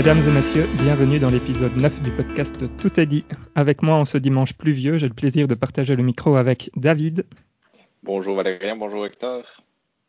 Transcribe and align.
Mesdames 0.00 0.26
et 0.26 0.32
messieurs, 0.32 0.66
bienvenue 0.78 1.18
dans 1.18 1.28
l'épisode 1.28 1.76
9 1.76 2.00
du 2.00 2.10
podcast 2.10 2.56
Tout 2.78 2.98
est 2.98 3.04
dit. 3.04 3.22
Avec 3.54 3.82
moi 3.82 3.96
en 3.96 4.06
ce 4.06 4.16
dimanche 4.16 4.54
pluvieux, 4.54 4.96
j'ai 4.96 5.06
le 5.06 5.12
plaisir 5.12 5.46
de 5.46 5.54
partager 5.54 5.94
le 5.94 6.02
micro 6.02 6.36
avec 6.36 6.70
David. 6.74 7.26
Bonjour 8.02 8.34
Valérien, 8.34 8.76
bonjour 8.76 9.04
Hector. 9.04 9.42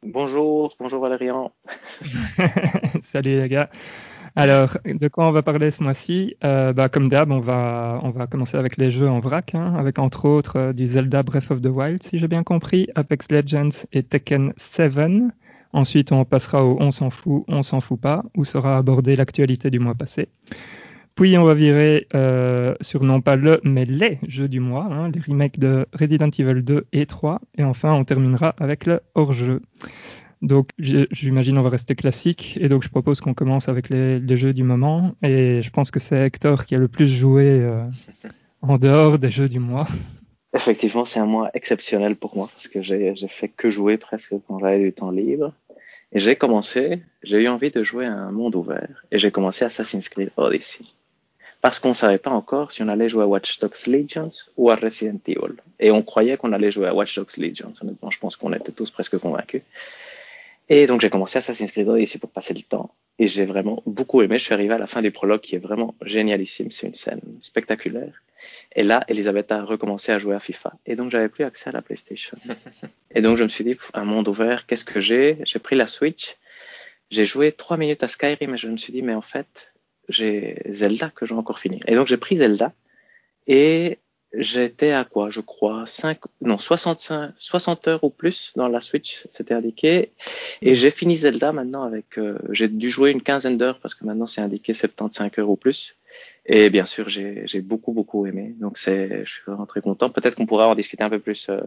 Bonjour, 0.01 0.73
bonjour 0.79 1.01
Valérian. 1.01 1.51
Salut 3.01 3.37
les 3.37 3.49
gars. 3.49 3.69
Alors, 4.37 4.77
de 4.85 5.09
quoi 5.09 5.27
on 5.27 5.31
va 5.31 5.43
parler 5.43 5.71
ce 5.71 5.83
mois-ci? 5.83 6.37
Euh, 6.45 6.71
bah, 6.71 6.87
Comme 6.87 7.09
d'hab, 7.09 7.29
on 7.29 7.41
va, 7.41 7.99
on 8.01 8.11
va 8.11 8.27
commencer 8.27 8.55
avec 8.55 8.77
les 8.77 8.91
jeux 8.91 9.09
en 9.09 9.19
vrac, 9.19 9.55
hein, 9.55 9.75
avec 9.77 9.99
entre 9.99 10.23
autres 10.23 10.55
euh, 10.55 10.71
du 10.71 10.87
Zelda 10.87 11.21
Breath 11.21 11.51
of 11.51 11.59
the 11.59 11.67
Wild, 11.67 12.01
si 12.01 12.17
j'ai 12.17 12.29
bien 12.29 12.43
compris, 12.43 12.87
Apex 12.95 13.29
Legends 13.29 13.85
et 13.91 14.03
Tekken 14.03 14.53
7. 14.55 14.93
Ensuite, 15.73 16.11
on 16.11 16.25
passera 16.25 16.65
au 16.65 16.77
On 16.79 16.91
s'en 16.91 17.09
fout, 17.09 17.43
on 17.47 17.63
s'en 17.63 17.79
fout 17.79 17.99
pas, 17.99 18.23
où 18.35 18.45
sera 18.45 18.77
abordée 18.77 19.15
l'actualité 19.15 19.69
du 19.69 19.79
mois 19.79 19.95
passé. 19.95 20.29
Puis 21.15 21.37
on 21.37 21.43
va 21.43 21.53
virer 21.53 22.07
euh, 22.15 22.73
sur 22.81 23.03
non 23.03 23.21
pas 23.21 23.35
le, 23.35 23.59
mais 23.63 23.85
les 23.85 24.19
jeux 24.27 24.47
du 24.47 24.59
mois, 24.59 24.85
hein, 24.85 25.11
les 25.13 25.21
remakes 25.21 25.59
de 25.59 25.85
Resident 25.93 26.29
Evil 26.29 26.63
2 26.63 26.87
et 26.93 27.05
3. 27.05 27.41
Et 27.57 27.63
enfin, 27.63 27.93
on 27.93 28.03
terminera 28.03 28.55
avec 28.59 28.85
le 28.85 29.01
hors-jeu. 29.15 29.61
Donc 30.41 30.69
j'imagine 30.79 31.57
on 31.57 31.61
va 31.61 31.69
rester 31.69 31.95
classique. 31.95 32.57
Et 32.59 32.69
donc 32.69 32.83
je 32.83 32.89
propose 32.89 33.19
qu'on 33.19 33.33
commence 33.33 33.69
avec 33.69 33.89
les, 33.89 34.35
jeux 34.35 34.53
du 34.53 34.63
moment. 34.63 35.13
Et 35.21 35.61
je 35.61 35.69
pense 35.69 35.91
que 35.91 35.99
c'est 35.99 36.25
Hector 36.25 36.65
qui 36.65 36.75
a 36.75 36.79
le 36.79 36.87
plus 36.87 37.07
joué 37.07 37.59
euh, 37.61 37.83
en 38.61 38.77
dehors 38.77 39.19
des 39.19 39.31
jeux 39.31 39.49
du 39.49 39.59
mois. 39.59 39.87
Effectivement, 40.53 41.05
c'est 41.05 41.19
un 41.19 41.25
mois 41.25 41.49
exceptionnel 41.53 42.15
pour 42.15 42.35
moi 42.35 42.49
parce 42.51 42.67
que 42.67 42.81
j'ai 42.81 43.13
fait 43.29 43.47
que 43.47 43.69
jouer 43.69 43.97
presque 43.97 44.33
quand 44.47 44.59
j'avais 44.59 44.81
du 44.81 44.91
temps 44.91 45.11
libre. 45.11 45.53
Et 46.13 46.19
j'ai 46.19 46.35
commencé, 46.35 47.01
j'ai 47.23 47.41
eu 47.41 47.47
envie 47.47 47.71
de 47.71 47.83
jouer 47.83 48.05
à 48.05 48.13
un 48.13 48.31
monde 48.31 48.55
ouvert 48.55 49.05
et 49.11 49.19
j'ai 49.19 49.31
commencé 49.31 49.63
Assassin's 49.63 50.09
Creed 50.09 50.31
Odyssey. 50.35 50.83
Parce 51.61 51.79
qu'on 51.79 51.89
ne 51.89 51.93
savait 51.93 52.17
pas 52.17 52.31
encore 52.31 52.71
si 52.71 52.81
on 52.81 52.87
allait 52.87 53.07
jouer 53.07 53.23
à 53.23 53.27
Watch 53.27 53.59
Dogs 53.59 53.87
Legions 53.87 54.29
ou 54.57 54.71
à 54.71 54.75
Resident 54.75 55.19
Evil. 55.27 55.55
Et 55.79 55.91
on 55.91 56.01
croyait 56.01 56.35
qu'on 56.35 56.53
allait 56.53 56.71
jouer 56.71 56.87
à 56.87 56.93
Watch 56.93 57.15
Dogs 57.15 57.37
Legions. 57.37 57.73
Honnêtement, 57.81 58.09
je 58.09 58.19
pense 58.19 58.35
qu'on 58.35 58.51
était 58.51 58.71
tous 58.71 58.89
presque 58.89 59.17
convaincus. 59.19 59.61
Et 60.69 60.87
donc 60.87 61.01
j'ai 61.01 61.09
commencé 61.09 61.37
Assassin's 61.37 61.71
Creed 61.71 61.87
Odyssey 61.87 62.17
pour 62.17 62.31
passer 62.31 62.53
le 62.53 62.63
temps. 62.63 62.93
Et 63.19 63.27
j'ai 63.27 63.45
vraiment 63.45 63.81
beaucoup 63.85 64.21
aimé. 64.21 64.39
Je 64.39 64.43
suis 64.43 64.53
arrivé 64.53 64.73
à 64.73 64.79
la 64.79 64.87
fin 64.87 65.01
du 65.01 65.11
prologue 65.11 65.41
qui 65.41 65.55
est 65.55 65.59
vraiment 65.59 65.95
génialissime. 66.03 66.71
C'est 66.71 66.87
une 66.87 66.93
scène 66.93 67.21
spectaculaire. 67.41 68.21
Et 68.75 68.83
là, 68.83 69.03
Elisabeth 69.07 69.51
a 69.51 69.63
recommencé 69.63 70.11
à 70.11 70.19
jouer 70.19 70.35
à 70.35 70.39
FIFA. 70.39 70.73
Et 70.85 70.95
donc, 70.95 71.11
j'avais 71.11 71.29
plus 71.29 71.43
accès 71.43 71.69
à 71.69 71.73
la 71.73 71.81
PlayStation. 71.81 72.37
et 73.15 73.21
donc, 73.21 73.37
je 73.37 73.43
me 73.43 73.49
suis 73.49 73.63
dit, 73.63 73.75
un 73.93 74.05
monde 74.05 74.27
ouvert, 74.27 74.65
qu'est-ce 74.65 74.85
que 74.85 74.99
j'ai? 74.99 75.39
J'ai 75.43 75.59
pris 75.59 75.75
la 75.75 75.87
Switch. 75.87 76.37
J'ai 77.09 77.25
joué 77.25 77.51
trois 77.51 77.77
minutes 77.77 78.03
à 78.03 78.07
Skyrim 78.07 78.53
et 78.53 78.57
je 78.57 78.67
me 78.67 78.77
suis 78.77 78.93
dit, 78.93 79.01
mais 79.01 79.13
en 79.13 79.21
fait, 79.21 79.73
j'ai 80.07 80.61
Zelda 80.69 81.09
que 81.09 81.25
je 81.25 81.33
vais 81.33 81.39
encore 81.39 81.59
finir. 81.59 81.83
Et 81.87 81.95
donc, 81.95 82.07
j'ai 82.07 82.17
pris 82.17 82.37
Zelda 82.37 82.73
et 83.47 83.99
j'étais 84.33 84.91
à 84.91 85.03
quoi? 85.03 85.29
Je 85.29 85.41
crois 85.41 85.85
5, 85.85 86.19
non, 86.41 86.57
65, 86.57 87.33
60 87.37 87.87
heures 87.87 88.03
ou 88.03 88.09
plus 88.09 88.53
dans 88.55 88.67
la 88.67 88.81
Switch, 88.81 89.27
c'était 89.29 89.53
indiqué. 89.53 90.11
Et 90.61 90.75
j'ai 90.75 90.91
fini 90.91 91.17
Zelda 91.17 91.51
maintenant 91.51 91.83
avec, 91.83 92.17
euh, 92.17 92.37
j'ai 92.51 92.67
dû 92.67 92.89
jouer 92.89 93.11
une 93.11 93.21
quinzaine 93.21 93.57
d'heures 93.57 93.79
parce 93.79 93.95
que 93.95 94.05
maintenant 94.05 94.25
c'est 94.25 94.41
indiqué 94.41 94.73
75 94.73 95.31
heures 95.39 95.49
ou 95.49 95.55
plus. 95.55 95.97
Et 96.53 96.69
bien 96.69 96.85
sûr, 96.85 97.07
j'ai 97.07 97.61
beaucoup, 97.61 97.93
beaucoup 97.93 98.25
aimé. 98.25 98.53
Donc, 98.59 98.77
c'est, 98.77 99.23
je 99.23 99.31
suis 99.31 99.43
vraiment 99.47 99.65
très 99.65 99.79
content. 99.79 100.09
Peut-être 100.09 100.35
qu'on 100.35 100.45
pourra 100.45 100.67
en 100.67 100.75
discuter 100.75 101.01
un 101.01 101.09
peu 101.09 101.19
plus 101.19 101.47
euh, 101.47 101.61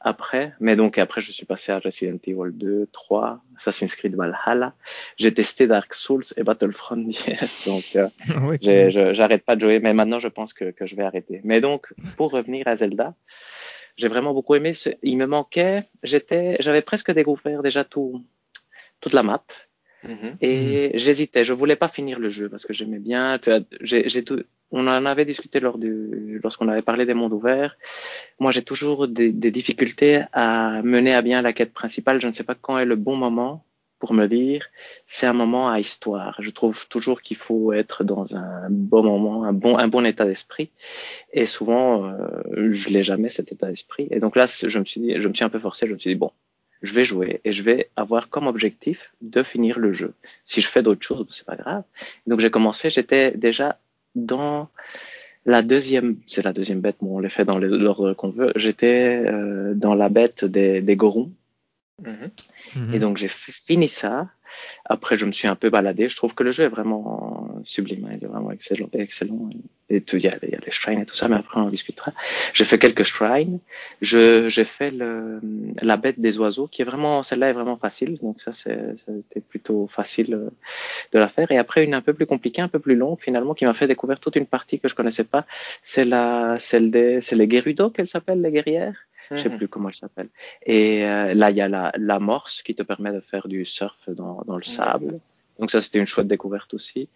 après. 0.00 0.54
Mais 0.58 0.74
donc, 0.74 0.98
après, 0.98 1.20
je 1.20 1.30
suis 1.30 1.46
passé 1.46 1.70
à 1.70 1.78
Resident 1.78 2.18
Evil 2.26 2.50
2, 2.52 2.88
3, 2.90 3.40
Assassin's 3.56 3.94
Creed 3.94 4.16
Valhalla. 4.16 4.74
J'ai 5.18 5.32
testé 5.32 5.68
Dark 5.68 5.94
Souls 5.94 6.24
et 6.36 6.42
Battlefront 6.42 6.96
donc, 7.66 7.84
euh, 7.94 9.12
j'arrête 9.14 9.44
pas 9.44 9.54
de 9.54 9.60
jouer. 9.60 9.78
Mais 9.78 9.94
maintenant, 9.94 10.18
je 10.18 10.26
pense 10.26 10.52
que, 10.52 10.72
que 10.72 10.84
je 10.84 10.96
vais 10.96 11.04
arrêter. 11.04 11.40
Mais 11.44 11.60
donc, 11.60 11.94
pour 12.16 12.32
revenir 12.32 12.66
à 12.66 12.74
Zelda, 12.74 13.14
j'ai 13.96 14.08
vraiment 14.08 14.34
beaucoup 14.34 14.56
aimé. 14.56 14.72
Il 15.04 15.16
me 15.16 15.26
manquait, 15.26 15.84
j'étais, 16.02 16.56
j'avais 16.58 16.82
presque 16.82 17.12
découvert 17.12 17.62
déjà 17.62 17.84
tout, 17.84 18.24
toute 19.00 19.12
la 19.12 19.22
map. 19.22 19.44
Mhm. 20.06 20.36
Et 20.40 20.92
j'hésitais, 20.94 21.44
je 21.44 21.52
voulais 21.52 21.76
pas 21.76 21.88
finir 21.88 22.18
le 22.18 22.30
jeu 22.30 22.48
parce 22.48 22.66
que 22.66 22.72
j'aimais 22.72 22.98
bien. 22.98 23.38
tout, 23.38 24.42
on 24.70 24.86
en 24.86 25.06
avait 25.06 25.24
discuté 25.24 25.60
lors 25.60 25.78
du, 25.78 26.40
lorsqu'on 26.42 26.68
avait 26.68 26.82
parlé 26.82 27.06
des 27.06 27.14
mondes 27.14 27.32
ouverts. 27.32 27.76
Moi, 28.38 28.52
j'ai 28.52 28.62
toujours 28.62 29.08
des, 29.08 29.32
des, 29.32 29.50
difficultés 29.50 30.22
à 30.32 30.82
mener 30.82 31.14
à 31.14 31.22
bien 31.22 31.42
la 31.42 31.52
quête 31.52 31.72
principale. 31.72 32.20
Je 32.20 32.26
ne 32.26 32.32
sais 32.32 32.44
pas 32.44 32.54
quand 32.54 32.78
est 32.78 32.84
le 32.84 32.96
bon 32.96 33.16
moment 33.16 33.64
pour 33.98 34.12
me 34.12 34.26
dire 34.26 34.66
c'est 35.06 35.26
un 35.26 35.32
moment 35.32 35.70
à 35.70 35.80
histoire. 35.80 36.36
Je 36.40 36.50
trouve 36.50 36.86
toujours 36.88 37.22
qu'il 37.22 37.38
faut 37.38 37.72
être 37.72 38.04
dans 38.04 38.36
un 38.36 38.68
bon 38.68 39.02
moment, 39.02 39.44
un 39.44 39.54
bon, 39.54 39.78
un 39.78 39.88
bon 39.88 40.04
état 40.04 40.26
d'esprit. 40.26 40.70
Et 41.32 41.46
souvent, 41.46 42.04
euh, 42.04 42.70
je 42.70 42.90
l'ai 42.90 43.02
jamais 43.02 43.30
cet 43.30 43.52
état 43.52 43.68
d'esprit. 43.68 44.08
Et 44.10 44.20
donc 44.20 44.36
là, 44.36 44.46
je 44.46 44.78
me 44.78 44.84
suis 44.84 45.00
dit, 45.00 45.14
je 45.18 45.28
me 45.28 45.32
suis 45.32 45.44
un 45.44 45.48
peu 45.48 45.58
forcé. 45.58 45.86
Je 45.86 45.94
me 45.94 45.98
suis 45.98 46.10
dit 46.10 46.16
bon, 46.16 46.32
je 46.84 46.94
vais 46.94 47.04
jouer 47.04 47.40
et 47.44 47.52
je 47.52 47.62
vais 47.62 47.88
avoir 47.96 48.28
comme 48.28 48.46
objectif 48.46 49.12
de 49.20 49.42
finir 49.42 49.78
le 49.78 49.90
jeu. 49.92 50.14
Si 50.44 50.60
je 50.60 50.68
fais 50.68 50.82
d'autres 50.82 51.04
choses, 51.04 51.26
c'est 51.30 51.46
pas 51.46 51.56
grave. 51.56 51.82
Donc 52.26 52.40
j'ai 52.40 52.50
commencé, 52.50 52.90
j'étais 52.90 53.32
déjà 53.32 53.78
dans 54.14 54.68
la 55.46 55.62
deuxième, 55.62 56.16
c'est 56.26 56.44
la 56.44 56.52
deuxième 56.52 56.80
bête, 56.80 56.96
bon, 57.00 57.16
on 57.16 57.18
les 57.20 57.28
fait 57.28 57.44
dans 57.44 57.58
l'ordre 57.58 58.14
qu'on 58.14 58.30
veut. 58.30 58.52
J'étais 58.56 59.22
euh, 59.26 59.74
dans 59.74 59.94
la 59.94 60.08
bête 60.08 60.44
des, 60.44 60.80
des 60.80 60.96
gorons. 60.96 61.32
Mm-hmm. 62.02 62.94
Et 62.94 62.98
donc 62.98 63.16
j'ai 63.16 63.28
fini 63.28 63.88
ça. 63.88 64.28
Après, 64.84 65.16
je 65.16 65.26
me 65.26 65.32
suis 65.32 65.48
un 65.48 65.56
peu 65.56 65.70
baladé. 65.70 66.08
Je 66.08 66.16
trouve 66.16 66.34
que 66.34 66.42
le 66.42 66.50
jeu 66.50 66.64
est 66.64 66.68
vraiment 66.68 67.48
sublime. 67.64 68.08
Il 68.16 68.24
est 68.24 68.26
vraiment 68.26 68.50
excellent. 68.50 68.88
excellent. 68.92 69.50
Et 69.90 70.00
tout, 70.00 70.16
il 70.16 70.24
y, 70.24 70.28
a, 70.28 70.34
les 70.42 70.70
shrines 70.70 71.00
et 71.00 71.06
tout 71.06 71.14
ça, 71.14 71.28
mais 71.28 71.36
après, 71.36 71.60
on 71.60 71.64
en 71.64 71.68
discutera. 71.68 72.12
J'ai 72.54 72.64
fait 72.64 72.78
quelques 72.78 73.04
shrines. 73.04 73.58
J'ai 74.00 74.48
fait 74.64 74.92
la 75.82 75.96
bête 75.96 76.20
des 76.20 76.38
oiseaux, 76.38 76.66
qui 76.66 76.82
est 76.82 76.84
vraiment, 76.84 77.22
celle-là 77.22 77.50
est 77.50 77.52
vraiment 77.52 77.76
facile. 77.76 78.18
Donc 78.18 78.40
ça, 78.40 78.52
c'était 78.52 79.40
plutôt 79.40 79.86
facile 79.86 80.34
euh, 80.34 80.50
de 81.12 81.18
la 81.18 81.28
faire. 81.28 81.50
Et 81.50 81.58
après, 81.58 81.84
une 81.84 81.94
un 81.94 82.00
peu 82.00 82.14
plus 82.14 82.26
compliquée, 82.26 82.62
un 82.62 82.68
peu 82.68 82.78
plus 82.78 82.96
longue, 82.96 83.18
finalement, 83.20 83.54
qui 83.54 83.66
m'a 83.66 83.74
fait 83.74 83.86
découvrir 83.86 84.20
toute 84.20 84.36
une 84.36 84.46
partie 84.46 84.80
que 84.80 84.88
je 84.88 84.94
connaissais 84.94 85.24
pas. 85.24 85.46
C'est 85.82 86.04
la, 86.04 86.56
celle 86.58 86.90
des, 86.90 87.20
c'est 87.20 87.36
les 87.36 87.48
Gerudo 87.48 87.90
qu'elle 87.90 88.08
s'appelle, 88.08 88.40
les 88.40 88.50
guerrières. 88.50 88.96
Je 89.30 89.36
sais 89.36 89.48
mhm. 89.48 89.58
plus 89.58 89.68
comment 89.68 89.88
elle 89.88 89.94
s'appelle. 89.94 90.28
Et 90.64 91.04
euh, 91.04 91.34
là, 91.34 91.50
il 91.50 91.56
y 91.56 91.60
a 91.60 91.68
la, 91.68 91.92
la 91.96 92.18
morse 92.18 92.62
qui 92.62 92.74
te 92.74 92.82
permet 92.82 93.12
de 93.12 93.20
faire 93.20 93.48
du 93.48 93.64
surf 93.64 94.08
dans, 94.10 94.42
dans 94.46 94.56
le 94.56 94.62
sable. 94.62 95.20
Donc 95.58 95.70
ça, 95.70 95.80
c'était 95.80 95.98
une 95.98 96.06
chouette 96.06 96.28
découverte 96.28 96.74
aussi. 96.74 97.08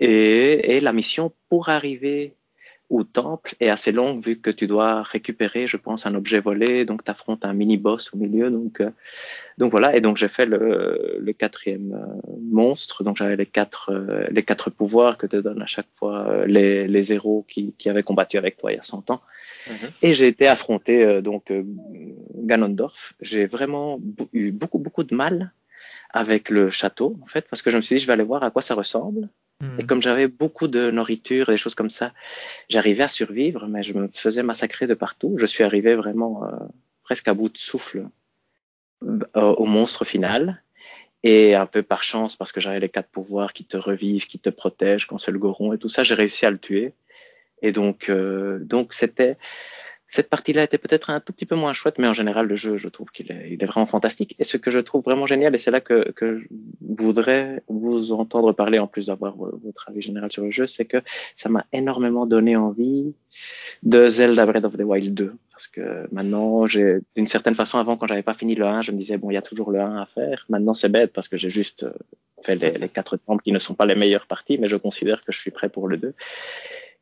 Et, 0.00 0.76
et 0.76 0.80
la 0.80 0.92
mission 0.92 1.32
pour 1.48 1.68
arriver 1.68 2.34
au 2.88 3.02
temple 3.02 3.56
est 3.58 3.68
assez 3.68 3.90
longue 3.90 4.20
vu 4.20 4.38
que 4.38 4.50
tu 4.50 4.66
dois 4.66 5.02
récupérer, 5.02 5.66
je 5.66 5.76
pense, 5.76 6.06
un 6.06 6.14
objet 6.14 6.38
volé. 6.38 6.84
Donc, 6.84 7.04
tu 7.04 7.10
affrontes 7.10 7.44
un 7.44 7.52
mini-boss 7.52 8.14
au 8.14 8.16
milieu. 8.16 8.50
Donc, 8.50 8.80
euh, 8.80 8.90
donc 9.58 9.70
voilà. 9.72 9.96
Et 9.96 10.00
donc, 10.00 10.16
j'ai 10.16 10.28
fait 10.28 10.46
le, 10.46 11.16
le 11.18 11.32
quatrième 11.32 11.94
euh, 11.94 12.32
monstre. 12.40 13.02
Donc, 13.02 13.16
j'avais 13.16 13.36
les 13.36 13.46
quatre, 13.46 13.92
les 14.30 14.42
quatre 14.42 14.70
pouvoirs 14.70 15.18
que 15.18 15.26
te 15.26 15.36
donnent 15.36 15.62
à 15.62 15.66
chaque 15.66 15.88
fois 15.94 16.46
les, 16.46 16.86
les 16.86 17.12
héros 17.12 17.44
qui, 17.48 17.74
qui 17.76 17.88
avaient 17.88 18.04
combattu 18.04 18.38
avec 18.38 18.56
toi 18.56 18.72
il 18.72 18.76
y 18.76 18.80
a 18.80 18.84
100 18.84 19.10
ans. 19.10 19.20
Mhm. 19.68 19.90
Et 20.02 20.14
j'ai 20.14 20.28
été 20.28 20.46
affronté 20.46 21.04
euh, 21.04 21.20
donc 21.20 21.50
euh, 21.50 21.64
Ganondorf. 22.34 23.14
J'ai 23.20 23.46
vraiment 23.46 24.00
eu 24.32 24.52
beaucoup 24.52 24.78
beaucoup 24.78 25.04
de 25.04 25.14
mal 25.14 25.52
avec 26.10 26.50
le 26.50 26.70
château 26.70 27.18
en 27.22 27.26
fait 27.26 27.46
parce 27.48 27.62
que 27.62 27.70
je 27.70 27.76
me 27.76 27.82
suis 27.82 27.96
dit 27.96 28.00
je 28.00 28.06
vais 28.06 28.12
aller 28.12 28.22
voir 28.22 28.42
à 28.42 28.50
quoi 28.50 28.62
ça 28.62 28.74
ressemble. 28.74 29.28
Et 29.62 29.64
mhm. 29.64 29.86
comme 29.86 30.02
j'avais 30.02 30.28
beaucoup 30.28 30.68
de 30.68 30.90
nourriture, 30.90 31.46
des 31.46 31.56
choses 31.56 31.74
comme 31.74 31.88
ça, 31.88 32.12
j'arrivais 32.68 33.04
à 33.04 33.08
survivre, 33.08 33.66
mais 33.68 33.82
je 33.82 33.94
me 33.94 34.08
faisais 34.12 34.42
massacrer 34.42 34.86
de 34.86 34.92
partout. 34.92 35.36
Je 35.38 35.46
suis 35.46 35.64
arrivé 35.64 35.94
vraiment 35.94 36.44
euh, 36.44 36.48
presque 37.02 37.26
à 37.28 37.32
bout 37.32 37.48
de 37.48 37.56
souffle 37.56 38.06
au 39.34 39.66
monstre 39.66 40.04
final. 40.04 40.62
Et 41.22 41.54
un 41.54 41.66
peu 41.66 41.82
par 41.82 42.02
chance, 42.02 42.36
parce 42.36 42.52
que 42.52 42.60
j'avais 42.60 42.80
les 42.80 42.88
quatre 42.88 43.08
pouvoirs 43.08 43.52
qui 43.52 43.64
te 43.64 43.76
revivent, 43.76 44.26
qui 44.26 44.38
te 44.38 44.50
protègent 44.50 45.06
quand 45.06 45.18
c'est 45.18 45.32
le 45.32 45.38
goron 45.38 45.72
et 45.72 45.78
tout 45.78 45.88
ça, 45.88 46.04
j'ai 46.04 46.14
réussi 46.14 46.46
à 46.46 46.50
le 46.50 46.58
tuer. 46.58 46.92
Et 47.62 47.72
donc, 47.72 48.08
euh, 48.08 48.58
donc 48.60 48.92
c'était 48.92 49.36
cette 50.08 50.30
partie-là 50.30 50.62
était 50.62 50.78
peut-être 50.78 51.10
un 51.10 51.20
tout 51.20 51.32
petit 51.32 51.46
peu 51.46 51.56
moins 51.56 51.74
chouette, 51.74 51.98
mais 51.98 52.06
en 52.06 52.14
général, 52.14 52.46
le 52.46 52.56
jeu, 52.56 52.76
je 52.76 52.88
trouve 52.88 53.10
qu'il 53.10 53.30
est, 53.32 53.64
vraiment 53.66 53.86
fantastique. 53.86 54.36
Et 54.38 54.44
ce 54.44 54.56
que 54.56 54.70
je 54.70 54.78
trouve 54.78 55.02
vraiment 55.02 55.26
génial, 55.26 55.54
et 55.54 55.58
c'est 55.58 55.72
là 55.72 55.80
que, 55.80 56.10
que 56.12 56.38
je 56.38 56.46
voudrais 56.80 57.62
vous 57.68 58.12
entendre 58.12 58.52
parler, 58.52 58.78
en 58.78 58.86
plus 58.86 59.06
d'avoir 59.06 59.34
votre 59.36 59.88
avis 59.88 60.00
général 60.00 60.30
sur 60.30 60.44
le 60.44 60.50
jeu, 60.50 60.66
c'est 60.66 60.84
que 60.84 60.98
ça 61.34 61.48
m'a 61.48 61.66
énormément 61.72 62.24
donné 62.24 62.56
envie 62.56 63.14
de 63.82 64.08
Zelda 64.08 64.46
Breath 64.46 64.64
of 64.64 64.76
the 64.76 64.82
Wild 64.82 65.12
2. 65.12 65.34
Parce 65.50 65.66
que 65.66 66.06
maintenant, 66.12 66.66
j'ai, 66.66 66.98
d'une 67.16 67.26
certaine 67.26 67.54
façon, 67.54 67.78
avant, 67.78 67.96
quand 67.96 68.06
j'avais 68.06 68.22
pas 68.22 68.34
fini 68.34 68.54
le 68.54 68.64
1, 68.64 68.82
je 68.82 68.92
me 68.92 68.98
disais, 68.98 69.18
bon, 69.18 69.30
il 69.30 69.34
y 69.34 69.38
a 69.38 69.42
toujours 69.42 69.72
le 69.72 69.80
1 69.80 70.00
à 70.00 70.06
faire. 70.06 70.46
Maintenant, 70.48 70.74
c'est 70.74 70.88
bête 70.88 71.12
parce 71.12 71.28
que 71.28 71.36
j'ai 71.36 71.50
juste 71.50 71.84
fait 72.42 72.54
les, 72.54 72.70
les 72.72 72.88
quatre 72.88 73.16
temples 73.16 73.42
qui 73.42 73.52
ne 73.52 73.58
sont 73.58 73.74
pas 73.74 73.86
les 73.86 73.96
meilleures 73.96 74.26
parties, 74.26 74.58
mais 74.58 74.68
je 74.68 74.76
considère 74.76 75.24
que 75.24 75.32
je 75.32 75.38
suis 75.38 75.50
prêt 75.50 75.68
pour 75.68 75.88
le 75.88 75.96
2. 75.96 76.14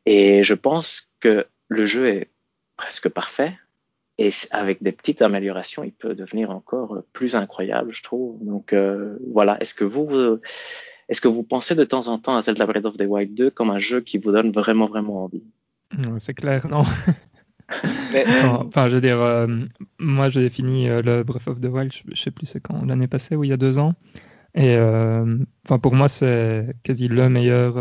Et 0.05 0.43
je 0.43 0.53
pense 0.53 1.09
que 1.19 1.45
le 1.67 1.85
jeu 1.85 2.07
est 2.07 2.29
presque 2.77 3.09
parfait. 3.09 3.57
Et 4.17 4.31
avec 4.51 4.81
des 4.81 4.93
petites 4.93 5.21
améliorations, 5.21 5.83
il 5.83 5.91
peut 5.91 6.15
devenir 6.15 6.49
encore 6.51 7.03
plus 7.11 7.35
incroyable, 7.35 7.93
je 7.93 8.01
trouve. 8.01 8.43
Donc 8.45 8.71
euh, 8.71 9.17
voilà, 9.33 9.57
est-ce 9.61 9.73
que 9.73 9.83
vous, 9.83 10.39
est-ce 11.09 11.21
que 11.21 11.27
vous 11.27 11.43
pensez 11.43 11.75
de 11.75 11.83
temps 11.83 12.07
en 12.07 12.17
temps 12.17 12.37
à 12.37 12.41
Zelda 12.41 12.65
Breath 12.65 12.85
of 12.85 12.97
the 12.97 13.05
Wild 13.05 13.33
2 13.35 13.49
comme 13.49 13.71
un 13.71 13.79
jeu 13.79 14.01
qui 14.01 14.17
vous 14.17 14.31
donne 14.31 14.51
vraiment, 14.51 14.87
vraiment 14.87 15.25
envie? 15.25 15.43
C'est 16.19 16.33
clair, 16.33 16.67
non. 16.67 16.83
enfin, 18.43 18.89
je 18.89 18.95
veux 18.95 19.01
dire, 19.01 19.21
euh, 19.21 19.47
moi 19.99 20.29
j'ai 20.29 20.49
fini 20.49 20.89
euh, 20.89 21.01
le 21.01 21.23
Breath 21.23 21.47
of 21.47 21.61
the 21.61 21.65
Wild, 21.65 21.91
je, 21.91 22.19
sais 22.19 22.31
plus 22.31 22.45
c'est 22.45 22.59
quand, 22.59 22.85
l'année 22.85 23.07
passée 23.07 23.35
ou 23.35 23.43
il 23.43 23.49
y 23.49 23.53
a 23.53 23.57
deux 23.57 23.77
ans. 23.77 23.93
Et 24.53 24.75
euh, 24.77 25.37
enfin 25.65 25.79
pour 25.79 25.93
moi 25.93 26.07
c'est 26.07 26.75
quasi 26.83 27.07
le 27.07 27.27
meilleur 27.27 27.75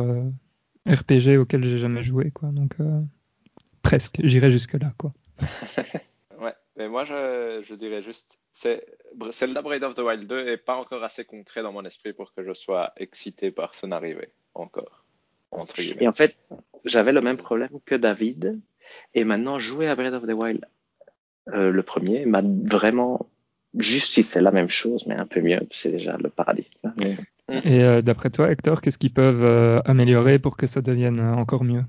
RPG 0.86 1.38
auquel 1.38 1.64
j'ai 1.64 1.78
jamais 1.78 2.02
joué, 2.02 2.30
quoi. 2.30 2.50
Donc 2.50 2.76
presque, 3.82 4.20
j'irai 4.22 4.50
jusque 4.50 4.74
là, 4.74 4.92
quoi. 4.98 5.12
ouais, 6.40 6.54
mais 6.76 6.88
moi 6.88 7.04
je, 7.04 7.62
je 7.66 7.74
dirais 7.74 8.02
juste, 8.02 8.38
c'est 8.52 8.86
Zelda 9.30 9.62
Breath 9.62 9.82
of 9.82 9.94
the 9.94 10.00
Wild 10.00 10.26
2 10.26 10.48
est 10.48 10.56
pas 10.56 10.76
encore 10.76 11.02
assez 11.02 11.24
concret 11.24 11.62
dans 11.62 11.72
mon 11.72 11.84
esprit 11.84 12.12
pour 12.12 12.32
que 12.34 12.44
je 12.44 12.54
sois 12.54 12.92
excité 12.96 13.50
par 13.50 13.74
son 13.74 13.92
arrivée 13.92 14.32
encore. 14.54 15.04
Entre 15.50 15.80
Et 15.80 16.08
en 16.08 16.12
fait, 16.12 16.36
j'avais 16.84 17.12
le 17.12 17.20
même 17.20 17.36
problème 17.36 17.70
que 17.84 17.94
David 17.94 18.60
et 19.14 19.24
maintenant, 19.24 19.58
jouer 19.58 19.88
à 19.88 19.94
Breath 19.94 20.14
of 20.14 20.26
the 20.26 20.32
Wild, 20.32 20.64
euh, 21.48 21.70
le 21.70 21.82
premier, 21.82 22.26
m'a 22.26 22.42
vraiment, 22.42 23.28
juste 23.78 24.12
si 24.12 24.22
c'est 24.22 24.40
la 24.40 24.50
même 24.50 24.68
chose, 24.68 25.06
mais 25.06 25.14
un 25.14 25.26
peu 25.26 25.40
mieux, 25.40 25.60
c'est 25.70 25.92
déjà 25.92 26.16
le 26.16 26.28
paradis. 26.30 26.66
Et 27.64 27.82
euh, 27.82 28.02
d'après 28.02 28.30
toi, 28.30 28.50
Hector, 28.50 28.80
qu'est-ce 28.80 28.98
qu'ils 28.98 29.12
peuvent 29.12 29.42
euh, 29.42 29.80
améliorer 29.84 30.38
pour 30.38 30.56
que 30.56 30.66
ça 30.66 30.80
devienne 30.80 31.20
encore 31.20 31.64
mieux? 31.64 31.84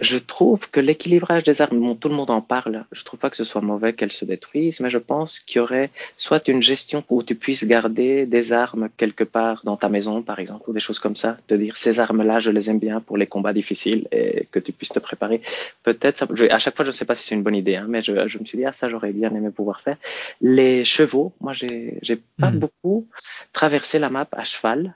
Je 0.00 0.18
trouve 0.18 0.70
que 0.70 0.80
l'équilibrage 0.80 1.42
des 1.44 1.60
armes, 1.60 1.80
bon, 1.80 1.94
tout 1.94 2.08
le 2.08 2.14
monde 2.14 2.30
en 2.30 2.40
parle, 2.40 2.84
je 2.92 3.04
trouve 3.04 3.18
pas 3.18 3.30
que 3.30 3.36
ce 3.36 3.44
soit 3.44 3.60
mauvais 3.60 3.92
qu'elles 3.92 4.12
se 4.12 4.24
détruisent, 4.24 4.80
mais 4.80 4.90
je 4.90 4.98
pense 4.98 5.40
qu'il 5.40 5.58
y 5.58 5.60
aurait 5.60 5.90
soit 6.16 6.46
une 6.48 6.62
gestion 6.62 7.04
où 7.08 7.22
tu 7.22 7.34
puisses 7.34 7.64
garder 7.64 8.26
des 8.26 8.52
armes 8.52 8.88
quelque 8.96 9.24
part 9.24 9.62
dans 9.64 9.76
ta 9.76 9.88
maison, 9.88 10.22
par 10.22 10.38
exemple, 10.38 10.70
ou 10.70 10.72
des 10.72 10.80
choses 10.80 11.00
comme 11.00 11.16
ça, 11.16 11.38
de 11.48 11.56
dire 11.56 11.76
ces 11.76 11.98
armes-là, 11.98 12.40
je 12.40 12.50
les 12.50 12.70
aime 12.70 12.78
bien 12.78 13.00
pour 13.00 13.16
les 13.16 13.26
combats 13.26 13.52
difficiles 13.52 14.06
et 14.12 14.46
que 14.52 14.60
tu 14.60 14.72
puisses 14.72 14.92
te 14.92 15.00
préparer. 15.00 15.42
Peut-être, 15.82 16.26
à 16.50 16.58
chaque 16.58 16.76
fois, 16.76 16.84
je 16.84 16.90
ne 16.90 16.94
sais 16.94 17.04
pas 17.04 17.14
si 17.14 17.24
c'est 17.26 17.34
une 17.34 17.42
bonne 17.42 17.56
idée, 17.56 17.76
hein, 17.76 17.86
mais 17.88 18.02
je, 18.02 18.28
je, 18.28 18.38
me 18.38 18.44
suis 18.44 18.58
dit, 18.58 18.64
ah, 18.64 18.72
ça, 18.72 18.88
j'aurais 18.88 19.12
bien 19.12 19.34
aimé 19.34 19.50
pouvoir 19.50 19.80
faire. 19.80 19.96
Les 20.40 20.84
chevaux, 20.84 21.32
moi, 21.40 21.54
j'ai, 21.54 21.98
j'ai 22.02 22.20
pas 22.38 22.50
hmm. 22.50 22.58
beaucoup 22.58 23.08
traversé 23.52 23.98
la 23.98 24.10
map 24.10 24.28
à 24.32 24.44
cheval, 24.44 24.94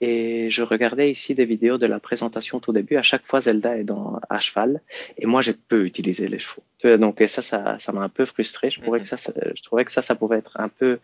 et 0.00 0.48
je 0.50 0.62
regardais 0.62 1.10
ici 1.10 1.34
des 1.34 1.44
vidéos 1.44 1.76
de 1.76 1.86
la 1.86 1.98
présentation 1.98 2.60
tout 2.60 2.72
début. 2.72 2.96
À 2.96 3.02
chaque 3.02 3.26
fois, 3.26 3.40
Zelda 3.40 3.76
est 3.76 3.84
dans, 3.84 4.20
à 4.30 4.38
cheval. 4.38 4.80
Et 5.16 5.26
moi, 5.26 5.42
j'ai 5.42 5.54
peu 5.54 5.84
utilisé 5.84 6.28
les 6.28 6.38
chevaux. 6.38 6.62
Donc, 6.98 7.22
ça, 7.26 7.42
ça, 7.42 7.78
ça 7.78 7.92
m'a 7.92 8.02
un 8.02 8.08
peu 8.08 8.24
frustré. 8.24 8.70
Je, 8.70 8.80
pourrais 8.80 9.00
que 9.00 9.06
ça, 9.06 9.16
je 9.16 9.62
trouvais 9.62 9.84
que 9.84 9.90
ça, 9.90 10.02
ça 10.02 10.14
pouvait 10.14 10.38
être 10.38 10.60
un 10.60 10.68
peu, 10.68 11.00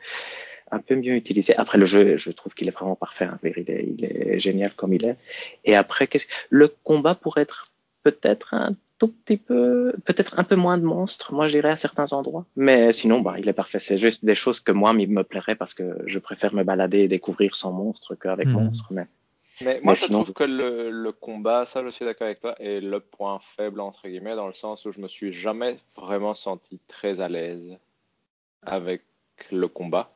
un 0.71 0.79
peu 0.79 0.95
mieux 0.95 1.15
utilisé. 1.15 1.57
Après, 1.57 1.77
le 1.77 1.87
jeu, 1.87 2.17
je 2.19 2.31
trouve 2.31 2.55
qu'il 2.55 2.69
est 2.69 2.73
vraiment 2.73 2.95
parfait. 2.95 3.25
Hein. 3.25 3.39
Il, 3.43 3.69
est, 3.69 3.85
il 3.99 4.05
est 4.05 4.39
génial 4.39 4.73
comme 4.75 4.93
il 4.93 5.05
est. 5.05 5.17
Et 5.65 5.75
après, 5.75 6.09
le 6.51 6.69
combat 6.69 7.17
pourrait 7.17 7.43
être 7.43 7.73
peut-être 8.05 8.55
un 8.55 8.75
tout 8.99 9.09
petit 9.09 9.37
peu, 9.37 9.93
peut-être 10.05 10.39
un 10.39 10.45
peu 10.45 10.57
moins 10.57 10.79
de 10.79 10.85
monstres, 10.85 11.35
moi 11.35 11.49
je 11.49 11.53
dirais 11.55 11.71
à 11.71 11.77
certains 11.77 12.13
endroits. 12.13 12.47
Mais 12.57 12.93
sinon, 12.93 13.21
bah, 13.21 13.35
il 13.39 13.49
est 13.49 13.55
parfait. 13.55 13.79
C'est 13.79 13.99
juste 13.99 14.25
des 14.25 14.35
choses 14.35 14.61
que 14.61 14.73
moi, 14.73 14.93
me 14.93 15.23
plairait 15.23 15.57
parce 15.57 15.75
que 15.75 15.99
je 16.07 16.19
préfère 16.19 16.55
me 16.55 16.63
balader 16.63 17.01
et 17.01 17.09
découvrir 17.09 17.57
sans 17.57 17.73
monstre 17.73 18.15
qu'avec 18.15 18.47
mmh. 18.47 18.53
monstre. 18.53 18.87
Mais, 18.93 19.07
mais 19.63 19.81
moi, 19.83 19.95
je 19.95 20.07
trouve 20.07 20.33
que 20.33 20.45
le, 20.45 20.91
le, 20.91 21.13
combat, 21.13 21.65
ça, 21.65 21.85
je 21.85 21.91
suis 21.91 22.05
d'accord 22.05 22.27
avec 22.27 22.41
toi, 22.41 22.55
est 22.61 22.81
le 22.81 23.01
point 23.01 23.39
faible, 23.41 23.81
entre 23.81 24.09
guillemets, 24.09 24.37
dans 24.37 24.47
le 24.47 24.55
sens 24.55 24.85
où 24.85 24.93
je 24.93 25.01
me 25.01 25.09
suis 25.09 25.33
jamais 25.33 25.79
vraiment 25.97 26.35
senti 26.35 26.81
très 26.89 27.21
à 27.21 27.29
l'aise 27.29 27.77
avec 28.63 29.03
le 29.51 29.67
combat. 29.69 30.13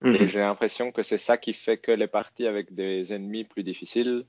Mmh. 0.00 0.14
Et 0.14 0.28
j'ai 0.28 0.40
l'impression 0.40 0.92
que 0.92 1.02
c'est 1.02 1.18
ça 1.18 1.36
qui 1.36 1.52
fait 1.52 1.76
que 1.76 1.92
les 1.92 2.06
parties 2.06 2.46
avec 2.46 2.74
des 2.74 3.12
ennemis 3.12 3.44
plus 3.44 3.64
difficiles 3.64 4.24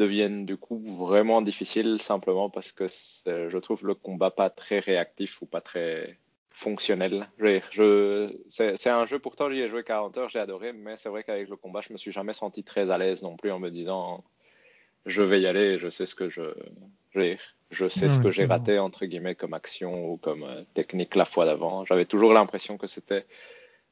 deviennent 0.00 0.46
du 0.46 0.56
coup 0.56 0.82
vraiment 0.86 1.42
difficiles 1.42 2.00
simplement 2.00 2.48
parce 2.48 2.72
que 2.72 2.86
je 2.88 3.58
trouve 3.58 3.86
le 3.86 3.94
combat 3.94 4.30
pas 4.30 4.48
très 4.48 4.78
réactif 4.78 5.42
ou 5.42 5.46
pas 5.46 5.60
très 5.60 6.18
fonctionnel. 6.50 7.28
Je, 7.70 8.34
c'est 8.48 8.88
un 8.88 9.06
jeu, 9.06 9.18
pourtant 9.18 9.50
j'y 9.50 9.60
ai 9.60 9.68
joué 9.68 9.84
40 9.84 10.16
heures, 10.18 10.28
j'ai 10.30 10.38
adoré, 10.38 10.72
mais 10.72 10.96
c'est 10.96 11.10
vrai 11.10 11.22
qu'avec 11.22 11.48
le 11.48 11.56
combat, 11.56 11.80
je 11.82 11.92
me 11.92 11.98
suis 11.98 12.12
jamais 12.12 12.32
senti 12.32 12.64
très 12.64 12.90
à 12.90 12.98
l'aise 12.98 13.22
non 13.22 13.36
plus 13.36 13.52
en 13.52 13.58
me 13.58 13.70
disant 13.70 14.24
je 15.06 15.22
vais 15.22 15.40
y 15.40 15.46
aller, 15.46 15.78
je 15.78 15.88
sais 15.88 16.06
ce 16.06 16.14
que 16.14 16.28
je, 16.28 16.42
je 17.70 17.88
sais 17.88 18.08
ce 18.08 18.20
que 18.20 18.30
j'ai 18.30 18.46
raté 18.46 18.78
entre 18.78 19.04
guillemets 19.06 19.34
comme 19.34 19.54
action 19.54 20.10
ou 20.10 20.16
comme 20.16 20.44
euh, 20.44 20.62
technique 20.74 21.14
la 21.14 21.24
fois 21.24 21.46
d'avant. 21.46 21.84
J'avais 21.84 22.04
toujours 22.06 22.32
l'impression 22.32 22.78
que 22.78 22.86
c'était 22.86 23.26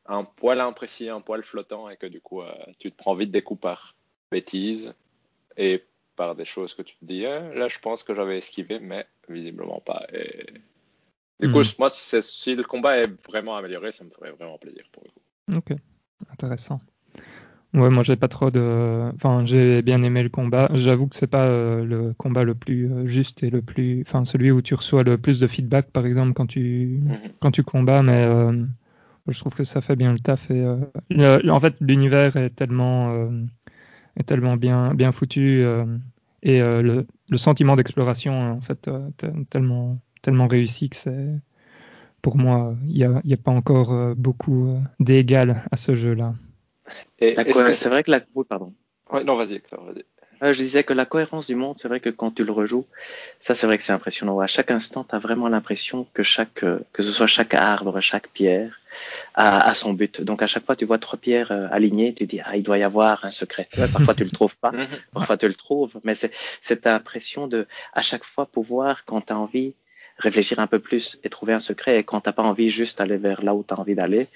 un 0.06 0.24
poil 0.24 0.60
imprécis, 0.60 1.08
un 1.08 1.20
poil 1.20 1.42
flottant 1.44 1.88
et 1.90 1.96
que 1.96 2.06
du 2.06 2.20
coup 2.20 2.42
euh, 2.42 2.52
tu 2.78 2.90
te 2.90 2.96
prends 2.96 3.14
vite 3.14 3.30
des 3.30 3.42
coups 3.42 3.60
par 3.60 3.94
bêtise 4.30 4.94
et 5.56 5.82
par 6.18 6.34
des 6.34 6.44
choses 6.44 6.74
que 6.74 6.82
tu 6.82 6.96
te 6.96 7.04
dis, 7.04 7.24
hein, 7.24 7.50
là 7.54 7.68
je 7.68 7.78
pense 7.78 8.02
que 8.02 8.14
j'avais 8.14 8.38
esquivé, 8.38 8.80
mais 8.80 9.06
visiblement 9.28 9.80
pas. 9.80 10.06
Et... 10.12 10.52
Du 11.40 11.52
coup, 11.52 11.60
hmm. 11.60 11.78
moi, 11.78 11.88
si 11.88 12.54
le 12.56 12.64
combat 12.64 12.98
est 12.98 13.12
vraiment 13.28 13.56
amélioré, 13.56 13.92
ça 13.92 14.04
me 14.04 14.10
ferait 14.10 14.32
vraiment 14.32 14.58
plaisir 14.58 14.82
pour 14.92 15.04
le 15.04 15.10
coup. 15.10 15.58
Ok, 15.58 15.78
intéressant. 16.32 16.80
Ouais, 17.74 17.90
moi 17.90 18.02
j'ai 18.02 18.16
pas 18.16 18.28
trop 18.28 18.50
de. 18.50 19.12
Enfin, 19.14 19.44
j'ai 19.44 19.82
bien 19.82 20.02
aimé 20.02 20.22
le 20.22 20.30
combat. 20.30 20.68
J'avoue 20.72 21.06
que 21.06 21.14
c'est 21.14 21.28
pas 21.28 21.46
euh, 21.46 21.84
le 21.84 22.14
combat 22.14 22.42
le 22.42 22.54
plus 22.54 22.90
euh, 22.90 23.06
juste 23.06 23.42
et 23.42 23.50
le 23.50 23.62
plus. 23.62 24.02
Enfin, 24.06 24.24
celui 24.24 24.50
où 24.50 24.62
tu 24.62 24.74
reçois 24.74 25.04
le 25.04 25.18
plus 25.18 25.38
de 25.38 25.46
feedback, 25.46 25.90
par 25.90 26.06
exemple, 26.06 26.32
quand 26.32 26.46
tu, 26.46 27.00
mhm. 27.02 27.18
quand 27.40 27.50
tu 27.50 27.62
combats, 27.62 28.02
mais 28.02 28.24
euh, 28.24 28.64
je 29.28 29.38
trouve 29.38 29.54
que 29.54 29.64
ça 29.64 29.80
fait 29.80 29.96
bien 29.96 30.12
le 30.12 30.18
taf. 30.18 30.50
Et, 30.50 30.64
en 31.50 31.60
fait, 31.60 31.74
l'univers 31.80 32.36
est 32.36 32.50
tellement 32.50 33.30
est 34.18 34.24
tellement 34.24 34.56
bien, 34.56 34.94
bien 34.94 35.12
foutu 35.12 35.62
euh, 35.62 35.84
et 36.42 36.60
euh, 36.60 36.82
le, 36.82 37.06
le, 37.30 37.36
sentiment 37.38 37.76
d'exploration 37.76 38.52
en 38.52 38.60
fait 38.60 38.88
euh, 38.88 39.08
tellement, 39.50 39.98
tellement 40.22 40.46
réussi 40.46 40.90
que 40.90 40.96
c'est 40.96 41.26
pour 42.20 42.36
moi, 42.36 42.74
il 42.86 42.94
n'y 42.94 43.04
a, 43.04 43.20
y 43.24 43.32
a, 43.32 43.36
pas 43.36 43.52
encore 43.52 44.16
beaucoup 44.16 44.76
d'égal 44.98 45.62
à 45.70 45.76
ce 45.76 45.94
jeu-là. 45.94 46.34
C'est 47.20 47.86
vrai 47.86 48.02
que 48.02 48.10
la... 48.10 48.20
pardon. 48.48 48.74
Ouais, 49.12 49.22
non, 49.22 49.36
vas-y, 49.36 49.62
vas-y. 49.70 50.04
Euh, 50.42 50.52
je 50.52 50.62
disais 50.62 50.84
que 50.84 50.92
la 50.92 51.04
cohérence 51.04 51.48
du 51.48 51.56
monde, 51.56 51.76
c'est 51.78 51.88
vrai 51.88 52.00
que 52.00 52.10
quand 52.10 52.30
tu 52.30 52.44
le 52.44 52.52
rejoues, 52.52 52.86
ça 53.40 53.54
c'est 53.54 53.66
vrai 53.66 53.78
que 53.78 53.84
c'est 53.84 53.92
impressionnant. 53.92 54.38
À 54.40 54.46
chaque 54.46 54.70
instant, 54.70 55.04
tu 55.04 55.14
as 55.14 55.18
vraiment 55.18 55.48
l'impression 55.48 56.06
que 56.14 56.22
chaque, 56.22 56.62
euh, 56.62 56.80
que 56.92 57.02
ce 57.02 57.10
soit 57.10 57.26
chaque 57.26 57.54
arbre, 57.54 58.00
chaque 58.00 58.28
pierre, 58.28 58.77
a, 59.34 59.74
son 59.74 59.92
but. 59.92 60.20
Donc 60.20 60.42
à 60.42 60.46
chaque 60.46 60.64
fois, 60.64 60.76
tu 60.76 60.84
vois 60.84 60.98
trois 60.98 61.18
pierres 61.18 61.52
euh, 61.52 61.68
alignées, 61.70 62.14
tu 62.14 62.26
dis 62.26 62.40
ah 62.44 62.56
il 62.56 62.62
doit 62.62 62.78
y 62.78 62.82
avoir 62.82 63.24
un 63.24 63.30
secret. 63.30 63.68
parfois 63.92 64.14
tu 64.14 64.24
le 64.24 64.30
trouves 64.30 64.58
pas, 64.58 64.72
parfois 65.12 65.36
tu 65.36 65.48
le 65.48 65.54
trouves, 65.54 66.00
mais 66.04 66.14
c'est 66.14 66.32
cette 66.60 66.86
impression 66.86 67.46
de 67.46 67.66
à 67.92 68.02
chaque 68.02 68.24
fois 68.24 68.46
pouvoir 68.46 69.04
quand 69.04 69.22
tu 69.22 69.32
as 69.32 69.38
envie 69.38 69.74
réfléchir 70.18 70.58
un 70.58 70.66
peu 70.66 70.80
plus 70.80 71.20
et 71.22 71.28
trouver 71.28 71.52
un 71.52 71.60
secret 71.60 72.00
et 72.00 72.02
quand 72.02 72.22
t'as 72.22 72.32
pas 72.32 72.42
envie 72.42 72.70
juste 72.70 73.00
aller 73.00 73.18
vers 73.18 73.42
là 73.44 73.54
où 73.54 73.64
tu 73.66 73.72
as 73.72 73.78
envie 73.78 73.94
d'aller, 73.94 74.26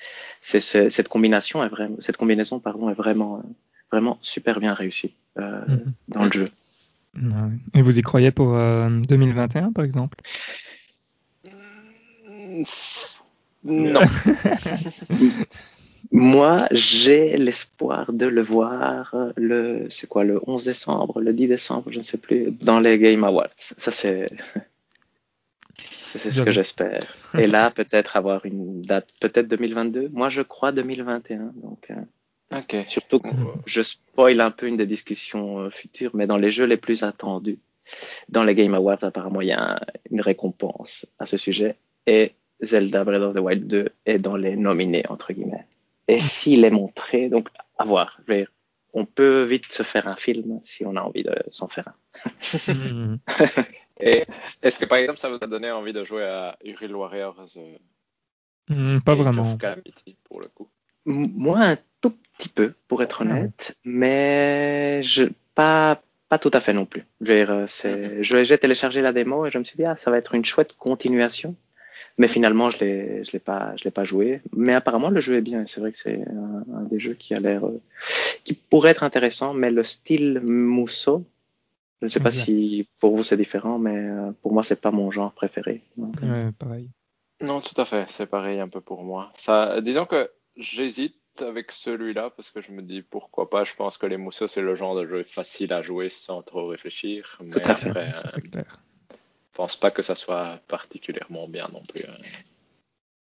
c'est 0.41 0.61
cette 0.61 1.09
combinaison 1.09 1.65
est 1.65 1.69
vraiment 1.69 1.97
cette 1.99 2.17
combinaison 2.17 2.61
pardon 2.61 2.89
est 2.89 2.95
vraiment 2.95 3.43
vraiment 3.91 4.19
super 4.21 4.61
bien 4.61 4.75
réussi 4.75 5.15
euh, 5.39 5.67
mhm. 5.67 5.93
dans 6.09 6.25
le 6.25 6.33
jeu. 6.33 6.51
Et 7.75 7.83
vous 7.83 7.99
y 7.99 8.03
croyez 8.03 8.31
pour 8.31 8.53
2021, 8.53 9.69
euh, 9.69 9.71
par 9.73 9.85
exemple? 9.85 10.17
Non. 13.65 14.01
Moi, 16.13 16.67
j'ai 16.73 17.39
l'espoir 17.39 18.13
de 18.13 18.27
le 18.27 18.43
voir 18.43 19.15
le, 19.37 19.87
c'est 19.89 20.07
quoi, 20.07 20.25
le 20.25 20.41
11 20.47 20.65
décembre, 20.65 21.21
le 21.21 21.33
10 21.33 21.49
décembre, 21.49 21.91
je 21.91 21.99
ne 21.99 22.03
sais 22.03 22.19
plus, 22.19 22.51
dans 22.51 22.81
les 22.81 22.99
Game 22.99 23.25
Awards. 23.25 23.49
Ça, 23.57 23.91
c'est, 23.91 24.29
c'est 25.79 26.31
ce 26.31 26.43
que 26.43 26.53
j'espère. 26.53 27.15
Et 27.39 27.47
là, 27.47 27.71
peut-être 27.75 28.17
avoir 28.17 28.45
une 28.45 28.83
date, 28.83 29.09
peut-être 29.21 29.49
2022. 29.49 30.11
Moi, 30.13 30.29
je 30.29 30.43
crois 30.43 30.71
2021. 30.73 31.53
Donc, 31.63 31.91
euh, 31.91 31.95
Surtout 32.87 33.21
que 33.21 33.29
je 33.65 33.81
spoil 33.81 34.41
un 34.43 34.51
peu 34.51 34.67
une 34.67 34.77
des 34.77 34.87
discussions 34.87 35.61
euh, 35.61 35.71
futures, 35.71 36.11
mais 36.15 36.27
dans 36.27 36.37
les 36.37 36.51
jeux 36.51 36.67
les 36.67 36.77
plus 36.77 37.03
attendus, 37.03 37.59
dans 38.29 38.45
les 38.45 38.55
Game 38.55 38.75
Awards, 38.75 39.03
apparemment, 39.03 39.41
il 39.41 39.49
y 39.49 39.53
a 39.53 39.81
une 40.11 40.21
récompense 40.21 41.07
à 41.19 41.25
ce 41.25 41.39
sujet. 41.39 41.77
Et 42.07 42.33
Zelda 42.63 43.05
Breath 43.05 43.23
of 43.23 43.35
the 43.35 43.41
Wild 43.41 43.67
2 43.67 43.89
est 44.07 44.19
dans 44.19 44.37
les 44.37 44.57
nominés, 44.57 45.05
entre 45.09 45.33
guillemets. 45.33 45.67
Et 46.09 46.21
s'il 46.21 46.65
est 46.65 46.71
montré, 46.71 47.29
donc 47.29 47.49
à 47.79 47.85
voir. 47.85 48.21
On 48.95 49.07
peut 49.07 49.45
vite 49.45 49.67
se 49.67 49.83
faire 49.83 50.07
un 50.07 50.17
film 50.17 50.61
si 50.63 50.85
on 50.85 50.97
a 50.97 51.01
envie 51.01 51.23
de 51.23 51.35
s'en 51.51 51.69
faire 51.69 51.89
un. 51.89 53.19
Et 54.01 54.27
est-ce 54.63 54.79
que 54.79 54.85
par 54.85 54.99
exemple 54.99 55.19
ça 55.19 55.29
vous 55.29 55.39
a 55.41 55.47
donné 55.47 55.71
envie 55.71 55.93
de 55.93 56.05
jouer 56.05 56.25
à 56.25 56.59
Hyrule 56.65 56.97
Warriors 56.97 57.45
euh, 57.57 58.97
mm, 58.97 59.01
Pas 59.01 59.15
vraiment. 59.15 59.57
pour 60.25 60.41
le 60.41 60.49
coup? 60.49 60.69
Moi, 61.05 61.59
un 61.59 61.77
tout 62.01 62.15
petit 62.39 62.49
peu, 62.49 62.75
pour 62.89 63.03
être 63.03 63.23
honnête, 63.23 63.77
mais 63.85 65.03
je, 65.03 65.25
pas, 65.55 66.01
pas 66.29 66.39
tout 66.39 66.51
à 66.53 66.61
fait 66.61 66.73
non 66.73 66.85
plus. 66.85 67.05
Euh, 67.29 67.67
j'ai 68.21 68.59
téléchargé 68.59 69.01
la 69.01 69.13
démo 69.13 69.47
et 69.47 69.51
je 69.51 69.59
me 69.59 69.65
suis 69.65 69.77
dit, 69.77 69.85
ah, 69.85 69.97
ça 69.97 70.11
va 70.11 70.19
être 70.19 70.35
une 70.35 70.45
chouette 70.45 70.75
continuation 70.77 71.57
Mais 72.19 72.29
finalement, 72.29 72.71
je 72.71 72.79
l'ai, 72.85 73.25
je 73.25 73.33
l'ai 73.33 73.39
pas, 73.39 73.75
je 73.77 73.85
l'ai 73.85 73.91
pas 73.91 74.05
joué. 74.05 74.43
Mais 74.55 74.75
apparemment, 74.75 75.11
le 75.11 75.21
jeu 75.21 75.37
est 75.37 75.41
bien. 75.43 75.65
C'est 75.67 75.81
vrai 75.81 75.93
que 75.93 75.99
c'est 75.99 76.23
un, 76.29 76.65
un 76.77 76.83
des 76.83 77.01
jeux 77.01 77.15
qui 77.15 77.35
a 77.35 77.41
l'air, 77.41 77.67
euh, 77.67 77.81
qui 78.45 78.55
pourrait 78.55 78.91
être 78.91 79.03
intéressant. 79.03 79.55
Mais 79.55 79.71
le 79.71 79.83
style 79.83 80.41
Mousseau, 80.41 81.25
je 82.01 82.07
ne 82.07 82.11
sais 82.11 82.21
pas 82.21 82.31
Exact. 82.31 82.45
si 82.45 82.89
pour 83.01 83.17
vous 83.17 83.23
c'est 83.23 83.37
différent, 83.37 83.79
mais 83.79 83.97
euh, 83.97 84.33
pour 84.43 84.53
moi, 84.53 84.63
c'est 84.63 84.81
pas 84.81 84.91
mon 84.91 85.11
genre 85.11 85.33
préféré. 85.33 85.83
Donc, 85.97 86.17
euh, 86.23 86.47
Ouais, 86.47 86.53
pareil. 86.59 86.91
Non, 87.41 87.61
tout 87.61 87.81
à 87.81 87.85
fait, 87.85 88.05
c'est 88.09 88.27
pareil 88.27 88.61
un 88.61 88.69
peu 88.69 88.81
pour 88.81 89.03
moi. 89.03 89.33
Ça, 89.37 89.81
disons 89.81 90.05
que 90.07 90.31
j'hésite 90.57 91.17
avec 91.41 91.73
celui-là 91.73 92.31
parce 92.37 92.51
que 92.51 92.61
je 92.61 92.73
me 92.73 92.83
dis 92.83 93.03
pourquoi 93.03 93.49
pas. 93.49 93.65
Je 93.65 93.75
pense 93.75 93.99
que 93.99 94.07
les 94.07 94.17
mousseaux 94.19 94.49
c'est 94.49 94.61
le 94.61 94.75
genre 94.75 94.95
de 94.95 95.07
jeu 95.07 95.25
facile 95.25 95.73
à 95.73 95.81
jouer 95.81 96.11
sans 96.11 96.43
trop 96.43 96.67
réfléchir. 96.67 97.39
Mais 97.43 97.57
à 97.67 97.75
fait. 97.75 98.15
Ça, 98.15 98.29
c'est 98.29 98.43
clair. 98.43 98.81
Je 99.53 99.57
pense 99.57 99.77
pas 99.77 99.91
que 99.91 100.03
ça 100.03 100.15
soit 100.15 100.61
particulièrement 100.67 101.47
bien 101.47 101.69
non 101.73 101.83
plus. 101.87 102.05
hein. 102.09 102.15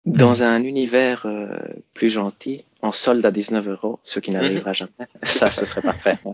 Dans 0.05 0.43
un 0.43 0.61
univers 0.63 1.25
euh, 1.25 1.57
plus 1.95 2.11
gentil, 2.11 2.63
en 2.83 2.91
solde 2.91 3.25
à 3.25 3.31
19 3.31 3.67
euros, 3.67 3.99
ce 4.03 4.19
qui 4.19 4.29
n'arrivera 4.31 4.71
jamais, 4.81 4.91
ça, 5.23 5.49
ce 5.51 5.65
serait 5.65 5.81
parfait. 5.81 6.17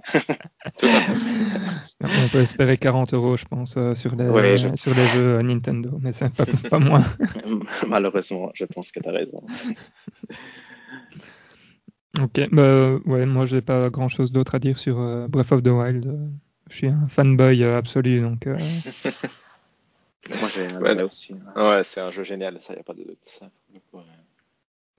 On 2.03 2.27
peut 2.29 2.41
espérer 2.41 2.77
40 2.77 3.13
euros, 3.13 3.37
je 3.37 3.45
pense, 3.45 3.75
euh, 3.77 3.95
sur 3.95 4.15
les, 4.15 4.27
Oui, 4.27 4.57
je- 4.57 4.75
sur 4.75 4.93
les 4.93 5.05
jeux 5.07 5.37
euh, 5.37 5.41
Nintendo, 5.41 5.97
mais 6.01 6.11
c'est 6.13 6.29
pas, 6.29 6.45
pas 6.69 6.79
moins. 6.89 7.03
Malheureusement, 7.87 8.51
je 8.53 8.65
pense 8.65 8.91
que 8.91 8.99
tu 8.99 9.07
as 9.07 9.11
raison. 9.13 9.41
Ok, 12.21 12.41
bah 12.51 12.95
ouais, 13.05 13.25
moi 13.25 13.45
j'ai 13.45 13.61
pas 13.61 13.89
grand 13.89 14.09
chose 14.09 14.33
d'autre 14.33 14.53
à 14.55 14.59
dire 14.59 14.77
sur 14.79 14.99
euh, 14.99 15.27
Breath 15.29 15.53
of 15.53 15.63
the 15.63 15.67
Wild. 15.69 16.29
Je 16.69 16.75
suis 16.75 16.87
un 16.87 17.07
fanboy 17.07 17.63
euh, 17.63 17.77
absolu, 17.77 18.19
donc 18.19 18.47
euh, 18.47 18.57
Moi, 20.29 20.49
j'ai 20.53 20.61
Ouais. 20.61 20.89
adoré 20.91 21.03
aussi. 21.03 21.33
ouais. 21.33 21.61
Ouais, 21.61 21.83
c'est 21.83 21.99
un 22.01 22.11
jeu 22.11 22.23
génial, 22.23 22.61
ça 22.61 22.73
y 22.75 22.79
a 22.79 22.83
pas 22.83 22.93
de 22.93 23.03
doute. 23.03 23.17
Ça. 23.23 23.49
Donc, 23.73 23.81
ouais. 23.93 24.01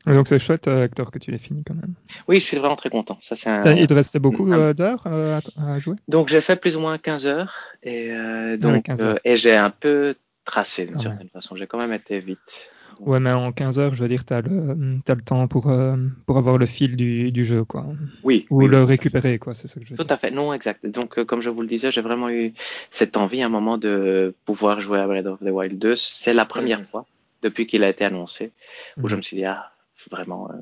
ouais, 0.07 0.14
donc 0.14 0.29
c'est 0.29 0.38
chouette, 0.38 0.67
euh, 0.69 0.85
Hector, 0.85 1.11
que 1.11 1.19
tu 1.19 1.31
l'aies 1.31 1.38
fini 1.38 1.62
quand 1.64 1.75
même. 1.75 1.95
Oui, 2.29 2.41
je 2.41 2.47
suis 2.47 2.57
vraiment 2.57 2.76
très 2.76 2.91
content. 2.91 3.19
Ça, 3.21 3.35
un- 3.47 3.75
Il 3.76 3.87
te 3.87 3.95
restait 3.95 4.19
beaucoup 4.19 4.45
un- 4.52 4.59
euh, 4.59 4.75
d'heures 4.75 5.07
euh, 5.07 5.38
à, 5.57 5.75
à 5.75 5.79
jouer? 5.79 5.97
Donc, 6.09 6.29
j'ai 6.29 6.41
fait 6.41 6.57
plus 6.57 6.76
ou 6.76 6.81
moins 6.81 6.99
15 6.99 7.26
heures 7.26 7.55
et, 7.83 8.11
euh, 8.12 8.55
Ah 8.55 8.57
donc, 8.57 8.73
ouais, 8.75 8.83
15 8.83 9.00
heures. 9.00 9.14
euh, 9.14 9.19
et 9.25 9.37
j'ai 9.37 9.55
un 9.57 9.71
peu 9.71 10.17
tracé 10.45 10.87
d'une 10.87 10.95
Ah 10.97 10.99
ouais. 10.99 11.05
certaine 11.05 11.29
façon. 11.29 11.55
J'ai 11.57 11.67
quand 11.69 11.79
même 11.79 11.93
été 11.93 12.19
vite. 12.19 12.71
Ouais, 13.00 13.18
mais 13.20 13.32
en 13.32 13.50
15 13.52 13.78
heures, 13.78 13.94
je 13.94 14.02
veux 14.02 14.08
dire, 14.08 14.25
t'as 14.25 14.40
le, 14.42 14.99
t'as 15.04 15.14
le 15.14 15.20
temps 15.22 15.49
pour, 15.49 15.70
euh, 15.70 15.96
pour 16.26 16.38
avoir 16.38 16.58
le 16.58 16.66
fil 16.66 16.96
du, 16.96 17.32
du 17.32 17.44
jeu, 17.44 17.64
quoi. 17.64 17.87
Oui, 18.22 18.46
Ou 18.50 18.58
oui, 18.62 18.68
le 18.68 18.78
oui. 18.80 18.84
récupérer, 18.84 19.38
quoi, 19.38 19.54
c'est 19.54 19.66
ça 19.68 19.80
que 19.80 19.87
je 19.87 19.90
veux 19.90 19.96
Tout 19.96 20.04
dire. 20.04 20.12
à 20.14 20.16
fait, 20.16 20.30
non, 20.30 20.52
exact. 20.52 20.87
Donc, 20.87 21.18
euh, 21.18 21.25
comme 21.25 21.40
je 21.42 21.50
vous 21.50 21.62
le 21.62 21.68
disais, 21.68 21.90
j'ai 21.90 22.00
vraiment 22.00 22.30
eu 22.30 22.52
cette 22.90 23.16
envie 23.16 23.42
à 23.42 23.46
un 23.46 23.49
moment 23.49 23.78
de 23.78 24.34
pouvoir 24.44 24.80
jouer 24.80 25.00
à 25.00 25.06
Breath 25.06 25.26
of 25.26 25.40
the 25.40 25.50
Wild 25.50 25.78
2. 25.78 25.96
C'est 25.96 26.34
la 26.34 26.44
première 26.44 26.82
fois 26.82 27.06
depuis 27.42 27.66
qu'il 27.66 27.82
a 27.82 27.88
été 27.88 28.04
annoncé 28.04 28.52
où 29.02 29.08
je 29.08 29.14
Mhm. 29.14 29.18
me 29.18 29.22
suis 29.22 29.37
dit, 29.38 29.44
ah, 29.44 29.72
vraiment, 30.11 30.49
euh, 30.50 30.54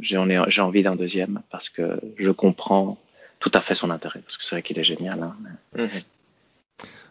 j'ai 0.00 0.16
envie 0.60 0.82
d'un 0.82 0.94
deuxième 0.96 1.40
parce 1.50 1.68
que 1.68 1.98
je 2.16 2.30
comprends 2.30 2.96
tout 3.40 3.50
à 3.54 3.60
fait 3.60 3.74
son 3.74 3.90
intérêt. 3.90 4.20
Parce 4.20 4.36
que 4.38 4.44
c'est 4.44 4.54
vrai 4.54 4.62
qu'il 4.62 4.78
est 4.78 4.84
génial. 4.84 5.20
hein. 5.22 5.34
Mhm. 5.76 5.88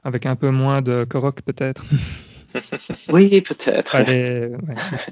Avec 0.03 0.25
un 0.25 0.35
peu 0.37 0.49
moins 0.51 0.81
de 0.81 1.03
Korok, 1.03 1.41
peut-être. 1.41 1.83
Oui, 3.09 3.41
peut-être. 3.41 3.97
Ouais. 3.97 4.51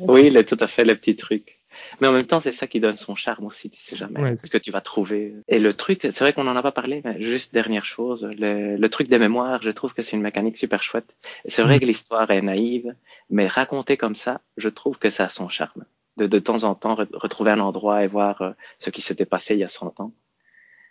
Oui, 0.02 0.30
les, 0.30 0.46
tout 0.46 0.58
à 0.60 0.68
fait, 0.68 0.84
les 0.84 0.96
petits 0.96 1.16
trucs. 1.16 1.60
Mais 2.00 2.08
en 2.08 2.14
même 2.14 2.26
temps, 2.26 2.40
c'est 2.40 2.54
ça 2.54 2.68
qui 2.68 2.80
donne 2.80 2.96
son 2.96 3.16
charme 3.16 3.46
aussi, 3.46 3.70
tu 3.70 3.80
sais 3.80 3.96
jamais 3.98 4.20
Ouais. 4.22 4.36
ce 4.42 4.50
que 4.50 4.58
tu 4.58 4.72
vas 4.72 4.80
trouver. 4.82 5.36
Et 5.50 5.60
le 5.60 5.74
truc, 5.74 6.00
c'est 6.04 6.20
vrai 6.22 6.32
qu'on 6.34 6.48
en 6.48 6.56
a 6.56 6.62
pas 6.64 6.72
parlé, 6.72 7.02
mais 7.04 7.22
juste 7.22 7.54
dernière 7.54 7.86
chose, 7.86 8.28
le, 8.40 8.78
le 8.78 8.90
truc 8.90 9.10
des 9.10 9.20
mémoires, 9.20 9.62
je 9.62 9.70
trouve 9.72 9.94
que 9.94 10.02
c'est 10.02 10.16
une 10.16 10.22
mécanique 10.24 10.58
super 10.58 10.82
chouette. 10.84 11.16
Et 11.44 11.50
C'est 11.50 11.64
vrai 11.64 11.78
Mm. 11.78 11.80
que 11.82 11.86
l'histoire 11.86 12.32
est 12.32 12.42
naïve, 12.42 12.96
mais 13.30 13.48
racontée 13.48 13.98
comme 13.98 14.16
ça, 14.16 14.42
je 14.58 14.70
trouve 14.70 14.98
que 14.98 15.10
ça 15.10 15.26
a 15.26 15.30
son 15.30 15.50
charme. 15.50 15.84
De, 16.18 16.28
de 16.28 16.40
temps 16.40 16.64
en 16.64 16.76
temps, 16.76 16.96
re- 16.96 17.08
retrouver 17.14 17.52
un 17.52 17.60
endroit 17.60 18.04
et 18.06 18.08
voir 18.08 18.42
euh, 18.42 18.52
ce 18.80 18.90
qui 18.90 19.02
s'était 19.02 19.26
passé 19.26 19.54
il 19.56 19.60
y 19.60 19.66
a 19.66 19.70
100 19.70 20.00
ans. 20.00 20.14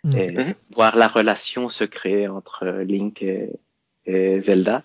Mhm. 0.03 0.19
Et 0.19 0.31
Mhm. 0.31 0.53
voir 0.71 0.95
la 0.95 1.07
relation 1.07 1.67
se 1.67 1.83
créer 1.83 2.27
entre 2.27 2.63
euh, 2.63 2.83
Link 2.83 3.23
et, 3.23 3.49
et 4.05 4.39
Zelda. 4.39 4.83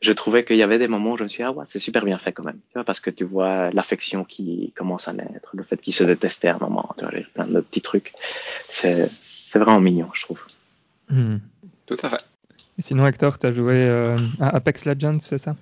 Je 0.00 0.12
trouvais 0.12 0.44
qu'il 0.44 0.56
y 0.56 0.62
avait 0.62 0.78
des 0.78 0.88
moments 0.88 1.12
où 1.12 1.16
je 1.16 1.22
me 1.22 1.28
suis 1.28 1.38
dit, 1.38 1.42
ah 1.44 1.52
ouais, 1.52 1.64
c'est 1.66 1.78
super 1.78 2.04
bien 2.04 2.18
fait 2.18 2.32
quand 2.32 2.44
même. 2.44 2.58
Tu 2.68 2.74
vois, 2.74 2.84
parce 2.84 3.00
que 3.00 3.10
tu 3.10 3.24
vois 3.24 3.70
l'affection 3.70 4.24
qui 4.24 4.72
commence 4.76 5.08
à 5.08 5.12
naître, 5.12 5.50
le 5.54 5.62
fait 5.62 5.76
qu'ils 5.76 5.94
se 5.94 6.04
détestaient 6.04 6.48
à 6.48 6.56
un 6.56 6.58
moment, 6.58 6.94
tu 6.98 7.04
vois, 7.04 7.14
plein 7.32 7.46
de 7.46 7.60
petits 7.60 7.80
trucs. 7.80 8.12
C'est, 8.68 9.06
c'est 9.08 9.58
vraiment 9.58 9.80
mignon, 9.80 10.08
je 10.12 10.22
trouve. 10.22 10.44
Mhm. 11.10 11.40
Tout 11.86 11.96
à 12.02 12.10
fait. 12.10 12.24
Et 12.78 12.82
Sinon, 12.82 13.06
Hector, 13.06 13.38
t'as 13.38 13.52
joué 13.52 13.74
euh, 13.88 14.18
à 14.40 14.56
Apex 14.56 14.84
Legends, 14.84 15.20
c'est 15.20 15.38
ça? 15.38 15.54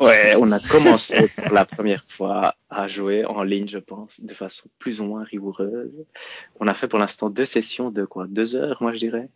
Ouais, 0.00 0.34
on 0.36 0.50
a 0.50 0.58
commencé 0.58 1.28
pour 1.28 1.52
la 1.52 1.64
première 1.64 2.02
fois 2.04 2.56
à 2.70 2.88
jouer 2.88 3.24
en 3.24 3.44
ligne, 3.44 3.68
je 3.68 3.78
pense, 3.78 4.20
de 4.20 4.34
façon 4.34 4.68
plus 4.80 5.00
ou 5.00 5.04
moins 5.04 5.22
rigoureuse. 5.22 6.04
On 6.58 6.66
a 6.66 6.74
fait 6.74 6.88
pour 6.88 6.98
l'instant 6.98 7.30
deux 7.30 7.44
sessions 7.44 7.90
de 7.90 8.04
quoi, 8.04 8.26
deux 8.28 8.56
heures, 8.56 8.78
moi 8.80 8.92
je 8.92 8.98
dirais. 8.98 9.28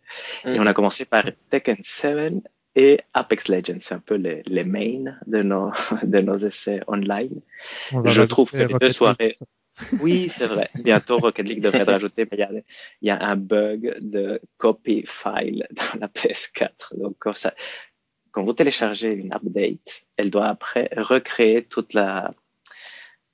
Et 0.43 0.59
on 0.59 0.65
a 0.65 0.73
commencé 0.73 1.05
par 1.05 1.23
Tekken 1.49 1.77
7 1.83 2.33
et 2.79 2.99
Apex 3.13 3.47
Legends, 3.49 3.79
c'est 3.79 3.95
un 3.95 3.99
peu 3.99 4.15
les, 4.15 4.43
les 4.45 4.63
mains 4.63 5.15
de 5.25 5.41
nos, 5.41 5.71
de 6.03 6.19
nos 6.19 6.37
essais 6.37 6.79
online. 6.87 7.41
Je 8.05 8.21
trouve 8.21 8.51
que 8.51 8.57
les 8.57 8.65
deux 8.67 8.77
League. 8.87 8.95
soirées- 8.95 9.35
Oui, 10.01 10.29
c'est 10.29 10.47
vrai. 10.47 10.69
Bientôt, 10.75 11.17
Rocket 11.17 11.47
League 11.47 11.61
devrait 11.61 11.79
être 11.81 11.91
rajouté, 11.97 12.25
mais 12.31 12.37
il 12.37 12.39
y 12.39 12.43
a, 12.43 12.51
il 13.01 13.07
y 13.07 13.09
a 13.11 13.19
un 13.27 13.35
bug 13.35 13.95
de 13.99 14.39
copy 14.57 15.03
file 15.07 15.67
dans 15.71 15.99
la 16.01 16.07
PS4. 16.07 16.97
Donc, 16.97 17.15
quand, 17.19 17.35
ça, 17.35 17.53
quand 18.31 18.43
vous 18.43 18.53
téléchargez 18.53 19.11
une 19.11 19.33
update, 19.33 20.03
elle 20.17 20.29
doit 20.31 20.47
après 20.47 20.89
recréer 20.97 21.63
toute 21.63 21.93
la, 21.93 22.33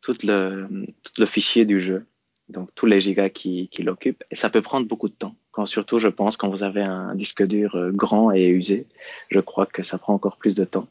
toute 0.02 0.24
le, 0.24 0.68
tout 1.04 1.14
le 1.18 1.26
fichier 1.26 1.66
du 1.66 1.80
jeu. 1.82 2.06
Donc, 2.50 2.70
tous 2.76 2.86
les 2.86 3.02
gigas 3.02 3.30
qui, 3.30 3.70
l'occupent. 3.80 4.24
Et 4.32 4.36
ça 4.36 4.50
peut 4.50 4.62
prendre 4.62 4.88
beaucoup 4.88 5.10
de 5.10 5.14
temps. 5.14 5.36
Quand, 5.52 5.66
surtout, 5.66 6.00
je 6.00 6.08
pense, 6.08 6.38
quand 6.38 6.50
vous 6.50 6.64
avez 6.64 6.82
un 6.82 7.16
disque 7.16 7.46
dur 7.46 7.76
euh, 7.76 7.92
grand 7.92 8.32
et 8.32 8.48
usé, 8.48 8.88
je 9.30 9.40
crois 9.40 9.66
que 9.66 9.84
ça 9.84 9.98
prend 9.98 10.14
encore 10.14 10.38
plus 10.38 10.56
de 10.56 10.66
temps. 10.66 10.88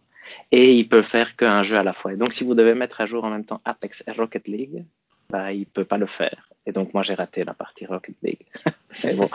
Et 0.50 0.74
il 0.74 0.88
peut 0.88 1.02
faire 1.02 1.36
qu'un 1.36 1.62
jeu 1.62 1.76
à 1.76 1.82
la 1.82 1.92
fois. 1.92 2.12
Et 2.12 2.16
donc, 2.16 2.32
si 2.32 2.44
vous 2.44 2.54
devez 2.54 2.74
mettre 2.74 3.00
à 3.00 3.06
jour 3.06 3.24
en 3.24 3.30
même 3.30 3.44
temps 3.44 3.60
Apex 3.64 4.04
et 4.06 4.12
Rocket 4.12 4.48
League, 4.48 4.84
bah, 5.32 5.52
il 5.52 5.66
peut 5.66 5.84
pas 5.84 5.98
le 5.98 6.06
faire. 6.06 6.48
Et 6.66 6.72
donc, 6.72 6.94
moi, 6.94 7.02
j'ai 7.02 7.14
raté 7.14 7.42
la 7.42 7.54
partie 7.54 7.86
Rocket 7.86 8.14
League. 8.22 8.44
mais 9.04 9.14
bon, 9.14 9.28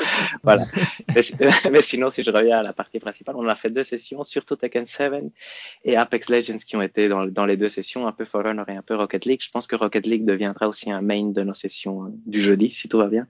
voilà. 0.44 0.64
Mais, 1.14 1.22
mais 1.72 1.82
sinon, 1.82 2.10
si 2.10 2.24
je 2.24 2.32
reviens 2.32 2.60
à 2.60 2.64
la 2.64 2.72
partie 2.72 3.00
principale, 3.00 3.36
on 3.38 3.48
a 3.48 3.56
fait 3.56 3.70
deux 3.70 3.84
sessions, 3.84 4.24
surtout 4.24 4.56
Tekken 4.56 4.86
7 4.86 5.14
et 5.84 5.98
Apex 5.98 6.30
Legends 6.30 6.58
qui 6.58 6.78
ont 6.78 6.82
été 6.82 7.10
dans, 7.10 7.26
dans 7.26 7.46
les 7.46 7.58
deux 7.58 7.70
sessions, 7.70 8.08
un 8.08 8.14
peu 8.14 8.24
For 8.24 8.46
Honor 8.46 8.70
et 8.70 8.78
un 8.78 8.82
peu 8.82 8.96
Rocket 8.96 9.26
League. 9.26 9.42
Je 9.44 9.50
pense 9.50 9.68
que 9.68 9.76
Rocket 9.76 10.06
League 10.06 10.24
deviendra 10.24 10.70
aussi 10.70 10.92
un 10.92 11.02
main 11.02 11.32
de 11.32 11.44
nos 11.44 11.56
sessions 11.56 12.06
euh, 12.06 12.10
du 12.26 12.40
jeudi, 12.40 12.72
si 12.72 12.88
tout 12.88 13.00
va 13.00 13.08
bien. 13.08 13.28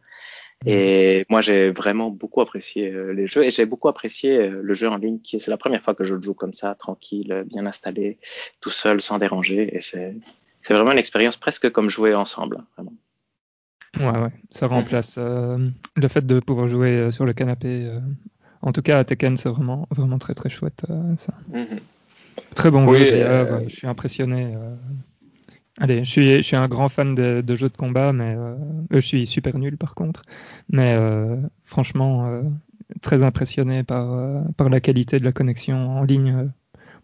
Et 0.66 1.26
moi, 1.30 1.42
j'ai 1.42 1.70
vraiment 1.70 2.10
beaucoup 2.10 2.42
apprécié 2.42 2.90
euh, 2.90 3.14
les 3.14 3.28
jeux 3.28 3.44
et 3.44 3.52
j'ai 3.52 3.66
beaucoup 3.66 3.90
apprécié 3.90 4.38
euh, 4.38 4.62
le 4.64 4.74
jeu 4.74 4.90
en 4.90 4.98
ligne. 4.98 5.20
qui 5.20 5.40
C'est 5.40 5.52
la 5.52 5.58
première 5.58 5.84
fois 5.84 5.94
que 5.94 6.04
je 6.04 6.16
le 6.16 6.22
joue 6.22 6.34
comme 6.34 6.54
ça, 6.54 6.74
tranquille, 6.74 7.32
euh, 7.32 7.44
bien 7.44 7.66
installé, 7.68 8.18
tout 8.60 8.72
seul, 8.72 9.02
sans 9.02 9.20
déranger. 9.20 9.76
Et 9.76 9.82
c'est 9.82 10.16
c'est 10.68 10.74
vraiment 10.74 10.92
une 10.92 10.98
expérience 10.98 11.38
presque 11.38 11.70
comme 11.72 11.90
jouer 11.90 12.14
ensemble. 12.14 12.58
Vraiment. 12.76 12.94
Ouais, 14.00 14.20
ouais. 14.22 14.32
Ça 14.50 14.68
remplace 14.68 15.16
euh, 15.18 15.70
le 15.96 16.08
fait 16.10 16.26
de 16.28 16.42
pouvoir 16.42 16.68
jouer 16.68 16.90
euh, 16.92 17.12
sur 17.12 17.26
le 17.26 17.32
canapé. 17.32 17.86
euh. 17.86 18.02
En 18.62 18.74
tout 18.74 18.82
cas, 18.82 19.00
à 19.00 19.04
Tekken, 19.06 19.38
c'est 19.38 19.48
vraiment, 19.48 19.88
vraiment 19.92 20.18
très, 20.20 20.34
très 20.34 20.50
chouette, 20.50 20.84
euh, 20.90 21.16
ça. 21.18 21.34
Mhm. 21.54 21.80
Très 22.54 22.70
bon 22.70 22.86
Oui, 22.86 23.00
jeu, 23.00 23.12
d'ailleurs. 23.12 23.54
euh, 23.54 23.62
Je 23.68 23.76
suis 23.76 23.88
impressionné. 23.88 24.54
euh. 24.56 24.76
Allez, 25.80 26.04
je 26.04 26.10
suis, 26.12 26.36
je 26.38 26.42
suis 26.42 26.56
un 26.58 26.68
grand 26.68 26.90
fan 26.90 27.16
de, 27.16 27.42
de 27.42 27.56
jeux 27.56 27.70
de 27.70 27.78
combat, 27.78 28.12
mais 28.12 28.36
euh, 28.36 28.56
je 28.92 29.00
suis 29.00 29.26
super 29.26 29.58
nul, 29.58 29.78
par 29.78 29.96
contre. 29.96 30.24
Mais 30.70 30.96
euh, 31.00 31.38
franchement, 31.64 32.28
euh, 32.28 32.42
très 33.02 33.24
impressionné 33.24 33.84
par, 33.84 34.12
euh, 34.12 34.42
par 34.58 34.68
la 34.70 34.82
qualité 34.82 35.18
de 35.20 35.24
la 35.24 35.32
connexion 35.32 35.98
en 35.98 36.04
ligne. 36.04 36.50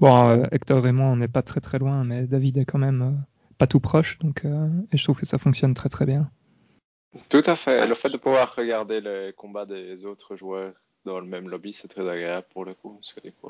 Bon, 0.01 0.27
euh, 0.29 0.43
Hector 0.51 0.85
et 0.85 0.91
moi, 0.91 1.05
on 1.05 1.15
n'est 1.15 1.27
pas 1.29 1.43
très, 1.43 1.61
très 1.61 1.79
loin, 1.79 2.03
mais 2.03 2.23
David 2.27 2.57
est 2.57 2.65
quand 2.65 2.79
même 2.79 3.01
euh, 3.01 3.11
pas 3.57 3.67
tout 3.67 3.79
proche. 3.79 4.19
Donc, 4.19 4.45
euh, 4.45 4.67
et 4.91 4.97
je 4.97 5.03
trouve 5.03 5.17
que 5.19 5.25
ça 5.25 5.37
fonctionne 5.37 5.73
très, 5.73 5.89
très 5.89 6.05
bien. 6.05 6.29
Tout 7.29 7.43
à 7.45 7.55
fait. 7.55 7.85
Le 7.85 7.95
fait 7.95 8.09
de 8.09 8.17
pouvoir 8.17 8.55
regarder 8.55 8.99
les 9.01 9.33
combats 9.35 9.65
des 9.65 10.05
autres 10.05 10.35
joueurs 10.35 10.73
dans 11.05 11.19
le 11.19 11.25
même 11.27 11.49
lobby, 11.49 11.73
c'est 11.73 11.87
très 11.87 12.07
agréable 12.09 12.47
pour 12.53 12.65
le 12.65 12.73
coup. 12.73 12.93
Parce 12.93 13.13
que 13.13 13.21
du 13.21 13.31
coup, 13.33 13.49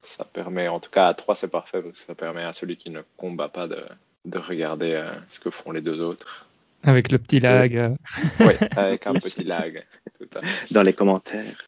ça 0.00 0.24
permet, 0.24 0.68
en 0.68 0.80
tout 0.80 0.90
cas 0.90 1.08
à 1.08 1.14
3, 1.14 1.34
c'est 1.36 1.50
parfait 1.50 1.82
parce 1.82 1.98
que 1.98 2.04
ça 2.04 2.14
permet 2.14 2.42
à 2.42 2.52
celui 2.52 2.76
qui 2.76 2.90
ne 2.90 3.02
combat 3.16 3.48
pas 3.48 3.68
de, 3.68 3.84
de 4.24 4.38
regarder 4.38 4.92
euh, 4.92 5.12
ce 5.28 5.38
que 5.40 5.50
font 5.50 5.70
les 5.70 5.80
deux 5.82 6.00
autres. 6.00 6.48
Avec 6.82 7.12
le 7.12 7.18
petit 7.18 7.40
lag. 7.40 7.76
euh. 7.76 7.94
Oui, 8.40 8.54
avec 8.76 9.06
un 9.06 9.14
petit 9.14 9.44
lag. 9.44 9.86
Tout 10.18 10.28
à 10.38 10.42
fait. 10.42 10.74
dans 10.74 10.82
les 10.82 10.92
commentaires. 10.92 11.66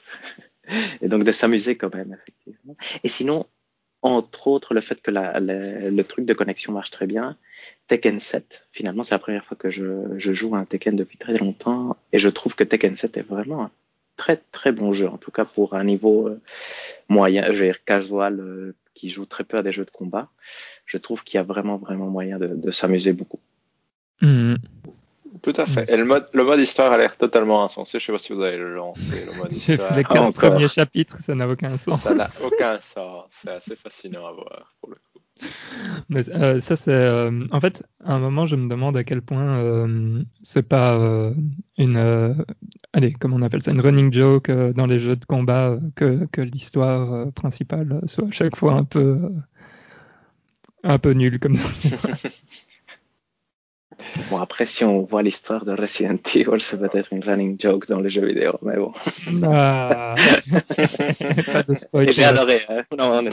Et 1.03 1.09
donc 1.09 1.25
de 1.25 1.33
s'amuser 1.33 1.77
quand 1.77 1.95
même, 1.95 2.17
effectivement. 2.21 2.77
Et 3.05 3.09
sinon, 3.09 3.47
entre 4.05 4.49
autres, 4.49 4.75
le 4.75 4.83
fait 4.83 5.01
que 5.01 5.11
le 5.11 6.03
truc 6.03 6.27
de 6.27 6.35
connexion 6.35 6.75
marche 6.75 6.91
très 6.91 7.07
bien, 7.07 7.39
Tekken 7.89 8.21
7, 8.21 8.69
finalement, 8.71 9.03
c'est 9.03 9.15
la 9.15 9.19
première 9.19 9.47
fois 9.47 9.57
que 9.57 9.71
je, 9.71 10.19
joue 10.19 10.55
à 10.55 10.59
un 10.59 10.67
Tekken 10.67 10.95
depuis 10.95 11.17
très 11.17 11.39
longtemps, 11.39 11.97
et 12.13 12.19
je 12.19 12.29
trouve 12.29 12.55
que 12.55 12.65
Tekken 12.65 12.95
7 12.95 13.17
est 13.17 13.23
vraiment 13.23 13.65
un 13.65 13.71
très 14.17 14.37
très 14.53 14.73
bon 14.73 14.93
jeu, 14.93 15.09
en 15.09 15.17
tout 15.17 15.31
cas 15.31 15.47
pour 15.47 15.75
un 15.75 15.85
niveau 15.85 16.29
euh, 16.29 16.41
moyen, 17.09 17.47
je 17.47 17.53
veux 17.53 17.65
dire 17.65 17.83
casual, 17.85 18.41
euh, 18.41 18.77
qui 18.93 19.09
joue 19.09 19.25
très 19.25 19.43
peu 19.43 19.57
à 19.57 19.63
des 19.63 19.73
jeux 19.73 19.87
de 19.87 19.91
combat. 19.91 20.29
je 20.85 20.99
trouve 20.99 21.25
qu'il 21.25 21.39
y 21.39 21.41
a 21.41 21.43
vraiment, 21.43 21.79
vraiment 21.79 22.09
moyen 22.09 22.39
de, 22.39 22.71
s'amuser 22.71 23.15
beaucoup. 23.15 23.41
Mhm. 24.21 24.59
Tout 25.43 25.53
à 25.57 25.67
fait. 25.67 25.91
Et 25.91 25.97
le 25.97 26.05
mode, 26.05 26.29
le 26.33 26.45
mode 26.45 26.61
histoire 26.61 26.93
a 26.93 26.99
l'air 26.99 27.17
totalement 27.17 27.65
insensé. 27.65 27.99
Je 27.99 28.05
sais 28.07 28.13
pas 28.13 28.19
si 28.19 28.33
vous 28.33 28.43
avez 28.43 28.57
lancé 28.59 29.25
le 29.27 29.33
mode 29.37 29.53
histoire. 29.57 29.97
les 29.97 30.05
quatre 30.05 30.23
encore. 30.23 30.51
premiers 30.53 30.69
chapitres, 30.69 31.19
ça 31.21 31.35
n'a 31.35 31.49
aucun 31.49 31.77
sens. 31.77 32.03
Ça 32.03 32.15
n'a 32.15 32.29
aucun 32.43 32.79
sens. 32.81 33.25
C'est 33.31 33.51
assez 33.51 33.77
fascinant 33.77 34.27
à 34.27 34.33
voir 34.33 34.75
pour 34.81 34.91
le 34.91 34.97
coup. 34.97 35.47
Mais 36.09 36.29
euh, 36.31 36.61
ça, 36.61 36.77
c'est. 36.77 36.93
euh, 36.93 37.45
en 37.51 37.61
fait, 37.61 37.83
à 38.05 38.15
un 38.15 38.21
moment, 38.21 38.47
je 38.47 38.55
me 38.55 38.69
demande 38.69 38.97
à 38.97 39.03
quel 39.03 39.21
point 39.21 39.59
euh, 39.59 40.23
c'est 40.43 40.63
pas 40.63 40.97
euh, 40.97 41.33
une. 41.79 41.97
allez, 42.93 43.13
comment 43.15 43.35
on 43.37 43.43
appelle 43.43 43.63
ça 43.63 43.73
Une 43.73 43.81
running 43.81 44.13
joke 44.13 44.51
dans 44.51 44.87
les 44.87 45.01
jeux 45.01 45.17
de 45.17 45.25
combat 45.25 45.77
que, 45.97 46.27
que 46.31 46.41
l'histoire 46.41 47.33
principale 47.33 48.01
soit 48.07 48.29
à 48.29 48.31
chaque 48.31 48.55
fois 48.57 48.75
un 48.75 48.85
peu. 48.85 49.19
un 50.85 50.99
peu 51.01 51.11
nulle 51.13 51.41
comme 51.41 51.57
ça. 51.57 51.69
Bon, 54.31 54.39
après, 54.39 54.65
si 54.67 54.85
on 54.85 55.03
voit 55.03 55.23
l'histoire 55.23 55.65
de 55.65 55.73
Resident 55.73 56.19
Evil, 56.35 56.61
c'est 56.61 56.79
peut-être 56.79 57.13
une 57.13 57.23
running 57.25 57.61
joke 57.61 57.89
dans 57.89 58.01
les 58.01 58.09
jeux 58.11 58.25
vidéo, 58.27 58.53
mais 58.63 58.77
bon. 58.77 58.93
Ah. 59.45 60.15
pas 61.47 61.63
de 61.63 61.75
spoil. 61.75 62.09
Et 62.09 62.13
j'ai 62.13 62.25
adoré, 62.25 62.63
hein. 62.69 62.85
Non. 62.97 63.25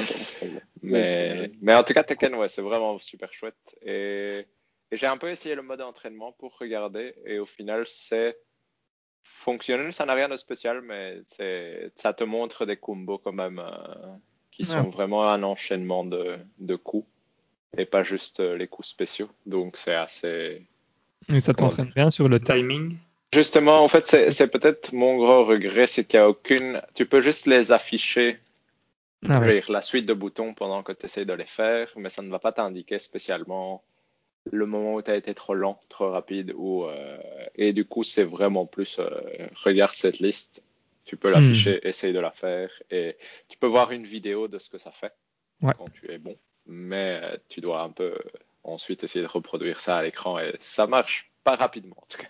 Mais, 0.81 1.51
mais 1.61 1.75
en 1.75 1.83
tout 1.83 1.93
cas, 1.93 2.03
Tekken, 2.03 2.33
ouais, 2.35 2.47
c'est 2.47 2.61
vraiment 2.61 2.97
super 2.99 3.31
chouette. 3.33 3.55
Et, 3.85 4.45
et 4.91 4.97
j'ai 4.97 5.07
un 5.07 5.17
peu 5.17 5.29
essayé 5.29 5.55
le 5.55 5.61
mode 5.61 5.81
entraînement 5.81 6.31
pour 6.33 6.57
regarder. 6.57 7.13
Et 7.25 7.39
au 7.39 7.45
final, 7.45 7.83
c'est 7.87 8.37
fonctionnel. 9.23 9.93
Ça 9.93 10.05
n'a 10.05 10.13
rien 10.13 10.29
de 10.29 10.37
spécial, 10.37 10.81
mais 10.81 11.19
c'est, 11.27 11.91
ça 11.95 12.13
te 12.13 12.23
montre 12.23 12.65
des 12.65 12.77
combos 12.77 13.19
quand 13.19 13.33
même 13.33 13.59
euh, 13.59 14.15
qui 14.51 14.65
sont 14.65 14.81
Ouais. 14.85 14.89
vraiment 14.89 15.29
un 15.29 15.43
enchaînement 15.43 16.03
de, 16.05 16.37
de 16.59 16.75
coups. 16.75 17.07
Et 17.77 17.85
pas 17.85 18.03
juste 18.03 18.41
euh, 18.41 18.57
les 18.57 18.67
coups 18.67 18.87
spéciaux. 18.89 19.29
Donc 19.45 19.77
c'est 19.77 19.95
assez. 19.95 20.67
Et 21.29 21.39
ça 21.39 21.53
t'entraîne 21.53 21.91
bien 21.95 22.09
sur 22.09 22.27
le 22.27 22.39
timing. 22.39 22.97
Justement, 23.33 23.81
en 23.83 23.87
fait, 23.87 24.07
c'est, 24.07 24.31
c'est 24.31 24.47
peut-être 24.47 24.91
mon 24.93 25.15
gros 25.15 25.45
regret, 25.45 25.87
c'est 25.87 26.03
qu'il 26.03 26.19
n'y 26.19 26.25
a 26.25 26.29
aucune. 26.29 26.81
Tu 26.95 27.05
peux 27.05 27.21
juste 27.21 27.45
les 27.45 27.71
afficher 27.71 28.39
Ah 29.29 29.39
ouais. 29.39 29.53
dire, 29.53 29.71
la 29.71 29.81
suite 29.81 30.05
de 30.05 30.13
boutons 30.13 30.53
pendant 30.53 30.83
que 30.83 30.91
tu 30.91 31.05
essayes 31.05 31.25
de 31.25 31.33
les 31.33 31.45
faire, 31.45 31.87
mais 31.95 32.09
ça 32.09 32.21
ne 32.21 32.29
va 32.29 32.39
pas 32.39 32.51
t'indiquer 32.51 32.99
spécialement 32.99 33.83
le 34.51 34.65
moment 34.65 34.95
où 34.95 35.01
tu 35.01 35.11
as 35.11 35.15
été 35.15 35.33
trop 35.33 35.53
lent, 35.53 35.79
trop 35.87 36.09
rapide. 36.09 36.51
Ou, 36.57 36.85
euh, 36.85 37.17
et 37.55 37.71
du 37.71 37.85
coup, 37.85 38.03
c'est 38.03 38.23
vraiment 38.23 38.65
plus 38.65 38.99
euh, 38.99 39.07
regarde 39.63 39.93
cette 39.93 40.19
liste, 40.19 40.63
tu 41.05 41.15
peux 41.15 41.29
l'afficher, 41.29 41.87
essaye 41.87 42.11
de 42.11 42.19
la 42.19 42.31
faire, 42.31 42.69
et 42.89 43.15
tu 43.47 43.57
peux 43.57 43.67
voir 43.67 43.91
une 43.91 44.05
vidéo 44.05 44.47
de 44.47 44.59
ce 44.59 44.69
que 44.69 44.77
ça 44.77 44.91
fait 44.91 45.13
Ouais. 45.61 45.73
quand 45.77 45.89
tu 45.93 46.11
es 46.11 46.17
bon, 46.17 46.35
mais 46.65 47.19
euh, 47.23 47.37
tu 47.47 47.61
dois 47.61 47.81
un 47.81 47.91
peu 47.91 48.15
ensuite 48.63 49.03
essayer 49.03 49.23
de 49.25 49.29
reproduire 49.31 49.79
ça 49.79 49.97
à 49.97 50.03
l'écran, 50.03 50.39
et 50.39 50.55
ça 50.59 50.87
marche 50.87 51.31
pas 51.43 51.55
rapidement 51.55 51.97
en 52.01 52.05
tout 52.07 52.17
cas. 52.19 52.27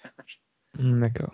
Hmm, 0.78 1.00
D'accord. 1.02 1.34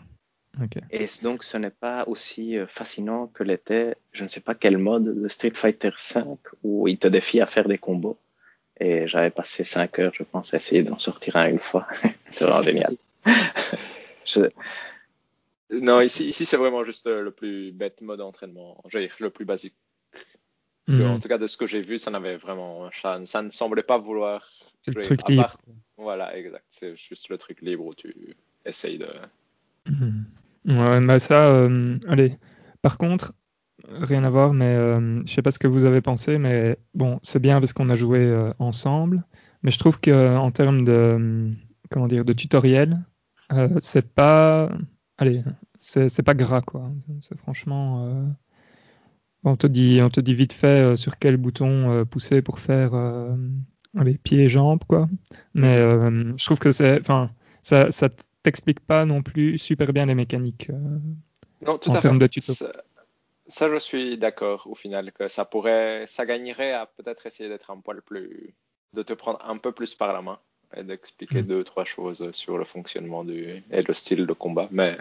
Et 0.89 1.05
donc, 1.21 1.43
ce 1.43 1.55
n'est 1.57 1.69
pas 1.69 2.03
aussi 2.07 2.57
euh, 2.57 2.65
fascinant 2.65 3.27
que 3.27 3.43
l'était, 3.43 3.95
je 4.11 4.23
ne 4.23 4.27
sais 4.27 4.39
pas 4.41 4.55
quel 4.55 4.79
mode 4.79 5.21
de 5.21 5.27
Street 5.27 5.51
Fighter 5.53 5.91
V 6.15 6.21
où 6.63 6.87
il 6.87 6.97
te 6.97 7.07
défie 7.07 7.39
à 7.41 7.45
faire 7.45 7.67
des 7.67 7.77
combos. 7.77 8.17
Et 8.79 9.07
j'avais 9.07 9.29
passé 9.29 9.63
5 9.63 9.99
heures, 9.99 10.13
je 10.15 10.23
pense, 10.23 10.53
à 10.53 10.57
essayer 10.57 10.81
d'en 10.81 10.97
sortir 10.97 11.35
un 11.35 11.47
une 11.49 11.59
fois. 11.59 11.87
C'est 12.31 12.45
vraiment 12.45 12.63
génial. 12.63 12.95
Je- 14.25 14.49
Non, 15.69 16.01
ici, 16.01 16.25
ici 16.27 16.45
c'est 16.45 16.57
vraiment 16.57 16.83
juste 16.83 17.07
euh, 17.07 17.21
le 17.21 17.31
plus 17.31 17.71
bête 17.71 18.01
mode 18.01 18.19
d'entraînement, 18.19 18.83
je 18.87 18.97
veux 18.97 19.03
dire, 19.05 19.15
le 19.19 19.29
plus 19.29 19.45
basique. 19.45 19.75
Que, 20.87 20.93
Hmm. 20.93 21.01
En 21.03 21.19
tout 21.19 21.27
cas, 21.27 21.37
de 21.37 21.47
ce 21.47 21.57
que 21.57 21.67
j'ai 21.67 21.81
vu, 21.81 21.99
ça 21.99 22.11
n'avait 22.11 22.37
vraiment, 22.37 22.89
ça, 22.93 23.19
ça 23.25 23.41
ne 23.41 23.49
semblait 23.49 23.83
pas 23.83 23.97
vouloir. 23.97 24.49
C'est 24.93 24.95
le 24.95 25.01
truc 25.03 25.27
libre. 25.29 25.43
part- 25.43 25.57
Voilà, 25.97 26.37
exact. 26.37 26.65
C'est 26.69 26.95
juste 26.95 27.29
le 27.29 27.37
truc 27.37 27.61
libre 27.61 27.85
où 27.85 27.93
tu 27.93 28.35
essayes 28.65 28.97
de. 28.97 29.07
Mhm. 29.87 30.25
Ouais, 30.65 31.05
bah 31.05 31.19
ça, 31.19 31.47
euh, 31.47 31.97
allez. 32.07 32.37
Par 32.81 32.97
contre, 32.97 33.33
rien 33.87 34.23
à 34.23 34.29
voir, 34.29 34.53
mais 34.53 34.75
euh, 34.75 35.23
je 35.25 35.33
sais 35.33 35.41
pas 35.41 35.51
ce 35.51 35.59
que 35.59 35.67
vous 35.67 35.85
avez 35.85 36.01
pensé, 36.01 36.37
mais 36.37 36.77
bon, 36.93 37.19
c'est 37.23 37.39
bien 37.39 37.59
parce 37.59 37.73
qu'on 37.73 37.89
a 37.89 37.95
joué 37.95 38.19
euh, 38.19 38.51
ensemble, 38.59 39.23
mais 39.63 39.71
je 39.71 39.79
trouve 39.79 39.99
que 39.99 40.35
en 40.37 40.51
termes 40.51 40.83
de, 40.83 40.91
euh, 40.91 41.49
comment 41.89 42.07
dire, 42.07 42.25
de 42.25 42.33
tutoriel, 42.33 42.99
c'est 43.79 44.13
pas, 44.13 44.69
allez, 45.17 45.41
c'est 45.79 46.21
pas 46.23 46.33
gras 46.33 46.61
quoi. 46.61 46.91
C'est 47.21 47.37
franchement, 47.37 48.27
on 49.45 49.55
te 49.55 49.67
dit, 49.67 49.99
on 50.01 50.09
te 50.09 50.19
dit 50.19 50.33
vite 50.33 50.51
fait 50.51 50.97
sur 50.97 51.17
quel 51.17 51.37
bouton 51.37 52.05
pousser 52.05 52.41
pour 52.41 52.59
faire, 52.59 52.91
allez, 53.97 54.17
pieds 54.17 54.43
et 54.43 54.49
jambes 54.49 54.83
quoi. 54.87 55.07
Mais 55.53 55.77
euh, 55.77 56.33
je 56.37 56.45
trouve 56.45 56.59
que 56.59 56.71
c'est, 56.71 56.99
enfin, 56.99 57.29
ça, 57.61 57.91
ça 57.91 58.09
t'explique 58.43 58.79
pas 58.79 59.05
non 59.05 59.21
plus 59.23 59.57
super 59.57 59.93
bien 59.93 60.05
les 60.05 60.15
mécaniques. 60.15 60.69
euh. 60.69 60.99
Non, 61.65 61.77
tout 61.77 61.89
En 61.91 61.95
à 61.95 61.99
termes 61.99 62.17
fait. 62.19 62.27
de 62.27 62.27
tuto. 62.27 62.53
Ça, 62.53 62.71
ça, 63.47 63.69
je 63.73 63.79
suis 63.79 64.17
d'accord 64.17 64.67
au 64.69 64.75
final 64.75 65.11
que 65.11 65.27
ça 65.27 65.45
pourrait, 65.45 66.05
ça 66.07 66.25
gagnerait 66.25 66.73
à 66.73 66.85
peut-être 66.85 67.25
essayer 67.25 67.49
d'être 67.49 67.71
un 67.71 67.79
poil 67.79 68.01
plus, 68.01 68.53
de 68.93 69.03
te 69.03 69.13
prendre 69.13 69.39
un 69.47 69.57
peu 69.57 69.71
plus 69.71 69.95
par 69.95 70.13
la 70.13 70.21
main 70.21 70.39
et 70.75 70.83
d'expliquer 70.83 71.41
Mm. 71.41 71.47
deux, 71.47 71.63
trois 71.63 71.85
choses 71.85 72.29
sur 72.33 72.57
le 72.57 72.65
fonctionnement 72.65 73.23
du 73.23 73.63
et 73.71 73.81
le 73.81 73.93
style 73.93 74.25
de 74.25 74.33
combat. 74.33 74.67
Mais, 74.71 74.97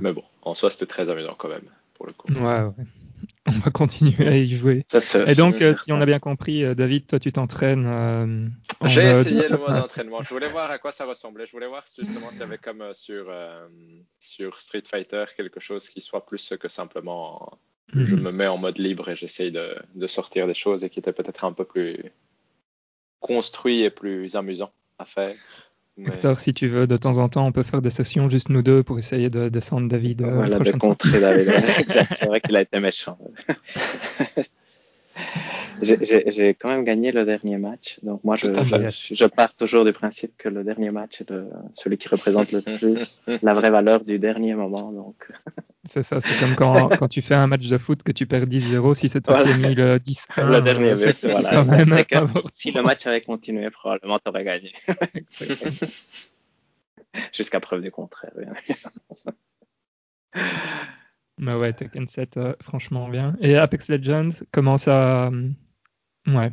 mais 0.00 0.12
bon, 0.12 0.24
en 0.42 0.54
soi, 0.54 0.70
c'était 0.70 0.86
très 0.86 1.08
amusant 1.08 1.34
quand 1.36 1.48
même 1.48 1.64
pour 2.02 2.06
le 2.08 2.12
coup. 2.12 2.32
Ouais, 2.32 2.62
ouais. 2.62 2.84
On 3.46 3.52
va 3.52 3.70
continuer 3.70 4.26
à 4.26 4.36
y 4.36 4.48
jouer. 4.48 4.84
ça, 4.88 5.24
Et 5.26 5.34
donc, 5.34 5.60
euh, 5.62 5.74
si 5.74 5.92
on 5.92 6.00
a 6.00 6.06
bien 6.06 6.18
compris, 6.18 6.64
euh, 6.64 6.74
David, 6.74 7.06
toi, 7.06 7.18
tu 7.18 7.32
t'entraînes 7.32 7.86
euh, 7.86 8.48
J'ai 8.84 9.10
essayé 9.10 9.48
le 9.48 9.58
mode 9.58 9.74
d'entraînement. 9.80 10.22
Je 10.22 10.30
voulais 10.30 10.48
voir 10.48 10.70
à 10.70 10.78
quoi 10.78 10.92
ça 10.92 11.04
ressemblait. 11.06 11.46
Je 11.46 11.52
voulais 11.52 11.66
voir 11.66 11.84
justement 11.96 12.30
s'il 12.30 12.40
y 12.40 12.44
avait 12.44 12.58
comme 12.58 12.84
sur, 12.94 13.32
sur 14.20 14.60
Street 14.60 14.82
Fighter 14.86 15.24
quelque 15.36 15.60
chose 15.60 15.88
qui 15.88 16.00
soit 16.00 16.24
plus 16.24 16.54
que 16.60 16.68
simplement 16.68 17.58
Mhm. 17.94 18.06
je 18.06 18.16
me 18.16 18.32
mets 18.32 18.46
en 18.46 18.56
mode 18.56 18.78
libre 18.78 19.10
et 19.10 19.16
j'essaye 19.16 19.52
de, 19.52 19.76
de 19.94 20.06
sortir 20.06 20.46
des 20.46 20.54
choses 20.54 20.82
et 20.82 20.88
qui 20.88 20.98
était 20.98 21.12
peut-être 21.12 21.44
un 21.44 21.52
peu 21.52 21.64
plus 21.64 22.02
construit 23.20 23.82
et 23.82 23.90
plus 23.90 24.34
amusant 24.34 24.72
à 24.98 25.04
faire. 25.04 25.36
Mais- 25.98 26.08
Hector, 26.08 26.40
si 26.40 26.54
tu 26.54 26.68
veux, 26.68 26.86
de 26.86 26.96
temps 26.96 27.18
en 27.18 27.28
temps, 27.28 27.46
on 27.46 27.52
peut 27.52 27.62
faire 27.62 27.82
des 27.82 27.90
sessions 27.90 28.28
juste 28.30 28.48
nous 28.48 28.62
deux 28.62 28.82
pour 28.82 28.98
essayer 28.98 29.28
de 29.28 29.48
descendre 29.50 29.88
David 29.88 30.22
euh, 30.22 30.26
la 30.26 30.32
Voilà, 30.34 30.48
de 30.50 30.54
prochaine 30.56 30.80
fois. 30.80 30.88
contrer 30.90 31.20
David. 31.20 31.48
exact, 31.80 32.14
c'est 32.18 32.26
vrai 32.26 32.40
qu'il 32.40 32.56
a 32.56 32.62
été 32.62 32.80
méchant. 32.80 33.18
J'ai- 35.82 36.54
quand 36.54 36.68
même 36.68 36.84
gagné 36.84 37.10
le 37.12 37.24
dernier 37.24 37.58
match, 37.58 37.98
donc 38.02 38.22
moi 38.22 38.36
je, 38.36 38.46
je, 38.54 39.14
je 39.14 39.24
pars 39.24 39.52
toujours 39.54 39.84
du 39.84 39.92
principe 39.92 40.32
que 40.38 40.48
le 40.48 40.62
dernier 40.62 40.90
match 40.90 41.20
est 41.22 41.32
celui 41.74 41.98
qui 41.98 42.08
représente 42.08 42.52
le 42.52 42.60
plus 42.62 43.22
la 43.42 43.52
vraie 43.54 43.70
valeur 43.70 44.04
du 44.04 44.18
dernier 44.18 44.54
moment. 44.54 44.92
Donc 44.92 45.30
C'est 45.84 46.04
ça, 46.04 46.20
c'est 46.20 46.38
comme 46.38 46.54
quand, 46.54 46.90
quand 46.96 47.08
tu 47.08 47.22
fais 47.22 47.34
un 47.34 47.48
match 47.48 47.66
de 47.66 47.76
foot 47.76 48.04
que 48.04 48.12
tu 48.12 48.24
perds 48.26 48.46
10-0, 48.46 48.94
si 48.94 49.08
c'est 49.08 49.20
toi 49.20 49.42
qui 49.42 49.48
Voilà. 49.48 49.66
as 49.66 49.68
mis 49.68 49.74
le 49.74 49.98
10 49.98 50.26
le 50.36 50.60
dernier 50.60 50.94
but, 50.94 51.18
voilà. 51.24 52.04
que 52.04 52.40
si 52.52 52.70
le 52.70 52.82
match 52.82 53.04
avait 53.08 53.20
continué, 53.20 53.68
probablement 53.70 54.20
t'aurais 54.20 54.44
gagné, 54.44 54.72
jusqu'à 57.32 57.58
preuve 57.58 57.82
du 57.82 57.90
contraire. 57.90 58.30
Bien. 61.38 61.46
Bah 61.46 61.58
ouais, 61.58 61.72
Tekken 61.72 62.06
7, 62.08 62.36
euh, 62.36 62.54
franchement 62.62 63.08
bien. 63.08 63.36
Et 63.40 63.56
Apex 63.56 63.88
Legends 63.88 64.30
commence 64.52 64.88
à... 64.88 65.30
Ouais, 66.26 66.52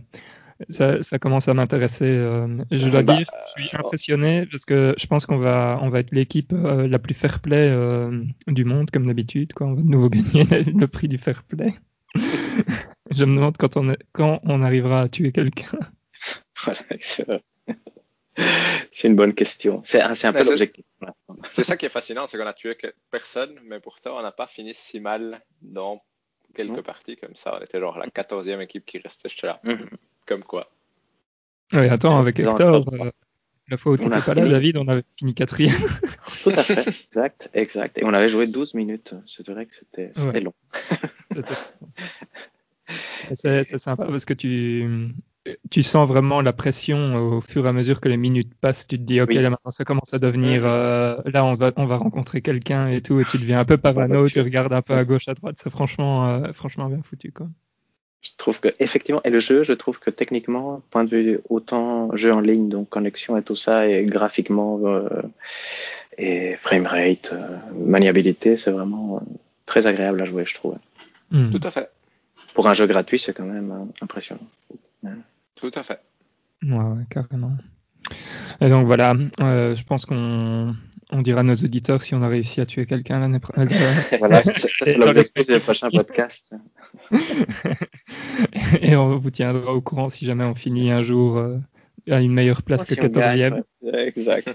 ça, 0.69 1.03
ça 1.03 1.19
commence 1.19 1.47
à 1.49 1.53
m'intéresser. 1.55 2.05
euh, 2.05 2.63
je 2.71 2.89
dois 2.89 3.03
Bah, 3.03 3.15
dire, 3.15 3.27
je 3.45 3.51
suis 3.51 3.69
impressionné 3.73 4.45
parce 4.47 4.65
que 4.65 4.95
je 4.97 5.07
pense 5.07 5.25
qu'on 5.25 5.37
va, 5.37 5.79
on 5.81 5.89
va 5.89 5.99
être 6.01 6.11
l'équipe 6.11 6.53
euh, 6.53 6.87
la 6.87 6.99
plus 6.99 7.15
fair 7.15 7.41
play 7.41 7.69
euh, 7.71 8.23
du 8.47 8.65
monde, 8.65 8.91
comme 8.91 9.07
d'habitude. 9.07 9.53
On 9.61 9.73
va 9.75 9.81
de 9.81 9.87
nouveau 9.87 10.09
gagner 10.11 10.63
le 10.65 10.87
prix 10.87 11.07
du 11.09 11.17
fair 11.19 11.43
play. 11.43 11.75
je 13.11 13.25
me 13.25 13.35
demande 13.35 13.57
quand 13.57 13.77
on, 13.77 13.89
est- 13.91 14.03
quand 14.13 14.41
on 14.43 14.61
arrivera 14.63 15.01
à 15.01 15.09
tuer 15.09 15.31
quelqu'un. 15.31 15.79
Voilà, 16.65 16.81
c'est 18.91 19.07
une 19.07 19.15
bonne 19.15 19.33
question. 19.33 19.81
C'est 19.85 20.01
un 20.01 20.09
peu 20.09 20.13
Mais 20.39 20.43
c'est- 20.43 20.49
l'objectif. 20.51 20.85
C'est 21.49 21.63
ça 21.63 21.77
qui 21.77 21.85
est 21.85 21.89
fascinant, 21.89 22.27
c'est 22.27 22.37
qu'on 22.37 22.45
a 22.47 22.53
tué 22.53 22.77
personne, 23.11 23.59
mais 23.63 23.79
pourtant 23.79 24.17
on 24.17 24.21
n'a 24.21 24.31
pas 24.31 24.47
fini 24.47 24.73
si 24.73 24.99
mal 24.99 25.41
dans 25.61 26.01
quelques 26.55 26.81
parties 26.81 27.15
comme 27.17 27.35
ça. 27.35 27.57
On 27.59 27.63
était 27.63 27.79
genre 27.79 27.97
la 27.97 28.07
14e 28.07 28.61
équipe 28.61 28.85
qui 28.85 28.97
restait, 28.99 29.29
j'étais 29.29 29.47
là. 29.47 29.59
Mhm. 29.63 29.89
Comme 30.25 30.43
quoi? 30.43 30.69
Oui, 31.73 31.87
attends, 31.87 32.19
avec 32.19 32.39
Hector, 32.39 32.85
euh, 32.93 33.11
la 33.69 33.77
fois 33.77 33.91
où 33.93 33.97
tu 33.97 34.03
n'étais 34.05 34.21
pas 34.21 34.33
là. 34.33 34.47
David, 34.47 34.77
on 34.77 34.87
avait 34.87 35.03
fini 35.15 35.33
quatrième. 35.35 35.75
Tout 36.43 36.49
à 36.49 36.63
fait, 36.63 36.87
exact, 36.87 37.49
exact. 37.53 37.97
Et 37.99 38.03
on 38.03 38.13
avait 38.13 38.29
joué 38.29 38.47
12 38.47 38.73
minutes. 38.73 39.13
C'est 39.27 39.47
vrai 39.47 39.65
que 39.67 39.75
c'était 39.75 40.11
Ouais. 40.25 40.41
long. 40.41 40.53
C'était- 41.31 41.53
c'est 43.63 43.77
sympa 43.77 44.05
parce 44.05 44.25
que 44.25 44.33
tu, 44.33 45.09
tu 45.69 45.83
sens 45.83 46.07
vraiment 46.07 46.41
la 46.41 46.53
pression 46.53 47.15
au 47.15 47.41
fur 47.41 47.65
et 47.65 47.69
à 47.69 47.73
mesure 47.73 48.01
que 48.01 48.09
les 48.09 48.17
minutes 48.17 48.53
passent. 48.59 48.87
Tu 48.87 48.97
te 48.97 49.03
dis, 49.03 49.21
OK, 49.21 49.29
Oui. 49.29 49.35
là 49.35 49.49
maintenant 49.49 49.71
ça 49.71 49.85
commence 49.85 50.13
à 50.13 50.19
devenir. 50.19 50.61
Euh, 50.65 51.17
là, 51.25 51.45
on 51.45 51.53
va, 51.53 51.71
on 51.77 51.85
va 51.85 51.97
rencontrer 51.97 52.41
quelqu'un 52.41 52.87
et 52.87 53.01
tout. 53.01 53.19
Et 53.19 53.25
tu 53.25 53.37
deviens 53.37 53.59
un 53.59 53.65
peu 53.65 53.77
parano. 53.77 54.27
Tu 54.27 54.41
regardes 54.41 54.73
un 54.73 54.81
peu 54.81 54.93
à 54.93 55.03
gauche, 55.05 55.27
à 55.27 55.33
droite. 55.33 55.55
C'est 55.61 55.69
franchement, 55.69 56.29
euh, 56.29 56.53
franchement 56.53 56.87
bien 56.87 57.01
foutu. 57.01 57.31
Quoi. 57.31 57.47
Je 58.21 58.31
trouve 58.37 58.59
que 58.59 58.67
effectivement, 58.79 59.21
et 59.23 59.29
le 59.29 59.39
jeu, 59.39 59.63
je 59.63 59.73
trouve 59.73 59.99
que 59.99 60.09
techniquement, 60.09 60.81
point 60.91 61.05
de 61.05 61.09
vue 61.09 61.39
autant 61.49 62.13
jeu 62.15 62.33
en 62.33 62.41
ligne, 62.41 62.67
donc 62.67 62.89
connexion 62.89 63.37
et 63.37 63.43
tout 63.43 63.55
ça, 63.55 63.87
et 63.87 64.03
graphiquement 64.03 64.79
euh, 64.83 65.07
et 66.17 66.57
framerate, 66.57 67.31
euh, 67.31 67.57
maniabilité, 67.73 68.57
c'est 68.57 68.71
vraiment 68.71 69.23
très 69.65 69.87
agréable 69.87 70.21
à 70.21 70.25
jouer, 70.25 70.43
je 70.45 70.53
trouve. 70.53 70.75
Mm. 71.31 71.49
Tout 71.49 71.61
à 71.63 71.71
fait. 71.71 71.89
Pour 72.53 72.67
un 72.67 72.73
jeu 72.73 72.87
gratuit, 72.87 73.19
c'est 73.19 73.33
quand 73.33 73.45
même 73.45 73.71
euh, 73.71 74.03
impressionnant. 74.03 74.41
Tout 75.59 75.71
à 75.75 75.83
fait. 75.83 76.01
Ouais, 76.63 76.75
ouais, 76.75 77.03
carrément. 77.09 77.53
Et 78.61 78.69
donc 78.69 78.85
voilà, 78.85 79.13
euh, 79.39 79.75
je 79.75 79.83
pense 79.83 80.05
qu'on 80.05 80.75
on 81.11 81.21
dira 81.21 81.41
à 81.41 81.43
nos 81.43 81.55
auditeurs 81.55 82.03
si 82.03 82.13
on 82.13 82.21
a 82.21 82.27
réussi 82.27 82.61
à 82.61 82.65
tuer 82.65 82.85
quelqu'un 82.85 83.19
l'année 83.19 83.39
prochaine. 83.39 83.69
voilà, 84.19 84.43
ça, 84.43 84.53
c'est 84.53 84.97
l'objectif 84.97 85.47
du 85.47 85.59
prochain 85.59 85.89
podcast. 85.89 86.49
Et 88.81 88.95
on 88.95 89.17
vous 89.17 89.29
tiendra 89.31 89.73
au 89.73 89.81
courant 89.81 90.09
si 90.09 90.25
jamais 90.25 90.43
on 90.43 90.55
finit 90.55 90.91
un 90.91 91.01
jour 91.01 91.37
euh, 91.37 91.57
à 92.09 92.21
une 92.21 92.33
meilleure 92.33 92.63
place 92.63 92.85
que 92.85 92.95
14e. 92.95 93.63
Exact. 93.93 94.49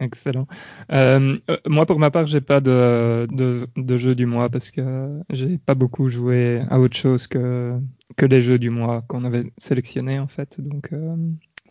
Excellent. 0.00 0.46
Euh, 0.92 1.38
euh, 1.50 1.56
moi, 1.66 1.86
pour 1.86 1.98
ma 1.98 2.10
part, 2.10 2.26
j'ai 2.26 2.40
pas 2.40 2.60
de, 2.60 3.26
de, 3.30 3.66
de, 3.76 3.96
jeu 3.96 4.14
du 4.14 4.26
mois 4.26 4.48
parce 4.48 4.70
que 4.70 5.20
j'ai 5.30 5.58
pas 5.58 5.74
beaucoup 5.74 6.08
joué 6.08 6.62
à 6.70 6.78
autre 6.80 6.96
chose 6.96 7.26
que, 7.26 7.74
que 8.16 8.26
les 8.26 8.40
jeux 8.40 8.58
du 8.58 8.70
mois 8.70 9.02
qu'on 9.08 9.24
avait 9.24 9.52
sélectionnés 9.58 10.18
en 10.18 10.28
fait. 10.28 10.60
Donc, 10.60 10.92
euh, 10.92 11.16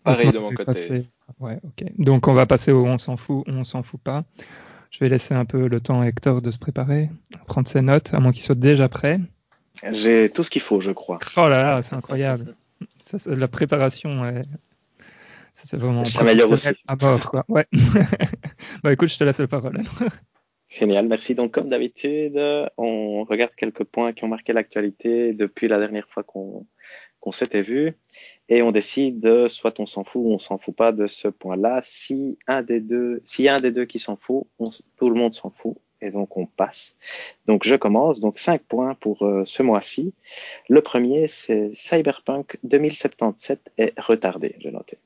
pareil 0.03 0.31
de 0.31 0.39
mon 0.39 0.51
côté. 0.51 1.07
Ouais, 1.39 1.59
ok. 1.63 1.85
Donc, 1.97 2.27
on 2.27 2.33
va 2.33 2.45
passer 2.45 2.71
au 2.71 2.85
on 2.85 2.97
s'en 2.97 3.17
fout, 3.17 3.43
on 3.47 3.63
s'en 3.63 3.83
fout 3.83 4.01
pas. 4.01 4.25
Je 4.89 4.99
vais 4.99 5.09
laisser 5.09 5.33
un 5.33 5.45
peu 5.45 5.67
le 5.67 5.81
temps 5.81 6.01
à 6.01 6.07
Hector 6.07 6.41
de 6.41 6.51
se 6.51 6.57
préparer, 6.57 7.09
prendre 7.45 7.67
ses 7.67 7.81
notes, 7.81 8.13
à 8.13 8.19
moins 8.19 8.31
qu'il 8.31 8.41
soit 8.41 8.55
déjà 8.55 8.87
prêt. 8.89 9.19
J'ai 9.91 10.31
tout 10.33 10.43
ce 10.43 10.49
qu'il 10.49 10.61
faut, 10.61 10.79
je 10.79 10.91
crois. 10.91 11.19
Oh 11.35 11.47
là 11.47 11.61
là, 11.61 11.81
c'est 11.81 11.95
incroyable. 11.95 12.55
Ça, 13.05 13.17
la 13.27 13.47
préparation 13.47 14.25
est 14.25 14.41
c'est 15.65 15.77
vraiment 15.77 16.05
s'améliore 16.05 16.51
aussi. 16.51 16.69
À 16.87 16.95
mort, 16.95 17.29
quoi. 17.29 17.45
Ouais. 17.47 17.65
bah 18.83 18.93
écoute, 18.93 19.09
je 19.09 19.17
te 19.17 19.23
laisse 19.23 19.39
la 19.39 19.47
parole. 19.47 19.83
Génial, 20.69 21.07
merci. 21.07 21.33
Donc, 21.33 21.51
comme 21.51 21.69
d'habitude, 21.69 22.39
on 22.77 23.23
regarde 23.23 23.55
quelques 23.55 23.83
points 23.83 24.13
qui 24.13 24.23
ont 24.23 24.27
marqué 24.27 24.53
l'actualité 24.53 25.33
depuis 25.33 25.67
la 25.67 25.79
dernière 25.79 26.07
fois 26.09 26.23
qu'on 26.23 27.31
s'était 27.31 27.61
vu 27.61 27.97
et 28.49 28.61
on 28.61 28.71
décide 28.71 29.47
soit 29.47 29.79
on 29.79 29.85
s'en 29.85 30.03
fout 30.03 30.21
ou 30.23 30.33
on 30.33 30.39
s'en 30.39 30.57
fout 30.57 30.75
pas 30.75 30.91
de 30.91 31.07
ce 31.07 31.27
point-là. 31.27 31.81
Si 31.83 32.37
un 32.47 32.61
des 32.61 32.79
deux, 32.79 33.21
s'il 33.25 33.45
y 33.45 33.49
a 33.49 33.55
un 33.55 33.61
des 33.61 33.71
deux 33.71 33.85
qui 33.85 33.99
s'en 33.99 34.15
fout, 34.15 34.45
tout 34.97 35.09
le 35.09 35.15
monde 35.15 35.33
s'en 35.33 35.49
fout 35.49 35.77
et 36.01 36.11
donc 36.11 36.37
on 36.37 36.45
passe. 36.45 36.97
Donc 37.47 37.65
je 37.65 37.75
commence. 37.75 38.19
Donc 38.19 38.37
cinq 38.37 38.61
points 38.61 38.95
pour 38.95 39.23
euh, 39.23 39.43
ce 39.43 39.63
mois-ci. 39.63 40.13
Le 40.69 40.81
premier, 40.81 41.27
c'est 41.27 41.69
Cyberpunk 41.71 42.57
2077 42.63 43.71
est 43.77 43.99
retardé, 43.99 44.55
j'ai 44.59 44.71
noté 44.71 44.97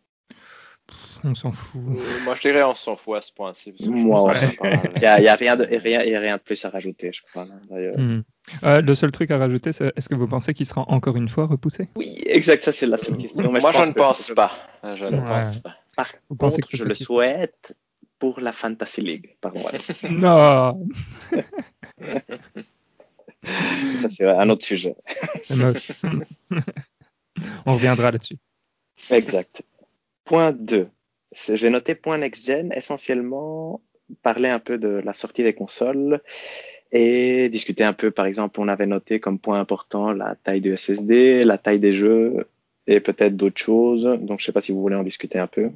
on 1.23 1.35
s'en 1.35 1.51
fout. 1.51 1.81
Euh, 1.87 2.23
moi, 2.23 2.35
je 2.35 2.41
dirais 2.41 2.63
on 2.63 2.73
s'en 2.73 2.95
fout 2.95 3.17
à 3.17 3.21
ce 3.21 3.31
point-ci. 3.31 3.73
Moi, 3.87 4.33
il 4.63 4.99
n'y 4.99 5.05
a, 5.05 5.35
rien 5.35 5.55
de, 5.55 5.63
rien, 5.63 6.03
y 6.03 6.15
a 6.15 6.19
rien 6.19 6.37
de 6.37 6.41
plus 6.41 6.63
à 6.65 6.69
rajouter, 6.69 7.11
je 7.13 7.21
crois. 7.21 7.45
Hmm. 7.45 8.21
Euh, 8.63 8.81
le 8.81 8.95
seul 8.95 9.11
truc 9.11 9.29
à 9.31 9.37
rajouter, 9.37 9.71
c'est 9.71 9.93
est-ce 9.95 10.09
que 10.09 10.15
vous 10.15 10.27
pensez 10.27 10.53
qu'il 10.53 10.65
sera 10.65 10.81
encore 10.89 11.15
une 11.15 11.29
fois 11.29 11.45
repoussé? 11.45 11.89
Oui, 11.95 12.21
exact, 12.25 12.63
ça 12.63 12.71
c'est 12.71 12.87
la 12.87 12.97
seule 12.97 13.17
question. 13.17 13.51
moi, 13.51 13.71
je, 13.71 13.89
ne 13.89 13.93
pense 13.93 14.29
pas. 14.29 14.51
Je 14.83 15.05
ne 15.05 15.17
pense 15.17 15.57
pas. 15.57 15.75
Par 15.95 16.07
vous 16.29 16.35
contre, 16.35 16.67
que 16.67 16.77
je 16.77 16.83
le 16.83 16.95
souhaite 16.95 17.75
pour 18.17 18.39
la 18.39 18.51
Fantasy 18.51 19.01
League, 19.01 19.35
par 19.41 19.53
moi. 19.55 19.71
non 20.09 20.87
Ça, 23.99 24.09
c'est 24.09 24.25
un 24.25 24.49
autre 24.49 24.65
sujet. 24.65 24.95
On 27.65 27.73
reviendra 27.73 28.11
là-dessus. 28.11 28.37
Exact. 29.09 29.63
Point 30.25 30.53
2 30.53 30.87
j'ai 31.53 31.69
noté 31.69 31.95
point 31.95 32.17
next-gen, 32.17 32.71
essentiellement 32.75 33.81
parler 34.21 34.49
un 34.49 34.59
peu 34.59 34.77
de 34.77 34.89
la 34.89 35.13
sortie 35.13 35.43
des 35.43 35.53
consoles 35.53 36.21
et 36.91 37.47
discuter 37.49 37.83
un 37.83 37.93
peu, 37.93 38.11
par 38.11 38.25
exemple, 38.25 38.59
on 38.59 38.67
avait 38.67 38.85
noté 38.85 39.19
comme 39.21 39.39
point 39.39 39.59
important 39.59 40.11
la 40.11 40.35
taille 40.35 40.59
du 40.59 40.75
SSD, 40.75 41.45
la 41.45 41.57
taille 41.57 41.79
des 41.79 41.93
jeux 41.93 42.47
et 42.87 42.99
peut-être 42.99 43.37
d'autres 43.37 43.61
choses. 43.61 44.03
Donc, 44.21 44.41
je 44.41 44.45
sais 44.45 44.51
pas 44.51 44.59
si 44.59 44.73
vous 44.73 44.81
voulez 44.81 44.97
en 44.97 45.03
discuter 45.03 45.39
un 45.39 45.47
peu. 45.47 45.69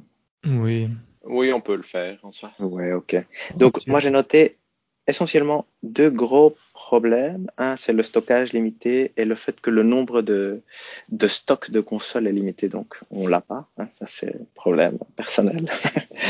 Oui. 0.44 0.88
Oui, 1.24 1.52
on 1.52 1.60
peut 1.60 1.76
le 1.76 1.82
faire 1.82 2.18
en 2.22 2.30
soi. 2.30 2.52
Ouais, 2.60 2.92
ok. 2.92 3.16
Donc, 3.56 3.86
moi, 3.86 4.00
j'ai 4.00 4.10
noté 4.10 4.58
essentiellement 5.06 5.66
deux 5.82 6.10
gros 6.10 6.56
problèmes. 6.72 7.50
Un, 7.58 7.76
c'est 7.76 7.92
le 7.92 8.02
stockage 8.02 8.52
limité 8.52 9.12
et 9.16 9.24
le 9.24 9.34
fait 9.34 9.60
que 9.60 9.70
le 9.70 9.82
nombre 9.82 10.22
de, 10.22 10.60
de 11.08 11.26
stocks 11.26 11.70
de 11.70 11.80
consoles 11.80 12.26
est 12.26 12.32
limité. 12.32 12.68
Donc, 12.68 13.00
on 13.10 13.26
l'a 13.26 13.40
pas. 13.40 13.68
Hein. 13.78 13.88
ça, 13.92 14.06
c'est 14.06 14.34
un 14.34 14.46
problème 14.54 14.98
personnel. 15.16 15.66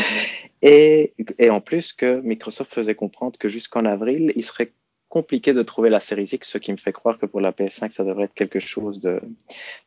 et, 0.62 1.12
et 1.39 1.51
en 1.51 1.61
plus 1.61 1.93
que 1.93 2.21
Microsoft 2.21 2.73
faisait 2.73 2.95
comprendre 2.95 3.39
que 3.39 3.49
jusqu'en 3.49 3.85
avril, 3.85 4.33
il 4.37 4.45
serait 4.45 4.73
compliqué 5.09 5.53
de 5.53 5.62
trouver 5.62 5.90
la 5.90 6.01
série 6.01 6.29
X, 6.33 6.49
ce 6.49 6.59
qui 6.59 6.73
me 6.73 6.77
fait 6.77 6.92
croire 6.92 7.19
que 7.19 7.27
pour 7.27 7.40
la 7.40 7.53
PS5, 7.53 7.90
ça 7.90 8.05
devrait 8.05 8.25
être 8.25 8.35
quelque 8.35 8.59
chose 8.59 9.01
de, 9.01 9.21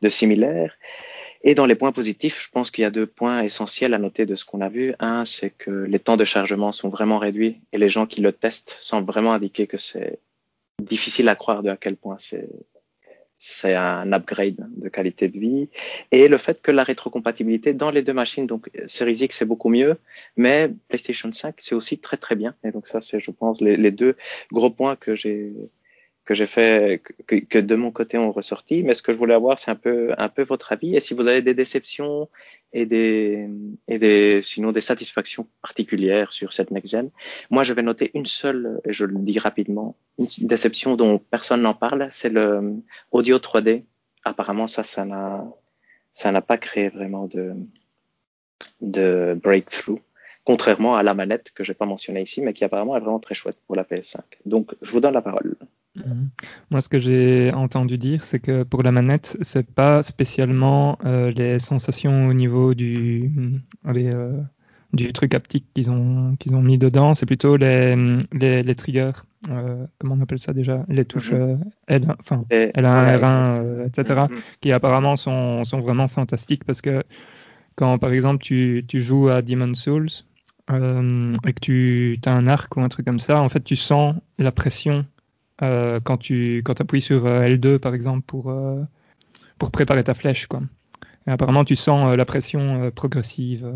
de 0.01 0.09
similaire. 0.09 0.73
Et 1.41 1.55
dans 1.55 1.65
les 1.65 1.75
points 1.75 1.91
positifs, 1.91 2.43
je 2.43 2.49
pense 2.49 2.69
qu'il 2.69 2.81
y 2.81 2.85
a 2.85 2.91
deux 2.91 3.07
points 3.07 3.41
essentiels 3.43 3.93
à 3.93 3.97
noter 3.97 4.25
de 4.25 4.35
ce 4.35 4.43
qu'on 4.43 4.61
a 4.61 4.69
vu. 4.69 4.93
Un, 4.99 5.23
c'est 5.23 5.51
que 5.51 5.71
les 5.71 5.99
temps 5.99 6.17
de 6.17 6.25
chargement 6.25 6.71
sont 6.71 6.89
vraiment 6.89 7.17
réduits 7.17 7.61
et 7.71 7.77
les 7.77 7.89
gens 7.89 8.05
qui 8.05 8.21
le 8.21 8.33
testent 8.33 8.75
semblent 8.79 9.07
vraiment 9.07 9.33
indiquer 9.33 9.65
que 9.65 9.77
c'est 9.77 10.19
difficile 10.81 11.29
à 11.29 11.35
croire 11.35 11.63
de 11.63 11.69
à 11.69 11.77
quel 11.77 11.95
point 11.95 12.17
c'est 12.19 12.49
c'est 13.39 13.73
un 13.73 14.11
upgrade 14.11 14.57
de 14.75 14.89
qualité 14.89 15.29
de 15.29 15.39
vie. 15.39 15.69
Et 16.11 16.27
le 16.27 16.37
fait 16.37 16.61
que 16.61 16.71
la 16.71 16.83
rétrocompatibilité 16.83 17.73
dans 17.73 17.89
les 17.89 18.03
deux 18.03 18.13
machines 18.13 18.45
donc 18.45 18.69
Series 18.87 19.23
X 19.23 19.37
c'est 19.37 19.45
beaucoup 19.45 19.69
mieux 19.69 19.97
mais 20.37 20.69
PlayStation 20.89 21.31
5 21.31 21.55
c'est 21.57 21.75
aussi 21.75 21.97
très 21.97 22.17
très 22.17 22.35
bien. 22.35 22.53
Et 22.63 22.71
donc 22.71 22.85
ça 22.87 23.01
c'est 23.01 23.19
je 23.19 23.31
pense 23.31 23.61
les, 23.61 23.77
les 23.77 23.91
deux 23.91 24.15
gros 24.51 24.69
points 24.69 24.95
que 24.95 25.15
j'ai 25.15 25.53
que 26.29 26.35
j'ai 26.35 26.45
fait, 26.45 27.01
que, 27.25 27.57
de 27.57 27.75
mon 27.75 27.89
côté 27.89 28.19
ont 28.19 28.31
ressorti. 28.31 28.83
Mais 28.83 28.93
ce 28.93 29.01
que 29.01 29.11
je 29.11 29.17
voulais 29.17 29.33
avoir, 29.33 29.57
c'est 29.57 29.71
un 29.71 29.75
peu, 29.75 30.13
un 30.15 30.29
peu 30.29 30.43
votre 30.43 30.71
avis. 30.71 30.95
Et 30.95 30.99
si 30.99 31.15
vous 31.15 31.25
avez 31.25 31.41
des 31.41 31.55
déceptions 31.55 32.29
et 32.71 32.85
des, 32.85 33.49
et 33.87 33.97
des, 33.97 34.43
sinon 34.43 34.71
des 34.71 34.81
satisfactions 34.81 35.47
particulières 35.63 36.31
sur 36.31 36.53
cette 36.53 36.69
next 36.69 36.91
gen, 36.91 37.09
moi 37.49 37.63
je 37.63 37.73
vais 37.73 37.81
noter 37.81 38.11
une 38.13 38.27
seule, 38.27 38.79
et 38.85 38.93
je 38.93 39.05
le 39.05 39.17
dis 39.17 39.39
rapidement, 39.39 39.95
une 40.19 40.27
déception 40.41 40.95
dont 40.95 41.17
personne 41.17 41.63
n'en 41.63 41.73
parle, 41.73 42.09
c'est 42.11 42.29
le 42.29 42.75
audio 43.11 43.39
3D. 43.39 43.85
Apparemment, 44.23 44.67
ça, 44.67 44.83
ça 44.83 45.05
n'a, 45.05 45.43
ça 46.13 46.31
n'a 46.31 46.43
pas 46.43 46.59
créé 46.59 46.89
vraiment 46.89 47.25
de, 47.25 47.55
de 48.81 49.35
breakthrough 49.41 49.99
contrairement 50.43 50.95
à 50.95 51.01
la 51.01 51.15
manette 51.15 51.51
que 51.55 51.63
j'ai 51.63 51.73
pas 51.73 51.85
mentionnée 51.85 52.21
ici, 52.21 52.41
mais 52.41 52.53
qui 52.53 52.63
apparemment 52.63 52.95
est 52.97 52.99
vraiment 52.99 53.19
très 53.19 53.35
chouette 53.35 53.57
pour 53.65 53.75
la 53.75 53.83
PS5. 53.83 54.21
Donc, 54.45 54.75
je 54.81 54.91
vous 54.91 54.99
donne 54.99 55.13
la 55.13 55.21
parole. 55.21 55.55
Mhm. 55.95 56.29
Moi, 56.69 56.81
ce 56.81 56.89
que 56.89 56.99
j'ai 56.99 57.51
entendu 57.53 57.97
dire, 57.97 58.23
c'est 58.23 58.39
que 58.39 58.63
pour 58.63 58.83
la 58.83 58.91
manette, 58.91 59.37
c'est 59.41 59.69
pas 59.69 60.03
spécialement 60.03 60.97
euh, 61.05 61.31
les 61.31 61.59
sensations 61.59 62.27
au 62.27 62.33
niveau 62.33 62.73
du, 62.73 63.31
euh, 63.87 64.41
du 64.93 65.11
truc 65.13 65.33
haptique 65.33 65.65
qu'ils 65.73 65.89
ont, 65.89 66.35
qu'ils 66.37 66.55
ont 66.55 66.61
mis 66.61 66.77
dedans, 66.77 67.15
c'est 67.15 67.25
plutôt 67.25 67.57
les, 67.57 67.95
les, 68.31 68.63
les 68.63 68.75
triggers. 68.75 69.11
Euh, 69.49 69.85
comment 69.97 70.15
on 70.15 70.21
appelle 70.21 70.39
ça 70.39 70.53
déjà? 70.53 70.85
Les 70.89 71.05
touches 71.05 71.31
mhm. 71.31 71.63
L, 71.87 72.15
enfin, 72.19 72.45
L1, 72.49 72.73
R1, 72.75 73.87
etc., 73.87 74.25
qui 74.61 74.71
apparemment 74.71 75.15
sont, 75.15 75.63
sont 75.63 75.79
vraiment 75.79 76.07
fantastiques 76.07 76.65
parce 76.65 76.81
que 76.81 77.03
quand, 77.75 77.97
par 77.97 78.11
exemple, 78.11 78.43
tu, 78.43 78.83
tu 78.87 78.99
joues 78.99 79.29
à 79.29 79.41
Demon's 79.41 79.79
Souls 79.79 80.09
et 80.71 81.53
que 81.53 81.59
tu 81.59 82.19
as 82.25 82.33
un 82.33 82.45
arc 82.45 82.75
ou 82.77 82.81
un 82.81 82.89
truc 82.89 83.05
comme 83.05 83.19
ça, 83.19 83.41
en 83.41 83.49
fait, 83.49 83.63
tu 83.63 83.75
sens 83.75 84.13
la 84.37 84.51
pression 84.51 85.05
euh, 85.61 85.99
quand 86.03 86.17
tu 86.17 86.63
appuies 86.67 87.01
sur 87.01 87.25
euh, 87.25 87.41
L2 87.41 87.79
par 87.79 87.93
exemple 87.93 88.21
pour, 88.25 88.49
euh, 88.49 88.81
pour 89.57 89.71
préparer 89.71 90.03
ta 90.03 90.13
flèche. 90.13 90.47
Quoi. 90.47 90.61
Apparemment 91.27 91.65
tu 91.65 91.75
sens 91.75 92.15
la 92.15 92.25
pression 92.25 92.91
progressive 92.91 93.71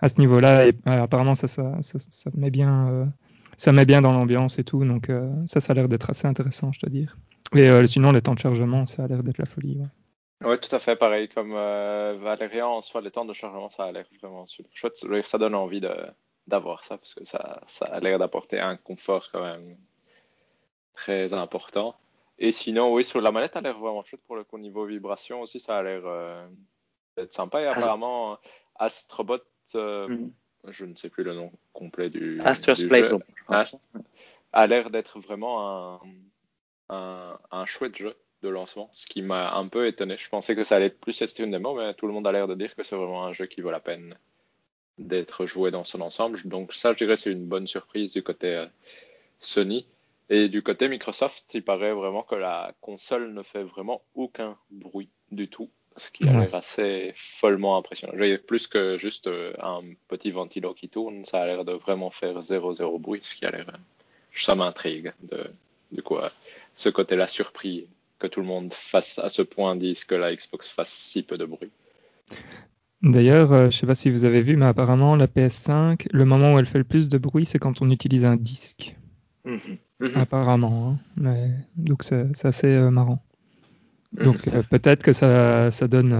à 0.00 0.08
ce 0.08 0.20
niveau-là 0.20 0.68
et 0.68 0.74
apparemment 0.84 1.34
ça, 1.34 1.46
ça, 1.48 2.30
met 2.34 2.50
bien 2.50 3.10
ça 3.56 3.72
met 3.72 3.84
bien 3.84 4.00
dans 4.00 4.12
l'ambiance 4.12 4.58
et 4.58 4.64
tout 4.64 4.84
donc 4.84 5.10
ça 5.46 5.60
ça 5.60 5.72
a 5.72 5.74
l'air 5.74 5.88
d'être 5.88 6.10
assez 6.10 6.28
intéressant 6.28 6.70
je 6.72 6.80
dois 6.80 6.90
dire. 6.90 7.16
Et 7.54 7.86
sinon 7.88 8.12
les 8.12 8.20
temps 8.20 8.34
de 8.34 8.38
chargement 8.38 8.86
ça 8.86 9.04
a 9.04 9.06
l'air 9.08 9.24
d'être 9.24 9.38
la 9.38 9.46
folie. 9.46 9.78
Ouais. 9.80 9.86
Oui, 10.44 10.58
tout 10.60 10.74
à 10.74 10.78
fait 10.78 10.96
pareil. 10.96 11.28
Comme 11.28 11.54
euh, 11.54 12.18
Valérian, 12.20 12.68
en 12.68 12.82
soi, 12.82 13.00
les 13.00 13.10
temps 13.10 13.24
de 13.24 13.32
chargement, 13.32 13.70
ça 13.70 13.84
a 13.84 13.92
l'air 13.92 14.04
vraiment 14.20 14.46
super 14.46 14.70
chouette. 14.74 14.96
Ça 15.22 15.38
donne 15.38 15.54
envie 15.54 15.80
d'avoir 16.46 16.84
ça 16.84 16.98
parce 16.98 17.14
que 17.14 17.24
ça 17.24 17.60
a 17.80 18.00
l'air 18.00 18.18
d'apporter 18.18 18.60
un 18.60 18.76
confort 18.76 19.30
quand 19.32 19.42
même 19.42 19.76
très 20.94 21.32
important. 21.32 21.94
Et 22.38 22.50
sinon, 22.50 22.92
oui, 22.92 23.04
sur 23.04 23.20
la 23.20 23.30
manette, 23.30 23.56
a 23.56 23.60
l'air 23.60 23.78
vraiment 23.78 24.02
chouette 24.02 24.22
pour 24.26 24.36
le 24.36 24.44
coup. 24.44 24.58
Niveau 24.58 24.86
vibration 24.86 25.42
aussi, 25.42 25.60
ça 25.60 25.78
a 25.78 25.82
l'air 25.82 26.02
euh, 26.04 26.46
d'être 27.16 27.32
sympa. 27.32 27.62
Et 27.62 27.66
apparemment, 27.66 28.38
Astrobot, 28.76 29.38
euh, 29.74 30.08
mm. 30.08 30.32
je 30.68 30.84
ne 30.84 30.94
sais 30.96 31.08
plus 31.08 31.22
le 31.22 31.34
nom 31.34 31.52
complet 31.72 32.10
du. 32.10 32.40
Astro's 32.42 32.84
Playroom. 32.84 33.22
a 34.52 34.66
l'air 34.66 34.90
d'être 34.90 35.20
vraiment 35.20 36.00
un, 36.88 37.38
un 37.50 37.66
chouette 37.66 37.96
jeu 37.96 38.16
de 38.44 38.48
lancement, 38.48 38.90
ce 38.92 39.06
qui 39.06 39.22
m'a 39.22 39.54
un 39.54 39.66
peu 39.68 39.86
étonné. 39.86 40.16
Je 40.18 40.28
pensais 40.28 40.54
que 40.54 40.64
ça 40.64 40.76
allait 40.76 40.86
être 40.86 41.00
plus 41.00 41.20
une 41.38 41.50
démo, 41.50 41.74
mais 41.74 41.94
tout 41.94 42.06
le 42.06 42.12
monde 42.12 42.26
a 42.26 42.32
l'air 42.32 42.46
de 42.46 42.54
dire 42.54 42.74
que 42.76 42.82
c'est 42.82 42.94
vraiment 42.94 43.24
un 43.24 43.32
jeu 43.32 43.46
qui 43.46 43.60
vaut 43.60 43.70
la 43.70 43.80
peine 43.80 44.16
d'être 44.98 45.46
joué 45.46 45.70
dans 45.70 45.82
son 45.82 46.00
ensemble. 46.02 46.40
Donc 46.44 46.72
ça, 46.72 46.92
je 46.92 46.98
dirais, 46.98 47.16
c'est 47.16 47.32
une 47.32 47.46
bonne 47.46 47.66
surprise 47.66 48.12
du 48.12 48.22
côté 48.22 48.54
euh, 48.54 48.66
Sony. 49.40 49.86
Et 50.30 50.48
du 50.48 50.62
côté 50.62 50.88
Microsoft, 50.88 51.52
il 51.54 51.62
paraît 51.62 51.92
vraiment 51.92 52.22
que 52.22 52.34
la 52.34 52.72
console 52.80 53.32
ne 53.34 53.42
fait 53.42 53.62
vraiment 53.62 54.02
aucun 54.14 54.56
bruit 54.70 55.10
du 55.30 55.48
tout, 55.48 55.68
ce 55.96 56.10
qui 56.10 56.26
a 56.26 56.32
l'air 56.32 56.54
assez 56.54 57.12
follement 57.16 57.76
impressionnant. 57.76 58.14
Plus 58.46 58.66
que 58.66 58.96
juste 58.96 59.26
euh, 59.26 59.52
un 59.60 59.82
petit 60.08 60.30
ventilo 60.30 60.72
qui 60.72 60.88
tourne, 60.88 61.24
ça 61.26 61.42
a 61.42 61.46
l'air 61.46 61.64
de 61.64 61.72
vraiment 61.72 62.10
faire 62.10 62.40
zéro 62.42 62.72
zéro 62.72 62.98
bruit, 62.98 63.20
ce 63.22 63.34
qui 63.34 63.44
a 63.44 63.50
l'air, 63.50 63.66
ça 64.34 64.54
m'intrigue 64.54 65.12
de, 65.22 65.44
du 65.92 66.02
coup, 66.02 66.16
ce 66.74 66.88
côté-là 66.88 67.26
surpris 67.26 67.86
que 68.18 68.26
tout 68.26 68.40
le 68.40 68.46
monde 68.46 68.72
fasse 68.72 69.18
à 69.18 69.28
ce 69.28 69.42
point 69.42 69.76
dise 69.76 70.04
que 70.04 70.14
la 70.14 70.34
Xbox 70.34 70.68
fasse 70.68 70.90
si 70.90 71.22
peu 71.22 71.36
de 71.36 71.44
bruit. 71.44 71.70
D'ailleurs, 73.02 73.52
euh, 73.52 73.60
je 73.70 73.76
ne 73.76 73.80
sais 73.80 73.86
pas 73.86 73.94
si 73.94 74.10
vous 74.10 74.24
avez 74.24 74.40
vu, 74.40 74.56
mais 74.56 74.64
apparemment 74.64 75.14
la 75.14 75.26
PS5, 75.26 76.06
le 76.10 76.24
moment 76.24 76.54
où 76.54 76.58
elle 76.58 76.66
fait 76.66 76.78
le 76.78 76.84
plus 76.84 77.08
de 77.08 77.18
bruit, 77.18 77.44
c'est 77.44 77.58
quand 77.58 77.82
on 77.82 77.90
utilise 77.90 78.24
un 78.24 78.36
disque. 78.36 78.96
Mhm. 79.44 79.76
Mhm. 80.00 80.16
Apparemment. 80.16 80.98
Hein. 81.16 81.48
Donc 81.76 82.02
c'est 82.04 82.44
assez 82.44 82.66
euh, 82.66 82.90
marrant. 82.90 83.22
Mhm. 84.16 84.24
Donc 84.24 84.48
euh, 84.48 84.62
peut-être 84.62 85.02
que 85.02 85.12
ça, 85.12 85.70
ça 85.70 85.88
donne 85.88 86.12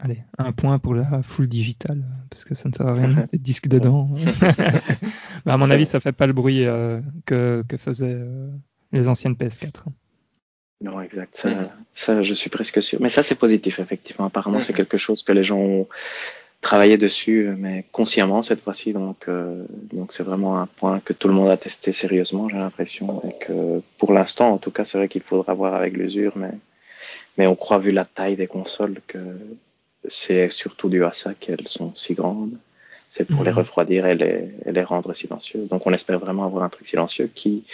allez, 0.00 0.22
un 0.38 0.52
point 0.52 0.78
pour 0.78 0.94
la 0.94 1.22
full 1.22 1.48
digitale, 1.48 2.04
parce 2.30 2.44
que 2.44 2.54
ça 2.54 2.68
ne 2.68 2.74
sert 2.74 2.86
à 2.86 2.94
rien 2.94 3.08
de 3.08 3.14
mettre 3.14 3.32
des 3.32 3.38
disques 3.38 3.68
dedans. 3.76 4.10
mais 5.46 5.52
à 5.52 5.56
mon 5.56 5.70
avis, 5.70 5.86
ça 5.86 6.00
fait 6.00 6.12
pas 6.12 6.26
le 6.26 6.32
bruit 6.32 6.64
que, 7.26 7.64
que 7.68 7.76
faisaient 7.76 8.20
les 8.92 9.08
anciennes 9.08 9.34
PS4. 9.34 9.84
Non, 10.82 11.00
exact. 11.00 11.36
Ça, 11.36 11.50
ça, 11.92 12.22
je 12.22 12.34
suis 12.34 12.50
presque 12.50 12.82
sûr. 12.82 12.98
Mais 13.00 13.08
ça, 13.08 13.22
c'est 13.22 13.36
positif, 13.36 13.78
effectivement. 13.78 14.26
Apparemment, 14.26 14.60
c'est 14.60 14.72
quelque 14.72 14.98
chose 14.98 15.22
que 15.22 15.30
les 15.30 15.44
gens 15.44 15.58
ont 15.58 15.88
travaillé 16.62 16.96
dessus, 16.96 17.50
mais 17.58 17.84
consciemment 17.92 18.42
cette 18.42 18.62
fois-ci. 18.62 18.94
Donc, 18.94 19.28
euh, 19.28 19.64
donc 19.92 20.12
c'est 20.14 20.22
vraiment 20.22 20.58
un 20.58 20.66
point 20.66 21.00
que 21.00 21.12
tout 21.12 21.28
le 21.28 21.34
monde 21.34 21.50
a 21.50 21.58
testé 21.58 21.92
sérieusement, 21.92 22.48
j'ai 22.48 22.56
l'impression. 22.56 23.20
Et 23.28 23.44
que 23.44 23.82
pour 23.98 24.14
l'instant, 24.14 24.48
en 24.50 24.58
tout 24.58 24.70
cas, 24.70 24.86
c'est 24.86 24.96
vrai 24.96 25.08
qu'il 25.08 25.20
faudra 25.22 25.52
voir 25.52 25.74
avec 25.74 25.92
l'usure, 25.94 26.32
mais, 26.36 26.52
mais 27.36 27.46
on 27.46 27.56
croit, 27.56 27.78
vu 27.78 27.90
la 27.90 28.06
taille 28.06 28.36
des 28.36 28.46
consoles, 28.46 29.00
que 29.06 29.18
c'est 30.08 30.48
surtout 30.50 30.88
dû 30.88 31.04
à 31.04 31.12
ça 31.12 31.34
qu'elles 31.34 31.68
sont 31.68 31.92
si 31.94 32.14
grandes. 32.14 32.56
C'est 33.10 33.26
pour 33.26 33.44
les 33.44 33.50
mhm. 33.50 33.58
refroidir 33.58 34.06
et 34.06 34.14
les, 34.14 34.48
et 34.64 34.72
les 34.72 34.82
rendre 34.82 35.12
silencieux. 35.12 35.66
Donc, 35.66 35.86
on 35.86 35.92
espère 35.92 36.18
vraiment 36.18 36.46
avoir 36.46 36.64
un 36.64 36.70
truc 36.70 36.86
silencieux 36.86 37.30
qui, 37.34 37.64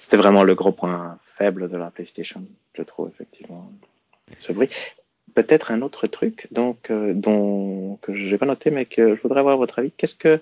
c'était 0.00 0.16
vraiment 0.16 0.42
le 0.42 0.56
gros 0.56 0.72
point 0.72 1.18
faible 1.36 1.70
de 1.70 1.76
la 1.76 1.90
PlayStation, 1.90 2.42
je 2.74 2.82
trouve, 2.82 3.08
effectivement, 3.14 3.70
ce 4.36 4.52
bruit. 4.52 4.68
Peut-être 5.34 5.70
un 5.70 5.82
autre 5.82 6.06
truc 6.06 6.48
donc, 6.50 6.90
euh, 6.90 7.12
dont, 7.14 7.96
que 8.02 8.14
je 8.14 8.30
n'ai 8.30 8.38
pas 8.38 8.46
noté, 8.46 8.70
mais 8.70 8.86
que 8.86 9.14
je 9.14 9.22
voudrais 9.22 9.40
avoir 9.40 9.56
votre 9.56 9.78
avis. 9.78 9.92
Qu'est-ce 9.92 10.14
que, 10.14 10.40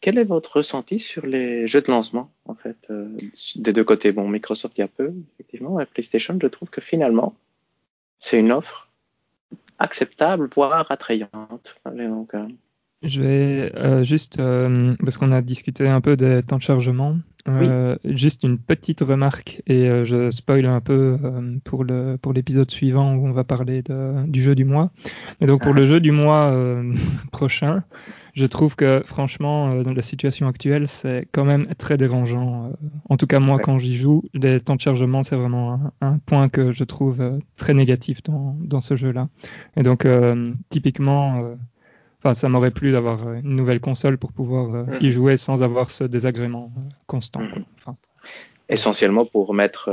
quel 0.00 0.18
est 0.18 0.24
votre 0.24 0.56
ressenti 0.56 0.98
sur 0.98 1.26
les 1.26 1.66
jeux 1.66 1.82
de 1.82 1.90
lancement, 1.90 2.30
en 2.46 2.54
fait, 2.54 2.76
euh, 2.90 3.08
des 3.56 3.72
deux 3.72 3.84
côtés? 3.84 4.12
Bon, 4.12 4.28
Microsoft, 4.28 4.78
il 4.78 4.80
y 4.80 4.84
a 4.84 4.88
peu, 4.88 5.12
effectivement, 5.34 5.80
et 5.80 5.86
PlayStation, 5.86 6.38
je 6.40 6.46
trouve 6.48 6.70
que 6.70 6.80
finalement, 6.80 7.34
c'est 8.18 8.38
une 8.38 8.52
offre 8.52 8.88
acceptable, 9.78 10.48
voire 10.54 10.90
attrayante. 10.90 11.76
euh, 12.34 12.46
je 13.02 13.22
vais 13.22 13.72
euh, 13.76 14.02
juste, 14.02 14.38
euh, 14.40 14.94
parce 15.02 15.16
qu'on 15.16 15.32
a 15.32 15.40
discuté 15.40 15.88
un 15.88 16.00
peu 16.02 16.16
des 16.16 16.42
temps 16.42 16.58
de 16.58 16.62
chargement, 16.62 17.16
euh, 17.48 17.96
juste 18.04 18.42
une 18.42 18.58
petite 18.58 19.00
remarque 19.00 19.62
et 19.66 19.88
je 20.04 20.30
spoil 20.30 20.66
un 20.66 20.82
peu 20.82 21.16
pour 21.64 21.84
le 21.84 22.18
pour 22.20 22.34
l'épisode 22.34 22.70
suivant 22.70 23.14
où 23.14 23.26
on 23.26 23.32
va 23.32 23.44
parler 23.44 23.80
de, 23.82 24.26
du 24.26 24.42
jeu 24.42 24.54
du 24.54 24.66
mois. 24.66 24.90
Et 25.40 25.46
donc 25.46 25.62
pour 25.62 25.72
le 25.72 25.82
ah. 25.82 25.86
jeu 25.86 26.00
du 26.00 26.12
mois 26.12 26.54
prochain, 27.32 27.82
je 28.34 28.44
trouve 28.44 28.76
que 28.76 29.02
franchement 29.06 29.74
dans 29.82 29.94
la 29.94 30.02
situation 30.02 30.48
actuelle 30.48 30.86
c'est 30.86 31.26
quand 31.32 31.46
même 31.46 31.66
très 31.78 31.96
dérangeant. 31.96 32.72
en 33.08 33.16
tout 33.16 33.26
cas 33.26 33.40
moi 33.40 33.58
quand 33.58 33.78
j'y 33.78 33.96
joue, 33.96 34.22
les 34.34 34.60
temps 34.60 34.76
de 34.76 34.82
chargement 34.82 35.22
c'est 35.22 35.36
vraiment 35.36 35.72
un, 35.72 35.92
un, 36.02 36.18
point 36.18 36.50
que 36.50 36.72
je 36.72 36.84
trouve 36.84 37.40
très 37.56 37.72
négatif 37.72 38.22
dans 38.22 38.54
dans 38.60 38.82
ce 38.82 38.96
jeu-là. 38.96 39.28
Et 39.78 39.82
donc 39.82 40.06
typiquement 40.68 41.56
Enfin, 42.22 42.34
ça 42.34 42.48
m'aurait 42.50 42.70
plu 42.70 42.92
d'avoir 42.92 43.26
euh, 43.26 43.34
une 43.42 43.56
nouvelle 43.56 43.80
console 43.80 44.18
pour 44.18 44.32
pouvoir 44.32 44.74
euh, 44.74 44.84
y 45.00 45.06
mhm. 45.06 45.10
jouer 45.10 45.36
sans 45.38 45.62
avoir 45.62 45.90
ce 45.90 46.04
désagrément 46.04 46.70
euh, 46.76 46.80
constant. 47.06 47.40
Mhm. 47.40 47.64
Enfin, 47.78 47.96
essentiellement 48.68 49.24
pour 49.24 49.52
mettre 49.52 49.90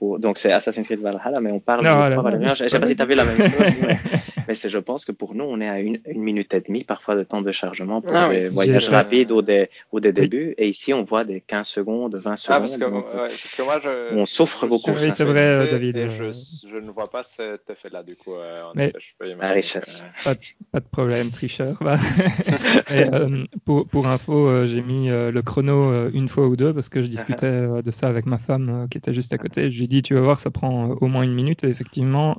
pour 0.00 0.18
donc 0.18 0.36
c'est 0.36 0.50
Assassin's 0.50 0.84
Creed 0.84 0.98
Valhalla 0.98 1.40
mais 1.40 1.52
on 1.52 1.60
parle 1.60 1.86
je, 1.86 2.64
je 2.64 2.68
sais 2.68 2.80
pas 2.80 2.88
si 2.88 2.96
tu 2.96 3.02
avais 3.02 3.14
la 3.14 3.24
même 3.24 3.36
chose 3.36 3.72
mais 3.80 3.98
c'est, 4.54 4.68
je 4.68 4.78
pense 4.78 5.04
que 5.04 5.12
pour 5.12 5.34
nous, 5.34 5.44
on 5.44 5.60
est 5.60 5.68
à 5.68 5.80
une, 5.80 5.98
une, 6.06 6.22
minute 6.22 6.52
et 6.54 6.60
demie 6.60 6.84
parfois 6.84 7.16
de 7.16 7.22
temps 7.22 7.42
de 7.42 7.52
chargement 7.52 8.00
pour 8.00 8.14
ah 8.14 8.28
des 8.28 8.48
voyages 8.48 8.88
rapides 8.88 9.32
ou 9.32 9.42
des, 9.42 9.70
ou 9.92 10.00
des 10.00 10.12
débuts. 10.12 10.54
Et 10.58 10.68
ici, 10.68 10.92
on 10.92 11.02
voit 11.02 11.24
des 11.24 11.40
15 11.40 11.66
secondes, 11.66 12.14
20 12.16 12.36
secondes. 12.36 12.56
Ah, 12.56 12.60
parce 12.60 12.76
que, 12.76 12.84
ouais, 12.84 13.28
parce 13.28 13.54
que 13.54 13.62
moi, 13.62 13.80
je, 13.82 14.14
on 14.14 14.24
souffre 14.24 14.66
beaucoup. 14.66 14.90
Oui, 14.90 15.10
c'est 15.12 15.24
vrai, 15.24 15.68
David. 15.70 15.96
Et 15.96 16.10
je, 16.10 16.32
je, 16.32 16.76
ne 16.76 16.90
vois 16.90 17.08
pas 17.08 17.22
cet 17.22 17.68
effet-là, 17.70 18.02
du 18.02 18.16
coup. 18.16 18.34
en 18.34 18.72
mais, 18.74 18.88
effet, 18.88 18.98
je 19.00 19.06
peux 19.18 19.26
imaginer. 19.26 19.48
La 19.48 19.52
richesse. 19.52 20.04
Pas, 20.24 20.34
de, 20.34 20.40
pas 20.72 20.80
de 20.80 20.86
problème, 20.86 21.30
tricheur. 21.30 21.78
et, 22.90 23.04
euh, 23.12 23.44
pour, 23.64 23.86
pour 23.86 24.06
info, 24.06 24.48
euh, 24.48 24.66
j'ai 24.66 24.82
mis 24.82 25.10
euh, 25.10 25.30
le 25.30 25.42
chrono 25.42 25.90
euh, 25.90 26.10
une 26.12 26.28
fois 26.28 26.46
ou 26.46 26.56
deux 26.56 26.72
parce 26.72 26.88
que 26.88 27.02
je 27.02 27.08
discutais 27.08 27.46
euh, 27.46 27.82
de 27.82 27.90
ça 27.90 28.08
avec 28.08 28.26
ma 28.26 28.38
femme 28.38 28.86
qui 28.90 28.98
était 28.98 29.14
juste 29.14 29.32
à 29.32 29.38
côté. 29.38 29.70
Je 29.70 29.78
lui 29.78 29.84
ai 29.84 29.88
dit, 29.88 30.02
tu 30.02 30.14
vas 30.14 30.20
voir, 30.20 30.40
ça 30.40 30.50
prend 30.50 30.90
au 30.90 31.06
moins 31.06 31.22
une 31.22 31.34
minute. 31.34 31.64
Et 31.64 31.68
effectivement, 31.68 32.36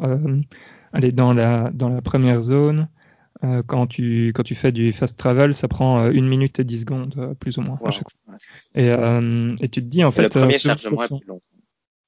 aller 0.93 1.11
dans 1.11 1.33
la, 1.33 1.71
dans 1.73 1.89
la 1.89 2.01
première 2.01 2.41
zone. 2.41 2.87
Euh, 3.43 3.61
quand, 3.65 3.85
tu, 3.87 4.31
quand 4.33 4.43
tu 4.43 4.55
fais 4.55 4.71
du 4.71 4.91
fast 4.93 5.17
travel, 5.17 5.53
ça 5.53 5.67
prend 5.67 5.99
euh, 5.99 6.11
une 6.11 6.27
minute 6.27 6.59
et 6.59 6.63
dix 6.63 6.81
secondes, 6.81 7.13
euh, 7.17 7.33
plus 7.35 7.57
ou 7.57 7.61
moins, 7.61 7.79
à 7.85 7.91
chaque 7.91 8.09
fois. 8.09 8.35
Et, 8.73 8.89
euh, 8.89 9.55
et, 9.59 9.69
tu 9.69 9.81
te 9.81 9.87
dis, 9.87 10.03
en 10.03 10.11
fait. 10.11 10.23
Le 10.23 10.29
premier 10.29 10.57
chargement 10.57 11.03
est 11.03 11.07
plus 11.07 11.27
long. 11.27 11.41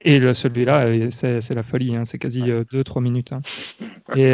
Et 0.01 0.33
celui-là, 0.33 1.11
c'est 1.11 1.53
la 1.53 1.61
folie, 1.61 1.93
hein, 1.93 2.05
c'est 2.05 2.19
quasi 2.19 2.41
2-3 2.41 3.01
minutes. 3.01 3.33
Hein. 3.33 3.41
Et 4.15 4.33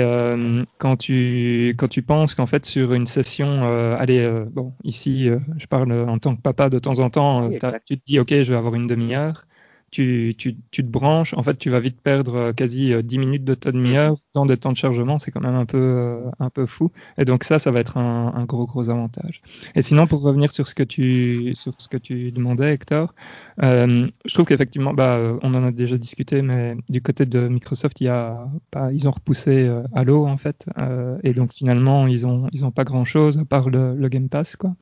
quand, 0.78 0.96
tu, 0.96 1.74
quand 1.76 1.88
tu 1.88 2.04
penses 2.04 2.36
qu'en 2.36 2.46
fait, 2.46 2.68
sur 2.68 2.94
une 2.94 3.08
session, 3.08 3.64
allez, 3.96 4.32
bon, 4.52 4.74
ici, 4.84 5.28
je 5.58 5.66
parle 5.66 5.92
en 5.92 6.20
tant 6.20 6.36
que 6.36 6.42
papa 6.42 6.70
de 6.70 6.78
temps 6.78 7.00
en 7.00 7.10
temps, 7.10 7.50
tu 7.88 7.98
te 7.98 8.06
dis, 8.06 8.20
OK, 8.20 8.30
je 8.30 8.52
vais 8.52 8.58
avoir 8.58 8.76
une 8.76 8.86
demi-heure 8.86 9.48
tu, 9.96 10.36
tu, 10.38 10.58
tu, 10.72 10.84
te 10.84 10.90
branches, 10.90 11.34
en 11.36 11.44
fait, 11.44 11.58
tu 11.58 11.70
vas 11.70 11.80
vite 11.80 12.02
perdre 12.02 12.36
euh, 12.36 12.54
quasi 12.54 12.94
10 13.02 13.16
euh, 13.16 13.20
minutes 13.20 13.46
de 13.46 13.56
ta 13.56 13.72
demi-heure 13.72 14.18
dans 14.34 14.46
des 14.46 14.58
temps 14.58 14.74
de 14.74 14.78
chargement, 14.78 15.20
c'est 15.20 15.32
quand 15.32 15.40
même 15.40 15.56
un 15.56 15.66
peu, 15.66 15.78
euh, 15.78 16.20
un 16.40 16.50
peu 16.50 16.66
fou. 16.66 16.92
Et 17.18 17.24
donc 17.24 17.46
ça, 17.46 17.60
ça 17.60 17.72
va 17.72 17.80
être 17.80 17.96
un, 17.96 18.34
un, 18.36 18.44
gros, 18.44 18.66
gros 18.66 18.90
avantage. 18.90 19.42
Et 19.74 19.82
sinon, 19.82 20.06
pour 20.06 20.22
revenir 20.22 20.52
sur 20.52 20.68
ce 20.68 20.76
que 20.76 20.84
tu, 20.84 21.56
sur 21.56 21.74
ce 21.78 21.88
que 21.88 21.96
tu 21.96 22.34
demandais, 22.34 22.74
Hector, 22.74 23.16
euh, 23.64 24.08
je 24.26 24.34
trouve 24.34 24.46
qu'effectivement, 24.46 24.94
bah, 24.94 25.18
on 25.42 25.54
en 25.54 25.64
a 25.64 25.72
déjà 25.72 25.98
discuté, 25.98 26.42
mais 26.42 26.76
du 26.90 27.02
côté 27.02 27.26
de 27.26 27.48
Microsoft, 27.48 28.02
il 28.02 28.06
y 28.06 28.10
a, 28.10 28.50
bah, 28.74 28.92
ils 28.92 29.08
ont 29.08 29.12
repoussé 29.12 29.72
Halo, 29.94 30.28
en 30.28 30.36
fait, 30.36 30.66
euh, 30.78 31.18
et 31.24 31.34
donc 31.34 31.54
finalement, 31.54 32.06
ils 32.06 32.28
ont, 32.28 32.50
ils 32.52 32.66
ont 32.66 32.72
pas 32.72 32.84
grand-chose 32.84 33.38
à 33.38 33.46
part 33.46 33.70
le, 33.70 33.96
le 33.96 34.10
Game 34.10 34.28
Pass, 34.28 34.58
quoi. 34.58 34.76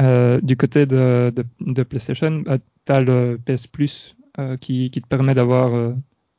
Euh, 0.00 0.40
du 0.40 0.56
côté 0.56 0.86
de, 0.86 1.32
de, 1.34 1.44
de 1.60 1.82
PlayStation, 1.84 2.42
bah, 2.44 2.58
tu 2.58 2.92
as 2.92 3.00
le 3.00 3.38
PS 3.44 3.66
Plus 3.68 4.16
qui, 4.60 4.90
qui, 4.90 5.02
te 5.02 5.06
permet 5.06 5.34
d'avoir 5.34 5.74
euh, 5.74 5.94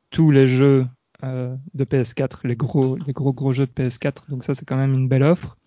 tous 0.09 0.31
les 0.31 0.47
jeux 0.47 0.85
euh, 1.23 1.55
de 1.73 1.85
PS4, 1.85 2.39
les 2.45 2.55
gros, 2.55 2.97
les 3.07 3.13
gros 3.13 3.33
gros 3.33 3.53
jeux 3.53 3.67
de 3.67 3.71
PS4. 3.71 4.29
Donc 4.29 4.43
ça, 4.43 4.55
c'est 4.55 4.65
quand 4.65 4.77
même 4.77 4.93
une 4.93 5.07
belle 5.07 5.23
offre. 5.23 5.57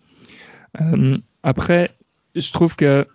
après, 1.43 1.91
je 2.35 2.51
trouve 2.51 2.75
que 2.75 3.07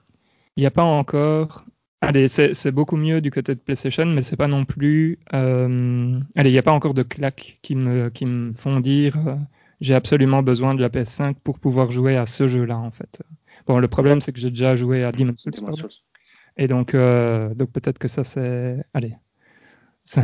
il 0.57 0.61
n'y 0.61 0.66
a 0.66 0.70
pas 0.70 0.83
encore 0.83 1.64
Allez, 2.07 2.29
c'est 2.29 2.70
beaucoup 2.70 2.96
mieux 2.96 3.20
du 3.20 3.31
côté 3.31 3.55
de 3.55 3.61
PlayStation, 3.61 4.05
mais 4.05 4.22
c'est 4.22 4.37
pas 4.37 4.46
non 4.46 4.64
plus. 4.64 5.18
Euh, 5.33 6.20
allez, 6.37 6.50
il 6.50 6.53
n'y 6.53 6.59
a 6.59 6.62
pas 6.62 6.72
encore 6.72 6.92
de 6.92 7.03
claques 7.03 7.59
qui 7.62 7.74
me, 7.74 8.11
qui 8.11 8.27
me 8.27 8.53
font 8.53 8.81
dire 8.81 9.16
euh, 9.27 9.37
j'ai 9.81 9.94
absolument 9.94 10.42
besoin 10.42 10.74
de 10.74 10.83
la 10.83 10.90
PS5 10.90 11.37
pour 11.42 11.59
pouvoir 11.59 11.90
jouer 11.90 12.16
à 12.16 12.27
ce 12.27 12.46
jeu-là, 12.46 12.77
en 12.77 12.90
fait. 12.90 13.22
Bon, 13.66 13.79
le 13.79 13.88
problème, 13.88 14.20
c'est 14.20 14.33
que 14.33 14.38
j'ai 14.38 14.50
déjà 14.50 14.77
joué 14.77 15.03
à 15.03 15.12
Demon's 15.12 15.40
Souls. 15.40 15.88
Et 16.56 16.68
donc, 16.68 16.94
euh, 16.94 17.54
donc 17.54 17.72
peut-être 17.72 17.98
que 17.98 18.08
ça, 18.08 18.24
c'est. 18.24 18.84
Allez. 18.92 19.16
Ça, 20.06 20.22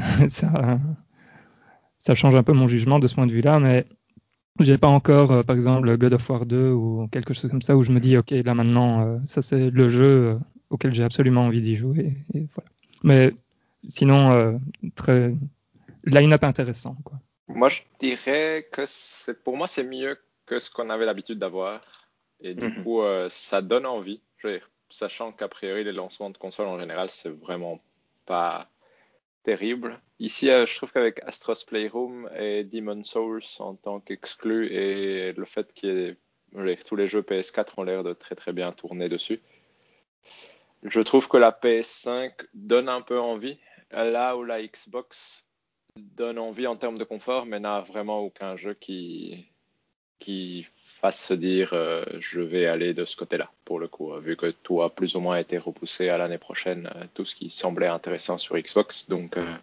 ça, 1.98 2.14
change 2.14 2.34
un 2.34 2.42
peu 2.42 2.52
mon 2.52 2.66
jugement 2.66 2.98
de 2.98 3.08
ce 3.08 3.14
point 3.14 3.26
de 3.26 3.32
vue-là, 3.32 3.58
mais 3.60 3.86
j'ai 4.58 4.76
pas 4.76 4.88
encore, 4.88 5.32
euh, 5.32 5.42
par 5.42 5.56
exemple, 5.56 5.96
God 5.96 6.12
of 6.12 6.28
War 6.28 6.44
2 6.44 6.70
ou 6.70 7.08
quelque 7.10 7.32
chose 7.32 7.50
comme 7.50 7.62
ça 7.62 7.78
où 7.78 7.82
je 7.82 7.90
me 7.90 7.98
dis, 7.98 8.18
OK, 8.18 8.30
là 8.30 8.52
maintenant, 8.52 9.06
euh, 9.06 9.18
ça 9.24 9.40
c'est 9.40 9.70
le 9.70 9.88
jeu 9.88 10.38
auquel 10.68 10.92
j'ai 10.92 11.02
absolument 11.02 11.46
envie 11.46 11.62
d'y 11.62 11.76
jouer. 11.76 12.18
Et, 12.34 12.46
voilà. 12.54 12.70
Mais 13.02 13.32
sinon, 13.88 14.60
très 14.96 15.34
line-up 16.04 16.44
intéressant. 16.44 16.96
Quoi. 17.02 17.18
Moi, 17.48 17.70
je 17.70 17.80
dirais 18.00 18.68
que 18.70 18.82
c'est 18.84 19.42
pour 19.42 19.56
moi, 19.56 19.66
c'est 19.66 19.84
mieux 19.84 20.18
que 20.44 20.58
ce 20.58 20.70
qu'on 20.70 20.90
avait 20.90 21.06
l'habitude 21.06 21.38
d'avoir. 21.38 21.80
Et 22.42 22.52
du 22.52 22.66
mm-hmm. 22.66 22.82
coup, 22.82 23.00
ça 23.30 23.62
donne 23.62 23.86
envie. 23.86 24.20
Je 24.36 24.48
veux 24.48 24.58
dire, 24.58 24.70
sachant 24.90 25.32
qu'a 25.32 25.48
priori 25.48 25.84
les 25.84 25.92
lancements 25.92 26.30
de 26.30 26.38
consoles 26.38 26.68
en 26.68 26.78
général 26.78 27.10
c'est 27.10 27.30
vraiment 27.30 27.80
pas 28.26 28.68
terrible. 29.42 30.00
Ici, 30.18 30.50
euh, 30.50 30.66
je 30.66 30.76
trouve 30.76 30.92
qu'avec 30.92 31.22
Astros 31.24 31.64
Playroom 31.66 32.28
et 32.36 32.64
Demon 32.64 33.02
Souls 33.04 33.42
en 33.58 33.74
tant 33.74 34.00
qu'exclus 34.00 34.66
et 34.72 35.32
le 35.32 35.44
fait 35.44 35.72
que 35.72 36.16
tous 36.86 36.96
les 36.96 37.08
jeux 37.08 37.22
PS4 37.22 37.74
ont 37.78 37.82
l'air 37.84 38.04
de 38.04 38.12
très 38.12 38.34
très 38.34 38.52
bien 38.52 38.72
tourner 38.72 39.08
dessus, 39.08 39.40
je 40.82 41.00
trouve 41.00 41.28
que 41.28 41.36
la 41.36 41.52
PS5 41.52 42.32
donne 42.54 42.88
un 42.88 43.02
peu 43.02 43.18
envie, 43.18 43.58
là 43.90 44.36
où 44.36 44.44
la 44.44 44.62
Xbox 44.62 45.46
donne 45.96 46.38
envie 46.38 46.66
en 46.66 46.76
termes 46.76 46.98
de 46.98 47.04
confort, 47.04 47.46
mais 47.46 47.60
n'a 47.60 47.80
vraiment 47.80 48.20
aucun 48.20 48.56
jeu 48.56 48.74
qui, 48.74 49.46
qui 50.18 50.66
fasse 51.00 51.24
se 51.24 51.34
dire 51.34 51.70
euh, 51.72 52.04
je 52.18 52.42
vais 52.42 52.66
aller 52.66 52.92
de 52.92 53.06
ce 53.06 53.16
côté-là, 53.16 53.50
pour 53.64 53.80
le 53.80 53.88
coup, 53.88 54.12
vu 54.18 54.36
que 54.36 54.50
tout 54.50 54.82
a 54.82 54.94
plus 54.94 55.16
ou 55.16 55.20
moins 55.20 55.38
été 55.38 55.56
repoussé 55.56 56.10
à 56.10 56.18
l'année 56.18 56.38
prochaine, 56.38 56.90
euh, 56.94 57.04
tout 57.14 57.24
ce 57.24 57.34
qui 57.34 57.50
semblait 57.50 57.86
intéressant 57.86 58.36
sur 58.36 58.58
Xbox. 58.58 59.08
Donc, 59.08 59.38
euh, 59.38 59.56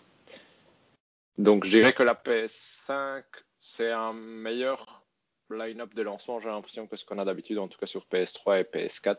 donc 1.37 1.63
je 1.63 1.69
dirais 1.69 1.93
que 1.93 2.01
la 2.01 2.15
PS5, 2.15 3.23
c'est 3.59 3.91
un 3.91 4.13
meilleur 4.13 5.03
line-up 5.51 5.93
de 5.93 6.01
lancement, 6.01 6.39
j'ai 6.39 6.49
l'impression, 6.49 6.87
que 6.87 6.97
ce 6.97 7.05
qu'on 7.05 7.19
a 7.19 7.25
d'habitude, 7.25 7.59
en 7.59 7.67
tout 7.67 7.77
cas 7.77 7.85
sur 7.85 8.07
PS3 8.11 8.61
et 8.61 8.63
PS4. 8.63 9.17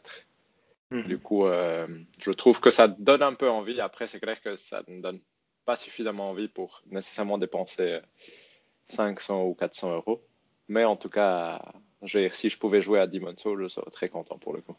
Mhm. 0.90 1.02
Du 1.04 1.18
coup, 1.18 1.44
je 1.46 2.30
trouve 2.32 2.60
que 2.60 2.70
ça 2.70 2.88
donne 2.88 3.22
un 3.22 3.34
peu 3.34 3.48
envie. 3.48 3.80
Après, 3.80 4.06
c'est 4.06 4.20
clair 4.20 4.40
que 4.40 4.56
ça 4.56 4.82
ne 4.88 5.00
donne 5.00 5.20
pas 5.66 5.76
suffisamment 5.76 6.30
envie 6.30 6.48
pour 6.48 6.82
nécessairement 6.86 7.36
dépenser 7.38 8.00
500 8.86 9.44
ou 9.44 9.54
400 9.54 9.94
euros. 9.94 10.22
Mais 10.66 10.84
en 10.84 10.96
tout 10.96 11.10
cas, 11.10 11.60
si 12.06 12.48
je 12.48 12.58
pouvais 12.58 12.82
jouer 12.82 13.00
à 13.00 13.06
Demon's 13.06 13.40
Souls, 13.40 13.62
je 13.62 13.68
serais 13.68 13.90
très 13.90 14.08
content 14.08 14.38
pour 14.38 14.52
le 14.54 14.60
coup. 14.60 14.74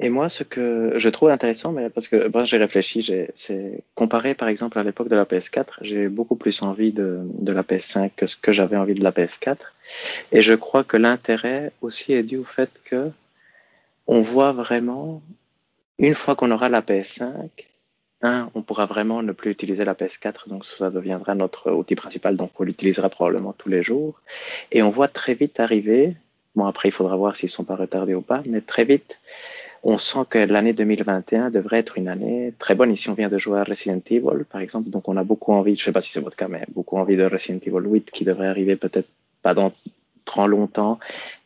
Et 0.00 0.10
moi, 0.10 0.28
ce 0.28 0.42
que 0.42 0.94
je 0.96 1.08
trouve 1.08 1.28
intéressant, 1.28 1.74
parce 1.94 2.08
que 2.08 2.28
j'ai 2.44 2.56
réfléchi, 2.56 3.08
c'est 3.34 3.84
comparé 3.94 4.34
par 4.34 4.48
exemple 4.48 4.78
à 4.78 4.82
l'époque 4.82 5.08
de 5.08 5.14
la 5.14 5.24
PS4, 5.24 5.66
j'ai 5.82 6.08
beaucoup 6.08 6.34
plus 6.34 6.62
envie 6.62 6.92
de, 6.92 7.20
la 7.46 7.62
PS5 7.62 8.10
que 8.16 8.26
ce 8.26 8.36
que 8.36 8.50
j'avais 8.50 8.76
envie 8.76 8.94
de 8.94 9.04
la 9.04 9.12
PS4. 9.12 9.58
Et 10.32 10.42
je 10.42 10.54
crois 10.54 10.82
que 10.82 10.96
l'intérêt 10.96 11.70
aussi 11.80 12.12
est 12.12 12.24
dû 12.24 12.38
au 12.38 12.44
fait 12.44 12.70
que 12.84 13.10
on 14.06 14.20
voit 14.20 14.52
vraiment, 14.52 15.22
une 15.98 16.14
fois 16.14 16.34
qu'on 16.34 16.50
aura 16.50 16.68
la 16.68 16.82
PS5, 16.82 17.48
un, 18.22 18.50
on 18.54 18.62
pourra 18.62 18.86
vraiment 18.86 19.22
ne 19.22 19.32
plus 19.32 19.52
utiliser 19.52 19.84
la 19.84 19.94
PS4, 19.94 20.48
donc 20.48 20.64
ça 20.64 20.90
deviendra 20.90 21.34
notre 21.34 21.70
outil 21.70 21.94
principal, 21.94 22.36
donc 22.36 22.50
on 22.58 22.64
l'utilisera 22.64 23.08
probablement 23.10 23.52
tous 23.52 23.68
les 23.68 23.84
jours. 23.84 24.20
Et 24.72 24.82
on 24.82 24.90
voit 24.90 25.08
très 25.08 25.34
vite 25.34 25.60
arriver 25.60 26.16
Bon, 26.54 26.66
après, 26.66 26.88
il 26.88 26.92
faudra 26.92 27.16
voir 27.16 27.36
s'ils 27.36 27.48
sont 27.48 27.64
pas 27.64 27.76
retardés 27.76 28.14
ou 28.14 28.20
pas, 28.20 28.42
mais 28.46 28.60
très 28.60 28.84
vite, 28.84 29.18
on 29.82 29.98
sent 29.98 30.20
que 30.30 30.38
l'année 30.38 30.72
2021 30.72 31.50
devrait 31.50 31.78
être 31.78 31.98
une 31.98 32.08
année 32.08 32.54
très 32.58 32.74
bonne. 32.74 32.90
Ici, 32.92 33.10
on 33.10 33.14
vient 33.14 33.28
de 33.28 33.38
jouer 33.38 33.58
à 33.58 33.64
Resident 33.64 34.00
Evil, 34.10 34.44
par 34.50 34.60
exemple, 34.60 34.88
donc 34.88 35.08
on 35.08 35.16
a 35.16 35.24
beaucoup 35.24 35.52
envie, 35.52 35.76
je 35.76 35.84
sais 35.84 35.92
pas 35.92 36.00
si 36.00 36.10
c'est 36.10 36.20
votre 36.20 36.36
cas, 36.36 36.48
mais 36.48 36.64
beaucoup 36.72 36.96
envie 36.96 37.16
de 37.16 37.24
Resident 37.24 37.60
Evil 37.64 37.86
8 37.86 38.10
qui 38.10 38.24
devrait 38.24 38.46
arriver 38.46 38.76
peut-être 38.76 39.08
pas 39.42 39.52
dans 39.52 39.72
trop 40.24 40.46
longtemps. 40.46 40.98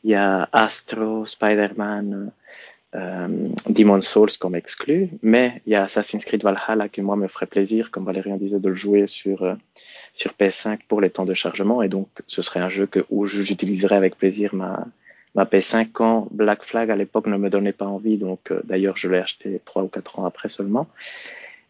Il 0.04 0.10
y 0.10 0.14
a 0.14 0.48
Astro, 0.52 1.26
Spider-Man, 1.26 2.30
euh, 2.94 3.48
Demon's 3.68 4.06
Souls 4.06 4.38
comme 4.38 4.54
exclu, 4.54 5.10
mais 5.22 5.60
il 5.66 5.72
y 5.72 5.74
a 5.74 5.84
Assassin's 5.84 6.24
Creed 6.24 6.42
Valhalla 6.42 6.88
qui 6.88 7.02
moi 7.02 7.16
me 7.16 7.28
ferait 7.28 7.46
plaisir, 7.46 7.90
comme 7.90 8.04
Valérien 8.04 8.36
disait, 8.36 8.60
de 8.60 8.68
le 8.68 8.74
jouer 8.74 9.06
sur 9.06 9.42
euh, 9.42 9.54
sur 10.14 10.32
PS5 10.32 10.78
pour 10.88 11.00
les 11.00 11.10
temps 11.10 11.26
de 11.26 11.34
chargement, 11.34 11.82
et 11.82 11.88
donc 11.88 12.08
ce 12.26 12.40
serait 12.40 12.60
un 12.60 12.70
jeu 12.70 12.86
que 12.86 13.04
où 13.10 13.26
j'utiliserais 13.26 13.96
avec 13.96 14.16
plaisir 14.16 14.54
ma 14.54 14.86
ma 15.34 15.44
PS5 15.44 15.90
quand 15.92 16.28
Black 16.30 16.64
Flag 16.64 16.90
à 16.90 16.96
l'époque 16.96 17.26
ne 17.26 17.36
me 17.36 17.50
donnait 17.50 17.72
pas 17.72 17.86
envie, 17.86 18.16
donc 18.16 18.50
euh, 18.50 18.60
d'ailleurs 18.64 18.96
je 18.96 19.08
l'ai 19.08 19.18
acheté 19.18 19.60
trois 19.64 19.82
ou 19.82 19.88
quatre 19.88 20.18
ans 20.18 20.24
après 20.24 20.48
seulement. 20.48 20.86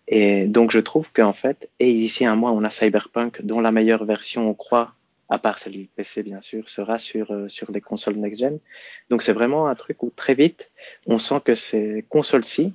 Et 0.06 0.46
donc 0.46 0.70
je 0.70 0.80
trouve 0.80 1.12
qu'en 1.12 1.32
fait, 1.32 1.68
et 1.80 1.90
ici 1.90 2.24
un 2.24 2.36
mois 2.36 2.52
on 2.52 2.64
a 2.64 2.70
Cyberpunk 2.70 3.42
dont 3.42 3.60
la 3.60 3.72
meilleure 3.72 4.04
version 4.04 4.48
on 4.48 4.54
croit 4.54 4.94
à 5.28 5.38
part 5.38 5.58
celle 5.58 5.74
du 5.74 5.88
PC 5.94 6.22
bien 6.22 6.40
sûr, 6.40 6.68
sera 6.68 6.98
sur, 6.98 7.32
euh, 7.32 7.48
sur 7.48 7.70
les 7.70 7.80
consoles 7.80 8.16
next-gen. 8.16 8.58
Donc 9.10 9.22
c'est 9.22 9.32
vraiment 9.32 9.68
un 9.68 9.74
truc 9.74 10.02
où 10.02 10.10
très 10.14 10.34
vite, 10.34 10.70
on 11.06 11.18
sent 11.18 11.40
que 11.44 11.54
ces 11.54 12.04
consoles-ci 12.08 12.72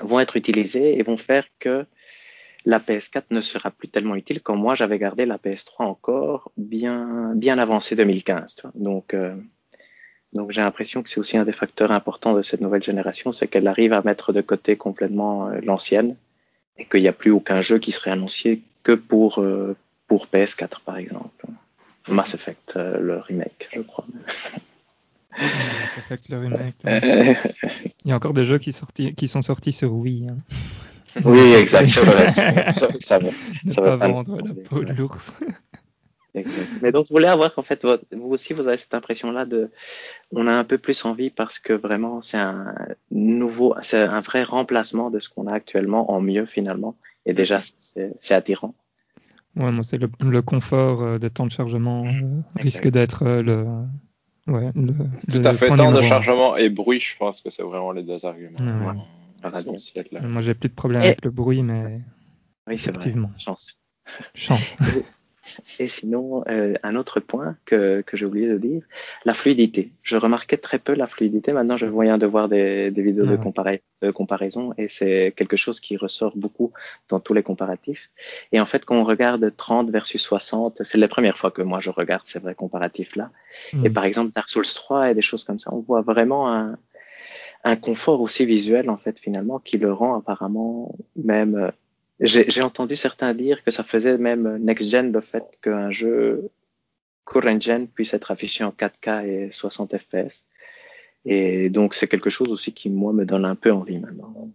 vont 0.00 0.20
être 0.20 0.36
utilisées 0.36 0.98
et 0.98 1.02
vont 1.02 1.16
faire 1.16 1.46
que 1.58 1.86
la 2.64 2.78
PS4 2.78 3.24
ne 3.30 3.40
sera 3.40 3.70
plus 3.70 3.88
tellement 3.88 4.14
utile 4.16 4.40
comme 4.40 4.60
moi 4.60 4.74
j'avais 4.74 4.98
gardé 4.98 5.26
la 5.26 5.36
PS3 5.36 5.84
encore 5.84 6.50
bien, 6.56 7.32
bien 7.34 7.58
avancée 7.58 7.96
2015. 7.96 8.62
Donc, 8.74 9.14
euh, 9.14 9.34
donc 10.32 10.52
j'ai 10.52 10.60
l'impression 10.60 11.02
que 11.02 11.08
c'est 11.08 11.20
aussi 11.20 11.36
un 11.36 11.44
des 11.44 11.52
facteurs 11.52 11.92
importants 11.92 12.34
de 12.34 12.42
cette 12.42 12.60
nouvelle 12.60 12.82
génération, 12.82 13.32
c'est 13.32 13.48
qu'elle 13.48 13.66
arrive 13.66 13.92
à 13.92 14.02
mettre 14.02 14.32
de 14.32 14.40
côté 14.40 14.76
complètement 14.76 15.48
euh, 15.48 15.60
l'ancienne 15.62 16.16
et 16.78 16.84
qu'il 16.86 17.02
n'y 17.02 17.08
a 17.08 17.12
plus 17.12 17.30
aucun 17.30 17.60
jeu 17.60 17.78
qui 17.78 17.92
serait 17.92 18.10
annoncé 18.10 18.62
que 18.82 18.92
pour, 18.92 19.44
pour 20.08 20.26
PS4 20.26 20.80
par 20.84 20.96
exemple. 20.96 21.46
Mass 22.08 22.34
Effect, 22.34 22.74
euh, 22.76 22.98
le 22.98 23.18
remake, 23.18 23.68
je 23.72 23.80
crois. 23.80 24.04
Mass 25.38 25.98
Effect, 25.98 26.28
le 26.28 26.38
remake. 26.38 26.74
Il 28.04 28.08
y 28.08 28.12
a 28.12 28.16
encore 28.16 28.34
des 28.34 28.44
jeux 28.44 28.58
qui, 28.58 28.72
sorti, 28.72 29.14
qui 29.14 29.28
sont 29.28 29.42
sortis 29.42 29.72
sur 29.72 29.92
Wii. 29.92 30.28
Hein. 30.28 30.36
Oui, 31.24 31.52
exactement. 31.52 32.12
ça, 32.28 32.88
ça, 32.98 33.18
va, 33.18 33.30
ne 33.64 33.74
pas, 33.74 33.96
vendre 33.96 34.38
la 34.38 34.54
peau 34.68 34.82
de 34.82 34.92
l'ours. 34.92 35.32
Mais 36.34 36.92
donc, 36.92 37.08
vous 37.08 37.14
voulez 37.14 37.26
avoir, 37.26 37.52
en 37.56 37.62
fait, 37.62 37.84
vous 37.84 38.28
aussi, 38.28 38.54
vous 38.54 38.66
avez 38.66 38.78
cette 38.78 38.94
impression-là 38.94 39.44
de, 39.44 39.70
on 40.32 40.46
a 40.46 40.52
un 40.52 40.64
peu 40.64 40.78
plus 40.78 41.04
envie 41.04 41.30
parce 41.30 41.58
que 41.58 41.72
vraiment, 41.72 42.22
c'est 42.22 42.38
un 42.38 42.74
nouveau, 43.10 43.74
c'est 43.82 44.02
un 44.02 44.20
vrai 44.20 44.42
remplacement 44.42 45.10
de 45.10 45.18
ce 45.18 45.28
qu'on 45.28 45.46
a 45.46 45.52
actuellement 45.52 46.10
en 46.10 46.20
mieux 46.20 46.46
finalement. 46.46 46.96
Et 47.26 47.34
déjà, 47.34 47.60
c'est 47.60 48.34
attirant. 48.34 48.74
Ouais, 49.56 49.70
moi, 49.70 49.82
c'est 49.82 49.98
le, 49.98 50.42
confort 50.42 51.02
euh, 51.02 51.18
des 51.18 51.28
temps 51.28 51.46
de 51.46 51.50
chargement 51.50 52.06
euh, 52.06 52.40
risque 52.56 52.88
d'être 52.88 53.24
euh, 53.24 53.42
le, 53.42 53.66
ouais, 54.46 54.70
le. 54.74 54.94
Tout 55.30 55.42
à 55.46 55.52
fait. 55.52 55.68
Temps 55.76 55.92
de 55.92 56.00
chargement 56.00 56.56
et 56.56 56.70
bruit, 56.70 57.00
je 57.00 57.16
pense 57.18 57.42
que 57.42 57.50
c'est 57.50 57.62
vraiment 57.62 57.92
les 57.92 58.02
deux 58.02 58.24
arguments. 58.24 58.58
Moi, 60.22 60.40
j'ai 60.40 60.54
plus 60.54 60.70
de 60.70 60.74
problème 60.74 61.02
avec 61.02 61.22
le 61.22 61.30
bruit, 61.30 61.62
mais. 61.62 62.00
Oui, 62.66 62.78
c'est 62.78 62.90
effectivement. 62.90 63.30
Chance. 63.38 63.78
Chance. 64.34 64.76
Et 65.80 65.88
sinon, 65.88 66.44
euh, 66.48 66.74
un 66.82 66.94
autre 66.94 67.18
point 67.18 67.56
que, 67.64 68.02
que 68.02 68.16
j'ai 68.16 68.24
oublié 68.24 68.48
de 68.48 68.58
dire, 68.58 68.82
la 69.24 69.34
fluidité. 69.34 69.90
Je 70.02 70.16
remarquais 70.16 70.56
très 70.56 70.78
peu 70.78 70.94
la 70.94 71.08
fluidité. 71.08 71.52
Maintenant, 71.52 71.76
je 71.76 71.86
viens 71.86 72.16
de 72.16 72.26
voir 72.26 72.48
des, 72.48 72.90
des 72.90 73.02
vidéos 73.02 73.26
de, 73.26 73.36
de, 73.36 74.10
comparaison 74.10 74.72
et 74.78 74.88
c'est 74.88 75.32
quelque 75.36 75.56
chose 75.56 75.80
qui 75.80 75.96
ressort 75.96 76.36
beaucoup 76.36 76.72
dans 77.08 77.18
tous 77.18 77.34
les 77.34 77.42
comparatifs. 77.42 78.10
Et 78.52 78.60
en 78.60 78.66
fait, 78.66 78.84
quand 78.84 78.96
on 78.96 79.04
regarde 79.04 79.52
30 79.56 79.90
versus 79.90 80.22
60, 80.22 80.82
c'est 80.84 80.98
la 80.98 81.08
première 81.08 81.36
fois 81.36 81.50
que 81.50 81.62
moi 81.62 81.80
je 81.80 81.90
regarde 81.90 82.26
ces 82.26 82.38
vrais 82.38 82.54
comparatifs-là. 82.54 83.30
Et 83.72 83.88
mm. 83.88 83.92
par 83.92 84.04
exemple, 84.04 84.32
Dark 84.32 84.48
Souls 84.48 84.64
3 84.64 85.10
et 85.10 85.14
des 85.14 85.22
choses 85.22 85.42
comme 85.42 85.58
ça, 85.58 85.72
on 85.72 85.80
voit 85.80 86.02
vraiment 86.02 86.52
un, 86.52 86.76
un 87.64 87.76
confort 87.76 88.20
aussi 88.20 88.46
visuel, 88.46 88.90
en 88.90 88.96
fait, 88.96 89.18
finalement, 89.18 89.58
qui 89.58 89.78
le 89.78 89.92
rend 89.92 90.16
apparemment 90.16 90.94
même 91.16 91.72
j'ai 92.22 92.62
entendu 92.62 92.96
certains 92.96 93.34
dire 93.34 93.62
que 93.64 93.70
ça 93.70 93.82
faisait 93.82 94.18
même 94.18 94.58
next-gen 94.58 95.12
le 95.12 95.20
fait 95.20 95.44
qu'un 95.60 95.90
jeu 95.90 96.50
current-gen 97.26 97.88
puisse 97.88 98.14
être 98.14 98.30
affiché 98.30 98.64
en 98.64 98.70
4K 98.70 99.26
et 99.26 99.50
60 99.50 99.96
FPS. 99.96 100.46
Et 101.24 101.70
donc, 101.70 101.94
c'est 101.94 102.08
quelque 102.08 102.30
chose 102.30 102.50
aussi 102.50 102.72
qui, 102.72 102.90
moi, 102.90 103.12
me 103.12 103.24
donne 103.24 103.44
un 103.44 103.54
peu 103.54 103.72
envie 103.72 103.98
maintenant. 103.98 104.50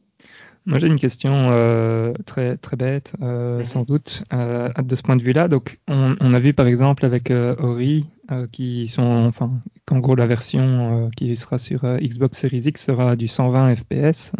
Moi, 0.66 0.80
j'ai 0.80 0.88
une 0.88 1.00
question 1.00 1.50
euh, 1.52 2.12
très 2.26 2.58
très 2.58 2.76
bête, 2.76 3.14
euh, 3.22 3.60
mhm. 3.60 3.66
sans 3.66 3.84
doute, 3.84 4.24
euh, 4.34 4.68
de 4.84 4.96
ce 4.98 5.02
point 5.02 5.16
de 5.16 5.24
vue-là. 5.24 5.48
Donc, 5.48 5.80
on, 5.88 6.18
on, 6.20 6.34
a 6.34 6.40
vu 6.40 6.54
par 6.54 6.68
exemple 6.68 7.06
avec 7.06 7.32
Ori, 7.32 8.06
qui 8.52 8.90
sont, 8.90 9.26
enfin, 9.26 9.50
qu'en 9.86 10.00
gros 10.00 10.16
la 10.16 10.28
version 10.28 11.10
qui 11.16 11.38
sera 11.38 11.58
sur 11.58 11.86
Xbox 12.02 12.38
Series 12.38 12.64
X 12.66 12.84
sera 12.84 13.16
du 13.16 13.30
120 13.30 13.78
FPS. 13.78 14.34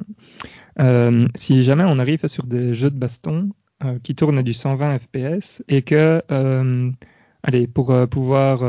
Euh, 0.80 1.28
si 1.36 1.64
jamais 1.64 1.84
on 1.86 2.00
arrive 2.00 2.28
sur 2.28 2.46
des 2.46 2.74
jeux 2.74 2.92
de 2.92 2.98
baston 2.98 3.50
euh, 3.84 3.98
qui 4.04 4.16
tournent 4.16 4.38
à 4.38 4.44
du 4.44 4.54
120 4.54 5.00
FPS 5.00 5.64
et 5.68 5.82
que, 5.82 6.22
euh, 6.32 6.92
allez, 7.44 7.68
pour 7.68 7.94
pouvoir 8.10 8.64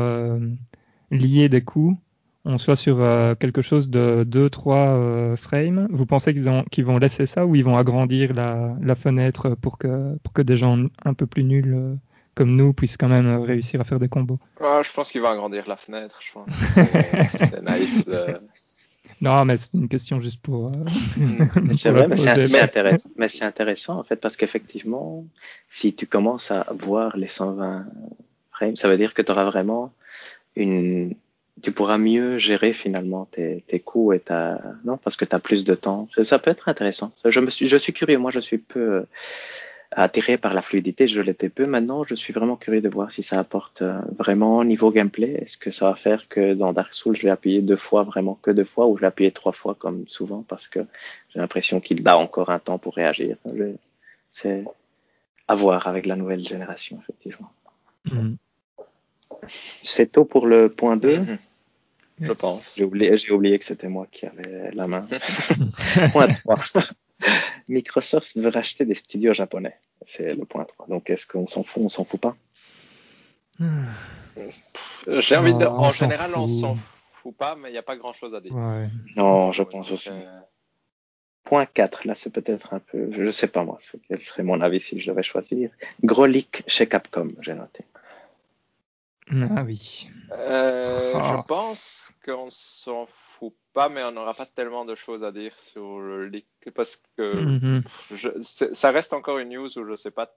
lier 1.11 1.49
des 1.49 1.63
coups, 1.63 1.97
on 2.45 2.57
soit 2.57 2.75
sur 2.75 2.97
quelque 3.39 3.61
chose 3.61 3.89
de 3.89 4.23
2-3 4.23 5.35
frames, 5.35 5.87
vous 5.91 6.05
pensez 6.05 6.33
qu'ils 6.33 6.85
vont 6.85 6.97
laisser 6.97 7.25
ça 7.25 7.45
ou 7.45 7.55
ils 7.55 7.63
vont 7.63 7.77
agrandir 7.77 8.33
la, 8.33 8.75
la, 8.81 8.95
fenêtre 8.95 9.55
pour 9.61 9.77
que, 9.77 10.17
pour 10.23 10.33
que 10.33 10.41
des 10.41 10.57
gens 10.57 10.79
un 11.03 11.13
peu 11.13 11.27
plus 11.27 11.43
nuls 11.43 11.97
comme 12.33 12.55
nous 12.55 12.71
puissent 12.71 12.95
quand 12.95 13.09
même 13.09 13.41
réussir 13.41 13.81
à 13.81 13.83
faire 13.83 13.99
des 13.99 14.07
combos? 14.07 14.39
Ah, 14.61 14.81
Je 14.81 14.93
pense 14.93 15.11
qu'ils 15.11 15.21
vont 15.21 15.27
agrandir 15.27 15.67
la 15.67 15.75
fenêtre. 15.75 16.21
Je 16.21 16.31
pense 16.31 16.49
c'est 17.35 17.61
naïf 17.61 18.05
de, 18.05 18.39
non, 19.21 19.43
mais 19.45 19.57
c'est 19.57 19.73
une 19.73 19.89
question 19.89 20.21
juste 20.21 20.41
pour. 20.41 20.67
Euh, 20.67 20.71
c'est 21.75 21.91
vrai, 21.91 22.07
mais 22.07 22.17
c'est 22.17 22.59
intéressant, 22.59 23.09
mais 23.17 23.43
intéressant 23.43 23.99
en 23.99 24.03
fait 24.03 24.15
parce 24.15 24.37
qu'effectivement, 24.37 25.25
si 25.67 25.93
tu 25.93 26.07
commences 26.07 26.51
à 26.51 26.65
voir 26.77 27.17
les 27.17 27.27
120 27.27 27.85
frames, 28.51 28.75
ça 28.75 28.87
veut 28.87 28.97
dire 28.97 29.13
que 29.13 29.21
tu 29.21 29.31
auras 29.31 29.45
vraiment 29.45 29.91
une. 30.55 31.15
Tu 31.61 31.73
pourras 31.73 31.97
mieux 31.97 32.37
gérer 32.37 32.71
finalement 32.71 33.25
tes, 33.25 33.65
tes 33.67 33.81
coups 33.81 34.15
et 34.15 34.19
ta. 34.21 34.61
Non, 34.85 34.95
parce 34.95 35.17
que 35.17 35.25
tu 35.25 35.35
as 35.35 35.39
plus 35.39 35.65
de 35.65 35.75
temps. 35.75 36.07
Ça 36.21 36.39
peut 36.39 36.51
être 36.51 36.69
intéressant. 36.69 37.11
Je, 37.25 37.39
me 37.41 37.49
suis, 37.49 37.67
je 37.67 37.75
suis 37.75 37.91
curieux. 37.91 38.17
Moi, 38.17 38.31
je 38.31 38.39
suis 38.39 38.57
peu 38.57 39.05
attiré 39.91 40.37
par 40.37 40.53
la 40.53 40.61
fluidité, 40.61 41.07
je 41.07 41.21
l'étais 41.21 41.49
peu. 41.49 41.65
Maintenant, 41.65 42.03
je 42.03 42.13
suis 42.13 42.31
vraiment 42.31 42.55
curieux 42.55 42.81
de 42.81 42.89
voir 42.89 43.11
si 43.11 43.23
ça 43.23 43.39
apporte 43.39 43.81
euh, 43.81 43.99
vraiment 44.17 44.63
niveau 44.63 44.91
gameplay. 44.91 45.31
Est-ce 45.41 45.57
que 45.57 45.71
ça 45.71 45.85
va 45.85 45.95
faire 45.95 46.27
que 46.27 46.53
dans 46.53 46.73
Dark 46.73 46.93
Souls, 46.93 47.15
je 47.15 47.23
vais 47.23 47.31
appuyer 47.31 47.61
deux 47.61 47.75
fois, 47.75 48.03
vraiment 48.03 48.37
que 48.41 48.51
deux 48.51 48.63
fois, 48.63 48.87
ou 48.87 48.97
je 48.97 49.01
vais 49.01 49.07
appuyer 49.07 49.31
trois 49.31 49.51
fois 49.51 49.75
comme 49.75 50.07
souvent, 50.07 50.43
parce 50.47 50.67
que 50.67 50.79
j'ai 51.29 51.39
l'impression 51.39 51.79
qu'il 51.79 52.03
bat 52.03 52.17
encore 52.17 52.51
un 52.51 52.59
temps 52.59 52.77
pour 52.77 52.95
réagir. 52.95 53.37
C'est 54.29 54.63
à 55.47 55.55
voir 55.55 55.87
avec 55.87 56.05
la 56.05 56.15
nouvelle 56.15 56.43
génération, 56.43 56.99
effectivement. 57.01 57.49
Mhm. 58.05 58.37
C'est 59.47 60.11
tôt 60.11 60.25
pour 60.25 60.45
le 60.45 60.69
point 60.69 60.97
2. 60.97 61.17
Mhm. 61.17 61.37
Je 62.21 62.33
pense. 62.33 62.75
J'ai 62.75 62.83
oublié, 62.83 63.17
j'ai 63.17 63.31
oublié 63.31 63.57
que 63.57 63.65
c'était 63.65 63.87
moi 63.87 64.05
qui 64.11 64.25
avais 64.25 64.71
la 64.73 64.87
main. 64.87 65.05
point 66.11 66.27
3. 66.27 66.59
Microsoft 67.69 68.35
veut 68.37 68.49
racheter 68.49 68.83
des 68.85 68.95
studios 68.95 69.33
japonais. 69.33 69.77
C'est 70.05 70.33
le 70.33 70.43
point 70.45 70.65
3. 70.65 70.87
Donc, 70.87 71.09
est-ce 71.09 71.25
qu'on 71.27 71.47
s'en 71.47 71.63
fout, 71.63 71.83
on 71.85 71.89
s'en 71.89 72.03
fout 72.03 72.19
pas? 72.19 72.35
J'ai 75.07 75.35
envie 75.37 75.53
de 75.53 75.65
Oh, 75.65 75.69
en 75.69 75.91
général, 75.91 76.31
on 76.35 76.47
s'en 76.47 76.75
fout 76.75 77.35
pas, 77.35 77.55
mais 77.55 77.69
il 77.69 77.73
n'y 77.73 77.77
a 77.77 77.83
pas 77.83 77.95
grand 77.97 78.13
chose 78.13 78.33
à 78.35 78.41
dire. 78.41 78.53
Ouais. 78.55 78.89
Non, 79.15 79.51
je 79.51 79.63
pense 79.63 79.91
aussi. 79.91 80.09
euh, 80.11 80.39
Point 81.43 81.65
4, 81.65 82.05
là, 82.05 82.15
c'est 82.15 82.31
peut-être 82.31 82.73
un 82.73 82.79
peu, 82.79 83.09
je 83.11 83.31
sais 83.31 83.47
pas 83.47 83.63
moi, 83.63 83.77
ce- 83.79 83.97
quel 84.07 84.21
serait 84.21 84.43
mon 84.43 84.61
avis 84.61 84.79
si 84.79 84.99
je 84.99 85.09
devais 85.09 85.23
choisir. 85.23 85.71
Gros 86.03 86.25
leak 86.27 86.63
chez 86.67 86.87
Capcom, 86.87 87.29
j'ai 87.41 87.53
noté. 87.55 87.85
Ah 89.31 89.63
oui. 89.63 90.09
Euh, 90.31 91.13
Ah. 91.15 91.37
Je 91.41 91.47
pense 91.47 92.11
qu'on 92.25 92.49
s'en 92.49 93.05
fout 93.07 93.28
pas, 93.73 93.89
mais 93.89 94.03
on 94.03 94.11
n'aura 94.11 94.33
pas 94.33 94.45
tellement 94.45 94.85
de 94.85 94.95
choses 94.95 95.23
à 95.23 95.31
dire 95.31 95.57
sur 95.59 95.99
le 95.99 96.27
leak 96.27 96.47
parce 96.75 97.01
que 97.17 97.41
Mhm. 97.43 97.83
je- 98.11 98.41
ça 98.73 98.91
reste 98.91 99.13
encore 99.13 99.39
une 99.39 99.49
news 99.49 99.77
où 99.77 99.85
je 99.87 99.95
sais 99.95 100.11
pas 100.11 100.33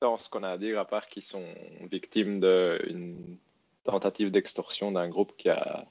tant 0.00 0.16
ce 0.16 0.28
qu'on 0.30 0.42
a 0.42 0.50
à 0.50 0.58
dire 0.58 0.78
à 0.78 0.84
part 0.86 1.06
qu'ils 1.08 1.22
sont 1.22 1.44
victimes 1.90 2.40
d'une 2.40 3.38
tentative 3.84 4.30
d'extorsion 4.30 4.92
d'un 4.92 5.08
groupe 5.08 5.36
qui 5.36 5.48
a 5.50 5.84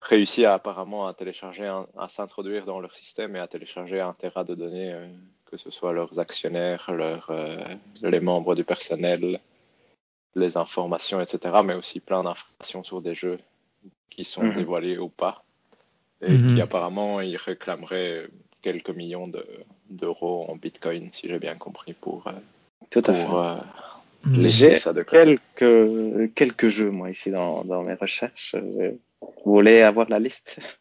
réussi 0.00 0.44
à 0.44 0.54
apparemment 0.54 1.06
à 1.06 1.14
télécharger, 1.14 1.66
un- 1.66 1.86
à 1.96 2.08
s'introduire 2.08 2.64
dans 2.64 2.80
leur 2.80 2.94
système 2.96 3.36
et 3.36 3.38
à 3.38 3.46
télécharger 3.46 4.00
un 4.00 4.14
terra 4.14 4.42
de 4.42 4.54
données, 4.56 4.92
euh, 4.92 5.06
que 5.46 5.56
ce 5.56 5.70
soit 5.70 5.92
leurs 5.92 6.18
actionnaires, 6.18 6.90
leurs, 6.92 7.30
euh, 7.30 7.58
les 8.02 8.20
membres 8.20 8.54
du 8.56 8.64
personnel, 8.64 9.40
les 10.34 10.56
informations, 10.56 11.20
etc., 11.20 11.62
mais 11.62 11.74
aussi 11.74 12.00
plein 12.00 12.24
d'informations 12.24 12.82
sur 12.82 13.00
des 13.00 13.14
jeux 13.14 13.38
qui 14.10 14.24
sont 14.24 14.44
Mhm. 14.44 14.54
dévoilés 14.54 14.98
ou 14.98 15.08
pas, 15.08 15.44
et 16.20 16.32
Mhm. 16.38 16.54
qui 16.54 16.60
apparemment 16.60 17.20
ils 17.20 17.36
réclameraient 17.36 18.28
quelques 18.62 18.90
millions 18.90 19.28
de- 19.28 19.46
d'euros 19.90 20.46
en 20.48 20.56
bitcoin, 20.56 21.10
si 21.12 21.28
j'ai 21.28 21.38
bien 21.38 21.56
compris, 21.56 21.92
pour, 21.94 22.26
euh, 22.28 22.32
Tout 22.90 23.02
à 23.06 23.12
fait. 23.14 23.24
pour 23.24 23.38
euh, 23.42 23.56
Mhm. 24.24 24.42
laisser 24.42 24.68
J'ai 24.70 24.74
ça 24.76 24.92
de 24.92 25.02
côté. 25.02 25.38
quelques, 25.58 26.34
quelques 26.34 26.68
jeux, 26.68 26.90
moi, 26.90 27.10
ici, 27.10 27.30
dans, 27.30 27.64
dans 27.64 27.82
mes 27.82 27.94
recherches. 27.94 28.54
Je- 28.56 28.94
Vous 29.44 29.52
voulez 29.54 29.82
avoir 29.82 30.08
la 30.08 30.18
liste 30.18 30.58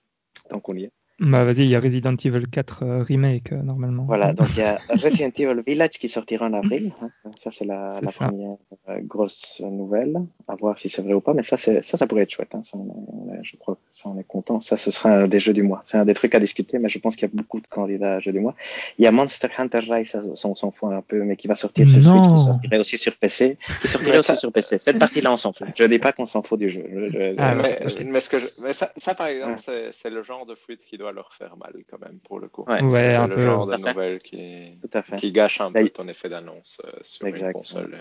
Donc, 0.51 0.67
on 0.69 0.75
y 0.75 0.85
est. 0.85 0.91
Bah 1.21 1.43
vas-y, 1.45 1.59
il 1.59 1.67
y 1.69 1.75
a 1.75 1.79
Resident 1.79 2.15
Evil 2.15 2.47
4 2.51 2.83
euh, 2.83 3.03
remake 3.03 3.51
euh, 3.51 3.61
normalement. 3.61 4.05
Voilà, 4.05 4.33
donc 4.39 4.47
il 4.53 4.57
y 4.59 4.63
a 4.63 4.79
Resident 4.89 5.29
Evil 5.37 5.61
Village 5.65 5.91
qui 5.91 6.09
sortira 6.09 6.47
en 6.47 6.53
avril. 6.53 6.91
hein. 7.01 7.09
Ça, 7.37 7.51
c'est 7.51 7.63
la, 7.65 7.95
C'est 7.99 8.05
la 8.05 8.11
ça. 8.11 8.25
première 8.27 8.57
euh, 8.89 8.97
grosse 9.03 9.61
nouvelle. 9.63 10.15
À 10.47 10.55
voir 10.55 10.79
si 10.79 10.89
c'est 10.89 11.01
vrai 11.03 11.13
ou 11.13 11.21
pas, 11.21 11.33
mais 11.33 11.43
ça, 11.43 11.57
c'est, 11.57 11.83
ça, 11.83 11.95
ça 11.97 12.07
pourrait 12.07 12.23
être 12.23 12.31
chouette. 12.31 12.53
hein. 12.55 12.63
Ça, 12.63 12.75
on 12.77 12.85
est- 12.87 12.93
on 13.13 13.33
est- 13.35 13.43
je 13.43 13.55
crois 13.55 13.75
que 13.75 13.79
ça, 13.91 14.09
on 14.09 14.17
est 14.19 14.23
content. 14.27 14.61
Ça, 14.61 14.77
ce 14.77 14.89
sera 14.89 15.09
un 15.11 15.27
des 15.27 15.39
jeux 15.39 15.53
du 15.53 15.61
mois. 15.63 15.81
C'est 15.85 15.97
un 15.97 16.05
des 16.05 16.13
trucs 16.15 16.33
à 16.33 16.39
discuter, 16.39 16.79
mais 16.79 16.89
je 16.89 16.97
pense 16.99 17.15
qu'il 17.15 17.27
y 17.27 17.31
a 17.31 17.35
beaucoup 17.35 17.59
de 17.61 17.67
candidats 17.67 18.15
à 18.15 18.19
jeux 18.19 18.33
du 18.33 18.39
mois. 18.39 18.55
Il 18.97 19.03
y 19.03 19.07
a 19.07 19.11
Monster 19.11 19.47
Hunter 19.57 19.79
Rise, 19.79 20.15
on 20.43 20.55
s'en 20.55 20.71
fout 20.71 20.91
un 20.91 21.01
peu, 21.03 21.23
mais 21.23 21.35
qui 21.35 21.47
va 21.47 21.55
sortir 21.55 21.87
sur 21.87 21.99
Non. 22.01 22.23
Switch, 22.23 22.35
qui 22.37 22.43
sortirait 22.51 22.79
aussi 22.79 22.97
sur 22.97 23.15
PC, 23.15 23.57
qui 23.81 23.87
sortirait 23.87 24.17
aussi 24.17 24.25
ça- 24.25 24.35
sur 24.35 24.51
PC. 24.51 24.79
Cette 24.79 24.97
partie-là, 24.97 25.31
on 25.31 25.37
s'en 25.37 25.53
fout. 25.53 25.67
Je 25.75 25.83
dis 25.83 25.99
pas 25.99 26.13
qu'on 26.13 26.25
s'en 26.25 26.41
fout 26.41 26.59
du 26.59 26.67
jeu. 26.69 26.83
Je- 26.91 27.11
je- 27.11 27.35
Ah, 27.37 27.53
mais, 27.53 27.79
mais 28.05 28.19
ce 28.19 28.29
que 28.29 28.39
je- 28.39 28.47
mais 28.63 28.73
ça, 28.73 28.91
ça, 28.97 29.13
par 29.13 29.27
exemple, 29.27 29.51
Ouais. 29.51 29.57
c'est- 29.59 29.89
c'est 29.91 30.09
le 30.09 30.23
genre 30.23 30.45
de 30.47 30.55
fuite 30.55 30.79
qui 30.89 30.97
doit 30.97 31.10
leur 31.11 31.33
faire 31.33 31.55
mal 31.57 31.73
quand 31.89 31.99
même 31.99 32.19
pour 32.19 32.39
le 32.39 32.47
coup. 32.47 32.63
Ouais, 32.67 32.81
Ouais, 32.81 33.09
c'est 33.11 33.27
le 33.27 33.35
peu. 33.35 33.41
genre 33.41 33.67
de 33.67 33.77
nouvelle 33.77 34.19
qui, 34.19 35.31
gâche 35.31 35.61
un 35.61 35.67
peu 35.67 35.73
D'ailleurs- 35.75 35.93
ton 35.93 36.07
effet 36.07 36.29
d'annonce 36.29 36.81
euh, 36.85 36.91
sur 37.01 37.27
Exact, 37.27 37.47
une 37.49 37.53
console. 37.53 37.97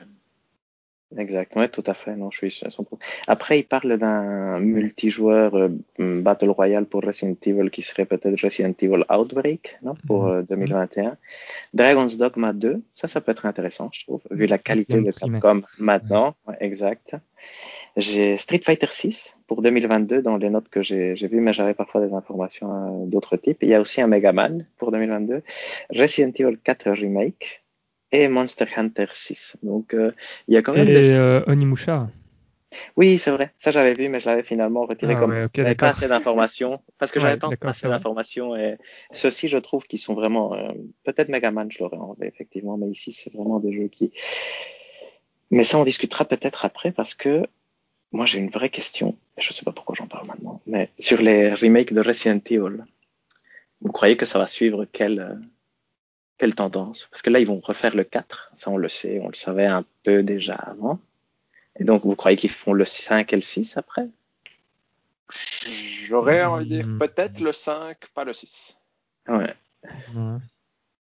Exact, 1.18 1.56
ouais, 1.56 1.68
tout 1.68 1.82
à 1.86 1.94
fait. 1.94 2.14
Non, 2.14 2.30
je 2.30 2.46
suis 2.46 2.64
Après, 3.26 3.58
il 3.58 3.64
parle 3.64 3.98
d'un 3.98 4.61
multijoueur 4.61 5.56
euh, 5.56 5.68
Battle 5.98 6.50
Royale 6.50 6.86
pour 6.86 7.02
Resident 7.02 7.34
Evil 7.44 7.68
qui 7.70 7.82
serait 7.82 8.06
peut-être 8.06 8.40
Resident 8.40 8.72
Evil 8.80 9.02
Outbreak, 9.11 9.76
non, 9.82 9.96
pour 10.06 10.26
Mhm. 10.26 10.30
euh, 10.36 10.42
2021. 10.42 11.16
Dragon's 11.74 12.16
Dogma 12.16 12.52
2, 12.52 12.80
ça, 12.94 13.08
ça 13.08 13.20
peut 13.20 13.32
être 13.32 13.44
intéressant, 13.44 13.90
je 13.92 14.04
trouve, 14.04 14.20
vu 14.30 14.46
la 14.46 14.58
qualité 14.58 15.00
de 15.00 15.11
Capcom 15.11 15.62
maintenant. 15.78 16.36
Ouais, 16.46 16.56
exact. 16.61 17.16
J'ai 17.97 18.38
Street 18.38 18.61
Fighter 18.64 18.86
6 18.91 19.38
pour 19.47 19.62
2022 19.62 20.22
dans 20.22 20.36
les 20.36 20.49
notes 20.51 20.68
que 20.68 20.82
j'ai 20.82 21.14
vues, 21.14 21.41
mais 21.41 21.53
j'avais 21.53 21.74
parfois 21.74 22.07
des 22.07 22.12
informations 22.14 23.03
euh, 23.03 23.07
d'autres 23.07 23.36
types. 23.36 23.59
Il 23.62 23.68
y 23.68 23.74
a 23.74 23.80
aussi 23.80 24.01
un 24.01 24.07
Mega 24.07 24.32
Man 24.32 24.66
pour 24.78 24.93
2022, 24.93 25.43
Resident 25.95 26.32
Evil 26.34 26.57
4 26.62 26.91
Remake 26.91 27.64
et 28.12 28.28
Monster 28.28 28.66
Hunter 28.76 29.07
6. 29.12 29.57
Donc, 29.62 29.95
euh, 29.95 30.12
il 30.49 30.55
y 30.55 30.57
a 30.57 30.62
quand 30.62 30.72
même 30.72 30.86
des 30.86 31.11
Et 31.11 31.16
euh, 31.16 31.43
Onimusha. 31.47 32.09
oui, 32.97 33.18
c'est 33.18 33.32
vrai. 33.32 33.53
Ça, 33.57 33.70
j'avais 33.72 33.95
vu, 33.95 34.09
mais 34.09 34.20
je 34.20 34.28
l'avais 34.28 34.43
finalement 34.45 34.86
retiré 34.86 35.14
Ah 35.16 35.20
comme 35.20 35.32
ouais, 35.32 35.74
pas 35.74 35.88
assez 35.88 36.07
d'informations. 36.09 36.80
Parce 36.99 37.11
que 37.12 37.18
Ouais, 37.18 37.36
j'avais 37.41 37.57
pas 37.57 37.70
assez 37.70 37.88
d'informations. 37.88 38.57
Et 38.57 38.78
ceux-ci, 39.12 39.49
je 39.49 39.59
trouve 39.59 39.84
qu'ils 39.86 39.99
sont 39.99 40.14
vraiment. 40.14 40.55
euh, 40.55 40.70
Peut-être 41.05 41.28
Megaman, 41.28 41.70
je 41.70 41.82
l'aurais 41.82 41.97
enlevé, 41.97 42.28
effectivement. 42.28 42.76
Mais 42.76 42.88
ici, 42.88 43.11
c'est 43.12 43.32
vraiment 43.32 43.59
des 43.59 43.72
jeux 43.72 43.88
qui. 43.88 44.12
Mais 45.51 45.64
ça, 45.64 45.78
on 45.78 45.84
discutera 45.84 46.24
peut-être 46.24 46.64
après 46.64 46.93
parce 46.93 47.14
que 47.16 47.43
moi, 48.12 48.26
j'ai 48.26 48.38
une 48.38 48.50
vraie 48.50 48.70
question. 48.70 49.16
Je 49.38 49.52
sais 49.52 49.64
pas 49.64 49.72
pourquoi 49.72 49.94
j'en 49.96 50.06
parle 50.06 50.26
maintenant. 50.26 50.61
Mais 50.66 50.90
sur 50.98 51.20
les 51.22 51.54
remakes 51.54 51.92
de 51.92 52.00
Resident 52.00 52.40
Evil, 52.46 52.84
vous 53.80 53.92
croyez 53.92 54.16
que 54.16 54.26
ça 54.26 54.38
va 54.38 54.46
suivre 54.46 54.84
quelle, 54.84 55.20
euh, 55.20 55.34
quelle 56.38 56.54
tendance? 56.54 57.06
Parce 57.11 57.22
que 57.22 57.30
là, 57.30 57.38
ils 57.40 57.46
vont 57.46 57.61
refaire 57.61 57.94
le 57.94 58.04
4. 58.04 58.52
Ça, 58.56 58.70
on 58.70 58.76
le 58.76 58.88
sait. 58.88 59.20
On 59.22 59.28
le 59.28 59.34
savait 59.34 59.66
un 59.66 59.84
peu 60.02 60.22
déjà 60.22 60.54
avant. 60.54 60.98
Et 61.78 61.84
donc, 61.84 62.04
vous 62.04 62.16
croyez 62.16 62.36
qu'ils 62.36 62.50
font 62.50 62.72
le 62.72 62.84
5 62.84 63.32
et 63.32 63.36
le 63.36 63.42
6 63.42 63.76
après? 63.76 64.08
J'aurais 66.06 66.42
envie 66.44 66.64
de 66.68 66.74
dire 66.76 66.86
Hmm. 66.86 66.98
peut-être 66.98 67.40
le 67.40 67.52
5, 67.52 67.96
pas 68.14 68.24
le 68.24 68.32
6. 68.34 68.76
Ouais. 69.28 69.54
Ouais. 70.14 70.38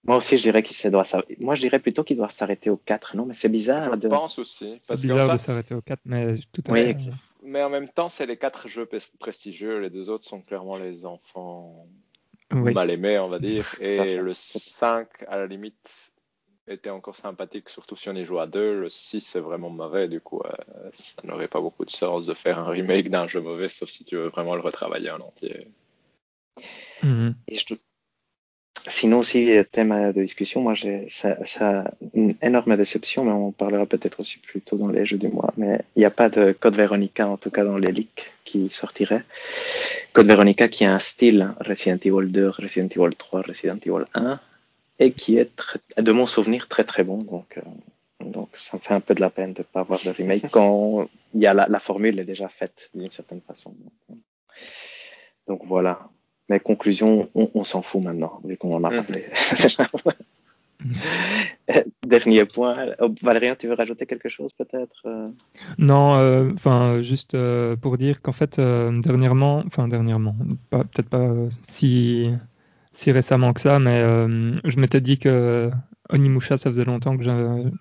Moi 0.04 0.16
aussi, 0.16 0.36
je 0.36 0.42
dirais 0.42 0.62
qu'il 0.64 0.76
se 0.76 0.88
doit 0.88 1.04
s'arrêter. 1.04 1.36
Moi, 1.38 1.54
je 1.54 1.60
dirais 1.60 1.78
plutôt 1.78 2.02
qu'il 2.02 2.16
doit 2.16 2.28
s'arrêter 2.28 2.70
au 2.70 2.76
4. 2.76 3.16
Non, 3.16 3.24
mais 3.24 3.34
c'est 3.34 3.48
bizarre. 3.48 3.92
Je 3.94 3.98
de- 3.98 4.08
pense 4.08 4.38
aussi. 4.38 4.78
C'est 4.82 5.00
bizarre 5.00 5.22
ça- 5.26 5.32
de 5.34 5.38
s'arrêter 5.38 5.74
au 5.74 5.80
4, 5.80 6.00
mais 6.04 6.34
tout 6.52 6.62
à 6.68 6.72
Oui. 6.72 6.94
Mais 7.44 7.62
en 7.62 7.70
même 7.70 7.88
temps, 7.88 8.08
c'est 8.08 8.26
les 8.26 8.36
quatre 8.36 8.66
jeux 8.68 8.84
pres- 8.84 9.10
prestigieux. 9.18 9.78
Les 9.78 9.90
deux 9.90 10.10
autres 10.10 10.24
sont 10.24 10.40
clairement 10.42 10.76
les 10.76 11.04
enfants 11.06 11.86
Oui. 12.52 12.72
mal 12.72 12.90
aimés, 12.90 13.18
on 13.18 13.28
va 13.28 13.38
dire. 13.38 13.74
Et 13.80 14.16
le 14.16 14.34
5, 14.34 15.08
à 15.28 15.36
la 15.38 15.46
limite, 15.46 16.10
était 16.68 16.90
encore 16.90 17.16
sympathique, 17.16 17.68
surtout 17.68 17.96
si 17.96 18.08
on 18.08 18.14
y 18.14 18.24
joue 18.24 18.38
à 18.38 18.46
deux. 18.46 18.80
Le 18.80 18.88
6 18.90 19.34
est 19.36 19.40
vraiment 19.40 19.70
mauvais. 19.70 20.06
Du 20.08 20.20
coup, 20.20 20.40
euh, 20.44 20.90
ça 20.94 21.20
n'aurait 21.24 21.48
pas 21.48 21.60
beaucoup 21.60 21.84
de 21.84 21.90
sens 21.90 22.26
de 22.26 22.34
faire 22.34 22.58
un 22.60 22.68
remake 22.68 23.08
d'un 23.10 23.26
jeu 23.26 23.40
mauvais, 23.40 23.68
sauf 23.68 23.88
si 23.88 24.04
tu 24.04 24.16
veux 24.16 24.28
vraiment 24.28 24.54
le 24.56 24.60
retravailler 24.62 25.10
en 25.10 25.20
entier. 25.20 25.66
Mhm. 27.02 27.34
Et 27.48 27.56
je- 27.56 27.74
Sinon 28.88 29.18
aussi, 29.18 29.48
thème 29.70 30.12
de 30.12 30.20
discussion, 30.22 30.60
moi, 30.60 30.74
j'ai 30.74 31.08
ça, 31.08 31.44
ça 31.44 31.84
une 32.14 32.34
énorme 32.42 32.76
déception, 32.76 33.24
mais 33.24 33.30
on 33.30 33.48
en 33.48 33.52
parlera 33.52 33.86
peut-être 33.86 34.20
aussi 34.20 34.38
plus 34.38 34.60
tôt 34.60 34.76
dans 34.76 34.88
les 34.88 35.06
jeux 35.06 35.18
du 35.18 35.28
mois. 35.28 35.52
Mais 35.56 35.80
il 35.94 36.00
n'y 36.00 36.04
a 36.04 36.10
pas 36.10 36.28
de 36.28 36.52
Code 36.52 36.76
Veronica, 36.76 37.28
en 37.28 37.36
tout 37.36 37.50
cas 37.50 37.64
dans 37.64 37.78
les 37.78 37.92
leaks, 37.92 38.32
qui 38.44 38.68
sortirait. 38.70 39.24
Code 40.12 40.26
Veronica 40.26 40.68
qui 40.68 40.84
a 40.84 40.92
un 40.92 40.98
style 40.98 41.54
Resident 41.60 41.98
Evil 42.04 42.32
2, 42.32 42.48
Resident 42.48 42.88
Evil 42.88 43.14
3, 43.16 43.42
Resident 43.42 43.78
Evil 43.86 44.04
1, 44.14 44.40
et 44.98 45.12
qui 45.12 45.38
est, 45.38 45.54
très- 45.54 45.80
de 45.96 46.12
mon 46.12 46.26
souvenir, 46.26 46.66
très 46.68 46.84
très 46.84 47.04
bon. 47.04 47.18
Donc, 47.18 47.58
euh, 47.58 48.24
donc 48.24 48.48
ça 48.54 48.76
me 48.76 48.82
fait 48.82 48.94
un 48.94 49.00
peu 49.00 49.14
de 49.14 49.20
la 49.20 49.30
peine 49.30 49.52
de 49.52 49.60
ne 49.60 49.64
pas 49.64 49.80
avoir 49.80 50.00
de 50.04 50.10
remake 50.10 50.50
quand 50.50 51.08
il 51.34 51.40
y 51.40 51.46
a 51.46 51.54
la, 51.54 51.80
formule 51.80 52.18
est 52.18 52.24
déjà 52.24 52.48
faite 52.48 52.90
d'une 52.94 53.10
certaine 53.10 53.40
façon. 53.40 53.74
Donc 55.46 55.60
voilà. 55.64 56.08
Mais 56.52 56.60
conclusion, 56.60 57.30
on, 57.34 57.48
on 57.54 57.64
s'en 57.64 57.80
fout 57.80 58.02
maintenant, 58.02 58.38
vu 58.44 58.58
qu'on 58.58 58.74
en 58.76 58.84
a 58.84 58.90
Mhm. 58.90 59.04
parlé. 59.04 59.24
Dernier 62.06 62.44
point. 62.44 62.88
Oh, 63.00 63.08
Valérien, 63.22 63.54
tu 63.54 63.68
veux 63.68 63.74
rajouter 63.74 64.04
quelque 64.04 64.28
chose 64.28 64.52
peut-être 64.52 65.00
euh? 65.06 65.28
Non, 65.78 66.16
euh, 66.18 66.50
enfin, 66.52 67.00
juste 67.00 67.34
euh, 67.34 67.74
pour 67.76 67.96
dire 67.96 68.20
qu'en 68.20 68.32
fait, 68.32 68.58
euh, 68.58 69.00
dernièrement, 69.00 69.62
enfin, 69.66 69.88
dernièrement, 69.88 70.36
pas- 70.68 70.84
peut-être 70.84 71.08
pas 71.08 71.20
euh, 71.20 71.48
si, 71.62 72.28
si 72.92 73.12
récemment 73.12 73.54
que 73.54 73.60
ça, 73.62 73.78
mais 73.78 74.02
euh, 74.02 74.52
je 74.64 74.78
m'étais 74.78 75.00
dit 75.00 75.18
que 75.18 75.70
Onimusha, 76.10 76.58
ça 76.58 76.68
faisait 76.68 76.84
longtemps 76.84 77.16
que 77.16 77.22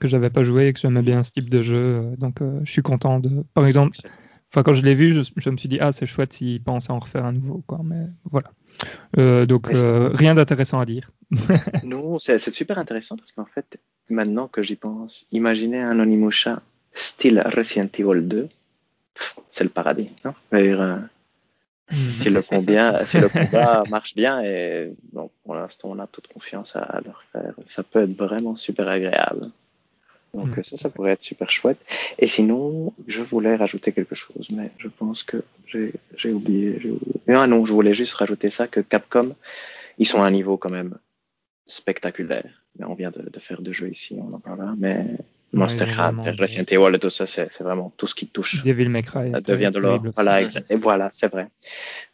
j'avais, 0.08 0.30
pas 0.30 0.44
joué 0.44 0.68
et 0.68 0.74
que 0.74 0.80
j'aimais 0.80 1.02
bien 1.02 1.24
ce 1.24 1.34
type 1.34 1.50
de 1.50 1.62
jeu. 1.62 1.76
euh, 1.76 2.16
donc, 2.18 2.42
euh, 2.42 2.62
je 2.64 2.72
suis 2.72 2.84
content 2.84 3.20
de. 3.20 3.44
Par 3.54 3.66
exemple, 3.66 3.98
enfin, 4.54 4.64
quand 4.64 4.74
je 4.74 4.84
l'ai 4.84 4.96
vu, 4.96 5.12
je, 5.12 5.24
je 5.36 5.50
me 5.50 5.58
suis 5.58 5.68
dit, 5.68 5.80
ah, 5.82 5.92
c'est 5.92 6.06
chouette 6.06 6.32
s'ils 6.34 6.64
pensent 6.64 6.90
à 6.90 6.94
en 6.94 7.00
refaire 7.00 7.26
un 7.26 7.34
nouveau, 7.34 7.64
quoi. 7.68 7.82
Mais 7.84 8.06
voilà. 8.30 8.52
Euh, 9.18 9.46
donc, 9.46 9.70
euh, 9.74 10.10
rien 10.14 10.36
d'intéressant 10.36 10.80
à 10.80 10.86
dire. 10.86 11.12
Non, 11.84 12.20
c'est 12.20 12.40
super 12.52 12.78
intéressant 12.78 13.16
parce 13.18 13.32
qu'en 13.32 13.46
fait, 13.46 13.80
maintenant 14.10 14.48
que 14.48 14.62
j'y 14.62 14.76
pense, 14.76 15.26
imaginez 15.32 15.80
un 15.80 16.00
Onimusha 16.00 16.62
style 16.94 17.42
Resident 17.46 17.90
Evil 17.98 18.28
2. 18.28 18.50
Pff, 19.14 19.36
C'est 19.50 19.64
le 19.64 19.70
paradis, 19.70 20.10
non? 20.26 20.34
Euh, 20.54 20.98
si 21.92 22.30
le 22.30 22.42
combat, 22.42 23.06
si 23.06 23.20
le 23.20 23.28
combat 23.28 23.84
marche 23.90 24.16
bien 24.16 24.42
et 24.42 24.94
bon, 25.12 25.30
pour 25.44 25.56
l'instant 25.56 25.90
on 25.92 26.00
a 26.00 26.08
toute 26.08 26.28
confiance 26.28 26.76
à, 26.76 26.80
à 26.80 27.02
le 27.02 27.12
refaire, 27.12 27.54
ça 27.66 27.84
peut 27.84 28.04
être 28.04 28.18
vraiment 28.18 28.56
super 28.56 28.88
agréable. 28.88 29.52
Donc 30.34 30.58
Mm. 30.58 30.64
ça, 30.64 30.78
ça 30.78 30.90
pourrait 30.90 31.12
être 31.12 31.24
super 31.24 31.52
chouette. 31.52 31.78
Et 32.18 32.28
sinon, 32.28 32.94
je 33.08 33.22
voulais 33.22 33.56
rajouter 33.56 33.92
quelque 33.92 34.16
chose, 34.16 34.50
mais 34.56 34.72
je 34.78 34.88
pense 34.88 35.24
que 35.24 35.44
j'ai 35.68 35.94
j'ai 36.16 36.32
oublié, 36.32 36.76
oublié. 36.78 36.98
Non, 37.28 37.48
non, 37.48 37.66
je 37.66 37.74
voulais 37.74 37.94
juste 37.94 38.14
rajouter 38.14 38.50
ça 38.50 38.68
que 38.68 38.80
Capcom, 38.80 39.36
ils 39.98 40.08
sont 40.08 40.22
à 40.22 40.26
un 40.26 40.32
niveau 40.32 40.58
quand 40.58 40.70
même 40.70 40.98
spectaculaire. 41.68 42.50
Mais 42.80 42.86
on 42.86 42.94
vient 42.94 43.12
de, 43.12 43.22
de 43.30 43.40
faire 43.40 43.62
deux 43.62 43.74
jeux 43.74 43.90
ici, 43.90 44.18
on 44.18 44.34
en 44.34 44.40
parlera, 44.40 44.74
mais 44.78 45.06
Monster 45.54 45.86
Hunter, 45.98 46.32
Resident 46.40 46.64
Evil 46.70 46.96
et 46.96 47.00
tout 47.00 47.10
ça, 47.10 47.26
c'est 47.28 47.60
vraiment 47.60 47.92
tout 47.98 48.08
ce 48.08 48.16
qui 48.16 48.28
touche 48.28 48.64
Devil 48.64 48.88
May 48.88 49.04
Cry. 49.04 49.32
ça 49.32 49.40
était 49.40 49.52
devient 49.52 49.72
de 49.74 49.80
l'or. 49.80 50.02
Voilà, 50.16 50.42
et 50.44 50.76
voilà, 50.78 51.10
c'est 51.12 51.28
vrai. 51.28 51.48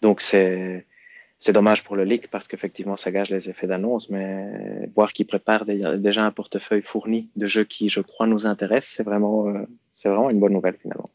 Donc 0.02 0.22
c'est 0.22 0.88
c'est 1.40 1.54
dommage 1.54 1.84
pour 1.84 1.96
le 1.96 2.04
leak 2.04 2.30
parce 2.30 2.48
qu'effectivement 2.48 2.98
ça 2.98 3.12
gâche 3.12 3.30
les 3.30 3.50
effets 3.50 3.68
d'annonce, 3.68 4.10
mais 4.10 4.90
voir 4.96 5.14
qu'ils 5.14 5.28
préparent 5.28 5.66
déjà 5.66 6.26
un 6.26 6.32
portefeuille 6.32 6.82
fourni 6.82 7.30
de 7.36 7.48
jeux 7.48 7.64
qui, 7.64 7.90
je 7.90 8.02
crois, 8.02 8.28
nous 8.28 8.46
intéressent, 8.46 8.94
c'est 8.98 9.04
vraiment 9.04 9.48
euh, 9.48 9.66
c'est 9.92 10.10
vraiment 10.10 10.30
une 10.30 10.40
bonne 10.40 10.54
nouvelle 10.54 10.78
finalement. 10.82 11.10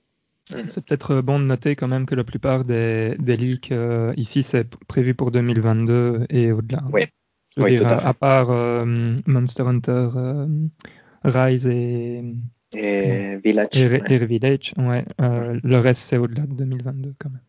C'est 0.68 0.84
peut-être 0.84 1.20
bon 1.22 1.38
de 1.38 1.44
noter 1.44 1.76
quand 1.76 1.88
même 1.88 2.04
que 2.04 2.14
la 2.14 2.24
plupart 2.24 2.64
des, 2.64 3.16
des 3.18 3.36
leaks 3.36 3.72
euh, 3.72 4.12
ici, 4.16 4.42
c'est 4.42 4.68
prévu 4.86 5.14
pour 5.14 5.30
2022 5.30 6.26
et 6.28 6.52
au-delà. 6.52 6.82
Oui. 6.92 7.06
Je 7.56 7.62
Oui, 7.62 7.76
dire, 7.76 7.82
tout 7.86 7.94
à 7.94 7.98
fait. 7.98 8.08
à 8.08 8.14
part 8.14 8.50
euh, 8.50 8.84
Monster 9.26 9.62
Hunter 9.62 10.08
euh, 10.16 10.46
Rise 11.24 11.66
et, 11.66 12.22
Et 12.74 13.36
Village, 13.44 13.68
et, 13.74 13.88
ouais, 14.00 14.02
et 14.08 14.18
Village, 14.26 14.74
ouais, 14.78 15.04
euh, 15.20 15.60
le 15.62 15.78
reste 15.78 16.02
c'est 16.02 16.16
au-delà 16.18 16.46
de 16.46 16.54
2022 16.54 17.14
quand 17.18 17.30
même. 17.30 17.42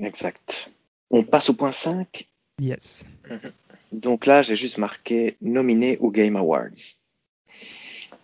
exact. 0.00 0.71
On 1.12 1.22
passe 1.22 1.50
au 1.50 1.54
point 1.54 1.72
5. 1.72 2.26
Yes. 2.60 3.06
Donc 3.92 4.26
là, 4.26 4.42
j'ai 4.42 4.56
juste 4.56 4.78
marqué 4.78 5.36
nominé 5.40 5.98
aux 5.98 6.10
Game 6.10 6.36
Awards. 6.36 6.70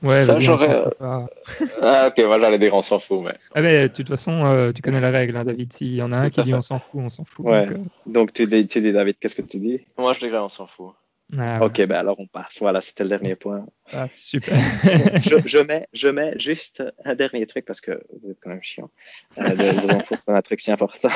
Ouais, 0.02 0.24
Ça, 0.24 0.38
j'aurais, 0.38 0.84
pas. 0.98 1.26
Ah, 1.82 2.06
ok, 2.08 2.24
moi 2.24 2.38
j'allais 2.38 2.58
dire 2.60 2.72
on 2.72 2.82
s'en 2.82 3.00
fout, 3.00 3.20
mais. 3.24 3.34
Ah, 3.54 3.60
mais 3.62 3.88
de 3.88 3.92
toute 3.92 4.08
façon, 4.08 4.44
euh, 4.46 4.70
tu 4.72 4.80
connais 4.80 5.00
la 5.00 5.10
règle, 5.10 5.36
hein, 5.36 5.44
David. 5.44 5.72
S'il 5.72 5.94
y 5.94 6.02
en 6.02 6.12
a 6.12 6.18
un 6.18 6.30
qui 6.30 6.40
dit 6.42 6.54
on 6.54 6.62
s'en 6.62 6.78
fout, 6.78 7.00
on 7.02 7.08
s'en 7.10 7.24
fout. 7.24 7.44
Ouais. 7.44 7.66
donc, 7.66 7.76
euh, 7.76 7.82
Donc 8.06 8.32
tu 8.32 8.46
dis, 8.46 8.66
tu 8.68 8.80
dis 8.80 8.92
David, 8.92 9.16
qu'est-ce 9.18 9.34
que 9.34 9.42
tu 9.42 9.58
dis? 9.58 9.80
Moi 9.96 10.12
je 10.12 10.20
dirais 10.20 10.38
on 10.38 10.48
s'en 10.48 10.68
fout. 10.68 10.92
ah, 11.36 11.64
Ok, 11.64 11.82
ben 11.84 11.96
alors 11.96 12.18
on 12.20 12.28
passe. 12.28 12.58
Voilà, 12.60 12.80
c'était 12.80 13.02
le 13.02 13.08
dernier 13.10 13.34
point. 13.34 13.66
ah, 13.92 14.06
super. 14.08 14.56
je, 15.20 15.36
je 15.44 15.58
mets, 15.58 15.88
je 15.92 16.08
mets 16.08 16.38
juste 16.38 16.82
un 17.04 17.16
dernier 17.16 17.46
truc 17.46 17.64
parce 17.64 17.80
que 17.80 18.00
vous 18.22 18.30
êtes 18.30 18.38
quand 18.40 18.50
même 18.50 18.62
chiant 18.62 18.90
euh, 19.38 19.50
de 19.50 19.80
vous 19.80 19.88
en 19.90 19.98
foutre 20.00 20.22
d'un 20.28 20.42
truc 20.42 20.60
si 20.60 20.70
important. 20.70 21.08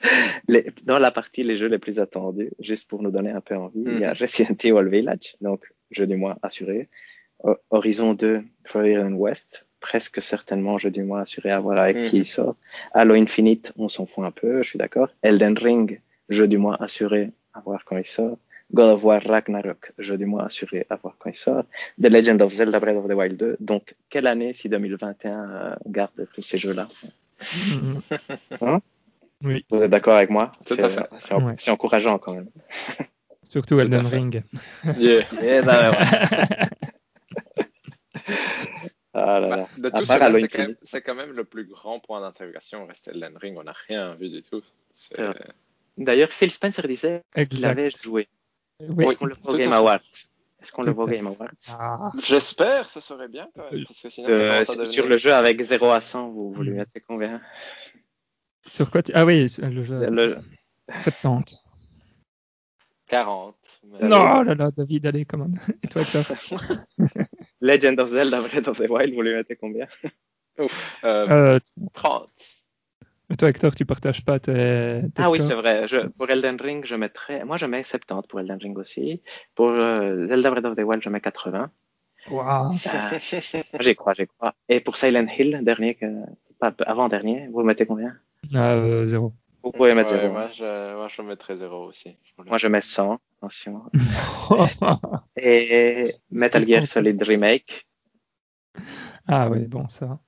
Les- 0.48 0.66
dans 0.84 0.98
la 0.98 1.10
partie 1.10 1.42
les 1.42 1.56
jeux 1.56 1.66
les 1.68 1.78
plus 1.78 1.98
attendus, 2.00 2.50
juste 2.60 2.88
pour 2.88 3.02
nous 3.02 3.10
donner 3.10 3.30
un 3.30 3.40
peu 3.40 3.56
envie, 3.56 3.82
il 3.86 3.98
y 3.98 4.04
a 4.04 4.12
Mhm. 4.12 4.18
Resident 4.20 4.56
Evil 4.64 4.88
Village, 4.88 5.36
donc 5.40 5.64
jeu 5.90 6.06
du 6.06 6.16
mois 6.16 6.36
assuré. 6.42 6.88
Ho- 7.44 7.56
Horizon 7.70 8.14
2, 8.14 8.42
Forbidden 8.64 9.14
West, 9.14 9.64
presque 9.80 10.20
certainement 10.22 10.78
jeu 10.78 10.90
du 10.90 11.02
mois 11.02 11.20
assuré 11.22 11.50
à 11.50 11.60
voir 11.60 11.78
avec 11.78 11.96
qui 12.06 12.18
il 12.18 12.24
sort. 12.24 12.56
Halo 12.94 13.14
Infinite, 13.14 13.72
on 13.76 13.88
s'en 13.88 14.06
fout 14.06 14.24
un 14.24 14.30
peu, 14.32 14.62
je 14.62 14.68
suis 14.70 14.78
d'accord. 14.78 15.08
Elden 15.22 15.56
Ring, 15.58 16.00
jeu 16.28 16.46
du 16.48 16.58
mois 16.58 16.76
assuré 16.82 17.30
à 17.54 17.60
voir 17.60 17.84
quand 17.84 17.96
il 17.96 18.06
sort. 18.06 18.38
God 18.74 18.90
of 18.96 19.04
War 19.04 19.22
Ragnarok, 19.24 19.92
jeu 19.98 20.18
du 20.18 20.26
mois 20.26 20.44
assuré 20.44 20.84
à 20.90 20.96
voir 20.96 21.16
quand 21.18 21.30
il 21.30 21.36
sort. 21.36 21.64
The 22.02 22.08
Legend 22.10 22.42
of 22.42 22.52
Zelda 22.52 22.78
Breath 22.80 22.96
of 22.98 23.08
the 23.08 23.14
Wild 23.14 23.36
2. 23.38 23.56
Donc, 23.60 23.94
quelle 24.10 24.26
année 24.26 24.52
si 24.52 24.68
2021 24.68 25.50
euh, 25.50 25.74
garde 25.86 26.26
tous 26.34 26.42
ces 26.42 26.58
jeux-là? 26.58 26.86
Mm. 27.40 27.98
Hein? 28.60 28.82
Oui, 29.44 29.64
Vous 29.70 29.82
êtes 29.84 29.90
d'accord 29.90 30.16
avec 30.16 30.30
moi? 30.30 30.52
Tout 30.66 30.74
C'est- 30.74 31.34
Ouais. 31.34 31.70
encourageant 31.70 32.18
quand 32.18 32.34
même. 32.34 32.48
surtout 33.42 33.78
Elden. 33.80 34.06
Ring. 34.06 34.42
Yeah. 34.98 35.24
Ouais. 35.32 35.62
Ah 39.14 39.40
là 39.40 39.66
Bah, 39.78 39.90
de 39.90 39.96
tout 39.98 40.04
cela, 40.04 40.32
c'est 40.84 41.02
quand, 41.02 41.14
même, 41.14 41.30
quand 41.30 41.34
le 41.36 41.44
plus 41.44 41.64
grand 41.66 41.98
point 41.98 42.20
d'interrogation. 42.20 42.86
Reste 42.86 43.08
Elden 43.08 43.36
Ring, 43.36 43.56
on 43.58 43.64
n'a 43.64 43.74
rien 43.88 44.14
vu 44.14 44.28
du 44.28 44.42
tout. 44.42 44.62
Vrai. 45.16 45.34
D'ailleurs, 45.96 46.30
Phil 46.30 46.50
Spencer 46.50 46.86
disait 46.86 47.22
qu'il 47.50 47.64
avait 47.64 47.90
joué. 47.90 48.28
Oui. 48.80 49.06
Est-ce 49.06 49.16
qu'on 49.16 49.26
le 49.26 49.34
voit 49.42 49.54
au 49.54 49.56
Game. 49.56 49.72
Awards? 49.72 50.00
Est-ce 50.62 50.70
qu'on 50.72 50.82
le 50.82 50.92
voit 50.92 51.04
au 51.04 51.08
à 51.08 51.12
Game 51.12 51.26
Awards? 51.26 51.48
Ah, 51.70 52.10
J'espère, 52.24 52.88
ce 52.90 53.00
serait 53.00 53.28
bien 53.28 53.48
quand 53.56 53.72
même. 53.72 53.84
Parce 53.86 54.00
que 54.02 54.10
sinon, 54.10 54.28
ça 54.28 54.34
Euh, 54.34 54.60
devenir- 54.60 54.86
Sur 54.86 55.06
le 55.08 55.16
jeu 55.16 55.32
avec 55.32 55.60
0 55.60 55.86
à 55.90 56.00
100, 56.00 56.28
vous, 56.28 56.52
vous 56.52 56.62
lui 56.62 56.72
mettez 56.72 57.00
combien 57.00 57.40
sur 58.68 58.90
quoi 58.90 59.02
tu... 59.02 59.12
Ah 59.14 59.24
oui, 59.24 59.46
le 59.60 59.84
jeu. 59.84 60.10
Le- 60.10 60.38
70. 60.94 61.58
40. 63.08 63.56
mais- 63.84 63.98
Allez. 63.98 64.08
Non, 64.08 64.38
oh 64.40 64.42
là 64.42 64.54
là, 64.54 64.70
David, 64.70 65.06
allez, 65.06 65.24
comment 65.24 65.48
Et 65.82 65.88
toi, 65.88 66.02
Hector 66.02 66.24
Legend 67.60 68.00
of 68.00 68.10
Zelda 68.10 68.40
Breath 68.42 68.68
of 68.68 68.78
the 68.78 68.88
Wild, 68.88 69.14
vous 69.14 69.22
lui 69.22 69.34
mettez 69.34 69.56
combien 69.56 69.86
Ouf, 70.58 70.98
euh, 71.04 71.56
euh, 71.56 71.58
30. 71.94 72.28
Toi, 73.38 73.48
Hector, 73.50 73.74
tu 73.74 73.84
partages 73.84 74.24
pas 74.24 74.40
tes, 74.40 75.02
tes 75.14 75.22
Ah 75.22 75.30
oui, 75.30 75.40
c'est 75.40 75.54
vrai. 75.54 75.86
Je, 75.86 76.08
pour 76.16 76.28
Elden 76.30 76.56
Ring, 76.60 76.84
je 76.84 76.96
mettrais. 76.96 77.44
Moi, 77.44 77.58
je 77.58 77.66
mets 77.66 77.84
70 77.84 78.26
pour 78.26 78.40
Elden 78.40 78.58
Ring 78.60 78.76
aussi. 78.78 79.22
Pour 79.54 79.70
euh, 79.70 80.26
Zelda 80.26 80.50
Breath 80.50 80.64
of 80.64 80.76
the 80.76 80.80
Wild, 80.80 81.02
je 81.02 81.10
mets 81.10 81.20
80. 81.20 81.70
Waouh. 82.30 82.72
Euh, 82.72 83.18
j'y 83.80 83.94
crois, 83.94 84.14
j'y 84.14 84.26
crois. 84.26 84.54
Et 84.68 84.80
pour 84.80 84.96
Silent 84.96 85.26
Hill, 85.38 85.60
dernier, 85.62 85.94
que, 85.94 86.06
pas, 86.58 86.72
avant-dernier, 86.86 87.48
vous 87.52 87.62
mettez 87.62 87.86
combien? 87.86 88.16
Ah, 88.16 88.27
euh, 88.54 89.06
zéro. 89.06 89.34
Vous 89.62 89.72
pouvez 89.72 89.94
mettre 89.94 90.12
Ouais, 90.12 90.20
0. 90.20 90.32
moi, 90.32 90.48
je, 90.48 90.94
moi, 90.96 91.08
je 91.08 91.22
mettrais 91.22 91.56
0 91.56 91.86
aussi. 91.86 92.16
Moi, 92.46 92.58
je 92.58 92.68
mets 92.68 92.80
100. 92.80 93.18
Attention. 93.38 93.82
Et 95.36 96.14
Metal 96.30 96.66
Gear 96.66 96.86
Solid 96.86 97.22
Remake. 97.22 97.86
ah 99.26 99.48
oui, 99.48 99.66
bon, 99.66 99.86
ça. 99.88 100.18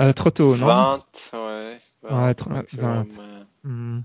Euh, 0.00 0.12
trop 0.12 0.30
tôt, 0.30 0.56
non? 0.56 0.66
20, 0.66 1.04
ouais. 1.34 1.76
20, 2.02 2.26
Ouais, 2.26 2.32
tr- 2.32 2.48
maximum, 2.52 3.08
20. 3.10 3.22
euh. 3.22 3.44
Hmm. 3.64 4.00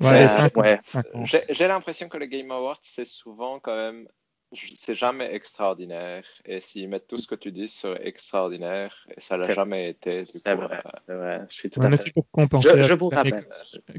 C'est, 0.00 0.06
Ouais, 0.06 0.08
allez, 0.18 0.28
50. 0.28 0.64
ouais. 0.64 0.78
50. 0.80 1.26
J'ai 1.26 1.44
j'ai 1.50 1.68
l'impression 1.68 2.08
que 2.08 2.16
le 2.16 2.26
Game 2.26 2.50
Awards, 2.50 2.78
c'est 2.82 3.04
souvent 3.04 3.60
quand 3.60 3.76
même. 3.76 4.08
C'est 4.54 4.94
jamais 4.94 5.34
extraordinaire. 5.34 6.24
Et 6.44 6.60
s'ils 6.60 6.88
mettent 6.88 7.06
tout 7.06 7.18
ce 7.18 7.26
que 7.26 7.34
tu 7.34 7.52
dis, 7.52 7.68
serait 7.68 8.06
extraordinaire. 8.06 8.94
Et 9.16 9.20
ça 9.20 9.36
l'a 9.36 9.52
jamais 9.52 9.90
été. 9.90 10.26
C'est 10.26 10.54
vrai, 10.54 10.76
euh, 10.84 10.90
c'est 11.06 11.14
vrai. 11.14 11.40
Je 11.48 11.54
suis 11.54 11.70
tout 11.70 11.80
Ouais, 11.80 11.86
à 11.86 11.88
mais 11.88 11.96
fait. 11.96 12.02
c'est 12.04 12.12
pour 12.12 12.30
compenser. 12.30 12.68
Je, 12.76 12.82
je 12.82 12.92
vous 12.92 13.08
rappelle. 13.08 13.46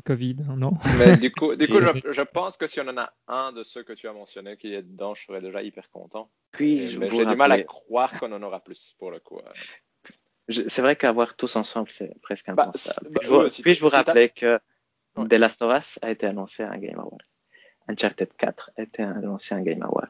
Covid, 0.06 0.38
hein, 0.49 0.56
non? 0.58 0.74
Mais 0.99 1.18
du 1.18 1.32
coup, 1.32 1.56
du 1.56 1.68
coup 1.68 1.80
je, 1.80 2.12
je 2.12 2.22
pense 2.22 2.58
que 2.58 2.68
si 2.68 2.80
on 2.80 2.88
en 2.88 2.97
a 2.97 3.12
un 3.28 3.51
de 3.51 3.64
ceux 3.64 3.84
que 3.84 3.93
tu 3.93 4.08
as 4.08 4.14
mentionnés 4.14 4.58
qui 4.58 4.74
est 4.74 4.84
dedans, 4.84 5.16
je 5.16 5.24
serais 5.24 5.41
déjà 5.41 5.62
hyper 5.64 5.89
content. 5.89 6.30
Vous 6.58 6.64
j'ai 6.64 6.97
du 7.26 7.36
mal 7.36 7.51
à 7.51 7.64
croire 7.64 8.20
qu'on 8.20 8.32
en 8.32 8.43
aura 8.43 8.60
plus 8.64 8.95
pour 8.99 9.10
le 9.12 9.20
coup. 9.20 9.39
euh. 9.39 9.49
Je- 10.49 10.68
C'est 10.68 10.82
vrai 10.82 10.95
qu'avoir 10.95 11.36
tous 11.36 11.56
ensemble, 11.56 11.89
c'est 11.89 12.12
presque 12.22 12.51
Bah, 12.54 12.64
impensable. 12.68 12.95
c'est- 13.01 13.10
bah, 13.12 13.20
Puis-je 13.22 13.34
vous, 13.34 13.41
oui, 13.43 13.49
si 13.49 13.62
puis-je 13.64 13.80
t'as- 13.80 13.86
vous 13.86 13.89
si 13.89 13.91
t'as- 13.91 13.97
rappeler 14.04 14.30
que 14.30 14.60
Ouais. 15.16 15.28
The 15.28 15.34
Last 15.34 15.62
of 15.62 15.78
Us 15.78 15.99
a 16.01 16.10
été 16.12 16.26
annoncé 16.26 16.64
à 16.64 16.72
un 16.72 16.78
Game 16.78 16.99
Award. 16.99 17.22
Uncharted 17.88 18.34
4 18.38 18.72
a 18.78 18.82
été 18.82 19.04
annoncé 19.04 19.54
à 19.54 19.58
un 19.58 19.62
Game 19.62 19.84
Awards. 19.84 20.08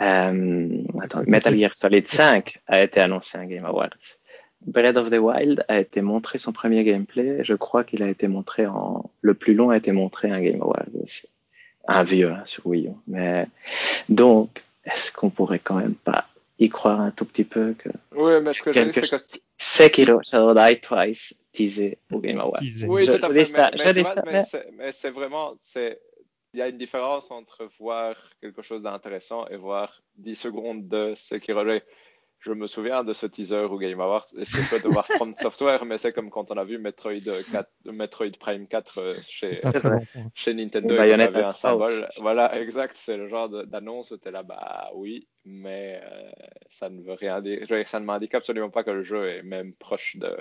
Euh, 0.00 0.82
attends, 1.00 1.22
Metal 1.26 1.56
Gear 1.56 1.74
Solid 1.74 2.06
5 2.06 2.58
a 2.66 2.82
été 2.82 3.00
annoncé 3.00 3.36
à 3.38 3.40
un 3.40 3.46
Game 3.46 3.64
Awards. 3.64 3.88
Breath 4.66 4.96
of 4.96 5.10
the 5.10 5.18
Wild 5.18 5.64
a 5.68 5.78
été 5.80 6.02
montré 6.02 6.38
son 6.38 6.52
premier 6.52 6.82
gameplay. 6.84 7.44
Je 7.44 7.54
crois 7.54 7.84
qu'il 7.84 8.02
a 8.02 8.08
été 8.08 8.26
montré 8.28 8.66
en, 8.66 9.10
le 9.20 9.34
plus 9.34 9.54
long 9.54 9.70
a 9.70 9.76
été 9.76 9.92
montré 9.92 10.30
à 10.30 10.34
un 10.34 10.40
Game 10.40 10.60
Awards 10.62 10.86
aussi. 11.02 11.28
Un 11.86 12.02
vieux, 12.02 12.30
hein, 12.30 12.42
sur 12.44 12.66
Wii 12.66 12.88
U. 12.88 12.90
Mais, 13.06 13.46
donc, 14.08 14.62
est-ce 14.84 15.10
qu'on 15.12 15.30
pourrait 15.30 15.60
quand 15.60 15.76
même 15.76 15.94
pas 15.94 16.26
y 16.58 16.68
croire 16.68 17.00
un 17.00 17.10
tout 17.12 17.24
petit 17.24 17.44
peu 17.44 17.74
que 17.78 17.88
Oui, 18.14 18.32
mais 18.42 18.52
ce 18.52 18.62
que 18.62 18.72
je 18.72 18.80
dis, 18.80 18.90
Quelque 18.90 19.06
c'est 19.06 19.16
que. 19.16 19.42
Sekiro 19.58 20.20
Shadow 20.22 20.54
Die 20.54 20.80
Twice 20.80 21.34
teasé 21.52 21.98
au 22.12 22.18
Game 22.18 22.38
Awards. 22.40 22.60
Oui, 22.86 23.04
Je- 23.04 23.12
tout 23.12 23.24
à 23.24 23.28
je 23.28 23.32
fait. 23.32 23.44
dis 23.44 23.50
ça, 23.50 23.70
mais, 23.72 23.78
je 23.78 23.84
mais 23.84 24.32
mais 24.32 24.42
mais 24.76 24.92
c'est 24.92 25.10
vraiment. 25.10 25.54
c'est- 25.60 26.00
Il 26.58 26.62
y 26.62 26.64
a 26.64 26.68
une 26.70 26.76
différence 26.76 27.30
entre 27.30 27.70
voir 27.78 28.16
quelque 28.40 28.62
chose 28.62 28.82
d'intéressant 28.82 29.46
et 29.46 29.56
voir 29.56 30.02
10 30.16 30.34
secondes 30.34 30.88
de 30.88 31.12
Sekiro. 31.14 31.62
Je 32.40 32.50
me 32.50 32.66
souviens 32.66 33.04
de 33.04 33.12
ce 33.12 33.26
teaser 33.26 33.60
au 33.70 33.78
Game 33.78 34.00
Awards 34.00 34.26
et 34.36 34.44
c'était 34.44 34.64
chouette 34.64 34.82
de 34.82 34.88
voir 34.88 35.06
From 35.06 35.36
Software, 35.36 35.84
mais 35.84 35.98
c'est 35.98 36.12
comme 36.12 36.30
quand 36.30 36.50
on 36.50 36.56
a 36.56 36.64
vu 36.64 36.78
Metroid, 36.78 37.20
4, 37.52 37.70
Metroid 37.92 38.32
Prime 38.40 38.66
4 38.66 38.98
euh, 38.98 39.14
chez, 39.22 39.60
chez 40.34 40.52
Nintendo 40.52 40.88
qu'on 40.88 40.96
Bayonetta 40.96 41.28
avait 41.28 41.46
un 41.46 41.52
3 41.52 41.54
symbole. 41.54 42.06
aussi. 42.08 42.20
Voilà, 42.22 42.60
exact, 42.60 42.96
c'est 42.96 43.16
le 43.16 43.28
genre 43.28 43.48
d'annonce 43.48 44.10
où 44.10 44.18
tu 44.18 44.26
es 44.26 44.32
là, 44.32 44.42
bah 44.42 44.90
oui, 44.94 45.28
mais 45.44 46.00
euh, 46.02 46.28
ça 46.70 46.88
ne 46.90 47.00
veut 47.00 47.14
rien 47.14 47.40
dire, 47.40 47.68
Ça 47.86 48.00
ne 48.00 48.04
m'indique 48.04 48.34
absolument 48.34 48.70
pas 48.70 48.82
que 48.82 48.90
le 48.90 49.04
jeu 49.04 49.28
est 49.28 49.44
même 49.44 49.74
proche 49.74 50.16
de. 50.16 50.36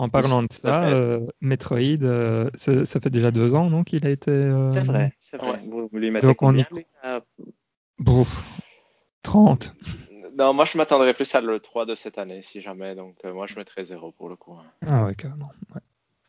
En 0.00 0.08
parlant 0.08 0.42
de 0.42 0.48
ça, 0.50 0.84
euh, 0.88 1.20
Metroid, 1.42 1.78
euh, 2.02 2.48
ça 2.56 3.00
fait 3.00 3.10
déjà 3.10 3.30
deux 3.30 3.54
ans, 3.54 3.68
non, 3.68 3.82
qu'il 3.82 4.06
a 4.06 4.10
été. 4.10 4.30
euh, 4.30 4.72
C'est 4.72 4.84
vrai, 4.84 5.12
c'est 5.18 5.36
vrai. 5.36 5.50
Ouais. 5.50 5.60
Vous, 5.68 5.88
vous 5.92 5.98
lui 5.98 6.10
mettez 6.10 6.26
Donc 6.26 6.40
on 6.42 6.46
combien 6.46 6.66
à- 7.02 7.20
Bouf, 7.98 8.42
30. 9.22 9.74
Non, 10.38 10.54
moi 10.54 10.64
je 10.64 10.78
m'attendrais 10.78 11.12
plus 11.12 11.34
à 11.34 11.42
l'E3 11.42 11.84
de 11.86 11.94
cette 11.94 12.16
année, 12.16 12.40
si 12.42 12.62
jamais. 12.62 12.94
Donc 12.94 13.16
euh, 13.26 13.34
moi 13.34 13.46
je 13.46 13.56
mettrais 13.56 13.84
zéro 13.84 14.10
pour 14.12 14.30
le 14.30 14.36
coup. 14.36 14.54
hein. 14.54 14.64
Ah 14.86 15.04
ouais, 15.04 15.14
carrément. 15.14 15.50
ouais. 15.74 15.80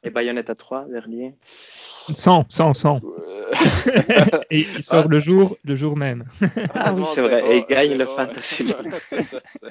Et 0.04 0.10
Bayonetta 0.10 0.54
3, 0.56 0.86
dernier 0.90 1.34
100, 1.46 2.46
100, 2.50 2.74
100. 2.74 3.02
Euh, 3.28 3.52
Et 4.50 4.66
il 4.76 4.84
sort 4.84 5.08
le 5.08 5.20
jour, 5.20 5.56
le 5.64 5.76
jour 5.78 5.96
même. 5.96 6.26
Ah 6.74 6.92
oui, 6.94 7.04
c'est 7.14 7.22
vrai, 7.22 7.56
et 7.56 7.58
il 7.60 7.66
gagne 7.68 7.98
le. 7.98 8.06
Fantasy. 8.06 8.66
C'est 9.02 9.22
ça, 9.22 9.40
c'est- 9.48 9.70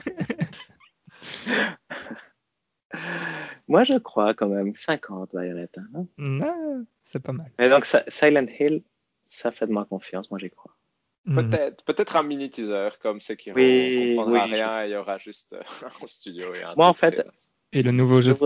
Moi, 3.71 3.85
je 3.85 3.95
crois 3.99 4.35
quand 4.35 4.49
même 4.49 4.75
50 4.75 5.31
Bayonetta. 5.33 5.81
hein. 5.95 6.05
Ah, 6.43 6.83
c'est 7.05 7.21
pas 7.23 7.33
mal. 7.33 7.51
Mais 7.59 7.71
donc, 7.71 7.85
ça- 7.85 8.05
Silent 8.09 8.47
Hill, 8.59 8.83
ça 9.27 9.53
fait 9.53 9.67
de 9.69 9.73
moi 9.73 9.85
confiance, 9.85 10.29
moi 10.31 10.39
j'y 10.41 10.51
crois. 10.51 10.77
Mhm. 11.25 11.37
Peut-être, 11.51 11.85
peut-être 11.85 12.17
un 12.17 12.23
mini 12.25 12.51
teaser 12.51 12.89
comme 13.01 13.21
Sekiro. 13.21 13.57
Oui, 13.57 14.15
on 14.17 14.17
comprendra 14.17 14.45
oui. 14.47 14.55
rien, 14.55 14.85
il 14.87 14.91
y 14.91 14.97
aura 14.97 15.19
juste 15.19 15.53
euh, 15.53 15.63
un 16.03 16.07
studio 16.07 16.53
et 16.53 16.63
un 16.65 16.75
Moi, 16.75 16.89
en 16.89 16.93
fait, 16.95 17.25
et- 17.73 17.79
Et 17.79 17.83
le 17.85 17.93
nouveau 17.93 18.21
jeu, 18.21 18.37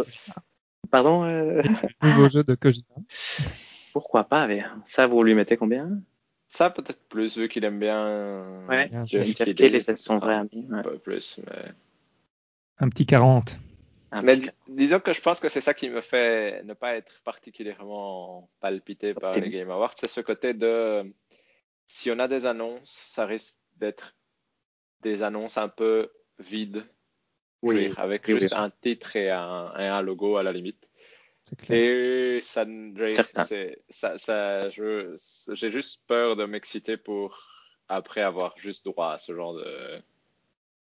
Pardon 0.91 1.25
euh, 1.25 1.63
le 2.03 2.09
nouveau 2.09 2.29
jeu 2.29 2.45
de 2.45 2.55
Kojima. 2.55 2.87
Pourquoi 3.95 4.25
pas 4.25 4.47
mais 4.47 4.63
Ça, 4.87 5.07
vous 5.07 5.23
lui 5.23 5.35
mettez 5.35 5.57
combien? 5.57 6.01
Ça 6.49 6.69
peut-être 6.69 7.01
plus 7.09 7.39
vu 7.39 7.49
qu'il 7.49 7.65
aime 7.65 7.79
bien. 7.81 8.67
Ouais, 8.69 8.91
Jeff 9.07 9.27
etc. 9.41 9.81
c'est 9.81 9.97
son 9.97 10.19
vrai 10.19 10.35
ami. 10.35 10.67
ouais. 10.71 10.79
Un 10.81 10.83
peu 10.83 10.99
plus, 10.99 11.41
mais. 11.47 11.73
Un 12.79 12.89
petit 12.91 13.07
40. 13.07 13.59
Un 14.15 14.23
Mais 14.23 14.39
disons 14.69 15.01
que 15.01 15.13
je 15.13 15.21
pense 15.21 15.41
que 15.41 15.49
c'est 15.49 15.61
ça 15.61 15.75
qui 15.75 15.91
me 15.91 16.01
fait 16.01 16.63
ne 16.63 16.73
pas 16.73 16.95
être 16.95 17.21
particulièrement 17.25 18.49
palpité 18.61 19.13
par 19.13 19.33
les. 19.33 19.51
Game 19.51 19.71
Awards, 19.73 19.95
c'est 19.97 20.07
ce 20.07 20.21
côté 20.21 20.55
de 20.55 21.05
si 21.87 22.13
on 22.13 22.21
a 22.21 22.29
des 22.29 22.47
annonces, 22.47 22.91
ça 22.91 23.27
risque 23.27 23.59
d'être 23.75 24.15
des 25.01 25.25
annonces 25.25 25.59
un 25.59 25.69
peu 25.69 26.13
vides, 26.39 26.87
Oui, 27.61 27.93
avec 27.97 28.29
oui, 28.29 28.37
juste 28.37 28.53
oui. 28.53 28.59
un 28.61 28.71
titre 28.71 29.17
et 29.17 29.31
un, 29.31 29.75
et 29.77 29.89
un 29.89 30.01
logo 30.01 30.37
à 30.37 30.45
la 30.45 30.53
limite. 30.53 30.89
Clair. 31.59 32.37
Et 32.37 32.41
ça, 32.41 32.65
ça, 33.91 34.17
ça, 34.17 34.71
j'ai 34.71 35.71
juste 35.73 36.03
peur 36.07 36.37
de 36.37 36.45
m'exciter 36.45 36.97
pour 36.97 37.43
après 37.89 38.23
avoir 38.23 38.57
juste 38.59 38.85
droit 38.85 39.11
à 39.11 39.19
ce 39.19 39.35
genre 39.35 39.55
de, 39.55 40.01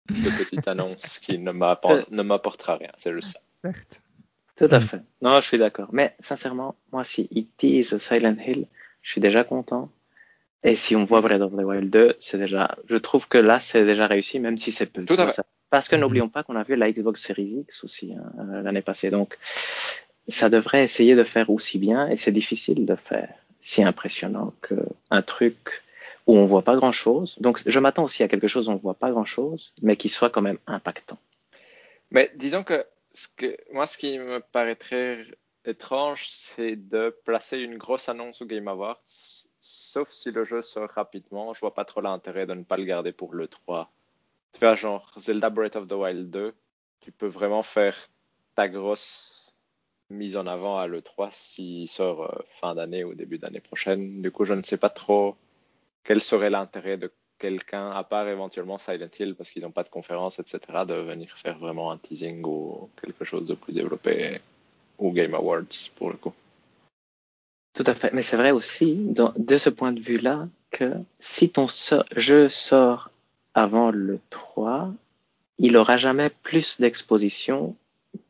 de 0.09 0.29
petite 0.29 0.67
annonce 0.67 1.19
qui 1.19 1.37
ne 1.37 1.51
m'apporte- 1.51 2.09
ne 2.11 2.23
m'apportera 2.23 2.75
rien. 2.77 2.91
C'est 2.97 3.13
juste 3.13 3.33
ça. 3.33 3.39
Certes. 3.51 4.01
Tout 4.55 4.67
à 4.71 4.79
Mm. 4.79 4.81
fait. 4.81 5.01
Non, 5.21 5.39
je 5.41 5.47
suis 5.47 5.57
d'accord. 5.57 5.87
Mais 5.91 6.15
sincèrement, 6.19 6.75
moi, 6.91 7.03
si 7.03 7.27
ils 7.31 7.47
teasent 7.47 7.97
Silent 7.97 8.35
Hill, 8.45 8.67
je 9.01 9.11
suis 9.11 9.21
déjà 9.21 9.43
content. 9.43 9.89
Et 10.63 10.75
si 10.75 10.95
on 10.95 11.05
voit 11.05 11.21
Breath 11.21 11.41
of 11.41 11.53
the 11.53 11.61
Wild 11.63 11.89
2, 11.89 12.15
c'est 12.19 12.37
déjà, 12.37 12.77
je 12.89 12.97
trouve 12.97 13.29
que 13.29 13.37
là, 13.37 13.59
c'est 13.61 13.85
déjà 13.85 14.07
réussi, 14.07 14.39
même 14.41 14.57
si 14.57 14.71
c'est 14.73 14.85
peu. 14.87 15.05
Tout 15.05 15.13
à 15.13 15.27
fait. 15.27 15.31
Ça- 15.33 15.45
Parce 15.69 15.87
que 15.87 15.95
Mhm. 15.95 16.01
n'oublions 16.01 16.29
pas 16.29 16.43
qu'on 16.43 16.55
a 16.55 16.63
vu 16.63 16.75
la 16.75 16.91
Xbox 16.91 17.21
Series 17.21 17.59
X 17.61 17.83
aussi 17.83 18.13
hein, 18.13 18.23
euh, 18.39 18.61
l'année 18.63 18.81
passée. 18.81 19.11
Donc, 19.11 19.37
ça 20.27 20.49
devrait 20.49 20.83
essayer 20.83 21.15
de 21.15 21.23
faire 21.23 21.49
aussi 21.51 21.77
bien, 21.77 22.07
et 22.09 22.17
c'est 22.17 22.31
difficile 22.31 22.85
de 22.87 22.95
faire 22.95 23.29
si 23.61 23.83
impressionnant 23.83 24.53
qu'un 24.67 25.21
truc 25.21 25.83
où 26.29 26.37
on 26.37 26.45
voit 26.45 26.61
pas 26.61 26.75
grand 26.75 26.91
chose. 26.91 27.39
Donc, 27.39 27.59
je 27.65 27.79
m'attends 27.79 28.03
aussi 28.03 28.21
à 28.21 28.27
quelque 28.27 28.47
chose 28.47 28.69
où 28.69 28.71
on 28.71 28.75
voit 28.75 28.93
pas 28.93 29.09
grand 29.09 29.25
chose, 29.25 29.73
mais 29.81 29.97
qui 29.97 30.09
soit 30.09 30.29
quand 30.29 30.43
même 30.43 30.59
impactant. 30.67 31.17
Mais 32.11 32.31
disons 32.35 32.63
que, 32.63 32.85
ce 33.13 33.27
que 33.35 33.57
moi, 33.73 33.87
ce 33.87 33.97
qui 33.97 34.19
me 34.19 34.39
paraîtrait 34.39 35.25
étrange, 35.65 36.27
c'est 36.29 36.75
de 36.75 37.17
placer 37.25 37.57
une 37.57 37.79
grosse 37.79 38.09
annonce 38.09 38.43
au 38.43 38.45
Game 38.45 38.67
Awards, 38.67 39.01
sauf 39.59 40.11
si 40.11 40.29
le 40.29 40.45
jeu 40.45 40.61
sort 40.61 40.89
rapidement. 40.89 41.55
Je 41.55 41.61
vois 41.61 41.73
pas 41.73 41.83
trop 41.83 42.01
l'intérêt 42.01 42.45
de 42.45 42.53
ne 42.53 42.63
pas 42.63 42.77
le 42.77 42.83
garder 42.83 43.11
pour 43.11 43.33
le 43.33 43.47
3. 43.47 43.91
Tu 44.53 44.59
vois, 44.59 44.75
genre 44.75 45.11
Zelda 45.17 45.49
Breath 45.49 45.77
of 45.77 45.87
the 45.87 45.93
Wild 45.93 46.29
2, 46.29 46.53
tu 47.01 47.11
peux 47.11 47.27
vraiment 47.27 47.63
faire 47.63 47.97
ta 48.53 48.69
grosse 48.69 49.55
mise 50.11 50.37
en 50.37 50.45
avant 50.45 50.77
à 50.77 50.85
l'E3 50.85 51.29
s'il 51.31 51.87
sort 51.87 52.21
euh, 52.21 52.43
fin 52.61 52.75
d'année 52.75 53.03
ou 53.03 53.15
début 53.15 53.39
d'année 53.39 53.61
prochaine. 53.61 54.21
Du 54.21 54.29
coup, 54.31 54.45
je 54.45 54.53
ne 54.53 54.61
sais 54.61 54.77
pas 54.77 54.89
trop 54.89 55.35
quel 56.03 56.21
serait 56.21 56.49
l'intérêt 56.49 56.97
de 56.97 57.11
quelqu'un, 57.37 57.91
à 57.91 58.03
part 58.03 58.27
éventuellement 58.27 58.77
Silent 58.77 59.07
Hill, 59.17 59.35
parce 59.35 59.51
qu'ils 59.51 59.61
n'ont 59.63 59.71
pas 59.71 59.83
de 59.83 59.89
conférence, 59.89 60.39
etc., 60.39 60.59
de 60.85 60.93
venir 60.95 61.29
faire 61.37 61.57
vraiment 61.57 61.91
un 61.91 61.97
teasing 61.97 62.43
ou 62.45 62.89
quelque 63.01 63.23
chose 63.23 63.47
de 63.47 63.55
plus 63.55 63.73
développé 63.73 64.39
au 64.97 65.11
Game 65.11 65.33
Awards, 65.33 65.63
pour 65.95 66.09
le 66.09 66.17
coup? 66.17 66.33
Tout 67.73 67.83
à 67.85 67.93
fait. 67.93 68.11
Mais 68.13 68.23
c'est 68.23 68.35
vrai 68.35 68.51
aussi, 68.51 68.95
dans- 68.95 69.33
de 69.37 69.57
ce 69.57 69.69
point 69.69 69.93
de 69.93 70.01
vue-là, 70.01 70.47
que 70.71 70.91
si 71.19 71.49
ton 71.49 71.67
so- 71.67 72.03
jeu 72.15 72.49
sort 72.49 73.09
avant 73.53 73.91
le 73.91 74.19
3, 74.29 74.91
il 75.57 75.77
aura 75.77 75.97
jamais 75.97 76.29
plus 76.29 76.79
d'exposition 76.81 77.75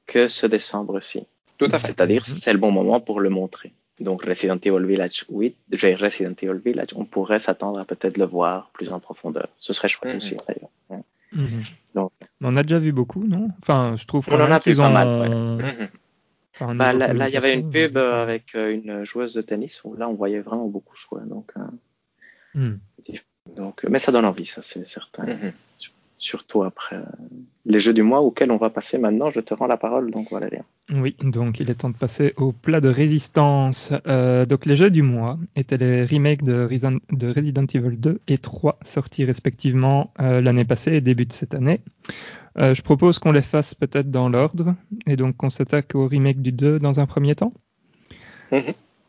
que 0.05 0.27
ce 0.27 0.45
décembre-ci. 0.45 1.25
Tout 1.57 1.65
à 1.71 1.79
fait. 1.79 1.87
C'est-à-dire, 1.87 2.25
Mhm. 2.27 2.33
c'est 2.35 2.53
le 2.53 2.59
bon 2.59 2.71
moment 2.71 2.99
pour 2.99 3.19
le 3.19 3.29
montrer. 3.29 3.73
Donc, 3.99 4.23
Resident 4.23 4.57
Evil 4.63 4.85
Village 4.85 5.25
8, 5.29 5.55
j'ai 5.73 5.93
Resident 5.95 6.33
Evil 6.41 6.59
Village, 6.63 6.89
on 6.95 7.05
pourrait 7.05 7.39
s'attendre 7.39 7.79
à 7.79 7.85
peut-être 7.85 8.17
le 8.17 8.25
voir 8.25 8.69
plus 8.71 8.91
en 8.93 8.99
profondeur. 8.99 9.49
Ce 9.57 9.73
serait 9.73 9.89
chouette 9.89 10.11
Mhm. 10.13 10.17
aussi, 10.17 10.37
d'ailleurs. 10.47 10.69
Mhm. 11.33 11.61
Donc- 11.95 12.11
on 12.41 12.55
a 12.57 12.63
déjà 12.63 12.79
vu 12.79 12.91
beaucoup, 12.91 13.23
non? 13.25 13.49
Enfin, 13.61 13.95
je 13.97 14.05
trouve 14.05 14.25
On 14.29 14.31
quand 14.31 14.43
en 14.45 14.51
a 14.51 14.57
vu 14.57 14.63
qu'ils 14.63 14.77
pas 14.77 14.89
ont... 14.89 14.93
mal, 14.93 15.07
ouais. 15.07 15.29
Mhm. 15.73 15.89
enfin, 16.55 16.75
Bah, 16.75 16.87
niveau 16.93 16.99
là, 16.99 17.13
là, 17.13 17.27
il 17.29 17.33
y 17.33 17.37
avait 17.37 17.53
une 17.53 17.69
pub 17.69 17.97
euh, 17.97 18.11
pas 18.11 18.21
avec 18.23 18.55
euh, 18.55 18.73
une 18.73 19.03
joueuse 19.05 19.33
de 19.33 19.41
tennis 19.41 19.81
où 19.83 19.95
là, 19.95 20.07
on 20.09 20.13
voyait 20.13 20.39
vraiment 20.39 20.67
beaucoup 20.67 20.95
jouer. 20.95 21.21
Donc, 21.25 21.51
euh, 21.57 21.61
Mhm. 22.55 22.79
donc, 23.55 23.83
mais 23.89 23.99
ça 23.99 24.11
donne 24.11 24.25
envie, 24.25 24.45
ça, 24.45 24.61
c'est 24.61 24.85
certain. 24.87 25.25
Surtout 26.21 26.63
après 26.63 26.97
les 27.65 27.79
jeux 27.79 27.93
du 27.93 28.03
mois 28.03 28.19
auxquels 28.19 28.51
on 28.51 28.57
va 28.57 28.69
passer 28.69 28.97
maintenant. 28.97 29.29
Je 29.29 29.39
te 29.39 29.53
rends 29.53 29.67
la 29.67 29.77
parole, 29.77 30.11
donc 30.11 30.27
voilà. 30.31 30.49
Léa. 30.49 30.63
Oui, 30.91 31.15
donc 31.21 31.61
il 31.61 31.69
est 31.71 31.75
temps 31.75 31.89
de 31.89 31.95
passer 31.95 32.33
au 32.35 32.51
plat 32.51 32.81
de 32.81 32.89
résistance. 32.89 33.93
Euh, 34.05 34.45
donc 34.45 34.65
les 34.65 34.75
jeux 34.75 34.89
du 34.89 35.01
mois 35.01 35.37
étaient 35.55 35.77
les 35.77 36.03
remakes 36.03 36.43
de, 36.43 36.65
Resident- 36.65 36.99
de 37.11 37.27
Resident 37.31 37.65
Evil 37.73 37.95
2 37.97 38.19
et 38.27 38.37
3 38.37 38.79
sortis 38.81 39.23
respectivement 39.23 40.11
euh, 40.19 40.41
l'année 40.41 40.65
passée 40.65 40.91
et 40.95 41.01
début 41.01 41.25
de 41.25 41.31
cette 41.31 41.55
année. 41.55 41.79
Euh, 42.57 42.73
je 42.73 42.81
propose 42.81 43.17
qu'on 43.17 43.31
les 43.31 43.41
fasse 43.41 43.73
peut-être 43.73 44.11
dans 44.11 44.27
l'ordre 44.27 44.75
et 45.07 45.15
donc 45.15 45.37
qu'on 45.37 45.49
s'attaque 45.49 45.95
au 45.95 46.05
remake 46.05 46.41
du 46.41 46.51
2 46.51 46.79
dans 46.79 46.99
un 46.99 47.05
premier 47.05 47.35
temps. 47.35 47.53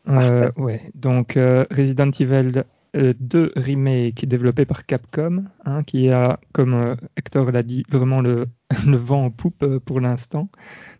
Parfait. 0.05 0.49
ouais, 0.55 0.81
donc 0.95 1.33
Resident 1.35 2.11
Evil 2.19 2.63
euh, 2.95 3.13
2 3.19 3.53
remake 3.55 4.25
développé 4.25 4.65
par 4.65 4.85
Capcom, 4.85 5.45
hein, 5.65 5.83
qui 5.83 6.09
a, 6.09 6.39
comme 6.53 6.73
euh, 6.73 6.95
Hector 7.17 7.51
l'a 7.51 7.63
dit, 7.63 7.83
vraiment 7.89 8.21
le, 8.21 8.47
le 8.85 8.97
vent 8.97 9.25
en 9.25 9.31
poupe 9.31 9.63
euh, 9.63 9.79
pour 9.79 9.99
l'instant. 10.01 10.49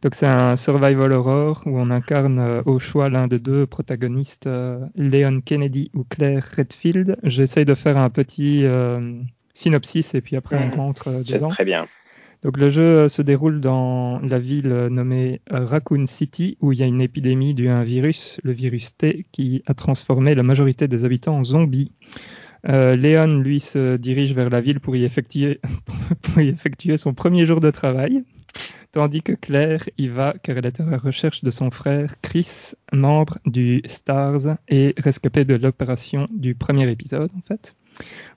Donc 0.02 0.16
c'est 0.16 0.28
un 0.28 0.56
survival 0.56 1.12
horror 1.12 1.64
où 1.66 1.78
on 1.78 1.90
incarne 1.90 2.62
au 2.66 2.80
choix 2.80 3.10
l'un 3.10 3.28
des 3.28 3.40
deux 3.40 3.66
protagonistes, 3.66 4.50
Leon 4.96 5.42
Kennedy 5.42 5.92
ou 5.94 6.04
Claire 6.04 6.44
Redfield. 6.56 7.18
J'essaye 7.24 7.66
de 7.66 7.76
faire 7.76 7.98
un 7.98 8.10
petit 8.10 8.64
synopsis 9.54 10.16
et 10.16 10.22
puis 10.22 10.36
après 10.36 10.58
on 10.58 10.76
rentre 10.78 11.10
C'est 11.24 11.36
dedans. 11.36 11.50
très 11.50 11.66
bien. 11.66 11.88
Donc 12.44 12.58
le 12.58 12.70
jeu 12.70 12.82
euh, 12.82 13.10
se 13.10 13.22
déroule 13.22 13.62
dans 13.62 14.20
la 14.20 14.40
ville 14.40 14.72
euh, 14.72 14.90
nommée 14.90 15.42
euh, 15.52 15.66
Raccoon 15.66 16.08
City 16.08 16.58
où 16.60 16.72
il 16.72 16.80
y 16.80 16.84
a 16.84 16.88
une 16.88 17.02
épidémie 17.02 17.54
due 17.54 17.70
à 17.70 17.78
un 17.78 17.84
virus, 17.84 18.40
le 18.44 18.52
virus 18.52 18.98
T, 18.98 19.28
qui 19.32 19.62
a 19.68 19.74
transformé 19.76 20.34
la 20.34 20.44
majorité 20.44 20.88
des 20.88 21.06
habitants 21.06 21.38
en 21.38 21.44
zombies. 21.44 21.92
Léon, 22.64 23.40
lui, 23.40 23.60
se 23.60 23.98
dirige 23.98 24.36
vers 24.36 24.52
la 24.52 24.62
ville 24.62 24.80
pour 24.80 24.96
y, 24.96 25.04
effectuer, 25.04 25.60
pour 26.22 26.42
y 26.42 26.50
effectuer 26.50 26.98
son 26.98 27.16
premier 27.16 27.48
jour 27.48 27.60
de 27.60 27.72
travail, 27.72 28.24
tandis 28.92 29.24
que 29.24 29.34
Claire 29.34 29.90
y 29.98 30.10
va 30.10 30.36
car 30.44 30.58
elle 30.58 30.68
est 30.68 30.80
à 30.80 30.86
la 30.86 31.00
recherche 31.00 31.44
de 31.44 31.50
son 31.50 31.72
frère 31.72 32.14
Chris, 32.22 32.74
membre 32.94 33.40
du 33.48 33.82
STARS 33.88 34.58
et 34.70 34.94
rescapé 35.00 35.44
de 35.44 35.56
l'opération 35.56 36.28
du 36.32 36.54
premier 36.54 36.88
épisode 36.92 37.32
en 37.36 37.42
fait. 37.42 37.76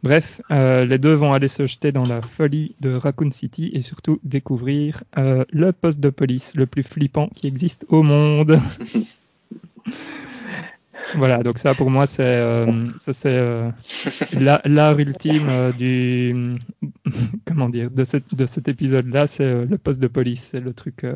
Bref, 0.02 0.40
euh, 0.50 0.84
les 0.84 0.98
deux 0.98 1.14
vont 1.14 1.32
aller 1.32 1.48
se 1.48 1.66
jeter 1.66 1.90
dans 1.92 2.04
la 2.04 2.20
folie 2.20 2.74
de 2.80 2.94
Raccoon 2.94 3.30
City 3.30 3.70
et 3.72 3.80
surtout 3.80 4.20
découvrir 4.22 5.02
euh, 5.16 5.44
le 5.50 5.72
poste 5.72 5.98
de 6.00 6.10
police 6.10 6.54
le 6.56 6.66
plus 6.66 6.82
flippant 6.82 7.28
qui 7.34 7.46
existe 7.46 7.86
au 7.88 8.02
monde. 8.02 8.58
voilà, 11.14 11.42
donc 11.42 11.58
ça 11.58 11.74
pour 11.74 11.90
moi 11.90 12.06
c'est 12.06 12.22
euh, 12.22 12.86
c'est 12.98 13.26
euh, 13.26 13.70
la- 14.40 14.60
l'art 14.64 14.98
ultime 14.98 15.48
du 15.78 16.56
comment 17.46 17.68
dire 17.68 17.90
de, 17.90 18.04
cette, 18.04 18.34
de 18.34 18.46
cet 18.46 18.68
épisode-là, 18.68 19.26
c'est 19.26 19.44
euh, 19.44 19.66
le 19.68 19.78
poste 19.78 20.00
de 20.00 20.08
police, 20.08 20.48
c'est 20.52 20.60
le 20.60 20.74
truc, 20.74 21.06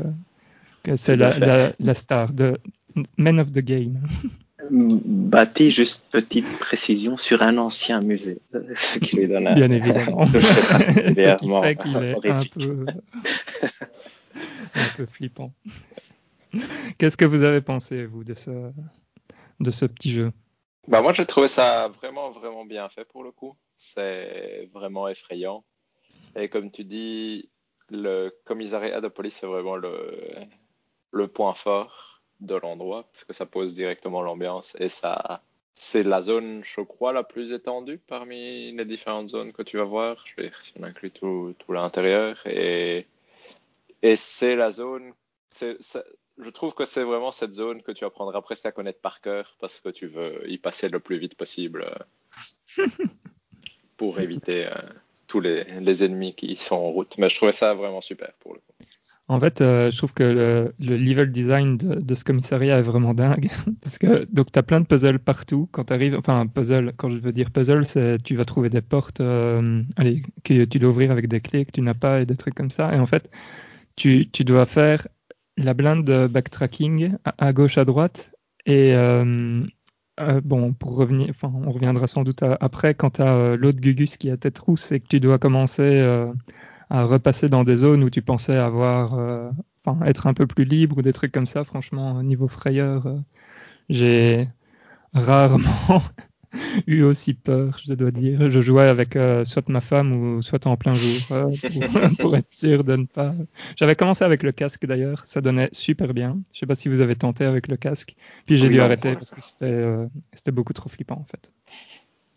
c'est 0.96 1.16
la, 1.16 1.32
fait. 1.32 1.46
la, 1.46 1.72
la 1.78 1.94
star 1.94 2.32
de 2.32 2.58
Men 3.18 3.38
of 3.40 3.52
the 3.52 3.60
Game. 3.60 4.00
Bâti, 4.70 5.70
juste 5.70 6.04
petite 6.10 6.58
précision, 6.58 7.16
sur 7.16 7.42
un 7.42 7.58
ancien 7.58 8.00
musée, 8.00 8.40
ce 8.74 8.98
qui 8.98 9.16
lui 9.16 9.28
donne 9.28 9.46
un, 9.46 9.54
Bien 9.54 9.70
évidemment. 9.70 10.26
Ce 10.32 11.36
qui 11.36 11.48
fait 11.62 11.76
qu'il 11.76 11.96
est 11.96 12.28
un 12.28 12.44
peu, 12.44 12.86
un 14.74 14.96
peu 14.96 15.06
flippant. 15.06 15.52
Qu'est-ce 16.98 17.16
que 17.16 17.24
vous 17.24 17.44
avez 17.44 17.60
pensé, 17.60 18.06
vous, 18.06 18.24
de 18.24 18.34
ce, 18.34 18.50
de 19.60 19.70
ce 19.70 19.84
petit 19.84 20.10
jeu? 20.10 20.32
Bah 20.88 21.02
moi 21.02 21.12
j'ai 21.12 21.26
trouvé 21.26 21.48
ça 21.48 21.88
vraiment 21.88 22.30
vraiment 22.30 22.64
bien 22.64 22.88
fait 22.88 23.04
pour 23.04 23.22
le 23.22 23.30
coup. 23.30 23.54
C'est 23.76 24.68
vraiment 24.72 25.06
effrayant. 25.06 25.64
Et 26.34 26.48
comme 26.48 26.70
tu 26.70 26.84
dis, 26.84 27.50
le 27.90 28.34
commissariat 28.44 29.00
de 29.00 29.08
police, 29.08 29.36
c'est 29.40 29.46
vraiment 29.46 29.76
le, 29.76 30.32
le 31.12 31.28
point 31.28 31.54
fort 31.54 32.17
de 32.40 32.54
l'endroit, 32.54 33.04
parce 33.12 33.24
que 33.24 33.32
ça 33.32 33.46
pose 33.46 33.74
directement 33.74 34.22
l'ambiance 34.22 34.76
et 34.78 34.88
ça, 34.88 35.42
c'est 35.74 36.02
la 36.02 36.22
zone, 36.22 36.62
je 36.64 36.80
crois, 36.80 37.12
la 37.12 37.22
plus 37.22 37.52
étendue 37.52 37.98
parmi 37.98 38.72
les 38.72 38.84
différentes 38.84 39.28
zones 39.28 39.52
que 39.52 39.62
tu 39.62 39.76
vas 39.76 39.84
voir. 39.84 40.24
Je 40.26 40.34
veux 40.36 40.48
dire, 40.48 40.60
si 40.60 40.72
on 40.78 40.82
inclut 40.82 41.10
tout, 41.10 41.54
tout 41.58 41.72
l'intérieur. 41.72 42.36
Et, 42.46 43.06
et 44.02 44.16
c'est 44.16 44.56
la 44.56 44.70
zone, 44.72 45.12
je 45.60 46.50
trouve 46.50 46.74
que 46.74 46.84
c'est 46.84 47.04
vraiment 47.04 47.32
cette 47.32 47.52
zone 47.52 47.82
que 47.82 47.92
tu 47.92 48.04
apprendras 48.04 48.42
presque 48.42 48.66
à 48.66 48.72
connaître 48.72 49.00
par 49.00 49.20
cœur 49.20 49.56
parce 49.60 49.80
que 49.80 49.88
tu 49.88 50.06
veux 50.06 50.48
y 50.50 50.58
passer 50.58 50.88
le 50.88 51.00
plus 51.00 51.18
vite 51.18 51.36
possible 51.36 51.86
pour 53.96 54.20
éviter 54.20 54.66
euh, 54.66 54.74
tous 55.28 55.40
les, 55.40 55.64
les 55.80 56.04
ennemis 56.04 56.34
qui 56.34 56.56
sont 56.56 56.76
en 56.76 56.90
route. 56.90 57.16
Mais 57.18 57.28
je 57.28 57.36
trouvais 57.36 57.52
ça 57.52 57.74
vraiment 57.74 58.00
super 58.00 58.32
pour 58.40 58.54
le 58.54 58.60
coup. 58.60 58.87
En 59.30 59.38
fait, 59.40 59.60
euh, 59.60 59.90
je 59.90 59.98
trouve 59.98 60.14
que 60.14 60.22
le, 60.22 60.74
le 60.80 60.96
level 60.96 61.30
design 61.30 61.76
de, 61.76 62.14
ce 62.14 62.24
commissariat 62.24 62.78
est 62.78 62.82
vraiment 62.82 63.12
dingue. 63.12 63.50
Parce 63.82 63.98
que 63.98 64.26
donc 64.32 64.50
tu 64.50 64.58
as 64.58 64.62
plein 64.62 64.80
de 64.80 64.86
puzzles 64.86 65.18
partout. 65.18 65.68
Quand 65.70 65.84
tu 65.84 65.92
arrives, 65.92 66.16
enfin, 66.16 66.40
un 66.40 66.46
puzzle, 66.46 66.94
quand 66.96 67.10
je 67.10 67.18
veux 67.18 67.32
dire 67.32 67.50
puzzle, 67.50 67.84
c'est 67.84 68.22
tu 68.22 68.34
vas 68.36 68.46
trouver 68.46 68.70
des 68.70 68.80
portes 68.80 69.20
euh, 69.20 69.82
allez, 69.96 70.22
que 70.44 70.64
tu 70.64 70.78
dois 70.78 70.88
ouvrir 70.88 71.10
avec 71.10 71.28
des 71.28 71.40
clés 71.40 71.66
que 71.66 71.72
tu 71.72 71.82
n'as 71.82 71.92
pas 71.94 72.22
et 72.22 72.26
des 72.26 72.36
trucs 72.36 72.54
comme 72.54 72.70
ça. 72.70 72.94
Et 72.94 72.98
en 72.98 73.04
fait, 73.04 73.30
tu, 73.96 74.26
dois 74.46 74.64
faire 74.64 75.06
la 75.58 75.74
blinde 75.74 76.04
de 76.04 76.26
backtracking 76.26 77.16
à, 77.24 77.52
gauche, 77.52 77.76
à 77.76 77.84
droite. 77.84 78.30
Et 78.64 78.94
euh, 78.94 79.62
bon, 80.42 80.72
pour 80.72 80.96
revenir, 80.96 81.28
enfin, 81.30 81.52
on 81.66 81.70
reviendra 81.70 82.06
sans 82.06 82.24
doute 82.24 82.42
après 82.60 82.94
quand 82.94 83.10
tu 83.10 83.22
as 83.22 83.56
l'autre 83.56 83.78
Gugus 83.78 84.16
qui 84.16 84.30
a 84.30 84.38
tête 84.38 84.58
rousse 84.58 84.90
et 84.90 85.00
que 85.00 85.08
tu 85.08 85.20
dois 85.20 85.38
commencer 85.38 86.02
à 86.90 87.04
repasser 87.04 87.48
dans 87.48 87.64
des 87.64 87.76
zones 87.76 88.04
où 88.04 88.10
tu 88.10 88.22
pensais 88.22 88.56
avoir, 88.56 89.14
euh, 89.14 89.50
enfin, 89.84 90.04
être 90.06 90.26
un 90.26 90.34
peu 90.34 90.46
plus 90.46 90.64
libre 90.64 90.98
ou 90.98 91.02
des 91.02 91.12
trucs 91.12 91.32
comme 91.32 91.46
ça. 91.46 91.64
Franchement, 91.64 92.16
au 92.16 92.22
niveau 92.22 92.48
frayeur, 92.48 93.06
euh, 93.06 93.18
j'ai 93.90 94.48
rarement 95.14 96.02
eu 96.86 97.02
aussi 97.02 97.34
peur, 97.34 97.78
je 97.84 97.94
dois 97.94 98.10
dire. 98.10 98.50
Je 98.50 98.60
jouais 98.60 98.88
avec 98.88 99.16
euh, 99.16 99.44
soit 99.44 99.68
ma 99.68 99.80
femme 99.80 100.12
ou 100.12 100.42
soit 100.42 100.66
en 100.66 100.76
plein 100.76 100.96
jour 100.96 101.28
euh, 101.32 101.56
pour, 101.72 101.90
pour 102.20 102.36
être 102.36 102.50
sûr 102.50 102.84
de 102.84 102.96
ne 102.96 103.06
pas. 103.06 103.34
J'avais 103.76 103.96
commencé 103.96 104.24
avec 104.24 104.42
le 104.42 104.52
casque 104.52 104.86
d'ailleurs, 104.86 105.24
ça 105.26 105.40
donnait 105.40 105.70
super 105.72 106.14
bien. 106.14 106.38
Je 106.52 106.60
sais 106.60 106.66
pas 106.66 106.74
si 106.74 106.88
vous 106.88 107.00
avez 107.00 107.16
tenté 107.16 107.44
avec 107.44 107.68
le 107.68 107.76
casque, 107.76 108.16
puis 108.46 108.56
j'ai 108.56 108.68
Oui, 108.68 108.70
dû 108.70 108.80
arrêter 108.80 109.16
parce 109.16 109.32
que 109.32 109.40
c'était 109.40 109.66
euh, 109.66 110.06
c'était 110.32 110.52
beaucoup 110.52 110.72
trop 110.72 110.88
flippant 110.88 111.16
en 111.20 111.24
fait. 111.24 111.52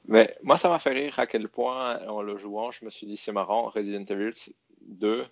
Mais 0.08 0.36
moi, 0.43 0.58
ça 0.58 0.70
m'a 0.70 0.80
fait 0.80 0.91
rire 0.91 1.20
à 1.20 1.28
quel 1.28 1.47
point, 1.47 2.06
en 2.08 2.22
le 2.22 2.38
jouant, 2.38 2.72
je 2.72 2.84
me 2.86 2.89
suis 2.89 3.08
dit, 3.08 3.18
c'est 3.18 3.32
marrant, 3.32 3.70
Resident 3.70 4.04
Evil 4.06 4.32
2 4.82 5.26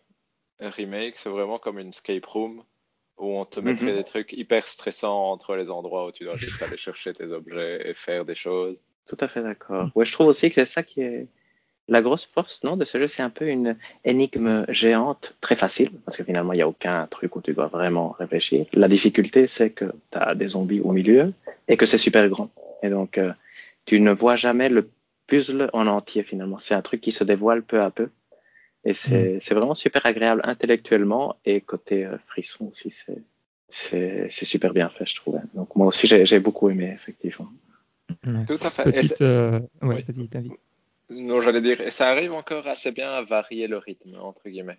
Remake, 0.60 1.16
c'est 1.18 1.30
vraiment 1.30 1.58
comme 1.58 1.80
une 1.80 1.90
escape 1.90 2.26
room 2.26 2.64
où 3.18 3.38
on 3.38 3.46
te 3.46 3.60
mettrait 3.60 3.92
Mhm. 3.92 3.98
des 3.98 4.04
trucs 4.04 4.34
hyper 4.34 4.68
stressants 4.68 5.32
entre 5.32 5.56
les 5.56 5.70
endroits 5.70 6.06
où 6.06 6.12
tu 6.12 6.24
dois 6.24 6.36
juste 6.38 6.62
aller 6.62 6.78
chercher 6.78 7.14
tes 7.14 7.26
objets 7.26 7.90
et 7.90 7.94
faire 7.94 8.26
des 8.26 8.36
choses. 8.36 8.82
Tout 9.08 9.18
à 9.20 9.28
fait 9.28 9.42
d'accord. 9.42 9.90
Ouais, 9.96 10.06
je 10.06 10.12
trouve 10.14 10.28
aussi 10.28 10.50
que 10.50 10.56
c'est 10.56 10.66
ça 10.66 10.84
qui 10.84 11.02
est 11.02 11.28
la 11.88 12.02
grosse 12.02 12.26
force, 12.26 12.64
non, 12.64 12.78
de 12.78 12.86
ce 12.86 12.98
jeu. 13.00 13.08
C'est 13.08 13.24
un 13.24 13.30
peu 13.32 13.48
une 13.48 13.76
énigme 14.06 14.66
géante, 14.70 15.36
très 15.42 15.56
facile, 15.56 15.90
parce 16.06 16.16
que 16.18 16.24
finalement, 16.24 16.54
il 16.54 16.58
n'y 16.58 16.62
a 16.62 16.68
aucun 16.68 17.08
truc 17.08 17.36
où 17.36 17.42
tu 17.42 17.54
dois 17.54 17.68
vraiment 17.68 18.16
réfléchir. 18.20 18.68
La 18.74 18.88
difficulté, 18.88 19.48
c'est 19.48 19.72
que 19.72 19.86
tu 20.12 20.18
as 20.18 20.36
des 20.36 20.50
zombies 20.50 20.82
au 20.82 20.92
milieu 20.92 21.34
et 21.68 21.78
que 21.78 21.86
c'est 21.86 21.98
super 21.98 22.30
grand. 22.30 22.52
Et 22.84 22.90
donc, 22.90 23.18
euh, 23.18 23.34
tu 23.90 24.00
ne 24.00 24.12
vois 24.12 24.36
jamais 24.36 24.70
le 24.70 24.88
puzzle 25.26 25.72
en 25.74 25.88
entier, 25.88 26.22
finalement. 26.22 26.60
C'est 26.60 26.76
un 26.76 26.84
truc 26.84 27.02
qui 27.02 27.12
se 27.12 27.24
dévoile 27.24 27.64
peu 27.64 27.82
à 27.82 27.90
peu. 27.90 28.10
Et 28.86 28.94
c'est 28.94 29.40
c'est 29.42 29.56
vraiment 29.56 29.74
super 29.74 30.06
agréable 30.06 30.42
intellectuellement 30.44 31.38
et 31.44 31.60
côté 31.60 32.06
euh, 32.06 32.20
frisson 32.28 32.68
aussi, 32.68 32.92
c'est 33.68 34.30
super 34.46 34.74
bien 34.74 34.90
fait, 34.90 35.08
je 35.08 35.16
trouve. 35.16 35.40
Donc, 35.56 35.76
moi 35.76 35.88
aussi, 35.88 36.06
j'ai 36.06 36.40
beaucoup 36.40 36.70
aimé, 36.70 36.92
effectivement. 36.94 37.50
Tout 38.48 38.60
à 38.62 38.70
fait. 38.70 38.90
Et 38.90 38.92
Petite, 38.92 39.22
euh, 39.22 39.60
ouais, 39.82 40.06
Oui. 40.08 40.52
non, 41.10 41.42
j'allais 41.42 41.62
dire, 41.62 41.82
et 41.82 41.90
ça 41.90 42.10
arrive 42.10 42.34
encore 42.34 42.68
assez 42.68 42.92
bien 42.92 43.10
à 43.10 43.24
varier 43.24 43.66
le 43.68 43.80
rythme, 43.80 44.16
entre 44.22 44.50
guillemets. 44.50 44.78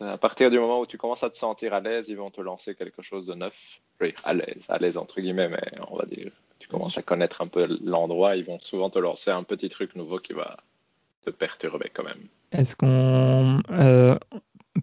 À 0.00 0.16
partir 0.18 0.50
du 0.50 0.58
moment 0.58 0.80
où 0.80 0.86
tu 0.86 0.96
commences 0.96 1.24
à 1.24 1.30
te 1.30 1.36
sentir 1.36 1.74
à 1.74 1.80
l'aise, 1.80 2.08
ils 2.08 2.16
vont 2.16 2.30
te 2.30 2.40
lancer 2.40 2.74
quelque 2.74 3.02
chose 3.02 3.26
de 3.26 3.34
neuf. 3.34 3.80
Oui, 4.00 4.14
à 4.24 4.32
l'aise, 4.32 4.66
à 4.68 4.78
l'aise 4.78 4.96
entre 4.96 5.20
guillemets, 5.20 5.48
mais 5.48 5.62
on 5.90 5.96
va 5.96 6.04
dire, 6.04 6.30
tu 6.58 6.68
commences 6.68 6.98
à 6.98 7.02
connaître 7.02 7.40
un 7.42 7.48
peu 7.48 7.66
l'endroit, 7.82 8.36
ils 8.36 8.44
vont 8.44 8.60
souvent 8.60 8.90
te 8.90 8.98
lancer 8.98 9.30
un 9.30 9.42
petit 9.42 9.68
truc 9.68 9.96
nouveau 9.96 10.18
qui 10.18 10.34
va 10.34 10.56
te 11.24 11.30
perturber 11.30 11.90
quand 11.92 12.04
même. 12.04 12.28
Est-ce 12.52 12.76
qu'on. 12.76 13.60
euh, 13.70 14.16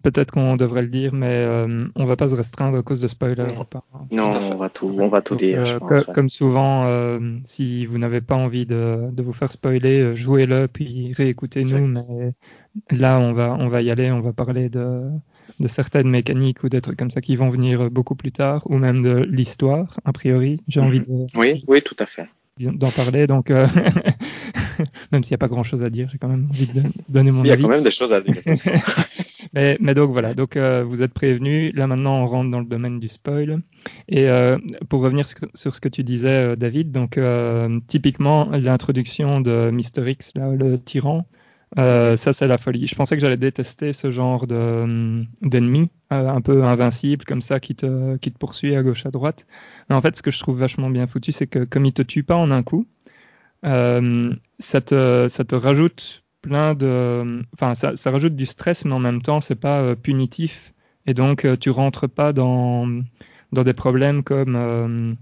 Peut-être 0.02 0.30
qu'on 0.32 0.56
devrait 0.56 0.82
le 0.82 0.88
dire, 0.88 1.12
mais 1.12 1.26
euh, 1.30 1.86
on 1.94 2.04
va 2.04 2.16
pas 2.16 2.28
se 2.28 2.34
restreindre 2.34 2.78
à 2.78 2.82
cause 2.82 3.00
de 3.00 3.08
spoilers 3.08 3.46
Non. 3.56 3.64
pas. 3.64 3.84
hein. 3.94 4.06
On 4.52 4.56
va 4.56 4.68
tout, 4.68 4.94
on 4.98 5.08
va 5.08 5.22
tout 5.22 5.34
Donc, 5.34 5.42
dire, 5.42 5.58
euh, 5.60 5.64
je 5.66 5.94
ouais. 5.94 6.02
Comme 6.14 6.28
souvent, 6.28 6.84
euh, 6.86 7.18
si 7.44 7.86
vous 7.86 7.98
n'avez 7.98 8.20
pas 8.20 8.34
envie 8.36 8.66
de, 8.66 9.10
de 9.12 9.22
vous 9.22 9.32
faire 9.32 9.52
spoiler, 9.52 10.00
euh, 10.00 10.14
jouez-le 10.16 10.68
puis 10.68 11.12
réécoutez-nous. 11.14 11.86
Mais 11.86 12.32
là, 12.90 13.18
on 13.20 13.32
va, 13.32 13.56
on 13.58 13.68
va 13.68 13.82
y 13.82 13.90
aller. 13.90 14.10
On 14.10 14.20
va 14.20 14.32
parler 14.32 14.68
de, 14.68 15.02
de 15.60 15.68
certaines 15.68 16.08
mécaniques 16.10 16.62
ou 16.64 16.68
des 16.68 16.80
trucs 16.80 16.98
comme 16.98 17.10
ça 17.10 17.20
qui 17.20 17.36
vont 17.36 17.48
venir 17.50 17.90
beaucoup 17.90 18.14
plus 18.16 18.32
tard, 18.32 18.62
ou 18.70 18.76
même 18.78 19.02
de 19.02 19.16
l'histoire, 19.30 19.98
a 20.04 20.12
priori. 20.12 20.60
J'ai 20.68 20.80
envie 20.80 21.00
de, 21.00 21.06
Oui, 21.36 21.64
oui, 21.68 21.80
tout 21.82 21.96
à 21.98 22.06
fait. 22.06 22.28
d'en 22.60 22.90
parler. 22.90 23.26
Donc, 23.26 23.50
euh, 23.50 23.66
même 25.12 25.24
s'il 25.24 25.32
n'y 25.32 25.36
a 25.36 25.38
pas 25.38 25.48
grand-chose 25.48 25.82
à 25.82 25.90
dire, 25.90 26.08
j'ai 26.10 26.18
quand 26.18 26.28
même 26.28 26.48
envie 26.50 26.66
de 26.66 26.82
donner 27.08 27.30
mon 27.30 27.42
Il 27.44 27.48
y 27.48 27.50
a 27.50 27.54
avis. 27.54 27.62
quand 27.62 27.68
même 27.68 27.82
des 27.84 27.90
choses 27.90 28.12
à 28.12 28.20
dire. 28.20 28.34
mais, 29.56 29.94
donc 29.94 30.10
voilà, 30.10 30.34
donc 30.34 30.56
euh, 30.56 30.84
vous 30.84 31.00
êtes 31.00 31.14
prévenus. 31.14 31.72
Là 31.74 31.86
maintenant, 31.86 32.22
on 32.22 32.26
rentre 32.26 32.50
dans 32.50 32.60
le 32.60 32.66
domaine 32.66 33.00
du 33.00 33.08
spoil. 33.08 33.62
Et 34.08 34.28
euh, 34.28 34.58
pour 34.90 35.00
revenir 35.00 35.26
sur, 35.26 35.74
ce 35.74 35.80
que 35.80 35.88
tu 35.88 36.04
disais, 36.04 36.52
euh, 36.52 36.56
David, 36.56 36.92
donc 36.92 37.18
typiquement 37.86 38.50
l'introduction 38.50 39.40
de 39.40 39.70
Mister 39.70 40.10
X, 40.10 40.34
le 40.36 40.76
tyran, 40.76 41.26
ça 41.76 42.16
c'est 42.16 42.46
la 42.46 42.58
folie. 42.58 42.86
Je 42.86 42.94
pensais 42.94 43.16
que 43.16 43.22
j'allais 43.22 43.38
détester 43.38 43.94
ce 43.94 44.10
genre 44.10 44.46
de 44.46 45.24
d'ennemi 45.40 45.90
un 46.10 46.40
peu 46.42 46.64
invincible 46.64 47.24
comme 47.24 47.42
ça 47.42 47.58
qui 47.58 47.74
te 47.74 48.16
qui 48.18 48.32
te 48.32 48.38
poursuit 48.38 48.76
à 48.76 48.82
gauche 48.82 49.06
à 49.06 49.10
droite. 49.10 49.46
Mais 49.88 49.96
en 49.96 50.02
fait, 50.02 50.16
ce 50.16 50.22
que 50.22 50.30
je 50.30 50.38
trouve 50.38 50.58
vachement 50.58 50.90
bien 50.90 51.06
foutu, 51.06 51.32
c'est 51.32 51.46
que 51.46 51.64
comme 51.64 51.86
il 51.86 51.92
te 51.94 52.02
tue 52.02 52.24
pas 52.24 52.36
en 52.36 52.50
un 52.50 52.62
coup, 52.62 52.86
ça 53.62 54.80
te 54.82 55.28
ça 55.28 55.44
te 55.44 55.54
rajoute 55.54 56.25
plein 56.42 56.74
de, 56.74 57.42
enfin 57.54 57.74
ça, 57.74 57.96
ça 57.96 58.10
rajoute 58.10 58.36
du 58.36 58.46
stress, 58.46 58.84
mais 58.84 58.92
en 58.92 58.98
même 58.98 59.22
temps 59.22 59.40
c'est 59.40 59.56
pas 59.56 59.80
euh, 59.82 59.94
punitif 59.94 60.72
et 61.06 61.14
donc 61.14 61.44
euh, 61.44 61.56
tu 61.56 61.70
rentres 61.70 62.08
pas 62.08 62.32
dans 62.32 62.86
dans 63.52 63.62
des 63.64 63.74
problèmes 63.74 64.22
comme 64.22 64.56
euh, 64.56 65.14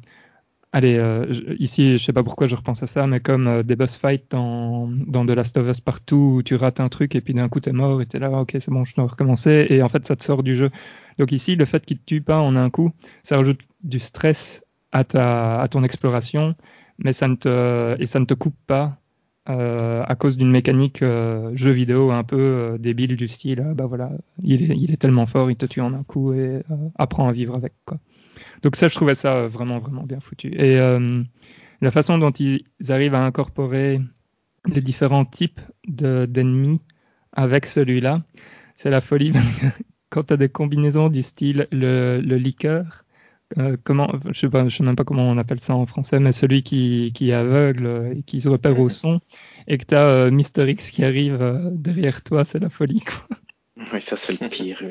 Allez, 0.73 0.97
euh, 0.99 1.33
ici, 1.61 1.99
je 1.99 2.05
sais 2.05 2.13
pas 2.13 2.25
pourquoi 2.25 2.49
je 2.49 2.57
repense 2.57 2.83
à 2.83 2.89
ça, 2.89 3.07
mais 3.07 3.21
comme 3.21 3.63
des 3.63 3.77
boss 3.77 3.97
fights 3.97 4.27
dans, 4.31 4.89
dans 4.89 5.25
The 5.25 5.31
Last 5.31 5.57
of 5.57 5.69
Us 5.69 5.79
partout 5.81 6.39
où 6.39 6.43
tu 6.43 6.57
rates 6.57 6.81
un 6.81 6.89
truc 6.89 7.15
et 7.15 7.21
puis 7.21 7.33
d'un 7.33 7.49
coup 7.49 7.61
t'es 7.61 7.71
mort 7.71 8.03
et 8.03 8.07
t'es 8.07 8.19
là, 8.19 8.29
ok, 8.33 8.57
c'est 8.59 8.71
bon, 8.73 8.83
je 8.83 8.97
dois 8.97 9.07
recommencer 9.07 9.69
et 9.71 9.83
en 9.85 9.89
fait 9.89 10.05
ça 10.05 10.17
te 10.17 10.25
sort 10.25 10.43
du 10.43 10.57
jeu. 10.57 10.71
Donc 11.21 11.31
ici, 11.31 11.55
le 11.55 11.65
fait 11.65 11.87
qu'il 11.87 11.99
te 11.99 12.05
tue 12.07 12.23
pas 12.23 12.41
en 12.41 12.57
un 12.57 12.71
coup, 12.71 12.91
ça 13.23 13.37
rajoute 13.37 13.61
du 13.85 14.01
stress 14.01 14.65
à 14.91 15.05
ta, 15.05 15.61
à 15.61 15.69
ton 15.69 15.85
exploration, 15.85 16.57
mais 16.99 17.13
ça 17.13 17.29
ne 17.29 17.37
te, 17.37 17.97
et 18.01 18.07
ça 18.07 18.19
ne 18.19 18.25
te 18.25 18.35
coupe 18.35 18.57
pas 18.67 18.99
euh, 19.51 20.03
à 20.07 20.15
cause 20.17 20.37
d'une 20.39 20.51
mécanique 20.51 21.03
euh, 21.03 21.51
jeu 21.55 21.71
vidéo 21.71 22.11
un 22.11 22.25
peu 22.25 22.37
euh, 22.39 22.79
débile 22.79 23.17
du 23.17 23.29
style, 23.29 23.63
ah, 23.67 23.75
bah 23.75 23.87
voilà, 23.87 24.11
il 24.43 24.63
est, 24.73 24.77
il 24.77 24.93
est 24.93 24.97
tellement 24.97 25.27
fort, 25.27 25.51
il 25.51 25.57
te 25.57 25.67
tue 25.67 25.81
en 25.81 25.95
un 25.95 26.03
coup 26.05 26.33
et 26.33 26.39
euh, 26.39 26.63
apprends 26.97 27.29
à 27.29 27.33
vivre 27.33 27.55
avec 27.55 27.75
quoi. 27.85 27.99
Donc 28.63 28.77
ça, 28.77 28.89
je 28.89 28.95
trouvais 28.97 29.15
ça 29.15 29.37
euh, 29.37 29.49
vraiment, 29.49 29.79
vraiment 29.81 30.05
bien 30.05 30.21
foutu. 30.21 30.49
Et 30.55 30.79
euh, 30.79 31.23
la 31.83 31.91
façon 31.93 32.19
dont 32.19 32.33
ils 32.33 32.65
arrivent 32.91 33.15
à 33.17 33.25
incorporer 33.25 34.01
les 34.67 34.81
différents 34.81 35.25
types 35.25 35.61
de- 35.89 36.27
d'ennemis 36.27 36.81
avec 37.33 37.67
celui-là, 37.67 38.23
c'est 38.77 38.91
la 38.91 39.01
folie. 39.01 39.33
parce 39.33 39.53
que 39.53 39.67
Quand 40.11 40.25
tu 40.25 40.37
des 40.39 40.49
combinaisons 40.49 41.09
du 41.09 41.23
style 41.23 41.69
le, 41.73 42.21
le 42.21 42.37
liqueur, 42.39 43.05
euh, 43.59 43.77
comment, 43.85 44.11
je 44.31 44.41
sais 44.41 44.49
pas, 44.49 44.69
je 44.69 44.77
sais 44.77 44.83
même 44.83 44.97
pas 44.97 45.05
comment 45.05 45.29
on 45.29 45.39
appelle 45.39 45.61
ça 45.61 45.75
en 45.75 45.87
français, 45.87 46.19
mais 46.19 46.33
celui 46.33 46.63
qui, 46.63 47.13
qui 47.15 47.31
est 47.31 47.35
aveugle 47.35 47.87
euh, 47.87 48.15
et 48.15 48.23
qui 48.23 48.41
se 48.41 48.49
repère 48.49 48.79
au 48.81 48.89
son, 48.89 49.21
et 49.69 49.79
que 49.79 49.85
tu 49.85 49.95
as 49.95 50.31
Mister 50.31 50.69
X 50.69 50.91
qui 50.91 51.05
arrive 51.05 51.41
euh, 51.41 51.71
derrière 51.71 52.23
toi, 52.23 52.45
c'est 52.45 52.59
la 52.59 52.71
folie. 52.71 53.01
Quoi. 53.01 53.37
Oui, 53.93 54.01
ça 54.01 54.17
c'est 54.17 54.41
le 54.41 54.49
pire. 54.49 54.83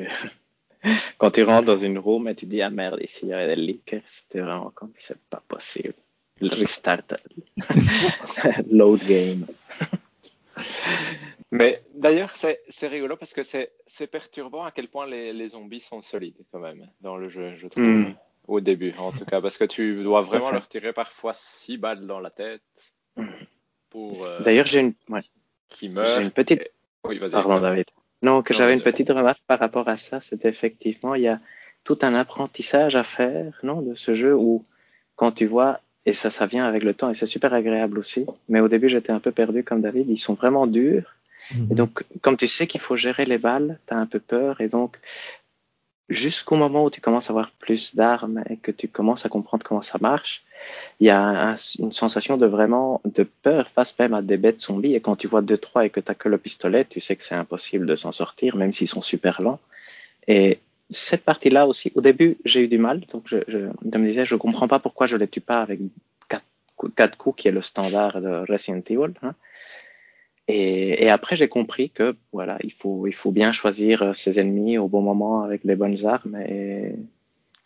Quand 1.18 1.30
tu 1.30 1.42
rentres 1.42 1.66
dans 1.66 1.76
une 1.76 1.98
room 1.98 2.28
et 2.28 2.34
tu 2.34 2.46
dis 2.46 2.62
ah 2.62 2.70
merde 2.70 3.00
ici 3.02 3.20
il 3.22 3.30
y 3.30 3.32
a 3.32 3.46
des 3.46 3.56
leakers, 3.56 4.02
c'était 4.04 4.40
vraiment 4.40 4.70
comme 4.74 4.92
c'est 4.96 5.18
pas 5.30 5.42
possible. 5.46 5.94
Le 6.40 6.54
restart, 6.54 7.04
load 8.70 9.00
game. 9.06 9.46
Mais 11.50 11.82
d'ailleurs, 11.94 12.34
c'est 12.34 12.60
c'est 12.68 12.88
rigolo 12.88 13.16
parce 13.16 13.32
que 13.32 13.42
c'est 13.42 13.70
c'est 13.86 14.08
perturbant 14.08 14.64
à 14.64 14.72
quel 14.72 14.88
point 14.88 15.06
les, 15.06 15.32
les 15.32 15.50
zombies 15.50 15.80
sont 15.80 16.02
solides 16.02 16.44
quand 16.50 16.58
même 16.58 16.88
dans 17.00 17.16
le 17.16 17.28
jeu, 17.28 17.54
je 17.56 17.68
trouve. 17.68 17.84
Hmm. 17.84 18.14
Au 18.46 18.60
début, 18.60 18.92
en 18.98 19.10
tout 19.12 19.24
cas, 19.24 19.40
parce 19.40 19.56
que 19.56 19.64
tu 19.64 20.02
dois 20.02 20.20
vraiment 20.20 20.50
leur 20.50 20.68
tirer 20.68 20.92
parfois 20.92 21.32
six 21.34 21.78
balles 21.78 22.06
dans 22.06 22.20
la 22.20 22.30
tête 22.30 22.62
pour 23.90 24.24
euh, 24.24 24.42
D'ailleurs 24.42 24.66
j'ai 24.66 24.80
une, 24.80 24.94
ouais, 25.08 25.22
qu'ils 25.70 25.94
j'ai 25.94 26.22
une 26.22 26.30
petite, 26.30 26.70
Oui, 27.04 27.18
vas-y. 27.18 27.30
Pardon, 27.30 27.60
David. 27.60 27.86
Non, 28.22 28.42
que 28.42 28.54
j'avais 28.54 28.74
une 28.74 28.82
petite 28.82 29.10
remarque 29.10 29.42
par 29.46 29.58
rapport 29.58 29.88
à 29.88 29.96
ça, 29.96 30.20
c'est 30.20 30.44
effectivement, 30.44 31.14
il 31.14 31.22
y 31.22 31.28
a 31.28 31.40
tout 31.84 31.98
un 32.02 32.14
apprentissage 32.14 32.96
à 32.96 33.04
faire, 33.04 33.58
non, 33.62 33.82
de 33.82 33.94
ce 33.94 34.14
jeu 34.14 34.34
où, 34.34 34.64
quand 35.16 35.32
tu 35.32 35.46
vois, 35.46 35.80
et 36.06 36.14
ça, 36.14 36.30
ça 36.30 36.46
vient 36.46 36.64
avec 36.66 36.82
le 36.82 36.94
temps, 36.94 37.10
et 37.10 37.14
c'est 37.14 37.26
super 37.26 37.52
agréable 37.52 37.98
aussi, 37.98 38.26
mais 38.48 38.60
au 38.60 38.68
début, 38.68 38.88
j'étais 38.88 39.12
un 39.12 39.20
peu 39.20 39.30
perdu 39.30 39.62
comme 39.62 39.82
David, 39.82 40.08
ils 40.08 40.18
sont 40.18 40.34
vraiment 40.34 40.66
durs, 40.66 41.14
Mhm. 41.50 41.68
et 41.70 41.74
donc, 41.74 42.04
comme 42.22 42.38
tu 42.38 42.46
sais 42.46 42.66
qu'il 42.66 42.80
faut 42.80 42.96
gérer 42.96 43.26
les 43.26 43.36
balles, 43.36 43.78
tu 43.86 43.92
as 43.92 43.98
un 43.98 44.06
peu 44.06 44.18
peur, 44.20 44.62
et 44.62 44.68
donc, 44.68 44.98
jusqu'au 46.08 46.56
moment 46.56 46.84
où 46.84 46.90
tu 46.90 47.00
commences 47.00 47.30
à 47.30 47.32
avoir 47.32 47.50
plus 47.52 47.94
d'armes 47.94 48.42
et 48.50 48.56
que 48.56 48.70
tu 48.70 48.88
commences 48.88 49.24
à 49.26 49.28
comprendre 49.28 49.64
comment 49.64 49.82
ça 49.82 49.98
marche, 50.00 50.44
il 51.00 51.06
y 51.06 51.10
a 51.10 51.20
un- 51.20 51.56
une 51.78 51.92
sensation 51.92 52.36
de 52.36 52.46
vraiment 52.46 53.00
de 53.04 53.24
peur 53.24 53.68
face 53.68 53.98
même 53.98 54.14
à 54.14 54.22
des 54.22 54.36
bêtes 54.36 54.62
zombies. 54.62 54.94
Et 54.94 55.00
quand 55.00 55.16
tu 55.16 55.26
vois 55.26 55.42
deux, 55.42 55.58
trois 55.58 55.84
et 55.86 55.90
que 55.90 56.00
tu 56.00 56.10
n'as 56.10 56.14
que 56.14 56.28
le 56.28 56.38
pistolet, 56.38 56.84
tu 56.84 57.00
sais 57.00 57.16
que 57.16 57.22
c'est 57.22 57.34
impossible 57.34 57.86
de 57.86 57.96
s'en 57.96 58.12
sortir, 58.12 58.56
même 58.56 58.72
s'ils 58.72 58.88
sont 58.88 59.02
super 59.02 59.42
lents. 59.42 59.60
Et 60.28 60.60
cette 60.90 61.24
partie-là 61.24 61.66
aussi, 61.66 61.92
au 61.94 62.00
début, 62.00 62.36
j'ai 62.44 62.62
eu 62.64 62.68
du 62.68 62.78
mal. 62.78 63.00
Donc, 63.12 63.24
je, 63.26 63.38
je, 63.48 63.58
me 63.58 64.06
disais, 64.06 64.26
je 64.26 64.36
comprends 64.36 64.68
pas 64.68 64.78
pourquoi 64.78 65.06
je 65.06 65.16
les 65.16 65.28
tue 65.28 65.40
pas 65.40 65.60
avec 65.62 65.80
quatre 66.96 67.16
coups, 67.16 67.40
qui 67.40 67.48
est 67.48 67.52
le 67.52 67.62
standard 67.62 68.20
de 68.20 68.44
Resident 68.50 68.82
Evil. 68.88 69.14
hein. 69.22 69.34
Et, 70.48 71.04
et 71.04 71.10
après, 71.10 71.36
j'ai 71.36 71.48
compris 71.48 71.90
que 71.90 72.16
voilà, 72.32 72.58
il 72.62 72.72
faut, 72.72 73.06
il 73.06 73.14
faut 73.14 73.32
bien 73.32 73.52
choisir 73.52 74.02
euh, 74.02 74.12
ses 74.12 74.38
ennemis 74.38 74.78
au 74.78 74.88
bon 74.88 75.00
moment 75.00 75.42
avec 75.42 75.64
les 75.64 75.76
bonnes 75.76 76.04
armes. 76.04 76.36
Et, 76.46 76.94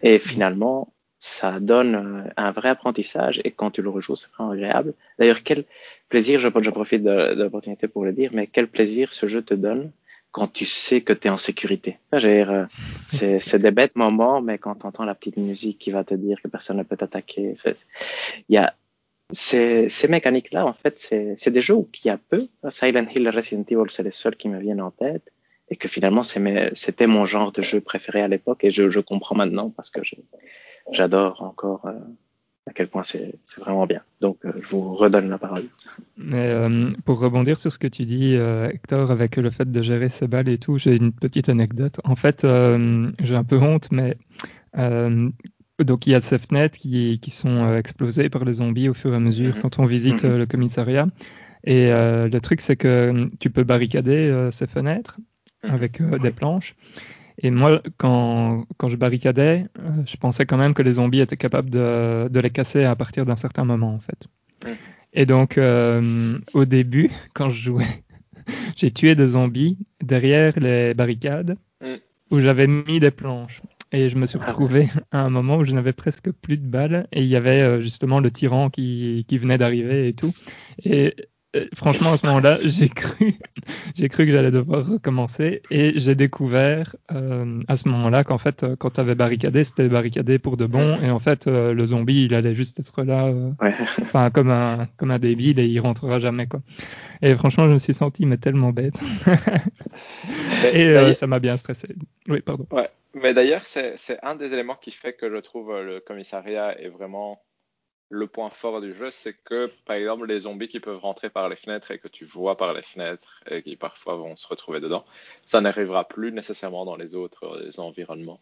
et 0.03 0.19
finalement, 0.19 0.93
ça 1.19 1.59
donne 1.59 1.95
euh, 1.97 2.31
un 2.37 2.53
vrai 2.53 2.69
apprentissage. 2.69 3.41
Et 3.45 3.51
quand 3.51 3.73
tu 3.73 3.83
le 3.83 3.91
rejoues, 3.91 4.17
c'est 4.17 4.31
vraiment 4.31 4.53
agréable. 4.53 4.95
D'ailleurs, 5.19 5.43
quel 5.43 5.65
plaisir, 6.09 6.39
je, 6.39 6.49
je 6.61 6.71
profite 6.71 7.03
de, 7.03 7.35
de 7.35 7.43
l'opportunité 7.43 7.89
pour 7.89 8.05
le 8.05 8.13
dire, 8.13 8.31
mais 8.33 8.47
quel 8.47 8.69
plaisir 8.69 9.13
ce 9.13 9.27
jeu 9.27 9.43
te 9.43 9.55
donne 9.55 9.91
quand 10.31 10.53
tu 10.53 10.67
sais 10.67 11.01
que 11.01 11.13
tu 11.13 11.27
es 11.27 11.31
en 11.31 11.37
sécurité. 11.37 11.99
Euh, 12.15 12.67
C'est 13.09 13.59
des 13.59 13.71
bêtes 13.71 13.97
moments, 13.97 14.41
mais 14.41 14.59
quand 14.59 14.77
tu 14.77 14.87
entends 14.87 15.05
la 15.05 15.15
petite 15.15 15.37
musique 15.37 15.79
qui 15.79 15.91
va 15.91 16.05
te 16.05 16.15
dire 16.15 16.41
que 16.43 16.49
personne 16.49 16.77
ne 16.77 16.83
peut 16.83 16.97
t'attaquer, 16.97 17.57
il 18.49 18.55
y 18.55 18.57
a 18.57 18.75
ces, 19.31 20.09
mécaniques-là, 20.09 20.65
en 20.65 20.73
fait, 20.73 20.99
c'est 21.37 21.51
des 21.51 21.61
jeux 21.61 21.75
où 21.75 21.89
il 22.03 22.07
y 22.07 22.11
a 22.11 22.19
peu. 22.19 22.41
Silent 22.71 23.07
Hill 23.15 23.27
et 23.27 23.31
Resident 23.31 23.65
Evil, 23.69 23.91
c'est 23.91 24.03
les 24.03 24.11
seuls 24.11 24.37
qui 24.37 24.49
me 24.49 24.59
viennent 24.59 24.81
en 24.81 24.91
tête. 24.91 25.31
Et 25.71 25.77
que 25.77 25.87
finalement, 25.87 26.23
c'était 26.23 27.07
mon 27.07 27.27
genre 27.27 27.53
de 27.53 27.61
jeu 27.61 27.81
préféré 27.83 28.23
à 28.23 28.29
l'époque. 28.29 28.65
Et 28.65 28.71
je, 28.71 29.01
comprends 29.01 29.37
maintenant 29.37 29.69
parce 29.69 29.91
que 29.91 30.01
j'adore 30.93 31.43
encore 31.43 31.85
euh, 31.85 31.93
à 32.67 32.73
quel 32.73 32.89
point 32.89 33.03
c'est 33.03 33.35
vraiment 33.59 33.87
bien. 33.87 34.01
Donc, 34.23 34.39
euh, 34.47 34.53
je 34.63 34.67
vous 34.67 34.95
redonne 34.95 35.29
la 35.29 35.37
parole. 35.37 35.65
Mais 36.17 36.51
euh, 36.51 36.93
pour 37.05 37.19
rebondir 37.19 37.59
sur 37.59 37.71
ce 37.71 37.79
que 37.79 37.87
tu 37.87 38.07
dis, 38.07 38.33
Hector, 38.35 39.11
avec 39.11 39.37
le 39.37 39.51
fait 39.51 39.71
de 39.71 39.83
gérer 39.83 40.09
ses 40.09 40.27
balles 40.27 40.49
et 40.49 40.57
tout, 40.57 40.79
j'ai 40.79 40.97
une 40.97 41.13
petite 41.13 41.51
anecdote. 41.51 42.01
En 42.05 42.17
fait, 42.17 42.47
j'ai 43.21 43.35
un 43.35 43.45
peu 43.45 43.59
honte, 43.59 43.89
mais 43.93 44.17
donc 45.85 46.07
il 46.07 46.11
y 46.11 46.15
a 46.15 46.21
ces 46.21 46.39
fenêtres 46.39 46.79
qui, 46.79 47.19
qui 47.21 47.31
sont 47.31 47.65
euh, 47.65 47.79
explosées 47.79 48.29
par 48.31 48.45
les 48.45 48.55
zombies 48.55 48.89
au 48.89 48.95
fur 48.95 49.13
et 49.13 49.17
à 49.17 49.21
mesure 49.21 49.55
Mhm. 49.57 49.63
quand 49.63 49.79
on 49.79 49.87
visite 49.87 50.25
Mhm. 50.25 50.31
euh, 50.31 50.39
le 50.39 50.47
commissariat. 50.47 51.07
Et 51.65 51.93
euh, 51.93 52.29
le 52.29 52.41
truc, 52.41 52.61
c'est 52.61 52.77
que 52.77 53.31
tu 53.41 53.51
peux 53.51 53.65
barricader 53.65 54.29
euh, 54.29 54.51
ces 54.51 54.67
fenêtres 54.67 55.19
Mhm. 55.65 55.71
avec 55.75 56.01
euh, 56.01 56.19
des 56.19 56.31
planches. 56.31 56.75
Et 57.43 57.51
moi, 57.51 57.83
quand, 57.99 58.65
quand 58.79 58.89
je 58.89 58.97
barricadais, 58.97 59.67
je 60.07 60.17
pensais 60.17 60.47
quand 60.47 60.57
même 60.59 60.75
que 60.75 60.83
les 60.83 60.95
zombies 60.95 61.21
étaient 61.21 61.37
capables 61.37 61.71
de, 61.71 62.29
de 62.29 62.41
les 62.41 62.51
casser 62.51 62.85
à 62.85 62.97
partir 62.97 63.27
d'un 63.27 63.37
certain 63.37 63.65
moment, 63.65 63.95
en 63.95 64.01
fait. 64.01 64.27
Et 65.13 65.25
donc, 65.27 65.59
au 66.55 66.65
début, 66.65 67.11
quand 67.35 67.49
je 67.49 67.61
jouais, 67.63 68.05
j'ai 68.77 68.91
tué 68.91 69.15
des 69.15 69.29
zombies 69.29 69.79
derrière 70.03 70.59
les 70.59 70.95
barricades 70.95 71.57
où 72.31 72.41
j'avais 72.41 72.67
mis 72.67 73.01
des 73.01 73.11
planches. 73.13 73.63
Et 73.93 74.09
je 74.09 74.17
me 74.17 74.27
suis 74.27 74.39
Ah 74.43 74.49
retrouvé 74.49 74.89
à 75.13 75.21
un 75.21 75.31
moment 75.31 75.57
où 75.57 75.65
je 75.65 75.73
n'avais 75.73 75.93
presque 75.93 76.31
plus 76.31 76.59
de 76.59 76.67
balles. 76.67 77.09
Et 77.13 77.23
il 77.23 77.29
y 77.29 77.37
avait 77.37 77.63
euh, 77.63 77.81
justement 77.81 78.21
le 78.21 78.31
tyran 78.31 78.71
qui, 78.71 79.25
qui 79.29 79.39
venait 79.39 79.59
d'arriver 79.59 80.09
et 80.09 80.15
tout. 80.15 80.31
Et 80.85 81.15
franchement, 81.75 82.13
à 82.13 82.17
ce 82.17 82.27
moment-là, 82.27 82.59
j'ai 82.63 82.89
cru, 82.89 83.35
j'ai 83.95 84.09
cru 84.09 84.27
que 84.27 84.33
j'allais 84.33 84.51
devoir 84.51 84.87
recommencer 84.87 85.63
et 85.71 85.99
j'ai 85.99 86.15
découvert 86.15 86.97
euh, 87.13 87.63
à 87.69 87.77
ce 87.77 87.89
moment-là 87.89 88.25
qu'en 88.25 88.39
fait, 88.39 88.63
euh, 88.63 88.77
quand 88.77 88.91
tu 88.91 89.01
avais 89.01 89.15
barricadé, 89.15 89.65
c'était 89.65 89.89
barricadé 89.89 90.39
pour 90.39 90.57
de 90.57 90.67
bon 90.67 91.01
et 91.01 91.11
en 91.11 91.19
fait, 91.19 91.47
euh, 91.47 91.73
le 91.73 91.87
zombie, 91.87 92.25
il 92.25 92.35
allait 92.35 92.55
juste 92.55 92.79
être 92.81 93.03
là, 93.03 93.27
euh, 93.29 93.51
enfin 94.03 94.31
comme 94.31 94.51
un 94.51 94.89
comme 94.97 95.11
un 95.11 95.19
débile 95.19 95.59
et 95.59 95.67
il 95.67 95.81
rentrera 95.81 96.21
jamais 96.21 96.47
quoi. 96.47 96.61
Et 97.23 97.35
franchement, 97.35 97.67
je 97.67 97.73
me 97.73 97.79
suis 97.79 97.95
senti 97.95 98.27
mais 98.27 98.37
tellement 98.37 98.73
bête 98.73 98.99
et 100.73 100.87
euh, 100.89 101.15
ça 101.15 101.27
m'a 101.27 101.39
bien 101.39 101.57
stressé. 101.57 101.89
Oui, 102.29 102.41
pardon. 102.41 102.67
Ouais, 102.71 102.89
mais 103.15 103.35
d'ailleurs, 103.35 103.65
c'est 103.65 103.97
un 104.23 104.35
des 104.35 104.53
éléments 104.53 104.77
qui 104.77 104.91
fait 104.91 105.15
que 105.15 105.31
je 105.31 105.41
trouve 105.41 105.71
euh, 105.71 105.83
le 105.83 106.01
commissariat 106.01 106.79
est 106.81 106.89
vraiment 106.89 107.41
le 108.11 108.27
point 108.27 108.51
fort 108.51 108.81
du 108.81 108.95
jeu, 108.95 109.11
c'est 109.11 109.35
que, 109.45 109.67
par 109.85 109.97
exemple, 109.97 110.27
les 110.27 110.41
zombies 110.41 110.69
qui 110.69 110.81
peuvent 110.81 110.99
rentrer 110.99 111.31
par 111.31 111.49
les 111.49 111.57
fenêtres 111.57 111.91
et 111.91 111.99
que 111.99 112.09
tu 112.09 112.25
vois 112.25 112.57
par 112.57 112.73
les 112.75 112.83
fenêtres 112.83 113.43
et 113.51 113.63
qui 113.63 113.77
parfois 113.77 114.17
vont 114.17 114.35
se 114.37 114.47
retrouver 114.49 114.81
dedans, 114.81 115.05
ça 115.45 115.61
n'arrivera 115.61 116.09
plus 116.09 116.33
nécessairement 116.33 116.85
dans 116.87 116.97
les 116.97 117.15
autres 117.15 117.45
euh, 117.45 117.71
environnements 117.83 118.41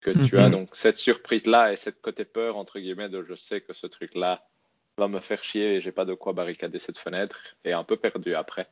que 0.00 0.10
tu 0.12 0.36
Mhm. 0.36 0.40
as. 0.40 0.50
Donc, 0.50 0.76
cette 0.76 0.98
surprise-là 0.98 1.72
et 1.72 1.76
cette 1.76 2.00
côté 2.02 2.24
peur, 2.24 2.56
entre 2.56 2.78
guillemets, 2.80 3.08
de 3.08 3.22
je 3.24 3.34
sais 3.34 3.60
que 3.62 3.72
ce 3.72 3.86
truc-là 3.86 4.44
va 4.98 5.08
me 5.08 5.20
faire 5.20 5.42
chier 5.44 5.76
et 5.76 5.80
j'ai 5.80 5.92
pas 5.92 6.04
de 6.04 6.14
quoi 6.14 6.32
barricader 6.34 6.78
cette 6.78 6.98
fenêtre, 6.98 7.40
est 7.64 7.72
un 7.72 7.84
peu 7.84 7.96
perdu 7.96 8.34
après. 8.34 8.68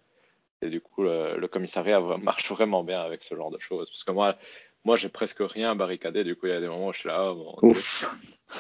Et 0.63 0.69
du 0.71 0.81
coup, 0.81 1.03
le, 1.03 1.37
le 1.39 1.49
commissariat 1.49 2.01
marche 2.19 2.51
vraiment 2.51 2.85
bien 2.85 3.01
avec 3.03 3.23
ce 3.25 3.35
genre 3.35 3.51
de 3.51 3.59
choses. 3.59 3.91
Parce 3.91 4.05
que 4.05 4.13
moi, 4.13 4.37
moi 4.87 4.97
j'ai 4.97 5.09
presque 5.09 5.41
rien 5.41 5.75
barricadé. 5.75 6.25
Du 6.25 6.37
coup, 6.37 6.47
il 6.47 6.53
y 6.53 6.57
a 6.57 6.61
des 6.61 6.69
moments 6.69 6.89
où 6.89 6.93
je 6.93 7.01
suis 7.01 7.09
là, 7.09 7.33
oh, 7.33 7.35
mon 7.35 7.57
Dieu. 7.61 7.71
Ouf. 7.71 8.09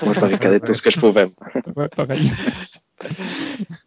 Moi, 0.02 0.12
je 0.12 0.20
barricadais 0.20 0.60
tout 0.60 0.74
ce 0.74 0.82
que 0.82 0.90
je 0.90 0.98
pouvais. 0.98 1.30
Ouais, 1.76 1.88
pareil. 1.88 2.32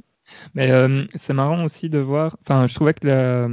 Mais 0.55 0.71
euh, 0.71 1.05
c'est 1.15 1.33
marrant 1.33 1.63
aussi 1.63 1.89
de 1.89 1.99
voir. 1.99 2.37
Enfin, 2.41 2.67
je 2.67 2.75
trouvais 2.75 2.93
que 2.93 3.07
la, 3.07 3.47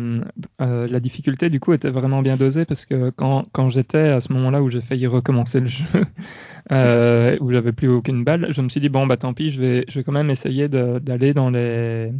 euh, 0.61 0.89
la 0.89 1.01
difficulté 1.01 1.51
du 1.51 1.61
coup 1.61 1.72
était 1.72 1.91
vraiment 1.91 2.22
bien 2.22 2.37
dosée 2.37 2.64
parce 2.64 2.87
que 2.87 3.11
quand, 3.11 3.47
quand 3.53 3.68
j'étais 3.68 4.09
à 4.09 4.20
ce 4.20 4.32
moment-là 4.32 4.62
où 4.62 4.70
j'ai 4.70 4.80
failli 4.80 5.07
recommencer 5.07 5.61
le 5.61 5.66
jeu, 5.66 5.84
euh, 6.72 7.37
où 7.41 7.51
j'avais 7.53 7.72
plus 7.72 7.89
aucune 7.89 8.24
balle, 8.24 8.49
je 8.51 8.61
me 8.61 8.68
suis 8.68 8.80
dit 8.80 8.89
bon 8.89 9.07
bah 9.07 9.16
tant 9.16 9.34
pis, 9.34 9.51
je 9.51 9.61
vais, 9.61 9.84
je 9.89 9.99
vais 9.99 10.05
quand 10.05 10.12
même 10.12 10.30
essayer 10.30 10.68
d'aller 10.68 11.34
dans 11.34 11.51
les, 11.51 12.12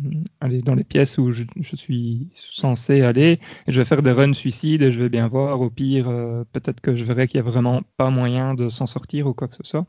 dans 0.65 0.75
les 0.75 0.85
pièces 0.85 1.19
où 1.19 1.31
je, 1.33 1.45
je 1.61 1.77
suis 1.77 2.29
censé 2.35 3.03
aller. 3.03 3.41
Et 3.67 3.73
je 3.73 3.81
vais 3.81 3.85
faire 3.85 4.03
des 4.03 4.13
runs 4.13 4.35
suicides 4.35 4.83
et 4.83 4.93
je 4.93 5.03
vais 5.03 5.09
bien 5.09 5.29
voir. 5.29 5.61
Au 5.61 5.71
pire, 5.71 6.09
euh, 6.09 6.45
peut-être 6.53 6.81
que 6.81 6.97
je 6.97 7.05
verrai 7.05 7.27
qu'il 7.27 7.39
y 7.39 7.41
a 7.41 7.45
vraiment 7.45 7.83
pas 7.97 8.11
moyen 8.11 8.55
de 8.55 8.69
s'en 8.69 8.87
sortir 8.87 9.27
ou 9.27 9.35
quoi 9.35 9.49
que 9.49 9.55
ce 9.55 9.63
soit. 9.65 9.87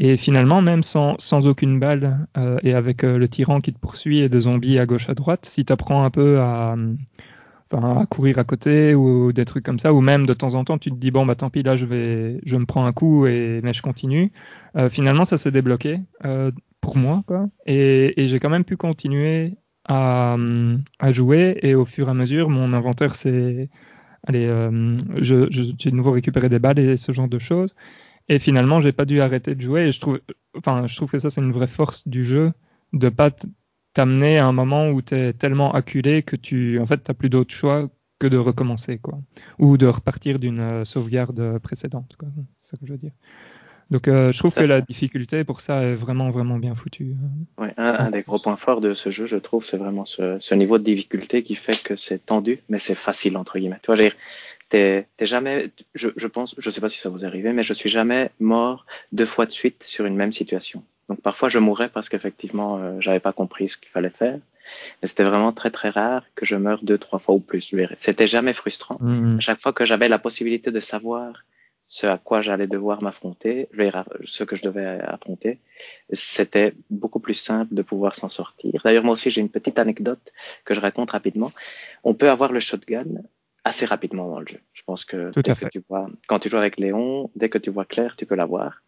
Et 0.00 0.16
finalement, 0.16 0.62
même 0.62 0.84
sans, 0.84 1.16
sans 1.18 1.48
aucune 1.48 1.80
balle 1.80 2.28
euh, 2.36 2.56
et 2.62 2.72
avec 2.72 3.02
euh, 3.02 3.18
le 3.18 3.28
tyran 3.28 3.60
qui 3.60 3.72
te 3.72 3.80
poursuit 3.80 4.20
et 4.20 4.28
des 4.28 4.40
zombies 4.42 4.78
à 4.78 4.86
gauche 4.86 5.08
à 5.10 5.14
droite, 5.14 5.44
si 5.44 5.64
tu 5.64 5.72
apprends 5.72 6.04
un 6.04 6.10
peu 6.10 6.38
à, 6.38 6.76
à 7.72 8.06
courir 8.06 8.38
à 8.38 8.44
côté 8.44 8.94
ou 8.94 9.32
des 9.32 9.44
trucs 9.44 9.64
comme 9.64 9.80
ça, 9.80 9.92
ou 9.92 10.00
même 10.00 10.24
de 10.24 10.34
temps 10.34 10.54
en 10.54 10.64
temps 10.64 10.78
tu 10.78 10.90
te 10.90 10.94
dis 10.94 11.10
bon 11.10 11.26
bah 11.26 11.34
tant 11.34 11.50
pis 11.50 11.64
là 11.64 11.74
je 11.74 11.84
vais 11.84 12.40
je 12.46 12.56
me 12.56 12.64
prends 12.64 12.86
un 12.86 12.92
coup 12.92 13.26
et 13.26 13.60
mais 13.64 13.72
je 13.72 13.82
continue. 13.82 14.30
Euh, 14.76 14.88
finalement 14.88 15.24
ça 15.24 15.36
s'est 15.36 15.50
débloqué 15.50 16.00
pour 16.80 16.96
moi 16.96 17.24
et, 17.66 18.22
et 18.22 18.28
j'ai 18.28 18.38
quand 18.38 18.50
même 18.50 18.64
pu 18.64 18.76
continuer 18.76 19.56
à, 19.88 20.36
à 21.00 21.12
jouer 21.12 21.58
et 21.62 21.74
au 21.74 21.84
fur 21.84 22.06
et 22.06 22.10
à 22.12 22.14
mesure 22.14 22.50
mon 22.50 22.72
inventaire 22.72 23.16
s'est 23.16 23.68
allez 24.28 24.46
j'ai 25.20 25.90
de 25.90 25.96
nouveau 25.96 26.12
récupéré 26.12 26.48
des 26.48 26.60
balles 26.60 26.78
et 26.78 26.96
ce 26.96 27.10
genre 27.10 27.28
de 27.28 27.40
choses. 27.40 27.74
Et 28.28 28.38
finalement, 28.38 28.80
j'ai 28.80 28.92
pas 28.92 29.04
dû 29.04 29.20
arrêter 29.20 29.54
de 29.54 29.60
jouer. 29.60 29.88
Et 29.88 29.92
je 29.92 30.00
trouve, 30.00 30.20
enfin, 30.56 30.86
je 30.86 30.96
trouve 30.96 31.10
que 31.10 31.18
ça, 31.18 31.30
c'est 31.30 31.40
une 31.40 31.52
vraie 31.52 31.66
force 31.66 32.06
du 32.06 32.24
jeu 32.24 32.52
de 32.92 33.08
pas 33.08 33.30
t'amener 33.94 34.38
à 34.38 34.46
un 34.46 34.52
moment 34.52 34.90
où 34.90 35.02
tu 35.02 35.14
es 35.14 35.32
tellement 35.32 35.72
acculé 35.72 36.22
que 36.22 36.36
tu, 36.36 36.78
en 36.78 36.86
fait, 36.86 36.98
t'as 36.98 37.14
plus 37.14 37.30
d'autre 37.30 37.54
choix 37.54 37.88
que 38.18 38.26
de 38.26 38.36
recommencer, 38.36 38.98
quoi, 38.98 39.18
ou 39.58 39.76
de 39.76 39.86
repartir 39.86 40.38
d'une 40.38 40.60
euh, 40.60 40.84
sauvegarde 40.84 41.58
précédente, 41.60 42.16
quoi. 42.18 42.28
C'est 42.58 42.70
ça 42.70 42.76
que 42.76 42.86
je 42.86 42.92
veux 42.92 42.98
dire. 42.98 43.12
Donc, 43.90 44.06
euh, 44.06 44.32
je 44.32 44.38
trouve 44.38 44.52
que 44.52 44.64
la 44.64 44.82
difficulté 44.82 45.44
pour 45.44 45.60
ça 45.62 45.82
est 45.82 45.94
vraiment, 45.94 46.30
vraiment 46.30 46.58
bien 46.58 46.74
foutue. 46.74 47.14
Ouais, 47.56 47.72
un, 47.78 47.94
un 47.94 48.10
des 48.10 48.22
gros 48.22 48.38
points 48.38 48.56
forts 48.56 48.82
de 48.82 48.92
ce 48.92 49.10
jeu, 49.10 49.24
je 49.26 49.36
trouve, 49.36 49.64
c'est 49.64 49.78
vraiment 49.78 50.04
ce, 50.04 50.36
ce 50.40 50.54
niveau 50.54 50.78
de 50.78 50.84
difficulté 50.84 51.42
qui 51.42 51.54
fait 51.54 51.82
que 51.82 51.96
c'est 51.96 52.26
tendu, 52.26 52.60
mais 52.68 52.78
c'est 52.78 52.94
facile, 52.94 53.36
entre 53.38 53.58
guillemets. 53.58 53.78
Tu 53.82 53.86
vois, 53.86 54.10
t'es 54.68 55.06
t'es 55.16 55.26
jamais, 55.26 55.70
je, 55.94 56.08
je 56.16 56.26
pense, 56.26 56.54
je 56.58 56.70
sais 56.70 56.80
pas 56.80 56.88
si 56.88 56.98
ça 56.98 57.08
vous 57.08 57.24
est 57.24 57.26
arrivé, 57.26 57.52
mais 57.52 57.62
je 57.62 57.72
suis 57.72 57.90
jamais 57.90 58.30
mort 58.40 58.86
deux 59.12 59.26
fois 59.26 59.46
de 59.46 59.52
suite 59.52 59.82
sur 59.82 60.06
une 60.06 60.16
même 60.16 60.32
situation. 60.32 60.82
Donc 61.08 61.20
parfois 61.22 61.48
je 61.48 61.58
mourrais 61.58 61.88
parce 61.88 62.08
qu'effectivement 62.08 62.78
euh, 62.78 62.96
j'avais 63.00 63.20
pas 63.20 63.32
compris 63.32 63.68
ce 63.68 63.76
qu'il 63.78 63.90
fallait 63.90 64.10
faire. 64.10 64.38
Mais 65.00 65.08
c'était 65.08 65.24
vraiment 65.24 65.52
très 65.52 65.70
très 65.70 65.88
rare 65.88 66.24
que 66.34 66.44
je 66.44 66.56
meure 66.56 66.80
deux 66.82 66.98
trois 66.98 67.18
fois 67.18 67.34
ou 67.34 67.40
plus. 67.40 67.74
C'était 67.96 68.26
jamais 68.26 68.52
frustrant. 68.52 68.98
Mhm. 69.00 69.38
À 69.38 69.40
chaque 69.40 69.60
fois 69.60 69.72
que 69.72 69.86
j'avais 69.86 70.08
la 70.08 70.18
possibilité 70.18 70.70
de 70.70 70.80
savoir 70.80 71.44
ce 71.86 72.06
à 72.06 72.18
quoi 72.18 72.42
j'allais 72.42 72.66
devoir 72.66 73.02
m'affronter, 73.02 73.70
ce 74.26 74.44
que 74.44 74.56
je 74.56 74.62
devais 74.62 74.84
affronter, 74.84 75.58
c'était 76.12 76.74
beaucoup 76.90 77.18
plus 77.18 77.32
simple 77.32 77.74
de 77.74 77.80
pouvoir 77.80 78.14
s'en 78.14 78.28
sortir. 78.28 78.82
D'ailleurs, 78.84 79.04
moi 79.04 79.14
aussi, 79.14 79.30
j'ai 79.30 79.40
une 79.40 79.48
petite 79.48 79.78
anecdote 79.78 80.20
que 80.66 80.74
je 80.74 80.80
raconte 80.80 81.12
rapidement. 81.12 81.50
On 82.04 82.12
peut 82.12 82.28
avoir 82.28 82.52
le 82.52 82.60
shotgun 82.60 83.06
assez 83.68 83.86
rapidement 83.86 84.28
dans 84.30 84.40
le 84.40 84.46
jeu. 84.46 84.58
Je 84.72 84.82
pense 84.82 85.04
que, 85.04 85.30
Tout 85.30 85.42
dès 85.42 85.50
à 85.50 85.54
que 85.54 85.60
fait. 85.60 85.68
tu 85.70 85.82
vois, 85.88 86.08
quand 86.26 86.38
tu 86.40 86.48
joues 86.48 86.56
avec 86.58 86.78
Léon, 86.78 87.30
dès 87.36 87.48
que 87.48 87.58
tu 87.58 87.70
vois 87.70 87.84
clair, 87.84 88.16
tu 88.16 88.26
peux 88.26 88.34
l'avoir. 88.34 88.82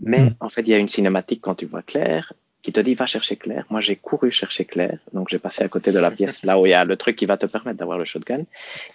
Mais 0.00 0.24
Mm. 0.24 0.34
en 0.40 0.48
fait, 0.48 0.62
il 0.62 0.68
y 0.68 0.74
a 0.74 0.78
une 0.78 0.88
cinématique 0.88 1.40
quand 1.42 1.54
tu 1.54 1.66
vois 1.66 1.82
clair 1.82 2.32
qui 2.62 2.72
te 2.72 2.80
dit 2.80 2.94
va 2.94 3.04
chercher 3.06 3.36
Claire. 3.36 3.66
Moi, 3.68 3.80
j'ai 3.82 3.94
couru 3.96 4.30
chercher 4.30 4.64
Claire, 4.64 4.98
donc 5.12 5.28
j'ai 5.30 5.38
passé 5.38 5.62
à 5.62 5.68
côté 5.68 5.92
de 5.92 5.98
la 5.98 6.10
pièce 6.18 6.44
là 6.44 6.58
où 6.58 6.64
il 6.66 6.70
y 6.70 6.72
a 6.72 6.84
le 6.86 6.96
truc 6.96 7.14
qui 7.16 7.26
va 7.26 7.36
te 7.36 7.44
permettre 7.46 7.78
d'avoir 7.78 7.98
le 7.98 8.06
shotgun, 8.06 8.44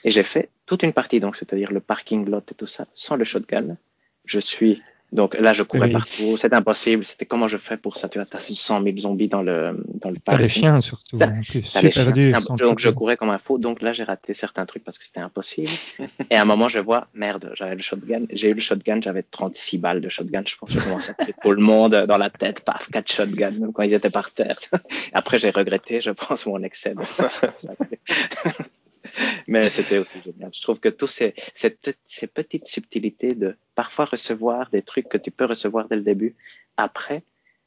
et 0.04 0.10
j'ai 0.12 0.24
fait 0.24 0.50
toute 0.66 0.82
une 0.82 0.92
partie, 0.92 1.20
donc 1.20 1.36
c'est-à-dire 1.36 1.72
le 1.72 1.80
parking 1.80 2.28
lot 2.28 2.44
et 2.52 2.56
tout 2.56 2.66
ça, 2.66 2.88
sans 2.94 3.16
le 3.16 3.24
shotgun. 3.26 3.78
Je 4.26 4.40
suis 4.40 4.82
donc 5.12 5.36
là, 5.40 5.54
je 5.54 5.64
courais 5.64 5.88
Oui. 5.88 5.94
partout, 5.94 6.38
c'était 6.38 6.56
impossible. 6.56 7.04
C'était 7.04 7.26
comment 7.26 7.48
je 7.48 7.58
fais 7.58 7.78
pour 7.78 7.98
ça 7.98 8.10
Tu 8.10 8.20
vois, 8.20 8.26
t'as 8.26 8.40
100 8.40 8.84
000 8.84 8.98
zombies 8.98 9.28
dans 9.28 9.42
le 9.42 9.84
dans 9.96 10.12
le 10.12 10.18
T'as 10.24 10.38
les 10.38 10.50
chiens 10.50 10.82
surtout, 10.82 11.18
T'as- 11.18 11.28
en 11.28 11.42
plus. 11.42 11.72
T'as 11.74 11.82
les 11.82 11.92
chiens, 11.92 12.12
dur. 12.12 12.38
le 12.40 12.56
donc 12.58 12.80
je 12.80 12.90
courais 12.90 13.18
comme 13.18 13.32
un 13.32 13.40
fou. 13.40 13.58
Donc 13.58 13.82
là, 13.82 13.92
j'ai 13.94 14.04
raté 14.04 14.34
certains 14.34 14.66
trucs 14.68 14.84
parce 14.84 14.98
que 15.00 15.06
c'était 15.06 15.20
impossible. 15.22 15.70
Et 16.30 16.36
à 16.36 16.42
un 16.42 16.46
moment, 16.46 16.68
je 16.70 16.80
vois, 16.80 17.08
merde, 17.16 17.52
j'avais 17.56 17.76
le 17.76 17.82
shotgun. 17.82 18.26
J'ai 18.32 18.50
eu 18.50 18.54
le 18.54 18.62
shotgun, 18.62 19.02
j'avais 19.02 19.24
36 19.24 19.78
balles 19.80 20.02
de 20.02 20.10
shotgun. 20.10 20.44
Je 20.46 20.56
pense 20.56 20.70
que 20.70 20.76
j'ai 20.76 20.82
commencé 20.82 21.12
à 21.18 21.24
tuer 21.24 21.34
tout 21.42 21.52
le 21.52 21.62
monde 21.62 22.06
dans 22.08 22.18
la 22.18 22.30
tête. 22.30 22.62
Paf, 22.64 22.90
quatre 22.92 23.12
shotguns, 23.12 23.52
même 23.52 23.74
quand 23.74 23.84
ils 23.84 23.94
étaient 23.94 24.10
par 24.12 24.32
terre. 24.32 24.60
Après, 25.14 25.40
j'ai 25.40 25.50
regretté, 25.50 26.02
je 26.02 26.12
pense, 26.12 26.46
mon 26.46 26.62
excès. 26.62 26.94
de- 26.94 27.02
Mais 29.48 29.70
c'était 29.70 29.98
aussi 29.98 30.22
génial. 30.24 30.52
Je 30.54 30.62
trouve 30.62 30.80
que 30.80 30.90
tous 30.90 31.08
ces, 31.08 31.34
ces, 31.56 31.78
ces 32.06 32.28
petites 32.28 32.68
subtilités 32.68 33.34
de 33.34 33.56
parfois 33.76 34.06
recevoir 34.06 34.70
des 34.70 34.82
trucs 34.82 35.10
que 35.10 35.18
tu 35.18 35.32
peux 35.32 35.46
recevoir 35.46 35.88
dès 35.88 35.96
le 35.96 36.02
début, 36.04 36.36
après, 36.78 37.24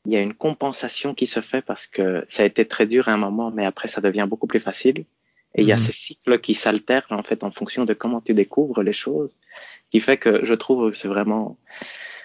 il 0.06 0.12
y 0.12 0.16
a 0.16 0.20
une 0.20 0.34
compensation 0.34 1.14
qui 1.14 1.26
se 1.26 1.40
fait 1.40 1.62
parce 1.62 1.86
que 1.86 2.24
ça 2.28 2.42
a 2.42 2.46
été 2.46 2.66
très 2.66 2.86
dur 2.86 3.08
à 3.08 3.12
un 3.12 3.16
moment, 3.18 3.50
mais 3.50 3.64
après 3.64 3.88
ça 3.88 4.00
devient 4.00 4.26
beaucoup 4.28 4.46
plus 4.46 4.60
facile. 4.60 5.04
Et 5.54 5.62
il 5.62 5.66
y 5.68 5.72
a 5.72 5.76
Mhm. 5.76 5.82
ces 5.82 5.92
cycles 5.92 6.40
qui 6.40 6.54
s'altèrent 6.54 7.06
en 7.10 7.22
fait 7.22 7.44
en 7.44 7.50
fonction 7.50 7.84
de 7.84 7.94
comment 7.94 8.20
tu 8.20 8.32
découvres 8.34 8.82
les 8.82 8.94
choses, 8.94 9.38
qui 9.90 10.00
fait 10.00 10.16
que 10.16 10.44
je 10.44 10.54
trouve 10.54 10.90
que 10.90 10.96
c'est 10.96 11.08
vraiment, 11.08 11.58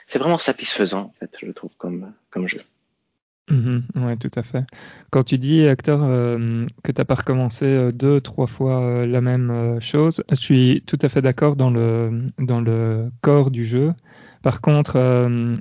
c'est 0.07 0.19
vraiment 0.19 0.37
satisfaisant 0.37 1.01
en 1.01 1.13
fait, 1.19 1.37
je 1.41 1.51
trouve 1.51 1.75
comme 1.77 2.13
comme 2.29 2.47
jeu. 2.47 2.61
Mhm, 3.49 3.83
ouais, 3.95 4.17
tout 4.17 4.31
à 4.35 4.43
fait. 4.43 4.65
Quand 5.09 5.23
tu 5.23 5.37
dis, 5.37 5.61
Hector, 5.61 6.01
euh, 6.03 6.65
que 6.83 6.91
tu 6.91 6.99
n'as 6.99 7.05
pas 7.05 7.15
recommencé 7.15 7.65
euh, 7.65 7.91
deux, 7.93 8.19
trois 8.19 8.45
fois 8.47 8.81
euh, 8.81 9.05
la 9.05 9.21
même 9.21 9.49
euh, 9.51 9.79
chose, 9.79 10.21
je 10.29 10.35
suis 10.35 10.83
tout 10.85 10.97
à 11.01 11.07
fait 11.07 11.21
d'accord 11.21 11.55
dans 11.55 11.69
le, 11.69 12.25
dans 12.39 12.59
le 12.59 13.09
corps 13.21 13.49
du 13.49 13.63
jeu. 13.63 13.93
Par 14.43 14.59
contre, 14.61 14.97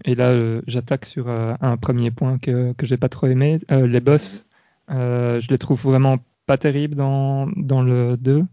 et 0.05 0.15
là, 0.15 0.61
j'attaque 0.67 1.07
sur 1.07 1.29
un 1.29 1.77
premier 1.79 2.11
point 2.13 2.39
que, 2.39 2.73
que 2.75 2.87
j'ai 2.87 2.97
pas 2.99 3.09
trop 3.09 3.27
aimé, 3.27 3.57
les 3.71 4.01
boss, 4.01 4.47
je 4.89 5.49
les 5.49 5.59
trouve 5.59 5.83
vraiment 5.83 6.19
pas 6.47 6.57
terribles 6.59 6.95
dans, 6.95 7.49
dans 7.57 7.83
le 7.83 8.17
2. 8.17 8.45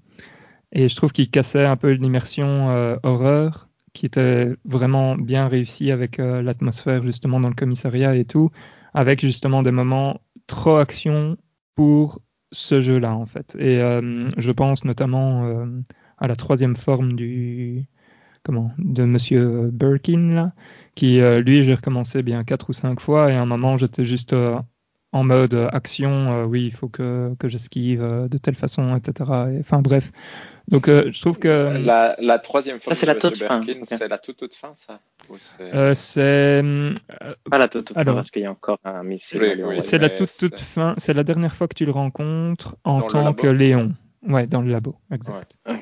Et 0.72 0.90
je 0.90 0.96
trouve 0.96 1.12
qu'ils 1.12 1.30
cassaient 1.30 1.66
un 1.66 1.76
peu 1.78 1.92
l'immersion 1.92 2.98
horreur, 3.04 3.70
qui 3.94 4.06
était 4.08 4.56
vraiment 4.66 5.16
bien 5.18 5.48
réussie 5.48 5.92
avec 5.92 6.18
l'atmosphère 6.18 7.04
justement 7.04 7.40
dans 7.40 7.50
le 7.50 7.56
commissariat 7.56 8.16
et 8.16 8.26
tout 8.26 8.50
avec 8.94 9.22
justement 9.22 9.64
des 9.64 9.72
moments 9.72 10.22
trop 10.48 10.78
action 10.78 11.38
pour 11.76 12.22
ce 12.52 12.82
jeu-là 12.82 13.16
en 13.16 13.26
fait. 13.26 13.56
Et 13.60 13.80
euh, 13.80 14.30
je 14.38 14.52
pense 14.52 14.86
notamment 14.86 15.46
euh, 15.46 15.66
à 16.18 16.28
la 16.28 16.36
troisième 16.36 16.76
forme 16.76 17.16
du 17.16 17.86
comment 18.44 18.72
de 18.78 19.06
Monsieur 19.06 19.70
Birkin 19.72 20.34
là, 20.34 20.54
qui 20.96 21.20
euh, 21.22 21.41
lui 21.41 21.64
j'ai 21.64 21.76
recommencé 21.76 22.24
bien 22.24 22.44
quatre 22.44 22.70
ou 22.70 22.74
cinq 22.74 23.00
fois 23.00 23.32
et 23.32 23.36
à 23.36 23.41
un 23.41 23.46
moment 23.46 23.78
j'étais 23.78 24.06
juste 24.06 24.34
euh, 24.34 24.60
en 25.14 25.24
mode 25.24 25.53
action, 25.72 26.09
euh, 26.34 26.43
oui 26.45 26.66
il 26.66 26.72
faut 26.74 26.89
que, 26.89 27.34
que 27.39 27.47
j'esquive 27.47 28.01
euh, 28.03 28.28
de 28.28 28.38
telle 28.38 28.55
façon, 28.55 28.95
etc. 28.97 29.30
Et, 29.53 29.59
enfin 29.59 29.82
bref. 29.82 30.11
Donc 30.68 30.88
euh, 30.88 31.11
je 31.11 31.22
trouve 31.22 31.39
que 31.39 31.78
La, 31.78 32.16
la 32.20 32.39
troisième 32.39 32.80
fois 32.80 32.93
Ça, 32.93 32.99
c'est 32.99 33.05
la 33.05 33.16
toute 33.16 33.38
fin, 33.38 33.61
c'est 33.86 34.07
la 34.07 34.18
toute 34.18 34.38
toute 34.38 34.55
fin 34.55 34.74
ça 34.76 34.99
c'est- 35.39 35.74
euh, 35.74 35.93
euh, 36.18 36.93
Pas 37.49 37.57
la 37.57 37.68
toute 37.70 37.91
fin 37.93 38.01
Alors. 38.01 38.16
parce 38.16 38.32
qu'il 38.32 38.41
y 38.41 38.45
a 38.45 38.51
encore 38.51 38.80
un 38.84 39.03
missile. 39.03 39.39
Oui, 39.41 39.64
oui. 39.64 39.82
C'est 39.82 39.97
la 39.97 40.09
toute 40.09 40.32
toute 40.38 40.59
fin, 40.59 40.95
c'est 40.97 41.14
la 41.14 41.24
dernière 41.24 41.53
fois 41.55 41.68
que 41.68 41.76
tu 41.76 41.86
le 41.86 41.91
rencontres 41.91 42.76
en 42.84 42.99
Dans 42.99 43.07
tant 43.07 43.34
que 43.34 43.47
Léon. 43.47 43.93
Ouais, 44.28 44.47
dans 44.47 44.61
le 44.61 44.72
labo, 44.72 44.95
exact. 45.11 45.55
Ok. 45.70 45.78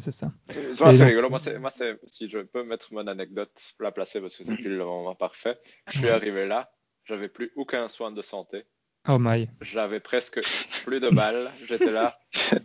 C'est 0.00 0.12
ça. 0.12 0.32
Euh, 0.50 0.72
c'est 0.72 0.84
donc- 0.84 1.00
rigolo. 1.08 1.30
Moi, 1.30 1.38
c'est, 1.38 1.58
moi, 1.58 1.70
c'est, 1.70 1.98
si 2.08 2.28
je 2.28 2.38
peux 2.40 2.62
mettre 2.62 2.92
mon 2.92 3.06
anecdote, 3.06 3.50
la 3.80 3.90
placer 3.90 4.20
parce 4.20 4.36
que 4.36 4.44
c'est 4.44 4.54
plus 4.54 4.76
le 4.76 4.84
moment 4.84 5.14
parfait. 5.14 5.56
Je 5.90 5.98
suis 5.98 6.08
arrivé 6.10 6.46
là, 6.46 6.68
j'avais 7.08 7.28
plus 7.28 7.50
aucun 7.56 7.88
soin 7.88 8.10
de 8.12 8.22
santé. 8.22 8.64
Oh 9.08 9.16
my. 9.18 9.48
J'avais 9.62 10.00
presque 10.00 10.40
plus 10.84 11.00
de 11.00 11.08
balles. 11.08 11.50
J'étais 11.66 11.90
là. 11.90 12.18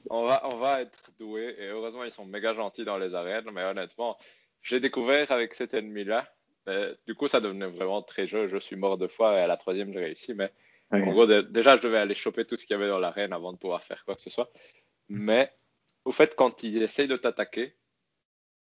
On 0.10 0.26
va, 0.26 0.42
on 0.46 0.58
va 0.58 0.82
être 0.82 1.12
doué. 1.18 1.56
Et 1.58 1.68
heureusement, 1.68 2.04
ils 2.04 2.12
sont 2.12 2.26
méga 2.26 2.54
gentils 2.54 2.84
dans 2.84 2.98
les 2.98 3.16
arènes. 3.16 3.50
Mais 3.52 3.64
honnêtement, 3.64 4.18
j'ai 4.62 4.80
découvert 4.80 5.32
avec 5.32 5.54
cet 5.54 5.74
ennemi-là. 5.74 6.28
Du 7.08 7.16
coup, 7.16 7.28
ça 7.28 7.40
devenait 7.40 7.68
vraiment 7.68 8.02
très 8.02 8.28
jeu. 8.28 8.48
Je 8.50 8.58
suis 8.58 8.76
mort 8.76 8.98
deux 8.98 9.08
fois 9.08 9.36
et 9.36 9.40
à 9.40 9.48
la 9.48 9.58
troisième, 9.58 9.94
j'ai 9.94 10.00
réussi. 10.00 10.34
Mais 10.34 10.52
en 10.92 11.12
gros, 11.12 11.26
dé- 11.26 11.44
déjà, 11.44 11.78
je 11.78 11.82
devais 11.84 11.98
aller 11.98 12.14
choper 12.16 12.46
tout 12.46 12.58
ce 12.58 12.66
qu'il 12.66 12.74
y 12.74 12.78
avait 12.78 12.90
dans 12.90 13.00
l'arène 13.00 13.32
avant 13.34 13.54
de 13.54 13.58
pouvoir 13.58 13.84
faire 13.84 14.04
quoi 14.06 14.16
que 14.16 14.22
ce 14.22 14.30
soit. 14.30 14.52
Mais 15.08 15.52
au 16.04 16.12
fait, 16.12 16.36
quand 16.36 16.64
il 16.64 16.82
essaye 16.84 17.08
de 17.08 17.16
t'attaquer, 17.18 17.76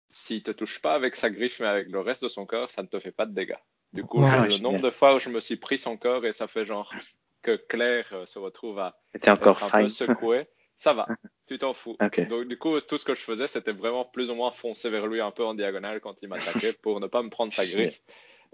s'il 0.09 0.43
te 0.43 0.51
touche 0.51 0.81
pas 0.81 0.93
avec 0.95 1.15
sa 1.15 1.29
griffe, 1.29 1.59
mais 1.59 1.67
avec 1.67 1.87
le 1.89 1.99
reste 2.01 2.23
de 2.23 2.29
son 2.29 2.45
corps, 2.45 2.71
ça 2.71 2.81
ne 2.83 2.87
te 2.87 2.99
fait 2.99 3.11
pas 3.11 3.25
de 3.25 3.33
dégâts. 3.33 3.55
Du 3.93 4.03
coup, 4.03 4.19
Ouais, 4.21 4.47
le 4.47 4.57
nombre 4.59 4.81
de 4.81 4.89
fois 4.89 5.15
où 5.15 5.19
je 5.19 5.29
me 5.29 5.39
suis 5.39 5.57
pris 5.57 5.77
son 5.77 5.97
corps 5.97 6.25
et 6.25 6.31
ça 6.31 6.47
fait 6.47 6.65
genre 6.65 6.93
que 7.41 7.55
Claire 7.55 8.07
euh, 8.13 8.25
se 8.25 8.37
retrouve 8.39 8.79
à 8.79 8.97
C'était 9.13 9.31
encore 9.31 9.57
être 9.57 9.63
un 9.63 9.69
peu 9.69 9.87
fine. 9.87 9.89
secoué, 9.89 10.47
ça 10.77 10.93
va, 10.93 11.07
tu 11.47 11.57
t'en 11.57 11.73
fous. 11.73 11.97
Donc 12.29 12.47
du 12.47 12.57
coup, 12.57 12.79
tout 12.81 12.97
ce 12.97 13.05
que 13.05 13.15
je 13.15 13.21
faisais, 13.21 13.47
c'était 13.47 13.71
vraiment 13.71 14.05
plus 14.05 14.29
ou 14.29 14.35
moins 14.35 14.51
foncer 14.51 14.89
vers 14.89 15.07
lui 15.07 15.21
un 15.21 15.31
peu 15.31 15.43
en 15.43 15.53
diagonale 15.55 15.99
quand 16.01 16.15
il 16.21 16.29
m'attaquait 16.29 16.73
pour 16.83 16.99
ne 16.99 17.07
pas 17.07 17.23
me 17.23 17.29
prendre 17.29 17.51
sa 17.51 17.65
griffe. 17.65 18.01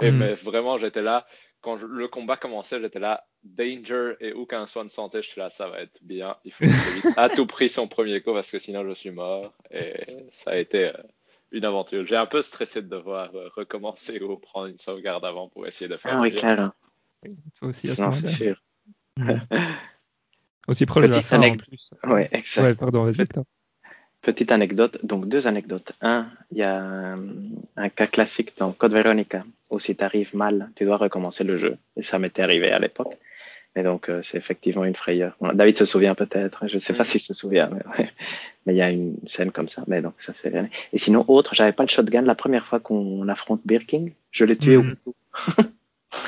Et 0.01 0.11
Mm. 0.11 0.17
mais 0.17 0.33
vraiment, 0.35 0.77
j'étais 0.77 1.01
là, 1.01 1.25
quand 1.61 1.77
je- 1.77 1.85
le 1.85 2.07
combat 2.07 2.37
commençait, 2.37 2.79
j'étais 2.81 2.99
là, 2.99 3.25
danger 3.43 4.13
et 4.19 4.33
aucun 4.33 4.65
soin 4.67 4.85
de 4.85 4.91
santé, 4.91 5.21
je 5.21 5.29
suis 5.29 5.39
là, 5.41 5.49
ça 5.49 5.67
va 5.69 5.81
être 5.81 5.97
bien, 6.01 6.35
il 6.45 6.51
faut 6.51 6.65
que 6.65 6.71
j'évite 6.71 7.05
à 7.17 7.29
tout 7.29 7.45
prix 7.45 7.69
son 7.69 7.87
premier 7.87 8.21
coup 8.21 8.33
parce 8.33 8.51
que 8.51 8.59
sinon 8.59 8.85
je 8.87 8.93
suis 8.93 9.11
mort. 9.11 9.53
Et 9.71 9.93
ça 10.31 10.51
a 10.51 10.57
été 10.57 10.89
euh, 10.89 10.93
une 11.55 11.65
aventure. 11.65 12.05
J'ai 12.05 12.15
un 12.15 12.25
peu 12.25 12.41
stressé 12.41 12.81
de 12.81 12.87
devoir 12.87 13.33
euh, 13.35 13.49
recommencer 13.55 14.21
ou 14.21 14.37
prendre 14.37 14.67
une 14.67 14.77
sauvegarde 14.79 15.25
avant 15.25 15.49
pour 15.49 15.65
essayer 15.67 15.87
de 15.87 15.97
faire 15.97 16.13
Ah 16.15 16.21
oui, 16.21 16.31
mieux. 16.31 16.35
clair. 16.37 16.71
Toi 17.59 17.69
aussi 17.69 17.89
à 17.89 17.95
ce 17.95 18.01
Non, 18.01 18.13
c'est 18.13 18.29
sûr. 18.29 18.61
Mm. 19.17 19.31
Aussi 20.67 20.85
proche 20.87 21.03
de 21.05 21.09
la 21.09 21.17
Petite 21.17 21.29
fin 21.29 21.37
en 21.37 21.41
anecdote. 21.43 21.67
plus. 21.67 21.91
Ouais, 22.05 22.27
exact. 22.31 22.63
Ouais, 22.63 22.73
pardon, 22.73 23.03
vas-y. 23.03 23.27
Petite 24.21 24.51
anecdote, 24.51 25.05
donc 25.05 25.27
deux 25.29 25.45
anecdotes. 25.45 25.93
Un, 26.01 26.27
il 26.51 26.57
y 26.57 26.63
a 26.63 26.81
un, 26.83 27.17
un 27.77 27.89
cas 27.89 28.07
classique 28.07 28.57
dans 28.57 28.71
Code 28.71 28.93
Veronica, 28.93 29.43
où 29.69 29.77
si 29.77 29.95
tu 29.95 30.03
arrives 30.03 30.35
mal, 30.35 30.71
tu 30.75 30.83
dois 30.85 30.97
recommencer 30.97 31.43
le 31.43 31.57
jeu. 31.57 31.77
Et 31.95 32.01
ça 32.01 32.17
m'était 32.17 32.41
arrivé 32.41 32.71
à 32.71 32.79
l'époque. 32.79 33.15
Et 33.75 33.83
donc, 33.83 34.09
euh, 34.09 34.23
c'est 34.23 34.37
effectivement 34.39 34.85
une 34.85 34.95
frayeur. 34.95 35.35
Bon, 35.39 35.53
David 35.53 35.77
se 35.77 35.85
souvient 35.85 36.15
peut-être, 36.15 36.67
je 36.67 36.75
ne 36.75 36.79
sais 36.79 36.93
pas 36.93 37.03
Mhm. 37.03 37.09
s'il 37.09 37.21
se 37.21 37.33
souvient, 37.35 37.69
mais, 37.69 37.85
ouais. 37.99 38.09
Mais 38.65 38.73
il 38.73 38.77
y 38.77 38.81
a 38.81 38.89
une 38.89 39.15
scène 39.27 39.51
comme 39.51 39.67
ça. 39.67 39.83
Mais 39.87 40.01
donc, 40.01 40.13
ça 40.17 40.33
c'est 40.33 40.49
rien. 40.49 40.67
Et 40.93 40.97
sinon, 40.97 41.25
autre, 41.27 41.55
j'avais 41.55 41.71
pas 41.73 41.83
le 41.83 41.89
shotgun 41.89 42.21
la 42.23 42.35
première 42.35 42.65
fois 42.65 42.79
qu'on 42.79 43.27
affronte 43.27 43.61
Birking, 43.65 44.13
je 44.31 44.45
l'ai 44.45 44.57
tué 44.57 44.77
au 44.77 44.83
couteau. 44.83 45.15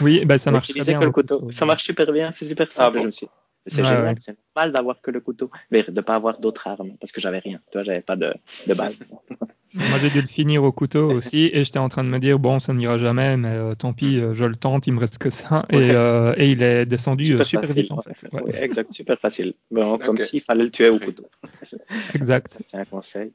Oui, 0.01 0.25
bah, 0.25 0.37
ça 0.37 0.51
marche 0.51 0.69
très 0.69 0.83
bien. 0.83 0.99
que 0.99 1.03
le 1.03 1.09
au 1.09 1.13
couteau. 1.13 1.39
couteau. 1.39 1.51
Ça 1.51 1.65
marche 1.65 1.85
super 1.85 2.11
bien, 2.11 2.33
c'est 2.35 2.45
super 2.45 2.71
simple. 2.71 2.87
Ah 2.87 2.91
bon 2.91 3.01
je 3.01 3.05
me 3.07 3.11
suis... 3.11 3.27
C'est 3.67 3.81
Ouais, 3.81 3.87
génial, 3.87 4.03
ouais. 4.05 4.15
c'est 4.19 4.37
normal 4.55 4.73
d'avoir 4.73 5.01
que 5.01 5.11
le 5.11 5.19
couteau, 5.19 5.51
mais 5.71 5.83
de 5.83 6.01
pas 6.01 6.15
avoir 6.15 6.39
d'autres 6.39 6.67
armes, 6.67 6.97
parce 6.99 7.11
que 7.11 7.21
j'avais 7.21 7.39
rien. 7.39 7.59
Tu 7.71 7.77
vois, 7.77 7.83
j'avais 7.83 8.01
pas 8.01 8.15
de, 8.15 8.33
de 8.67 8.73
balle. 8.73 8.93
Moi, 9.73 9.99
j'ai 10.01 10.09
dû 10.09 10.21
le 10.21 10.27
finir 10.27 10.63
au 10.63 10.71
couteau 10.71 11.11
aussi, 11.17 11.49
et 11.53 11.63
j'étais 11.65 11.79
en 11.79 11.89
train 11.89 12.03
de 12.03 12.09
me 12.09 12.19
dire, 12.19 12.39
bon, 12.39 12.59
ça 12.59 12.73
n'ira 12.73 12.97
jamais, 12.97 13.35
mais 13.35 13.49
euh, 13.49 13.75
tant 13.75 13.91
pis, 13.93 14.19
euh, 14.19 14.33
je 14.33 14.45
le 14.45 14.55
tente, 14.55 14.87
il 14.87 14.93
me 14.93 14.99
reste 14.99 15.17
que 15.17 15.29
ça. 15.29 15.65
Et, 15.69 15.91
euh, 15.91 16.33
et 16.37 16.49
il 16.49 16.63
est 16.63 16.85
descendu 16.85 17.33
euh, 17.33 17.43
super, 17.43 17.67
facile. 17.67 17.83
vite, 17.83 17.91
en 17.91 18.01
fait. 18.01 18.25
Oui, 18.31 18.51
exact, 18.55 18.93
super 18.93 19.19
facile. 19.19 19.53
Bon, 19.69 19.97
Comme 19.97 20.15
Ok. 20.15 20.21
s'il 20.21 20.41
fallait 20.41 20.63
le 20.63 20.71
tuer 20.71 20.89
au 20.89 20.99
couteau. 20.99 21.25
Exact. 22.15 22.57
C'est 22.65 22.77
un 22.77 22.85
conseil. 22.85 23.33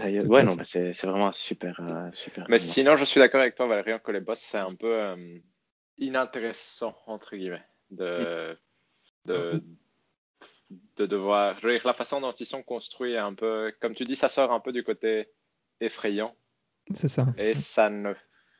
D'ailleurs, 0.00 0.24
ouais, 0.26 0.44
non, 0.44 0.54
bah, 0.54 0.64
c'est 0.64 0.92
c'est 0.92 1.06
vraiment 1.06 1.28
un 1.28 1.32
super, 1.32 1.80
euh, 1.80 2.08
super. 2.12 2.44
Mais 2.48 2.58
sinon, 2.58 2.96
je 2.96 3.04
suis 3.04 3.18
d'accord 3.20 3.40
avec 3.40 3.54
toi, 3.54 3.66
Valérian, 3.66 3.98
que 3.98 4.12
les 4.12 4.20
boss, 4.20 4.38
c'est 4.40 4.58
un 4.58 4.74
peu 4.74 4.92
euh, 4.92 5.16
inintéressant, 5.98 6.96
entre 7.06 7.36
guillemets, 7.36 7.64
de, 7.90 8.56
de, 9.26 9.62
de 10.96 11.06
devoir. 11.06 11.58
Je 11.60 11.66
veux 11.66 11.72
dire, 11.74 11.86
la 11.86 11.92
façon 11.94 12.20
dont 12.20 12.32
ils 12.32 12.46
sont 12.46 12.62
construits, 12.62 13.12
est 13.12 13.18
un 13.18 13.34
peu, 13.34 13.72
comme 13.80 13.94
tu 13.94 14.04
dis, 14.04 14.16
ça 14.16 14.28
sort 14.28 14.52
un 14.52 14.60
peu 14.60 14.72
du 14.72 14.82
côté 14.84 15.28
effrayant. 15.80 16.34
C'est 16.94 17.08
ça. 17.08 17.26
Et 17.36 17.54
ça 17.54 17.90
ne. 17.90 18.14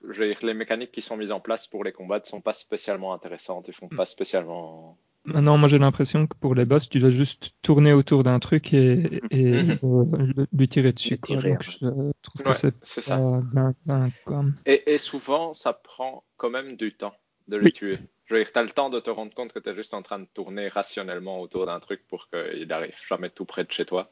Je 0.09 0.21
veux 0.21 0.29
dire, 0.29 0.39
les 0.43 0.55
mécaniques 0.55 0.93
qui 0.93 1.01
sont 1.03 1.17
mises 1.17 1.33
en 1.33 1.41
place 1.41 1.67
pour 1.67 1.83
les 1.83 1.93
combats 1.93 2.19
ne 2.21 2.25
sont 2.25 2.41
pas 2.43 2.53
spécialement 2.53 3.14
intéressantes, 3.14 3.67
ils 3.69 3.75
font 3.75 3.89
pas 3.89 4.07
spécialement 4.07 4.99
Maintenant, 5.25 5.59
moi 5.59 5.69
j'ai 5.69 5.79
l'impression 5.79 6.29
que 6.29 6.37
pour 6.37 6.55
les 6.55 6.64
boss, 6.64 6.89
tu 6.89 7.01
dois 7.01 7.11
juste 7.11 7.51
tourner 7.61 7.93
autour 7.93 8.23
d'un 8.23 8.39
truc 8.39 8.73
et, 8.73 9.21
et 9.33 9.62
Mhm. 9.62 9.79
euh, 9.83 10.45
lui 10.53 10.69
tirer 10.69 10.93
dessus. 10.93 11.14
Lui 11.14 11.19
quoi. 11.19 11.37
tirer, 11.41 11.51
Donc, 11.51 11.61
ouais. 11.61 11.67
je 11.81 11.87
trouve 12.23 12.43
que 12.43 12.49
Ouais, 12.51 12.55
c'est 12.55 12.75
c'est 12.83 13.01
ça. 13.01 13.17
pas 13.17 13.41
bien- 13.53 13.75
bien, 13.85 14.11
quoi. 14.25 14.45
Et, 14.67 14.93
et 14.95 14.99
souvent, 14.99 15.53
ça 15.53 15.73
prend 15.73 16.23
quand 16.37 16.51
même 16.51 16.77
du 16.77 16.95
temps 16.95 17.14
de 17.49 17.59
Oui. 17.61 17.72
tuer. 17.72 17.99
Je 18.26 18.34
veux 18.34 18.40
dire, 18.42 18.53
tu 18.53 18.59
as 18.59 18.62
le 18.62 18.70
temps 18.70 18.90
de 18.90 18.99
te 19.01 19.11
rendre 19.11 19.34
compte 19.34 19.53
que 19.53 19.59
tu 19.61 19.68
es 19.68 19.74
juste 19.74 19.94
en 19.94 20.03
train 20.03 20.18
de 20.18 20.26
tourner 20.34 20.68
rationnellement 20.68 21.40
autour 21.40 21.66
d'un 21.66 21.78
truc 21.80 22.07
pour 22.09 22.28
qu'il 22.28 22.66
n'arrive 22.66 22.97
jamais 23.09 23.30
tout 23.30 23.44
près 23.44 23.64
de 23.64 23.72
chez 23.72 23.84
toi 23.86 24.11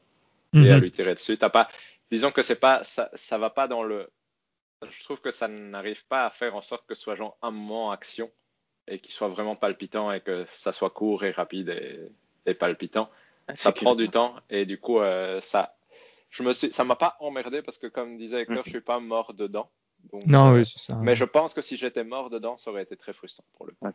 et 0.54 0.70
à 0.70 0.76
Mhm. 0.76 0.82
lui 0.82 0.92
tirer 0.92 1.14
dessus. 1.14 1.36
T'as 1.36 1.50
pas, 1.50 1.68
disons 2.10 2.30
que 2.30 2.42
c'est 2.42 2.60
pas, 2.60 2.84
ça, 2.84 3.10
ça 3.14 3.38
va 3.38 3.50
pas 3.50 3.66
dans 3.66 3.82
le. 3.82 4.08
Je 4.88 5.02
trouve 5.04 5.20
que 5.20 5.30
ça 5.30 5.48
n'arrive 5.48 6.04
pas 6.06 6.26
à 6.26 6.30
faire 6.30 6.54
en 6.54 6.62
sorte 6.62 6.86
que 6.86 6.94
ce 6.94 7.02
soit 7.02 7.16
genre 7.16 7.36
un 7.42 7.50
moment 7.50 7.90
action 7.90 8.30
et 8.86 8.98
qu'il 9.00 9.12
soit 9.14 9.28
vraiment 9.28 9.56
palpitant 9.56 10.12
et 10.12 10.20
que 10.20 10.44
ça 10.50 10.72
soit 10.72 10.90
court 10.90 11.24
et 11.24 11.30
rapide 11.30 11.70
et, 11.70 12.08
et 12.46 12.54
palpitant. 12.54 13.10
Ça 13.48 13.70
C'est 13.70 13.74
prend 13.74 13.94
du 13.94 14.08
temps 14.10 14.36
et 14.50 14.66
du 14.66 14.78
coup, 14.78 15.00
euh, 15.00 15.40
ça, 15.40 15.76
je 16.30 16.42
me 16.42 16.52
suis, 16.52 16.72
ça 16.72 16.84
m'a 16.84 16.96
pas 16.96 17.16
emmerdé 17.20 17.62
parce 17.62 17.78
que 17.78 17.86
comme 17.86 18.16
disait 18.18 18.42
Hector, 18.42 18.58
Mhm. 18.58 18.62
je 18.66 18.70
suis 18.70 18.80
pas 18.80 19.00
mort 19.00 19.34
dedans. 19.34 19.70
Donc, 20.12 20.26
Non, 20.26 20.52
euh, 20.52 20.58
oui, 20.58 20.66
c'est 20.66 20.78
ça. 20.80 20.98
mais 21.02 21.14
je 21.16 21.24
pense 21.24 21.54
que 21.54 21.60
si 21.62 21.76
j'étais 21.76 22.04
mort 22.04 22.30
dedans, 22.30 22.56
ça 22.56 22.70
aurait 22.70 22.82
été 22.82 22.96
très 22.96 23.12
frustrant 23.12 23.44
pour 23.56 23.66
le 23.66 23.72
coup. 23.72 23.86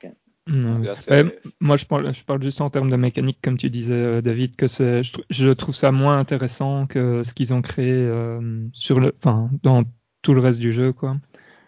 Assez- 0.89 1.12
Ouais, 1.12 1.39
moi, 1.60 1.78
je 1.78 1.86
parle, 1.86 2.14
je 2.14 2.24
parle 2.24 2.41
juste 2.41 2.60
en 2.62 2.70
termes 2.70 2.89
de 2.89 2.95
mécanique, 2.95 3.39
comme 3.41 3.57
tu 3.57 3.70
disais, 3.70 3.93
euh, 3.93 4.22
David, 4.22 4.55
que 4.55 4.68
c'est, 4.68 5.03
je, 5.03 5.14
trou- 5.14 5.24
je 5.30 5.49
trouve 5.49 5.76
ça 5.76 5.91
moins 5.91 6.18
intéressant 6.18 6.88
que 6.88 7.24
ce 7.24 7.34
qu'ils 7.34 7.53
ont 7.53 7.62
créé 7.62 7.91
euh, 7.93 8.64
sur 8.74 8.99
le, 8.99 9.14
enfin, 9.18 9.49
dans 9.64 9.84
tout 10.22 10.34
le 10.34 10.41
reste 10.41 10.60
du 10.60 10.72
jeu, 10.72 10.91
quoi. 10.91 11.18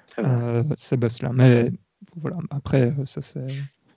Très 0.07 0.23
bien. 0.23 0.31
Euh, 0.41 0.63
ces 0.75 0.97
boss-là. 0.97 1.31
Mais 1.33 1.71
voilà, 2.15 2.37
après, 2.49 2.91
euh, 2.97 3.05
ça 3.05 3.21
c'est 3.21 3.47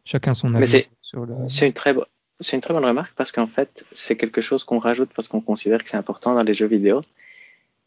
chacun 0.04 0.34
son 0.34 0.50
Mais 0.50 0.58
avis 0.58 0.68
c'est- 0.68 0.88
sur 1.00 1.24
le. 1.26 1.34
C'est 1.48 1.66
une 1.66 1.72
très 1.72 1.94
bo- 1.94 2.04
c'est 2.40 2.56
une 2.56 2.60
très 2.60 2.74
bonne 2.74 2.84
remarque 2.84 3.14
parce 3.16 3.32
qu'en 3.32 3.46
fait, 3.46 3.84
c'est 3.92 4.16
quelque 4.16 4.40
chose 4.40 4.64
qu'on 4.64 4.78
rajoute 4.78 5.10
parce 5.16 5.28
qu'on 5.28 5.40
considère 5.40 5.82
que 5.82 5.88
c'est 5.88 5.96
important 5.96 6.34
dans 6.34 6.42
les 6.42 6.52
jeux 6.54 6.66
vidéo. 6.66 7.00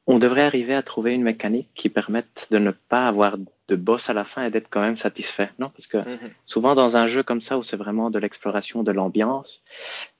On 0.07 0.19
devrait 0.19 0.43
arriver 0.43 0.73
à 0.73 0.81
trouver 0.81 1.13
une 1.13 1.23
mécanique 1.23 1.69
qui 1.75 1.89
permette 1.89 2.47
de 2.51 2.57
ne 2.57 2.71
pas 2.71 3.07
avoir 3.07 3.37
de 3.37 3.75
boss 3.75 4.09
à 4.09 4.13
la 4.13 4.23
fin 4.23 4.45
et 4.45 4.49
d'être 4.49 4.67
quand 4.69 4.79
même 4.79 4.95
satisfait, 4.95 5.49
non? 5.59 5.69
Parce 5.69 5.87
que 5.87 5.97
Mhm. 5.97 6.29
souvent 6.45 6.73
dans 6.75 6.95
un 6.95 7.07
jeu 7.07 7.21
comme 7.23 7.41
ça 7.41 7.57
où 7.57 7.63
c'est 7.63 7.75
vraiment 7.75 8.09
de 8.09 8.17
l'exploration 8.17 8.83
de 8.83 8.93
l'ambiance, 8.93 9.61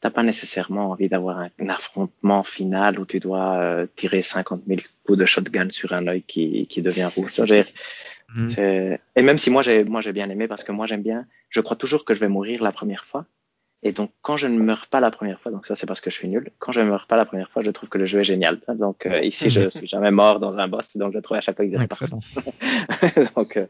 t'as 0.01 0.09
pas 0.09 0.23
nécessairement 0.23 0.89
envie 0.91 1.07
d'avoir 1.07 1.39
un, 1.39 1.49
un 1.59 1.69
affrontement 1.69 2.43
final 2.43 2.99
où 2.99 3.05
tu 3.05 3.21
dois 3.21 3.55
euh, 3.59 3.87
tirer 3.95 4.21
50 4.21 4.63
000 4.67 4.81
coups 5.05 5.17
de 5.17 5.25
shotgun 5.25 5.69
sur 5.69 5.93
un 5.93 6.07
œil 6.07 6.23
qui, 6.23 6.67
qui 6.67 6.81
devient 6.81 7.09
rouge. 7.15 7.31
Mhm. 8.35 8.49
Et 9.15 9.21
même 9.21 9.37
si 9.37 9.49
moi 9.49 9.61
j'ai 9.61 9.85
moi 9.85 10.01
j'ai 10.01 10.11
bien 10.11 10.29
aimé 10.29 10.49
parce 10.49 10.65
que 10.65 10.73
moi 10.73 10.85
j'aime 10.85 11.01
bien, 11.01 11.25
je 11.49 11.61
crois 11.61 11.77
toujours 11.77 12.03
que 12.03 12.13
je 12.13 12.19
vais 12.19 12.27
mourir 12.27 12.61
la 12.61 12.73
première 12.73 13.05
fois. 13.05 13.25
Et 13.87 13.93
donc 13.93 14.11
quand 14.21 14.37
je 14.37 14.47
ne 14.47 14.59
meurs 14.59 14.87
pas 14.87 14.99
la 14.99 15.11
première 15.11 15.39
fois, 15.39 15.51
donc 15.51 15.65
ça 15.65 15.75
c'est 15.75 15.85
parce 15.85 16.01
que 16.01 16.09
je 16.09 16.15
suis 16.15 16.27
nul. 16.27 16.51
Quand 16.59 16.71
je 16.71 16.81
ne 16.81 16.87
meurs 16.87 17.07
pas 17.07 17.15
la 17.15 17.25
première 17.25 17.49
fois, 17.49 17.61
je 17.61 17.71
trouve 17.71 17.87
que 17.89 17.97
le 17.97 18.05
jeu 18.05 18.19
est 18.19 18.25
génial. 18.25 18.59
Donc 18.75 19.05
euh, 19.05 19.21
ici 19.21 19.49
je 19.49 19.69
suis 19.77 19.87
jamais 19.87 20.11
mort 20.11 20.39
dans 20.39 20.57
un 20.57 20.67
boss, 20.67 20.97
donc 20.97 21.13
je 21.13 21.19
trouve 21.19 21.37
à 21.37 21.41
chaque 21.41 21.55
fois 21.55 21.65
Excellent. 21.65 22.19
donc 23.35 23.57
euh, 23.57 23.65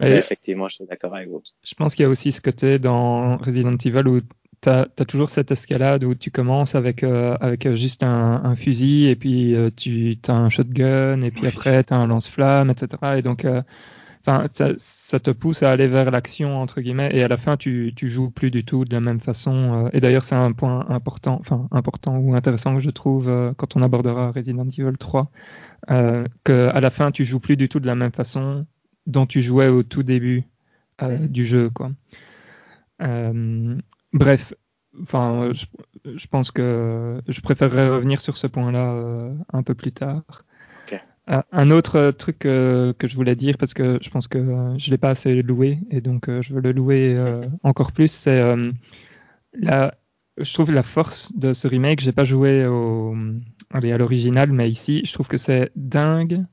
effectivement, 0.00 0.68
je 0.68 0.76
suis 0.76 0.84
d'accord 0.84 1.14
avec 1.14 1.28
vous. 1.28 1.42
je 1.62 1.74
pense 1.74 1.94
qu'il 1.94 2.02
y 2.02 2.06
a 2.06 2.08
aussi 2.10 2.30
ce 2.30 2.40
côté 2.40 2.78
dans 2.78 3.38
Resident 3.38 3.76
Evil 3.76 4.06
où 4.06 4.20
tu 4.64 4.70
as, 4.70 5.04
toujours 5.06 5.30
cette 5.30 5.50
escalade 5.50 6.04
où 6.04 6.14
tu 6.14 6.30
commences 6.30 6.74
avec, 6.74 7.02
euh, 7.02 7.36
avec 7.40 7.72
juste 7.74 8.02
un, 8.02 8.40
un 8.44 8.56
fusil 8.56 9.08
et 9.08 9.16
puis 9.16 9.54
euh, 9.54 9.70
tu 9.74 10.16
as 10.28 10.34
un 10.34 10.48
shotgun 10.48 11.22
et 11.22 11.30
puis 11.30 11.46
après 11.46 11.84
tu 11.84 11.94
as 11.94 11.96
un 11.96 12.06
lance-flamme, 12.06 12.70
etc. 12.70 12.88
Et 13.16 13.22
donc, 13.22 13.44
euh, 13.44 13.62
enfin, 14.26 14.48
ça, 14.52 14.70
ça 14.78 15.20
te 15.20 15.30
pousse 15.30 15.62
à 15.62 15.70
aller 15.70 15.86
vers 15.88 16.10
l'action, 16.10 16.56
entre 16.60 16.80
guillemets, 16.80 17.10
et 17.14 17.22
à 17.22 17.28
la 17.28 17.36
fin, 17.36 17.56
tu, 17.56 17.92
tu 17.96 18.08
joues 18.08 18.30
plus 18.30 18.50
du 18.50 18.64
tout 18.64 18.84
de 18.84 18.92
la 18.94 19.00
même 19.00 19.20
façon. 19.20 19.86
euh, 19.86 19.90
et 19.92 20.00
d'ailleurs, 20.00 20.24
c'est 20.24 20.34
un 20.34 20.52
point 20.52 20.86
important, 20.88 21.38
enfin, 21.40 21.68
important 21.72 22.16
ou 22.18 22.34
intéressant 22.34 22.74
que 22.74 22.80
je 22.80 22.90
trouve 22.90 23.28
euh, 23.28 23.52
quand 23.56 23.76
on 23.76 23.82
abordera 23.82 24.30
Resident 24.32 24.66
Evil 24.68 24.96
3, 24.98 25.30
euh, 25.90 26.26
qu'à 26.44 26.80
la 26.80 26.90
fin, 26.90 27.10
tu 27.12 27.24
joues 27.24 27.40
plus 27.40 27.56
du 27.56 27.68
tout 27.68 27.80
de 27.80 27.86
la 27.86 27.94
même 27.96 28.12
façon 28.12 28.66
dont 29.06 29.26
tu 29.26 29.40
jouais 29.42 29.68
au 29.68 29.82
tout 29.82 30.02
début 30.02 30.44
euh, 31.02 31.18
du 31.28 31.44
jeu, 31.44 31.70
quoi. 31.70 31.92
Euh, 33.02 33.76
bref, 34.12 34.54
enfin, 35.02 35.50
je, 35.52 35.66
je 36.16 36.26
pense 36.26 36.50
que 36.50 37.20
je 37.28 37.40
préférerais 37.40 37.88
revenir 37.88 38.20
sur 38.20 38.36
ce 38.36 38.46
point-là 38.46 39.30
un 39.52 39.62
peu 39.62 39.74
plus 39.74 39.92
tard. 39.92 40.44
Euh, 41.30 41.40
un 41.52 41.70
autre 41.70 42.10
truc 42.10 42.44
euh, 42.44 42.92
que 42.92 43.06
je 43.06 43.16
voulais 43.16 43.34
dire, 43.34 43.56
parce 43.56 43.72
que 43.72 43.98
je 44.02 44.10
pense 44.10 44.28
que 44.28 44.38
euh, 44.38 44.78
je 44.78 44.90
l'ai 44.90 44.98
pas 44.98 45.10
assez 45.10 45.42
loué, 45.42 45.78
et 45.90 46.00
donc 46.02 46.28
euh, 46.28 46.42
je 46.42 46.52
veux 46.54 46.60
le 46.60 46.72
louer 46.72 47.14
euh, 47.16 47.48
encore 47.62 47.92
plus, 47.92 48.12
c'est 48.12 48.40
euh, 48.40 48.70
la, 49.54 49.94
je 50.36 50.52
trouve 50.52 50.70
la 50.70 50.82
force 50.82 51.34
de 51.34 51.52
ce 51.54 51.66
remake. 51.66 52.00
J'ai 52.00 52.12
pas 52.12 52.24
joué 52.24 52.66
au, 52.66 53.16
allez, 53.70 53.92
à 53.92 53.98
l'original, 53.98 54.52
mais 54.52 54.70
ici, 54.70 55.02
je 55.04 55.12
trouve 55.12 55.28
que 55.28 55.38
c'est 55.38 55.70
dingue 55.76 56.44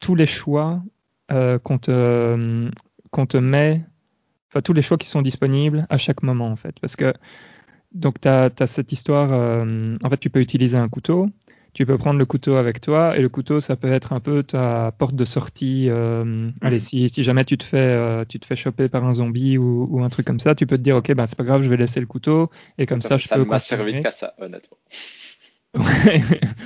tous 0.00 0.14
les 0.14 0.26
choix 0.26 0.82
euh, 1.32 1.58
qu'on 1.58 1.78
te, 1.78 2.70
qu'on 3.10 3.26
te 3.26 3.36
met, 3.36 3.84
enfin 4.48 4.62
tous 4.62 4.72
les 4.72 4.82
choix 4.82 4.96
qui 4.96 5.08
sont 5.08 5.22
disponibles 5.22 5.86
à 5.90 5.98
chaque 5.98 6.22
moment 6.22 6.48
en 6.48 6.56
fait. 6.56 6.78
Parce 6.80 6.94
que 6.94 7.12
donc 7.92 8.20
tu 8.20 8.28
as, 8.28 8.50
cette 8.66 8.92
histoire, 8.92 9.32
euh, 9.32 9.96
en 10.04 10.10
fait 10.10 10.18
tu 10.18 10.30
peux 10.30 10.40
utiliser 10.40 10.76
un 10.76 10.88
couteau, 10.88 11.28
tu 11.74 11.86
peux 11.86 11.98
prendre 11.98 12.18
le 12.18 12.26
couteau 12.26 12.56
avec 12.56 12.80
toi 12.80 13.16
et 13.16 13.20
le 13.20 13.28
couteau 13.28 13.60
ça 13.60 13.76
peut 13.76 13.92
être 13.92 14.12
un 14.12 14.20
peu 14.20 14.42
ta 14.42 14.92
porte 14.98 15.14
de 15.14 15.24
sortie. 15.24 15.88
Euh, 15.88 16.50
Allez, 16.60 16.80
si, 16.80 17.08
si 17.08 17.22
jamais 17.22 17.44
tu 17.44 17.56
te 17.58 17.64
fais 17.64 17.76
euh, 17.78 18.24
tu 18.28 18.40
te 18.40 18.46
fais 18.46 18.56
choper 18.56 18.88
par 18.88 19.04
un 19.04 19.14
zombie 19.14 19.58
ou, 19.58 19.86
ou 19.90 20.02
un 20.02 20.08
truc 20.08 20.26
comme 20.26 20.40
ça, 20.40 20.54
tu 20.54 20.66
peux 20.66 20.76
te 20.76 20.82
dire 20.82 20.96
ok 20.96 21.12
ben 21.14 21.26
c'est 21.26 21.36
pas 21.38 21.44
grave, 21.44 21.62
je 21.62 21.70
vais 21.70 21.76
laisser 21.76 22.00
le 22.00 22.06
couteau 22.06 22.50
et 22.78 22.86
comme 22.86 23.02
ça, 23.02 23.10
ça, 23.10 23.16
je 23.18 23.28
ça 23.28 23.36
peux 23.36 23.42
ne 23.42 23.46
m'a 23.46 23.58
servi 23.58 24.00
qu'à 24.00 24.10
ça, 24.10 24.34
honnêtement. 24.38 24.76
Ouais. 25.74 26.22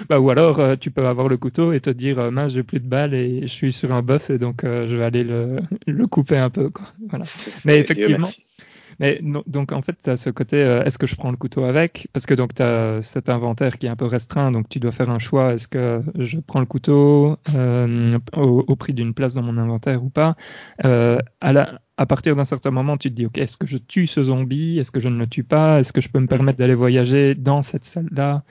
bah, 0.08 0.20
ou 0.20 0.30
alors 0.30 0.60
euh, 0.60 0.76
tu 0.76 0.92
peux 0.92 1.04
avoir 1.04 1.28
le 1.28 1.36
couteau 1.36 1.72
et 1.72 1.80
te 1.80 1.90
dire 1.90 2.30
mince 2.30 2.52
j'ai 2.52 2.62
plus 2.62 2.78
de 2.78 2.86
balles 2.86 3.14
et 3.14 3.42
je 3.42 3.46
suis 3.52 3.72
sur 3.72 3.92
un 3.92 4.00
boss 4.00 4.30
et 4.30 4.38
donc 4.38 4.60
je 4.62 4.94
vais 4.94 5.04
aller 5.04 5.24
le, 5.24 5.56
le 5.88 6.06
couper 6.06 6.38
un 6.38 6.50
peu 6.50 6.70
quoi. 6.70 6.86
Voilà. 7.08 7.24
Mais 7.64 7.78
effectivement. 7.78 8.28
Mais 9.02 9.20
donc 9.46 9.72
en 9.72 9.82
fait 9.82 9.96
tu 10.02 10.08
as 10.08 10.16
ce 10.16 10.30
côté 10.30 10.62
euh, 10.62 10.84
est-ce 10.84 10.96
que 10.96 11.08
je 11.08 11.16
prends 11.16 11.32
le 11.32 11.36
couteau 11.36 11.64
avec? 11.64 12.08
Parce 12.12 12.24
que 12.24 12.34
donc 12.34 12.54
tu 12.54 12.62
as 12.62 13.02
cet 13.02 13.28
inventaire 13.28 13.78
qui 13.78 13.86
est 13.86 13.88
un 13.90 13.96
peu 13.96 14.06
restreint 14.06 14.52
donc 14.52 14.68
tu 14.68 14.78
dois 14.78 14.92
faire 14.92 15.10
un 15.10 15.18
choix 15.18 15.52
est-ce 15.52 15.66
que 15.68 16.02
je 16.18 16.38
prends 16.38 16.60
le 16.60 16.66
couteau 16.66 17.36
euh, 17.54 18.18
au, 18.34 18.76
prix 18.76 18.94
d'une 18.94 19.12
place 19.12 19.34
dans 19.34 19.42
mon 19.42 19.58
inventaire 19.58 20.02
ou 20.02 20.08
pas? 20.08 20.36
Euh, 20.84 21.18
à 21.40 21.52
à 21.98 22.06
partir 22.06 22.34
d'un 22.34 22.46
certain 22.46 22.70
moment, 22.70 22.96
tu 22.96 23.10
te 23.10 23.14
dis, 23.14 23.26
OK, 23.26 23.38
est-ce 23.38 23.56
que 23.56 23.66
je 23.66 23.76
tue 23.76 24.06
ce 24.06 24.24
zombie? 24.24 24.78
Est-ce 24.78 24.90
que 24.90 24.98
je 24.98 25.08
ne 25.08 25.18
le 25.18 25.26
tue 25.26 25.44
pas? 25.44 25.78
Est-ce 25.78 25.92
que 25.92 26.00
je 26.00 26.08
peux 26.08 26.18
me 26.18 26.26
permettre 26.26 26.58
d'aller 26.58 26.74
voyager 26.74 27.34
dans 27.34 27.62
cette 27.62 27.84
salle-là? 27.84 28.42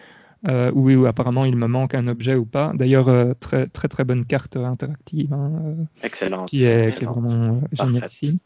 Euh, 0.48 0.72
où, 0.74 0.90
où, 0.92 1.06
apparemment 1.06 1.46
il 1.46 1.56
me 1.56 1.68
manque 1.68 1.96
un 1.96 2.08
objet 2.08 2.36
ou 2.36 2.46
pas. 2.46 2.72
D'ailleurs, 2.76 3.10
euh, 3.10 3.34
très, 3.40 3.68
très 3.68 3.88
très 3.88 4.04
bonne 4.04 4.26
carte 4.26 4.58
interactive. 4.58 5.34
Hein, 5.34 5.52
euh, 5.66 5.76
Excellente. 6.04 6.50
Qui 6.50 6.64
est, 6.64 6.90
excellente. 6.90 6.98
qui 6.98 7.04
est 7.04 7.38
vraiment 7.38 7.56
euh, 7.56 7.68
génialissime. 7.86 8.38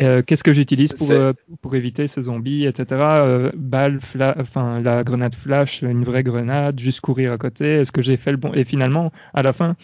Euh, 0.00 0.22
Qu'est-ce 0.22 0.44
que 0.44 0.52
j'utilise 0.52 0.92
pour, 0.92 1.74
éviter 1.74 2.06
ces 2.08 2.24
zombies, 2.24 2.66
etc. 2.66 3.50
Balle, 3.56 3.98
enfin 4.38 4.80
la 4.80 5.02
grenade 5.04 5.34
flash, 5.34 5.82
une 5.82 6.04
vraie 6.04 6.22
grenade, 6.22 6.78
juste 6.78 7.00
courir 7.00 7.32
à 7.32 7.38
côté. 7.38 7.66
Est-ce 7.66 7.92
que 7.92 8.02
j'ai 8.02 8.16
fait 8.16 8.30
le 8.30 8.36
bon 8.36 8.52
Et 8.54 8.64
finalement, 8.64 9.12
à 9.34 9.42
la 9.42 9.52
fin, 9.52 9.76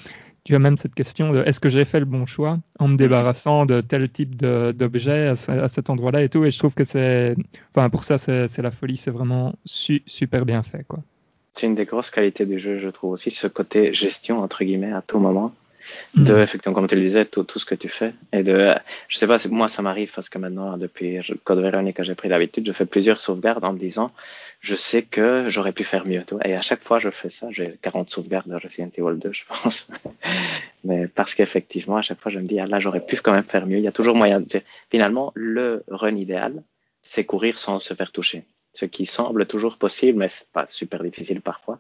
tu 0.44 0.54
as 0.54 0.58
même 0.60 0.76
cette 0.78 0.94
question 0.94 1.32
de 1.32 1.42
est-ce 1.44 1.58
que 1.60 1.68
j'ai 1.68 1.84
fait 1.84 1.98
le 1.98 2.06
bon 2.06 2.24
choix 2.26 2.60
en 2.78 2.88
me 2.88 2.96
débarrassant 2.96 3.66
de 3.66 3.80
tel 3.80 4.08
type 4.10 4.36
d'objet 4.36 5.26
à, 5.26 5.36
ce- 5.36 5.50
à 5.50 5.68
cet 5.68 5.90
endroit-là 5.90 6.22
et 6.22 6.28
tout? 6.28 6.44
Et 6.44 6.50
je 6.52 6.58
trouve 6.58 6.74
que 6.74 6.84
c'est, 6.84 7.34
enfin 7.74 7.90
pour 7.90 8.04
ça 8.04 8.18
c'est 8.18 8.46
c'est 8.48 8.62
la 8.62 8.70
folie, 8.70 8.96
c'est 8.96 9.10
vraiment 9.10 9.54
su- 9.64 10.02
super 10.06 10.46
bien 10.46 10.62
fait 10.62 10.84
quoi. 10.86 11.02
C'est 11.56 11.66
une 11.66 11.74
des 11.74 11.86
grosses 11.86 12.10
qualités 12.10 12.44
du 12.44 12.58
jeu, 12.58 12.78
je 12.78 12.88
trouve 12.88 13.12
aussi, 13.12 13.30
ce 13.30 13.46
côté 13.46 13.94
gestion, 13.94 14.42
entre 14.42 14.62
guillemets, 14.62 14.92
à 14.92 15.02
tout 15.02 15.18
moment. 15.18 15.54
De, 16.14 16.34
Mm. 16.34 16.40
effectivement, 16.40 16.74
comme 16.74 16.86
tu 16.86 16.96
le 16.96 17.02
disais, 17.02 17.24
tout, 17.24 17.44
tout 17.44 17.58
ce 17.58 17.64
que 17.64 17.74
tu 17.74 17.88
fais. 17.88 18.12
Et 18.32 18.42
de, 18.42 18.74
je 19.08 19.16
sais 19.16 19.26
pas, 19.26 19.38
moi, 19.50 19.68
ça 19.68 19.82
m'arrive 19.82 20.12
parce 20.14 20.28
que 20.28 20.36
maintenant, 20.36 20.76
depuis 20.76 21.18
Code 21.44 21.60
Veronica, 21.60 22.02
j'ai 22.02 22.14
pris 22.14 22.28
l'habitude, 22.28 22.66
je 22.66 22.72
fais 22.72 22.86
plusieurs 22.86 23.20
sauvegardes 23.20 23.64
en 23.64 23.72
me 23.72 23.78
disant, 23.78 24.10
je 24.60 24.74
sais 24.74 25.02
que 25.02 25.44
j'aurais 25.44 25.72
pu 25.72 25.84
faire 25.84 26.06
mieux. 26.06 26.24
Et 26.44 26.54
à 26.54 26.62
chaque 26.62 26.82
fois, 26.82 26.98
je 26.98 27.10
fais 27.10 27.30
ça. 27.30 27.48
J'ai 27.50 27.78
40 27.82 28.10
sauvegardes 28.10 28.48
de 28.48 28.56
Resident 28.56 28.90
Evil 28.96 29.18
2, 29.18 29.32
je 29.32 29.44
pense. 29.48 29.86
Mais 30.84 31.06
parce 31.06 31.34
qu'effectivement, 31.34 31.96
à 31.96 32.02
chaque 32.02 32.20
fois, 32.20 32.32
je 32.32 32.38
me 32.38 32.46
dis, 32.46 32.58
ah, 32.60 32.66
là, 32.66 32.80
j'aurais 32.80 33.04
pu 33.04 33.16
quand 33.16 33.32
même 33.32 33.44
faire 33.44 33.66
mieux. 33.66 33.78
Il 33.78 33.84
y 33.84 33.88
a 33.88 33.92
toujours 33.92 34.16
moyen 34.16 34.40
de, 34.40 34.60
finalement, 34.90 35.32
le 35.34 35.84
run 35.88 36.16
idéal, 36.16 36.62
c'est 37.02 37.24
courir 37.24 37.58
sans 37.58 37.80
se 37.80 37.94
faire 37.94 38.12
toucher. 38.12 38.44
Ce 38.76 38.84
qui 38.84 39.06
semble 39.06 39.46
toujours 39.46 39.78
possible, 39.78 40.18
mais 40.18 40.28
c'est 40.28 40.50
pas 40.52 40.66
super 40.68 41.02
difficile 41.02 41.40
parfois. 41.40 41.78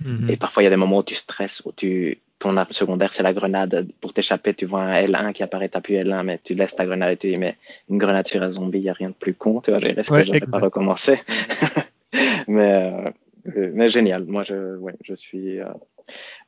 Mhm. 0.00 0.28
Et 0.28 0.36
parfois, 0.36 0.62
il 0.62 0.64
y 0.64 0.66
a 0.66 0.70
des 0.70 0.82
moments 0.84 0.98
où 0.98 1.02
tu 1.04 1.14
stresses, 1.14 1.62
où 1.64 1.70
tu, 1.70 2.18
ton 2.40 2.56
arme 2.56 2.72
secondaire, 2.72 3.12
c'est 3.12 3.22
la 3.22 3.32
grenade. 3.32 3.86
Pour 4.00 4.12
t'échapper, 4.12 4.52
tu 4.52 4.66
vois 4.66 4.80
un 4.82 4.94
L1 5.04 5.32
qui 5.34 5.44
apparaît, 5.44 5.68
t'appuies 5.68 5.94
L1, 5.94 6.24
mais 6.24 6.40
tu 6.42 6.54
laisses 6.56 6.74
ta 6.74 6.84
grenade 6.84 7.12
et 7.12 7.16
tu 7.16 7.28
dis, 7.28 7.36
mais 7.36 7.56
une 7.88 7.98
grenade 7.98 8.26
sur 8.26 8.42
un 8.42 8.50
zombie, 8.50 8.78
il 8.80 8.82
n'y 8.82 8.90
a 8.90 8.92
rien 8.92 9.10
de 9.10 9.14
plus 9.14 9.34
con, 9.34 9.60
tu 9.60 9.70
vois, 9.70 9.78
est-ce 9.80 10.08
que 10.08 10.14
Ouais, 10.14 10.24
j'aurais 10.24 10.40
pas 10.40 10.46
exact. 10.46 10.64
recommencé? 10.64 11.20
mais, 12.48 12.72
euh, 12.72 13.10
euh, 13.56 13.70
mais 13.72 13.88
génial. 13.88 14.24
Moi, 14.24 14.42
je, 14.42 14.76
ouais, 14.78 14.96
je 15.04 15.14
suis 15.14 15.60
euh, 15.60 15.66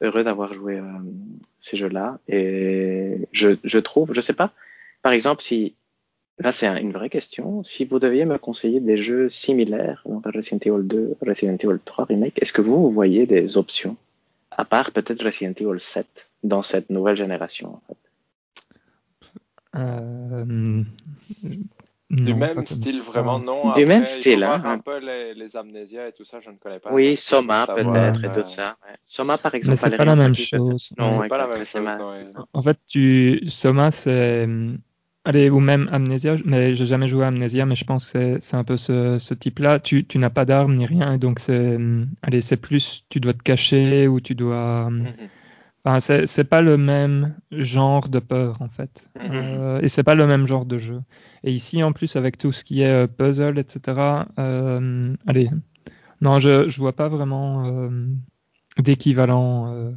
heureux 0.00 0.24
d'avoir 0.24 0.52
joué 0.54 0.78
euh, 0.78 0.82
ces 1.60 1.76
jeux-là. 1.76 2.18
Et 2.26 3.28
je, 3.30 3.50
je 3.62 3.78
trouve, 3.78 4.12
je 4.12 4.20
sais 4.20 4.32
pas, 4.32 4.50
par 5.02 5.12
exemple, 5.12 5.40
si 5.40 5.76
Là, 6.38 6.50
c'est 6.52 6.66
un- 6.66 6.76
une 6.76 6.92
vraie 6.92 7.10
question. 7.10 7.62
Si 7.62 7.84
vous 7.84 7.98
deviez 8.00 8.24
me 8.24 8.38
conseiller 8.38 8.80
des 8.80 8.96
jeux 8.98 9.28
similaires, 9.28 10.02
donc 10.04 10.24
Resident 10.26 10.58
Evil 10.64 10.86
2, 10.86 11.16
Resident 11.24 11.56
Evil 11.62 11.78
3 11.84 12.06
Remake, 12.06 12.40
est-ce 12.42 12.52
que 12.52 12.60
vous, 12.60 12.82
vous 12.82 12.90
voyez 12.90 13.24
des 13.26 13.56
options, 13.56 13.96
à 14.50 14.64
part 14.64 14.90
peut-être 14.90 15.22
Resident 15.24 15.52
Evil 15.60 15.78
7, 15.80 16.30
dans 16.42 16.62
cette 16.62 16.90
nouvelle 16.90 17.16
génération 17.16 17.74
en 17.76 17.82
fait 17.86 17.96
Euh, 19.76 20.82
Du 22.10 22.32
non, 22.34 22.38
pas 22.38 22.54
même 22.54 22.66
style, 22.66 22.94
ça. 23.00 23.10
vraiment, 23.10 23.38
non. 23.40 23.62
Du 23.62 23.70
Après, 23.70 23.84
même 23.86 24.06
style, 24.06 24.42
hein. 24.44 24.60
un 24.64 24.78
peu 24.78 24.98
les, 24.98 25.34
les 25.34 25.56
amnésias 25.56 26.08
et 26.08 26.12
tout 26.12 26.24
ça, 26.24 26.38
je 26.40 26.50
ne 26.50 26.56
connais 26.56 26.78
pas. 26.78 26.92
Oui, 26.92 27.16
Soma 27.16 27.66
peut-être 27.66 28.24
et 28.24 28.28
euh, 28.28 28.34
tout 28.34 28.44
ça. 28.44 28.76
ouais. 28.86 28.96
Soma, 29.02 29.38
par 29.38 29.52
Mais 29.52 29.58
exemple, 29.58 29.78
c'est 29.78 29.84
Valérie 29.90 29.98
pas 29.98 30.04
la 30.04 30.16
même 30.16 30.32
peut-être. 30.32 30.46
chose. 30.48 30.90
Non, 30.98 31.22
C'est 31.22 31.28
pas 31.28 31.38
la 31.38 31.46
même 31.48 31.64
chose, 31.64 31.82
ma- 31.82 31.96
non, 31.98 32.10
ouais. 32.10 32.26
En 32.52 32.62
fait, 32.62 32.78
tu 32.86 33.40
Soma, 33.48 33.90
c'est 33.90 34.46
allez 35.24 35.50
ou 35.50 35.60
même 35.60 35.88
Amnesia, 35.92 36.36
mais 36.44 36.74
j'ai 36.74 36.86
jamais 36.86 37.08
joué 37.08 37.24
à 37.24 37.28
Amnesia, 37.28 37.66
mais 37.66 37.74
je 37.76 37.84
pense 37.84 38.12
que 38.12 38.38
c'est 38.40 38.56
un 38.56 38.64
peu 38.64 38.76
ce, 38.76 39.18
ce 39.18 39.34
type-là. 39.34 39.80
Tu, 39.80 40.04
tu 40.06 40.18
n'as 40.18 40.30
pas 40.30 40.44
d'armes 40.44 40.76
ni 40.76 40.86
rien, 40.86 41.18
donc 41.18 41.38
c'est 41.40 41.78
allez, 42.22 42.40
c'est 42.40 42.56
plus 42.56 43.04
tu 43.08 43.20
dois 43.20 43.32
te 43.34 43.42
cacher 43.42 44.08
ou 44.08 44.20
tu 44.20 44.34
dois. 44.34 44.90
Mhm. 44.90 45.06
Enfin, 45.84 46.00
c'est 46.00 46.26
c'est 46.26 46.44
pas 46.44 46.62
le 46.62 46.76
même 46.78 47.34
genre 47.50 48.08
de 48.08 48.18
peur 48.18 48.62
en 48.62 48.68
fait, 48.68 49.08
Mhm. 49.16 49.30
Euh, 49.32 49.80
et 49.80 49.88
c'est 49.88 50.02
pas 50.02 50.14
le 50.14 50.26
même 50.26 50.46
genre 50.46 50.64
de 50.66 50.78
jeu. 50.78 51.00
Et 51.42 51.52
ici, 51.52 51.82
en 51.82 51.92
plus, 51.92 52.16
avec 52.16 52.38
tout 52.38 52.52
ce 52.52 52.64
qui 52.64 52.80
est 52.82 52.90
euh, 52.92 53.06
puzzle, 53.06 53.58
etc. 53.58 54.26
euh, 54.38 55.14
allez, 55.26 55.50
non, 56.22 56.38
je 56.38 56.68
je 56.68 56.78
vois 56.80 56.94
pas 56.94 57.08
vraiment 57.08 57.66
euh, 57.66 57.90
d'équivalent 58.78 59.72
euh, 59.72 59.92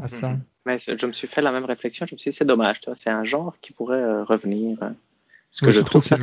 à 0.00 0.08
ça. 0.08 0.30
Mhm. 0.30 0.40
Mais 0.66 0.78
je 0.78 1.06
me 1.06 1.12
suis 1.12 1.26
fait 1.28 1.42
la 1.42 1.52
même 1.52 1.64
réflexion. 1.64 2.06
Je 2.06 2.14
me 2.14 2.18
suis 2.18 2.30
dit, 2.30 2.36
c'est 2.36 2.44
dommage, 2.44 2.80
tu 2.80 2.86
vois, 2.86 2.94
c'est 2.96 3.10
un 3.10 3.24
genre 3.24 3.56
qui 3.60 3.72
pourrait 3.72 4.02
euh, 4.02 4.24
revenir. 4.24 4.82
euh, 4.82 4.90
Parce 5.50 5.60
que 5.62 5.70
je 5.70 5.80
trouve 5.80 6.04
ça. 6.04 6.18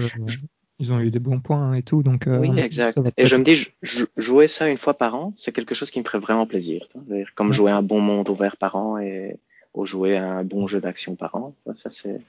ils 0.80 0.92
ont 0.92 1.00
eu 1.00 1.10
des 1.10 1.20
bons 1.20 1.40
points 1.40 1.74
et 1.74 1.82
tout, 1.82 2.04
donc 2.04 2.28
euh, 2.28 2.38
Oui, 2.40 2.60
exact. 2.60 3.00
Et 3.18 3.26
je 3.26 3.36
me 3.36 3.44
dis, 3.44 3.68
jouer 4.16 4.48
ça 4.48 4.68
une 4.68 4.78
fois 4.78 4.94
par 4.96 5.16
an, 5.16 5.34
c'est 5.38 5.52
quelque 5.52 5.74
chose 5.74 5.90
qui 5.90 6.00
me 6.00 6.06
ferait 6.06 6.20
vraiment 6.20 6.46
plaisir. 6.46 6.88
Comme 7.36 7.48
Ouais. 7.48 7.54
jouer 7.54 7.72
un 7.72 7.82
bon 7.82 8.00
monde 8.00 8.30
ouvert 8.30 8.58
par 8.58 8.76
an 8.76 9.00
et 9.00 9.38
ou 9.74 9.86
jouer 9.86 10.18
un 10.18 10.44
bon 10.44 10.68
jeu 10.68 10.82
d'action 10.82 11.16
par 11.16 11.36
an. 11.36 11.56
Ça, 11.76 11.90
c'est 11.90 12.22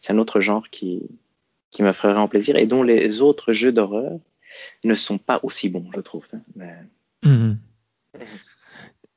c'est 0.00 0.12
un 0.12 0.18
autre 0.18 0.40
genre 0.40 0.68
qui, 0.70 1.02
qui 1.70 1.82
me 1.82 1.92
ferait 1.92 2.12
vraiment 2.12 2.28
plaisir 2.28 2.54
et 2.56 2.66
dont 2.66 2.82
les 2.82 3.22
autres 3.22 3.52
jeux 3.52 3.72
d'horreur 3.72 4.18
ne 4.84 4.94
sont 4.94 5.18
pas 5.18 5.40
aussi 5.42 5.68
bons, 5.68 5.88
je 5.94 6.00
trouve. 6.00 6.26
Mais- 6.54 6.76
Mhm. 7.24 7.58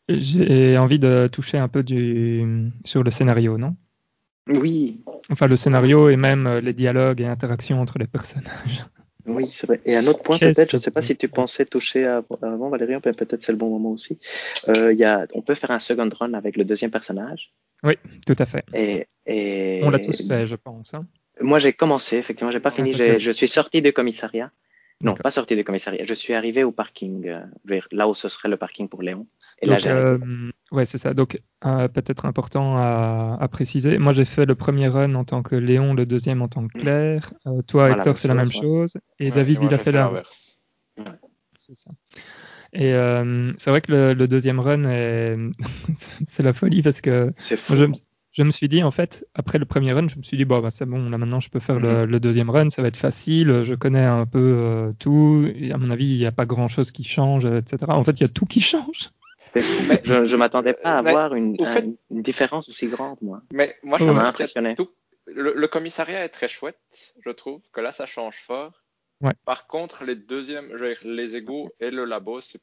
J'ai 0.10 0.78
envie 0.78 1.00
de 1.00 1.30
toucher 1.32 1.58
un 1.58 1.68
peu 1.68 1.84
du... 1.84 2.72
sur 2.86 3.04
le 3.04 3.12
scénario, 3.12 3.58
non? 3.58 3.76
Oui, 4.48 5.02
Enfin, 5.32 5.46
le 5.46 5.56
scénario 5.56 6.10
et 6.10 6.16
même 6.16 6.48
euh, 6.48 6.60
les 6.62 6.74
dialogues 6.74 7.22
et 7.22 7.26
interactions 7.26 7.80
entre 7.80 8.00
les 8.00 8.08
personnages. 8.08 8.86
oui, 9.28 9.48
c'est 9.54 9.68
vrai. 9.68 9.80
Et 9.86 9.96
un 9.96 10.08
autre 10.08 10.24
point, 10.24 10.40
peut-être, 10.40 10.72
je 10.72 10.78
sais 10.78 10.90
pas 10.90 11.04
si 11.04 11.16
tu 11.16 11.28
pensais 11.28 11.66
toucher 11.66 12.06
à- 12.06 12.24
avant, 12.42 12.70
Valérie, 12.70 12.94
mais 12.94 13.12
peut-être 13.12 13.42
c'est 13.42 13.52
le 13.52 13.58
bon 13.60 13.70
moment 13.70 13.92
aussi. 13.92 14.18
Euh, 14.70 14.92
y 14.92 15.04
a, 15.04 15.28
on 15.36 15.42
peut 15.44 15.54
faire 15.56 15.70
un 15.72 15.80
second 15.80 16.10
run 16.20 16.34
avec 16.34 16.58
le 16.58 16.64
deuxième 16.66 16.90
personnage. 16.90 17.54
Tout 18.26 18.36
à 18.40 18.46
fait. 18.48 18.66
Et, 18.74 19.06
et 19.28 19.82
On 19.84 19.92
l'a 19.92 20.00
tous 20.00 20.28
fait, 20.28 20.48
je 20.48 20.56
pense. 20.56 20.94
hein. 20.96 21.06
Moi, 21.42 21.60
j'ai 21.60 21.74
commencé, 21.74 22.18
effectivement, 22.18 22.52
j'ai 22.52 22.60
pas 22.60 22.70
Ah, 22.70 22.76
fini. 22.76 22.92
Je 22.94 23.32
suis 23.32 23.48
sorti 23.48 23.82
du 23.82 23.94
commissariat. 23.94 24.52
Non, 25.02 25.16
pas 25.16 25.32
sorti 25.32 25.56
du 25.56 25.64
commissariat. 25.64 26.04
Je 26.06 26.14
suis 26.14 26.34
arrivé 26.34 26.64
au 26.64 26.72
parking, 26.72 27.28
euh, 27.28 27.42
vers 27.64 27.88
là 27.92 28.08
où 28.08 28.14
ce 28.14 28.28
serait 28.28 28.50
le 28.50 28.58
parking 28.58 28.90
pour 28.90 29.02
Léon. 29.02 29.28
Et 29.62 29.66
là, 29.66 29.76
Donc, 29.80 29.86
euh, 29.88 30.52
ouais, 30.72 30.86
c'est 30.86 30.98
ça. 30.98 31.14
Donc, 31.14 31.42
euh, 31.66 31.88
peut-être 31.88 32.26
important 32.26 32.76
à, 32.78 33.38
à 33.40 33.48
préciser. 33.48 33.98
Moi, 33.98 34.12
j'ai 34.12 34.26
fait 34.26 34.46
le 34.46 34.56
premier 34.56 34.88
run 34.90 35.16
en 35.16 35.24
tant 35.24 35.42
que 35.42 35.56
Léon, 35.56 35.94
le 35.94 36.06
deuxième 36.06 36.42
en 36.42 36.48
tant 36.50 36.68
que 36.68 36.78
Claire. 36.78 37.34
Euh, 37.48 37.62
toi, 37.62 37.88
Voilà, 37.88 38.02
Hector, 38.02 38.18
c'est 38.18 38.28
la 38.28 38.36
même 38.36 38.52
chose, 38.52 38.62
chose. 38.62 38.98
Et 39.20 39.30
Ouais, 39.30 39.36
David, 39.36 39.60
moi, 39.60 39.70
il 39.72 39.74
a 39.74 39.78
fait 39.78 39.92
l'inverse. 39.92 40.64
C'est 41.58 41.78
ça. 41.78 41.92
Et 42.74 42.94
euh, 42.94 43.52
c'est 43.58 43.70
vrai 43.70 43.82
que 43.82 43.92
le, 43.92 44.14
le 44.14 44.28
deuxième 44.28 44.60
run, 44.60 44.84
est... 44.86 45.36
c'est 46.28 46.44
la 46.44 46.54
folie 46.54 46.82
parce 46.82 47.02
que 47.02 47.34
C'est 47.38 47.58
fou. 47.58 47.74
moi, 47.74 47.80
je, 47.82 47.86
me- 47.86 47.94
je 48.40 48.44
me 48.44 48.52
suis 48.52 48.68
dit, 48.70 48.84
en 48.84 48.92
fait, 48.92 49.26
après 49.36 49.60
le 49.60 49.66
premier 49.66 49.92
run, 49.94 50.08
je 50.08 50.16
me 50.18 50.24
suis 50.24 50.38
dit, 50.38 50.46
bon, 50.46 50.60
bah, 50.62 50.72
c'est 50.72 50.86
bon, 50.86 51.10
là 51.10 51.18
maintenant, 51.18 51.40
je 51.40 51.50
peux 51.50 51.60
faire 51.60 51.80
le, 51.80 52.06
le 52.06 52.20
deuxième 52.20 52.50
run, 52.50 52.70
ça 52.70 52.82
va 52.82 52.88
être 52.88 52.98
facile, 52.98 53.64
je 53.64 53.76
connais 53.76 54.04
un 54.06 54.26
peu 54.26 54.40
euh, 54.40 54.92
tout, 55.00 55.46
et 55.56 55.72
à 55.72 55.78
mon 55.78 55.92
avis, 55.92 56.06
il 56.08 56.18
n'y 56.18 56.26
a 56.26 56.32
pas 56.32 56.46
grand-chose 56.46 56.92
qui 56.92 57.04
change, 57.04 57.46
etc. 57.46 57.78
En 57.90 58.04
fait, 58.04 58.14
il 58.14 58.22
y 58.22 58.26
a 58.26 58.30
tout 58.30 58.46
qui 58.46 58.62
change. 58.62 59.10
C'est 59.54 59.62
fou. 59.62 59.84
Mais- 59.90 60.02
je 60.06 60.26
je 60.26 60.36
m'attendais 60.36 60.74
pas 60.74 60.98
à 61.00 61.02
Mais, 61.02 61.12
voir 61.12 61.34
une, 61.36 61.58
fait- 61.66 61.88
différence 62.12 62.70
aussi 62.70 62.88
grande, 62.88 63.18
moi. 63.22 63.42
Mais 63.54 63.76
moi, 63.84 63.98
je 64.00 64.06
Ça 64.06 64.14
m'a 64.14 64.28
impressionné. 64.28 64.76
tout- 64.76 64.90
Le, 65.28 65.54
le 65.56 65.68
commissariat 65.68 66.24
est 66.26 66.30
très 66.30 66.48
chouette, 66.48 66.80
je 67.26 67.30
trouve, 67.32 67.62
que 67.74 67.82
là, 67.82 67.92
ça 67.92 68.06
change 68.06 68.36
fort. 68.48 68.74
Ouais. 69.22 69.34
Par 69.46 69.68
contre, 69.68 70.06
les 70.06 70.16
deuxièmes, 70.16 70.74
les 71.04 71.36
égouts 71.36 71.70
et 71.80 71.92
le 71.92 72.06
labo, 72.06 72.40
c'est 72.40 72.62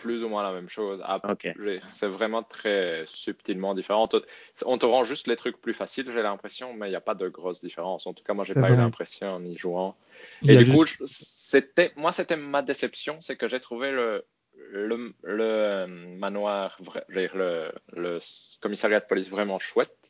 plus 0.00 0.24
ou 0.24 0.28
moins 0.28 0.42
la 0.42 0.52
même 0.52 0.68
chose. 0.70 1.02
Ah, 1.04 1.20
Ok. 1.28 1.52
je 1.54 1.60
veux 1.60 1.72
dire, 1.74 1.82
C'est 1.88 2.06
vraiment 2.06 2.42
très 2.42 3.04
subtilement 3.06 3.74
différent. 3.74 4.04
On 4.04 4.08
te, 4.08 4.16
on 4.64 4.78
te 4.78 4.86
rend 4.86 5.04
juste 5.04 5.26
les 5.26 5.36
trucs 5.36 5.60
plus 5.60 5.74
faciles, 5.74 6.10
j'ai 6.10 6.22
l'impression, 6.22 6.72
mais 6.72 6.86
il 6.86 6.90
n'y 6.90 6.96
a 6.96 7.02
pas 7.02 7.14
de 7.14 7.28
grosse 7.28 7.60
différence. 7.60 8.06
En 8.06 8.14
tout 8.14 8.24
cas, 8.24 8.32
moi, 8.32 8.44
j'ai 8.46 8.54
pas 8.54 8.70
eu 8.70 8.76
l'impression 8.76 9.34
en 9.34 9.44
y 9.44 9.56
jouant. 9.58 9.96
Et 10.44 10.56
du 10.56 10.64
coup, 10.72 10.86
juste- 10.86 11.02
c'était, 11.06 11.92
moi, 11.96 12.12
c'était 12.12 12.36
ma 12.36 12.62
déception, 12.62 13.20
c'est 13.20 13.36
que 13.36 13.46
j'ai 13.48 13.60
trouvé 13.60 13.90
le, 13.90 14.24
le, 14.56 15.14
le 15.22 15.44
euh, 15.44 15.86
manoir, 15.86 16.78
le 17.08 18.20
commissariat 18.60 19.00
de 19.00 19.06
police 19.06 19.28
vraiment 19.28 19.58
chouette. 19.58 20.07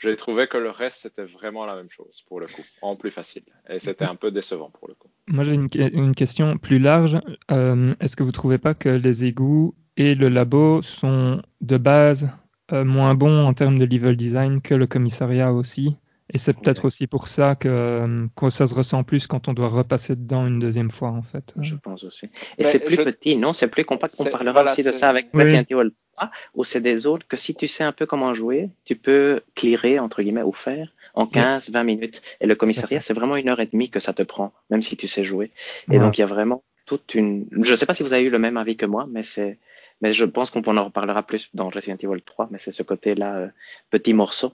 J'ai 0.00 0.16
trouvé 0.16 0.46
que 0.46 0.56
le 0.56 0.70
reste, 0.70 0.98
c'était 1.02 1.24
vraiment 1.24 1.66
la 1.66 1.74
même 1.74 1.90
chose, 1.90 2.22
pour 2.28 2.38
le 2.38 2.46
coup, 2.46 2.62
en 2.82 2.94
plus 2.94 3.10
facile. 3.10 3.42
Et 3.68 3.80
c'était 3.80 4.04
un 4.04 4.14
peu 4.14 4.30
décevant, 4.30 4.70
pour 4.70 4.86
le 4.86 4.94
coup. 4.94 5.08
Moi, 5.28 5.42
j'ai 5.42 5.54
une, 5.54 5.68
une 5.74 6.14
question 6.14 6.56
plus 6.56 6.78
large. 6.78 7.18
Euh, 7.50 7.94
Est-ce 8.00 8.14
que 8.14 8.22
vous 8.22 8.32
trouvez 8.32 8.58
pas 8.58 8.74
que 8.74 8.88
les 8.88 9.24
égouts 9.24 9.74
et 9.96 10.14
le 10.14 10.28
labo 10.28 10.82
sont 10.82 11.42
de 11.60 11.76
base 11.76 12.30
euh, 12.72 12.84
moins 12.84 13.14
bons 13.14 13.44
en 13.44 13.54
termes 13.54 13.78
de 13.78 13.84
level 13.84 14.16
design 14.16 14.62
que 14.62 14.74
le 14.74 14.86
commissariat 14.86 15.52
aussi? 15.52 15.96
Et 16.32 16.38
c'est 16.38 16.52
peut-être 16.52 16.80
Ouais. 16.82 16.86
aussi 16.86 17.06
pour 17.06 17.26
ça 17.28 17.54
que, 17.54 17.68
euh, 17.68 18.26
que 18.36 18.50
ça 18.50 18.66
se 18.66 18.74
ressent 18.74 19.02
plus 19.02 19.26
quand 19.26 19.48
on 19.48 19.54
doit 19.54 19.68
repasser 19.68 20.14
dedans 20.14 20.46
une 20.46 20.58
deuxième 20.58 20.90
fois, 20.90 21.08
en 21.08 21.22
fait. 21.22 21.54
Je 21.60 21.74
pense 21.74 22.04
aussi. 22.04 22.28
Et 22.58 22.64
c'est 22.64 22.80
plus 22.80 22.96
je- 22.96 23.02
petit, 23.02 23.36
non? 23.36 23.52
C'est 23.54 23.68
plus 23.68 23.84
compact. 23.84 24.14
On 24.18 24.24
parlera 24.26 24.52
voilà, 24.52 24.72
aussi 24.72 24.82
de 24.82 24.92
ça 24.92 25.08
avec 25.08 25.28
Oui. 25.32 25.44
Resident 25.44 25.64
Evil 25.70 25.90
3, 26.16 26.30
où 26.54 26.64
c'est 26.64 26.82
des 26.82 27.06
autres 27.06 27.26
que 27.26 27.38
si 27.38 27.54
tu 27.54 27.66
sais 27.66 27.82
un 27.84 27.92
peu 27.92 28.04
comment 28.04 28.34
jouer, 28.34 28.68
tu 28.84 28.94
peux 28.94 29.40
clearer, 29.54 29.98
entre 29.98 30.20
guillemets, 30.22 30.42
ou 30.42 30.52
faire 30.52 30.92
en 31.14 31.26
15, 31.26 31.70
20 31.70 31.82
minutes. 31.84 32.20
Et 32.42 32.46
le 32.46 32.54
commissariat, 32.54 33.00
c'est 33.00 33.14
vraiment 33.14 33.36
une 33.36 33.48
heure 33.48 33.60
et 33.60 33.66
demie 33.66 33.88
que 33.88 33.98
ça 33.98 34.12
te 34.12 34.22
prend, 34.22 34.52
même 34.70 34.82
si 34.82 34.96
tu 34.96 35.08
sais 35.08 35.24
jouer. 35.24 35.50
Et 35.88 35.92
Ouais. 35.92 35.98
donc, 35.98 36.18
il 36.18 36.20
y 36.20 36.24
a 36.24 36.28
vraiment 36.28 36.62
toute 36.84 37.14
une, 37.14 37.46
je 37.62 37.74
sais 37.74 37.86
pas 37.86 37.94
si 37.94 38.02
vous 38.02 38.12
avez 38.12 38.24
eu 38.24 38.30
le 38.30 38.38
même 38.38 38.56
avis 38.58 38.76
que 38.76 38.86
moi, 38.86 39.06
mais 39.10 39.22
c'est, 39.24 39.58
mais 40.02 40.12
je 40.12 40.24
pense 40.26 40.50
qu'on 40.50 40.76
en 40.76 40.84
reparlera 40.84 41.22
plus 41.22 41.48
dans 41.54 41.70
Resident 41.70 41.96
Evil 42.02 42.20
3, 42.22 42.48
mais 42.50 42.58
c'est 42.58 42.70
ce 42.72 42.82
côté-là, 42.82 43.36
euh, 43.36 43.48
petit 43.90 44.12
morceau 44.14 44.52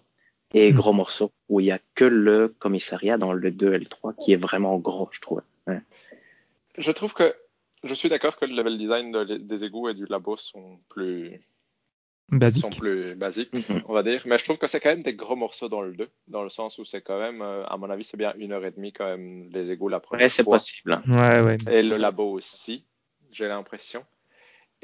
et 0.55 0.73
Mm. 0.73 0.77
gros 0.77 0.93
morceau, 0.93 1.33
où 1.49 1.61
il 1.61 1.67
y 1.67 1.71
a 1.73 1.81
que 1.95 2.05
le 2.05 2.49
commissariat 2.59 3.19
dans 3.19 3.33
le 3.33 3.51
2 3.51 3.75
et 3.75 3.79
le 3.79 3.87
3 3.87 4.15
qui 4.15 4.33
est 4.33 4.37
vraiment 4.37 4.79
gros, 4.79 5.09
je 5.13 5.21
trouve. 5.21 5.43
Ouais. 5.67 5.81
Je 6.79 6.91
trouve 6.93 7.13
que, 7.13 7.35
je 7.83 7.93
suis 7.95 8.09
d'accord 8.09 8.37
que 8.37 8.47
le 8.47 8.55
level 8.55 8.79
design 8.79 9.13
de- 9.13 9.37
des 9.37 9.65
égouts 9.65 9.89
et 9.89 9.95
du 9.95 10.07
labo 10.07 10.37
sont 10.37 10.79
plus, 10.89 11.41
Basique. 12.31 12.63
sont 12.63 12.71
plus 12.71 13.15
basiques, 13.17 13.53
Mhm. 13.53 13.83
on 13.87 13.93
va 13.93 14.03
dire. 14.03 14.23
Mais 14.27 14.39
je 14.39 14.45
trouve 14.45 14.57
que 14.59 14.67
c'est 14.67 14.81
quand 14.81 14.89
même 14.91 15.03
des 15.03 15.15
gros 15.15 15.37
morceaux 15.37 15.69
dans 15.69 15.83
le 15.83 15.93
2, 15.93 16.09
dans 16.29 16.43
le 16.43 16.49
sens 16.49 16.79
où 16.79 16.85
c'est 16.85 17.03
quand 17.03 17.19
même, 17.19 17.43
euh, 17.43 17.65
à 17.67 17.77
mon 17.77 17.91
avis, 17.91 18.05
c'est 18.05 18.17
bien 18.17 18.33
une 18.39 18.53
heure 18.53 18.65
et 18.65 18.71
demie 18.71 18.93
quand 18.93 19.05
même 19.07 19.49
les 19.51 19.71
égouts 19.73 19.89
la 19.89 20.01
première 20.01 20.25
Ouais, 20.25 20.29
c'est 20.31 20.45
fois. 20.45 20.55
possible. 20.55 21.03
Ouais, 21.09 21.41
ouais. 21.43 21.57
Et 21.71 21.83
le 21.83 21.97
labo 21.99 22.31
aussi, 22.31 22.85
j'ai 23.31 23.47
l'impression. 23.49 24.05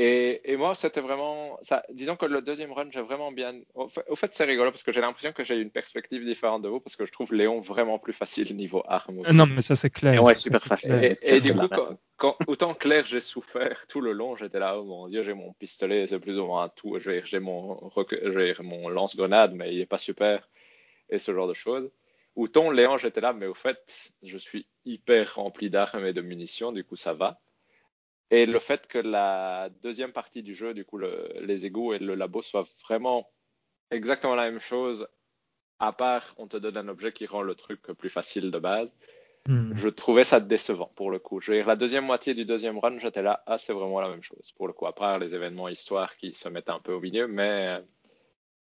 Et, 0.02 0.40
et 0.50 0.56
moi, 0.56 0.74
c'était 0.74 1.02
vraiment. 1.02 1.58
Ça, 1.60 1.82
disons 1.92 2.16
que 2.16 2.24
le 2.24 2.40
deuxième 2.40 2.72
run, 2.72 2.88
j'ai 2.90 3.02
vraiment 3.02 3.32
bien. 3.32 3.52
Au 3.74 3.86
fait, 3.88 4.04
au 4.08 4.16
fait, 4.16 4.32
c'est 4.34 4.44
rigolo 4.44 4.70
parce 4.70 4.82
que 4.82 4.92
j'ai 4.92 5.02
l'impression 5.02 5.32
que 5.32 5.44
j'ai 5.44 5.56
une 5.58 5.70
perspective 5.70 6.24
différente 6.24 6.62
de 6.62 6.68
vous 6.68 6.80
parce 6.80 6.96
que 6.96 7.04
je 7.04 7.12
trouve 7.12 7.34
Léon 7.34 7.60
vraiment 7.60 7.98
plus 7.98 8.14
facile 8.14 8.56
niveau 8.56 8.82
armes 8.88 9.18
aussi. 9.18 9.30
Euh, 9.32 9.34
Non, 9.34 9.46
mais 9.46 9.60
ça, 9.60 9.76
c'est 9.76 9.90
clair. 9.90 10.22
Ouais, 10.24 10.34
Ça, 10.34 10.40
super 10.40 10.60
facile. 10.60 10.98
clair. 11.00 11.16
Et, 11.22 11.36
et 11.36 11.40
du 11.40 11.54
coup, 11.54 11.68
quand, 11.68 11.98
quand- 12.16 12.36
autant 12.46 12.72
clair, 12.72 13.04
j'ai 13.04 13.20
souffert 13.20 13.86
tout 13.88 14.00
le 14.00 14.12
long, 14.12 14.36
j'étais 14.36 14.58
là, 14.58 14.78
oh 14.78 14.84
mon 14.84 15.08
dieu, 15.08 15.22
j'ai 15.22 15.34
mon 15.34 15.52
pistolet, 15.52 16.06
c'est 16.06 16.18
plus 16.18 16.38
ou 16.38 16.46
moins 16.46 16.70
tout, 16.70 16.96
j'ai 16.98 17.38
mon, 17.40 17.90
mon 18.62 18.88
lance-grenade, 18.88 19.52
mais 19.54 19.74
il 19.74 19.80
est 19.80 19.86
pas 19.86 19.98
super, 19.98 20.48
et 21.10 21.18
ce 21.18 21.34
genre 21.34 21.48
de 21.48 21.54
choses. 21.54 21.90
Autant 22.36 22.70
Léon, 22.70 22.96
j'étais 22.96 23.20
là, 23.20 23.34
mais 23.34 23.46
au 23.46 23.54
fait, 23.54 24.12
je 24.22 24.38
suis 24.38 24.66
hyper 24.86 25.34
rempli 25.34 25.68
d'armes 25.68 26.06
et 26.06 26.14
de 26.14 26.22
munitions, 26.22 26.72
du 26.72 26.84
coup, 26.84 26.96
ça 26.96 27.12
va. 27.12 27.38
Et 28.30 28.46
le 28.46 28.58
fait 28.58 28.86
que 28.86 28.98
la 28.98 29.70
deuxième 29.82 30.12
partie 30.12 30.42
du 30.42 30.54
jeu, 30.54 30.72
du 30.72 30.84
coup, 30.84 30.98
le- 30.98 31.28
les 31.40 31.66
égouts 31.66 31.92
et 31.92 31.98
le 31.98 32.14
labo 32.14 32.42
soient 32.42 32.66
vraiment 32.84 33.28
exactement 33.90 34.36
la 34.36 34.50
même 34.50 34.60
chose, 34.60 35.08
à 35.80 35.92
part 35.92 36.34
on 36.36 36.46
te 36.46 36.56
donne 36.56 36.76
un 36.76 36.88
objet 36.88 37.12
qui 37.12 37.26
rend 37.26 37.42
le 37.42 37.54
truc 37.54 37.82
plus 37.82 38.10
facile 38.10 38.50
de 38.50 38.58
base. 38.58 38.94
Hmm. 39.46 39.72
Je 39.74 39.88
trouvais 39.88 40.24
ça 40.24 40.38
décevant 40.38 40.92
pour 40.94 41.10
le 41.10 41.18
coup. 41.18 41.40
Je 41.40 41.50
veux 41.50 41.58
dire, 41.58 41.66
la 41.66 41.76
deuxième 41.76 42.04
moitié 42.04 42.34
du 42.34 42.44
deuxième 42.44 42.78
run, 42.78 42.98
j'étais 42.98 43.22
là, 43.22 43.42
ah, 43.46 43.58
c'est 43.58 43.72
vraiment 43.72 44.00
la 44.00 44.08
même 44.08 44.22
chose 44.22 44.52
pour 44.52 44.66
le 44.68 44.74
coup, 44.74 44.86
à 44.86 44.94
part 44.94 45.18
les 45.18 45.34
événements 45.34 45.68
histoire 45.68 46.16
qui 46.16 46.34
se 46.34 46.48
mettent 46.48 46.68
un 46.68 46.78
peu 46.78 46.92
au 46.92 47.00
milieu, 47.00 47.26
mais 47.26 47.80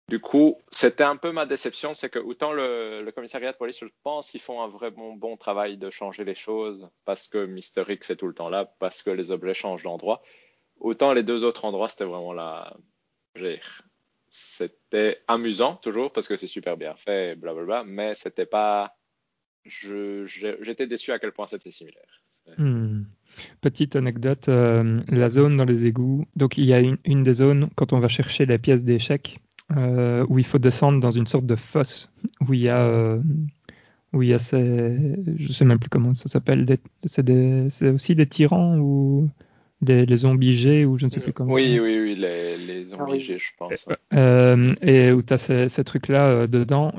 Du 0.08 0.20
coup, 0.20 0.62
c'était 0.70 1.02
un 1.02 1.16
peu 1.16 1.32
ma 1.32 1.46
déception, 1.46 1.92
c'est 1.92 2.08
que 2.08 2.20
autant 2.20 2.52
le, 2.52 3.02
le, 3.02 3.10
commissariat 3.10 3.50
de 3.50 3.56
police, 3.56 3.80
je 3.80 3.86
pense 4.04 4.30
qu'ils 4.30 4.40
font 4.40 4.62
un 4.62 4.68
vraiment 4.68 5.14
bon 5.14 5.36
travail 5.36 5.78
de 5.78 5.90
changer 5.90 6.24
les 6.24 6.36
choses 6.36 6.88
parce 7.04 7.26
que 7.26 7.44
Mister 7.44 7.82
X 7.88 8.10
est 8.10 8.16
tout 8.16 8.28
le 8.28 8.34
temps 8.34 8.48
là, 8.48 8.72
parce 8.78 9.02
que 9.02 9.10
les 9.10 9.32
objets 9.32 9.54
changent 9.54 9.82
d'endroit. 9.82 10.22
Autant 10.78 11.12
les 11.12 11.24
deux 11.24 11.42
autres 11.42 11.64
endroits, 11.64 11.88
c'était 11.88 12.04
vraiment 12.04 12.32
la. 12.32 12.76
C'était 14.28 15.22
amusant 15.26 15.74
toujours 15.76 16.12
parce 16.12 16.28
que 16.28 16.36
c'est 16.36 16.46
super 16.46 16.76
bien 16.76 16.94
fait, 16.94 17.34
blablabla, 17.34 17.84
mais 17.84 18.14
c'était 18.14 18.46
pas. 18.46 18.96
J'étais 19.64 20.86
déçu 20.86 21.10
à 21.10 21.18
quel 21.18 21.32
point 21.32 21.48
c'était 21.48 21.72
similaire. 21.72 22.22
Hmm. 22.58 23.02
Petite 23.60 23.96
anecdote, 23.96 24.48
euh, 24.48 25.00
la 25.08 25.28
zone 25.28 25.56
dans 25.56 25.64
les 25.64 25.86
égouts. 25.86 26.26
Donc 26.36 26.58
il 26.58 26.64
y 26.64 26.72
a 26.72 26.78
une, 26.78 27.22
des 27.24 27.34
zones 27.34 27.68
quand 27.74 27.92
on 27.92 27.98
va 27.98 28.08
chercher 28.08 28.46
les 28.46 28.58
pièces 28.58 28.84
d'échecs 28.84 29.40
euh, 29.76 30.24
où 30.28 30.38
il 30.38 30.44
faut 30.44 30.58
descendre 30.58 31.00
dans 31.00 31.10
une 31.10 31.26
sorte 31.26 31.46
de 31.46 31.56
fosse 31.56 32.12
où 32.46 32.54
il 32.54 32.60
y 32.60 32.68
a, 32.68 32.84
euh, 32.84 33.20
où 34.12 34.22
il 34.22 34.28
y 34.28 34.34
a 34.34 34.38
ces, 34.38 34.96
je 35.36 35.52
sais 35.52 35.64
même 35.64 35.78
plus 35.78 35.90
comment 35.90 36.14
ça 36.14 36.28
s'appelle, 36.28 36.66
c'est 37.04 37.90
aussi 37.90 38.14
des 38.14 38.26
tyrans 38.26 38.78
ou 38.78 39.28
des 39.82 40.06
les 40.06 40.16
zombies 40.18 40.54
G 40.54 40.84
ou 40.84 40.98
je 40.98 41.06
ne 41.06 41.10
sais 41.10 41.20
plus 41.20 41.32
comment. 41.32 41.52
Oui, 41.52 41.78
oui, 41.80 41.98
oui, 42.00 42.14
les, 42.14 42.56
les 42.56 42.84
zombies 42.86 43.20
G, 43.20 43.38
je 43.38 43.50
pense. 43.58 43.86
Euh, 44.14 44.74
et 44.82 45.12
où 45.12 45.22
tu 45.22 45.34
as 45.34 45.38
ces, 45.38 45.68
ces 45.68 45.84
trucs-là 45.84 46.46
dedans. 46.46 46.92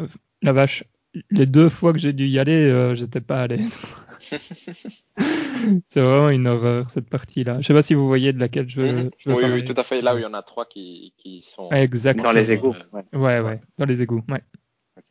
La 0.43 0.51
vache, 0.51 0.83
les 1.31 1.45
deux 1.45 1.69
fois 1.69 1.93
que 1.93 1.99
j'ai 1.99 2.13
dû 2.13 2.27
y 2.27 2.39
aller, 2.39 2.93
j'étais 2.95 3.21
pas 3.21 3.41
à 3.41 3.47
l'aise. 3.47 3.79
c'est 5.87 6.01
vraiment 6.01 6.29
une 6.29 6.47
horreur 6.47 6.89
cette 6.89 7.09
partie-là. 7.09 7.61
Je 7.61 7.67
sais 7.67 7.73
pas 7.73 7.81
si 7.81 7.93
vous 7.93 8.07
voyez 8.07 8.33
de 8.33 8.39
laquelle 8.39 8.69
je 8.69 8.81
veux. 8.81 8.91
Mhm. 8.91 9.11
oui, 9.27 9.43
oui, 9.45 9.65
tout 9.65 9.73
à 9.77 9.83
fait. 9.83 10.01
Là 10.01 10.15
où 10.15 10.17
il 10.17 10.23
y 10.23 10.25
en 10.25 10.33
a 10.33 10.41
trois 10.41 10.65
qui, 10.65 11.13
qui 11.17 11.41
sont 11.43 11.69
Exactement. 11.71 12.29
dans 12.29 12.31
les 12.31 12.51
égouts. 12.51 12.75
Ouais. 12.91 13.03
ouais, 13.13 13.39
ouais, 13.41 13.61
dans 13.77 13.85
les 13.85 14.01
égouts. 14.01 14.23
Ouais. 14.29 14.41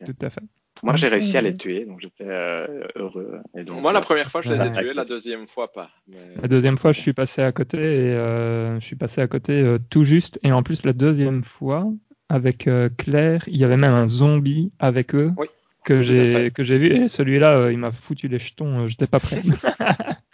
Tout 0.05 0.15
à 0.21 0.29
fait. 0.29 0.41
Moi, 0.83 0.95
j'ai 0.95 1.07
réussi 1.07 1.35
à 1.37 1.41
les 1.41 1.55
tuer, 1.55 1.85
donc 1.85 1.99
j'étais 2.01 2.27
euh, 2.27 2.83
heureux. 2.95 3.39
Et 3.57 3.63
donc, 3.63 3.81
Moi, 3.81 3.93
la 3.93 4.01
première 4.01 4.29
fois, 4.29 4.41
je 4.41 4.53
les 4.53 4.63
ai 4.63 4.71
tués, 4.71 4.93
la 4.93 5.05
deuxième 5.05 5.47
fois, 5.47 5.71
pas. 5.71 5.89
Mais... 6.07 6.35
La 6.39 6.47
deuxième 6.47 6.77
fois, 6.77 6.91
je 6.91 7.01
suis 7.01 7.13
passé 7.13 7.41
à 7.41 7.51
côté 7.51 7.77
et 7.77 8.13
euh, 8.13 8.79
je 8.79 8.85
suis 8.85 8.95
passé 8.95 9.21
à 9.21 9.27
côté 9.27 9.53
euh, 9.53 9.79
tout 9.89 10.03
juste. 10.03 10.39
Et 10.43 10.51
en 10.51 10.61
plus, 10.61 10.85
la 10.85 10.93
deuxième 10.93 11.43
fois, 11.43 11.91
avec 12.29 12.67
euh, 12.67 12.89
Claire, 12.95 13.43
il 13.47 13.57
y 13.57 13.63
avait 13.63 13.77
même 13.77 13.93
un 13.93 14.07
zombie 14.07 14.71
avec 14.77 15.15
eux. 15.15 15.31
Oui 15.37 15.47
que 15.87 16.01
j'ai 16.01 16.51
que 16.51 16.63
j'ai 16.63 16.77
vu. 16.77 16.87
Et 16.87 17.07
celui-là 17.07 17.57
euh, 17.57 17.71
il 17.71 17.77
m'a 17.79 17.91
foutu 17.91 18.27
les 18.27 18.39
jetons 18.39 18.81
euh, 18.81 18.87
j'étais 18.87 19.07
pas 19.07 19.21
prêt. 19.21 19.41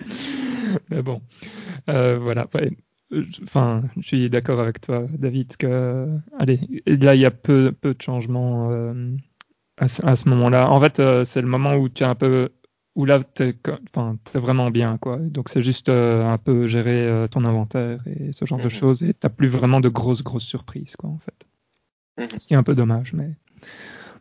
Mais 0.90 1.02
bon 1.02 1.20
euh, 1.90 2.18
voilà. 2.18 2.46
Enfin 3.42 3.82
je 3.96 4.06
suis 4.06 4.30
d'accord 4.30 4.60
avec 4.60 4.80
toi 4.80 5.06
David 5.10 5.56
que 5.56 6.06
allez 6.38 6.60
là 6.86 7.14
il 7.16 7.20
y 7.20 7.24
a 7.26 7.30
peu 7.32 7.72
peu 7.72 7.94
de 7.94 8.02
changements 8.02 8.70
euh, 8.70 9.16
à, 9.76 9.84
à, 9.84 10.16
ce 10.16 10.28
moment-là. 10.28 10.70
En 10.70 10.80
fait 10.80 11.00
euh, 11.00 11.24
c'est 11.24 11.42
le 11.42 11.48
moment 11.48 11.74
où 11.74 11.88
tu 11.88 12.04
es 12.04 12.06
un 12.06 12.14
peu 12.14 12.50
où 12.94 13.04
là 13.04 13.22
t'es 13.24 13.56
enfin 13.90 14.16
es 14.34 14.38
vraiment 14.38 14.70
bien 14.70 14.98
quoi. 14.98 15.18
Donc 15.18 15.48
c'est 15.48 15.62
juste 15.62 15.88
euh, 15.88 16.24
un 16.24 16.38
peu 16.38 16.68
gérer 16.68 17.26
ton 17.32 17.44
inventaire 17.44 17.98
et 18.06 18.32
ce 18.32 18.44
genre 18.44 18.58
mm 18.58 18.62
-hmm. 18.62 18.64
de 18.64 18.80
choses 18.80 19.02
et 19.02 19.14
t'as 19.14 19.30
plus 19.30 19.48
vraiment 19.48 19.80
de 19.80 19.90
grosses 19.90 20.22
grosses 20.22 20.46
surprises 20.54 20.94
quoi 20.96 21.10
en 21.10 21.18
fait. 21.18 21.40
Mm 22.18 22.26
-hmm. 22.26 22.40
ce 22.40 22.46
qui 22.46 22.54
est 22.54 22.60
un 22.62 22.68
peu 22.70 22.76
dommage 22.76 23.12
mais 23.18 23.30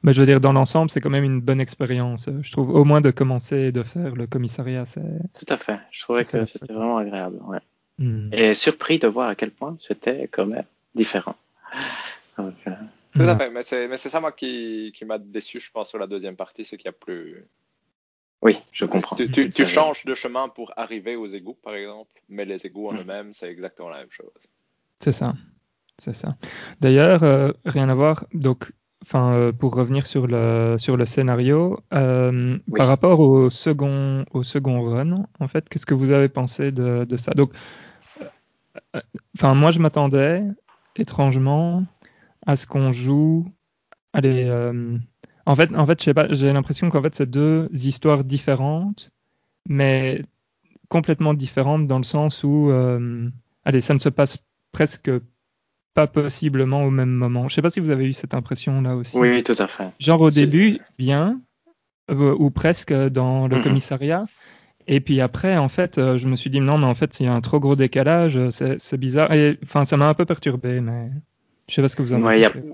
mais 0.03 0.13
je 0.13 0.19
veux 0.19 0.25
dire, 0.25 0.41
dans 0.41 0.53
l'ensemble, 0.53 0.89
c'est 0.91 1.01
quand 1.01 1.09
même 1.09 1.23
une 1.23 1.41
bonne 1.41 1.61
expérience. 1.61 2.29
Je 2.41 2.51
trouve 2.51 2.69
au 2.69 2.83
moins 2.83 3.01
de 3.01 3.11
commencer 3.11 3.57
et 3.57 3.71
de 3.71 3.83
faire 3.83 4.13
le 4.15 4.27
commissariat. 4.27 4.85
c'est 4.85 5.01
Tout 5.39 5.45
à 5.47 5.57
fait. 5.57 5.79
Je 5.91 6.01
trouvais 6.01 6.23
que 6.23 6.45
c'était 6.45 6.73
vraiment 6.73 6.97
agréable. 6.97 7.39
Ouais. 7.45 7.59
Mm. 7.97 8.33
Et 8.33 8.53
surpris 8.53 8.99
de 8.99 9.07
voir 9.07 9.29
à 9.29 9.35
quel 9.35 9.51
point 9.51 9.75
c'était 9.79 10.27
quand 10.27 10.45
même 10.45 10.65
différent. 10.93 11.35
Donc, 12.37 12.55
euh... 12.67 12.71
Tout 13.15 13.21
à 13.21 13.37
fait. 13.37 13.49
Mais 13.51 13.61
c'est, 13.63 13.87
mais 13.87 13.97
c'est 13.97 14.09
ça, 14.09 14.19
moi, 14.19 14.31
qui, 14.31 14.91
qui 14.95 15.05
m'a 15.05 15.19
déçu, 15.19 15.59
je 15.59 15.71
pense, 15.71 15.89
sur 15.89 15.99
la 15.99 16.07
deuxième 16.07 16.35
partie, 16.35 16.65
c'est 16.65 16.77
qu'il 16.77 16.89
n'y 16.89 16.95
a 16.95 16.99
plus. 16.99 17.45
Oui, 18.41 18.57
je 18.71 18.85
comprends. 18.85 19.15
Tu, 19.15 19.29
tu, 19.31 19.49
tu 19.51 19.65
changes 19.65 20.03
de 20.03 20.15
chemin 20.15 20.49
pour 20.49 20.73
arriver 20.75 21.15
aux 21.15 21.27
égouts, 21.27 21.57
par 21.63 21.75
exemple, 21.75 22.09
mais 22.27 22.43
les 22.43 22.65
égouts 22.65 22.89
en 22.89 22.93
Mm. 22.93 22.99
eux-mêmes, 22.99 23.33
c'est 23.33 23.49
exactement 23.49 23.89
la 23.89 23.99
même 23.99 24.11
chose. 24.11 24.31
C'est 24.99 25.11
ça. 25.11 25.33
C'est 25.99 26.15
ça. 26.15 26.35
D'ailleurs, 26.81 27.21
euh, 27.23 27.51
rien 27.65 27.87
à 27.87 27.93
voir. 27.93 28.25
Donc, 28.33 28.71
enfin, 29.03 29.33
euh, 29.33 29.51
pour 29.51 29.75
revenir 29.75 30.07
sur 30.07 30.27
le, 30.27 30.75
sur 30.77 30.97
le 30.97 31.05
scénario, 31.05 31.79
euh, 31.93 32.57
Oui. 32.67 32.77
par 32.77 32.87
rapport 32.87 33.19
au 33.19 33.49
second, 33.49 34.25
au 34.31 34.43
second 34.43 34.81
run, 34.81 35.25
en 35.39 35.47
fait, 35.47 35.69
qu'est-ce 35.69 35.85
que 35.85 35.93
vous 35.93 36.11
avez 36.11 36.29
pensé 36.29 36.71
de, 36.71 37.05
de 37.05 37.17
ça? 37.17 37.31
Donc, 37.33 37.51
euh, 38.95 39.01
enfin, 39.37 39.53
moi, 39.53 39.71
je 39.71 39.79
m'attendais 39.79 40.43
étrangement 40.95 41.83
à 42.45 42.55
ce 42.55 42.65
qu'on 42.65 42.91
joue. 42.91 43.47
Allez, 44.13 44.49
en 45.45 45.55
fait, 45.55 45.75
en 45.75 45.85
fait, 45.85 45.99
je 45.99 46.05
sais 46.05 46.13
pas, 46.13 46.27
j'ai 46.33 46.53
l'impression 46.53 46.89
qu'en 46.89 47.01
fait, 47.01 47.15
c'est 47.15 47.29
deux 47.29 47.69
histoires 47.73 48.23
différentes, 48.23 49.11
mais 49.67 50.21
complètement 50.89 51.33
différentes 51.33 51.87
dans 51.87 51.97
le 51.97 52.03
sens 52.03 52.43
où, 52.43 52.71
allez, 53.65 53.81
ça 53.81 53.93
ne 53.93 53.99
se 53.99 54.09
passe 54.09 54.37
presque 54.71 55.11
pas 55.93 56.07
possiblement 56.07 56.83
au 56.83 56.89
même 56.89 57.11
moment. 57.11 57.47
Je 57.47 57.55
sais 57.55 57.61
pas 57.61 57.69
si 57.69 57.79
vous 57.79 57.89
avez 57.91 58.05
eu 58.05 58.13
cette 58.13 58.33
impression 58.33 58.81
là 58.81 58.95
aussi. 58.95 59.17
Oui, 59.17 59.43
tout 59.43 59.55
à 59.57 59.67
fait. 59.67 59.89
Genre 59.99 60.21
au 60.21 60.31
début, 60.31 60.79
bien, 60.97 61.39
euh, 62.09 62.35
ou 62.37 62.49
presque 62.49 62.93
dans 62.93 63.47
le 63.47 63.59
commissariat. 63.61 64.25
Et 64.87 64.99
puis 64.99 65.21
après, 65.21 65.55
en 65.57 65.69
fait, 65.69 65.97
euh, 65.97 66.17
je 66.17 66.27
me 66.27 66.35
suis 66.35 66.49
dit 66.49 66.59
non, 66.59 66.77
mais 66.77 66.87
en 66.87 66.93
fait, 66.95 67.19
il 67.19 67.25
y 67.25 67.29
a 67.29 67.33
un 67.33 67.41
trop 67.41 67.59
gros 67.59 67.75
décalage, 67.75 68.37
euh, 68.37 68.49
c'est 68.51 68.97
bizarre. 68.97 69.31
Et 69.33 69.57
enfin, 69.63 69.85
ça 69.85 69.95
m'a 69.97 70.07
un 70.09 70.13
peu 70.13 70.25
perturbé, 70.25 70.81
mais 70.81 71.09
je 71.69 71.75
sais 71.75 71.81
pas 71.81 71.87
ce 71.87 71.95
que 71.95 72.01
vous 72.01 72.13
en 72.13 72.21
Ouais, 72.21 72.39
il 72.39 72.41
y 72.41 72.45
a- 72.45 72.49
pensez. 72.51 72.65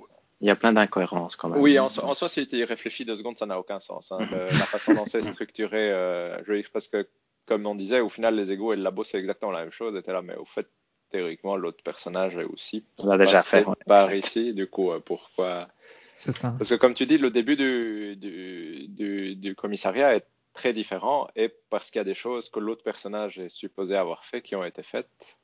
Il 0.41 0.47
y 0.47 0.51
a 0.51 0.55
plein 0.55 0.71
d'incohérences 0.71 1.35
quand 1.35 1.49
même. 1.49 1.59
Oui, 1.61 1.77
en, 1.77 1.89
so- 1.89 2.01
en 2.05 2.13
soi, 2.13 2.29
si 2.29 2.47
tu 2.47 2.55
y 2.55 2.63
réfléchis 2.63 3.03
deux 3.03 3.17
secondes, 3.17 3.37
ça 3.37 3.45
n'a 3.45 3.59
aucun 3.59 3.81
sens. 3.81 4.13
hein. 4.13 4.19
Le- 4.31 4.47
la 4.57 4.63
façon 4.65 4.93
dont 4.95 5.05
c'est 5.05 5.21
structuré, 5.21 5.91
euh, 5.91 6.41
je 6.45 6.51
veux 6.53 6.57
dire, 6.59 6.69
parce 6.71 6.87
que, 6.87 7.05
comme 7.45 7.65
on 7.65 7.75
disait, 7.75 7.99
au 7.99 8.07
final, 8.07 8.35
les 8.37 8.49
égos 8.49 8.71
et 8.71 8.77
le 8.77 8.83
labo, 8.83 9.03
c'est 9.03 9.19
exactement 9.19 9.51
la 9.51 9.63
même 9.63 9.73
chose. 9.73 9.93
Et 10.01 10.11
là, 10.11 10.21
mais 10.21 10.35
au 10.37 10.45
fait, 10.45 10.65
théoriquement, 11.09 11.55
l'autre 11.55 11.83
personnage 11.83 12.35
est 12.37 12.43
aussi 12.43 12.85
On 12.99 13.07
l'a 13.07 13.17
déjà 13.17 13.41
fait. 13.41 13.65
ouais. 13.65 13.75
par 13.85 14.13
ici. 14.13 14.53
Du 14.53 14.67
coup, 14.67 14.91
euh, 14.91 14.99
pourquoi 14.99 15.67
C'est 16.15 16.33
ça. 16.33 16.53
Parce 16.57 16.69
que, 16.69 16.75
comme 16.75 16.93
tu 16.93 17.05
dis, 17.05 17.17
le 17.17 17.31
début 17.31 17.55
du, 17.55 18.15
du, 18.15 18.87
du, 18.87 19.35
du 19.35 19.55
commissariat 19.55 20.15
est 20.15 20.25
très 20.53 20.73
différent 20.73 21.27
et 21.35 21.53
parce 21.69 21.89
qu'il 21.91 21.99
y 21.99 22.01
a 22.01 22.05
des 22.05 22.15
choses 22.15 22.49
que 22.49 22.59
l'autre 22.59 22.83
personnage 22.83 23.39
est 23.39 23.49
supposé 23.49 23.95
avoir 23.95 24.25
fait 24.25 24.41
qui 24.41 24.55
ont 24.55 24.63
été 24.65 24.83
faites. 24.83 25.37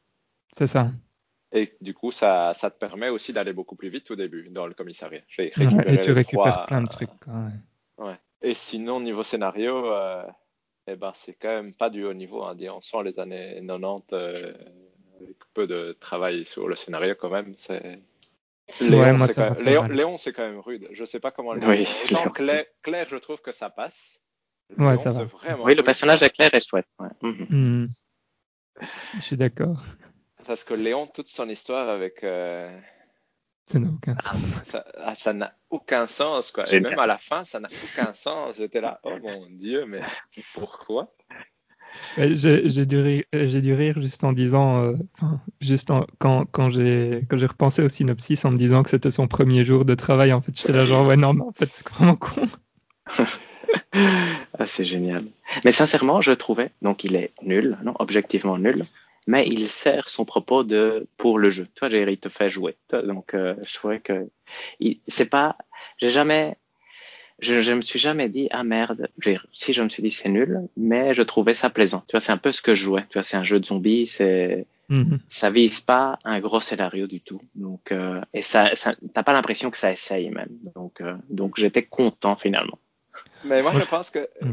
C'est 0.57 0.67
ça. 0.67 0.89
Et 1.51 1.73
du 1.79 1.93
coup, 1.93 2.11
ça, 2.11 2.53
ça 2.53 2.69
te 2.69 2.77
permet 2.77 3.07
aussi 3.09 3.31
d'aller 3.31 3.53
beaucoup 3.53 3.75
plus 3.75 3.89
vite 3.89 4.11
au 4.11 4.15
début 4.15 4.49
dans 4.49 4.67
le 4.67 4.73
commissariat. 4.73 5.21
J'ai 5.29 5.53
Ouais, 5.57 5.93
et 5.95 6.01
tu 6.01 6.11
récupères 6.11 6.51
trois- 6.53 6.65
plein 6.65 6.81
de 6.81 6.87
trucs. 6.89 7.09
quoi, 7.23 7.33
ouais. 7.33 8.05
Ouais. 8.09 8.15
Et 8.41 8.53
sinon, 8.55 8.99
niveau 8.99 9.23
scénario, 9.23 9.89
euh, 9.91 10.23
eh 10.87 10.95
ben, 10.97 11.11
c'est 11.15 11.33
quand 11.35 11.47
même 11.49 11.73
pas 11.73 11.89
du 11.89 12.03
haut 12.03 12.13
niveau. 12.13 12.43
Hein. 12.43 12.57
On 12.73 12.81
sent 12.81 12.97
les 13.05 13.17
années 13.19 13.61
90 13.65 14.03
euh, 14.13 14.31
avec 15.21 15.37
peu 15.53 15.67
de 15.67 15.95
travail 15.99 16.45
sur 16.45 16.67
le 16.67 16.75
scénario 16.75 17.15
quand 17.19 17.29
même. 17.29 17.53
C'est... 17.57 18.01
Léon, 18.79 18.99
Ouais, 19.17 19.27
c'est 19.27 19.35
quand 19.35 19.41
même... 19.41 19.55
fait 19.55 19.63
Léon, 19.63 19.81
mal. 19.83 19.91
Léon, 19.93 20.17
c'est 20.17 20.33
quand 20.33 20.41
même 20.43 20.59
rude. 20.59 20.87
Je 20.91 21.05
sais 21.05 21.19
pas 21.19 21.31
comment 21.31 21.53
le 21.53 21.65
Oui, 21.67 21.87
Autant 22.05 22.21
Léon, 22.23 22.31
Claire, 22.31 22.65
Claire, 22.81 23.07
je 23.09 23.17
trouve 23.17 23.41
que 23.41 23.51
ça 23.51 23.69
passe. 23.69 24.19
Ouais, 24.77 24.85
Léon, 24.93 24.97
ça 24.97 25.09
va. 25.11 25.19
c'est 25.19 25.25
vraiment 25.25 25.63
Oui, 25.63 25.75
le 25.75 25.83
personnage 25.83 26.23
est 26.23 26.29
clair 26.31 26.49
et 26.53 26.59
chouette. 26.61 26.87
ouais. 26.99 27.09
Mhm. 27.21 27.47
Hmm. 27.49 27.87
Je 29.17 29.21
suis 29.21 29.37
d'accord. 29.37 29.83
Parce 30.47 30.63
que 30.63 30.73
Léon, 30.73 31.07
toute 31.07 31.27
son 31.29 31.47
histoire 31.49 31.87
avec. 31.89 32.23
euh, 32.23 32.75
Ça 33.71 33.79
n'a 33.79 33.89
aucun 33.89 34.15
sens. 34.19 34.41
Ça 34.65 34.85
ah, 34.97 35.15
ça 35.15 35.33
n'a 35.33 35.55
aucun 35.69 36.07
sens, 36.07 36.51
quoi. 36.51 36.65
Et 36.73 36.79
même 36.79 36.99
à 36.99 37.07
la 37.07 37.17
fin, 37.17 37.43
ça 37.43 37.59
n'a 37.59 37.69
aucun 37.83 38.13
sens. 38.13 38.57
J'étais 38.57 38.81
là, 38.81 38.99
oh 39.03 39.17
mon 39.21 39.47
Dieu, 39.49 39.85
mais 39.85 40.01
pourquoi? 40.53 41.13
J'ai 42.17 42.69
j'ai 42.69 42.85
dû, 42.85 42.97
rire- 42.99 43.23
j'ai 43.33 43.61
dû 43.61 43.73
rire 43.73 44.01
juste 44.01 44.23
en 44.23 44.31
disant, 44.33 44.81
euh, 44.83 44.93
juste 45.61 45.91
en- 45.91 46.05
quand, 46.19 46.45
quand 46.51 46.69
j'ai 46.69 47.21
j'ai 47.33 47.45
repensé 47.45 47.83
au 47.83 47.89
synopsis 47.89 48.45
en 48.45 48.51
me 48.51 48.57
disant 48.57 48.83
que 48.83 48.89
c'était 48.89 49.11
son 49.11 49.27
premier 49.27 49.65
jour 49.65 49.85
de 49.85 49.95
travail, 49.95 50.31
en 50.33 50.41
fait, 50.41 50.51
j'étais 50.57 50.73
là 50.73 50.85
genre 50.85 51.05
ouais 51.07 51.17
non, 51.17 51.33
mais 51.33 51.43
en 51.43 51.51
fait 51.51 51.69
c'est 51.71 51.87
vraiment 51.89 52.15
con. 52.15 52.47
Ah, 54.57 54.65
c'est 54.67 54.85
génial. 54.85 55.25
Mais 55.63 55.71
sincèrement, 55.71 56.21
je 56.21 56.31
trouvais, 56.31 56.71
donc 56.81 57.03
il 57.03 57.15
est 57.15 57.31
nul, 57.41 57.77
non, 57.83 57.93
objectivement 57.99 58.57
nul, 58.57 58.85
mais 59.27 59.45
il 59.47 59.67
sert 59.67 60.09
son 60.09 60.25
propos 60.25 60.63
de 60.63 61.07
pour 61.17 61.39
le 61.39 61.49
jeu. 61.49 61.67
Toi, 61.75 61.89
Jerry, 61.89 62.13
il 62.13 62.17
te 62.17 62.29
fait 62.29 62.49
jouer. 62.49 62.75
Donc, 62.91 63.33
euh, 63.33 63.55
je 63.63 63.73
trouvais 63.73 63.99
que 63.99 64.27
c'est 65.07 65.29
pas, 65.29 65.57
j'ai 65.99 66.11
jamais, 66.11 66.57
je, 67.39 67.61
je 67.61 67.73
me 67.73 67.81
suis 67.81 67.99
jamais 67.99 68.29
dit 68.29 68.47
ah 68.51 68.63
merde. 68.63 69.09
Je 69.19 69.29
veux 69.29 69.35
dire, 69.35 69.47
si 69.51 69.73
je 69.73 69.81
me 69.83 69.89
suis 69.89 70.03
dit 70.03 70.11
c'est 70.11 70.29
nul, 70.29 70.67
mais 70.77 71.13
je 71.13 71.21
trouvais 71.21 71.53
ça 71.53 71.69
plaisant. 71.69 72.03
Tu 72.07 72.13
vois, 72.13 72.21
c'est 72.21 72.31
un 72.31 72.37
peu 72.37 72.51
ce 72.51 72.61
que 72.61 72.75
je 72.75 72.83
jouais. 72.83 73.05
Tu 73.09 73.13
vois, 73.15 73.23
c'est 73.23 73.37
un 73.37 73.43
jeu 73.43 73.59
de 73.59 73.65
zombies, 73.65 74.07
c'est 74.07 74.65
Mhm. 74.87 75.17
ça 75.27 75.49
vise 75.49 75.79
pas 75.79 76.19
un 76.25 76.39
gros 76.39 76.59
scénario 76.59 77.07
du 77.07 77.19
tout. 77.19 77.41
Donc, 77.55 77.91
euh, 77.91 78.21
et 78.35 78.43
ça, 78.43 78.75
ça 78.75 78.95
t'as 79.15 79.23
pas 79.23 79.33
l'impression 79.33 79.71
que 79.71 79.77
ça 79.77 79.91
essaye 79.91 80.29
même. 80.29 80.49
Donc, 80.75 81.01
euh, 81.01 81.15
donc 81.29 81.57
j'étais 81.57 81.81
content 81.83 82.35
finalement. 82.35 82.77
Mais 83.43 83.63
moi, 83.63 83.71
Moi, 83.71 83.81
je 83.81 83.87
pense 83.87 84.11
que, 84.11 84.29
Mm. 84.41 84.51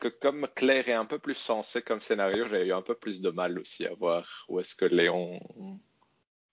que 0.00 0.08
comme 0.08 0.48
Claire 0.56 0.88
est 0.88 0.94
un 0.94 1.04
peu 1.04 1.20
plus 1.20 1.34
sensé 1.36 1.80
comme 1.82 2.00
scénario, 2.00 2.46
j'ai 2.50 2.66
eu 2.66 2.72
un 2.72 2.82
peu 2.82 2.94
plus 2.96 3.20
de 3.20 3.30
mal 3.30 3.56
aussi 3.60 3.86
à 3.86 3.94
voir 3.94 4.44
où 4.48 4.58
est-ce 4.58 4.74
que 4.74 4.84
Léon, 4.84 5.38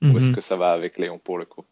où 0.03 0.17
est-ce 0.19 0.29
Mhm. 0.29 0.35
que 0.35 0.41
ça 0.41 0.55
va 0.55 0.71
avec 0.71 0.99
Léon 0.99 1.17
pour 1.17 1.39
le 1.39 1.45
coup. 1.45 1.65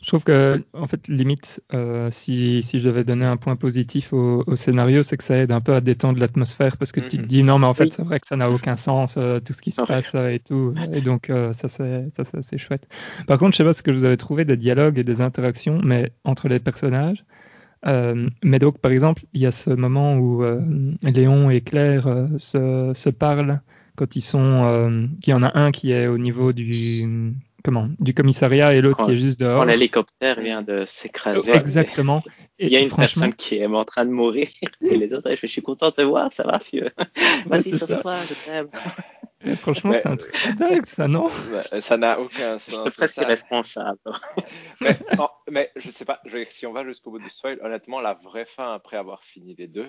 Je 0.00 0.06
trouve 0.08 0.24
que, 0.24 0.62
en 0.72 0.86
fait, 0.86 1.08
limite, 1.08 1.60
euh, 1.72 2.08
si, 2.10 2.62
si 2.62 2.78
je 2.80 2.86
devais 2.88 3.04
donner 3.04 3.24
un 3.24 3.36
point 3.36 3.56
positif 3.56 4.12
au, 4.12 4.44
au 4.46 4.56
scénario, 4.56 5.02
c'est 5.02 5.16
que 5.16 5.24
ça 5.24 5.36
aide 5.38 5.52
un 5.52 5.60
peu 5.60 5.74
à 5.74 5.80
détendre 5.80 6.18
l'atmosphère 6.20 6.76
parce 6.76 6.92
que 6.92 7.00
tu 7.00 7.18
te 7.18 7.22
dis 7.26 7.42
non, 7.42 7.58
mais 7.58 7.66
en 7.66 7.74
fait, 7.74 7.84
Oui. 7.84 7.90
c'est 7.92 8.02
vrai 8.04 8.20
que 8.20 8.26
ça 8.26 8.36
n'a 8.36 8.50
aucun 8.50 8.76
sens, 8.76 9.16
euh, 9.18 9.40
tout 9.40 9.52
ce 9.52 9.62
qui 9.62 9.70
se 9.72 9.82
passe 9.82 10.14
euh, 10.14 10.28
et 10.28 10.38
tout. 10.40 10.74
Et 10.92 11.00
donc, 11.02 11.30
euh, 11.30 11.52
ça, 11.52 11.68
c'est 11.68 12.06
ça, 12.16 12.24
c'est 12.24 12.38
assez 12.38 12.58
chouette. 12.58 12.86
Par 13.26 13.38
contre, 13.38 13.52
je 13.52 13.58
sais 13.58 13.64
pas 13.64 13.72
ce 13.72 13.82
que 13.82 13.90
vous 13.90 14.04
avez 14.04 14.16
trouvé 14.16 14.44
des 14.44 14.56
dialogues 14.56 14.98
et 14.98 15.04
des 15.04 15.20
interactions, 15.20 15.80
mais 15.82 16.12
entre 16.24 16.48
les 16.48 16.58
personnages. 16.60 17.24
Euh, 17.86 18.28
mais 18.42 18.58
donc, 18.58 18.78
par 18.78 18.92
exemple, 18.92 19.24
il 19.34 19.42
y 19.42 19.46
a 19.46 19.50
ce 19.50 19.70
moment 19.70 20.16
où 20.16 20.42
euh, 20.42 20.60
Léon 21.02 21.50
et 21.50 21.60
Claire 21.60 22.06
euh, 22.06 22.26
se, 22.38 22.92
se 22.94 23.10
parlent 23.10 23.60
quand 23.96 24.16
ils 24.16 24.22
sont. 24.22 24.64
euh, 24.64 25.06
qu'il 25.22 25.32
y 25.32 25.34
en 25.34 25.42
a 25.42 25.58
un 25.58 25.70
qui 25.70 25.92
est 25.92 26.06
au 26.06 26.18
niveau 26.18 26.52
du. 26.52 27.04
Comment 27.64 27.88
Du 27.98 28.12
commissariat 28.12 28.74
et 28.74 28.82
l'autre 28.82 29.04
qui 29.06 29.12
est 29.12 29.16
juste 29.16 29.40
dehors. 29.40 29.60
Quand 29.60 29.64
l'hélicoptère 29.64 30.38
vient 30.38 30.60
de 30.62 30.84
s'écraser. 30.86 31.50
Oh, 31.52 31.56
Exactement. 31.56 32.22
Et 32.58 32.66
Il 32.66 32.72
y 32.72 32.76
a 32.76 32.80
une 32.80 32.88
franchement, 32.88 33.22
personne 33.22 33.34
qui 33.34 33.56
est 33.56 33.66
en 33.66 33.84
train 33.84 34.04
de 34.04 34.10
mourir 34.10 34.48
et 34.82 34.96
les 34.96 35.12
autres, 35.14 35.30
je 35.34 35.46
suis 35.46 35.62
content 35.62 35.88
de 35.88 35.94
te 35.94 36.02
voir, 36.02 36.30
ça 36.32 36.44
va, 36.44 36.58
vieux. 36.70 36.84
ouais, 36.84 36.90
Vas-y, 37.46 37.62
c'est 37.72 37.78
sauve-toi, 37.78 38.14
je 38.28 38.34
t'aime. 38.34 38.68
Et 39.46 39.56
franchement, 39.56 39.92
c'est 39.94 40.06
un 40.06 40.16
truc 40.16 40.34
dingue, 40.58 40.86
ça, 40.86 41.08
non? 41.08 41.26
Ouais, 41.26 41.80
ça 41.80 41.96
n'a 41.96 42.20
aucun 42.20 42.58
sens. 42.58 42.82
suis 42.82 42.90
presque 42.90 43.16
ça. 43.16 43.26
responsable. 43.26 43.98
Mais, 44.80 44.98
oh, 45.18 45.28
mais 45.50 45.70
je 45.76 45.90
sais 45.90 46.04
pas, 46.04 46.20
je- 46.26 46.44
si 46.50 46.66
on 46.66 46.72
va 46.72 46.84
jusqu'au 46.84 47.10
bout 47.10 47.18
du 47.18 47.28
spoil, 47.30 47.58
honnêtement, 47.62 48.00
la 48.00 48.14
vraie 48.14 48.46
fin 48.46 48.74
après 48.74 48.96
avoir 48.96 49.22
fini 49.24 49.54
les 49.54 49.68
deux. 49.68 49.88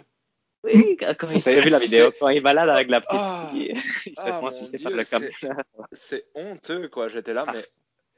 Oui, 0.66 0.98
quand 0.98 1.28
il 1.30 1.42
C'est- 1.42 1.54
j'ai 1.54 1.62
vu 1.62 1.70
la 1.70 1.80
vidéo, 1.80 2.12
quand 2.20 2.30
il 2.30 2.42
balade 2.42 2.70
avec 2.70 2.90
la 2.90 3.02
petite 3.02 3.20
Ah. 3.22 3.50
fille, 3.52 3.74
il 4.08 4.16
se 4.16 4.18
Ah, 4.18 4.24
fait 4.24 4.32
par 4.84 4.92
le 4.92 5.04
c'est- 5.04 5.10
camionneur. 5.10 5.64
C'est 5.94 6.26
honteux, 6.36 6.88
quoi. 6.90 7.08
J'étais 7.10 7.34
là, 7.34 7.46
mais 7.54 7.62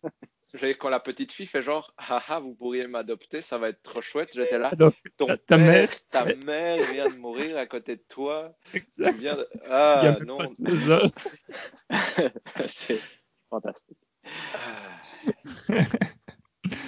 j'ai- 0.54 0.76
quand 0.76 0.90
la 0.90 1.00
petite 1.00 1.32
fille 1.32 1.46
fait 1.46 1.62
genre, 1.62 1.94
haha, 1.98 2.40
vous 2.40 2.56
pourriez 2.56 2.88
m'adopter, 2.88 3.42
ça 3.42 3.58
va 3.58 3.70
être 3.70 3.82
trop 3.84 4.02
chouette. 4.02 4.30
J'étais 4.34 4.58
là, 4.58 4.72
ton 5.18 5.28
ta- 5.28 5.38
père, 5.38 5.58
mère, 5.58 5.90
ta 6.10 6.26
mère 6.26 6.84
vient 6.92 7.10
de 7.10 7.18
mourir 7.18 7.58
à 7.58 7.66
côté 7.66 7.96
de 7.98 8.04
toi. 8.08 8.56
Tu 8.72 8.78
exact. 8.78 9.18
viens 9.18 9.36
de... 9.36 9.48
Il 9.54 9.70
y 9.70 9.72
a 9.72 10.14
Ah, 10.14 10.18
non. 10.26 10.38
C'est 12.68 13.02
fantastique. 13.50 13.98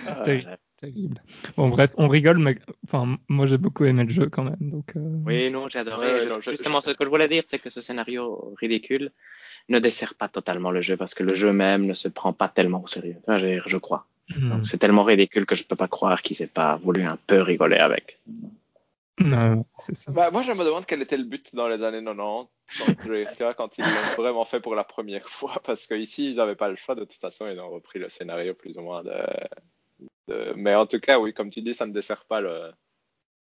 Ah, 0.06 0.54
Terrible. 0.80 1.22
Bon, 1.58 1.68
bref, 1.68 1.94
on 1.98 2.08
rigole, 2.08 2.38
mais 2.40 2.56
enfin, 2.86 3.18
moi 3.28 3.46
j'ai 3.48 3.58
beaucoup 3.58 3.84
aimé 3.84 4.04
le 4.06 4.10
jeu 4.10 4.30
quand 4.30 4.44
même. 4.44 4.56
Donc, 4.62 4.96
euh, 4.96 5.00
Oui, 5.26 5.52
non, 5.52 5.68
j'ai 5.68 5.80
adoré. 5.80 6.14
Ouais, 6.14 6.22
Je- 6.22 6.30
non, 6.30 6.36
je- 6.42 6.52
Justement, 6.52 6.80
ce 6.80 6.92
que 6.92 7.04
je 7.04 7.10
voulais 7.10 7.28
dire, 7.28 7.44
c'est 7.46 7.60
que 7.60 7.70
ce 7.70 7.82
scénario 7.82 8.54
ridicule 8.60 9.12
ne 9.68 9.80
dessert 9.80 10.16
pas 10.16 10.30
totalement 10.30 10.72
le 10.72 10.82
jeu 10.82 10.96
parce 10.96 11.14
que 11.14 11.24
le 11.24 11.36
jeu 11.36 11.52
même 11.52 11.86
ne 11.86 11.94
se 11.94 12.08
prend 12.08 12.32
pas 12.32 12.48
tellement 12.48 12.82
au 12.82 12.88
sérieux. 12.88 13.18
Enfin, 13.24 13.38
je, 13.38 13.60
je 13.66 13.78
crois. 13.78 14.06
hmm. 14.36 14.50
Donc, 14.50 14.66
c'est 14.68 14.78
tellement 14.78 15.04
ridicule 15.04 15.46
que 15.46 15.56
je 15.56 15.66
peux 15.66 15.76
pas 15.76 15.90
croire 15.90 16.22
qu'il 16.22 16.38
s'est 16.38 16.48
pas 16.48 16.78
voulu 16.78 17.04
un 17.04 17.18
peu 17.28 17.42
rigoler 17.42 17.78
avec. 17.78 18.18
Non, 19.20 19.66
c'est 19.80 19.96
ça. 19.98 20.12
Bah, 20.14 20.32
moi, 20.32 20.44
je 20.44 20.52
me 20.54 20.64
demande 20.64 20.86
quel 20.86 21.02
était 21.02 21.18
le 21.18 21.26
but 21.26 21.54
dans 21.54 21.68
les 21.68 21.84
années 21.84 22.02
90, 22.02 22.48
quand, 22.80 22.86
je 23.04 23.10
veux 23.10 23.26
dire, 23.26 23.54
quand 23.58 23.78
ils 23.78 23.84
l'ont 23.84 24.16
vraiment 24.16 24.46
fait 24.46 24.62
pour 24.62 24.76
la 24.76 24.86
première 24.86 25.28
fois, 25.28 25.62
parce 25.66 25.88
qu'ici, 25.88 26.32
ils 26.32 26.38
n'avaient 26.38 26.56
pas 26.56 26.70
le 26.70 26.78
choix, 26.78 26.96
de 26.96 27.02
toute 27.04 27.20
façon, 27.20 27.46
ils 27.52 27.60
ont 27.60 27.70
repris 27.70 28.00
le 28.00 28.08
scénario 28.08 28.54
plus 28.54 28.78
ou 28.78 28.82
moins 28.82 29.04
de, 29.04 29.12
de- 30.30 30.54
Mais 30.56 30.76
en 30.76 30.86
tout 30.86 31.00
cas, 31.00 31.20
oui, 31.20 31.34
comme 31.34 31.50
tu 31.50 31.62
dis, 31.62 31.74
ça 31.74 31.86
ne 31.88 31.94
dessert 31.94 32.26
pas 32.26 32.42
le, 32.42 32.72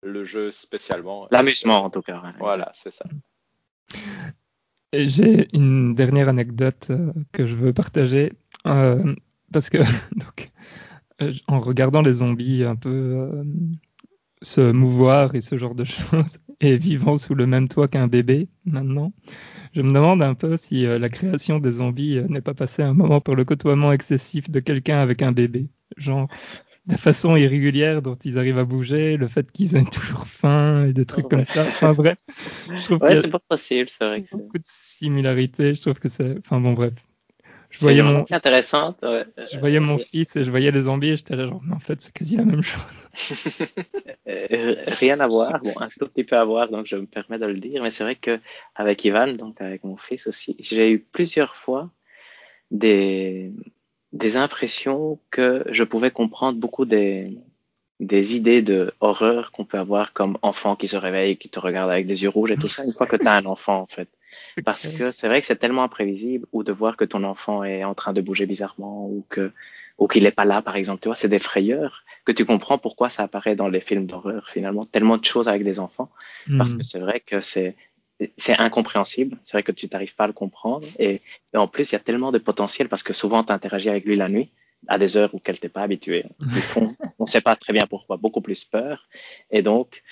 le 0.03 0.25
jeu 0.25 0.51
spécialement. 0.53 1.29
L'amusement, 1.31 1.85
en 1.85 1.91
tout 1.91 2.03
cas. 2.03 2.21
ouais. 2.23 2.33
Voilà, 2.39 2.71
c'est 2.75 2.93
ça. 2.93 3.05
Et 4.93 5.09
J'ai 5.09 5.49
une 5.53 5.95
dernière 5.95 6.29
anecdote 6.29 6.87
euh, 6.91 7.13
que 7.33 7.47
je 7.47 7.55
veux 7.57 7.73
partager 7.73 8.33
euh, 8.67 9.15
parce 9.53 9.69
que 9.71 9.79
donc 10.17 10.51
euh, 11.23 11.33
en 11.49 11.61
regardant 11.61 12.03
les 12.03 12.15
zombies 12.15 12.65
un 12.65 12.77
peu 12.77 12.91
euh, 12.91 13.45
se 14.43 14.73
mouvoir 14.73 15.35
et 15.35 15.41
ce 15.41 15.59
genre 15.59 15.75
de 15.75 15.85
choses 15.85 16.39
et 16.61 16.77
vivant 16.77 17.17
sous 17.17 17.35
le 17.35 17.47
même 17.47 17.69
toit 17.69 17.89
qu'un 17.89 18.09
bébé 18.09 18.49
maintenant, 18.65 19.13
je 19.75 19.83
me 19.83 19.93
demande 19.93 20.23
un 20.23 20.35
peu 20.35 20.57
si 20.57 20.87
euh, 20.87 20.99
la 20.99 21.09
création 21.11 21.61
des 21.61 21.73
zombies 21.73 22.19
euh, 22.19 22.27
n'est 22.29 22.43
pas 22.43 22.55
passée 22.55 22.83
un 22.83 22.95
moment 22.95 23.21
pour 23.21 23.37
le 23.37 23.45
côtoiement 23.45 23.93
excessif 23.93 24.51
de 24.51 24.61
quelqu'un 24.61 24.99
avec 24.99 25.23
un 25.23 25.33
bébé, 25.33 25.69
genre 25.97 26.29
de 26.87 26.97
façon 26.97 27.37
irrégulière 27.37 28.03
dont 28.03 28.15
ils 28.25 28.39
arrivent 28.39 28.59
à 28.59 28.65
bouger, 28.65 29.17
le 29.17 29.29
fait 29.29 29.51
qu'ils 29.53 29.77
aient 29.77 29.85
toujours 29.93 30.27
faim 30.27 30.87
et 30.87 30.93
des 30.93 31.07
trucs 31.07 31.27
Oh, 31.27 31.29
comme 31.29 31.39
ouais. 31.41 31.45
ça. 31.45 31.63
Enfin 31.69 31.95
bref, 31.95 32.19
je 32.75 32.83
trouve 32.83 33.03
Ouais, 33.03 33.21
c'est 33.21 33.31
pas 33.31 33.39
possible, 33.39 33.89
c'est 33.89 34.05
vrai. 34.07 34.23
que 34.23 34.31
beaucoup 34.37 34.59
de 34.59 34.65
similarités. 34.67 35.75
Je 35.75 35.81
trouve 35.81 35.99
que 35.99 36.09
c'est. 36.09 36.39
Enfin 36.39 36.61
bon, 36.61 36.73
bref. 36.75 36.93
Je 37.71 37.81
voyais, 37.81 38.03
mon, 38.05 38.25
intéressante. 38.31 39.01
ouais. 39.03 39.25
je 39.53 39.59
voyais 39.59 39.81
mon 39.81 39.99
fils 39.99 40.37
et 40.37 40.45
je 40.45 40.51
voyais 40.51 40.71
les 40.71 40.83
zombies 40.83 41.09
et 41.09 41.17
j'étais 41.17 41.35
là, 41.35 41.49
genre, 41.49 41.61
mais 41.65 41.75
en 41.75 41.81
fait, 41.81 42.01
c'est 42.01 42.13
quasi 42.13 42.37
la 42.37 42.45
même 42.45 42.63
chose. 42.63 42.81
Euh, 44.27 44.77
rien 44.87 45.21
à 45.21 45.27
voir, 45.27 45.61
bon, 45.63 45.75
un 45.79 45.89
tout 45.89 46.07
petit 46.09 46.25
peu 46.25 46.37
à 46.37 46.45
voir, 46.45 46.71
donc 46.71 46.87
je 46.87 46.97
me 46.97 47.05
permets 47.07 47.39
de 47.39 47.45
le 47.47 47.59
dire, 47.61 47.83
mais 47.83 47.91
c'est 47.91 48.03
vrai 48.05 48.15
que 48.17 48.41
avec 48.75 49.05
Ivan, 49.05 49.35
donc 49.35 49.61
avec 49.61 49.85
mon 49.85 49.97
fils 49.99 50.27
aussi, 50.27 50.57
j'ai 50.61 50.91
eu 50.93 50.99
plusieurs 51.01 51.55
fois 51.57 51.91
des, 52.71 53.53
des 54.15 54.37
impressions 54.37 55.19
que 55.31 55.65
je 55.71 55.85
pouvais 55.85 56.13
comprendre 56.13 56.59
beaucoup 56.59 56.87
des, 56.87 57.37
des 58.01 58.37
idées 58.37 58.63
de 58.63 58.95
horreur 59.01 59.51
qu'on 59.51 59.65
peut 59.65 59.79
avoir 59.79 60.13
comme 60.13 60.39
enfant 60.41 60.77
qui 60.77 60.89
se 60.89 60.97
réveille, 60.97 61.37
qui 61.37 61.49
te 61.49 61.59
regarde 61.59 61.91
avec 61.91 62.07
des 62.07 62.23
yeux 62.23 62.29
rouges 62.29 62.53
et 62.53 62.57
tout 62.57 62.69
ça, 62.69 62.85
une 62.85 62.93
fois 62.95 63.09
que 63.09 63.17
tu 63.17 63.27
as 63.27 63.35
un 63.35 63.45
enfant, 63.45 63.81
en 63.81 63.87
fait. 63.87 64.09
Parce 64.65 64.87
que 64.87 65.11
c'est 65.11 65.27
vrai 65.29 65.41
que 65.41 65.47
c'est 65.49 65.57
tellement 65.57 65.83
imprévisible, 65.83 66.47
ou 66.53 66.63
de 66.63 66.73
voir 66.73 66.97
que 66.97 67.05
ton 67.05 67.25
enfant 67.25 67.65
est 67.65 67.85
en 67.85 67.95
train 67.95 68.13
de 68.13 68.21
bouger 68.21 68.47
bizarrement, 68.47 69.07
ou 69.07 69.25
que 69.29 69.53
ou 69.99 70.09
qu'il 70.09 70.25
n'est 70.25 70.33
pas 70.33 70.45
là, 70.45 70.61
par 70.63 70.77
exemple, 70.77 71.01
tu 71.03 71.09
vois, 71.09 71.15
c'est 71.15 71.29
des 71.29 71.39
frayeurs 71.39 72.05
que 72.25 72.33
tu 72.33 72.45
comprends 72.45 72.79
pourquoi 72.79 73.11
ça 73.11 73.23
apparaît 73.25 73.55
dans 73.55 73.69
les 73.69 73.81
films 73.81 74.07
d'horreur, 74.07 74.49
finalement, 74.51 74.85
tellement 74.85 75.19
de 75.19 75.25
choses 75.25 75.49
avec 75.49 75.63
des 75.63 75.79
enfants, 75.79 76.11
parce 76.59 76.75
Hmm. 76.75 76.79
que 76.79 76.83
c'est 76.83 76.99
vrai 76.99 77.21
que 77.21 77.41
c'est 77.41 77.77
c'est 78.37 78.59
incompréhensible, 78.59 79.39
c'est 79.43 79.53
vrai 79.57 79.63
que 79.63 79.73
tu 79.73 79.89
n'arrives 79.93 80.15
pas 80.15 80.25
à 80.25 80.27
le 80.29 80.33
comprendre, 80.33 80.87
et, 80.99 81.21
et 81.53 81.57
en 81.57 81.67
plus, 81.69 81.91
il 81.91 81.95
y 81.95 81.97
a 81.97 82.01
tellement 82.01 82.33
de 82.33 82.39
potentiel, 82.39 82.89
parce 82.89 83.03
que 83.03 83.13
souvent, 83.13 83.43
tu 83.45 83.53
interagis 83.53 83.89
avec 83.91 84.05
lui 84.05 84.17
la 84.17 84.29
nuit, 84.29 84.51
à 84.87 84.99
des 84.99 85.17
heures 85.17 85.35
auxquelles 85.35 85.59
tu 85.59 85.67
n'es 85.67 85.71
pas 85.71 85.83
habitué. 85.83 86.25
Ils 86.41 86.49
font, 86.63 86.95
on 87.19 87.25
ne 87.25 87.29
sait 87.29 87.41
pas 87.41 87.57
très 87.57 87.73
bien 87.73 87.87
pourquoi, 87.87 88.17
beaucoup 88.17 88.41
plus 88.41 88.65
peur, 88.65 89.09
et 89.51 89.63
donc, 89.63 90.03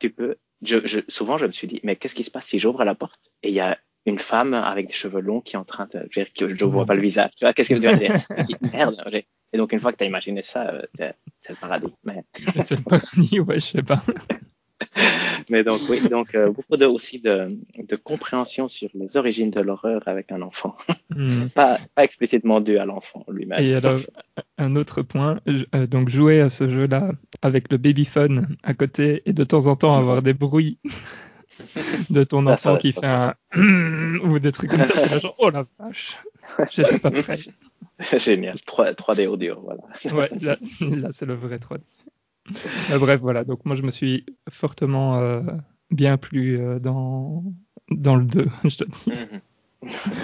tu 0.00 0.10
peux, 0.10 0.36
je, 0.62 0.86
je, 0.86 1.00
souvent, 1.08 1.38
je 1.38 1.46
me 1.46 1.52
suis 1.52 1.66
dit, 1.66 1.80
mais 1.82 1.96
qu'est-ce 1.96 2.14
qui 2.14 2.24
se 2.24 2.30
passe 2.30 2.46
si 2.46 2.58
j'ouvre 2.58 2.84
la 2.84 2.94
porte, 2.94 3.30
et 3.42 3.48
il 3.48 3.54
y 3.54 3.60
a 3.60 3.78
une 4.04 4.18
femme 4.18 4.52
avec 4.54 4.88
des 4.88 4.92
cheveux 4.92 5.20
longs 5.20 5.40
qui 5.40 5.54
est 5.54 5.58
en 5.58 5.64
train 5.64 5.86
de, 5.86 6.08
je, 6.10 6.20
veux 6.20 6.24
dire, 6.26 6.32
que 6.34 6.48
je 6.54 6.64
ne 6.64 6.70
vois 6.70 6.86
pas 6.86 6.94
le 6.94 7.02
visage, 7.02 7.30
tu 7.36 7.44
vois, 7.44 7.52
qu'est-ce 7.52 7.68
que 7.68 7.78
tu 7.78 7.86
vas 7.86 7.94
dire? 7.94 8.26
Merde, 8.72 9.00
j'ai- 9.12 9.26
et 9.52 9.58
donc 9.58 9.72
une 9.72 9.80
fois 9.80 9.92
que 9.92 9.98
tu 9.98 10.04
as 10.04 10.06
imaginé 10.06 10.42
ça, 10.42 10.68
euh, 10.70 10.82
c'est 10.94 11.14
c'est 11.38 11.52
le 11.52 11.58
paradis. 11.58 11.92
Mais, 12.04 12.24
C'est 12.64 12.76
le 12.76 12.82
paradis, 12.82 13.40
ouais, 13.40 13.60
je 13.60 13.66
sais 13.66 13.82
pas. 13.82 14.02
mais 15.50 15.64
donc 15.64 15.80
oui, 15.88 16.00
donc 16.08 16.34
euh, 16.34 16.50
beaucoup 16.50 16.76
de, 16.76 16.86
aussi 16.86 17.20
de, 17.20 17.56
de 17.78 17.96
compréhension 17.96 18.68
sur 18.68 18.88
les 18.94 19.16
origines 19.16 19.50
de 19.50 19.60
l'horreur 19.60 20.02
avec 20.06 20.32
un 20.32 20.42
enfant, 20.42 20.76
Hmm. 21.14 21.46
pas, 21.54 21.78
pas 21.94 22.04
explicitement 22.04 22.60
dû 22.60 22.78
à 22.78 22.84
l'enfant 22.84 23.24
lui-même. 23.28 23.62
Et 23.62 23.74
alors, 23.74 23.98
un 24.58 24.76
autre 24.76 25.02
point, 25.02 25.40
euh, 25.74 25.86
donc 25.86 26.08
jouer 26.08 26.40
à 26.40 26.48
ce 26.48 26.68
jeu-là 26.68 27.12
avec 27.42 27.70
le 27.70 27.78
babyphone 27.78 28.56
à 28.62 28.74
côté 28.74 29.22
et 29.26 29.32
de 29.32 29.44
temps 29.44 29.66
en 29.66 29.76
temps 29.76 29.96
avoir 29.96 30.22
des 30.22 30.34
bruits 30.34 30.78
de 32.10 32.24
ton 32.24 32.44
Ça, 32.44 32.52
enfant 32.52 32.76
qui 32.76 32.92
fait 32.92 33.06
un 33.06 33.34
ou 34.24 34.38
des 34.38 34.52
trucs 34.52 34.70
comme 34.70 34.84
ça, 34.84 35.18
genre, 35.18 35.34
oh 35.38 35.50
la 35.50 35.66
vache, 35.78 36.18
j'étais 36.70 36.98
pas 36.98 37.10
prêt. 37.10 37.38
Génial, 38.18 38.60
3, 38.60 38.92
3D 38.92 39.26
audio, 39.26 39.60
voilà. 39.62 39.82
Ouais, 40.16 40.28
là, 40.40 40.56
là, 40.80 41.08
c'est 41.12 41.26
le 41.26 41.34
vrai 41.34 41.58
3D. 41.58 41.80
Mais 42.90 42.98
bref, 42.98 43.20
voilà. 43.20 43.44
Donc 43.44 43.64
moi, 43.64 43.76
je 43.76 43.82
me 43.82 43.90
suis 43.90 44.26
fortement 44.50 45.18
euh, 45.20 45.42
bien 45.90 46.16
plu 46.16 46.58
euh, 46.58 46.78
dans 46.78 47.44
dans 47.90 48.16
le 48.16 48.24
2, 48.24 48.46
je 48.64 48.76
te 48.76 48.84
dis. 48.84 49.10
Mhm. 49.10 49.40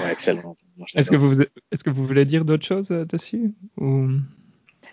Ouais, 0.03 0.12
excellent. 0.12 0.55
Est-ce 0.95 1.11
que 1.11 1.16
vous 1.16 1.43
est-ce 1.43 1.82
que 1.85 1.90
vous 1.90 2.07
voulez 2.07 2.24
dire 2.24 2.45
d'autres 2.45 2.65
choses 2.66 2.93
euh, 2.93 3.05
dessus 3.05 3.53
ou... 3.77 4.09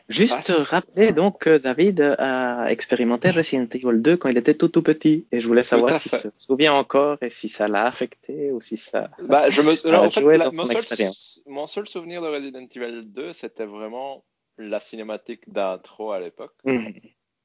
Juste 0.08 0.52
Ah, 0.56 0.64
rappeler 0.70 1.14
donc 1.14 1.40
que 1.42 1.58
David 1.58 2.00
a 2.20 2.68
expérimenté 2.70 3.32
Resident 3.32 3.66
Evil 3.74 4.02
2 4.02 4.18
quand 4.18 4.30
il 4.30 4.38
était 4.38 4.54
tout 4.54 4.68
tout 4.68 4.84
petit 4.84 5.26
et 5.32 5.40
je 5.42 5.48
voulais 5.48 5.64
savoir 5.64 6.00
s'il 6.00 6.12
se 6.12 6.28
souvient 6.38 6.74
encore 6.74 7.18
et 7.22 7.32
si 7.32 7.50
ça 7.50 7.68
l'a 7.68 7.86
affecté 7.86 8.52
ou 8.52 8.62
si 8.62 8.78
ça. 8.78 9.10
Bah, 9.28 9.50
je 9.50 9.62
me... 9.62 9.74
Ah, 9.92 10.02
en 10.04 10.10
fait, 10.12 10.22
jouer 10.22 10.38
la- 10.38 10.46
dans 10.46 10.52
mon, 10.52 10.64
son 10.64 10.68
seul... 10.68 10.78
expérience. 10.78 11.42
mon 11.48 11.66
seul 11.66 11.88
souvenir 11.88 12.22
de 12.22 12.28
Resident 12.28 12.68
Evil 12.76 13.04
2, 13.06 13.34
c'était 13.34 13.66
vraiment 13.66 14.24
la 14.58 14.80
cinématique 14.80 15.50
d'intro 15.50 16.12
à 16.12 16.20
l'époque. 16.20 16.56
Mhm. 16.64 16.94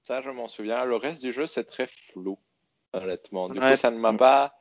Ça, 0.02 0.22
je 0.22 0.30
m'en 0.30 0.48
souviens. 0.48 0.84
Le 0.84 0.96
reste 0.96 1.22
du 1.22 1.32
jeu, 1.32 1.46
c'est 1.46 1.64
très 1.64 1.86
flou, 1.86 2.38
honnêtement. 2.92 3.48
Du 3.48 3.58
Ouais. 3.60 3.70
coup, 3.70 3.76
ça 3.76 3.90
ne 3.90 3.98
m'a 3.98 4.12
pas. 4.12 4.54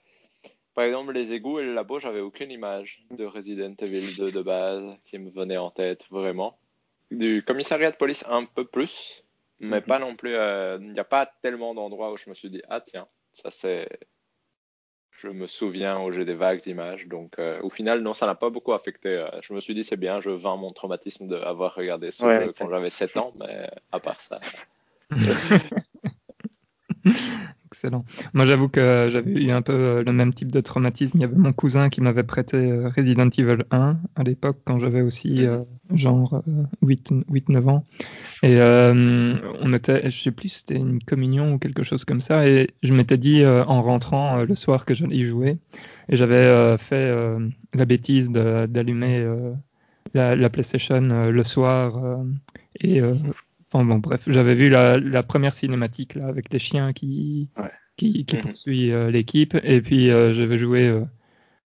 Par 0.73 0.83
exemple, 0.85 1.13
les 1.13 1.33
égouts 1.33 1.59
et 1.59 1.65
le 1.65 1.73
labo, 1.73 1.99
j'avais 1.99 2.19
aucune 2.21 2.51
image 2.51 3.03
de 3.11 3.25
Resident 3.25 3.73
Evil 3.79 4.15
2 4.17 4.31
de 4.31 4.41
base 4.41 4.97
qui 5.05 5.17
me 5.17 5.29
venait 5.31 5.57
en 5.57 5.71
tête, 5.71 6.05
vraiment. 6.09 6.57
Du 7.11 7.43
commissariat 7.43 7.91
de 7.91 7.95
police, 7.97 8.23
un 8.29 8.45
peu 8.45 8.65
plus, 8.65 9.23
mais 9.59 9.81
Mhm. 9.81 9.87
pas 9.87 9.99
non 9.99 10.15
plus. 10.15 10.35
euh, 10.35 10.77
Il 10.79 10.93
n'y 10.93 10.99
a 10.99 11.03
pas 11.03 11.25
tellement 11.41 11.73
d'endroits 11.73 12.11
où 12.11 12.17
je 12.17 12.29
me 12.29 12.35
suis 12.35 12.49
dit, 12.49 12.61
ah 12.69 12.81
tiens, 12.81 13.07
ça 13.33 13.49
c'est. 13.51 13.89
Je 15.21 15.27
me 15.27 15.47
souviens 15.47 16.01
où 16.01 16.11
j'ai 16.11 16.25
des 16.25 16.33
vagues 16.33 16.61
d'images. 16.61 17.07
Donc, 17.07 17.39
euh, 17.39 17.59
au 17.61 17.69
final, 17.69 18.01
non, 18.01 18.13
ça 18.13 18.25
n'a 18.25 18.35
pas 18.35 18.49
beaucoup 18.49 18.73
affecté. 18.73 19.09
Euh, 19.09 19.27
je 19.41 19.53
me 19.53 19.59
suis 19.59 19.73
dit, 19.73 19.83
c'est 19.83 19.97
bien, 19.97 20.21
je 20.21 20.29
vends 20.29 20.57
mon 20.57 20.71
traumatisme 20.71 21.27
d'avoir 21.27 21.75
regardé 21.75 22.11
ce 22.11 22.23
Ouais, 22.23 22.45
jeu 22.45 22.51
quand 22.57 22.69
j'avais 22.69 22.89
7 22.89 23.17
ans, 23.17 23.33
mais 23.39 23.69
à 23.91 23.99
part 23.99 24.21
ça. 24.21 24.39
Excellent. 27.79 28.03
Moi, 28.33 28.43
j'avoue 28.43 28.67
que 28.67 29.07
j'avais 29.09 29.31
eu 29.31 29.51
un 29.51 29.61
peu 29.61 29.71
euh, 29.71 30.03
le 30.03 30.11
même 30.11 30.33
type 30.33 30.51
de 30.51 30.59
traumatisme. 30.59 31.17
Il 31.17 31.21
y 31.21 31.23
avait 31.23 31.37
mon 31.37 31.53
cousin 31.53 31.87
qui 31.87 32.01
m'avait 32.01 32.23
prêté 32.23 32.57
euh, 32.57 32.89
Resident 32.89 33.29
Evil 33.29 33.63
1 33.71 33.97
à 34.17 34.23
l'époque, 34.23 34.57
quand 34.65 34.79
j'avais 34.79 35.01
aussi 35.01 35.45
euh, 35.45 35.59
genre 35.93 36.43
8-9 36.83 37.69
ans. 37.69 37.85
Et 38.43 38.59
euh, 38.59 39.33
on 39.61 39.71
était, 39.71 40.09
je 40.09 40.21
sais 40.21 40.31
plus, 40.31 40.49
c'était 40.49 40.75
une 40.75 41.01
communion 41.01 41.53
ou 41.53 41.57
quelque 41.57 41.83
chose 41.83 42.03
comme 42.03 42.19
ça. 42.19 42.45
Et 42.49 42.69
je 42.83 42.93
m'étais 42.93 43.17
dit 43.17 43.43
euh, 43.43 43.63
en 43.63 43.81
rentrant 43.81 44.39
euh, 44.39 44.45
le 44.45 44.55
soir 44.55 44.83
que 44.83 44.93
j'allais 44.93 45.15
y 45.15 45.23
jouer. 45.23 45.57
Et 46.09 46.17
j'avais 46.17 46.35
euh, 46.35 46.77
fait 46.77 46.95
euh, 46.95 47.47
la 47.73 47.85
bêtise 47.85 48.29
d'allumer 48.31 49.19
euh, 49.19 49.53
la, 50.13 50.35
la 50.35 50.49
PlayStation 50.49 51.09
euh, 51.11 51.31
le 51.31 51.43
soir. 51.45 51.97
euh, 52.03 52.23
et 52.81 53.01
euh, 53.01 53.13
enfin 53.71 53.85
bon, 53.85 53.97
bref, 53.99 54.23
j'avais 54.27 54.55
vu 54.55 54.69
la, 54.69 54.97
la 54.99 55.23
première 55.23 55.53
cinématique 55.53 56.15
là 56.15 56.27
avec 56.27 56.51
les 56.53 56.59
chiens 56.59 56.93
qui 56.93 57.49
Ouais. 57.57 57.71
qui, 57.97 58.25
qui 58.25 58.35
Mhm. 58.37 58.41
poursuit 58.41 58.91
euh, 58.91 59.11
l'équipe. 59.11 59.55
Et 59.63 59.81
puis 59.81 60.09
euh, 60.09 60.31
je 60.33 60.43
vais 60.43 60.57
jouer 60.57 60.87
euh, 60.87 61.03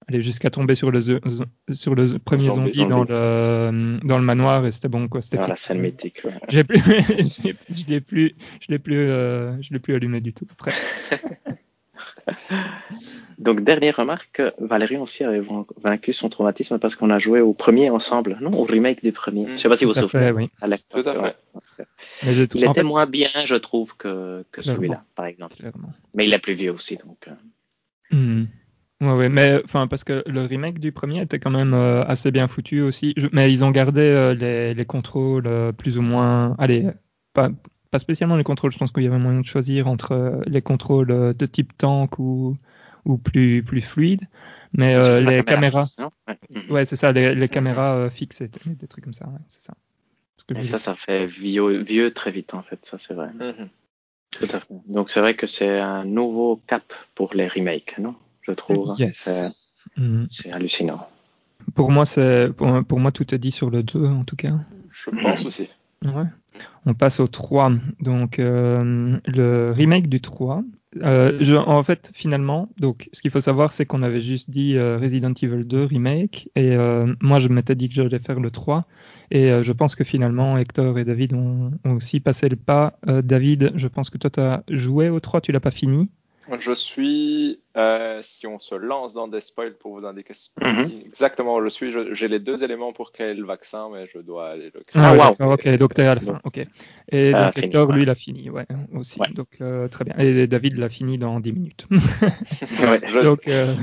aller 0.09 0.21
jusqu'à 0.23 0.51
tomber 0.51 0.75
sur 0.75 0.91
le 0.91 1.01
sur 1.01 1.95
le 1.95 2.19
premier 2.19 2.45
Zombie. 2.51 2.73
zombie, 2.73 2.89
dans 2.89 3.05
le 3.05 3.99
dans 4.05 4.19
le 4.19 4.25
manoir 4.25 4.65
et 4.67 4.71
c'était 4.71 4.89
bon 4.89 5.09
quoi. 5.09 5.23
C'était 5.23 5.39
Dans 5.39 5.47
la 5.49 5.57
scène 5.57 5.81
mythique. 5.81 6.23
ouais. 6.25 6.33
J'ai 6.49 6.65
plus, 6.65 6.79
je 7.71 7.87
l'ai 7.89 8.01
plus, 8.01 8.35
je 8.61 8.67
l'ai 8.69 8.79
plus, 8.79 8.97
euh, 9.09 9.61
je 9.63 9.73
l'ai 9.73 9.79
plus 9.79 9.95
allumé 9.95 10.21
du 10.21 10.33
tout. 10.33 10.47
Après. 10.53 10.73
Donc, 13.39 13.63
dernière 13.63 13.97
remarque, 13.97 14.43
Valérie 14.59 14.97
aussi 14.97 15.23
avait 15.23 15.41
vaincu 15.83 16.13
son 16.13 16.29
traumatisme 16.29 16.79
parce 16.79 16.97
qu'on 16.97 17.11
a 17.11 17.19
joué 17.21 17.41
au 17.41 17.55
premier 17.55 17.89
ensemble, 17.89 18.37
non 18.41 18.53
Au 18.53 18.65
remake 18.65 19.03
du 19.03 19.13
premier. 19.13 19.47
Mm. 19.47 19.53
Je 19.53 19.57
sais 19.59 19.69
pas 19.69 19.77
si 19.77 19.85
vous 19.85 19.93
vous 19.93 20.01
Tout 20.01 20.07
à 20.07 20.09
souvenez. 20.09 20.33
oui. 20.33 20.51
Tout 20.91 21.09
à 21.09 21.15
fait. 21.15 21.37
Mais 22.27 22.35
Il 22.35 22.43
était 22.65 22.75
fait, 22.75 22.83
moins 22.83 23.07
bien, 23.07 23.29
je 23.45 23.55
trouve, 23.55 23.97
que, 23.97 24.45
que 24.51 24.63
celui-là, 24.63 25.05
par 25.15 25.27
exemple. 25.27 25.55
clairement. 25.57 25.93
Mais 26.15 26.27
il 26.27 26.33
est 26.35 26.39
plus 26.41 26.55
vieux 26.55 26.73
aussi, 26.73 26.97
donc. 26.97 27.29
Hmm. 28.11 28.45
Ouais, 29.01 29.13
ouais, 29.13 29.29
mais 29.29 29.61
enfin 29.65 29.87
parce 29.87 30.03
que 30.03 30.25
le 30.27 30.43
remake 30.43 30.81
du 30.81 30.91
premier 30.91 31.23
était 31.23 31.39
quand 31.39 31.53
même 31.53 31.73
euh, 31.73 32.03
assez 32.05 32.33
bien 32.33 32.49
foutu 32.49 32.81
aussi. 32.81 33.15
Je- 33.17 33.29
mais 33.31 33.53
ils 33.53 33.65
ont 33.65 33.71
gardé 33.71 34.01
euh, 34.01 34.35
les, 34.35 34.75
les 34.75 34.85
contrôles 34.85 35.47
euh, 35.47 35.71
plus 35.71 35.99
ou 35.99 36.03
moins. 36.03 36.57
Allez, 36.59 36.89
pas, 37.33 37.51
pas 37.93 38.01
spécialement 38.01 38.35
les 38.35 38.43
contrôles. 38.43 38.73
Je 38.73 38.79
pense 38.79 38.91
qu'il 38.91 39.05
y 39.05 39.07
avait 39.07 39.19
moyen 39.19 39.41
de 39.41 39.47
choisir 39.47 39.87
entre 39.87 40.41
les 40.47 40.63
contrôles 40.63 41.35
de 41.37 41.47
type 41.47 41.79
tank 41.79 42.19
ou 42.19 42.57
ou 43.05 43.19
plus 43.19 43.63
plus 43.63 43.83
fluide. 43.83 44.23
Mais 44.73 44.95
euh, 44.95 45.21
les 45.21 45.43
caméra 45.43 45.43
caméras, 45.45 45.83
fixe, 45.83 45.99
non 45.99 46.11
Ouais. 46.29 46.39
Mhm. 46.51 46.71
ouais, 46.73 46.85
c'est 46.85 46.97
ça, 46.97 47.13
les, 47.13 47.35
les 47.35 47.49
caméras 47.49 47.97
euh, 47.97 48.11
fixes 48.11 48.41
et 48.43 48.49
des 48.49 48.87
trucs 48.87 49.05
comme 49.05 49.13
ça. 49.15 49.27
Ouais, 49.29 49.41
c'est 49.49 49.63
ça. 49.63 49.75
Et 50.55 50.63
ça, 50.63 50.79
ça 50.79 50.95
fait 50.97 51.27
vieux, 51.27 51.83
vieux 51.83 52.13
très 52.13 52.31
vite, 52.31 52.55
en 52.55 52.63
fait, 52.63 52.79
ça 52.85 52.97
c'est 52.99 53.15
vrai. 53.15 53.29
Mhm. 53.33 53.69
Tout 54.31 54.49
à 54.53 54.61
fait. 54.61 54.67
Donc 54.87 55.11
c'est 55.11 55.21
vrai 55.21 55.35
que 55.35 55.47
c'est 55.47 55.79
un 55.79 56.05
nouveau 56.05 56.61
cap 56.67 56.93
pour 57.15 57.35
les 57.35 57.49
remakes, 57.49 57.99
non 57.99 58.15
Je 58.43 58.53
trouve. 58.53 58.95
Yes. 58.99 59.17
C'est- 59.17 59.51
Hmm. 59.97 60.27
C'est 60.29 60.53
hallucinant. 60.53 61.09
Pour 61.75 61.91
moi, 61.91 62.05
c'est 62.05 62.51
pour, 62.55 62.85
pour 62.85 63.01
moi 63.01 63.11
tout 63.11 63.35
est 63.35 63.39
dit 63.39 63.51
sur 63.51 63.71
le 63.71 63.83
2 63.83 64.05
en 64.07 64.23
tout 64.25 64.37
cas. 64.37 64.53
Je 64.93 65.09
pense 65.11 65.47
aussi. 65.47 65.71
On 66.87 66.95
passe 66.95 67.21
au 67.21 67.29
3. 67.29 67.73
Donc, 68.01 68.39
euh, 68.39 69.19
le 69.27 69.73
remake 69.73 70.09
du 70.09 70.21
3. 70.21 70.63
Euh, 71.03 71.57
en 71.67 71.83
fait, 71.83 72.11
finalement, 72.15 72.69
donc, 72.79 73.09
ce 73.13 73.21
qu'il 73.21 73.31
faut 73.31 73.41
savoir, 73.41 73.73
c'est 73.73 73.85
qu'on 73.85 74.03
avait 74.03 74.21
juste 74.21 74.51
dit 74.51 74.77
euh, 74.77 74.99
Resident 74.99 75.33
Evil 75.41 75.65
2 75.65 75.85
remake. 75.85 76.49
Et 76.57 76.77
moi, 77.21 77.39
je 77.39 77.49
m'étais 77.49 77.75
dit 77.75 77.89
que 77.89 77.95
j'allais 77.95 78.19
faire 78.19 78.41
le 78.41 78.51
3. 78.51 78.87
Et 79.31 79.51
je 79.63 79.73
pense 79.73 79.95
que 79.95 80.05
finalement, 80.05 80.57
Hector 80.57 80.99
et 80.99 81.05
David 81.05 81.35
ont, 81.35 81.73
aussi 81.85 82.21
passé 82.21 82.49
le 82.49 82.57
pas. 82.57 82.99
David, 83.07 83.73
je 83.75 83.89
pense 83.89 84.11
que 84.11 84.19
toi, 84.19 84.31
tu 84.31 84.41
as 84.41 84.63
joué 84.71 85.11
au 85.11 85.21
3, 85.21 85.41
tu 85.41 85.53
l'as 85.53 85.61
pas 85.61 85.71
fini. 85.71 86.11
Je 86.59 86.73
suis, 86.73 87.61
euh, 87.77 88.21
si 88.23 88.47
on 88.47 88.59
se 88.59 88.75
lance 88.75 89.15
dans 89.15 89.29
des 89.29 89.41
spoils 89.41 89.75
pour 89.77 89.99
vous 89.99 90.07
indiquer 90.07 90.35
Mhm. 90.63 91.03
exactement 91.07 91.57
où 91.57 91.63
je 91.65 91.69
suis, 91.69 91.93
j'ai 92.13 92.29
les 92.29 92.39
deux 92.39 92.65
éléments 92.65 92.93
pour 92.93 93.13
créer 93.13 93.35
le 93.35 93.45
vaccin, 93.45 93.89
mais 93.93 94.07
je 94.15 94.19
dois 94.21 94.51
aller 94.51 94.71
le 94.75 94.83
créer. 94.87 95.03
Ah, 95.05 95.13
ouais, 95.15 95.45
wow. 95.45 95.53
ok, 95.53 95.69
donc 95.77 95.95
t'es 95.95 96.03
à 96.03 96.15
la 96.15 96.21
fin. 96.21 96.33
Donc, 96.33 96.41
Ok. 96.47 96.59
Et 97.11 97.33
t'as 97.33 97.45
donc 97.45 97.55
fini, 97.55 97.67
Hector, 97.67 97.89
ouais. 97.89 97.97
lui, 97.97 98.05
l'a 98.05 98.15
fini, 98.15 98.51
ouais, 98.51 98.67
aussi. 98.95 99.21
Ouais. 99.21 99.29
Donc, 99.35 99.49
euh, 99.61 99.89
très 99.89 100.05
bien. 100.05 100.15
Et 100.19 100.47
David 100.47 100.79
l'a 100.79 100.89
fini 100.89 101.19
dans 101.19 101.41
10 101.41 101.53
minutes. 101.53 101.87
Ouais. 102.81 103.01
Je- 103.07 103.25
Donc, 103.25 103.47
euh, 103.49 103.75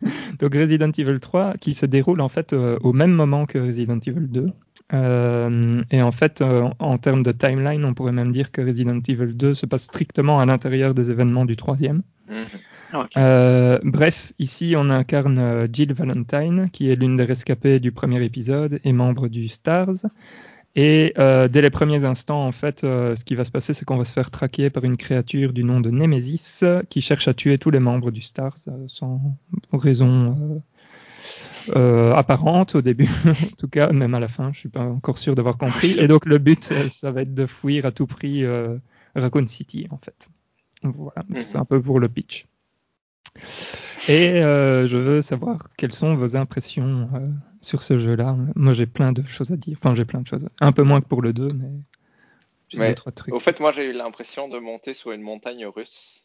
donc 0.38 0.54
Resident 0.54 0.90
Evil 0.96 1.18
3 1.20 1.54
qui 1.60 1.74
se 1.74 1.86
déroule 1.86 2.20
en 2.20 2.28
fait 2.28 2.52
euh, 2.52 2.78
au 2.82 2.92
même 2.92 3.12
moment 3.12 3.46
que 3.46 3.58
Resident 3.58 3.98
Evil 4.06 4.28
2. 4.28 4.50
Euh, 4.92 5.82
et 5.90 6.02
en 6.02 6.12
fait, 6.12 6.42
euh, 6.42 6.68
en 6.78 6.98
termes 6.98 7.22
de 7.22 7.32
timeline, 7.32 7.84
on 7.84 7.94
pourrait 7.94 8.12
même 8.12 8.32
dire 8.32 8.52
que 8.52 8.60
Resident 8.60 9.00
Evil 9.08 9.34
2 9.34 9.54
se 9.54 9.66
passe 9.66 9.84
strictement 9.84 10.40
à 10.40 10.46
l'intérieur 10.46 10.94
des 10.94 11.10
événements 11.10 11.44
du 11.44 11.56
troisième. 11.56 12.02
Mhm. 12.28 13.00
Ok. 13.00 13.16
Euh, 13.16 13.80
bref, 13.82 14.32
ici 14.38 14.74
on 14.76 14.88
incarne 14.90 15.66
Jill 15.72 15.92
Valentine, 15.94 16.68
qui 16.70 16.90
est 16.90 16.96
l'une 16.96 17.16
des 17.16 17.24
rescapées 17.24 17.80
du 17.80 17.90
premier 17.90 18.22
épisode 18.22 18.78
et 18.84 18.92
membre 18.92 19.28
du 19.28 19.48
Stars. 19.48 20.06
Et 20.76 21.12
dès 21.16 21.62
les 21.62 21.70
premiers 21.70 22.04
instants, 22.04 22.46
en 22.46 22.52
fait, 22.52 22.82
ce 22.82 23.24
qui 23.24 23.34
va 23.34 23.44
se 23.44 23.50
passer, 23.50 23.74
c'est 23.74 23.84
qu'on 23.84 23.96
va 23.96 24.04
se 24.04 24.12
faire 24.12 24.30
traquer 24.30 24.70
par 24.70 24.84
une 24.84 24.96
créature 24.96 25.52
du 25.52 25.64
nom 25.64 25.80
de 25.80 25.90
Nemesis 25.90 26.62
qui 26.88 27.00
cherche 27.00 27.26
à 27.26 27.34
tuer 27.34 27.58
tous 27.58 27.70
les 27.70 27.80
membres 27.80 28.12
du 28.12 28.20
Stars 28.20 28.58
sans 28.86 29.20
raison 29.72 30.62
euh, 31.74 32.12
apparente 32.14 32.74
au 32.74 32.82
début, 32.82 33.08
en 33.26 33.56
tout 33.58 33.68
cas, 33.68 33.90
même 33.92 34.14
à 34.14 34.20
la 34.20 34.28
fin, 34.28 34.52
je 34.52 34.58
suis 34.58 34.68
pas 34.68 34.82
encore 34.84 35.18
sûr 35.18 35.34
d'avoir 35.34 35.58
compris. 35.58 35.98
Et 35.98 36.08
donc 36.08 36.26
le 36.26 36.38
but, 36.38 36.70
euh, 36.72 36.88
ça 36.88 37.10
va 37.10 37.22
être 37.22 37.34
de 37.34 37.46
fuir 37.46 37.86
à 37.86 37.92
tout 37.92 38.06
prix 38.06 38.44
euh, 38.44 38.76
Raccoon 39.14 39.46
City, 39.46 39.86
en 39.90 39.98
fait. 39.98 40.28
Voilà, 40.82 41.24
c'est 41.46 41.56
un 41.56 41.64
peu 41.64 41.80
pour 41.80 41.98
le 41.98 42.08
pitch. 42.08 42.46
Et 44.08 44.42
euh, 44.42 44.86
je 44.86 44.98
veux 44.98 45.22
savoir 45.22 45.68
quelles 45.76 45.94
sont 45.94 46.14
vos 46.14 46.36
impressions 46.36 47.08
sur 47.62 47.82
ce 47.82 47.98
jeu-là. 47.98 48.36
Moi, 48.54 48.74
j'ai 48.74 48.86
plein 48.86 49.12
de 49.12 49.26
choses 49.26 49.50
à 49.50 49.56
dire. 49.56 49.78
Enfin, 49.80 49.94
j'ai 49.94 50.04
plein 50.04 50.20
de 50.20 50.26
choses. 50.26 50.46
Un 50.60 50.72
peu 50.72 50.82
moins 50.82 51.00
que 51.00 51.06
pour 51.06 51.22
le 51.22 51.32
2, 51.32 51.48
mais 51.48 51.70
j'ai 52.68 52.94
trois 52.94 53.12
trucs. 53.12 53.34
Au 53.34 53.40
fait, 53.40 53.60
moi, 53.60 53.72
j'ai 53.72 53.86
eu 53.86 53.92
l'impression 53.92 54.48
de 54.48 54.58
monter 54.58 54.94
sur 54.94 55.12
une 55.12 55.22
montagne 55.22 55.66
russe 55.66 56.24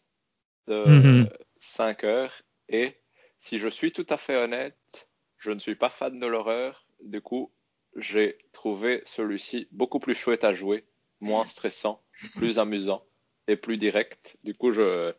de 0.68 0.86
Mhm. 0.86 1.30
5 1.60 2.04
heures. 2.04 2.34
Et 2.68 2.96
si 3.40 3.60
je 3.60 3.68
suis 3.68 3.92
tout 3.92 4.06
à 4.10 4.18
fait 4.18 4.36
honnête, 4.36 5.08
je 5.40 5.52
ne 5.52 5.60
suis 5.60 5.76
pas 5.76 5.90
fan 5.90 6.20
de 6.20 6.28
l'horreur. 6.28 6.86
Du 7.04 7.22
coup, 7.22 7.52
j'ai 7.96 8.38
trouvé 8.54 9.02
celui-ci 9.06 9.68
beaucoup 9.72 10.00
plus 10.00 10.16
chouette 10.16 10.44
à 10.44 10.54
jouer, 10.54 10.84
moins 11.22 11.46
stressant, 11.46 12.02
plus 12.36 12.60
amusant 12.60 13.04
et 13.48 13.56
plus 13.56 13.78
direct. 13.78 14.38
Du 14.44 14.54
coup, 14.54 14.72
je, 14.72 15.12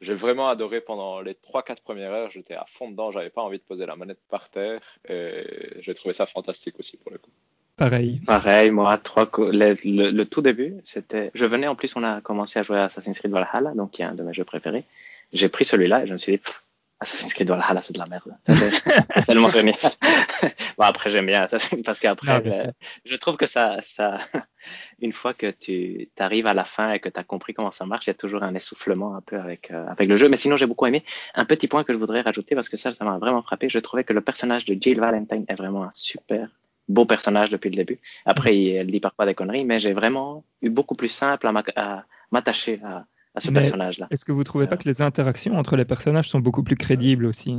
j'ai 0.00 0.14
vraiment 0.14 0.48
adoré 0.48 0.80
pendant 0.80 1.20
les 1.20 1.34
3-4 1.34 1.82
premières 1.82 2.12
heures. 2.12 2.30
J'étais 2.30 2.54
à 2.54 2.64
fond 2.66 2.90
dedans, 2.90 3.10
j'avais 3.10 3.30
pas 3.30 3.42
envie 3.42 3.58
de 3.58 3.62
poser 3.64 3.84
la 3.86 3.96
manette 3.96 4.20
par 4.30 4.48
terre. 4.48 4.80
Et 5.08 5.44
j'ai 5.80 5.94
trouvé 5.94 6.14
ça 6.14 6.26
fantastique 6.26 6.78
aussi 6.78 6.96
pour 6.96 7.12
le 7.12 7.18
coup. 7.18 7.30
Pareil. 7.76 8.20
Pareil, 8.24 8.70
moi, 8.70 8.96
trois 8.98 9.26
co- 9.26 9.50
le, 9.50 9.74
le- 9.84 10.10
le 10.10 10.24
tout 10.26 10.40
début, 10.42 10.76
c'était. 10.84 11.30
Je 11.34 11.44
venais 11.44 11.66
en 11.66 11.74
plus, 11.74 11.94
on 11.96 12.04
a 12.04 12.20
commencé 12.20 12.58
à 12.58 12.62
jouer 12.62 12.78
à 12.78 12.84
Assassin's 12.84 13.18
Creed 13.18 13.32
Valhalla, 13.32 13.72
donc 13.74 13.90
qui 13.90 14.02
est 14.02 14.04
un 14.04 14.14
de 14.14 14.22
mes 14.22 14.32
jeux 14.32 14.44
préférés. 14.44 14.84
J'ai 15.32 15.48
pris 15.48 15.64
celui-là 15.64 16.04
et 16.04 16.06
je 16.06 16.12
me 16.12 16.18
suis 16.18 16.32
dit, 16.32 16.38
Pff, 16.38 16.63
Assassin's 17.00 17.34
Creed 17.34 17.48
Valhalla, 17.48 17.82
c'est 17.82 17.92
de 17.92 17.98
la 17.98 18.06
merde. 18.06 18.34
C'est 18.46 19.26
tellement 19.26 19.50
génial. 19.50 19.74
bon, 20.78 20.84
après, 20.84 21.10
j'aime 21.10 21.26
bien 21.26 21.42
Assassin's 21.42 21.82
parce 21.82 22.00
qu'après, 22.00 22.40
euh, 22.46 22.70
je 23.04 23.16
trouve 23.16 23.36
que 23.36 23.46
ça, 23.46 23.78
ça, 23.82 24.18
une 25.00 25.12
fois 25.12 25.34
que 25.34 25.50
tu 25.50 26.08
arrives 26.18 26.46
à 26.46 26.54
la 26.54 26.64
fin 26.64 26.92
et 26.92 27.00
que 27.00 27.08
tu 27.08 27.18
as 27.20 27.24
compris 27.24 27.52
comment 27.52 27.72
ça 27.72 27.84
marche, 27.84 28.06
il 28.06 28.10
y 28.10 28.12
a 28.12 28.14
toujours 28.14 28.42
un 28.42 28.54
essoufflement 28.54 29.16
un 29.16 29.20
peu 29.20 29.36
avec, 29.38 29.70
euh, 29.70 29.86
avec 29.88 30.08
le 30.08 30.16
jeu. 30.16 30.28
Mais 30.28 30.36
sinon, 30.36 30.56
j'ai 30.56 30.66
beaucoup 30.66 30.86
aimé. 30.86 31.04
Un 31.34 31.44
petit 31.44 31.68
point 31.68 31.84
que 31.84 31.92
je 31.92 31.98
voudrais 31.98 32.22
rajouter 32.22 32.54
parce 32.54 32.68
que 32.68 32.76
ça, 32.76 32.94
ça 32.94 33.04
m'a 33.04 33.18
vraiment 33.18 33.42
frappé. 33.42 33.68
Je 33.68 33.78
trouvais 33.80 34.04
que 34.04 34.12
le 34.12 34.20
personnage 34.22 34.64
de 34.64 34.76
Jill 34.80 35.00
Valentine 35.00 35.44
est 35.48 35.54
vraiment 35.56 35.84
un 35.84 35.90
super 35.92 36.48
beau 36.88 37.06
personnage 37.06 37.50
depuis 37.50 37.70
le 37.70 37.76
début. 37.76 37.98
Après, 38.24 38.56
il- 38.56 38.76
elle 38.76 38.90
dit 38.90 39.00
parfois 39.00 39.26
des 39.26 39.34
conneries, 39.34 39.64
mais 39.64 39.80
j'ai 39.80 39.92
vraiment 39.94 40.44
eu 40.62 40.70
beaucoup 40.70 40.94
plus 40.94 41.08
simple 41.08 41.46
à 41.46 42.04
m'attacher 42.30 42.80
à, 42.84 43.04
à 43.34 43.40
ce 43.40 43.50
personnage-là. 43.50 44.06
Est-ce 44.10 44.24
que 44.24 44.32
vous 44.32 44.44
trouvez 44.44 44.66
pas 44.66 44.76
que 44.76 44.88
les 44.88 45.02
interactions 45.02 45.56
entre 45.58 45.76
les 45.76 45.84
personnages 45.84 46.28
sont 46.28 46.40
beaucoup 46.40 46.62
plus 46.62 46.76
crédibles 46.76 47.26
aussi? 47.26 47.56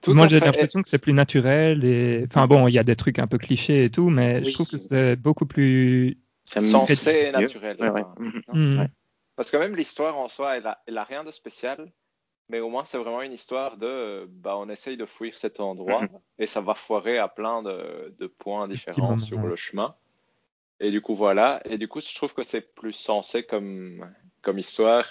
Tout 0.00 0.14
Moi, 0.14 0.28
j'ai 0.28 0.40
l'impression 0.40 0.80
que 0.80 0.88
c'est 0.88 1.02
plus 1.02 1.12
naturel 1.12 1.84
et, 1.84 2.24
enfin 2.28 2.46
bon, 2.46 2.68
il 2.68 2.74
y 2.74 2.78
a 2.78 2.84
des 2.84 2.96
trucs 2.96 3.18
un 3.18 3.26
peu 3.26 3.36
clichés 3.36 3.84
et 3.84 3.90
tout, 3.90 4.10
mais 4.10 4.44
je 4.44 4.52
trouve 4.52 4.68
que 4.68 4.76
c'est 4.76 5.16
beaucoup 5.16 5.46
plus. 5.46 6.18
Sensé 6.44 7.26
et 7.28 7.32
naturel. 7.32 7.76
Ouais, 7.80 7.90
ouais. 7.90 8.02
enfin. 8.02 8.42
Hmm. 8.52 8.78
Ouais. 8.78 8.88
Parce 9.36 9.50
que 9.50 9.56
même 9.56 9.76
l'histoire 9.76 10.16
en 10.16 10.28
soi, 10.28 10.56
elle 10.56 10.66
a, 10.66 10.82
elle 10.86 10.98
a 10.98 11.04
rien 11.04 11.22
de 11.22 11.30
spécial, 11.30 11.92
mais 12.48 12.60
au 12.60 12.70
moins 12.70 12.84
c'est 12.84 12.98
vraiment 12.98 13.22
une 13.22 13.32
histoire 13.32 13.76
de, 13.76 14.26
bah, 14.28 14.56
on 14.56 14.68
essaye 14.68 14.96
de 14.96 15.04
fuir 15.04 15.36
cet 15.36 15.60
endroit 15.60 16.02
Mhm. 16.02 16.18
et 16.38 16.46
ça 16.46 16.60
va 16.60 16.74
foirer 16.74 17.18
à 17.18 17.28
plein 17.28 17.62
de, 17.62 18.14
de 18.18 18.26
points 18.26 18.66
différents 18.66 19.18
sur 19.18 19.38
ouais. 19.38 19.48
le 19.48 19.56
chemin. 19.56 19.94
Et 20.80 20.90
du 20.90 21.00
coup 21.00 21.14
voilà, 21.14 21.60
et 21.64 21.76
du 21.76 21.86
coup 21.86 22.00
je 22.00 22.14
trouve 22.14 22.34
que 22.34 22.42
c'est 22.42 22.74
plus 22.74 22.92
sensé 22.92 23.42
comme, 23.42 24.08
comme 24.48 24.58
histoire 24.58 25.04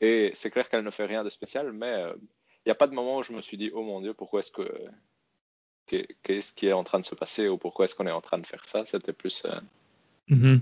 et 0.00 0.32
c'est 0.34 0.50
clair 0.50 0.66
qu'elle 0.70 0.82
ne 0.82 0.90
fait 0.90 1.04
rien 1.04 1.22
de 1.22 1.28
spécial, 1.28 1.72
mais 1.72 1.92
euh, 1.92 2.14
il 2.16 2.68
n'y 2.68 2.72
a 2.72 2.74
pas 2.74 2.86
de 2.86 2.94
moment 2.94 3.18
où 3.18 3.22
je 3.22 3.34
me 3.34 3.42
suis 3.42 3.58
dit, 3.58 3.70
oh 3.74 3.82
mon 3.82 4.00
Dieu, 4.00 4.14
pourquoi 4.14 4.40
est-ce 4.40 4.50
que. 4.50 4.66
Qu'est-ce 6.22 6.52
qui 6.54 6.66
est 6.66 6.72
en 6.72 6.84
train 6.84 7.00
de 7.00 7.04
se 7.04 7.14
passer 7.14 7.48
ou 7.48 7.56
pourquoi 7.58 7.84
est-ce 7.84 7.94
qu'on 7.94 8.06
est 8.06 8.10
en 8.10 8.20
train 8.20 8.38
de 8.38 8.46
faire 8.46 8.64
ça? 8.64 8.84
C'était 8.86 9.12
plus. 9.12 9.46
Euh, 9.46 9.60
mhm. 10.28 10.60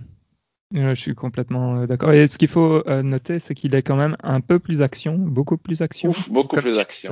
je 0.73 0.94
suis 0.94 1.15
complètement 1.15 1.81
euh, 1.81 1.86
d'accord. 1.86 2.12
Et 2.12 2.27
ce 2.27 2.39
qu'il 2.39 2.48
faut 2.48 2.82
euh, 2.89 3.03
noter, 3.03 3.39
c'est 3.39 3.55
qu'il 3.55 3.74
est 3.74 3.82
quand 3.82 3.97
même 3.97 4.16
un 4.23 4.40
peu 4.40 4.59
plus 4.59 4.82
action, 4.82 5.16
beaucoup 5.16 5.57
plus 5.57 5.82
action. 5.82 6.11
beaucoup 6.31 6.57
plus 6.57 6.78
action. 6.78 7.11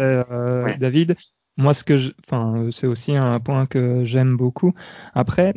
David, 0.78 1.16
moi, 1.56 1.74
ce 1.74 1.84
que 1.84 1.96
je, 1.96 2.10
enfin, 2.24 2.68
c'est 2.72 2.86
aussi 2.88 3.16
un 3.16 3.38
point 3.38 3.66
que 3.66 4.04
j'aime 4.04 4.36
beaucoup. 4.36 4.74
Après, 5.12 5.54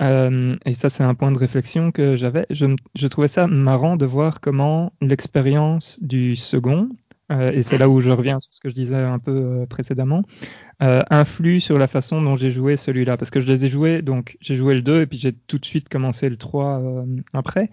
et 0.00 0.74
ça, 0.74 0.88
c'est 0.88 1.02
un 1.02 1.14
point 1.14 1.32
de 1.32 1.38
réflexion 1.38 1.92
que 1.92 2.16
j'avais. 2.16 2.46
Je, 2.50 2.74
je, 2.94 3.06
trouvais 3.08 3.28
ça 3.28 3.46
marrant 3.46 3.96
de 3.96 4.06
voir 4.06 4.40
comment 4.40 4.92
l'expérience 5.00 5.98
du 6.02 6.36
second, 6.36 6.88
et 7.30 7.62
c'est 7.62 7.78
là 7.78 7.88
où 7.88 8.00
je 8.00 8.10
reviens 8.10 8.40
sur 8.40 8.52
ce 8.52 8.60
que 8.60 8.68
je 8.68 8.74
disais 8.74 8.96
un 8.96 9.18
peu 9.18 9.64
précédemment, 9.68 10.22
euh, 10.82 11.02
influe 11.10 11.60
sur 11.60 11.78
la 11.78 11.86
façon 11.86 12.20
dont 12.20 12.34
j'ai 12.34 12.50
joué 12.50 12.76
celui-là. 12.76 13.16
Parce 13.16 13.30
que 13.30 13.40
je 13.40 13.46
les 13.46 13.64
ai 13.64 13.68
joués, 13.68 14.02
donc 14.02 14.36
j'ai 14.40 14.56
joué 14.56 14.74
le 14.74 14.82
2 14.82 15.02
et 15.02 15.06
puis 15.06 15.16
j'ai 15.16 15.32
tout 15.32 15.58
de 15.58 15.64
suite 15.64 15.88
commencé 15.88 16.28
le 16.28 16.36
3 16.36 16.80
euh, 16.80 17.04
après. 17.34 17.70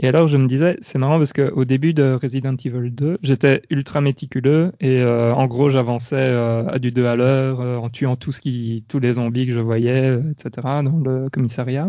Et 0.00 0.08
alors 0.08 0.26
je 0.26 0.36
me 0.36 0.46
disais, 0.46 0.76
c'est 0.80 0.98
marrant 0.98 1.18
parce 1.18 1.32
qu'au 1.32 1.64
début 1.64 1.94
de 1.94 2.18
Resident 2.20 2.56
Evil 2.56 2.90
2, 2.90 3.18
j'étais 3.22 3.62
ultra 3.70 4.00
méticuleux 4.00 4.72
et 4.80 5.02
euh, 5.02 5.32
en 5.34 5.46
gros 5.46 5.70
j'avançais 5.70 6.16
euh, 6.16 6.66
à 6.66 6.78
du 6.80 6.90
2 6.90 7.06
à 7.06 7.16
l'heure 7.16 7.60
en 7.60 7.90
tuant 7.90 8.16
tout 8.16 8.32
qui, 8.32 8.84
tous 8.88 8.98
les 8.98 9.14
zombies 9.14 9.46
que 9.46 9.52
je 9.52 9.60
voyais, 9.60 10.18
etc. 10.30 10.50
dans 10.82 11.00
le 11.04 11.28
commissariat. 11.30 11.88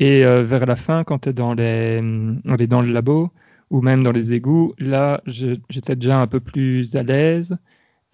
Et 0.00 0.20
vers 0.20 0.64
la 0.66 0.76
fin, 0.76 1.02
quand 1.02 1.20
tu 1.20 1.30
es 1.30 1.32
dans, 1.32 1.54
les, 1.54 2.00
dans 2.68 2.82
le 2.82 2.92
labo 2.92 3.32
ou 3.70 3.80
même 3.82 4.02
dans 4.02 4.12
les 4.12 4.32
égouts, 4.32 4.74
là 4.78 5.20
j'étais 5.26 5.96
déjà 5.96 6.20
un 6.20 6.26
peu 6.26 6.40
plus 6.40 6.96
à 6.96 7.02
l'aise 7.02 7.56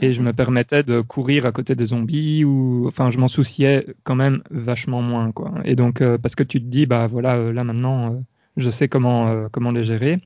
et 0.00 0.12
je 0.12 0.22
me 0.22 0.32
permettais 0.32 0.82
de 0.82 1.00
courir 1.00 1.46
à 1.46 1.52
côté 1.52 1.74
des 1.74 1.86
zombies 1.86 2.44
ou 2.44 2.86
enfin 2.86 3.10
je 3.10 3.18
m'en 3.18 3.28
souciais 3.28 3.86
quand 4.02 4.16
même 4.16 4.42
vachement 4.50 5.02
moins 5.02 5.30
quoi. 5.32 5.54
Et 5.64 5.76
donc 5.76 6.00
euh, 6.00 6.18
parce 6.18 6.34
que 6.34 6.42
tu 6.42 6.60
te 6.60 6.66
dis 6.66 6.86
bah 6.86 7.06
voilà 7.06 7.36
euh, 7.36 7.52
là 7.52 7.64
maintenant 7.64 8.12
euh, 8.12 8.18
je 8.56 8.70
sais 8.70 8.88
comment 8.88 9.48
comment 9.50 9.70
les 9.70 9.84
gérer. 9.84 10.20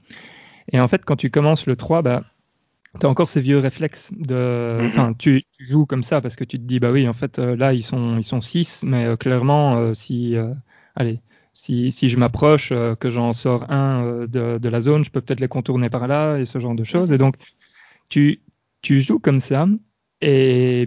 Et 0.72 0.80
en 0.80 0.88
fait 0.88 1.04
quand 1.04 1.16
tu 1.16 1.30
commences 1.30 1.66
le 1.66 1.76
3 1.76 2.02
bah 2.02 2.24
tu 2.98 3.06
as 3.06 3.08
encore 3.10 3.28
ces 3.28 3.42
vieux 3.42 3.58
réflexes 3.58 4.10
de 4.18 4.34
mm-hmm. 4.34 4.88
enfin 4.88 5.14
tu, 5.18 5.44
tu, 5.52 5.66
joues 5.66 5.84
comme 5.84 6.02
ça 6.02 6.20
parce 6.22 6.36
que 6.36 6.44
tu 6.44 6.58
te 6.58 6.64
dis 6.64 6.80
bah 6.80 6.90
oui 6.90 7.06
en 7.06 7.12
fait 7.12 7.38
là 7.38 7.74
ils 7.74 7.82
sont 7.82 8.16
ils 8.18 8.24
sont 8.24 8.40
6 8.40 8.84
mais 8.86 9.16
clairement 9.18 9.92
si 9.92 10.34
allez 10.96 11.20
si, 11.58 11.92
si 11.92 12.08
je 12.08 12.18
m'approche 12.18 12.72
que 13.00 13.10
j'en 13.10 13.32
sors 13.32 13.70
un 13.70 14.26
de, 14.26 14.58
de 14.58 14.68
la 14.68 14.80
zone 14.80 15.04
je 15.04 15.10
peux 15.10 15.20
peut-être 15.20 15.40
les 15.40 15.48
contourner 15.48 15.90
par 15.90 16.06
là 16.06 16.38
et 16.38 16.44
ce 16.44 16.58
genre 16.58 16.74
de 16.74 16.84
choses 16.84 17.12
et 17.12 17.18
donc 17.18 17.34
tu 18.08 18.40
tu 18.82 19.00
joues 19.00 19.18
comme 19.18 19.40
ça, 19.40 19.66
et, 20.20 20.86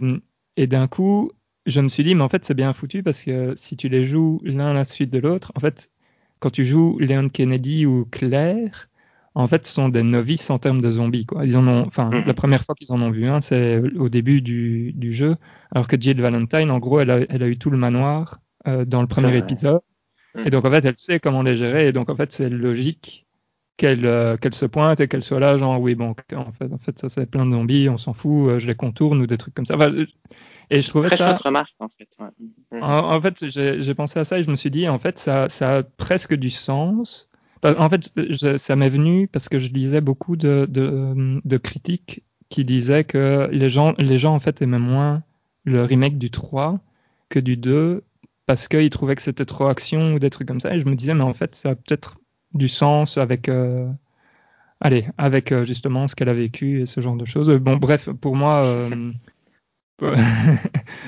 et 0.58 0.68
d'un 0.68 0.88
coup, 0.88 1.32
je 1.66 1.82
me 1.82 1.90
suis 1.90 2.04
dit, 2.04 2.16
mais 2.16 2.24
en 2.24 2.30
fait, 2.30 2.46
c'est 2.46 2.54
bien 2.54 2.74
foutu 2.74 3.04
parce 3.04 3.24
que 3.24 3.54
si 3.56 3.78
tu 3.78 3.90
les 3.90 4.04
joues 4.04 4.42
l'un 4.44 4.72
à 4.72 4.74
la 4.74 4.86
suite 4.86 5.12
de 5.12 5.20
l'autre, 5.20 5.52
en 5.56 5.60
fait, 5.60 5.92
quand 6.40 6.50
tu 6.50 6.66
joues 6.66 6.98
Leon 7.00 7.30
Kennedy 7.30 7.86
ou 7.86 8.06
Claire, 8.06 8.90
en 9.34 9.48
fait, 9.48 9.66
ce 9.66 9.74
sont 9.74 9.90
des 9.90 10.04
novices 10.04 10.50
en 10.50 10.60
termes 10.60 10.82
de 10.82 10.90
zombies. 10.90 11.26
Quoi. 11.26 11.46
Ils 11.46 11.56
en 11.56 11.68
ont, 11.68 11.86
enfin, 11.86 12.10
mm-hmm. 12.10 12.26
la 12.26 12.34
première 12.34 12.64
fois 12.66 12.76
qu'ils 12.76 12.92
en 12.92 13.02
ont 13.02 13.12
vu 13.12 13.28
un, 13.28 13.40
c'est 13.40 13.80
au 13.98 14.10
début 14.10 14.42
du, 14.42 14.92
du, 14.94 15.14
jeu, 15.14 15.38
alors 15.72 15.88
que 15.88 16.00
Jill 16.00 16.20
Valentine, 16.22 16.70
en 16.70 16.80
gros, 16.80 17.00
elle 17.00 17.12
a, 17.12 17.20
elle 17.30 17.44
a 17.44 17.48
eu 17.48 17.58
tout 17.58 17.70
le 17.70 17.78
manoir 17.78 18.42
euh, 18.68 18.84
dans 18.84 19.02
le 19.02 19.08
premier 19.08 19.38
épisode. 19.38 19.82
Et 20.46 20.50
donc, 20.50 20.66
en 20.66 20.72
fait, 20.72 20.86
elle 20.86 20.98
sait 20.98 21.20
comment 21.20 21.42
les 21.42 21.56
gérer. 21.56 21.88
Et 21.88 21.92
donc, 21.92 22.10
en 22.10 22.16
fait, 22.16 22.32
c'est 22.32 22.50
logique 22.50 23.26
euh, 23.84 24.38
qu'elle 24.38 24.54
se 24.54 24.66
pointe 24.66 25.00
et 25.00 25.08
qu'elle 25.08 25.24
soit 25.24 25.40
là, 25.40 25.58
genre 25.58 25.80
oui, 25.82 25.96
bon, 25.96 26.14
en 26.36 26.52
fait, 26.52 26.72
en 26.72 26.78
fait 26.78 27.00
ça 27.00 27.10
c'est 27.10 27.26
plein 27.26 27.46
de 27.46 27.52
zombies, 27.52 27.90
on 27.90 27.98
s'en 27.98 28.14
fout, 28.14 28.50
euh, 28.50 28.60
je 28.60 28.68
les 28.68 28.76
contourne 28.76 29.22
ou 29.22 29.28
des 29.28 29.38
trucs 29.38 29.56
comme 29.56 29.66
ça. 29.66 29.76
Euh, 29.76 30.06
et 30.70 30.82
je 30.82 30.90
trouvais 30.90 31.08
Très 31.08 31.18
ça. 31.18 31.36
remarque, 31.36 31.74
en 31.80 31.90
fait. 31.90 32.08
En, 32.80 33.22
fait, 33.22 33.50
j'ai 33.50 33.96
pensé 33.96 34.20
à 34.20 34.26
ça 34.26 34.40
et 34.40 34.44
je 34.44 34.52
me 34.52 34.56
suis 34.56 34.72
dit, 34.72 34.88
en 34.88 35.00
fait, 35.00 35.20
ça, 35.20 35.50
ça 35.50 35.78
a 35.78 35.84
presque 35.84 36.34
du 36.34 36.50
sens. 36.50 37.30
En 37.64 37.90
fait, 37.90 38.14
ça 38.58 38.76
m'est 38.76 38.90
venu 38.90 39.28
parce 39.28 39.50
que 39.50 39.60
je 39.60 39.70
lisais 39.70 40.02
beaucoup 40.02 40.36
de, 40.36 40.66
de, 40.70 41.42
de, 41.44 41.58
critiques 41.58 42.24
qui 42.50 42.64
disaient 42.64 43.04
que 43.04 43.50
les 43.52 43.70
gens, 43.70 43.94
les 43.98 44.18
gens, 44.18 44.34
en 44.34 44.40
fait, 44.40 44.62
aimaient 44.62 44.80
moins 44.80 45.24
le 45.66 45.84
remake 45.84 46.18
du 46.18 46.32
3 46.32 46.80
que 47.30 47.40
du 47.40 47.58
2 47.58 48.04
parce 48.46 48.68
qu'ils 48.68 48.90
trouvaient 48.90 49.16
que 49.16 49.22
c'était 49.22 49.46
trop 49.46 49.68
action 49.68 50.14
ou 50.14 50.20
des 50.20 50.30
trucs 50.30 50.48
comme 50.48 50.60
ça. 50.60 50.74
Et 50.74 50.80
je 50.80 50.86
me 50.86 50.96
disais, 50.96 51.14
mais 51.14 51.24
en 51.24 51.34
fait, 51.34 51.56
ça 51.56 51.72
a 51.72 51.76
peut-être 51.76 52.18
du 52.54 52.68
sens 52.68 53.18
avec, 53.18 53.50
euh, 53.50 53.88
allez, 54.80 55.08
avec 55.18 55.52
euh, 55.52 55.66
justement 55.66 56.08
ce 56.08 56.16
qu'elle 56.16 56.30
a 56.30 56.34
vécu 56.34 56.82
et 56.82 56.86
ce 56.86 57.02
genre 57.02 57.16
de 57.16 57.26
choses. 57.26 57.50
Bon, 57.50 57.78
bref, 57.78 58.10
pour 58.10 58.36
moi, 58.36 58.66
euh, 58.66 59.12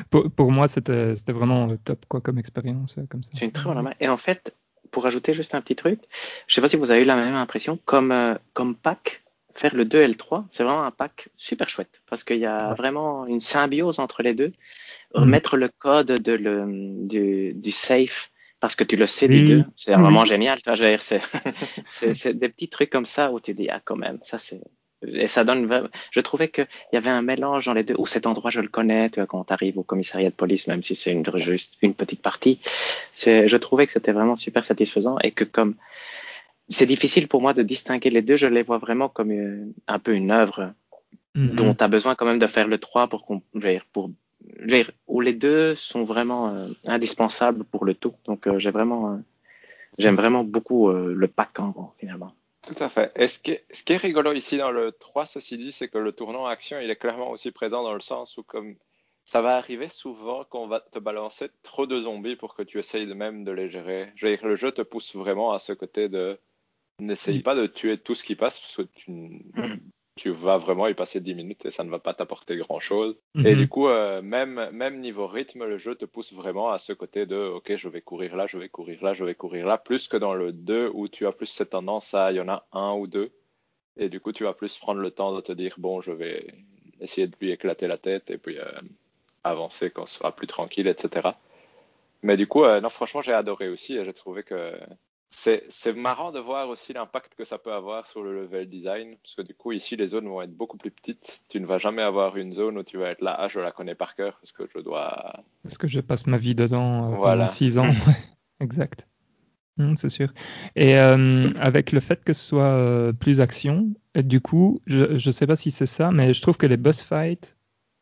pour, 0.10 0.52
moi, 0.52 0.68
c'était 0.68 1.14
vraiment 1.28 1.68
top 1.84 2.06
quoi 2.08 2.22
comme 2.22 2.38
expérience 2.38 3.00
comme 3.10 3.24
ça. 3.24 3.32
C'est 3.34 3.46
une 3.46 3.52
très 3.52 3.66
bonne 3.66 3.82
main. 3.82 3.94
Et 4.00 4.08
en 4.08 4.18
fait, 4.18 4.56
pour 4.92 5.06
ajouter 5.06 5.34
juste 5.34 5.56
un 5.56 5.62
petit 5.62 5.76
truc, 5.76 6.00
je 6.48 6.54
sais 6.54 6.62
pas 6.62 6.68
si 6.68 6.78
vous 6.78 6.92
avez 6.92 7.02
eu 7.02 7.06
la 7.06 7.16
même 7.16 7.36
impression, 7.36 7.80
comme 7.86 8.38
comme 8.54 8.76
pack, 8.76 9.24
faire 9.56 9.76
le 9.76 9.86
2 9.86 10.02
et 10.02 10.08
le 10.08 10.16
3, 10.16 10.46
c'est 10.50 10.64
vraiment 10.64 10.84
un 10.84 10.92
pack 10.92 11.30
super 11.36 11.70
chouette 11.70 12.02
parce 12.10 12.24
qu'il 12.24 12.38
y 12.38 12.46
a 12.46 12.74
vraiment 12.76 13.26
une 13.26 13.40
symbiose 13.40 14.00
entre 14.00 14.22
les 14.24 14.34
deux. 14.34 14.54
Mm. 15.16 15.26
Mettre 15.26 15.58
le 15.58 15.70
code 15.70 16.08
de 16.08 16.32
le, 16.34 16.66
du, 17.08 17.54
du 17.54 17.72
safe 17.72 18.32
parce 18.64 18.78
que 18.78 18.86
tu 18.86 18.96
le 18.96 19.08
sais 19.08 19.28
du 19.28 19.44
deux. 19.44 19.66
C'est 19.76 19.94
vraiment 19.94 20.24
génial. 20.24 20.58
C'est 21.90 22.34
des 22.34 22.48
petits 22.48 22.70
trucs 22.70 22.90
comme 22.90 23.06
ça 23.06 23.34
où 23.34 23.42
tu 23.42 23.54
dis, 23.54 23.70
ah, 23.70 23.82
quand 23.84 23.98
même, 23.98 24.20
ça 24.22 24.40
c'est. 24.40 24.62
Et 25.06 25.28
ça 25.28 25.44
donne. 25.44 25.90
Je 26.12 26.22
trouvais 26.22 26.48
qu'il 26.48 26.66
y 26.94 26.96
avait 26.96 27.10
un 27.10 27.22
mélange 27.22 27.66
dans 27.66 27.74
les 27.74 27.84
deux, 27.84 27.96
où 27.98 28.06
cet 28.06 28.26
endroit, 28.26 28.52
je 28.52 28.62
le 28.62 28.70
connais, 28.70 29.10
tu 29.10 29.20
vois, 29.20 29.28
quand 29.28 29.44
tu 29.44 29.52
arrives 29.52 29.78
au 29.78 29.84
commissariat 29.84 30.30
de 30.30 30.34
police, 30.36 30.68
même 30.68 30.82
si 30.82 30.96
c'est 30.96 31.12
une, 31.12 31.26
juste 31.36 31.76
une 31.82 31.94
petite 31.94 32.22
partie. 32.22 32.62
Je 33.14 33.58
trouvais 33.58 33.86
que 33.86 33.92
c'était 33.92 34.14
vraiment 34.14 34.38
super 34.38 34.64
satisfaisant 34.64 35.18
et 35.22 35.32
que 35.32 35.44
comme. 35.44 35.76
C'est 36.70 36.86
difficile 36.86 37.28
pour 37.28 37.42
moi 37.42 37.54
de 37.54 37.64
distinguer 37.64 38.12
les 38.12 38.22
deux, 38.22 38.38
je 38.38 38.48
les 38.48 38.64
vois 38.64 38.78
vraiment 38.78 39.10
comme 39.10 39.74
un 39.90 40.00
peu 40.00 40.14
une 40.14 40.32
œuvre 40.32 40.74
mm-hmm. 41.36 41.56
dont 41.56 41.74
tu 41.74 41.84
as 41.84 41.90
besoin 41.90 42.16
quand 42.16 42.26
même 42.26 42.40
de 42.40 42.48
faire 42.48 42.70
le 42.70 42.78
3 42.78 43.10
pour, 43.10 43.26
pour 43.92 44.10
où 45.08 45.22
les 45.22 45.34
deux 45.34 45.76
sont 45.76 46.04
vraiment 46.04 46.50
euh, 46.50 46.68
indispensables 46.86 47.64
pour 47.64 47.86
le 47.86 47.94
tout. 47.94 48.16
Donc 48.26 48.48
euh, 48.48 48.60
j'ai 48.60 48.72
vraiment, 48.72 49.14
euh, 49.14 49.18
j'aime 49.98 50.16
vraiment 50.16 50.44
beaucoup 50.44 50.92
le 50.92 51.28
pack 51.28 51.60
en 51.60 51.70
gros, 51.70 51.94
finalement. 52.00 52.34
Tout 52.66 52.82
à 52.82 52.88
fait. 52.88 53.12
Et 53.16 53.28
ce 53.28 53.40
qui, 53.40 53.52
est, 53.52 53.66
ce 53.72 53.84
qui 53.84 53.94
est 53.94 53.98
rigolo 53.98 54.32
ici 54.32 54.58
dans 54.58 54.72
le 54.72 54.94
3, 54.94 55.26
ceci 55.26 55.58
dit, 55.58 55.74
c'est 55.74 55.90
que 55.90 55.98
le 55.98 56.14
tournant 56.14 56.46
action, 56.46 56.80
il 56.80 56.90
est 56.90 56.96
clairement 56.96 57.30
aussi 57.30 57.52
présent 57.52 57.84
dans 57.84 57.94
le 57.94 58.00
sens 58.00 58.38
où 58.38 58.44
comme 58.44 58.76
ça 59.26 59.42
va 59.42 59.58
arriver 59.58 59.90
souvent 59.90 60.46
qu'on 60.46 60.68
va 60.68 60.80
te 60.80 61.00
balancer 61.00 61.50
trop 61.62 61.88
de 61.88 62.00
zombies 62.00 62.38
pour 62.38 62.56
que 62.56 62.64
tu 62.64 62.80
essayes 62.80 63.06
de 63.06 63.14
même 63.14 63.44
de 63.44 63.52
les 63.52 63.70
gérer. 63.70 64.12
Je 64.16 64.26
veux 64.26 64.36
dire, 64.36 64.46
le 64.46 64.56
jeu 64.56 64.72
te 64.72 64.82
pousse 64.82 65.16
vraiment 65.16 65.52
à 65.52 65.60
ce 65.60 65.74
côté 65.74 66.08
de 66.08 66.40
n'essaye 67.00 67.42
pas 67.42 67.56
de 67.56 67.68
tuer 67.68 67.98
tout 67.98 68.16
ce 68.16 68.24
qui 68.24 68.36
passe 68.36 68.60
parce 68.60 68.78
que 68.78 68.94
tu, 68.94 69.12
mm 69.12 69.80
tu 70.16 70.30
vas 70.30 70.58
vraiment 70.58 70.88
y 70.88 70.94
passer 70.94 71.20
10 71.20 71.34
minutes 71.34 71.66
et 71.66 71.72
ça 71.72 71.84
ne 71.84 71.90
va 71.90 72.00
pas 72.00 72.14
t'apporter 72.14 72.56
grand 72.58 72.80
chose. 72.80 73.16
Et 73.36 73.56
mhm. 73.56 73.56
du 73.56 73.68
coup, 73.68 73.88
euh, 73.88 74.22
même, 74.22 74.70
même 74.72 75.00
niveau 75.00 75.28
rythme, 75.28 75.66
le 75.66 75.78
jeu 75.78 75.96
te 75.96 76.06
pousse 76.06 76.34
vraiment 76.34 76.70
à 76.70 76.78
ce 76.78 76.94
côté 76.94 77.26
de 77.26 77.36
OK, 77.36 77.76
je 77.76 77.90
vais 77.90 78.02
courir 78.02 78.36
là, 78.36 78.46
je 78.46 78.58
vais 78.58 78.70
courir 78.70 79.04
là, 79.04 79.14
je 79.14 79.26
vais 79.26 79.36
courir 79.36 79.66
là, 79.66 79.78
plus 79.78 80.08
que 80.08 80.18
dans 80.18 80.36
le 80.36 80.54
2 80.54 80.92
où 80.94 81.08
tu 81.08 81.26
as 81.26 81.32
plus 81.32 81.48
cette 81.48 81.72
tendance 81.72 82.14
à 82.14 82.32
il 82.32 82.36
y 82.36 82.42
en 82.42 82.50
a 82.50 82.68
un 82.74 82.94
ou 82.94 83.08
deux. 83.08 83.32
Et 83.98 84.10
du 84.10 84.20
coup, 84.20 84.32
tu 84.32 84.44
vas 84.44 84.54
plus 84.54 84.78
prendre 84.78 85.02
le 85.02 85.12
temps 85.12 85.36
de 85.36 85.42
te 85.42 85.52
dire 85.52 85.76
bon, 85.78 86.00
je 86.00 86.12
vais 86.12 86.54
essayer 87.00 87.28
de 87.28 87.36
lui 87.40 87.52
éclater 87.52 87.88
la 87.88 87.98
tête 87.98 88.30
et 88.30 88.38
puis 88.38 88.60
euh, 88.60 88.66
avancer 89.44 89.90
quand 89.90 90.06
ce 90.06 90.20
sera 90.20 90.32
plus 90.32 90.48
tranquille, 90.48 90.88
etc. 90.88 91.30
Mais 92.22 92.38
du 92.38 92.48
coup, 92.48 92.64
euh, 92.64 92.82
non, 92.82 92.90
franchement, 92.90 93.22
j'ai 93.22 93.34
adoré 93.34 93.68
aussi 93.68 93.96
et 93.96 94.06
j'ai 94.06 94.14
trouvé 94.14 94.44
que 94.44 94.74
c'est 95.36 95.96
marrant 95.96 96.32
de 96.32 96.40
voir 96.40 96.70
aussi 96.70 96.94
l'impact 96.94 97.34
que 97.36 97.44
ça 97.44 97.58
peut 97.58 97.74
avoir 97.74 98.08
sur 98.08 98.24
le 98.24 98.44
level 98.44 98.70
design, 98.70 99.16
parce 99.22 99.36
que 99.36 99.42
du 99.42 99.54
coup, 99.54 99.72
ici, 99.72 99.96
les 99.96 100.08
zones 100.08 100.28
vont 100.28 100.42
être 100.42 100.56
beaucoup 100.56 100.78
plus 100.78 100.92
petites. 100.92 101.42
Tu 101.50 101.60
ne 101.60 101.66
vas 101.66 101.80
jamais 101.80 102.04
avoir 102.04 102.38
une 102.38 102.54
zone 102.54 102.78
où 102.78 102.84
tu 102.84 102.98
vas 102.98 103.10
être 103.10 103.22
là, 103.22 103.36
ah, 103.40 103.48
je 103.48 103.60
la 103.60 103.72
connais 103.72 103.96
par 103.96 104.16
cœur, 104.16 104.38
parce 104.40 104.52
que 104.52 104.64
je 104.74 104.80
dois. 104.80 105.44
Parce 105.64 105.78
que 105.78 105.88
je 105.88 106.00
passe 106.02 106.28
ma 106.28 106.38
vie 106.38 106.56
dedans 106.56 107.12
euh, 107.12 107.16
pendant 107.16 107.48
6 107.48 107.80
ans. 107.80 107.92
exact. 108.60 109.08
Hum, 109.80 109.98
c'est 109.98 110.12
sûr. 110.12 110.32
Et 110.76 110.98
euh, 111.00 111.50
avec 111.60 111.92
le 111.92 112.00
fait 112.00 112.24
que 112.24 112.34
ce 112.34 112.46
soit 112.46 112.66
euh, 112.66 113.12
plus 113.12 113.42
action, 113.42 113.90
du 114.16 114.40
coup, 114.40 114.82
je 114.86 115.14
ne 115.14 115.32
sais 115.32 115.48
pas 115.48 115.56
si 115.56 115.72
c'est 115.72 115.88
ça, 115.88 116.12
mais 116.12 116.36
je 116.36 116.42
trouve 116.44 116.58
que 116.58 116.68
les 116.68 116.78
boss 116.78 117.02
fights 117.02 117.56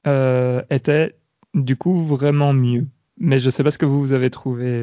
étaient 0.05 1.15
du 1.53 1.77
coup 1.77 1.95
vraiment 1.95 2.51
mieux. 2.51 2.87
Mais 3.17 3.39
je 3.39 3.45
ne 3.45 3.51
sais 3.51 3.63
pas 3.63 3.71
ce 3.71 3.77
que 3.77 3.85
vous, 3.85 4.01
vous 4.01 4.13
avez 4.13 4.29
trouvé 4.29 4.81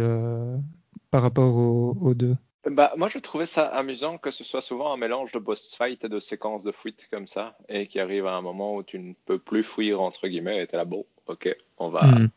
par 1.10 1.22
rapport 1.22 1.54
aux, 1.56 2.14
deux? 2.14 2.36
Bah, 2.66 2.92
moi, 2.96 3.08
je 3.08 3.18
trouvais 3.18 3.46
ça 3.46 3.66
amusant 3.66 4.18
que 4.18 4.30
ce 4.30 4.44
soit 4.44 4.60
souvent 4.60 4.92
un 4.92 4.96
mélange 4.96 5.32
de 5.32 5.38
boss 5.38 5.74
fight 5.74 6.04
et 6.04 6.08
de 6.08 6.20
séquences 6.20 6.64
de 6.64 6.72
fuite 6.72 7.08
comme 7.10 7.26
ça, 7.26 7.56
et 7.68 7.86
qui 7.86 8.00
arrive 8.00 8.26
à 8.26 8.34
un 8.34 8.42
moment 8.42 8.76
où 8.76 8.82
tu 8.82 8.98
ne 8.98 9.14
peux 9.24 9.38
plus 9.38 9.62
fuir, 9.62 10.00
entre 10.00 10.28
guillemets, 10.28 10.62
et 10.62 10.66
t'es 10.66 10.76
là, 10.76 10.84
bon, 10.84 11.06
ok, 11.26 11.56
on 11.78 11.88
va. 11.88 12.04
Hmm. 12.04 12.28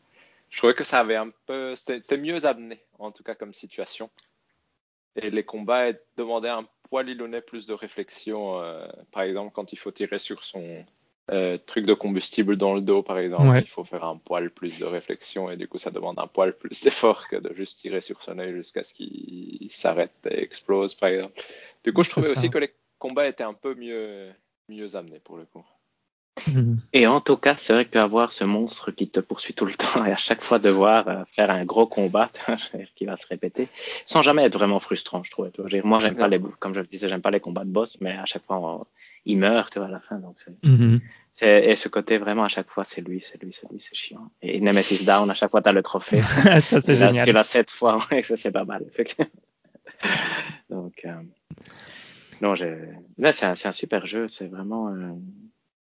Je 0.50 0.58
trouvais 0.58 0.74
que 0.74 0.84
ça 0.84 1.00
avait 1.00 1.16
un 1.16 1.30
peu. 1.46 1.74
C'était 1.76 2.18
mieux 2.18 2.44
amené, 2.44 2.78
en 2.98 3.10
tout 3.10 3.22
cas, 3.22 3.34
comme 3.34 3.54
situation. 3.54 4.10
Et 5.16 5.30
les 5.30 5.44
combats 5.44 5.92
demandaient 6.16 6.50
un 6.50 6.66
poil 6.88 7.08
ilonné 7.08 7.40
plus 7.40 7.66
de 7.66 7.72
réflexion. 7.72 8.60
Euh, 8.60 8.86
par 9.12 9.22
exemple, 9.22 9.52
quand 9.54 9.72
il 9.72 9.78
faut 9.78 9.90
tirer 9.90 10.18
sur 10.18 10.44
son, 10.44 10.84
euh, 11.30 11.56
truc 11.56 11.86
de 11.86 11.94
combustible 11.94 12.56
dans 12.56 12.74
le 12.74 12.80
dos, 12.80 13.02
par 13.02 13.18
exemple, 13.18 13.56
il 13.56 13.68
faut 13.68 13.84
faire 13.84 14.04
un 14.04 14.16
poil 14.16 14.50
plus 14.50 14.80
de 14.80 14.84
réflexion 14.84 15.50
et 15.50 15.56
du 15.56 15.68
coup, 15.68 15.78
ça 15.78 15.90
demande 15.90 16.18
un 16.18 16.26
poil 16.26 16.52
plus 16.52 16.82
d'effort 16.82 17.28
que 17.28 17.36
de 17.36 17.54
juste 17.54 17.78
tirer 17.78 18.00
sur 18.00 18.22
son 18.22 18.38
œil 18.38 18.52
jusqu'à 18.52 18.82
ce 18.82 18.92
qu'il 18.92 19.68
s'arrête 19.70 20.12
et 20.28 20.42
explose, 20.42 20.94
par 20.94 21.10
exemple. 21.10 21.40
Du 21.84 21.92
coup, 21.92 22.02
je 22.02 22.10
trouvais 22.10 22.30
aussi 22.30 22.50
que 22.50 22.58
les 22.58 22.72
combats 22.98 23.28
étaient 23.28 23.44
un 23.44 23.54
peu 23.54 23.74
mieux, 23.74 24.30
mieux 24.68 24.96
amenés 24.96 25.20
pour 25.20 25.36
le 25.36 25.44
coup. 25.44 25.64
Mhm. 26.46 26.80
Et 26.92 27.06
en 27.06 27.20
tout 27.20 27.36
cas, 27.36 27.54
c'est 27.56 27.72
vrai 27.72 27.84
qu'avoir 27.84 28.32
ce 28.32 28.44
monstre 28.44 28.90
qui 28.90 29.08
te 29.08 29.20
poursuit 29.20 29.54
tout 29.54 29.66
le 29.66 29.74
temps 29.74 30.04
et 30.04 30.12
à 30.12 30.16
chaque 30.16 30.42
fois 30.42 30.58
devoir 30.58 31.06
euh, 31.08 31.24
faire 31.28 31.50
un 31.50 31.64
gros 31.64 31.86
combat 31.86 32.30
qui 32.96 33.04
va 33.04 33.16
se 33.16 33.26
répéter, 33.26 33.68
sans 34.06 34.22
jamais 34.22 34.44
être 34.44 34.54
vraiment 34.54 34.80
frustrant, 34.80 35.22
je 35.22 35.30
trouve. 35.30 35.50
Moi, 35.84 36.00
j'aime 36.00 36.16
pas 36.16 36.28
les, 36.28 36.40
comme 36.58 36.74
je 36.74 36.80
le 36.80 36.86
disais, 36.86 37.08
j'aime 37.08 37.22
pas 37.22 37.30
les 37.30 37.40
combats 37.40 37.64
de 37.64 37.70
boss, 37.70 38.00
mais 38.00 38.12
à 38.12 38.26
chaque 38.26 38.44
fois, 38.44 38.86
il 39.24 39.38
meurt, 39.38 39.72
tu 39.72 39.78
vois, 39.78 39.88
à 39.88 39.90
la 39.90 40.00
fin. 40.00 40.16
Donc 40.16 40.38
c'est, 41.30 41.64
et 41.64 41.76
ce 41.76 41.88
côté 41.88 42.18
vraiment 42.18 42.44
à 42.44 42.48
chaque 42.48 42.68
fois, 42.68 42.84
c'est 42.84 43.00
lui, 43.00 43.20
c'est 43.20 43.42
lui, 43.42 43.52
c'est 43.52 43.70
lui, 43.70 43.80
c'est 43.80 43.94
chiant. 43.94 44.30
Et 44.42 44.60
Nemesis 44.60 45.04
Down, 45.04 45.30
à 45.30 45.34
chaque 45.34 45.50
fois, 45.50 45.62
tu 45.62 45.68
as 45.68 45.72
le 45.72 45.82
trophée. 45.82 46.22
ça, 46.62 46.80
c'est 46.80 46.96
génial. 46.96 47.26
Tu 47.26 47.32
l'as 47.32 47.44
sept 47.44 47.70
fois, 47.70 47.98
ouais, 48.12 48.22
ça, 48.22 48.36
c'est 48.36 48.52
pas 48.52 48.64
mal. 48.64 48.84
donc, 50.70 51.00
euh, 51.04 51.14
non, 52.40 52.54
j'ai, 52.54 52.76
là, 53.18 53.32
c'est 53.32 53.46
un, 53.46 53.54
c'est 53.54 53.68
un 53.68 53.72
super 53.72 54.04
jeu, 54.06 54.28
c'est 54.28 54.48
vraiment, 54.48 54.88
euh, 54.88 55.12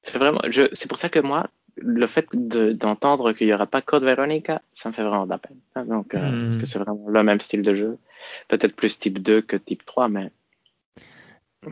c'est 0.01 0.17
vraiment, 0.17 0.41
je, 0.49 0.63
c'est 0.73 0.89
pour 0.89 0.97
ça 0.97 1.09
que 1.09 1.19
moi, 1.19 1.49
le 1.77 2.07
fait 2.07 2.27
d'entendre 2.33 3.31
qu'il 3.33 3.47
n'y 3.47 3.53
aura 3.53 3.65
pas 3.65 3.81
Code 3.81 4.03
Veronica, 4.03 4.61
ça 4.73 4.89
me 4.89 4.93
fait 4.93 5.03
vraiment 5.03 5.25
de 5.25 5.31
la 5.31 5.37
peine. 5.37 5.59
Hein. 5.75 5.85
Donc, 5.85 6.13
euh, 6.13 6.19
hmm. 6.19 6.43
parce 6.43 6.57
que 6.57 6.65
c'est 6.65 6.79
vraiment 6.79 7.07
le 7.07 7.23
même 7.23 7.39
style 7.39 7.61
de 7.61 7.73
jeu. 7.73 7.97
Peut-être 8.47 8.75
plus 8.75 8.99
type 8.99 9.19
2 9.19 9.41
que 9.41 9.55
type 9.55 9.85
3, 9.85 10.09
mais, 10.09 10.31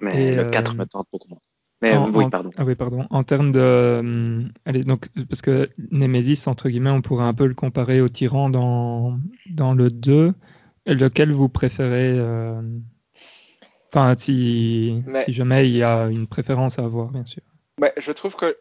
mais 0.01 0.35
le 0.35 0.49
4 0.49 0.71
euh, 0.71 0.75
me 0.75 0.85
tente 0.85 1.07
beaucoup 1.11 1.29
moins. 1.29 1.41
Mais 1.81 1.95
oui, 1.97 2.29
pardon. 2.29 2.51
Ah 2.57 2.65
oui, 2.65 2.75
pardon. 2.75 3.07
En 3.09 3.23
termes 3.23 3.51
de. 3.51 3.59
Euh, 3.59 4.43
allez, 4.65 4.81
donc, 4.81 5.07
parce 5.29 5.41
que 5.41 5.69
Nemesis, 5.91 6.47
entre 6.47 6.69
guillemets, 6.69 6.89
on 6.89 7.01
pourrait 7.01 7.23
un 7.23 7.33
peu 7.33 7.45
le 7.45 7.53
comparer 7.53 8.01
au 8.01 8.09
tyran 8.09 8.49
dans, 8.49 9.17
dans 9.49 9.73
le 9.73 9.89
2. 9.89 10.33
Lequel 10.85 11.31
vous 11.31 11.49
préférez 11.49 12.19
Enfin, 13.91 14.13
si, 14.17 15.03
si 15.25 15.33
jamais 15.33 15.67
il 15.67 15.75
y 15.75 15.83
a 15.83 16.07
une 16.07 16.27
préférence 16.27 16.77
à 16.77 16.83
avoir, 16.83 17.09
bien 17.09 17.25
sûr. 17.25 17.41
Ouais, 17.81 17.93
je 17.97 18.11
trouve 18.11 18.35
que, 18.35 18.57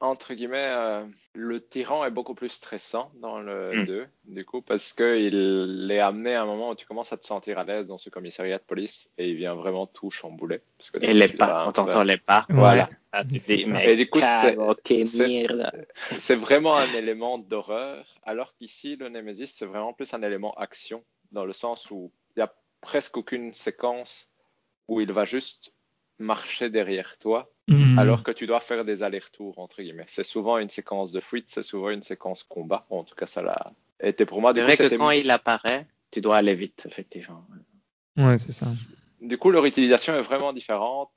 entre 0.00 0.34
guillemets, 0.34 0.58
euh, 0.58 1.04
le 1.34 1.60
tyran 1.60 2.04
est 2.04 2.10
beaucoup 2.10 2.34
plus 2.34 2.50
stressant 2.50 3.10
dans 3.14 3.40
le 3.40 3.84
2, 3.86 4.02
hmm. 4.02 4.34
du 4.34 4.44
coup, 4.44 4.60
parce 4.60 4.92
qu'il 4.92 5.88
est 5.90 6.00
amené 6.00 6.34
à 6.34 6.42
un 6.42 6.46
moment 6.46 6.70
où 6.70 6.74
tu 6.74 6.86
commences 6.86 7.12
à 7.12 7.16
te 7.16 7.24
sentir 7.24 7.58
à 7.58 7.64
l'aise 7.64 7.88
dans 7.88 7.96
ce 7.96 8.10
commissariat 8.10 8.58
de 8.58 8.62
police 8.62 9.10
et 9.16 9.30
il 9.30 9.36
vient 9.36 9.54
vraiment 9.54 9.86
tout 9.86 10.10
chambouler. 10.10 10.60
Parce 10.76 10.90
que 10.90 11.02
et 11.02 11.14
les 11.14 11.28
pas, 11.28 11.66
on 11.66 11.72
t'entend 11.72 12.02
les 12.02 12.18
pas. 12.18 12.44
Voilà. 12.50 12.90
Ah, 13.12 13.22
et 13.22 13.96
du 13.96 14.10
coup, 14.10 14.20
c'est 14.20 16.36
vraiment 16.36 16.76
un 16.76 16.92
élément 16.92 17.38
d'horreur, 17.38 18.04
alors 18.24 18.54
qu'ici, 18.56 18.96
le 18.96 19.08
Nemesis, 19.08 19.46
c'est 19.46 19.66
vraiment 19.66 19.94
plus 19.94 20.12
un 20.12 20.22
élément 20.22 20.52
action, 20.54 21.02
dans 21.32 21.46
le 21.46 21.54
sens 21.54 21.90
où 21.90 22.12
il 22.36 22.40
n'y 22.40 22.42
a 22.42 22.52
presque 22.82 23.16
aucune 23.16 23.54
séquence 23.54 24.28
où 24.88 25.00
il 25.00 25.10
va 25.10 25.24
juste 25.24 25.72
marcher 26.18 26.68
derrière 26.68 27.16
toi 27.18 27.50
Mhm. 27.96 28.00
alors 28.00 28.22
que 28.22 28.30
tu 28.30 28.46
dois 28.46 28.60
faire 28.60 28.84
des 28.84 29.02
allers-retours, 29.02 29.58
entre 29.58 29.82
guillemets. 29.82 30.04
C'est 30.08 30.24
souvent 30.24 30.58
une 30.58 30.68
séquence 30.68 31.12
de 31.12 31.20
fuite, 31.20 31.46
c'est 31.48 31.62
souvent 31.62 31.90
une 31.90 32.02
séquence 32.02 32.42
combat. 32.42 32.86
en 32.90 33.04
tout 33.04 33.14
cas, 33.14 33.26
ça 33.26 33.42
l'a 33.42 33.72
été 34.00 34.26
pour 34.26 34.40
moi. 34.40 34.52
C'est 34.54 34.62
vrai 34.62 34.76
que 34.76 34.94
quand 34.94 35.10
il 35.10 35.30
apparaît, 35.30 35.86
tu 36.10 36.20
dois 36.20 36.36
aller 36.36 36.54
vite, 36.54 36.84
effectivement. 36.86 37.44
Ouais, 38.16 38.38
c'est 38.38 38.52
ça. 38.52 38.66
Du 39.20 39.38
coup, 39.38 39.50
leur 39.50 39.64
utilisation 39.64 40.14
est 40.14 40.22
vraiment 40.22 40.52
différente. 40.52 41.10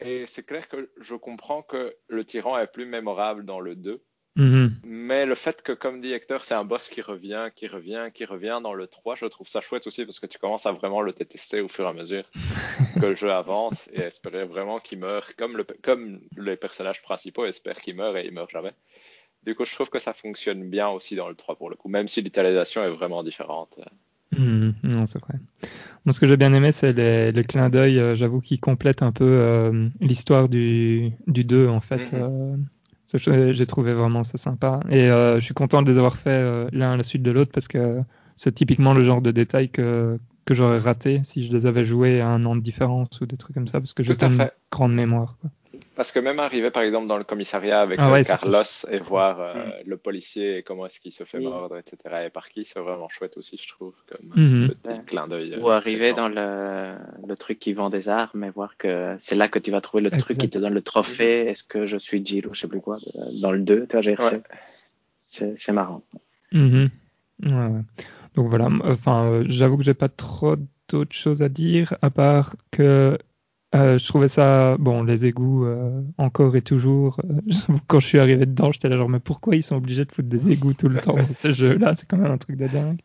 Et 0.00 0.26
c'est 0.26 0.44
clair 0.44 0.68
que 0.68 0.90
je 1.00 1.14
comprends 1.14 1.62
que 1.62 1.96
le 2.08 2.24
tyran 2.24 2.58
est 2.58 2.66
plus 2.66 2.84
mémorable 2.84 3.46
dans 3.46 3.60
le 3.60 3.74
2 3.74 4.04
Mhm. 4.36 4.74
Mais 4.84 5.24
le 5.24 5.34
fait 5.34 5.62
que, 5.62 5.72
comme 5.72 6.00
dit 6.00 6.12
Hector, 6.12 6.44
c'est 6.44 6.54
un 6.54 6.64
boss 6.64 6.88
qui 6.88 7.00
revient, 7.00 7.48
qui 7.54 7.66
revient, 7.66 8.08
qui 8.12 8.26
revient 8.26 8.60
dans 8.62 8.74
le 8.74 8.86
3, 8.86 9.16
je 9.16 9.24
trouve 9.26 9.48
ça 9.48 9.62
chouette 9.62 9.86
aussi 9.86 10.04
parce 10.04 10.20
que 10.20 10.26
tu 10.26 10.38
commences 10.38 10.66
à 10.66 10.72
vraiment 10.72 11.00
le 11.00 11.12
détester 11.12 11.60
au 11.60 11.68
fur 11.68 11.86
et 11.86 11.88
à 11.88 11.92
mesure 11.94 12.24
que 13.00 13.06
le 13.06 13.14
jeu 13.14 13.32
avance 13.32 13.88
et 13.94 14.00
espérer 14.00 14.44
vraiment 14.44 14.78
qu'il 14.78 14.98
meure 14.98 15.34
comme, 15.36 15.56
le, 15.56 15.66
comme 15.82 16.20
les 16.36 16.56
personnages 16.56 17.02
principaux 17.02 17.46
espèrent 17.46 17.80
qu'il 17.80 17.96
meure 17.96 18.16
et 18.16 18.26
il 18.26 18.32
meurt 18.32 18.50
jamais. 18.50 18.72
Du 19.44 19.54
coup, 19.54 19.64
je 19.64 19.74
trouve 19.74 19.88
que 19.88 19.98
ça 19.98 20.12
fonctionne 20.12 20.68
bien 20.68 20.88
aussi 20.88 21.16
dans 21.16 21.28
le 21.28 21.34
3 21.34 21.56
pour 21.56 21.70
le 21.70 21.76
coup, 21.76 21.88
même 21.88 22.08
si 22.08 22.20
l'utilisation 22.20 22.84
est 22.84 22.90
vraiment 22.90 23.22
différente. 23.22 23.80
Mhm. 24.36 24.74
non, 24.82 25.06
c'est 25.06 25.20
vrai. 25.20 25.34
Moi, 26.04 26.12
ce 26.12 26.20
que 26.20 26.26
j'ai 26.26 26.36
bien 26.36 26.52
aimé, 26.52 26.72
c'est 26.72 26.92
les, 26.92 27.32
les 27.32 27.44
clins 27.44 27.70
d'œil, 27.70 27.98
euh, 27.98 28.14
j'avoue, 28.14 28.40
qui 28.40 28.58
complètent 28.58 29.02
un 29.02 29.12
peu 29.12 29.24
euh, 29.24 29.88
l'histoire 30.00 30.48
du, 30.48 31.12
du 31.26 31.44
2, 31.44 31.68
en 31.68 31.80
fait. 31.80 32.12
Mhm. 32.12 32.20
Euh, 32.22 32.56
j'ai 33.14 33.66
trouvé 33.66 33.94
vraiment 33.94 34.22
ça 34.22 34.38
sympa. 34.38 34.80
Et 34.90 35.10
euh, 35.10 35.36
je 35.36 35.44
suis 35.44 35.54
content 35.54 35.82
de 35.82 35.90
les 35.90 35.98
avoir 35.98 36.16
fait 36.16 36.30
euh, 36.30 36.68
l'un 36.72 36.92
à 36.92 36.96
la 36.96 37.02
suite 37.02 37.22
de 37.22 37.30
l'autre 37.30 37.50
parce 37.52 37.68
que 37.68 38.00
c'est 38.34 38.52
typiquement 38.52 38.94
le 38.94 39.02
genre 39.02 39.22
de 39.22 39.30
détail 39.30 39.68
que, 39.68 40.18
que 40.46 40.54
j'aurais 40.54 40.78
raté 40.78 41.20
si 41.24 41.44
je 41.44 41.52
les 41.52 41.66
avais 41.66 41.84
joués 41.84 42.20
à 42.20 42.28
un 42.28 42.44
an 42.46 42.56
de 42.56 42.62
différence 42.62 43.20
ou 43.20 43.26
des 43.26 43.36
trucs 43.36 43.54
comme 43.54 43.68
ça 43.68 43.80
parce 43.80 43.92
que 43.92 44.02
j'ai 44.02 44.14
pas 44.14 44.26
une 44.26 44.50
grande 44.70 44.94
mémoire. 44.94 45.36
Quoi. 45.40 45.50
Parce 45.96 46.12
que 46.12 46.18
même 46.18 46.38
arriver 46.40 46.70
par 46.70 46.82
exemple 46.82 47.06
dans 47.06 47.16
le 47.16 47.24
commissariat 47.24 47.80
avec 47.80 47.98
ah 47.98 48.12
euh, 48.12 48.22
Carlos 48.22 48.62
et 48.90 48.98
voir 48.98 49.40
euh, 49.40 49.54
mm. 49.54 49.72
le 49.86 49.96
policier 49.96 50.58
et 50.58 50.62
comment 50.62 50.84
est-ce 50.86 51.00
qu'il 51.00 51.12
se 51.12 51.24
fait 51.24 51.40
mordre, 51.40 51.78
etc. 51.78 51.96
et 52.26 52.30
par 52.30 52.50
qui, 52.50 52.66
c'est 52.66 52.78
vraiment 52.78 53.08
chouette 53.08 53.38
aussi, 53.38 53.58
je 53.60 53.66
trouve, 53.68 53.94
comme 54.06 54.28
mm-hmm. 54.36 54.68
petit 54.68 55.04
clin 55.06 55.26
d'œil. 55.26 55.58
Ou 55.58 55.70
arriver 55.70 56.12
dans 56.12 56.28
le, 56.28 56.96
le, 57.26 57.36
truc 57.36 57.58
qui 57.58 57.72
vend 57.72 57.88
des 57.88 58.10
armes 58.10 58.44
et 58.44 58.50
voir 58.50 58.76
que 58.76 59.16
c'est 59.18 59.34
là 59.34 59.48
que 59.48 59.58
tu 59.58 59.70
vas 59.70 59.80
trouver 59.80 60.02
le 60.02 60.10
truc 60.10 60.36
qui 60.36 60.50
te 60.50 60.58
donne 60.58 60.74
le 60.74 60.82
trophée. 60.82 61.46
Est-ce 61.46 61.64
que 61.64 61.86
je 61.86 61.96
suis 61.96 62.24
Jill 62.24 62.46
ou 62.46 62.54
je 62.54 62.60
sais 62.60 62.68
plus 62.68 62.82
quoi, 62.82 62.98
dans 63.40 63.52
le 63.52 63.60
2, 63.60 63.86
tu 63.88 63.96
vois, 63.96 64.30
c'est 65.18 65.72
marrant. 65.72 66.02
Mm-hmm. 66.52 66.90
Ouais, 67.44 67.80
Donc 68.36 68.48
voilà, 68.48 68.68
enfin, 68.84 69.24
euh, 69.24 69.44
j'avoue 69.48 69.78
que 69.78 69.84
j'ai 69.84 69.94
pas 69.94 70.10
trop 70.10 70.56
d'autres 70.88 71.14
choses 71.14 71.42
à 71.42 71.48
dire 71.48 71.96
à 72.02 72.10
part 72.10 72.54
que 72.70 73.18
euh, 73.74 73.98
je 73.98 74.06
trouvais 74.06 74.28
ça, 74.28 74.76
bon, 74.78 75.02
les 75.02 75.26
égouts, 75.26 75.64
euh, 75.64 76.02
encore 76.18 76.56
et 76.56 76.62
toujours. 76.62 77.20
Euh, 77.24 77.40
quand 77.88 78.00
je 78.00 78.06
suis 78.06 78.18
arrivé 78.18 78.46
dedans, 78.46 78.72
j'étais 78.72 78.88
là 78.88 78.96
genre, 78.96 79.08
mais 79.08 79.20
pourquoi 79.20 79.56
ils 79.56 79.62
sont 79.62 79.76
obligés 79.76 80.04
de 80.04 80.12
foutre 80.12 80.28
des 80.28 80.50
égouts 80.50 80.74
tout 80.74 80.88
le 80.88 81.00
temps 81.00 81.16
dans 81.16 81.26
ce 81.32 81.52
jeu-là 81.52 81.94
C'est 81.94 82.06
quand 82.08 82.16
même 82.16 82.30
un 82.30 82.38
truc 82.38 82.56
de 82.56 82.68
dingue. 82.68 83.00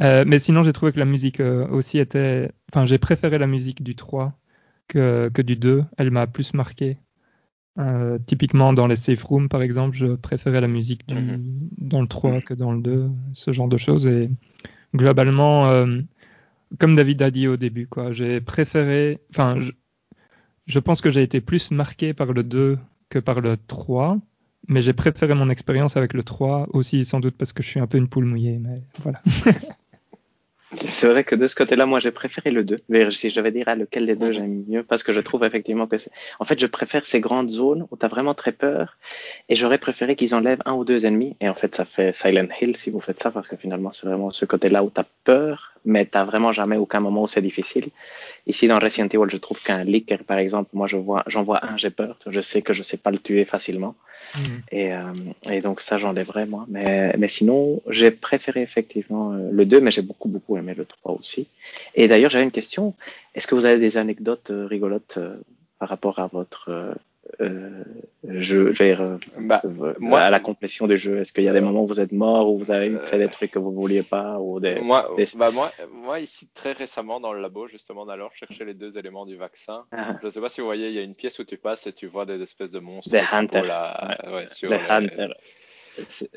mais 0.00 0.38
sinon, 0.38 0.62
j'ai 0.62 0.72
trouvé 0.72 0.92
que 0.92 0.98
la 0.98 1.04
musique 1.04 1.40
aussi 1.40 1.98
était. 1.98 2.50
Enfin, 2.72 2.84
j'ai 2.84 2.98
préféré 2.98 3.38
la 3.38 3.46
musique 3.46 3.82
du 3.82 3.96
3 3.96 4.32
que, 4.88 5.30
que 5.32 5.42
du 5.42 5.56
2. 5.56 5.84
Elle 5.96 6.10
m'a 6.10 6.26
plus 6.26 6.54
marqué. 6.54 6.98
Typiquement, 8.26 8.72
dans 8.72 8.86
les 8.86 8.96
safe 8.96 9.22
rooms, 9.24 9.48
par 9.48 9.62
exemple, 9.62 9.96
je 9.96 10.14
préférais 10.14 10.60
la 10.60 10.68
musique 10.68 11.06
du, 11.08 11.14
mhm. 11.14 11.68
dans 11.78 12.00
le 12.00 12.08
3 12.08 12.40
que 12.40 12.54
dans 12.54 12.72
le 12.72 12.80
2, 12.80 13.10
ce 13.32 13.52
genre 13.52 13.68
de 13.68 13.76
choses. 13.76 14.06
Et 14.06 14.30
globalement, 14.94 15.86
comme 16.78 16.94
David 16.94 17.22
a 17.22 17.30
dit 17.30 17.48
au 17.48 17.56
début, 17.56 17.86
quoi. 17.86 18.12
J'ai 18.12 18.40
préféré, 18.40 19.20
enfin, 19.30 19.60
je, 19.60 19.72
je, 20.66 20.78
pense 20.78 21.00
que 21.00 21.10
j'ai 21.10 21.22
été 21.22 21.40
plus 21.40 21.70
marqué 21.70 22.14
par 22.14 22.32
le 22.32 22.42
2 22.42 22.78
que 23.08 23.18
par 23.18 23.40
le 23.40 23.56
3, 23.66 24.18
mais 24.68 24.82
j'ai 24.82 24.92
préféré 24.92 25.34
mon 25.34 25.48
expérience 25.48 25.96
avec 25.96 26.14
le 26.14 26.22
3 26.22 26.68
aussi, 26.72 27.04
sans 27.04 27.20
doute 27.20 27.36
parce 27.36 27.52
que 27.52 27.62
je 27.62 27.68
suis 27.68 27.80
un 27.80 27.86
peu 27.86 27.98
une 27.98 28.08
poule 28.08 28.24
mouillée, 28.24 28.58
mais 28.58 28.82
voilà. 29.02 29.20
C'est 30.88 31.06
vrai 31.06 31.22
que 31.24 31.34
de 31.34 31.48
ce 31.48 31.54
côté-là, 31.54 31.84
moi, 31.84 32.00
j'ai 32.00 32.10
préféré 32.10 32.50
le 32.50 32.64
2. 32.64 33.10
Si 33.10 33.30
je 33.30 33.36
devais 33.36 33.50
dire 33.50 33.68
à 33.68 33.74
lequel 33.74 34.06
des 34.06 34.16
deux 34.16 34.32
j'aime 34.32 34.64
mieux, 34.66 34.82
parce 34.82 35.02
que 35.02 35.12
je 35.12 35.20
trouve 35.20 35.44
effectivement 35.44 35.86
que 35.86 35.98
c'est... 35.98 36.10
En 36.38 36.44
fait, 36.44 36.58
je 36.58 36.66
préfère 36.66 37.04
ces 37.04 37.20
grandes 37.20 37.50
zones 37.50 37.86
où 37.90 37.96
tu 37.96 38.06
as 38.06 38.08
vraiment 38.08 38.34
très 38.34 38.52
peur, 38.52 38.96
et 39.48 39.54
j'aurais 39.54 39.78
préféré 39.78 40.16
qu'ils 40.16 40.34
enlèvent 40.34 40.62
un 40.64 40.72
ou 40.72 40.84
deux 40.84 41.04
ennemis, 41.04 41.36
et 41.40 41.48
en 41.48 41.54
fait, 41.54 41.74
ça 41.74 41.84
fait 41.84 42.14
Silent 42.14 42.48
Hill 42.60 42.76
si 42.76 42.90
vous 42.90 43.00
faites 43.00 43.20
ça, 43.20 43.30
parce 43.30 43.48
que 43.48 43.56
finalement, 43.56 43.92
c'est 43.92 44.06
vraiment 44.06 44.30
ce 44.30 44.44
côté-là 44.46 44.82
où 44.82 44.90
tu 44.90 45.00
as 45.00 45.06
peur, 45.24 45.72
mais 45.84 46.06
tu 46.06 46.18
vraiment 46.18 46.52
jamais 46.52 46.76
aucun 46.76 47.00
moment 47.00 47.22
où 47.22 47.26
c'est 47.26 47.42
difficile. 47.42 47.88
Ici, 48.46 48.66
dans 48.66 48.78
Resident 48.78 49.08
Evil, 49.08 49.28
je 49.28 49.36
trouve 49.36 49.62
qu'un 49.62 49.84
leaker, 49.84 50.24
par 50.24 50.38
exemple, 50.38 50.70
moi, 50.72 50.86
je 50.86 50.96
vois, 50.96 51.22
j'en 51.26 51.42
vois 51.42 51.64
un, 51.64 51.76
j'ai 51.76 51.90
peur. 51.90 52.18
Je 52.26 52.40
sais 52.40 52.62
que 52.62 52.72
je 52.72 52.82
sais 52.82 52.96
pas 52.96 53.10
le 53.10 53.18
tuer 53.18 53.44
facilement. 53.44 53.94
Mhm. 54.36 54.62
Et, 54.70 54.92
euh, 54.92 55.12
et, 55.50 55.60
donc, 55.60 55.80
ça, 55.80 55.98
j'enlèverais, 55.98 56.46
moi. 56.46 56.64
Mais, 56.68 57.14
mais 57.18 57.28
sinon, 57.28 57.82
j'ai 57.88 58.10
préféré 58.10 58.62
effectivement 58.62 59.32
euh, 59.32 59.50
le 59.50 59.66
2, 59.66 59.80
mais 59.80 59.90
j'ai 59.90 60.02
beaucoup, 60.02 60.28
beaucoup 60.28 60.56
aimé 60.56 60.74
le 60.74 60.84
3 60.84 61.12
aussi. 61.12 61.48
Et 61.94 62.08
d'ailleurs, 62.08 62.30
j'avais 62.30 62.44
une 62.44 62.50
question. 62.50 62.94
Est-ce 63.34 63.46
que 63.46 63.54
vous 63.54 63.66
avez 63.66 63.78
des 63.78 63.98
anecdotes 63.98 64.50
euh, 64.50 64.66
rigolotes 64.66 65.18
par 65.78 65.88
rapport 65.88 66.18
à 66.18 66.28
votre 66.28 66.94
euh, 67.40 67.84
je, 68.24 68.72
je 68.72 68.82
euh, 68.82 69.18
bah, 69.38 69.62
euh, 69.64 69.94
moi, 69.98 70.20
à 70.20 70.30
la 70.30 70.40
complétion 70.40 70.86
des 70.86 70.96
jeux 70.96 71.20
Est-ce 71.20 71.32
qu'il 71.32 71.44
y 71.44 71.48
a 71.48 71.52
des 71.52 71.60
moments 71.60 71.84
où 71.84 71.86
vous 71.86 72.00
êtes 72.00 72.12
mort 72.12 72.50
ou 72.50 72.58
vous 72.58 72.70
avez 72.70 72.94
fait 72.96 73.18
des 73.18 73.28
trucs 73.28 73.50
que 73.50 73.58
vous 73.58 73.72
vouliez 73.72 74.02
pas 74.02 74.38
ou 74.38 74.60
des, 74.60 74.80
moi, 74.80 75.08
Bah 75.36 75.50
moi, 75.50 75.72
moi, 75.90 76.20
ici, 76.20 76.48
très 76.54 76.72
récemment, 76.72 77.20
dans 77.20 77.32
le 77.32 77.40
labo, 77.40 77.66
justement, 77.68 78.08
alors 78.08 78.32
chercher 78.34 78.64
les 78.64 78.74
deux 78.74 78.98
éléments 78.98 79.26
du 79.26 79.36
vaccin. 79.36 79.84
Ah. 79.92 80.16
Je 80.20 80.26
ne 80.26 80.30
sais 80.30 80.40
pas 80.40 80.48
si 80.48 80.60
vous 80.60 80.66
voyez, 80.66 80.88
il 80.88 80.94
y 80.94 80.98
a 80.98 81.02
une 81.02 81.14
pièce 81.14 81.38
où 81.38 81.44
tu 81.44 81.56
passes 81.56 81.86
et 81.86 81.92
tu 81.92 82.06
vois 82.06 82.26
des 82.26 82.40
espèces 82.40 82.72
de 82.72 82.80
monstres. 82.80 83.10
Des 83.10 83.22
hunters. 83.32 83.64
Ouais, 84.30 84.48
sur 84.48 84.70
les... 84.70 84.78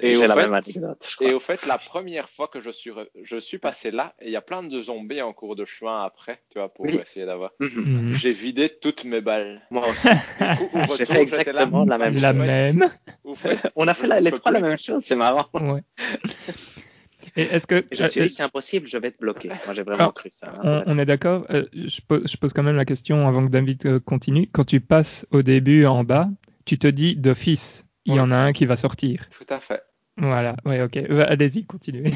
Et 0.02 0.18
au 0.18 0.22
la 0.24 0.34
fait- 0.36 0.42
même 0.42 0.54
anecdote, 0.54 1.06
je 1.10 1.16
crois. 1.16 1.28
Et 1.30 1.34
au 1.34 1.40
fait, 1.40 1.66
la 1.66 1.78
première 1.78 2.28
fois 2.30 2.48
que 2.48 2.60
je 2.60 2.70
suis, 2.70 2.90
re- 2.92 3.08
je 3.24 3.38
suis 3.38 3.58
passé 3.58 3.90
là, 3.92 4.14
et 4.20 4.26
il 4.28 4.32
y 4.32 4.36
a 4.36 4.42
plein 4.42 4.64
de 4.64 4.82
zombies 4.82 5.22
en 5.22 5.32
cours 5.34 5.56
de 5.56 5.64
chemin 5.66 6.04
après, 6.04 6.42
tu 6.52 6.60
vois, 6.60 6.70
pour 6.74 6.86
Oui. 6.86 6.96
essayer 7.02 7.26
d'avoir. 7.26 7.52
Mhm. 7.60 7.70
Mhm. 7.76 8.14
J'ai 8.14 8.34
vidé 8.34 8.70
toutes 8.70 9.06
mes 9.06 9.22
balles. 9.22 9.62
Moi 9.72 9.88
aussi. 9.90 10.08
J'ai 10.98 11.06
fait 11.06 11.22
exactement 11.22 11.86
la 11.86 11.98
même 11.98 12.16
La 12.16 12.32
chose. 12.34 12.40
même. 12.42 12.90
Fait, 13.36 13.58
On 13.76 13.88
a 13.88 13.94
fait 13.94 14.08
la- 14.08 14.20
les 14.22 14.32
trois 14.32 14.52
la 14.52 14.60
même 14.60 14.78
chose, 14.78 15.04
c'est 15.06 15.16
marrant. 15.16 15.48
Ouais. 15.54 15.84
Et 17.38 17.44
est-ce 17.44 17.66
que 17.68 17.76
Et 17.92 17.96
je 17.96 18.04
me 18.04 18.10
suis 18.10 18.22
euh, 18.22 18.28
dit, 18.28 18.34
c'est 18.34 18.44
impossible, 18.44 18.88
je 18.88 18.98
vais 18.98 19.08
être 19.10 19.20
bloqué. 19.20 19.50
Moi, 19.50 19.74
j'ai 19.74 19.82
vraiment 19.84 20.12
cru 20.12 20.30
ça. 20.30 20.54
hein. 20.64 20.84
on, 20.86 20.94
on 20.96 21.00
est 21.00 21.06
d'accord 21.06 21.46
euh, 21.50 21.66
je, 21.74 22.00
pose, 22.02 22.22
je 22.30 22.38
pose 22.38 22.54
quand 22.54 22.64
même 22.64 22.76
la 22.76 22.86
question 22.86 23.28
avant 23.28 23.46
que 23.46 23.52
David 23.52 23.86
euh, 23.86 24.00
continue. 24.00 24.48
Quand 24.52 24.64
tu 24.64 24.80
passes 24.80 25.26
au 25.32 25.42
début 25.42 25.86
en 25.86 26.04
bas, 26.04 26.30
tu 26.66 26.78
te 26.78 26.88
dis 26.88 27.16
d'office, 27.16 27.86
il 28.06 28.16
y 28.16 28.20
en 28.20 28.32
a 28.32 28.38
un 28.38 28.54
qui 28.54 28.66
va 28.66 28.76
sortir. 28.76 29.28
Tout 29.30 29.46
à 29.50 29.60
fait. 29.60 29.84
Voilà, 30.18 30.56
ouais, 30.66 30.82
ok. 30.82 30.98
Euh, 30.98 31.26
Allez-y, 31.28 31.66
continuez. 31.66 32.12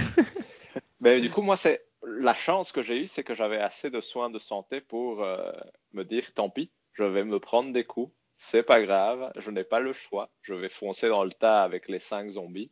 Mais 1.02 1.20
du 1.22 1.30
coup, 1.30 1.42
moi, 1.42 1.58
c'est 1.58 1.86
la 2.04 2.34
chance 2.34 2.72
que 2.72 2.82
j'ai 2.82 3.02
eue, 3.02 3.08
c'est 3.08 3.24
que 3.24 3.36
j'avais 3.36 3.58
assez 3.58 3.90
de 3.90 4.02
soins 4.02 4.30
de 4.30 4.40
santé 4.40 4.82
pour 4.82 5.24
euh, 5.24 5.52
me 5.94 6.04
dire, 6.04 6.34
tant 6.34 6.50
pis, 6.50 6.72
je 6.94 7.04
vais 7.04 7.24
me 7.24 7.40
prendre 7.40 7.74
des 7.74 7.84
coups, 7.84 8.14
c'est 8.38 8.64
pas 8.64 8.82
grave, 8.82 9.32
je 9.38 9.52
n'ai 9.52 9.66
pas 9.66 9.80
le 9.80 9.92
choix, 9.92 10.30
je 10.42 10.54
vais 10.54 10.70
foncer 10.70 11.10
dans 11.10 11.24
le 11.24 11.32
tas 11.32 11.62
avec 11.62 11.90
les 11.90 12.00
cinq 12.00 12.30
zombies 12.30 12.72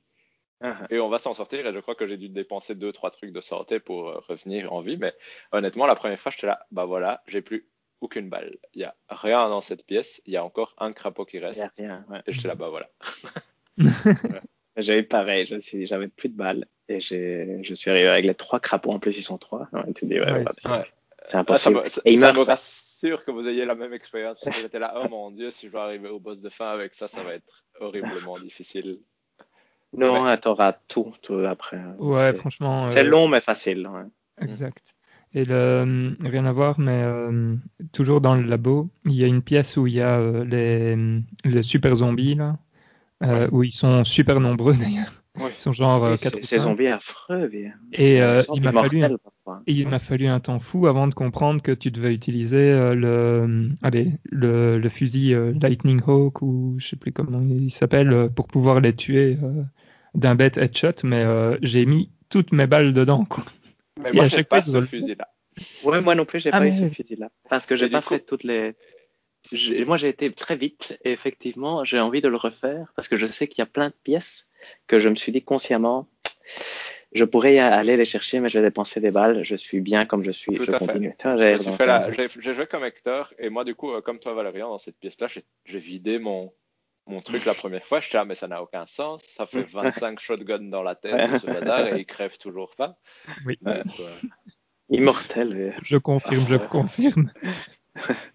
Ah, 0.61 0.77
et 0.89 0.99
on 0.99 1.10
va 1.10 1.19
s'en 1.19 1.34
sortir. 1.34 1.68
Et 1.68 1.73
je 1.73 1.80
crois 1.80 1.95
que 1.95 2.07
j'ai 2.07 2.18
dû 2.18 2.30
dépenser 2.30 2.73
deux, 2.73 2.94
trois 2.94 3.11
trucs 3.11 3.34
de 3.34 3.41
santé 3.41 3.80
pour 3.80 4.07
euh, 4.07 4.19
revenir 4.27 4.72
en 4.72 4.81
vie. 4.81 4.98
Mais 4.98 5.14
honnêtement, 5.52 5.88
la 5.88 5.95
première 5.95 6.19
fois, 6.19 6.31
j'étais 6.31 6.48
là, 6.48 6.65
bah 6.72 6.85
voilà, 6.85 7.22
j'ai 7.27 7.41
plus 7.41 7.68
aucune 8.01 8.29
balle. 8.29 8.57
Il 8.73 8.81
y 8.81 8.83
a 8.83 8.95
rien 9.09 9.49
dans 9.49 9.61
cette 9.61 9.85
pièce, 9.85 10.21
il 10.25 10.33
y 10.33 10.37
a 10.37 10.43
encore 10.43 10.75
un 10.79 10.93
crapaud 10.93 11.25
qui 11.25 11.37
Il 11.37 11.41
y 11.41 11.45
a 11.45 11.47
reste. 11.49 11.77
rien, 11.77 12.05
ouais. 12.09 12.21
Et 12.27 12.31
j'étais 12.33 12.47
là, 12.47 12.55
bah 12.55 12.69
voilà. 12.69 12.89
J'ai 14.77 14.99
eu 14.99 15.03
pareil, 15.03 15.47
j'avais 15.85 16.07
plus 16.07 16.29
de 16.29 16.35
balles. 16.37 16.67
Et 16.87 16.99
j'ai- 16.99 17.59
je 17.63 17.73
suis 17.73 17.89
arrivé 17.91 18.07
avec 18.07 18.25
les 18.25 18.35
trois 18.35 18.59
crapauds, 18.59 18.91
en 18.91 18.99
plus 18.99 19.17
ils 19.17 19.23
sont 19.23 19.37
trois. 19.39 19.67
Ouais, 19.73 19.83
tu 19.87 19.93
te 20.01 20.05
dis, 20.05 20.19
ouais, 20.19 20.31
Ouais, 20.31 20.45
c'est- 20.51 20.69
Ouais. 20.69 20.85
c'est 21.25 21.25
Ah, 21.25 21.29
ça 21.29 21.39
impossible. 21.39 21.83
me, 21.83 21.89
ça- 21.89 22.01
Et 22.05 22.13
ils 22.13 22.19
ça 22.19 22.31
me 22.31 22.37
pas. 22.45 22.51
rassure 22.51 23.25
que 23.25 23.31
vous 23.31 23.45
ayez 23.47 23.65
la 23.65 23.75
même 23.75 23.93
expérience. 23.93 24.37
Parce 24.41 24.55
que 24.55 24.61
j'étais 24.61 24.79
là, 24.79 24.93
oh 25.03 25.09
mon 25.09 25.31
dieu, 25.31 25.49
si 25.51 25.65
je 25.67 25.71
dois 25.71 25.83
arriver 25.83 26.09
au 26.09 26.19
boss 26.19 26.41
de 26.41 26.49
fin 26.49 26.69
avec 26.69 26.93
ça, 26.95 27.07
ça 27.07 27.23
va 27.23 27.33
être 27.33 27.65
horriblement 27.79 28.37
difficile. 28.39 28.99
Non, 29.93 30.35
t'auras 30.37 30.73
tout, 30.87 31.13
tout 31.23 31.39
après. 31.47 31.79
Ouais, 31.97 32.31
C'est- 32.31 32.37
franchement. 32.37 32.91
C'est 32.91 32.99
euh, 33.05 33.09
long, 33.09 33.27
mais 33.27 33.41
facile. 33.41 33.87
ouais. 33.87 34.03
Exact. 34.45 34.95
Et 35.33 35.45
le, 35.45 35.53
euh, 35.53 36.11
rien 36.21 36.45
à 36.45 36.51
voir, 36.51 36.79
mais 36.79 37.01
euh, 37.03 37.55
toujours 37.91 38.21
dans 38.21 38.35
le 38.35 38.43
labo, 38.43 38.89
il 39.05 39.13
y 39.13 39.23
a 39.23 39.27
une 39.27 39.41
pièce 39.41 39.77
où 39.77 39.85
il 39.85 39.93
y 39.93 40.01
a 40.01 40.19
euh, 40.19 40.43
les, 40.45 40.97
les 41.45 41.61
super 41.63 41.95
zombies, 41.95 42.35
là, 42.35 42.57
euh, 43.23 43.45
Ouais. 43.45 43.49
où 43.51 43.63
ils 43.63 43.71
sont 43.71 44.03
super 44.03 44.39
nombreux 44.39 44.73
d'ailleurs. 44.79 45.13
Ils 45.39 45.59
sont 45.59 45.71
genre 45.71 46.03
Oui, 46.03 46.17
quatre 46.17 46.33
c'est- 46.33 46.39
ou 46.39 46.43
Ces 46.43 46.57
cinq. 46.59 46.63
zombies 46.69 46.87
affreux, 46.87 47.47
bien. 47.47 47.73
Et 47.93 48.15
il 48.17 48.61
m'a 48.63 48.71
fallu, 48.73 48.97
immortels, 48.97 49.17
parfois. 49.23 49.63
et 49.67 49.73
il 49.73 49.87
m'a 49.87 49.99
fallu 49.99 50.27
un 50.27 50.39
temps 50.39 50.59
fou 50.59 50.87
avant 50.87 51.07
de 51.07 51.13
comprendre 51.13 51.61
que 51.61 51.71
tu 51.71 51.91
devais 51.91 52.13
utiliser 52.13 52.95
le, 52.95 53.69
allez, 53.83 54.13
le, 54.31 54.79
le 54.79 54.89
fusil 54.89 55.35
Lightning 55.61 55.99
Hawk 56.07 56.41
ou 56.41 56.75
je 56.79 56.87
sais 56.87 56.95
plus 56.95 57.11
comment 57.11 57.41
il 57.41 57.69
s'appelle 57.71 58.29
pour 58.35 58.47
pouvoir 58.47 58.79
les 58.81 58.95
tuer 58.95 59.37
d'un 60.15 60.33
bête 60.35 60.57
headshot, 60.57 61.03
mais 61.03 61.23
j'ai 61.61 61.85
mis 61.85 62.09
toutes 62.29 62.51
mes 62.51 62.65
balles 62.65 62.93
dedans. 62.93 63.25
Quoi. 63.25 63.45
Mais 63.99 64.11
moi, 64.11 64.27
j'ai 64.27 64.43
pas 64.43 64.61
ce 64.61 64.81
fusil-là. 64.81 65.27
Ouais, 65.83 66.01
moi 66.01 66.13
non 66.15 66.25
plus, 66.25 66.39
j'ai 66.39 66.49
Ah, 66.53 66.59
pas 66.59 66.67
eu 66.67 66.71
mais- 66.71 66.89
ce 66.89 66.93
fusil-là. 66.93 67.29
Parce 67.49 67.65
que 67.65 67.75
j'ai 67.75 67.89
pas 67.89 68.01
coup- 68.01 68.09
fait 68.13 68.19
toutes 68.19 68.43
les. 68.43 68.75
Moi, 69.85 69.97
j'ai 69.97 70.09
été 70.09 70.31
très 70.31 70.55
vite 70.57 70.97
et 71.05 71.11
effectivement, 71.11 71.83
j'ai 71.85 71.99
envie 71.99 72.21
de 72.21 72.27
le 72.27 72.35
refaire 72.37 72.91
parce 72.95 73.07
que 73.07 73.15
je 73.17 73.25
sais 73.25 73.47
qu'il 73.47 73.59
y 73.59 73.63
a 73.63 73.65
plein 73.67 73.89
de 73.89 73.95
pièces 74.03 74.49
que 74.87 74.99
je 74.99 75.07
me 75.09 75.15
suis 75.15 75.31
dit 75.31 75.41
consciemment, 75.41 76.07
je 77.13 77.23
pourrais 77.23 77.55
y 77.55 77.59
aller 77.59 77.95
les 77.95 78.05
chercher, 78.05 78.39
mais 78.41 78.49
je 78.49 78.59
vais 78.59 78.65
dépenser 78.65 78.99
des 78.99 79.09
balles. 79.11 79.43
Je 79.45 79.55
suis 79.55 79.79
bien 79.79 80.05
comme 80.05 80.23
je 80.23 80.31
suis. 80.31 80.53
Tout 80.53 80.63
je 80.63 80.71
à 80.73 80.79
continue. 80.79 81.13
J'ai- 81.23 81.29
euh, 81.31 82.27
J'ai 82.39 82.53
joué 82.53 82.67
comme 82.67 82.83
Hector 82.83 83.33
et 83.39 83.49
moi, 83.49 83.63
du 83.63 83.73
coup, 83.73 83.91
euh, 83.93 84.01
comme 84.01 84.19
toi, 84.19 84.33
Valérian, 84.33 84.69
dans 84.69 84.79
cette 84.79 84.99
pièce-là, 84.99 85.27
j'ai 85.27 85.79
vidé 85.79 86.19
mon, 86.19 86.51
mon 87.07 87.21
truc 87.21 87.45
la 87.45 87.53
première 87.53 87.85
fois. 87.85 87.99
Je 87.99 88.07
suis 88.07 88.15
là, 88.17 88.25
mais 88.25 88.35
ça 88.35 88.47
n'a 88.47 88.61
aucun 88.61 88.85
sens. 88.88 89.23
Ça 89.23 89.45
fait 89.45 89.63
25 89.63 90.19
shotguns 90.19 90.69
dans 90.69 90.84
la 90.84 90.95
tête 90.95 91.31
de 91.31 91.38
ce 91.38 91.47
bazar 91.47 91.88
et 91.88 91.99
il 91.99 92.05
crève 92.05 92.38
toujours 92.38 92.75
pas. 92.75 92.97
Oui. 93.45 93.57
Donc, 93.61 93.75
euh, 93.99 94.13
Immortel. 94.89 95.57
et- 95.57 95.73
Je 95.84 95.97
confirme, 95.97 96.47
je 96.47 96.55
Ah, 96.55 96.59
confirme. 96.67 97.31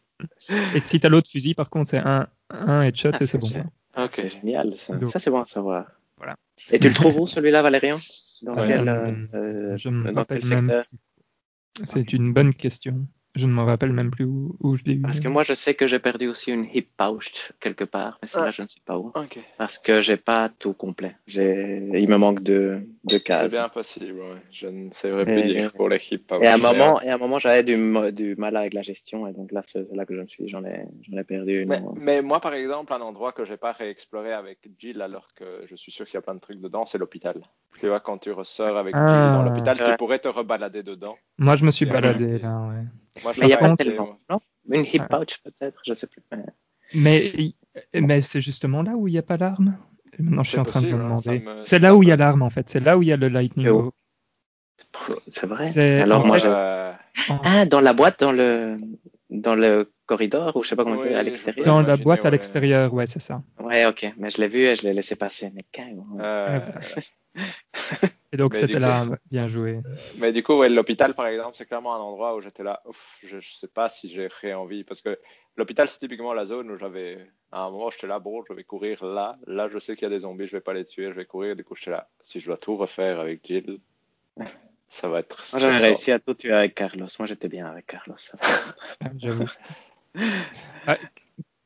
Et 0.74 0.80
si 0.80 1.00
t'as 1.00 1.08
l'autre 1.08 1.28
fusil, 1.28 1.54
par 1.54 1.68
contre, 1.70 1.90
c'est 1.90 1.98
un, 1.98 2.28
un 2.50 2.82
headshot 2.82 3.10
Ah, 3.12 3.18
et 3.22 3.26
c'est 3.26 3.38
bon. 3.38 3.48
gé- 3.48 3.64
Ok, 3.96 4.28
génial. 4.30 4.76
Ça, 4.76 4.94
Donc- 4.96 5.08
ça 5.10 5.18
c'est 5.18 5.30
bon 5.30 5.40
à 5.40 5.46
savoir. 5.46 5.86
Voilà. 6.16 6.36
Et 6.70 6.78
tu 6.78 6.88
le 6.88 6.94
trouves 6.94 7.18
où 7.18 7.26
celui-là, 7.26 7.60
Valérian? 7.62 7.98
Dans 8.42 8.56
Euh, 8.58 8.66
quel, 8.68 8.88
euh, 8.88 9.76
je 9.76 9.88
me 9.88 10.10
dans 10.12 10.20
rappelle 10.20 10.40
quel 10.40 10.48
secteur? 10.60 10.84
C'est 11.84 12.12
une 12.12 12.32
bonne 12.32 12.54
question. 12.54 13.06
Je 13.34 13.46
ne 13.46 13.52
me 13.52 13.62
rappelle 13.62 13.92
même 13.92 14.10
plus 14.10 14.26
où, 14.26 14.56
où 14.60 14.76
je 14.76 14.84
l'ai 14.84 14.92
eu. 14.94 15.00
Parce 15.00 15.20
que 15.20 15.28
moi, 15.28 15.42
je 15.42 15.54
sais 15.54 15.72
que 15.74 15.86
j'ai 15.86 15.98
perdu 15.98 16.28
aussi 16.28 16.50
une 16.52 16.66
hip 16.74 16.88
pouch 16.98 17.52
quelque 17.60 17.84
part, 17.84 18.18
mais 18.20 18.28
celle-là, 18.28 18.48
Ah. 18.48 18.52
je 18.52 18.60
ne 18.62 18.66
sais 18.66 18.80
pas 18.84 18.98
où. 18.98 19.10
Parce 19.56 19.78
que 19.78 20.02
j'ai 20.02 20.18
pas 20.18 20.50
tout 20.58 20.74
complet. 20.74 21.16
J'ai, 21.26 21.88
il 21.94 22.08
me 22.10 22.18
manque 22.18 22.42
deux, 22.42 22.80
deux 23.04 23.16
C'est 23.16 23.22
cases. 23.24 23.50
bien 23.52 23.70
possible, 23.70 24.18
ouais. 24.18 24.42
Je 24.50 24.66
ne 24.66 24.90
saurais 24.92 25.24
plus 25.24 25.44
dire 25.44 25.72
pour. 25.72 25.90
Et 25.92 26.46
à 26.46 26.54
un 26.54 26.58
moment, 26.58 27.00
et 27.00 27.08
à 27.08 27.14
un 27.14 27.18
moment, 27.18 27.38
j'avais 27.38 27.62
du, 27.62 27.74
du 28.12 28.36
mal 28.36 28.54
avec 28.56 28.74
la 28.74 28.82
gestion, 28.82 29.26
et 29.26 29.32
donc 29.32 29.50
là, 29.50 29.62
c'est 29.64 29.84
c'est 29.86 29.96
là 29.96 30.04
que 30.04 30.14
je 30.14 30.20
me 30.20 30.26
suis, 30.26 30.48
j'en 30.48 30.64
ai, 30.64 30.84
j'en 31.10 31.16
ai 31.16 31.24
perdu 31.24 31.62
une. 31.62 31.68
Mais, 31.68 31.80
mais 31.96 32.22
moi, 32.22 32.40
par 32.40 32.52
exemple, 32.54 32.92
un 32.92 33.00
endroit 33.00 33.32
que 33.32 33.44
j'ai 33.46 33.56
pas 33.56 33.72
réexploré 33.72 34.32
avec 34.32 34.58
Jill, 34.78 35.00
alors 35.00 35.28
que 35.34 35.44
je 35.70 35.74
suis 35.74 35.90
sûr 35.90 36.04
qu'il 36.04 36.14
y 36.14 36.18
a 36.18 36.22
plein 36.22 36.34
de 36.34 36.40
trucs 36.40 36.60
dedans, 36.60 36.84
c'est 36.84 36.98
l'hôpital. 36.98 37.40
Tu 37.80 37.88
vois, 37.88 38.00
quand 38.00 38.18
tu 38.18 38.30
ressors 38.30 38.76
avec 38.76 38.94
Ah. 38.94 39.08
Jill 39.08 39.32
dans 39.38 39.42
l'hôpital, 39.42 39.78
tu 39.78 39.96
pourrais 39.96 40.18
te 40.18 40.28
rebalader 40.28 40.82
dedans. 40.82 41.16
Moi, 41.38 41.54
je 41.56 41.64
me 41.64 41.70
suis 41.70 41.86
baladé 41.86 42.38
là, 42.38 42.60
ouais. 42.68 42.84
Moi, 43.22 43.32
je 43.32 43.40
Mais 43.40 43.46
il 43.46 43.48
n'y 43.48 43.54
a 43.54 43.58
pas 43.58 43.76
tellement, 43.76 44.18
non? 44.30 44.40
Une 44.70 44.84
hip 44.84 45.02
pouch, 45.10 45.38
peut-être, 45.42 45.80
je 45.86 45.94
sais 45.94 46.06
plus. 46.06 46.22
Mais- 46.30 46.46
Mais, 46.94 47.54
mais 47.94 48.22
c'est 48.22 48.40
justement 48.40 48.82
là 48.82 48.92
où 48.92 49.08
il 49.08 49.12
n'y 49.12 49.18
a 49.18 49.22
pas 49.22 49.36
l'arme? 49.36 49.78
Maintenant, 50.18 50.42
je 50.42 50.50
suis 50.50 50.58
en 50.58 50.64
train 50.64 50.82
de 50.82 50.88
me 50.88 50.94
hein, 50.94 50.98
demander. 50.98 51.44
C'est 51.64 51.78
là 51.78 51.96
où 51.96 52.02
il 52.02 52.08
y 52.08 52.12
a 52.12 52.16
l'arme, 52.16 52.42
en 52.42 52.50
fait. 52.50 52.68
C'est 52.68 52.80
là 52.80 52.98
où 52.98 53.02
il 53.02 53.08
y 53.08 53.12
a 53.12 53.16
le 53.16 53.28
Lightning 53.28 53.66
Hawk. 53.68 53.94
C'est 55.28 55.46
vrai? 55.46 56.00
Alors, 56.00 56.26
moi, 56.26 56.38
Euh, 56.44 56.92
ah, 57.28 57.66
dans 57.66 57.80
la 57.80 57.92
boîte, 57.92 58.20
dans 58.20 58.32
le, 58.32 58.78
dans 59.30 59.54
le 59.54 59.92
corridor, 60.06 60.56
ou 60.56 60.62
je 60.62 60.68
sais 60.68 60.76
pas 60.76 60.84
comment 60.84 61.00
Oui, 61.00 61.08
dire, 61.08 61.18
à 61.18 61.22
l'extérieur? 61.22 61.64
Dans 61.64 61.80
la 61.80 61.96
boîte 61.96 62.20
à 62.20 62.24
ouais. 62.24 62.30
l'extérieur, 62.32 62.92
ouais, 62.92 63.06
c'est 63.06 63.20
ça. 63.20 63.42
Ouais, 63.60 63.86
ok. 63.86 64.12
Mais 64.18 64.30
je 64.30 64.40
l'ai 64.40 64.48
vu 64.48 64.60
et 64.60 64.76
je 64.76 64.82
l'ai 64.82 64.92
laissé 64.92 65.16
passer. 65.16 65.50
Mais 65.54 65.64
ouais. 65.78 65.94
euh, 66.20 66.60
Et 68.32 68.36
donc, 68.36 68.54
c'était 68.54 68.78
là, 68.78 69.06
bien 69.30 69.46
joué. 69.46 69.80
Mais 70.16 70.32
du 70.32 70.42
coup, 70.42 70.54
ouais, 70.54 70.68
l'hôpital, 70.68 71.14
par 71.14 71.26
exemple, 71.26 71.52
c'est 71.54 71.66
clairement 71.66 71.94
un 71.94 72.00
endroit 72.00 72.34
où 72.34 72.40
j'étais 72.40 72.62
là, 72.62 72.82
ouf, 72.86 73.18
je, 73.22 73.40
je 73.40 73.52
sais 73.52 73.68
pas 73.68 73.88
si 73.88 74.08
j'ai 74.08 74.54
envie. 74.54 74.84
Parce 74.84 75.02
que 75.02 75.18
l'hôpital, 75.56 75.88
c'est 75.88 75.98
typiquement 75.98 76.32
la 76.32 76.46
zone 76.46 76.70
où 76.70 76.78
j'avais, 76.78 77.18
à 77.50 77.64
un 77.64 77.70
moment, 77.70 77.90
j'étais 77.90 78.06
là, 78.06 78.18
bon, 78.18 78.42
je 78.48 78.54
vais 78.54 78.64
courir 78.64 79.04
là. 79.04 79.36
Là, 79.46 79.68
je 79.68 79.78
sais 79.78 79.94
qu'il 79.94 80.04
y 80.04 80.10
a 80.10 80.14
des 80.14 80.20
zombies, 80.20 80.46
je 80.46 80.52
vais 80.52 80.60
pas 80.60 80.72
les 80.72 80.84
tuer, 80.84 81.08
je 81.08 81.14
vais 81.16 81.26
courir. 81.26 81.56
Du 81.56 81.64
coup, 81.64 81.74
j'étais 81.76 81.90
là, 81.90 82.08
si 82.22 82.40
je 82.40 82.46
dois 82.46 82.56
tout 82.56 82.76
refaire 82.76 83.20
avec 83.20 83.46
Jill, 83.46 83.80
ça 84.88 85.08
va 85.08 85.20
être 85.20 85.42
Moi, 85.52 85.60
j'avais 85.60 85.78
réussi 85.78 86.12
à 86.12 86.18
tout 86.18 86.34
tuer 86.34 86.52
avec 86.52 86.74
Carlos. 86.74 87.06
Moi, 87.18 87.26
j'étais 87.26 87.48
bien 87.48 87.66
avec 87.66 87.86
Carlos. 87.86 88.16
Ah, 89.00 89.10
J'avoue. 89.16 89.46
Ah, 90.86 90.98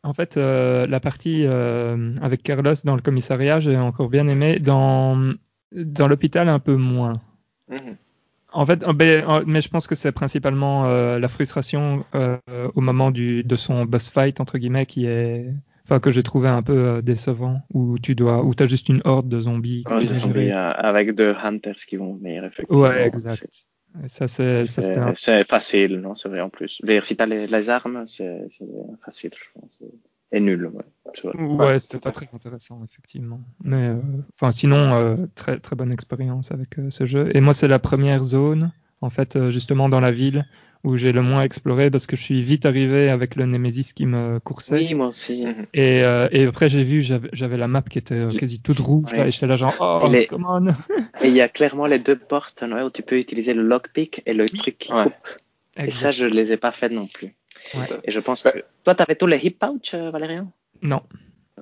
En 0.02 0.14
fait, 0.14 0.36
euh, 0.36 0.86
la 0.86 1.00
partie 1.00 1.44
euh, 1.46 2.14
avec 2.22 2.42
Carlos 2.42 2.74
dans 2.84 2.94
le 2.94 3.02
commissariat, 3.02 3.58
j'ai 3.58 3.76
encore 3.76 4.08
bien 4.08 4.28
aimé. 4.28 4.60
Dans, 4.60 5.34
dans 5.72 6.08
l'hôpital, 6.08 6.48
un 6.48 6.58
peu 6.58 6.76
moins. 6.76 7.20
Mhm. 7.68 7.96
En 8.52 8.64
fait, 8.64 8.84
mais 8.96 9.60
je 9.60 9.68
pense 9.68 9.86
que 9.86 9.94
c'est 9.94 10.12
principalement 10.12 10.86
euh, 10.86 11.18
la 11.18 11.28
frustration 11.28 12.04
euh, 12.14 12.38
au 12.74 12.80
moment 12.80 13.10
du, 13.10 13.44
de 13.44 13.56
son 13.56 13.84
boss 13.84 14.08
fight 14.08 14.40
entre 14.40 14.56
guillemets 14.56 14.86
qui 14.86 15.04
est, 15.04 15.44
enfin 15.84 16.00
que 16.00 16.10
j'ai 16.10 16.22
trouvé 16.22 16.48
un 16.48 16.62
peu 16.62 16.72
euh, 16.72 17.02
décevant 17.02 17.60
où 17.74 17.98
tu 17.98 18.14
dois, 18.14 18.44
où 18.44 18.54
t'as 18.54 18.66
juste 18.66 18.88
une 18.88 19.02
horde 19.04 19.28
de 19.28 19.40
zombies. 19.40 19.84
Oh, 19.90 20.00
dois 20.00 20.06
zombies 20.06 20.52
avec 20.52 21.14
deux 21.14 21.34
hunters 21.42 21.74
qui 21.74 21.96
vont 21.96 22.14
venir, 22.14 22.44
effectivement. 22.44 22.82
Ouais, 22.82 23.06
exact. 23.06 23.66
Ça 24.08 24.28
c'est, 24.28 24.64
facile, 25.44 26.00
non 26.00 26.14
C'est 26.14 26.28
vrai 26.28 26.40
en 26.40 26.50
plus. 26.50 26.80
Si 27.02 27.16
t'as 27.16 27.26
les, 27.26 27.46
les 27.46 27.70
armes, 27.70 28.04
c'est 28.06 28.46
c'est 28.48 28.64
facile, 29.04 29.32
je 29.34 29.60
pense. 29.60 29.82
Et 30.32 30.40
nul, 30.40 30.66
ouais. 30.66 30.84
Ouais, 31.34 31.80
c'était 31.80 31.98
pas 31.98 32.10
très 32.10 32.28
intéressant, 32.32 32.82
effectivement. 32.84 33.40
Mais, 33.62 33.88
euh, 33.88 33.96
enfin, 34.34 34.52
sinon, 34.52 34.94
euh, 34.94 35.16
très, 35.34 35.58
très 35.58 35.76
bonne 35.76 35.92
expérience 35.92 36.50
avec 36.52 36.78
euh, 36.78 36.90
ce 36.90 37.06
jeu. 37.06 37.30
Et 37.34 37.40
moi, 37.40 37.54
c'est 37.54 37.68
la 37.68 37.78
première 37.78 38.24
zone, 38.24 38.72
en 39.00 39.10
fait, 39.10 39.36
euh, 39.36 39.50
justement 39.50 39.88
dans 39.88 40.00
la 40.00 40.10
ville, 40.10 40.44
où 40.84 40.96
j'ai 40.96 41.12
le 41.12 41.22
moins 41.22 41.42
exploré 41.42 41.90
parce 41.90 42.06
que 42.06 42.16
je 42.16 42.22
suis 42.22 42.42
vite 42.42 42.66
arrivé 42.66 43.08
avec 43.08 43.34
le 43.34 43.46
Nemesis 43.46 43.92
qui 43.94 44.06
me 44.06 44.40
coursait. 44.40 44.74
Oui, 44.74 44.94
moi 44.94 45.08
aussi. 45.08 45.44
Et, 45.74 46.02
euh, 46.02 46.28
et 46.32 46.44
après, 46.46 46.68
j'ai 46.68 46.84
vu, 46.84 47.02
j'avais 47.02 47.56
la 47.56 47.68
map 47.68 47.82
qui 47.82 47.98
était 47.98 48.14
euh, 48.14 48.28
quasi 48.28 48.60
toute 48.60 48.78
rouge, 48.78 49.12
là, 49.12 49.26
et 49.26 49.30
j'étais 49.30 49.46
là, 49.46 49.56
genre, 49.56 49.74
oh, 49.80 50.06
Et 50.06 50.10
les- 50.12 50.26
come 50.26 50.46
on! 50.48 50.66
Et 51.22 51.28
il 51.28 51.32
y 51.32 51.40
a 51.40 51.48
clairement 51.48 51.86
les 51.86 51.98
deux 51.98 52.16
portes 52.16 52.62
ouais, 52.62 52.82
où 52.82 52.90
tu 52.90 53.02
peux 53.02 53.18
utiliser 53.18 53.54
le 53.54 53.62
lockpick 53.62 54.22
et 54.26 54.34
le 54.34 54.46
truc 54.46 54.76
qui 54.78 54.92
Ouais. 54.92 55.04
coupe. 55.04 55.28
Et 55.78 55.90
ça, 55.90 56.10
je 56.10 56.26
les 56.26 56.52
ai 56.52 56.56
pas 56.56 56.70
faites 56.70 56.92
non 56.92 57.06
plus. 57.06 57.34
Ouais. 57.74 58.00
Et 58.04 58.10
je 58.10 58.20
pense 58.20 58.42
que. 58.42 58.64
Toi, 58.84 58.94
t'avais 58.94 59.16
tous 59.16 59.26
les 59.26 59.44
hip 59.44 59.56
pouch, 59.58 59.94
euh, 59.94 60.10
Valérian? 60.10 60.50
Non. 60.82 61.02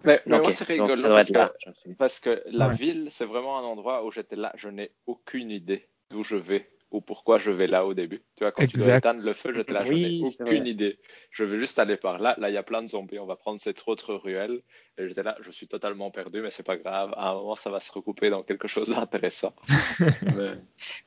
Mais, 0.04 0.20
mais 0.26 0.36
Ok, 0.36 0.42
moi, 0.42 0.52
c'est 0.52 0.76
donc 0.76 0.88
rigolo 0.90 0.96
ça 0.96 1.08
doit 1.08 1.16
parce 1.16 1.30
être 1.30 1.84
que, 1.84 1.92
parce 1.94 2.20
que 2.20 2.42
la 2.46 2.68
Ouais. 2.68 2.74
ville, 2.74 3.06
c'est 3.10 3.24
vraiment 3.24 3.58
un 3.58 3.62
endroit 3.62 4.04
où 4.04 4.10
j'étais 4.10 4.36
là, 4.36 4.52
je 4.56 4.68
n'ai 4.68 4.90
aucune 5.06 5.50
idée 5.50 5.88
d'où 6.10 6.22
je 6.24 6.36
vais 6.36 6.68
ou 6.90 7.00
pourquoi 7.00 7.38
je 7.38 7.50
vais 7.50 7.66
là 7.66 7.84
au 7.86 7.92
début. 7.94 8.22
Tu 8.36 8.44
vois, 8.44 8.52
quand 8.52 8.66
tu 8.66 8.76
dois 8.76 8.86
Exact. 8.86 8.98
éteindre 8.98 9.26
le 9.26 9.32
feu, 9.32 9.52
j'étais 9.52 9.72
là, 9.72 9.84
Oui, 9.88 10.24
je 10.38 10.42
n'ai 10.44 10.48
aucune 10.50 10.66
idée. 10.66 10.98
Je 11.32 11.42
vais 11.42 11.58
juste 11.58 11.78
aller 11.80 11.96
par 11.96 12.18
là. 12.20 12.36
Là, 12.38 12.50
il 12.50 12.54
y 12.54 12.56
a 12.56 12.62
plein 12.62 12.82
de 12.82 12.86
zombies. 12.88 13.18
On 13.18 13.26
va 13.26 13.34
prendre 13.36 13.60
cette 13.60 13.82
autre 13.88 14.14
ruelle. 14.14 14.60
Et 14.96 15.08
j'étais 15.08 15.24
là, 15.24 15.36
je 15.40 15.50
suis 15.50 15.66
totalement 15.66 16.12
perdu, 16.12 16.40
mais 16.40 16.52
c'est 16.52 16.62
pas 16.62 16.76
grave. 16.76 17.12
À 17.16 17.30
un 17.30 17.34
moment, 17.34 17.56
ça 17.56 17.68
va 17.70 17.80
se 17.80 17.90
recouper 17.90 18.30
dans 18.30 18.44
quelque 18.44 18.68
chose 18.68 18.90
d'intéressant. 18.90 19.52
Mais- 20.22 20.54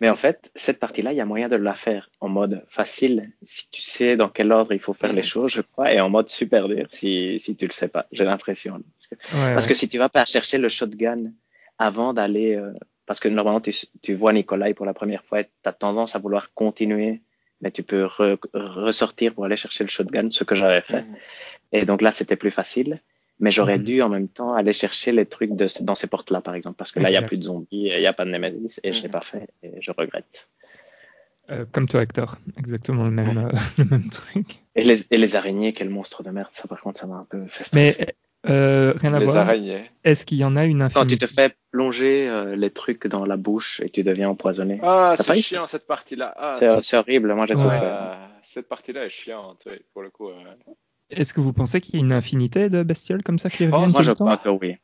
Mais 0.01 0.09
en 0.09 0.15
fait, 0.15 0.51
cette 0.55 0.79
partie-là, 0.79 1.13
il 1.13 1.15
y 1.15 1.21
a 1.21 1.25
moyen 1.25 1.47
de 1.47 1.55
la 1.55 1.73
faire 1.73 2.09
en 2.19 2.27
mode 2.27 2.65
facile, 2.67 3.31
si 3.43 3.69
tu 3.69 3.81
sais 3.81 4.17
dans 4.17 4.27
quel 4.29 4.51
ordre 4.51 4.73
il 4.73 4.79
faut 4.79 4.93
faire 4.93 5.13
les 5.13 5.23
choses, 5.33 5.51
je 5.53 5.61
crois, 5.61 5.93
et 5.93 6.01
en 6.01 6.09
mode 6.09 6.27
super 6.27 6.67
dur, 6.67 6.87
si, 6.91 7.39
si 7.39 7.55
tu 7.55 7.65
le 7.65 7.71
sais 7.71 7.87
pas, 7.87 8.07
j'ai 8.11 8.25
l'impression. 8.25 8.73
Parce, 8.73 9.07
que, 9.07 9.15
Ouais, 9.37 9.53
parce 9.53 9.65
ouais. 9.65 9.69
que 9.71 9.77
si 9.77 9.87
tu 9.87 9.97
vas 9.97 10.09
pas 10.09 10.25
chercher 10.25 10.57
le 10.57 10.67
shotgun 10.67 11.31
avant 11.77 12.13
d'aller, 12.13 12.55
euh, 12.55 12.73
parce 13.07 13.19
que 13.19 13.27
normalement 13.29 13.61
tu, 13.61 13.73
tu 14.03 14.13
vois 14.13 14.33
Nikolai 14.33 14.73
pour 14.75 14.85
la 14.85 14.93
première 14.93 15.23
fois, 15.23 15.43
tu 15.43 15.49
as 15.65 15.73
tendance 15.73 16.15
à 16.15 16.19
vouloir 16.19 16.53
continuer, 16.53 17.21
mais 17.61 17.71
tu 17.71 17.81
peux 17.81 18.03
re- 18.05 18.37
ressortir 18.53 19.33
pour 19.33 19.45
aller 19.45 19.57
chercher 19.57 19.83
le 19.83 19.89
shotgun, 19.89 20.29
ce 20.29 20.43
que 20.43 20.53
j'avais 20.53 20.81
fait. 20.81 21.05
Et 21.71 21.85
donc 21.85 22.01
là, 22.01 22.11
c'était 22.11 22.35
plus 22.35 22.51
facile. 22.51 23.01
Mais 23.39 23.51
j'aurais 23.51 23.77
Mhm. 23.77 23.83
dû 23.83 24.01
en 24.01 24.09
même 24.09 24.27
temps 24.27 24.53
aller 24.55 24.73
chercher 24.73 25.11
les 25.11 25.27
trucs 25.27 25.55
de, 25.55 25.67
dans 25.81 25.93
ces 25.93 26.07
portes-là, 26.07 26.41
par 26.41 26.55
exemple, 26.55 26.75
parce 26.77 26.91
que 26.91 26.99
là, 26.99 27.09
il 27.09 27.11
n'y 27.13 27.17
a 27.17 27.21
plus 27.21 27.37
de 27.37 27.43
zombies, 27.43 27.87
et 27.87 27.95
il 27.95 27.99
n'y 27.99 28.07
a 28.07 28.13
pas 28.13 28.25
de 28.25 28.31
Nemesis, 28.31 28.79
et 28.83 28.93
je 28.93 29.01
l'ai 29.03 29.07
Mhm. 29.09 29.11
pas 29.11 29.21
fait, 29.21 29.47
et 29.61 29.73
je 29.79 29.91
regrette. 29.91 30.49
Euh, 31.51 31.65
comme 31.71 31.87
toi, 31.87 32.01
Hector. 32.01 32.37
Exactement 32.57 33.05
le 33.05 33.11
même, 33.11 33.37
euh, 33.37 33.49
le 33.77 33.85
même 33.85 34.09
truc. 34.09 34.57
Et 34.75 34.83
les, 34.83 35.13
et 35.13 35.17
les 35.17 35.35
araignées, 35.35 35.71
quel 35.71 35.89
monstre 35.89 36.23
de 36.23 36.31
merde, 36.31 36.49
ça 36.53 36.67
par 36.67 36.81
contre, 36.81 36.99
ça 36.99 37.05
m'a 37.07 37.15
un 37.15 37.27
peu 37.29 37.45
fait 37.47 37.71
Mais. 37.73 37.95
Euh, 38.49 38.93
rien 38.97 39.13
à 39.13 39.19
Les 39.19 39.25
voir. 39.25 39.37
araignées. 39.37 39.89
Est-ce 40.03 40.25
qu'il 40.25 40.37
y 40.37 40.43
en 40.43 40.55
a 40.55 40.65
une 40.65 40.79
Quand 40.79 41.05
tu 41.05 41.15
infinité 41.15 41.27
te 41.27 41.33
fais 41.33 41.55
plonger 41.71 42.27
euh, 42.29 42.55
les 42.55 42.69
trucs 42.71 43.07
dans 43.07 43.25
la 43.25 43.37
bouche 43.37 43.81
et 43.81 43.89
tu 43.89 44.03
deviens 44.03 44.29
empoisonné. 44.29 44.79
Ah, 44.83 45.15
c'est 45.17 45.37
eu 45.37 45.41
chiant 45.41 45.67
cette 45.67 45.87
partie-là. 45.87 46.33
Ah, 46.37 46.53
C'est 46.81 46.97
horrible, 46.97 47.33
moi 47.33 47.45
j'ai 47.47 47.55
Ouais. 47.55 47.61
souffert. 47.61 47.83
Ah, 47.83 48.29
cette 48.43 48.67
partie-là 48.67 49.05
est 49.05 49.09
chiante, 49.09 49.63
oui, 49.65 49.77
pour 49.93 50.01
le 50.03 50.09
coup. 50.09 50.29
euh. 50.29 50.33
Est-ce 51.09 51.33
que 51.33 51.39
vous 51.41 51.53
pensez 51.53 51.79
qu'il 51.81 51.95
y 51.95 51.97
a 51.97 52.05
une 52.05 52.11
infinité 52.13 52.69
de 52.69 52.83
bestioles 52.83 53.23
comme 53.23 53.39
ça 53.39 53.49
qui 53.49 53.65
pense- 53.67 53.73
reviennent 53.75 53.91
Moi 53.93 54.01
je 54.03 54.11
crois 54.11 54.37
que 54.37 54.49
oui. 54.49 54.75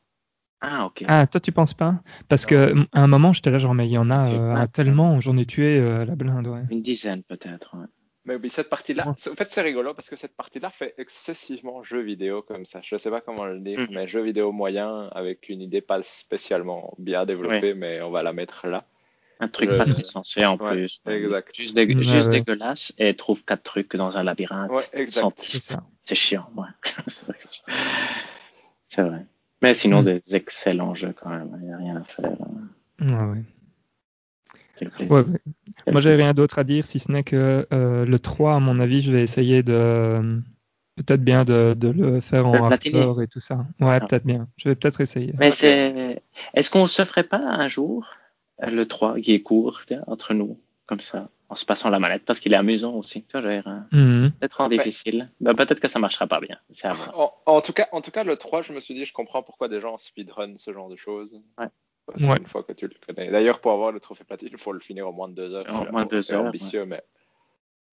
Ah, 0.62 0.86
ok. 0.86 1.04
Ah, 1.10 1.28
toi 1.28 1.42
tu 1.42 1.52
penses 1.52 1.74
pas? 1.74 1.96
Parce 2.30 2.46
que 2.46 2.74
à 2.94 3.02
un 3.04 3.08
moment 3.08 3.34
j'étais 3.34 3.52
là 3.52 3.58
genre 3.58 3.74
mais 3.74 3.86
il 3.88 3.92
y 3.92 3.98
en 3.98 4.10
a 4.10 4.26
Tu 4.30 4.36
euh, 4.36 4.54
plaques, 4.54 4.72
tellement, 4.72 5.20
j'en 5.20 5.36
ai 5.38 5.46
tué 5.46 5.78
euh, 5.80 6.06
la 6.06 6.16
blinde, 6.16 6.48
ouais. 6.48 6.62
Une 6.70 6.82
dizaine 6.82 7.22
peut-être. 7.24 7.76
ouais. 7.78 7.86
Mais 8.26 8.36
oui, 8.36 8.50
cette 8.50 8.70
partie-là, 8.70 9.08
en 9.10 9.14
fait, 9.16 9.52
c'est 9.52 9.62
rigolo 9.62 9.94
parce 9.94 10.10
que 10.10 10.16
cette 10.16 10.36
partie-là 10.36 10.70
fait 10.70 10.94
excessivement 10.98 11.84
jeu 11.84 12.00
vidéo 12.02 12.42
comme 12.42 12.66
ça. 12.66 12.80
Je 12.82 12.96
sais 12.98 13.10
pas 13.10 13.20
comment 13.20 13.46
le 13.46 13.60
dire, 13.60 13.80
Mhm. 13.82 13.88
mais 13.92 14.08
jeu 14.08 14.22
vidéo 14.22 14.52
moyen 14.54 15.10
avec 15.12 15.50
une 15.50 15.62
idée 15.62 15.82
pas 15.82 16.02
spécialement 16.04 16.94
bien 16.98 17.26
développée, 17.26 17.74
mais 17.74 18.02
on 18.02 18.12
va 18.12 18.24
la 18.24 18.32
mettre 18.32 18.68
là. 18.68 18.86
Un 19.42 19.50
truc 19.50 19.72
Je- 19.72 19.78
pas 19.78 19.86
très 19.86 20.04
sensé 20.04 20.46
en 20.46 20.56
Ouais, 20.58 20.72
plus. 20.72 21.02
exact. 21.08 21.54
Juste, 21.54 21.76
dé- 21.76 21.86
Ouais, 21.86 22.02
juste 22.04 22.28
ouais. 22.30 22.40
dégueulasse 22.40 22.94
et 22.98 23.14
trouve 23.16 23.44
quatre 23.44 23.64
trucs 23.64 23.94
dans 23.98 24.16
un 24.18 24.24
labyrinthe. 24.24 24.72
Ouais, 24.72 24.84
sans 24.84 25.30
exact. 25.30 25.34
C'est 25.40 25.44
piste. 25.46 25.70
ça. 25.72 25.84
C'est 26.02 26.16
chiant, 26.16 26.48
c'est 28.88 29.02
vrai. 29.02 29.26
Mais 29.62 29.74
sinon, 29.74 30.02
Mm. 30.02 30.06
des 30.06 30.36
excellents 30.36 30.94
jeux 30.96 31.14
quand 31.14 31.30
même. 31.30 31.58
Il 31.62 31.68
n'y 31.68 31.74
a 31.74 31.78
rien 31.78 31.96
à 31.98 32.04
faire. 32.04 32.32
Ouais, 33.00 33.08
ouais. 33.08 33.44
Quel 34.84 35.08
plaisir. 35.08 35.12
Ouais, 35.12 35.22
ouais. 35.32 35.40
Quel 35.86 35.94
Moi 35.94 36.02
j'ai 36.02 36.16
rien 36.16 36.34
d'autre 36.34 36.60
à 36.60 36.64
dire 36.64 36.88
si 36.88 37.00
ce 37.00 37.12
n'est 37.12 37.24
que 37.24 37.68
euh, 37.74 38.06
le 38.06 38.20
3 38.20 38.56
à 38.56 38.60
mon 38.60 38.80
avis 38.80 39.02
je 39.02 39.12
vais 39.12 39.24
essayer 39.24 39.64
de 39.64 40.42
peut-être 40.96 41.24
bien 41.24 41.44
de, 41.46 41.74
de 41.76 41.88
le 41.90 42.20
faire 42.20 42.48
en 42.48 42.54
hardcore 42.66 43.22
et 43.22 43.28
tout 43.28 43.40
ça. 43.40 43.66
Ouais, 43.80 43.98
Ah. 44.00 44.00
peut-être 44.02 44.26
bien. 44.26 44.48
Je 44.58 44.70
vais 44.70 44.76
peut-être 44.76 45.02
essayer. 45.02 45.34
Mais 45.40 45.52
c'est. 45.52 46.22
Est-ce 46.54 46.70
qu'on 46.70 46.88
se 46.88 47.04
ferait 47.04 47.24
pas 47.24 47.38
un 47.40 47.68
jour 47.68 48.06
euh, 48.62 48.70
le 48.70 48.86
3 48.88 49.20
qui 49.20 49.34
est 49.34 49.42
court 49.42 49.82
entre 50.08 50.34
nous, 50.36 50.60
comme 50.86 51.00
ça, 51.00 51.30
en 51.50 51.56
se 51.56 51.66
passant 51.66 51.90
la 51.90 51.98
manette, 52.00 52.24
parce 52.26 52.40
qu'il 52.40 52.54
est 52.54 52.58
amusant 52.58 52.94
aussi. 52.94 53.24
Tu 53.24 53.40
vois, 53.40 53.50
hein, 53.66 53.88
Mhm. 53.92 54.32
peut-être 54.40 54.62
en 54.62 54.68
Ouais. 54.70 54.78
difficile. 54.78 55.30
Ben, 55.42 55.56
peut-être 55.56 55.80
que 55.80 55.88
ça 55.88 55.98
marchera 55.98 56.28
pas 56.28 56.40
bien. 56.40 56.58
C'est 56.72 56.88
à 56.88 56.94
voir. 56.94 57.20
En, 57.20 57.34
en 57.58 57.62
tout 57.62 57.74
cas, 57.74 57.88
en 57.92 58.02
tout 58.02 58.12
cas, 58.12 58.24
le 58.24 58.36
3, 58.36 58.62
je 58.62 58.72
me 58.74 58.80
suis 58.80 58.94
dit, 58.94 59.06
je 59.06 59.14
comprends 59.14 59.42
pourquoi 59.42 59.68
des 59.70 59.82
gens 59.82 59.98
speedrun 59.98 60.54
ce 60.58 60.72
genre 60.74 60.90
de 60.90 60.96
choses. 60.96 61.32
Ouais. 61.58 61.68
Ouais. 62.20 62.38
qu'une 62.38 62.48
fois 62.48 62.64
que 62.64 62.74
tu 62.74 62.88
le 62.88 62.94
connais. 63.06 63.32
D'ailleurs, 63.32 63.60
pour 63.62 63.72
avoir 63.72 63.92
le 63.92 64.00
trophée 64.00 64.24
platine, 64.24 64.50
il 64.52 64.58
faut 64.58 64.74
le 64.74 64.80
finir 64.80 65.08
en 65.08 65.14
moins 65.14 65.30
de 65.30 65.36
deux 65.36 65.54
heures. 65.54 65.66
En 65.70 65.86
C'est- 65.86 65.92
moins 65.92 66.06
de 66.06 66.10
deux 66.10 66.34
heures, 66.34 66.46
ambitieux, 66.46 66.86
mais 66.86 67.02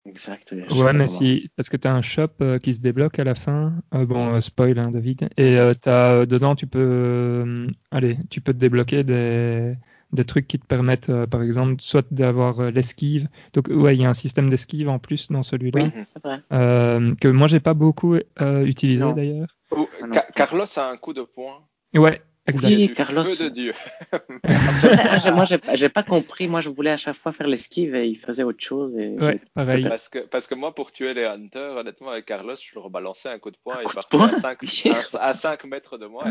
Exact. 0.05 0.55
Ouais, 0.71 0.93
mais 0.93 1.05
si, 1.07 1.51
parce 1.55 1.69
que 1.69 1.77
tu 1.77 1.87
as 1.87 1.93
un 1.93 2.01
shop 2.01 2.29
euh, 2.41 2.57
qui 2.57 2.73
se 2.73 2.81
débloque 2.81 3.19
à 3.19 3.23
la 3.23 3.35
fin. 3.35 3.73
Euh, 3.93 4.05
bon, 4.05 4.33
euh, 4.33 4.41
spoil, 4.41 4.79
hein, 4.79 4.89
David. 4.91 5.29
Et 5.37 5.57
euh, 5.57 5.73
t'as, 5.79 6.13
euh, 6.13 6.25
dedans, 6.25 6.55
tu 6.55 6.65
peux, 6.65 6.79
euh, 6.79 7.67
allez, 7.91 8.17
tu 8.31 8.41
peux 8.41 8.51
te 8.51 8.57
débloquer 8.57 9.03
des, 9.03 9.75
des 10.11 10.25
trucs 10.25 10.47
qui 10.47 10.57
te 10.59 10.65
permettent, 10.65 11.09
euh, 11.09 11.27
par 11.27 11.43
exemple, 11.43 11.81
soit 11.81 12.05
d'avoir 12.11 12.59
euh, 12.61 12.71
l'esquive. 12.71 13.27
Donc, 13.53 13.67
ouais, 13.69 13.95
il 13.95 14.01
y 14.01 14.05
a 14.05 14.09
un 14.09 14.15
système 14.15 14.49
d'esquive 14.49 14.89
en 14.89 14.97
plus 14.97 15.31
dans 15.31 15.43
celui-là, 15.43 15.83
Oui, 15.83 16.03
c'est 16.03 16.23
vrai. 16.23 16.41
euh, 16.51 17.13
que 17.15 17.27
moi, 17.27 17.45
j'ai 17.47 17.59
pas 17.59 17.75
beaucoup 17.75 18.15
euh, 18.15 18.65
utilisé 18.65 19.05
d'ailleurs. 19.13 19.55
Ah 19.71 20.25
Carlos 20.35 20.65
a 20.77 20.89
un 20.89 20.97
coup 20.97 21.13
de 21.13 21.21
poing. 21.21 21.59
Ouais. 21.93 22.21
Oui, 22.47 22.59
qui 22.59 22.83
est 22.83 22.87
du 22.87 22.93
Carlos. 22.95 23.23
Feu 23.23 23.45
de 23.45 23.49
Dieu. 23.49 23.73
Moi, 25.33 25.45
j'ai 25.75 25.89
pas 25.89 26.03
compris. 26.03 26.47
Moi, 26.47 26.61
je 26.61 26.69
voulais 26.69 26.91
à 26.91 26.97
chaque 26.97 27.15
fois 27.15 27.31
faire 27.31 27.47
l'esquive 27.47 27.93
et 27.95 28.07
il 28.07 28.17
faisait 28.17 28.43
autre 28.43 28.63
chose. 28.63 28.97
Et 28.97 29.09
Ouais, 29.19 29.39
pareil. 29.53 29.87
Parce 29.87 30.09
que, 30.09 30.19
parce 30.19 30.47
que 30.47 30.55
moi, 30.55 30.73
pour 30.73 30.91
tuer 30.91 31.13
les 31.13 31.25
hunters, 31.25 31.75
honnêtement, 31.77 32.09
avec 32.09 32.25
Carlos, 32.25 32.55
je 32.55 32.75
leur 32.75 32.89
balançais 32.89 33.29
un 33.29 33.37
coup 33.37 33.51
de 33.51 33.57
poing 33.63 33.75
et 33.79 33.83
il 33.83 33.87
de 33.89 33.93
partait 33.93 34.17
à 34.17 34.39
5, 34.39 34.57
Oui. 34.63 34.83
à, 35.19 35.33
5 35.33 35.65
mètres 35.65 35.97
de 35.99 36.07
moi. 36.07 36.25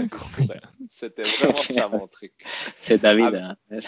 C'était 0.88 1.22
vraiment 1.22 1.54
ça 1.54 1.88
mon 1.88 2.06
truc. 2.12 2.32
C'est 2.80 3.00
David. 3.00 3.40
Ah, 3.40 3.56
hein. 3.70 3.80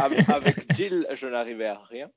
Av- 0.00 0.30
Avec 0.30 0.74
Jill, 0.74 1.06
je 1.12 1.26
n'arrivais 1.26 1.66
à 1.66 1.78
rien, 1.90 2.08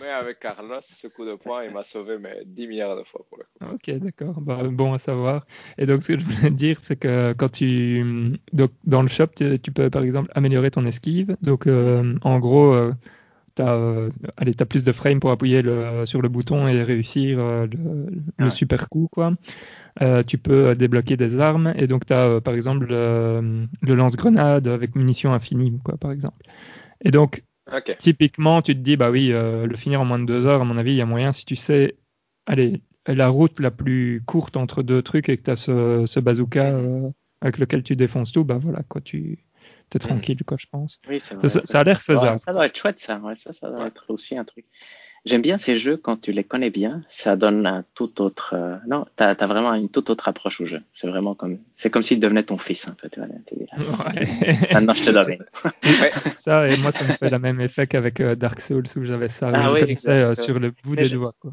mais 0.00 0.08
avec 0.10 0.38
Carlos, 0.38 0.80
ce 0.80 1.08
coup 1.08 1.24
de 1.24 1.34
poing, 1.34 1.64
il 1.64 1.72
m'a 1.72 1.82
sauvé 1.82 2.18
mais 2.18 2.42
10 2.46 2.68
milliards 2.68 2.96
de 2.96 3.02
fois 3.02 3.24
pour 3.28 3.38
le 3.38 3.44
coup. 3.44 3.74
Ok, 3.74 3.90
d'accord. 3.98 4.40
Bah, 4.40 4.60
bon 4.70 4.92
à 4.94 4.98
savoir. 4.98 5.44
Et 5.76 5.86
donc, 5.86 6.02
ce 6.02 6.12
que 6.12 6.18
je 6.20 6.24
voulais 6.24 6.50
dire, 6.50 6.78
c'est 6.80 6.96
que 6.96 7.32
quand 7.32 7.50
tu. 7.50 8.38
Donc, 8.52 8.70
dans 8.84 9.02
le 9.02 9.07
shop, 9.08 9.28
tu, 9.36 9.58
tu 9.60 9.72
peux 9.72 9.90
par 9.90 10.02
exemple 10.02 10.30
améliorer 10.34 10.70
ton 10.70 10.84
esquive. 10.86 11.36
Donc, 11.42 11.66
euh, 11.66 12.14
en 12.22 12.38
gros, 12.38 12.72
euh, 12.72 12.92
tu 13.56 13.62
as, 13.62 14.08
t'as 14.56 14.64
plus 14.64 14.84
de 14.84 14.92
frames 14.92 15.20
pour 15.20 15.30
appuyer 15.30 15.62
le, 15.62 16.06
sur 16.06 16.22
le 16.22 16.28
bouton 16.28 16.68
et 16.68 16.82
réussir 16.82 17.38
euh, 17.38 17.66
le, 17.66 18.22
Ah 18.38 18.44
ouais. 18.44 18.50
super 18.50 18.88
coup, 18.88 19.08
quoi. 19.10 19.32
Euh, 20.00 20.22
tu 20.22 20.38
peux 20.38 20.74
débloquer 20.74 21.16
des 21.16 21.40
armes. 21.40 21.72
Et 21.76 21.86
donc, 21.86 22.06
tu 22.06 22.12
as 22.12 22.40
par 22.40 22.54
exemple 22.54 22.86
le, 22.88 23.68
lance-grenade 23.82 24.68
avec 24.68 24.94
munitions 24.94 25.32
infinies, 25.32 25.78
quoi, 25.84 25.96
par 25.96 26.12
exemple. 26.12 26.38
Et 27.04 27.10
donc, 27.10 27.42
typiquement, 27.98 28.62
tu 28.62 28.74
te 28.74 28.80
dis, 28.80 28.96
bah 28.96 29.10
oui, 29.10 29.32
euh, 29.32 29.66
le 29.66 29.76
finir 29.76 30.00
en 30.00 30.04
moins 30.04 30.18
de 30.18 30.24
deux 30.24 30.46
heures, 30.46 30.62
à 30.62 30.64
mon 30.64 30.76
avis, 30.76 30.92
il 30.92 30.96
y 30.96 31.02
a 31.02 31.06
moyen 31.06 31.32
si 31.32 31.44
tu 31.44 31.56
sais, 31.56 31.96
allez, 32.46 32.82
la 33.06 33.28
route 33.28 33.58
la 33.60 33.70
plus 33.70 34.22
courte 34.26 34.56
entre 34.56 34.82
deux 34.82 35.02
trucs 35.02 35.28
et 35.28 35.36
que 35.36 35.42
tu 35.42 35.50
as 35.50 35.56
ce, 35.56 36.04
ce 36.06 36.20
bazooka 36.20 36.66
euh, 36.66 37.10
avec 37.40 37.58
lequel 37.58 37.82
tu 37.82 37.96
défonces 37.96 38.32
tout, 38.32 38.44
bah 38.44 38.58
voilà, 38.58 38.82
quoi, 38.88 39.00
tu 39.00 39.38
es 39.94 39.98
tranquille, 39.98 40.42
quoi, 40.44 40.56
je 40.60 40.66
pense. 40.70 41.00
Oui, 41.08 41.20
Ça, 41.20 41.34
vrai. 41.36 41.48
ça- 41.48 41.64
ça 41.64 41.80
a 41.80 41.84
l'air 41.84 42.00
faisable. 42.02 42.38
ça 42.38 42.52
doit 42.52 42.66
être 42.66 42.76
chouette, 42.76 43.00
ça. 43.00 43.18
Ouais, 43.18 43.36
ça, 43.36 43.52
ça 43.52 43.70
doit 43.70 43.86
être 43.86 44.04
aussi 44.08 44.36
un 44.36 44.44
truc. 44.44 44.66
J'aime 45.28 45.42
bien 45.42 45.58
ces 45.58 45.76
jeux 45.76 45.98
quand 45.98 46.16
tu 46.20 46.32
les 46.32 46.42
connais 46.42 46.70
bien. 46.70 47.02
Ça 47.08 47.36
donne 47.36 47.66
un 47.66 47.84
tout 47.94 48.22
autre. 48.22 48.54
euh, 48.56 48.76
Non, 48.86 49.04
t'as 49.14 49.32
as 49.38 49.46
vraiment 49.46 49.74
une 49.74 49.90
toute 49.90 50.08
autre 50.08 50.26
approche 50.28 50.60
au 50.62 50.64
jeu. 50.64 50.80
C'est 50.92 51.06
vraiment 51.06 51.34
comme. 51.34 51.58
C'est 51.74 51.90
comme 51.90 52.02
s'il 52.02 52.18
devenait 52.18 52.44
ton 52.44 52.56
fils 52.56 52.88
un 52.88 52.92
peu. 52.92 53.10
Tu 53.10 53.20
vois. 53.20 53.26
Ouais. 54.06 54.58
Maintenant, 54.72 54.94
je 54.94 55.04
te. 55.04 55.10
Mais, 55.28 55.38
ça, 56.34 56.68
et 56.70 56.76
moi, 56.78 56.92
ça 56.92 57.04
me 57.04 57.12
fait 57.12 57.28
le 57.28 57.38
même 57.38 57.60
effet 57.60 57.86
qu'avec 57.86 58.20
euh, 58.20 58.34
Dark 58.36 58.60
Souls 58.60 58.86
où 58.96 59.04
j'avais 59.04 59.28
ça, 59.28 59.50
Ah 59.54 59.62
je 59.76 59.84
oui, 59.84 59.96
euh, 60.08 60.34
sur 60.34 60.58
le 60.58 60.70
bout 60.70 60.94
Mais 60.94 61.02
des 61.02 61.08
je- 61.08 61.14
doigts, 61.14 61.34
quoi. 61.38 61.52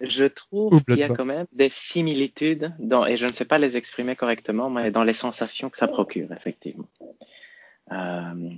Je 0.00 0.24
trouve 0.24 0.74
Ou 0.74 0.80
qu'il 0.80 0.96
y 0.96 1.02
a 1.02 1.08
quand 1.10 1.26
même 1.26 1.46
des 1.52 1.68
similitudes 1.68 2.72
dans, 2.78 3.04
et 3.04 3.16
je 3.16 3.26
ne 3.26 3.32
sais 3.32 3.44
pas 3.44 3.58
les 3.58 3.76
exprimer 3.76 4.16
correctement, 4.16 4.70
mais 4.70 4.90
dans 4.90 5.04
les 5.04 5.12
sensations 5.12 5.68
que 5.68 5.76
ça 5.76 5.88
procure, 5.88 6.32
effectivement. 6.32 6.88
Euh, 7.92 8.50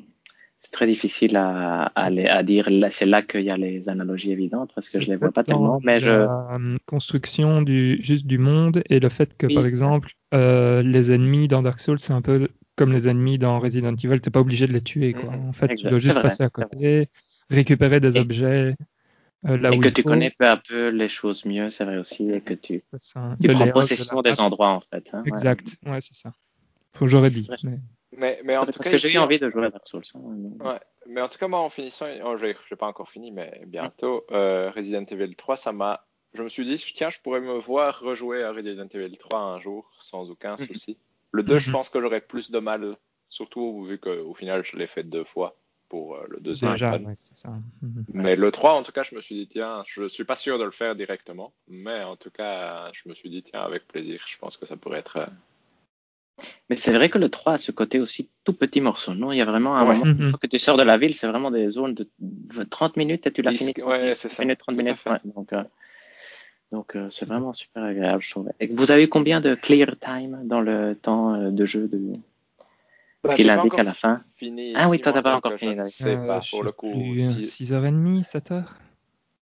c'est 0.64 0.70
très 0.70 0.86
difficile 0.86 1.36
à, 1.36 1.86
à, 1.86 2.08
les- 2.08 2.26
à 2.28 2.44
dire. 2.44 2.68
C'est 2.90 3.04
là 3.04 3.20
qu'il 3.20 3.40
y 3.42 3.50
a 3.50 3.56
les 3.56 3.88
analogies 3.88 4.30
évidentes 4.30 4.70
parce 4.76 4.88
que 4.88 5.00
je 5.00 5.10
les 5.10 5.16
vois 5.16 5.32
pas 5.32 5.42
tellement, 5.42 5.80
mais 5.82 5.98
je. 5.98 6.06
la 6.06 6.54
euh, 6.54 6.76
construction 6.86 7.62
du, 7.62 8.00
juste 8.00 8.26
du 8.28 8.38
monde 8.38 8.80
et 8.88 9.00
le 9.00 9.08
fait 9.08 9.36
que, 9.36 9.48
Oui. 9.48 9.54
par 9.56 9.66
exemple, 9.66 10.12
euh, 10.34 10.80
les 10.82 11.10
ennemis 11.10 11.48
dans 11.48 11.62
Dark 11.62 11.80
Souls, 11.80 11.98
c'est 11.98 12.12
un 12.12 12.22
peu 12.22 12.48
comme 12.76 12.92
les 12.92 13.08
ennemis 13.08 13.38
dans 13.38 13.58
Resident 13.58 13.92
Evil, 13.96 14.20
t'es 14.20 14.30
pas 14.30 14.38
obligé 14.40 14.68
de 14.68 14.72
les 14.72 14.80
tuer, 14.82 15.14
quoi. 15.14 15.30
En 15.34 15.52
fait, 15.52 15.74
tu 15.74 15.88
dois 15.88 15.98
juste 15.98 16.14
vrai, 16.14 16.22
passer 16.22 16.44
à 16.44 16.48
côté, 16.48 17.08
récupérer 17.50 17.98
des 17.98 18.16
Et- 18.16 18.20
objets 18.20 18.76
euh, 19.48 19.58
là 19.58 19.72
et 19.72 19.76
où 19.76 19.80
que 19.80 19.88
il 19.88 19.94
tu 19.94 20.02
faut. 20.02 20.10
connais 20.10 20.30
peu 20.30 20.46
à 20.46 20.56
peu 20.56 20.90
les 20.90 21.08
choses 21.08 21.44
mieux, 21.44 21.70
c'est 21.70 21.84
vrai 21.84 21.98
aussi, 21.98 22.30
et 22.30 22.40
que 22.40 22.54
tu, 22.54 22.84
ça. 23.00 23.36
tu 23.42 23.48
prends 23.48 23.66
de 23.66 23.72
possession 23.72 24.16
map. 24.18 24.22
des 24.22 24.40
endroits, 24.40 24.70
en 24.70 24.80
fait. 24.80 25.10
hein. 25.12 25.24
Exact, 25.26 25.66
ouais, 25.86 26.00
c'est 26.00 26.14
ça. 26.14 26.32
Faut 26.94 27.08
j'aurais 27.08 27.30
dit. 27.30 27.48
mais- 27.64 27.80
mais, 28.16 28.40
mais 28.44 28.56
en 28.56 28.66
tout 28.66 28.72
Parce 28.72 28.78
cas, 28.88 28.90
que 28.90 28.96
j'ai 28.96 29.12
eu 29.12 29.18
envie 29.18 29.38
de 29.38 29.48
jouer 29.50 29.66
à 29.66 29.70
Dark 29.70 29.86
Souls. 29.86 30.02
hein. 30.14 30.20
Ouais, 30.60 30.80
mais 31.06 31.20
en 31.20 31.28
tout 31.28 31.38
cas, 31.38 31.48
moi, 31.48 31.60
en 31.60 31.70
finissant, 31.70 32.06
oh, 32.24 32.36
j'ai 32.36 32.56
j'ai 32.68 32.76
pas 32.76 32.86
encore 32.86 33.10
fini, 33.10 33.30
mais 33.30 33.62
bientôt, 33.66 34.24
euh, 34.30 34.70
Resident 34.70 35.04
Evil 35.04 35.34
3, 35.34 35.56
ça 35.56 35.72
m'a. 35.72 36.04
Je 36.34 36.42
me 36.42 36.48
suis 36.48 36.64
dit, 36.64 36.76
tiens, 36.94 37.10
je 37.10 37.20
pourrais 37.20 37.40
me 37.40 37.58
voir 37.58 38.00
rejouer 38.00 38.42
à 38.42 38.52
Resident 38.52 38.86
Evil 38.90 39.16
3 39.18 39.38
un 39.38 39.60
jour 39.60 39.90
sans 40.00 40.30
aucun 40.30 40.52
Mhm. 40.52 40.58
souci. 40.66 40.96
Le 41.32 41.42
2, 41.42 41.58
je 41.58 41.66
Mhm. 41.68 41.72
pense 41.72 41.88
que 41.90 42.00
j'aurais 42.00 42.20
plus 42.20 42.50
de 42.50 42.58
mal, 42.58 42.96
surtout 43.28 43.84
vu 43.84 43.98
qu'au 43.98 44.34
final, 44.34 44.64
je 44.64 44.76
l'ai 44.76 44.86
fait 44.86 45.02
deux 45.04 45.24
fois 45.24 45.56
pour 45.88 46.14
euh, 46.16 46.24
le 46.28 46.40
deuxième. 46.40 46.72
Déjà, 46.72 46.92
ouais. 46.92 47.00
Mhm. 47.82 48.04
Mais 48.14 48.36
le 48.36 48.50
3, 48.52 48.72
en 48.74 48.82
tout 48.82 48.92
cas, 48.92 49.02
je 49.02 49.14
me 49.14 49.20
suis 49.20 49.34
dit, 49.34 49.46
tiens, 49.48 49.82
je 49.86 50.06
suis 50.08 50.24
pas 50.24 50.36
sûr 50.36 50.58
de 50.58 50.64
le 50.64 50.70
faire 50.70 50.94
directement, 50.96 51.52
mais 51.68 52.02
en 52.02 52.16
tout 52.16 52.30
cas, 52.30 52.90
je 52.92 53.08
me 53.08 53.14
suis 53.14 53.28
dit, 53.30 53.42
tiens, 53.42 53.60
avec 53.62 53.86
plaisir, 53.88 54.22
je 54.26 54.38
pense 54.38 54.56
que 54.56 54.64
ça 54.66 54.76
pourrait 54.76 55.00
être. 55.00 55.16
euh, 55.18 55.26
Mais 56.70 56.76
c'est 56.76 56.92
vrai 56.92 57.08
que 57.08 57.18
le 57.18 57.28
3 57.28 57.54
a 57.54 57.58
ce 57.58 57.72
côté 57.72 58.00
aussi 58.00 58.28
tout 58.44 58.52
petit 58.54 58.80
morceau, 58.80 59.14
non? 59.14 59.32
Il 59.32 59.38
y 59.38 59.40
a 59.40 59.44
vraiment 59.44 59.76
un 59.76 59.84
Ouais. 59.86 59.92
moment, 59.94 60.06
une 60.06 60.14
Mhm. 60.24 60.30
fois 60.30 60.38
que 60.38 60.46
tu 60.46 60.58
sors 60.58 60.76
de 60.76 60.82
la 60.82 60.96
ville, 60.98 61.14
c'est 61.14 61.26
vraiment 61.26 61.50
des 61.50 61.68
zones 61.70 61.94
de 61.94 62.08
30 62.64 62.96
minutes 62.96 63.26
et 63.26 63.32
tu 63.32 63.42
l'as 63.42 63.52
fini. 63.52 63.74
30 63.74 63.86
ouais, 63.88 64.00
minutes, 64.02 64.16
c'est 64.16 64.28
30 64.28 64.36
ça. 64.36 64.42
minutes, 64.44 64.58
30 64.58 64.74
Tout 64.74 64.80
à 64.80 64.82
minutes. 64.84 64.98
ouais. 65.06 65.32
donc, 65.34 65.52
euh, 65.52 65.62
donc 66.72 66.96
euh, 66.96 67.10
c'est 67.10 67.26
vraiment 67.26 67.52
super 67.52 67.84
agréable, 67.84 68.22
je 68.22 68.30
trouve. 68.30 68.50
Et 68.60 68.66
vous 68.68 68.90
avez 68.90 69.04
eu 69.04 69.08
combien 69.08 69.40
de 69.40 69.54
clear 69.54 69.94
time 70.00 70.40
dans 70.44 70.60
le 70.60 70.94
temps 70.94 71.34
euh, 71.34 71.50
de 71.50 71.64
jeu 71.64 71.86
de... 71.88 71.98
Parce 73.20 73.34
Bah, 73.34 73.36
qu'il 73.36 73.50
indique 73.50 73.78
à 73.78 73.82
la 73.84 73.92
fin? 73.92 74.22
Fini 74.36 74.72
Ah 74.74 74.88
oui, 74.88 75.00
toi, 75.00 75.12
t'as 75.12 75.22
pas 75.22 75.36
encore 75.36 75.52
fini, 75.58 75.76
Je 75.76 75.90
sais 75.90 76.16
pas, 76.16 76.40
je 76.40 76.50
pour 76.50 76.64
le 76.64 76.72
coup. 76.72 76.90
plus, 76.90 77.44
si- 77.44 77.64
6h30, 77.66 78.24
7h 78.24 78.64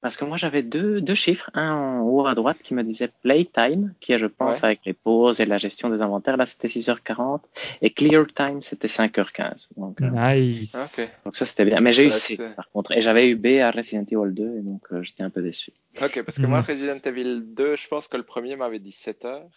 Parce 0.07 0.15
que 0.15 0.23
moi, 0.25 0.37
j'avais 0.37 0.63
deux, 0.63 1.01
deux 1.01 1.15
chiffres, 1.15 1.49
un 1.53 1.73
en 1.73 2.01
haut 2.01 2.25
à 2.27 2.33
droite 2.33 2.59
qui 2.63 2.73
me 2.73 2.81
disait 2.83 3.09
playtime, 3.23 3.93
qui 3.99 4.13
est, 4.13 4.19
je 4.19 4.25
pense, 4.27 4.59
Ouais. 4.59 4.65
avec 4.65 4.79
les 4.85 4.93
pauses 4.93 5.41
et 5.41 5.45
la 5.45 5.57
gestion 5.57 5.89
des 5.89 6.01
inventaires. 6.01 6.37
Là, 6.37 6.45
c'était 6.45 6.69
6h40. 6.69 7.41
Et 7.81 7.89
clear 7.89 8.25
time, 8.33 8.61
c'était 8.61 8.87
5h15. 8.87 9.67
Donc, 9.75 10.01
euh, 10.01 10.09
Nice. 10.09 10.75
Ok. 10.75 11.09
donc 11.25 11.35
ça, 11.35 11.45
c'était 11.45 11.65
bien. 11.65 11.81
Mais 11.81 11.91
j'ai 11.91 12.05
eu 12.07 12.09
C, 12.09 12.37
par 12.55 12.69
contre. 12.69 12.93
Et 12.93 13.01
j'avais 13.01 13.29
eu 13.29 13.35
B 13.35 13.59
à 13.59 13.69
Resident 13.71 14.05
Evil 14.09 14.33
2, 14.33 14.57
et 14.59 14.61
donc 14.61 14.83
euh, 14.93 15.03
j'étais 15.03 15.23
un 15.23 15.29
peu 15.29 15.41
déçu. 15.41 15.71
Ok, 16.01 16.21
parce 16.23 16.37
que 16.37 16.45
moi, 16.45 16.59
Mhm. 16.59 16.65
Resident 16.67 16.99
Evil 17.03 17.41
2, 17.45 17.75
je 17.75 17.87
pense 17.89 18.07
que 18.07 18.15
le 18.17 18.23
premier 18.23 18.55
m'avait 18.55 18.79
dit 18.79 18.91
7 18.93 19.25
heures. 19.25 19.49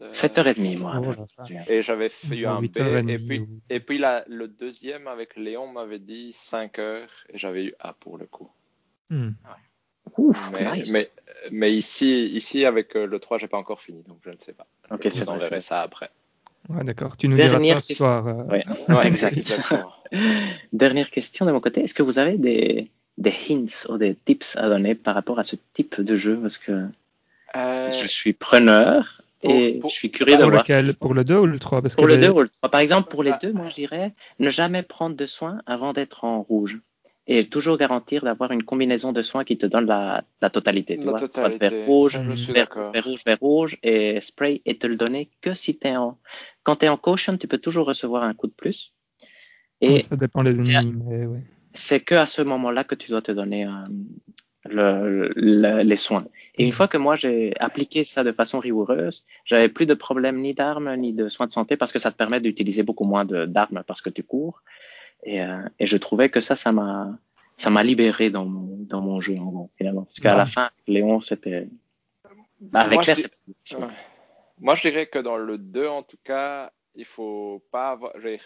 de- 0.00 0.08
7h30, 0.12 0.78
moi. 0.78 1.00
Oh. 1.04 1.44
Et 1.68 1.82
j'avais 1.82 2.08
fait 2.08 2.36
eu 2.36 2.46
un 2.46 2.60
B. 2.60 2.64
8h30 2.64 3.08
Et 3.10 3.18
puis, 3.18 3.46
et 3.70 3.80
puis 3.80 3.98
la- 3.98 4.24
le 4.28 4.48
deuxième 4.48 5.06
avec 5.06 5.36
Léon 5.36 5.66
m'avait 5.72 5.98
dit 6.00 6.32
5 6.32 6.78
heures. 6.78 7.08
Et 7.32 7.38
j'avais 7.38 7.64
eu 7.66 7.74
A 7.80 7.92
pour 7.92 8.18
le 8.18 8.26
coup. 8.26 8.50
Hmm. 9.10 9.30
Ouf, 10.18 10.50
Mais, 10.52 10.76
nice. 10.78 10.92
mais, 10.92 11.06
mais 11.50 11.72
ici, 11.74 12.26
ici, 12.26 12.64
avec 12.64 12.96
euh, 12.96 13.06
le 13.06 13.18
3, 13.18 13.38
j'ai 13.38 13.48
pas 13.48 13.58
encore 13.58 13.80
fini. 13.80 14.02
Donc 14.08 14.18
je 14.24 14.30
ne 14.30 14.36
sais 14.38 14.52
pas. 14.52 14.66
Ok, 14.90 15.00
je 15.04 15.08
c'est 15.10 15.20
vous 15.20 15.26
vrai. 15.26 15.34
enverrai 15.36 15.60
c'est 15.60 15.68
ça 15.68 15.82
après. 15.82 16.10
Ouais, 16.68 16.82
d'accord. 16.84 17.16
Tu 17.16 17.28
nous 17.28 17.36
Dernière 17.36 17.60
diras 17.60 17.74
ça 17.76 17.80
ce 17.82 17.88
question. 17.88 18.04
soir. 18.06 18.26
euh, 18.26 18.32
vrai. 18.44 18.64
Ouais, 18.88 18.94
ouais, 18.96 19.06
exact. 19.08 19.36
Exactement. 19.36 19.92
Dernière 20.72 21.10
question 21.10 21.46
de 21.46 21.52
mon 21.52 21.60
côté. 21.60 21.82
Est-ce 21.82 21.94
que 21.94 22.02
vous 22.02 22.18
avez 22.18 22.38
des, 22.38 22.90
des 23.18 23.34
hints 23.50 23.88
ou 23.88 23.98
des 23.98 24.14
tips 24.14 24.56
à 24.56 24.68
donner 24.68 24.94
par 24.94 25.14
rapport 25.14 25.38
à 25.38 25.44
ce 25.44 25.56
type 25.74 26.00
de 26.00 26.16
jeu? 26.16 26.38
Parce 26.40 26.58
que 26.58 26.86
Euh, 27.56 27.90
je 27.90 28.06
suis 28.06 28.32
preneur 28.32 29.22
et 29.42 29.72
pour- 29.74 29.80
pour- 29.82 29.90
je 29.90 29.96
suis 29.96 30.10
curieux 30.10 30.36
de 30.36 30.42
Pour 30.42 30.50
voir. 30.50 30.62
lequel? 30.62 30.94
Pour 30.96 31.14
le 31.14 31.24
2 31.24 31.36
ou 31.38 31.46
le 31.46 31.58
3 31.58 31.82
Parce 31.82 31.94
que 31.94 32.00
Pour 32.00 32.08
le 32.08 32.16
les- 32.16 32.26
2 32.26 32.32
ou 32.32 32.40
le 32.42 32.48
3. 32.48 32.68
Par 32.68 32.80
exemple, 32.80 33.08
pour 33.10 33.22
les 33.22 33.30
Ah. 33.32 33.38
deux, 33.40 33.52
moi, 33.52 33.68
je 33.68 33.74
dirais 33.76 34.12
ne 34.40 34.50
jamais 34.50 34.82
prendre 34.82 35.14
de 35.16 35.26
soins 35.26 35.60
avant 35.66 35.92
d'être 35.92 36.24
en 36.24 36.42
rouge. 36.42 36.78
Et 37.28 37.44
toujours 37.46 37.76
garantir 37.76 38.22
d'avoir 38.22 38.52
une 38.52 38.62
combinaison 38.62 39.12
de 39.12 39.20
soins 39.22 39.42
qui 39.44 39.58
te 39.58 39.66
donne 39.66 39.86
la, 39.86 40.22
la 40.40 40.48
totalité. 40.50 40.96
Tu 40.96 41.06
La 41.06 41.10
vois, 41.10 41.18
soit 41.18 41.28
totalité, 41.28 41.68
vert 41.70 41.86
rouge, 41.86 42.18
vert, 42.18 42.68
vert 42.92 43.04
rouge, 43.04 43.22
vert 43.26 43.38
rouge 43.40 43.78
et 43.82 44.20
spray 44.20 44.62
et 44.64 44.78
te 44.78 44.86
le 44.86 44.94
donner 44.96 45.28
que 45.40 45.52
si 45.54 45.76
tu 45.76 45.88
es 45.88 45.96
en. 45.96 46.18
Quand 46.62 46.76
tu 46.76 46.86
es 46.86 46.88
en 46.88 46.96
caution, 46.96 47.36
tu 47.36 47.48
peux 47.48 47.58
toujours 47.58 47.86
recevoir 47.88 48.22
un 48.22 48.32
coup 48.32 48.46
de 48.46 48.52
plus. 48.52 48.94
Et 49.80 50.00
ça 50.00 50.14
dépend 50.16 50.42
les 50.42 50.54
c'est- 50.54 50.72
ennemis. 50.72 51.02
Mais 51.04 51.26
ouais. 51.26 51.42
c'est 51.74 52.00
que 52.00 52.14
à 52.14 52.26
ce 52.26 52.42
moment-là 52.42 52.84
que 52.84 52.94
tu 52.94 53.10
dois 53.10 53.22
te 53.22 53.32
donner 53.32 53.66
euh, 53.66 53.70
le- 54.68 55.32
le- 55.34 55.82
les 55.82 55.96
soins. 55.96 56.26
Et 56.56 56.64
une 56.64 56.72
fois 56.72 56.88
que 56.88 56.96
moi 56.96 57.16
j'ai 57.16 57.52
appliqué 57.60 58.04
ça 58.04 58.24
de 58.24 58.32
façon 58.32 58.58
rigoureuse, 58.60 59.26
j'avais 59.44 59.68
plus 59.68 59.86
de 59.86 59.94
problème 59.94 60.40
ni 60.40 60.54
d'armes 60.54 60.94
ni 60.96 61.12
de 61.12 61.28
soins 61.28 61.46
de 61.46 61.52
santé 61.52 61.76
parce 61.76 61.92
que 61.92 61.98
ça 61.98 62.10
te 62.10 62.16
permet 62.16 62.40
d'utiliser 62.40 62.82
beaucoup 62.82 63.04
moins 63.04 63.24
d'armes 63.24 63.82
parce 63.86 64.00
que 64.00 64.10
tu 64.10 64.22
cours. 64.22 64.62
Et, 65.22 65.40
euh, 65.42 65.62
et 65.78 65.86
je 65.86 65.96
trouvais 65.96 66.28
que 66.30 66.40
ça, 66.40 66.56
ça 66.56 66.72
m'a 66.72 67.18
ça 67.56 67.70
m'a 67.70 67.82
libéré 67.82 68.28
dans 68.30 68.44
mon, 68.44 68.76
dans 68.84 69.00
mon 69.00 69.18
jeu 69.18 69.38
en 69.38 69.46
gros, 69.46 69.70
finalement. 69.76 70.02
Parce 70.04 70.20
qu'à 70.20 70.32
Ouais. 70.32 70.36
la 70.36 70.46
fin, 70.46 70.70
Léon, 70.86 71.20
c'était... 71.20 71.68
Bah, 72.60 72.80
avec 72.80 72.94
Moi, 72.94 73.02
Claire, 73.02 73.16
je 73.16 73.26
c'est... 73.64 73.76
Ouais. 73.76 73.86
Moi, 74.60 74.74
je 74.74 74.82
dirais 74.82 75.06
que 75.06 75.18
dans 75.18 75.36
le 75.38 75.56
2, 75.58 75.86
en 75.88 76.02
tout 76.02 76.18
cas, 76.22 76.70
il 76.94 77.04
faut 77.06 77.62
pas 77.70 77.90
avoir. 77.92 78.12
je 78.16 78.20
veux 78.20 78.30
dire, 78.32 78.44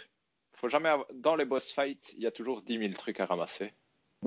faut 0.52 0.68
jamais 0.68 0.88
avoir- 0.90 1.08
Dans 1.12 1.34
les 1.36 1.44
boss 1.44 1.72
fights, 1.72 2.12
il 2.16 2.22
y 2.22 2.26
a 2.26 2.30
toujours 2.30 2.62
10 2.62 2.78
000 2.78 2.92
trucs 2.94 3.18
à 3.20 3.26
ramasser. 3.26 3.72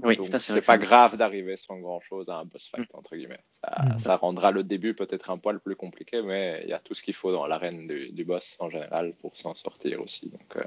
Oui, 0.01 0.17
Donc, 0.17 0.25
ça, 0.25 0.39
c'est 0.39 0.47
c'est 0.47 0.51
vrai 0.53 0.61
que 0.61 0.65
pas 0.65 0.77
grave 0.77 1.17
d'arriver 1.17 1.55
sans 1.55 1.77
grand 1.79 2.01
chose 2.01 2.27
à 2.29 2.35
un 2.37 2.45
boss 2.45 2.67
fight, 2.67 2.89
entre 2.93 3.15
guillemets. 3.15 3.39
Ça, 3.51 3.85
Mm. 3.85 3.99
ça 3.99 4.15
rendra 4.17 4.51
le 4.51 4.63
début 4.63 4.93
peut-être 4.95 5.29
un 5.29 5.37
poil 5.37 5.59
plus 5.61 5.75
compliqué, 5.75 6.21
mais 6.21 6.61
il 6.63 6.69
y 6.69 6.73
a 6.73 6.79
tout 6.79 6.93
ce 6.93 7.03
qu'il 7.03 7.13
faut 7.13 7.31
dans 7.31 7.45
l'arène 7.47 7.87
du, 7.87 8.09
du 8.09 8.25
boss 8.25 8.57
en 8.59 8.69
général 8.69 9.13
pour 9.21 9.37
s'en 9.37 9.53
sortir 9.53 10.01
aussi. 10.01 10.29
Donc, 10.29 10.55
euh, 10.57 10.63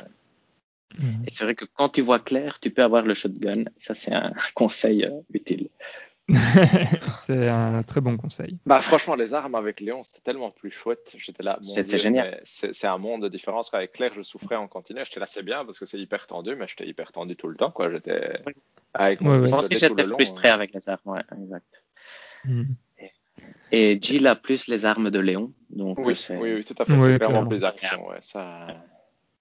Hmm. 0.98 1.24
Et 1.26 1.30
c'est 1.32 1.44
vrai 1.44 1.54
que 1.54 1.64
quand 1.64 1.88
tu 1.90 2.00
vois 2.00 2.18
clair, 2.18 2.58
tu 2.60 2.70
peux 2.70 2.82
avoir 2.82 3.02
le 3.02 3.14
shotgun. 3.14 3.64
Ça, 3.76 3.94
c'est 3.94 4.14
un 4.14 4.32
conseil 4.54 5.04
euh, 5.04 5.20
utile. 5.32 5.68
c'est 7.24 7.48
un 7.48 7.84
très 7.84 8.00
bon 8.00 8.16
conseil. 8.16 8.58
Bah 8.66 8.80
franchement, 8.80 9.14
les 9.14 9.32
armes 9.32 9.54
avec 9.54 9.80
Léon, 9.80 10.02
c'était 10.02 10.22
tellement 10.22 10.50
plus 10.50 10.72
chouette. 10.72 11.14
J'étais 11.16 11.44
là, 11.44 11.56
C'était 11.60 11.98
génial. 11.98 12.40
C'est 12.44 12.84
un 12.86 12.98
monde 12.98 13.22
de 13.22 13.28
différence. 13.28 13.72
Avec 13.72 13.92
Claire, 13.92 14.10
je 14.16 14.22
souffrais 14.22 14.56
en 14.56 14.66
continu. 14.66 15.00
J'étais 15.04 15.20
là, 15.20 15.26
c'est 15.28 15.44
bien 15.44 15.64
parce 15.64 15.78
que 15.78 15.86
c'est 15.86 15.98
hyper 16.00 16.26
tendu, 16.26 16.56
mais 16.56 16.66
j'étais 16.66 16.86
hyper 16.88 17.12
tendu 17.12 17.36
tout 17.36 17.46
le 17.46 17.56
temps. 17.56 17.70
quoi. 17.70 17.92
J'étais 17.92 18.40
Oui. 18.44 18.54
avec 18.94 19.20
mon 19.20 19.30
Ouais, 19.30 19.38
ouais. 19.38 19.50
Moi 19.50 19.62
le 19.62 19.68
j'étais 19.78 20.04
frustré 20.04 20.48
hein. 20.48 20.54
avec 20.54 20.74
les 20.74 20.88
armes. 20.88 21.00
Ouais, 21.04 21.20
exact. 21.40 21.82
Hmm. 22.44 22.64
Et 23.70 23.98
Jill 24.00 24.26
a 24.26 24.34
plus 24.34 24.66
les 24.66 24.84
armes 24.84 25.10
de 25.10 25.18
Léon. 25.20 25.52
Donc, 25.70 25.98
Oui, 25.98 26.14
oui, 26.30 26.54
oui, 26.54 26.64
tout 26.64 26.74
à 26.78 26.84
fait. 26.84 26.92
Oui, 26.94 27.00
c'est 27.02 27.18
clairement. 27.18 27.46
plus 27.46 27.60
d'action. 27.60 28.08
Ouais, 28.08 28.18
ça... 28.22 28.66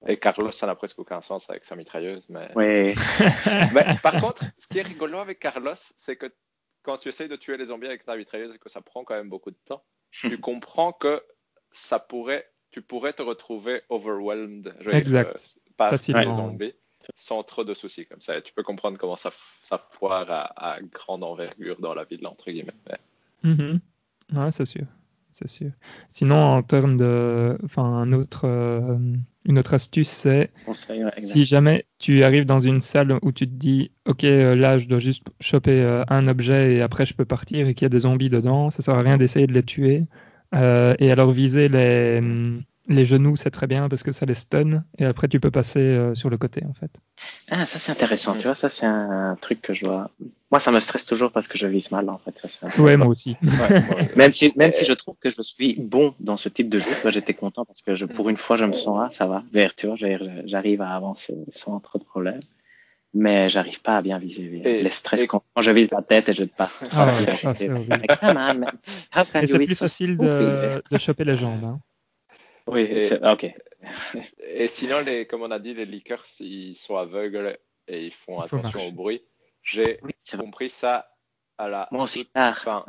Et 0.07 0.17
Carlos, 0.17 0.51
ça 0.51 0.67
n'a 0.67 0.75
presque 0.75 0.99
aucun 0.99 1.21
sens 1.21 1.49
avec 1.49 1.65
sa 1.65 1.75
mitrailleuse. 1.75 2.27
Mais... 2.29 2.51
Ouais. 2.55 2.93
mais 3.73 3.85
par 4.03 4.19
contre, 4.21 4.43
ce 4.57 4.67
qui 4.67 4.77
est 4.79 4.83
rigolo 4.83 5.19
avec 5.19 5.39
Carlos, 5.39 5.73
c'est 5.75 6.15
que 6.15 6.31
quand 6.83 6.97
tu 6.97 7.09
essayes 7.09 7.27
de 7.29 7.35
tuer 7.35 7.57
les 7.57 7.67
zombies 7.67 7.87
avec 7.87 8.05
ta 8.05 8.15
mitrailleuse 8.15 8.53
et 8.53 8.59
que 8.59 8.69
ça 8.69 8.81
prend 8.81 9.03
quand 9.03 9.15
même 9.15 9.29
beaucoup 9.29 9.51
de 9.51 9.57
temps, 9.65 9.83
tu 10.11 10.37
comprends 10.39 10.93
que 10.93 11.23
ça 11.71 11.99
pourrait, 11.99 12.49
tu 12.71 12.81
pourrais 12.81 13.13
te 13.13 13.21
retrouver 13.21 13.81
overwhelmed 13.89 14.75
Exact. 14.91 15.35
euh, 15.35 15.71
par 15.77 15.91
les 15.91 15.97
Facilement. 15.97 16.35
zombies 16.35 16.73
sans 17.15 17.43
trop 17.43 17.63
de 17.63 17.73
soucis 17.73 18.05
comme 18.07 18.21
ça. 18.21 18.37
Et 18.37 18.41
tu 18.41 18.53
peux 18.53 18.63
comprendre 18.63 18.97
comment 18.97 19.15
ça, 19.15 19.31
ça 19.61 19.77
foire 19.91 20.29
à, 20.31 20.73
à 20.75 20.81
grande 20.81 21.23
envergure 21.23 21.79
dans 21.79 21.93
la 21.93 22.03
ville, 22.03 22.25
entre 22.25 22.49
guillemets. 22.49 22.73
Mais- 22.89 23.51
Mhm. 23.51 23.79
Ouais, 24.33 24.49
c'est 24.51 24.65
sûr. 24.65 24.85
C'est 25.37 25.49
sûr. 25.49 25.71
Sinon, 26.07 26.37
en 26.37 26.63
termes 26.63 26.95
de. 26.95 27.57
Enfin, 27.65 27.83
un 27.83 28.13
autre, 28.13 28.43
euh, 28.45 28.97
une 29.43 29.59
autre 29.59 29.73
astuce, 29.73 30.07
c'est 30.07 30.49
ouais, 30.65 31.09
si 31.11 31.43
jamais 31.43 31.85
tu 31.99 32.23
arrives 32.23 32.45
dans 32.45 32.61
une 32.61 32.79
salle 32.79 33.19
où 33.21 33.33
tu 33.33 33.45
te 33.45 33.53
dis, 33.53 33.91
OK, 34.05 34.23
euh, 34.23 34.55
là, 34.55 34.77
je 34.77 34.87
dois 34.87 34.99
juste 34.99 35.25
choper 35.41 35.81
euh, 35.81 36.05
un 36.07 36.29
objet 36.29 36.75
et 36.75 36.81
après 36.81 37.05
je 37.05 37.13
peux 37.13 37.25
partir 37.25 37.67
et 37.67 37.73
qu'il 37.73 37.83
y 37.83 37.87
a 37.87 37.89
des 37.89 37.99
zombies 37.99 38.29
dedans, 38.29 38.69
ça 38.69 38.81
sert 38.81 38.93
à 38.93 39.01
rien 39.01 39.17
d'essayer 39.17 39.45
de 39.45 39.51
les 39.51 39.63
tuer. 39.63 40.05
Euh, 40.53 40.95
et 40.99 41.11
alors, 41.11 41.31
viser 41.31 41.67
les, 41.67 42.21
les 42.87 43.05
genoux, 43.05 43.35
c'est 43.35 43.51
très 43.51 43.67
bien 43.67 43.89
parce 43.89 44.03
que 44.03 44.11
ça 44.11 44.25
les 44.25 44.33
stun 44.35 44.83
et 44.97 45.05
après 45.05 45.27
tu 45.27 45.39
peux 45.39 45.51
passer 45.51 45.79
euh, 45.79 46.13
sur 46.15 46.29
le 46.29 46.37
côté, 46.37 46.63
en 46.65 46.73
fait. 46.73 46.91
Ah, 47.49 47.65
ça, 47.65 47.79
c'est 47.79 47.91
intéressant. 47.91 48.33
Tu 48.35 48.43
vois, 48.43 48.55
ça, 48.55 48.69
c'est 48.69 48.85
un 48.85 49.35
truc 49.39 49.61
que 49.61 49.73
je 49.73 49.85
dois. 49.85 50.09
Moi, 50.51 50.59
ça 50.59 50.71
me 50.71 50.79
stresse 50.79 51.05
toujours 51.05 51.31
parce 51.31 51.47
que 51.47 51.57
je 51.57 51.67
vise 51.67 51.91
mal, 51.91 52.09
en 52.09 52.17
fait. 52.17 52.45
Ça, 52.47 52.67
Ouais, 52.81 52.97
moi 52.97 53.07
aussi. 53.07 53.35
Ouais. 53.41 53.81
Même 54.15 54.31
si, 54.31 54.51
même 54.55 54.73
si 54.73 54.85
je 54.85 54.93
trouve 54.93 55.17
que 55.17 55.29
je 55.29 55.41
suis 55.41 55.75
bon 55.79 56.13
dans 56.19 56.37
ce 56.37 56.49
type 56.49 56.69
de 56.69 56.79
jeu, 56.79 56.91
moi, 57.03 57.11
j'étais 57.11 57.33
content 57.33 57.65
parce 57.65 57.81
que 57.81 57.95
je, 57.95 58.05
pour 58.05 58.29
une 58.29 58.37
fois, 58.37 58.57
je 58.57 58.65
me 58.65 58.73
sens, 58.73 58.99
ah, 59.01 59.09
ça 59.11 59.27
va. 59.27 59.43
Vers, 59.53 59.75
tu 59.75 59.87
vois, 59.87 59.95
j'arrive 60.45 60.81
à 60.81 60.89
avancer 60.95 61.35
sans 61.51 61.79
trop 61.79 61.99
de 61.99 62.03
problèmes. 62.03 62.41
Mais 63.13 63.49
j'arrive 63.49 63.81
pas 63.81 63.97
à 63.97 64.01
bien 64.01 64.17
viser. 64.19 64.61
Et- 64.65 64.83
les 64.83 64.89
stress 64.89 65.23
et- 65.23 65.27
quand, 65.27 65.41
quand 65.55 65.61
je 65.61 65.71
vise 65.71 65.91
la 65.91 66.01
tête 66.01 66.27
et 66.29 66.33
je 66.33 66.43
passe. 66.43 66.83
Ah, 66.91 67.15
c'est 69.45 69.57
plus 69.65 69.75
facile 69.75 70.17
de, 70.17 70.83
de 70.91 70.97
choper 70.97 71.23
les 71.23 71.37
jambes. 71.37 71.63
hein. 71.63 71.79
Oui, 72.67 72.81
Et- 72.81 73.07
c'est- 73.07 73.23
ok. 73.25 73.53
Et 74.47 74.67
sinon, 74.67 74.99
les, 75.01 75.27
comme 75.27 75.43
on 75.43 75.51
a 75.51 75.59
dit, 75.59 75.73
les 75.73 75.85
leakers, 75.85 76.25
ils 76.39 76.75
sont 76.75 76.97
aveugles 76.97 77.57
et 77.87 78.05
ils 78.05 78.13
font 78.13 78.41
Il 78.41 78.45
attention 78.45 78.61
marcher. 78.79 78.87
au 78.87 78.91
bruit. 78.91 79.21
J'ai 79.61 79.99
Oui, 80.01 80.11
compris 80.39 80.69
ça 80.69 81.11
à 81.57 81.67
la 81.69 81.87
Moi 81.91 82.03
aussi, 82.03 82.25
toute 82.25 82.33
tard. 82.33 82.57
fin. 82.57 82.85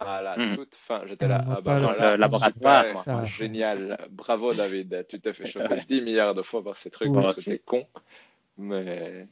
À 0.00 0.22
la 0.22 0.36
Mhm. 0.38 0.54
toute 0.56 0.74
fin, 0.76 1.02
j'étais 1.06 1.26
là. 1.26 1.44
Ah 1.50 1.60
bah 1.60 1.80
voilà, 1.80 2.12
le 2.12 2.20
laboratoire, 2.20 2.84
super, 2.86 3.04
moi. 3.06 3.24
génial. 3.24 4.06
Bravo 4.10 4.54
David, 4.54 5.06
tu 5.08 5.20
t'es 5.20 5.32
fait 5.32 5.46
choper 5.80 5.80
10 5.88 6.00
milliards 6.02 6.34
de 6.36 6.42
fois 6.42 6.62
par 6.62 6.76
ces 6.76 6.88
trucs 6.90 7.10
Oui. 7.10 7.20
parce 7.20 7.34
que 7.34 7.40
Aussi. 7.40 7.50
t'es 7.50 7.58
con. 7.58 7.84
Mais 8.58 9.26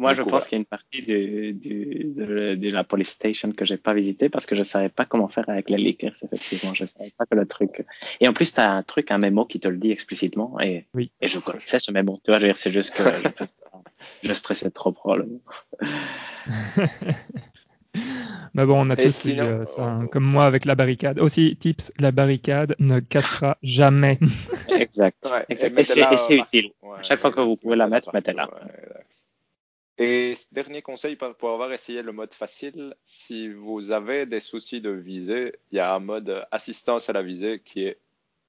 Moi, 0.00 0.12
Du 0.12 0.18
je 0.18 0.22
coup, 0.22 0.30
pense 0.30 0.44
ouais. 0.44 0.48
qu'il 0.48 0.56
y 0.56 0.58
a 0.58 0.60
une 0.60 0.64
partie 0.64 1.02
de, 1.02 2.54
de 2.54 2.70
la 2.70 2.84
police 2.84 3.08
station 3.10 3.50
que 3.52 3.64
j'ai 3.64 3.76
pas 3.76 3.92
visité 3.94 4.28
parce 4.28 4.46
que 4.46 4.54
je 4.56 4.62
savais 4.62 4.88
pas 4.88 5.04
comment 5.04 5.26
faire 5.28 5.48
avec 5.48 5.68
les 5.70 5.76
leakers, 5.76 6.14
effectivement. 6.22 6.72
Je 6.72 6.84
savais 6.84 7.12
pas 7.18 7.26
que 7.26 7.34
le 7.34 7.46
truc. 7.46 7.84
Et 8.20 8.28
en 8.28 8.32
plus, 8.32 8.54
tu 8.54 8.60
as 8.60 8.70
un 8.70 8.82
truc, 8.84 9.10
un 9.10 9.18
mémo 9.18 9.44
qui 9.44 9.58
te 9.58 9.66
le 9.68 9.76
dit 9.76 9.90
explicitement 9.90 10.58
et, 10.60 10.86
Oui. 10.94 11.10
et 11.20 11.26
je 11.28 11.38
connaissais 11.40 11.80
ce 11.80 11.90
mémo. 11.90 12.16
Tu 12.24 12.30
vois, 12.30 12.38
je 12.38 12.44
veux 12.46 12.48
dire, 12.52 12.56
c'est 12.56 12.70
juste 12.70 12.94
que 12.94 13.02
je, 14.22 14.32
stressais 14.32 14.70
trop 14.70 14.92
probablement. 14.92 15.40
Mais 18.54 18.64
bon, 18.66 18.86
on 18.86 18.90
a 18.90 18.94
Et 18.94 19.04
tous 19.04 19.10
sinon- 19.14 19.44
eu 19.44 19.46
euh, 19.48 19.64
ça, 19.64 19.82
hein, 19.82 20.02
oh. 20.04 20.08
comme 20.08 20.24
moi 20.24 20.46
avec 20.46 20.64
la 20.64 20.74
barricade. 20.74 21.18
Aussi, 21.20 21.56
tips, 21.56 21.92
la 21.98 22.12
barricade 22.12 22.74
ne 22.78 23.00
cassera 23.00 23.56
jamais. 23.62 24.18
Exact. 24.68 25.26
Ouais, 25.30 25.44
Exact. 25.48 25.78
Et 25.78 25.84
c'est 25.84 26.00
et 26.00 26.16
c'est 26.16 26.38
euh, 26.38 26.42
utile. 26.44 26.70
Ouais, 26.82 26.98
À 26.98 27.02
chaque 27.02 27.18
fois 27.20 27.32
que 27.32 27.40
vous 27.40 27.56
pouvez 27.56 27.76
la 27.76 27.88
mettre, 27.88 28.10
mettez-la. 28.14 28.48
Et 30.00 30.34
ce 30.36 30.46
dernier 30.54 30.80
conseil 30.82 31.16
pour 31.16 31.50
avoir 31.50 31.72
essayé 31.72 32.02
le 32.02 32.12
mode 32.12 32.32
facile, 32.32 32.94
si 33.04 33.48
vous 33.52 33.90
avez 33.90 34.26
des 34.26 34.40
soucis 34.40 34.80
de 34.80 34.90
visée, 34.90 35.54
il 35.72 35.76
y 35.76 35.80
a 35.80 35.92
un 35.94 35.98
mode 35.98 36.46
assistance 36.52 37.10
à 37.10 37.12
la 37.12 37.22
visée 37.22 37.60
qui 37.64 37.82
est 37.84 37.98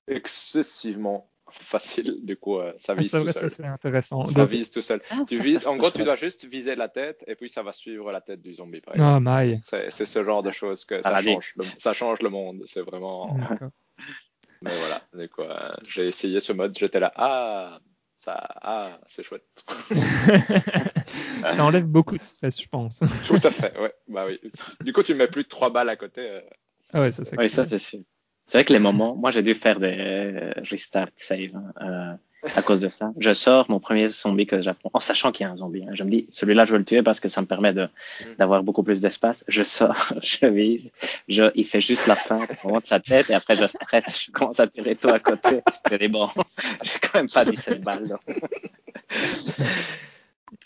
excessivement 0.08 1.28
facile. 1.52 2.20
Du 2.24 2.38
coup, 2.38 2.60
euh, 2.60 2.72
ça 2.78 2.94
Ah, 2.96 3.02
vise 3.02 3.10
tout 3.12 3.18
vrai, 3.22 3.34
ça 3.34 3.40
seul. 3.42 3.50
c'est 3.50 3.66
intéressant. 3.66 4.24
Ça 4.26 4.42
Donc- 4.42 4.50
vise 4.50 4.70
tout 4.70 4.84
seul. 4.84 5.02
Ah, 5.10 5.24
Tu 5.28 5.38
ça, 5.38 5.44
vises, 5.44 5.62
ça, 5.64 5.72
en 5.72 5.78
gros, 5.78 5.90
tu 5.90 6.04
dois 6.04 6.16
juste 6.16 6.46
viser 6.46 6.76
la 6.76 6.88
tête 6.90 7.24
et 7.26 7.34
puis 7.36 7.50
ça 7.50 7.64
va 7.64 7.74
suivre 7.74 8.12
la 8.12 8.22
tête 8.22 8.42
du 8.44 8.54
zombie. 8.54 8.82
Par 8.82 8.94
exemple. 8.94 9.12
Ah, 9.16 9.20
maille. 9.20 9.60
C'est 9.64 9.90
ce 10.06 10.24
genre 10.24 10.44
de 10.44 10.52
choses 10.52 10.86
que 10.86 11.02
ça 11.02 11.20
change, 11.24 11.54
le, 11.56 11.66
ça 11.78 11.94
change 11.94 12.22
le 12.22 12.30
monde. 12.30 12.64
C'est 12.68 12.82
vraiment. 12.82 13.36
Mais 14.62 14.78
voilà, 14.78 15.02
du 15.16 15.30
coup, 15.30 15.42
euh, 15.42 15.72
j'ai 15.88 16.08
essayé 16.08 16.42
ce 16.42 16.52
mode, 16.54 16.78
j'étais 16.78 17.00
là, 17.00 17.12
ah, 17.16 17.80
ça, 18.18 18.34
ah, 18.62 19.00
c'est 19.08 19.24
chouette. 19.24 19.48
ça 21.50 21.64
enlève 21.64 21.86
beaucoup 21.86 22.18
de 22.18 22.24
stress, 22.24 22.62
je 22.62 22.68
pense. 22.68 23.00
Tout 23.28 23.36
à 23.44 23.52
fait, 23.52 23.78
ouais, 23.80 23.94
bah 24.08 24.26
oui. 24.28 24.40
Du 24.82 24.94
coup, 24.94 25.04
tu 25.04 25.14
mets 25.14 25.28
plus 25.28 25.44
de 25.44 25.48
trois 25.50 25.70
balles 25.72 25.90
à 25.90 25.96
côté. 25.96 26.22
euh, 26.22 26.42
Ah 26.94 27.02
ouais, 27.02 27.12
ça 27.12 27.24
c'est 27.26 27.38
Oui, 27.38 27.48
cool. 27.48 27.52
ça 27.56 27.66
c'est 27.66 27.80
sûr. 27.80 28.00
C'est 28.46 28.58
vrai 28.58 28.66
que 28.66 28.74
les 28.74 28.80
moments, 28.80 29.16
moi 29.16 29.30
j'ai 29.30 29.44
dû 29.44 29.54
faire 29.54 29.80
des 29.80 30.52
restart 30.68 31.10
save 31.18 31.52
hein, 31.54 31.72
euh, 31.82 32.50
à 32.56 32.64
cause 32.64 32.82
de 32.82 32.90
ça. 32.90 33.12
Je 33.20 33.32
sors 33.32 33.70
mon 33.70 33.80
premier 33.80 34.08
zombie 34.08 34.48
que 34.48 34.60
j'affronte 34.60 34.92
en 34.96 35.00
sachant 35.00 35.32
qu'il 35.32 35.44
y 35.46 35.48
a 35.48 35.52
un 35.52 35.58
zombie. 35.58 35.84
hein. 35.84 35.92
Je 35.94 36.04
me 36.04 36.10
dis, 36.10 36.28
celui-là 36.32 36.66
je 36.66 36.72
veux 36.72 36.80
le 36.80 36.84
tuer 36.86 37.04
parce 37.04 37.20
que 37.20 37.30
ça 37.30 37.42
me 37.42 37.46
permet 37.46 37.74
de 37.74 37.88
d'avoir 38.40 38.64
beaucoup 38.64 38.82
plus 38.82 39.02
d'espace. 39.02 39.46
Je 39.48 39.62
sors, 39.62 40.14
je 40.24 40.48
vise, 40.48 40.90
je, 41.28 41.52
il 41.54 41.64
fait 41.68 41.80
juste 41.82 42.08
la 42.08 42.16
fin 42.16 42.40
au 42.64 42.68
moment 42.68 42.80
de 42.80 42.88
sa 42.88 43.00
tête 43.00 43.30
et 43.30 43.36
après 43.36 43.56
je 43.56 43.68
stresse, 43.68 44.26
je 44.26 44.32
commence 44.32 44.60
à 44.60 44.66
tirer 44.66 44.96
tout 44.96 45.10
à 45.10 45.20
côté. 45.20 45.62
Je 45.92 45.96
dis 45.98 46.08
bon, 46.08 46.28
j'ai 46.82 46.98
quand 47.04 47.20
même 47.20 47.30
pas 47.30 47.46
17 47.46 47.82
balles. 47.84 48.08
donc. 48.08 48.22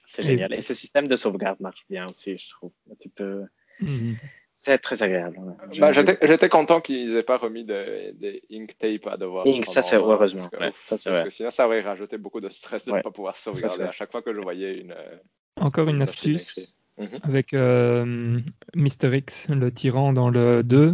C'est 0.05 0.23
génial. 0.23 0.53
Et 0.53 0.61
ce 0.61 0.73
système 0.73 1.07
de 1.07 1.15
sauvegarde 1.15 1.59
marche 1.59 1.83
bien 1.89 2.05
aussi, 2.05 2.37
je 2.37 2.49
trouve. 2.49 2.71
Tu 2.99 3.09
peux, 3.09 3.43
Mhm. 3.79 4.17
c'est 4.55 4.77
très 4.77 5.01
agréable. 5.03 5.37
Bah, 5.79 5.91
Je- 5.91 6.01
j'étais 6.21 6.49
content 6.49 6.79
qu'ils 6.81 7.15
aient 7.15 7.23
pas 7.23 7.37
remis 7.37 7.65
des, 7.65 8.11
des 8.13 8.43
ink 8.51 8.77
tape 8.77 9.07
à 9.07 9.17
devoir. 9.17 9.45
Ink, 9.47 9.65
ça, 9.65 9.81
c'est 9.81 9.97
heureusement, 9.97 10.41
parce 10.41 10.49
que, 10.51 10.57
ouais, 10.57 10.69
ouf, 10.69 10.81
ça, 10.83 10.97
c'est 10.97 11.09
parce 11.09 11.19
vrai. 11.21 11.29
que 11.29 11.33
sinon, 11.33 11.49
ça 11.51 11.65
aurait 11.65 11.81
rajouté 11.81 12.17
beaucoup 12.17 12.39
de 12.39 12.49
stress 12.49 12.85
de 12.85 12.91
ne 12.91 12.95
Ouais. 12.97 13.01
pas 13.03 13.11
pouvoir 13.11 13.35
sauvegarder 13.37 13.83
à 13.83 13.91
chaque 13.91 14.11
fois 14.11 14.21
que 14.21 14.33
je 14.33 14.39
voyais 14.39 14.77
une. 14.79 14.91
euh, 14.91 15.17
Encore 15.57 15.87
une 15.89 16.01
astuce 16.01 16.77
Mhm. 16.97 17.19
avec 17.23 17.53
euh, 17.53 18.39
Mister 18.75 19.15
X, 19.17 19.49
le 19.49 19.71
tyran 19.71 20.13
dans 20.13 20.29
le 20.29 20.63
2. 20.63 20.93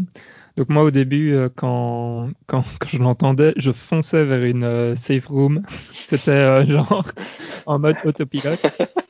Donc 0.57 0.69
moi 0.69 0.83
au 0.83 0.91
début, 0.91 1.33
euh, 1.33 1.49
quand, 1.53 2.27
quand, 2.47 2.63
quand 2.79 2.87
je 2.89 2.99
l'entendais, 2.99 3.53
je 3.57 3.71
fonçais 3.71 4.23
vers 4.25 4.43
une 4.43 4.63
euh, 4.63 4.95
safe 4.95 5.27
room. 5.27 5.63
C'était 5.91 6.31
euh, 6.31 6.65
genre 6.65 7.03
en 7.65 7.79
mode 7.79 7.97
autopilote. 8.03 8.59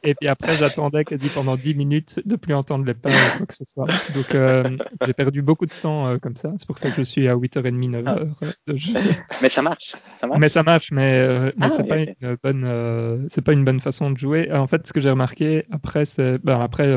Et 0.03 0.15
puis 0.15 0.29
après, 0.29 0.55
j'attendais 0.55 1.03
quasi 1.05 1.29
pendant 1.29 1.57
10 1.57 1.75
minutes 1.75 2.21
de 2.25 2.35
plus 2.35 2.53
entendre 2.53 2.85
les 2.85 2.93
pas 2.93 3.09
ou 3.09 3.37
quoi 3.37 3.45
que 3.45 3.53
ce 3.53 3.65
soit. 3.65 3.87
Donc 4.13 4.33
euh, 4.35 4.77
j'ai 5.05 5.13
perdu 5.13 5.41
beaucoup 5.41 5.65
de 5.65 5.73
temps 5.73 6.07
euh, 6.07 6.17
comme 6.17 6.35
ça. 6.35 6.53
C'est 6.57 6.67
pour 6.67 6.77
ça 6.77 6.89
que 6.91 6.97
je 6.97 7.03
suis 7.03 7.27
à 7.27 7.35
8h30, 7.35 7.89
9h 7.89 8.35
de 8.67 8.77
jeu. 8.77 8.93
Mais 9.41 9.49
ça 9.49 9.61
marche. 9.61 9.95
Ça 10.19 10.27
marche. 10.27 10.39
Mais 10.39 10.49
ça 10.49 10.63
marche, 10.63 10.91
mais, 10.91 11.27
mais 11.27 11.51
Ah, 11.59 11.69
c'est 11.69 11.83
oui, 11.83 11.89
pas 11.89 11.97
une 11.97 12.37
bonne, 12.43 13.27
c'est 13.29 13.43
pas 13.43 13.53
une 13.53 13.65
bonne 13.65 13.79
façon 13.79 14.11
de 14.11 14.17
jouer. 14.17 14.51
En 14.51 14.67
fait, 14.67 14.87
ce 14.87 14.93
que 14.93 15.01
j'ai 15.01 15.09
remarqué 15.09 15.65
après, 15.71 16.05
c'est, 16.05 16.37
ben 16.39 16.59
après, 16.59 16.87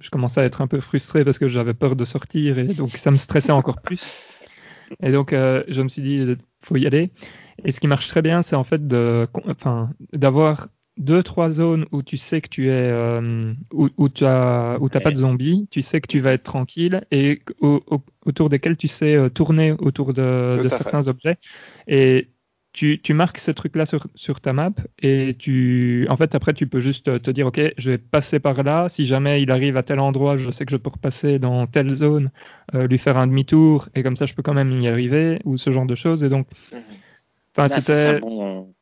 je 0.00 0.10
commençais 0.10 0.40
à 0.40 0.44
être 0.44 0.60
un 0.60 0.66
peu 0.66 0.80
frustré 0.80 1.24
parce 1.24 1.38
que 1.38 1.48
j'avais 1.48 1.74
peur 1.74 1.96
de 1.96 2.04
sortir 2.04 2.58
et 2.58 2.66
donc 2.66 2.90
ça 2.90 3.10
me 3.10 3.16
stressait 3.16 3.52
encore 3.52 3.80
plus. 3.82 4.04
Et 5.02 5.12
donc, 5.12 5.32
euh, 5.32 5.62
je 5.68 5.82
me 5.82 5.88
suis 5.88 6.02
dit, 6.02 6.20
euh, 6.20 6.36
faut 6.62 6.76
y 6.76 6.86
aller. 6.86 7.10
Et 7.64 7.72
ce 7.72 7.80
qui 7.80 7.86
marche 7.86 8.08
très 8.08 8.22
bien, 8.22 8.42
c'est 8.42 8.56
en 8.56 8.64
fait 8.64 8.86
de, 8.86 9.26
enfin, 9.48 9.90
d'avoir 10.12 10.68
deux, 10.98 11.22
trois 11.22 11.50
zones 11.50 11.86
où 11.92 12.02
tu 12.02 12.16
sais 12.16 12.40
que 12.40 12.48
tu 12.48 12.68
es, 12.68 12.90
euh, 12.90 13.52
où, 13.72 13.88
où 13.96 14.08
tu 14.08 14.24
as, 14.24 14.78
où 14.80 14.88
t'as 14.88 15.00
pas 15.00 15.10
de 15.10 15.16
zombies, 15.16 15.68
tu 15.70 15.82
sais 15.82 16.00
que 16.00 16.06
tu 16.06 16.20
vas 16.20 16.32
être 16.32 16.42
tranquille 16.42 17.02
et 17.10 17.42
au- 17.60 17.82
au- 17.86 18.04
autour 18.26 18.48
desquels 18.48 18.76
tu 18.76 18.88
sais 18.88 19.16
euh, 19.16 19.28
tourner 19.28 19.72
autour 19.72 20.12
de, 20.12 20.58
fait. 20.62 20.68
certains 20.70 21.06
objets. 21.08 21.36
Et 21.88 22.28
tu, 22.72 23.00
tu 23.02 23.12
marques 23.14 23.38
ces 23.38 23.54
trucs-là 23.54 23.84
sur, 23.86 24.06
sur 24.14 24.40
ta 24.40 24.52
map 24.52 24.70
et 25.00 25.36
tu, 25.38 26.06
en 26.08 26.16
fait, 26.16 26.34
après, 26.34 26.54
tu 26.54 26.66
peux 26.66 26.80
juste 26.80 27.20
te 27.22 27.30
dire, 27.30 27.46
OK, 27.46 27.60
je 27.76 27.90
vais 27.90 27.98
passer 27.98 28.40
par 28.40 28.62
là. 28.62 28.88
Si 28.88 29.04
jamais 29.06 29.42
il 29.42 29.50
arrive 29.50 29.76
à 29.76 29.82
tel 29.82 30.00
endroit, 30.00 30.36
je 30.36 30.50
sais 30.50 30.64
que 30.64 30.70
je 30.72 30.76
peux 30.78 30.90
repasser 30.90 31.38
dans 31.38 31.66
telle 31.66 31.90
zone, 31.90 32.30
euh, 32.74 32.86
lui 32.86 32.98
faire 32.98 33.18
un 33.18 33.26
demi-tour 33.26 33.88
et 33.94 34.02
comme 34.02 34.16
ça, 34.16 34.26
je 34.26 34.34
peux 34.34 34.42
quand 34.42 34.54
même 34.54 34.80
y 34.80 34.88
arriver 34.88 35.40
ou 35.44 35.58
ce 35.58 35.70
genre 35.70 35.86
de 35.86 35.94
choses. 35.94 36.24
Et 36.24 36.28
donc, 36.30 36.46
Mhm. 36.72 36.80
enfin, 37.54 37.64
Ah, 37.64 37.68
ça, 37.68 37.80
c'est 37.80 37.80
c'était, 37.82 38.20
bon, 38.20 38.74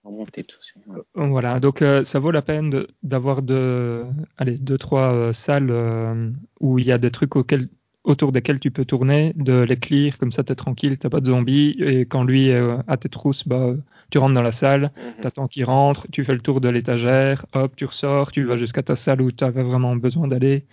ouais. 0.86 1.02
voilà, 1.14 1.60
donc 1.60 1.82
euh, 1.82 2.04
ça 2.04 2.18
vaut 2.18 2.30
la 2.30 2.42
peine 2.42 2.86
d'avoir 3.02 3.42
de, 3.42 4.04
allez, 4.36 4.56
deux, 4.58 4.78
trois 4.78 5.14
euh, 5.14 5.32
salles 5.32 5.70
euh, 5.70 6.30
où 6.60 6.78
il 6.78 6.86
y 6.86 6.92
a 6.92 6.98
des 6.98 7.10
trucs 7.10 7.34
auxquels, 7.36 7.68
autour 8.04 8.32
desquels 8.32 8.58
tu 8.60 8.70
peux 8.70 8.84
tourner, 8.84 9.32
de 9.36 9.60
les 9.62 9.76
clear, 9.76 10.16
comme 10.18 10.32
ça 10.32 10.42
t'es 10.42 10.54
tranquille, 10.54 10.98
t'as 10.98 11.10
pas 11.10 11.20
de 11.20 11.26
zombies, 11.26 11.76
et 11.80 12.06
quand 12.06 12.24
lui 12.24 12.48
est 12.48 12.54
euh, 12.56 12.78
à 12.86 12.96
tes 12.96 13.08
trousses, 13.08 13.46
bah, 13.46 13.74
tu 14.10 14.18
rentres 14.18 14.34
dans 14.34 14.42
la 14.42 14.52
salle, 14.52 14.90
Mhm. 14.96 15.20
t'attends 15.22 15.48
qu'il 15.48 15.64
rentre, 15.64 16.06
tu 16.10 16.24
fais 16.24 16.32
le 16.34 16.40
tour 16.40 16.60
de 16.60 16.68
l'étagère, 16.68 17.44
hop, 17.54 17.76
tu 17.76 17.84
ressors, 17.84 18.32
tu 18.32 18.42
vas 18.44 18.56
jusqu'à 18.56 18.82
ta 18.82 18.96
salle 18.96 19.20
où 19.20 19.30
tu 19.30 19.44
avais 19.44 19.62
vraiment 19.62 19.94
besoin 19.96 20.28
d'aller, 20.28 20.64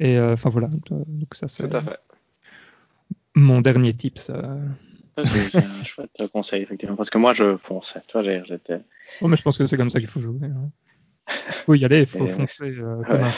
et 0.00 0.16
euh, 0.18 0.32
enfin 0.32 0.48
voilà, 0.50 0.68
donc 0.88 1.34
ça 1.34 1.48
c'est 1.48 1.64
mon 3.34 3.60
dernier 3.60 3.94
tips. 3.94 4.30
euh. 4.30 4.58
Ça, 5.16 5.24
C'est 5.24 5.58
un 5.58 5.82
chouette 5.84 6.22
conseil, 6.32 6.62
effectivement. 6.62 6.96
Parce 6.96 7.10
que 7.10 7.18
moi, 7.18 7.32
je 7.32 7.56
fonçais. 7.56 8.00
Toi, 8.08 8.22
j'ai- 8.22 8.42
j'étais. 8.46 8.80
Oh, 9.20 9.28
mais 9.28 9.36
je 9.36 9.42
pense 9.42 9.58
que 9.58 9.66
c'est 9.66 9.76
comme 9.76 9.90
ça 9.90 9.98
qu'il 10.00 10.08
faut 10.08 10.20
jouer. 10.20 10.46
hein. 10.46 10.70
Faut 11.66 11.74
y 11.74 11.84
aller, 11.84 12.00
il 12.00 12.06
faut 12.06 12.26
Et- 12.26 12.30
foncer 12.30 12.64
euh, 12.64 13.02
comme 13.04 13.20
Ouais. 13.22 13.28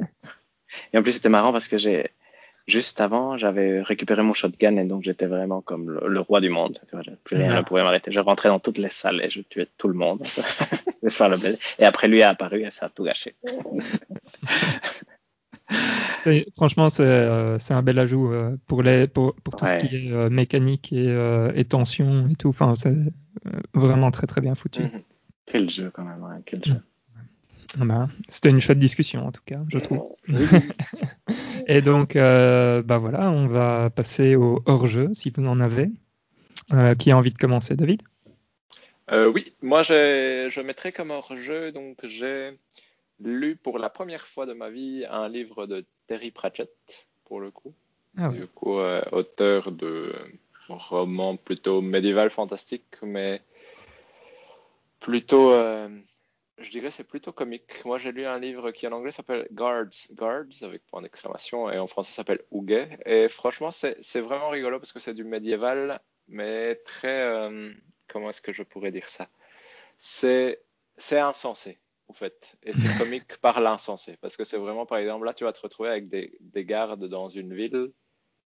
un 0.00 0.06
Et 0.92 0.98
en 0.98 1.02
plus, 1.02 1.12
c'était 1.12 1.28
marrant 1.28 1.52
parce 1.52 1.68
que 1.68 1.78
j'ai. 1.78 2.10
Juste 2.66 3.00
avant, 3.00 3.38
j'avais 3.38 3.80
récupéré 3.80 4.22
mon 4.22 4.34
shotgun 4.34 4.76
et 4.76 4.84
donc 4.84 5.04
j'étais 5.04 5.26
vraiment 5.26 5.60
comme 5.60 5.88
le, 5.90 6.08
le 6.08 6.20
roi 6.20 6.40
du 6.40 6.48
monde. 6.48 6.80
Plus 7.22 7.36
rien 7.36 7.52
Ah. 7.54 7.58
ne 7.58 7.62
pouvait 7.62 7.82
m'arrêter. 7.84 8.10
Je 8.10 8.18
rentrais 8.20 8.48
dans 8.48 8.58
toutes 8.58 8.78
les 8.78 8.90
salles 8.90 9.20
et 9.22 9.30
je 9.30 9.40
tuais 9.42 9.68
tout 9.78 9.86
le 9.88 9.94
monde. 9.94 10.22
Et 11.78 11.84
après, 11.84 12.08
lui 12.08 12.18
est 12.18 12.22
apparu 12.24 12.64
et 12.66 12.70
ça 12.72 12.86
a 12.86 12.88
tout 12.88 13.04
gâché. 13.04 13.36
Franchement, 16.56 16.88
c'est 16.88 17.04
euh, 17.04 17.58
c'est 17.60 17.74
un 17.74 17.82
bel 17.82 17.98
ajout 18.00 18.32
euh, 18.32 18.56
pour, 18.66 18.82
les, 18.82 19.06
pour, 19.06 19.34
pour 19.36 19.54
tout 19.54 19.64
Ouais. 19.64 19.78
ce 19.80 19.86
qui 19.86 19.94
est 19.94 20.10
euh, 20.12 20.28
mécanique 20.28 20.92
et, 20.92 21.14
et 21.54 21.64
tension 21.64 22.26
et 22.28 22.34
tout. 22.34 22.48
Enfin, 22.48 22.74
c'est 22.74 22.92
vraiment 23.74 24.10
très 24.10 24.26
très 24.26 24.40
bien 24.40 24.56
foutu. 24.56 24.82
Mhm. 24.82 25.02
Quel 25.46 25.70
jeu, 25.70 25.90
quand 25.94 26.02
même. 26.02 26.20
ouais, 26.22 26.38
quel 26.44 26.64
jeu. 26.64 26.74
Ah 26.76 26.80
C'était 28.28 28.50
une 28.50 28.60
chouette 28.60 28.78
discussion 28.78 29.26
en 29.26 29.32
tout 29.32 29.42
cas, 29.44 29.60
je 29.68 29.78
trouve. 29.78 30.16
Et 31.68 31.82
donc, 31.82 32.16
euh, 32.16 32.82
bah 32.82 32.98
voilà, 32.98 33.30
on 33.30 33.46
va 33.46 33.90
passer 33.90 34.36
au 34.36 34.62
hors-jeu 34.66 35.10
si 35.14 35.30
vous 35.30 35.46
en 35.46 35.60
avez. 35.60 35.90
Euh, 36.72 36.94
qui 36.94 37.12
a 37.12 37.16
envie 37.16 37.30
de 37.30 37.38
commencer, 37.38 37.76
David? 37.76 38.02
Euh, 39.12 39.30
oui, 39.30 39.52
moi 39.62 39.82
je 39.82 40.60
mettrais 40.60 40.90
comme 40.90 41.12
hors-jeu, 41.12 41.70
donc 41.70 41.98
j'ai 42.02 42.58
lu 43.22 43.56
pour 43.56 43.78
la 43.78 43.88
première 43.88 44.26
fois 44.26 44.46
de 44.46 44.52
ma 44.52 44.68
vie 44.68 45.04
un 45.08 45.28
livre 45.28 45.66
de 45.66 45.84
Terry 46.06 46.30
Pratchett, 46.30 46.70
pour 47.24 47.40
le 47.40 47.50
coup. 47.50 47.72
Ah. 48.18 48.28
Du 48.28 48.46
coup, 48.46 48.78
euh, 48.78 49.02
auteur 49.12 49.70
de 49.70 50.14
romans 50.68 51.36
plutôt 51.36 51.80
médiéval 51.82 52.30
fantastique, 52.30 52.96
mais 53.02 53.42
plutôt, 55.00 55.52
euh, 55.52 55.88
je 56.58 56.70
dirais 56.70 56.90
c'est 56.90 57.04
plutôt 57.04 57.32
comique. 57.32 57.84
Moi 57.84 57.98
j'ai 57.98 58.12
lu 58.12 58.24
un 58.26 58.38
livre 58.38 58.70
qui 58.70 58.86
en 58.86 58.92
anglais 58.92 59.12
s'appelle 59.12 59.46
Guards, 59.52 60.10
Guards 60.12 60.62
avec 60.62 60.84
point 60.86 61.02
d'exclamation, 61.02 61.70
et 61.70 61.78
en 61.78 61.86
français 61.86 62.12
s'appelle 62.12 62.42
Houguet. 62.50 62.98
Et 63.06 63.28
franchement, 63.28 63.70
c'est 63.70 64.20
vraiment 64.20 64.48
rigolo 64.48 64.78
parce 64.78 64.92
que 64.92 65.00
c'est 65.00 65.14
du 65.14 65.24
médiéval, 65.24 66.00
mais 66.28 66.76
très, 66.84 67.22
euh, 67.22 67.72
comment 68.08 68.30
est-ce 68.30 68.42
que 68.42 68.52
je 68.52 68.62
pourrais 68.62 68.90
dire 68.90 69.08
ça? 69.08 69.28
C'est 69.98 70.62
c'est 70.96 71.18
insensé. 71.18 71.78
En 72.08 72.12
fait, 72.12 72.56
et 72.62 72.72
c'est 72.72 72.88
comique 72.98 73.36
par 73.38 73.60
l'insensé, 73.60 74.16
parce 74.20 74.36
que 74.36 74.44
c'est 74.44 74.58
vraiment, 74.58 74.86
par 74.86 74.98
exemple, 74.98 75.26
là, 75.26 75.34
tu 75.34 75.42
vas 75.42 75.52
te 75.52 75.60
retrouver 75.60 75.88
avec 75.88 76.08
des, 76.08 76.38
des 76.40 76.64
gardes 76.64 77.04
dans 77.08 77.28
une 77.28 77.52
ville 77.52 77.90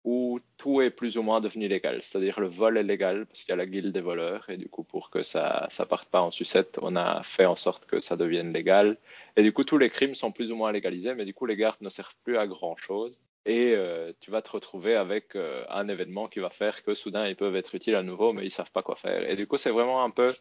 où 0.06 0.38
tout 0.56 0.80
est 0.82 0.90
plus 0.90 1.18
ou 1.18 1.22
moins 1.22 1.40
devenu 1.40 1.66
légal. 1.66 1.98
C'est-à-dire 2.00 2.38
le 2.38 2.46
vol 2.46 2.78
est 2.78 2.84
légal 2.84 3.26
parce 3.26 3.42
qu'il 3.42 3.50
y 3.50 3.52
a 3.52 3.56
la 3.56 3.66
guilde 3.66 3.92
des 3.92 4.00
voleurs 4.00 4.48
et 4.48 4.56
du 4.56 4.68
coup 4.68 4.84
pour 4.84 5.10
que 5.10 5.24
ça 5.24 5.66
ça 5.68 5.84
parte 5.84 6.08
pas 6.08 6.22
en 6.22 6.30
sucette, 6.30 6.78
on 6.80 6.94
a 6.94 7.24
fait 7.24 7.44
en 7.44 7.56
sorte 7.56 7.86
que 7.86 8.00
ça 8.00 8.16
devienne 8.16 8.52
légal. 8.52 8.98
Et 9.36 9.42
du 9.42 9.52
coup 9.52 9.64
tous 9.64 9.78
les 9.78 9.90
crimes 9.90 10.14
sont 10.14 10.30
plus 10.30 10.52
ou 10.52 10.56
moins 10.56 10.70
légalisés, 10.70 11.14
mais 11.16 11.24
du 11.24 11.34
coup 11.34 11.44
les 11.44 11.56
gardes 11.56 11.80
ne 11.80 11.90
servent 11.90 12.14
plus 12.22 12.38
à 12.38 12.46
grand 12.46 12.76
chose. 12.76 13.20
Et 13.46 13.72
euh, 13.74 14.12
tu 14.20 14.30
vas 14.30 14.42
te 14.42 14.50
retrouver 14.50 14.94
avec 14.94 15.34
euh, 15.34 15.64
un 15.70 15.88
événement 15.88 16.28
qui 16.28 16.38
va 16.38 16.50
faire 16.50 16.84
que 16.84 16.94
soudain 16.94 17.26
ils 17.26 17.36
peuvent 17.36 17.56
être 17.56 17.74
utiles 17.74 17.96
à 17.96 18.04
nouveau, 18.04 18.32
mais 18.32 18.46
ils 18.46 18.52
savent 18.52 18.70
pas 18.70 18.82
quoi 18.82 18.94
faire. 18.94 19.28
Et 19.28 19.34
du 19.34 19.48
coup 19.48 19.56
c'est 19.56 19.72
vraiment 19.72 20.04
un 20.04 20.10
peu 20.10 20.32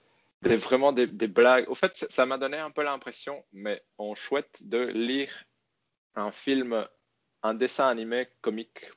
des, 0.44 0.58
vraiment 0.58 0.92
des, 0.92 1.08
blagues. 1.08 1.68
Au 1.70 1.76
fait 1.76 1.96
ça 1.96 2.28
m'a 2.28 2.38
donné 2.38 2.58
un 2.58 2.70
peu 2.70 2.84
l'impression, 2.84 3.44
mais 3.52 3.82
en 3.98 4.14
chouette, 4.14 4.60
de 4.62 4.86
lire 4.86 5.32
un 6.14 6.32
film 6.32 6.86
un 7.42 7.54
dessin 7.54 7.88
animé 7.88 8.28
comique, 8.42 8.92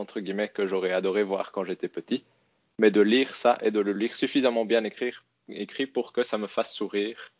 entre 0.00 0.20
guillemets, 0.20 0.48
que 0.48 0.66
j'aurais 0.66 0.92
adoré 0.92 1.22
voir 1.22 1.52
quand 1.52 1.64
j'étais 1.64 1.88
petit. 1.88 2.24
Mais 2.78 2.90
de 2.90 3.00
lire 3.00 3.36
ça 3.36 3.58
et 3.60 3.70
de 3.70 3.80
le 3.80 3.92
lire 3.92 4.16
suffisamment 4.16 4.64
bien 4.64 4.84
écrit, 4.84 5.12
écrit 5.48 5.86
pour 5.86 6.12
que 6.12 6.22
ça 6.22 6.38
me 6.38 6.46
fasse 6.46 6.74
sourire 6.74 7.32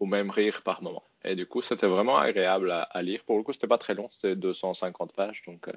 ou 0.00 0.06
même 0.06 0.30
rire 0.30 0.62
par 0.62 0.82
moment. 0.82 1.04
Et 1.24 1.34
du 1.34 1.46
coup, 1.46 1.62
c'était 1.62 1.86
vraiment 1.86 2.16
agréable 2.16 2.70
à, 2.70 3.02
lire. 3.02 3.22
Pour 3.24 3.36
le 3.36 3.42
coup, 3.42 3.52
c'était 3.52 3.66
pas 3.66 3.78
très 3.78 3.94
long, 3.94 4.08
c'était 4.10 4.36
250 4.36 5.12
pages, 5.12 5.42
donc 5.46 5.68
euh, 5.68 5.72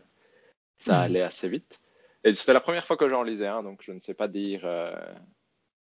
ça 0.78 0.98
Mhm. 0.98 1.04
allait 1.04 1.22
assez 1.22 1.50
vite. 1.50 1.80
Et 2.24 2.34
c'était 2.34 2.54
la 2.54 2.62
première 2.62 2.86
fois 2.86 2.98
que 2.98 3.10
j'en 3.10 3.24
lisais 3.24 3.48
un, 3.48 3.64
donc 3.64 3.82
je 3.84 3.92
ne 3.92 4.00
sais 4.00 4.14
pas 4.14 4.28
dire 4.28 4.62
euh, 4.64 4.96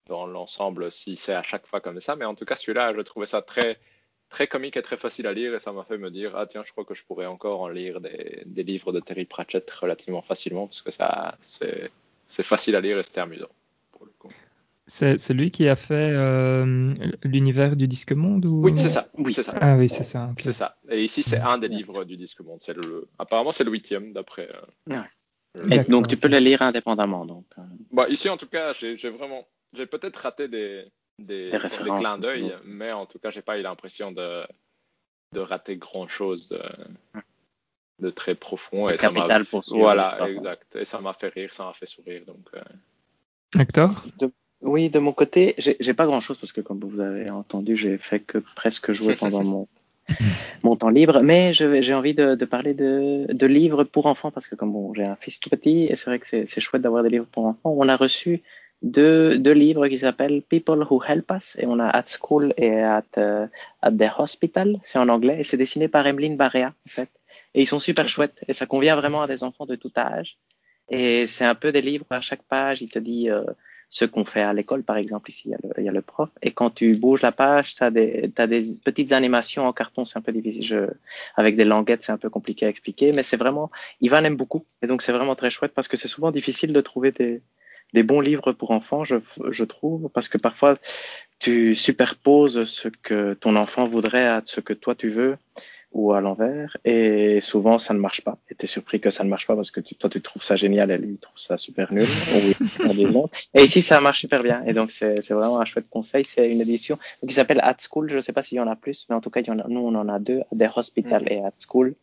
dans 0.08 0.26
l'ensemble 0.26 0.92
si 0.92 1.16
c'est 1.16 1.36
à 1.36 1.44
chaque 1.44 1.68
fois 1.68 1.82
comme 1.82 2.02
ça, 2.02 2.16
mais 2.16 2.26
en 2.26 2.36
tout 2.36 2.46
cas, 2.46 2.56
celui-là, 2.56 2.94
je 2.96 3.02
trouvais 3.02 3.28
ça 3.28 3.42
très, 3.42 3.80
très 4.36 4.48
comique 4.48 4.76
et 4.76 4.82
très 4.82 4.98
facile 4.98 5.28
à 5.28 5.34
lire, 5.34 5.52
et 5.56 5.60
ça 5.66 5.72
m'a 5.72 5.84
fait 5.90 5.98
me 5.98 6.12
dire, 6.12 6.30
ah 6.36 6.46
tiens, 6.52 6.64
je 6.66 6.72
crois 6.74 6.84
que 6.90 6.94
je 7.00 7.04
pourrais 7.08 7.26
encore 7.36 7.62
en 7.62 7.70
lire 7.70 8.02
des, 8.02 8.44
des 8.46 8.64
livres 8.64 8.92
de 8.92 9.00
Terry 9.00 9.24
Pratchett 9.26 9.68
relativement 9.72 10.22
facilement, 10.22 10.68
parce 10.68 10.82
que 10.82 10.92
ça, 10.92 11.38
c'est 11.42 12.44
facile 12.54 12.76
à 12.76 12.82
lire 12.82 13.00
et 13.00 13.04
c'était 13.04 13.22
amusant. 13.22 13.54
Pour 13.94 14.06
le 14.06 14.12
coup. 14.20 14.32
C'est 14.88 15.34
lui 15.34 15.50
qui 15.52 15.70
a 15.70 15.78
fait 15.78 16.10
euh, 16.12 16.94
l'univers 17.24 17.76
du 17.78 17.88
disque 17.88 18.12
monde 18.12 18.46
ou... 18.46 18.62
Oui, 18.66 18.74
c'est 18.78 18.90
ça. 18.98 19.08
Oui. 19.18 19.34
c'est 19.34 19.44
ça. 19.44 19.54
Ah 19.62 19.78
oui, 19.78 19.88
c'est 19.90 20.04
ça. 20.04 20.32
C'est 20.38 20.54
ça. 20.54 20.76
Et 20.90 21.04
ici, 21.04 21.24
c'est 21.24 21.40
un 21.40 21.58
des 21.58 21.70
livres 21.70 22.04
du 22.04 22.18
disque 22.18 22.42
monde. 22.42 22.60
C'est 22.62 22.76
le... 22.76 23.08
Apparemment, 23.18 23.54
c'est 23.54 23.64
le 23.64 23.72
huitième, 23.72 24.12
d'après. 24.12 24.50
euh, 24.92 25.02
Ouais. 25.64 25.86
donc 25.88 26.10
tu 26.10 26.18
peux 26.18 26.28
le 26.28 26.40
lire 26.40 26.62
indépendamment. 26.62 27.26
Donc, 27.26 27.46
euh, 27.58 27.62
Bah, 27.92 28.08
ici, 28.10 28.28
en 28.28 28.36
tout 28.36 28.50
cas, 28.56 28.74
j'ai 28.74 29.10
vraiment. 29.10 29.48
J'ai 29.74 29.86
peut-être 29.86 30.18
raté 30.18 30.50
des, 30.50 30.86
des, 31.20 31.52
Des 31.52 31.58
références, 31.58 32.02
clins 32.02 32.18
d'œil, 32.18 32.54
mais 32.66 32.92
en 32.92 33.06
tout 33.06 33.20
cas, 33.20 33.30
j'ai 33.32 33.42
pas 33.42 33.58
eu 33.58 33.62
l'impression 33.62 34.12
de, 34.12 34.44
de 35.34 35.40
rater 35.40 35.78
grand-chose 35.78 36.50
de, 36.50 36.62
de 38.00 38.10
très 38.10 38.36
profond. 38.36 38.90
Et 38.90 38.98
ça 38.98 39.10
m'a- 39.12 39.22
capital 39.22 39.46
pour 39.46 39.64
Voilà, 39.70 40.18
exact. 40.30 40.76
Et 40.76 40.86
ça 40.86 41.00
m'a 41.00 41.14
fait 41.14 41.30
rire, 41.30 41.54
ça 41.54 41.66
m'a 41.66 41.74
fait 41.74 41.86
sourire. 41.86 42.24
Donc, 42.26 42.48
euh, 42.54 43.60
Hector? 43.62 43.92
Oui, 44.62 44.90
de 44.90 45.00
mon 45.00 45.14
côté, 45.14 45.54
j'ai 45.58 45.94
pas 45.94 46.06
grand 46.06 46.22
chose 46.22 46.38
parce 46.38 46.52
que 46.52 46.62
comme 46.62 46.80
vous 46.80 47.00
avez 47.00 47.30
entendu, 47.30 47.76
j'ai 47.76 47.98
fait 47.98 48.20
que 48.20 48.40
presque 48.56 48.92
jouer 48.94 49.16
pendant 49.20 49.44
mon, 49.44 49.68
mon 50.64 50.76
temps 50.76 50.90
libre. 50.90 51.22
Mais 51.22 51.54
j'ai 51.54 51.94
envie 51.94 52.14
de, 52.14 52.36
de 52.36 52.46
parler 52.46 52.74
de, 52.74 53.28
de 53.32 53.46
livres 53.46 53.84
pour 53.84 54.08
enfants 54.08 54.32
parce 54.32 54.48
que 54.48 54.56
comme 54.56 54.72
bon, 54.72 54.94
j'ai 54.94 55.04
un 55.04 55.16
fils 55.16 55.40
tout 55.40 55.50
petit 55.50 55.84
et 55.86 55.96
c'est 55.96 56.06
vrai 56.06 56.20
que 56.20 56.28
c'est 56.28 56.48
c'est 56.48 56.62
chouette 56.62 56.82
d'avoir 56.82 57.04
des 57.04 57.10
livres 57.10 57.28
pour 57.32 57.46
enfants. 57.46 57.76
On 57.78 57.88
a 57.90 57.96
reçu 57.96 58.42
deux, 58.82 59.38
deux 59.38 59.52
livres 59.52 59.88
qui 59.88 60.00
s'appellent 60.00 60.42
People 60.42 60.86
Who 60.90 61.02
Help 61.08 61.32
Us 61.32 61.56
et 61.60 61.66
on 61.66 61.80
a 61.80 61.88
At 61.88 62.06
School 62.08 62.54
et 62.58 62.82
At, 62.82 63.04
euh, 63.18 63.48
at 63.82 63.92
the 63.92 64.10
Hospital. 64.18 64.80
C'est 64.84 65.00
en 65.00 65.10
anglais 65.10 65.38
et 65.40 65.44
c'est 65.44 65.58
dessiné 65.58 65.88
par 65.88 66.06
Emeline 66.06 66.38
Barrea 66.38 66.68
en 66.68 66.90
fait. 66.90 67.10
Et 67.54 67.62
ils 67.62 67.68
sont 67.68 67.80
super 67.80 68.08
chouettes 68.10 68.44
et 68.48 68.54
ça 68.54 68.66
convient 68.66 68.96
vraiment 68.96 69.22
à 69.22 69.28
des 69.28 69.44
enfants 69.44 69.66
de 69.66 69.76
tout 69.76 69.92
âge. 69.98 70.38
Et 70.90 71.26
c'est 71.26 71.46
un 71.46 71.56
peu 71.56 71.72
des 71.72 71.82
livres 71.82 72.06
à 72.10 72.22
chaque 72.22 72.44
page, 72.44 72.82
il 72.82 72.90
te 72.90 73.00
dit 73.00 73.30
euh, 73.30 73.44
ce 73.90 74.06
qu'on 74.06 74.26
fait 74.26 74.42
à 74.42 74.54
l'école, 74.54 74.84
par 74.84 74.98
exemple, 74.98 75.30
ici, 75.30 75.44
il 75.48 75.52
y, 75.52 75.54
a 75.56 75.58
le, 75.64 75.70
il 75.78 75.86
y 75.86 75.90
a 75.90 75.92
le 75.92 76.02
prof. 76.02 76.30
Et 76.42 76.52
quand 76.52 76.70
tu 76.70 76.96
bouges 76.96 77.22
la 77.22 77.32
page, 77.32 77.76
tu 77.76 77.84
as 77.84 77.92
t'as 77.92 78.48
des 78.48 78.66
petites 78.84 79.14
animations 79.14 79.66
en 79.66 79.74
carton, 79.74 80.06
c'est 80.06 80.20
un 80.20 80.22
peu 80.22 80.32
difficile. 80.32 80.64
Je, 80.66 80.90
avec 81.36 81.56
des 81.56 81.66
languettes, 81.66 82.04
c'est 82.04 82.12
un 82.12 82.18
peu 82.18 82.30
compliqué 82.30 82.66
à 82.66 82.70
expliquer, 82.70 83.14
mais 83.14 83.24
c'est 83.24 83.38
vraiment, 83.38 83.72
Ivan 84.02 84.24
aime 84.24 84.36
beaucoup. 84.36 84.66
Et 84.82 84.88
donc, 84.88 85.02
c'est 85.02 85.12
vraiment 85.12 85.36
très 85.36 85.50
chouette 85.50 85.74
parce 85.74 85.88
que 85.88 85.98
c'est 85.98 86.08
souvent 86.08 86.32
difficile 86.32 86.74
de 86.74 86.82
trouver 86.82 87.12
des, 87.12 87.42
des 87.94 88.04
bons 88.04 88.20
livres 88.22 88.52
pour 88.52 88.72
enfants, 88.72 89.04
je, 89.04 89.16
je 89.50 89.64
trouve, 89.64 90.10
parce 90.10 90.28
que 90.28 90.38
parfois, 90.38 90.78
tu 91.40 91.76
superposes 91.76 92.64
ce 92.64 92.88
que 92.90 93.34
ton 93.34 93.56
enfant 93.56 93.86
voudrait 93.86 94.28
à 94.28 94.42
ce 94.46 94.62
que 94.62 94.74
toi 94.74 94.96
tu 94.96 95.10
veux 95.10 95.38
ou 95.92 96.12
à 96.12 96.20
l'envers. 96.20 96.76
Et 96.84 97.40
souvent, 97.40 97.78
ça 97.78 97.94
ne 97.94 98.00
marche 98.00 98.20
pas. 98.22 98.38
Et 98.50 98.56
tu 98.56 98.66
es 98.66 98.68
surpris 98.68 99.00
que 99.00 99.10
ça 99.12 99.24
ne 99.24 99.30
marche 99.30 99.48
pas 99.48 99.56
parce 99.56 99.72
que 99.72 99.80
tu, 99.80 99.96
toi, 99.96 100.10
tu 100.10 100.20
trouves 100.22 100.44
ça 100.44 100.58
génial 100.58 100.92
et 100.92 100.98
lui, 100.98 101.12
il 101.14 101.18
trouve 101.18 101.38
ça 101.38 101.58
super 101.58 101.94
nul. 101.94 102.08
Ou 102.34 103.28
et 103.54 103.64
ici, 103.64 103.82
ça 103.82 104.02
marche 104.02 104.20
super 104.20 104.44
bien. 104.44 104.62
Et 104.66 104.74
donc, 104.74 104.92
c'est 104.92 105.30
vraiment 105.32 105.60
un 105.62 105.66
chouette 105.66 105.90
conseil. 105.90 106.26
C'est 106.26 106.50
une 106.50 106.60
édition 106.62 106.98
qui 107.26 107.34
s'appelle 107.34 107.62
At 107.64 107.78
School. 107.80 108.10
Je 108.10 108.18
ne 108.18 108.22
sais 108.22 108.34
pas 108.34 108.44
s'il 108.44 108.58
y 108.58 108.62
en 108.62 108.68
a 108.68 108.76
plus, 108.76 109.06
mais 109.10 109.16
en 109.16 109.22
tout 109.22 109.30
cas, 109.30 109.40
il 109.40 109.48
y 109.48 109.52
en 109.52 109.60
a, 109.60 109.68
nous, 109.70 109.80
on 109.80 109.96
en 109.96 110.10
a 110.10 110.20
deux, 110.20 110.42
Des 110.52 110.70
Hospital 110.76 111.22
Mhm. 111.24 111.28
et 111.32 111.46
At 111.46 111.54
School, 111.66 111.96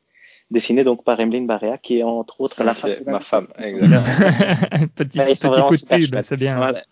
dessinés 0.51 0.85
donc 0.85 1.05
par 1.05 1.19
Emeline 1.21 1.47
Barrea, 1.47 1.79
qui 1.79 1.99
est 1.99 2.03
entre 2.03 2.41
autres 2.41 2.63
la 2.65 2.75
femme. 2.75 2.93
ma 3.07 3.21
femme, 3.21 3.49
exact. 3.59 4.91
petit 4.95 5.19
ils 5.19 5.37
sont 5.37 5.49
petit 5.49 5.49
vraiment 5.49 5.67
coup 5.69 5.75
de 5.75 5.81
super 5.81 5.99
pub, 5.99 6.09
chouettes. 6.09 6.25
c'est 6.25 6.37
bien. 6.37 6.57
Voilà. 6.57 6.83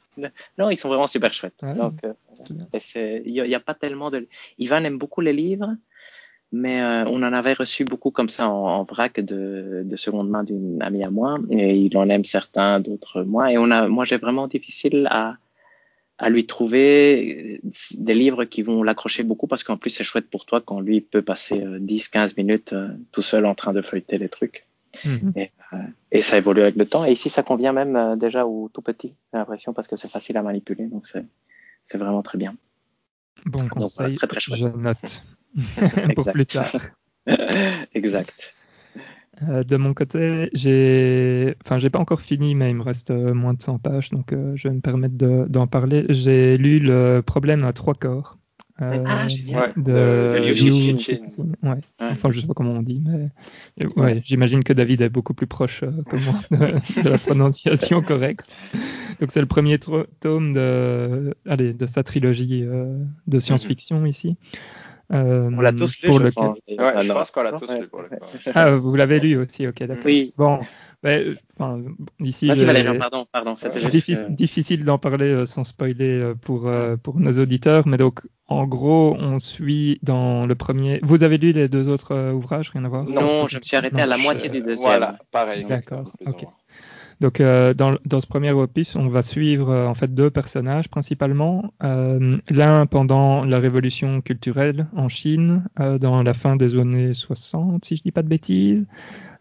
Non, 0.59 0.71
ils 0.71 0.77
sont 0.77 0.89
vraiment 0.89 1.07
super 1.07 1.33
chouettes. 1.33 1.63
Ouais, 1.63 1.75
Donc, 1.75 1.95
euh, 2.05 2.13
il 3.25 3.33
n'y 3.33 3.41
a, 3.41 3.45
il 3.45 3.51
y 3.51 3.55
a 3.55 3.61
pas 3.61 3.75
tellement 3.75 4.11
de. 4.11 4.29
Ivan 4.59 4.85
aime 4.85 4.99
beaucoup 4.99 5.21
les 5.21 5.33
livres, 5.33 5.75
mais 6.53 6.83
euh, 6.83 7.05
on 7.07 7.23
en 7.23 7.33
avait 7.33 7.53
reçu 7.53 7.85
beaucoup 7.85 8.11
comme 8.11 8.29
ça 8.29 8.49
en, 8.49 8.81
en 8.81 8.83
vrac 8.83 9.21
de, 9.21 9.83
de 9.85 9.97
seconde 9.97 10.29
main 10.29 10.45
d'une 10.45 10.83
amie 10.83 11.05
à 11.05 11.11
moi, 11.11 11.39
et 11.51 11.77
il 11.77 11.97
en 11.97 12.09
aime 12.09 12.25
certains, 12.25 12.81
d'autres 12.81 13.23
moins. 13.23 13.49
Et 13.49 13.59
on 13.59 13.71
a, 13.71 13.89
moi, 13.89 14.05
j'ai 14.05 14.17
vraiment 14.17 14.49
difficile 14.49 15.07
à, 15.11 15.37
à 16.21 16.29
lui 16.29 16.47
trouver 16.47 17.61
des 17.95 18.15
livres 18.15 18.45
qui 18.45 18.63
vont 18.63 18.83
l'accrocher 18.83 19.23
beaucoup 19.23 19.47
parce 19.47 19.65
qu'en 19.65 19.79
plus, 19.79 19.91
c'est 19.91 20.05
chouette 20.05 20.29
pour 20.29 20.45
toi 20.45 20.61
quand 20.61 20.81
lui 20.81 21.01
peut 21.01 21.23
passer 21.23 21.63
euh, 21.63 21.79
10-15 21.81 22.35
minutes 22.37 22.75
euh, 22.75 22.89
tout 23.11 23.23
seul 23.23 23.47
en 23.47 23.55
train 23.55 23.73
de 23.73 23.81
feuilleter 23.81 24.19
les 24.19 24.29
trucs. 24.29 24.67
Mhm. 25.05 25.33
Et 26.13 26.21
ça 26.21 26.37
évolue 26.37 26.61
avec 26.61 26.77
le 26.77 26.85
temps. 26.85 27.07
Et 27.07 27.13
ici, 27.13 27.31
ça 27.31 27.43
convient 27.43 27.73
même 27.73 27.97
euh, 27.97 28.17
déjà 28.17 28.45
au 28.45 28.69
tout 28.69 28.83
petit, 28.83 29.15
j'ai 29.33 29.39
l'impression, 29.39 29.73
parce 29.73 29.89
que 29.89 29.97
c'est 29.97 30.11
facile 30.11 30.37
à 30.37 30.43
manipuler. 30.43 30.87
Donc, 30.87 31.07
c'est 31.07 31.99
vraiment 31.99 32.23
très 32.23 32.37
bien. 32.37 32.55
Bon 33.47 33.67
conseil, 33.69 34.15
très, 34.15 34.27
très 34.27 34.41
chouette. 34.41 34.59
je 34.59 34.67
note 34.67 35.23
pour 36.15 36.31
plus 36.31 36.47
tard. 36.47 36.77
exact. 37.95 38.55
Euh, 39.49 39.65
de 39.65 39.77
mon 39.77 39.95
côté, 39.95 40.51
j'ai, 40.53 41.55
enfin, 41.65 41.79
j'ai 41.79 41.89
pas 41.89 41.99
encore 41.99 42.21
fini, 42.21 42.55
mais 42.55 42.71
il 42.71 42.77
me 42.77 42.83
reste 42.83 43.11
euh, 43.11 43.33
moins 43.33 43.55
de 43.55 43.63
100 43.63 43.79
pages, 43.79 44.11
donc 44.11 44.33
euh, 44.33 44.53
je 44.55 44.69
vais 44.69 44.75
me 44.75 44.81
permettre 44.81 45.17
de- 45.17 45.47
d'en 45.49 45.67
parler. 45.67 46.05
J'ai 46.11 46.59
lu 46.59 46.79
le 46.79 47.23
problème 47.25 47.65
à 47.65 47.73
trois 47.73 47.95
corps. 47.95 48.37
euh, 48.83 49.05
Ah, 49.09 49.29
génial. 49.29 49.61
Ouais, 49.61 49.73
de 49.77 49.83
de 49.83 50.53
Liu 50.53 50.95
ouais. 51.63 51.71
Ouais. 51.71 51.81
Enfin, 52.01 52.31
je 52.31 52.41
sais 52.41 52.47
pas 52.47 52.55
comment 52.55 52.73
on 52.73 52.83
dit, 52.83 53.03
mais 53.05 53.31
ouais, 53.87 53.93
Ouais. 53.97 54.23
j'imagine 54.25 54.65
que 54.65 54.73
David 54.73 55.01
est 55.03 55.09
beaucoup 55.11 55.35
plus 55.35 55.47
proche 55.47 55.83
euh, 55.83 55.91
que 56.09 56.17
moi 56.17 56.35
de, 56.51 57.03
de 57.03 57.09
la 57.09 57.19
prononciation 57.19 58.03
correcte. 58.03 58.55
Donc 59.21 59.31
c'est 59.33 59.41
le 59.41 59.47
premier 59.47 59.79
tome 59.79 60.53
de, 60.55 61.35
allez, 61.47 61.73
de 61.75 61.87
sa 61.87 62.03
trilogie 62.03 62.63
euh, 62.65 62.97
de 63.27 63.39
science-fiction 63.41 64.05
ici. 64.07 64.37
Euh, 65.13 65.51
On 65.57 65.61
l'a 65.61 65.73
tous 65.73 66.01
lu, 66.03 66.09
pour 66.09 66.19
je 66.19 66.25
lequel- 66.25 66.35
pense. 66.35 66.57
Ouais, 66.69 66.77
Ah, 66.79 67.03
je 67.03 67.13
pense 67.13 67.31
qu'on 67.33 67.43
l'a 67.43 67.53
tous 67.53 67.67
Ouais. 67.69 67.81
lu 67.81 67.89
pour 67.89 68.03
le 68.03 68.09
coup. 68.09 68.17
Ah, 68.55 68.71
vous 68.71 68.95
l'avez 68.95 69.19
lu 69.19 69.37
aussi, 69.37 69.67
ok, 69.67 69.83
d'accord. 69.83 70.05
Oui. 70.05 70.33
Bon, 70.37 70.61
ben, 71.03 71.37
enfin, 71.59 71.83
ici, 72.21 72.47
Vas-y, 72.47 72.59
j'ai- 72.61 72.65
Valérian, 72.67 72.97
pardon, 72.97 73.27
pardon. 73.33 73.57
C'était 73.57 73.81
juste. 73.81 73.93
difficile, 73.93 74.27
euh, 74.31 74.33
difficile 74.35 74.85
d'en 74.85 74.99
parler 74.99 75.27
euh, 75.27 75.47
sans 75.47 75.65
spoiler 75.65 76.13
euh, 76.21 76.35
pour, 76.35 76.69
euh, 76.69 76.97
pour 76.97 77.19
nos 77.19 77.33
auditeurs, 77.41 77.89
mais 77.89 77.97
donc, 77.97 78.21
en 78.47 78.67
gros, 78.67 79.17
on 79.19 79.39
suit 79.41 79.99
dans 80.03 80.47
le 80.47 80.55
premier. 80.55 81.01
Vous 81.03 81.23
avez 81.25 81.39
lu 81.39 81.53
les 81.53 81.69
deux 81.69 81.89
autres 81.89 82.13
euh, 82.15 82.33
ouvrages, 82.33 82.71
rien 82.71 82.85
à 82.85 82.89
voir? 82.89 83.05
Non, 83.05 83.47
je 83.49 83.59
me 83.59 83.63
suis 83.63 83.77
arrêté 83.77 84.01
à 84.01 84.07
la 84.07 84.17
moitié 84.17 84.49
du 84.49 84.61
deuxième. 84.61 84.77
Voilà, 84.91 85.19
pareil. 85.33 85.65
D'accord, 85.65 86.13
ok. 86.27 86.47
Donc, 87.21 87.41
euh, 87.41 87.75
dans, 87.75 87.97
dans 88.07 88.21
ce 88.21 88.27
premier 88.27 88.51
opus, 88.51 88.97
on 88.97 89.09
va 89.09 89.23
suivre 89.23 89.71
euh, 89.71 89.87
en 89.87 89.95
fait 89.95 90.15
deux 90.15 90.31
personnages 90.31 90.89
principalement. 90.89 91.73
Euh, 91.83 92.39
L'un 92.49 92.87
pendant 92.87 93.45
la 93.45 93.59
révolution 93.59 94.23
culturelle 94.23 94.87
en 94.97 95.09
Chine, 95.09 95.65
euh, 95.81 95.99
dans 95.99 96.23
la 96.23 96.33
fin 96.33 96.57
des 96.57 96.79
années 96.79 97.13
60, 97.13 97.85
si 97.85 97.97
je 97.97 98.03
dis 98.03 98.11
pas 98.11 98.23
de 98.23 98.29
bêtises. 98.29 98.87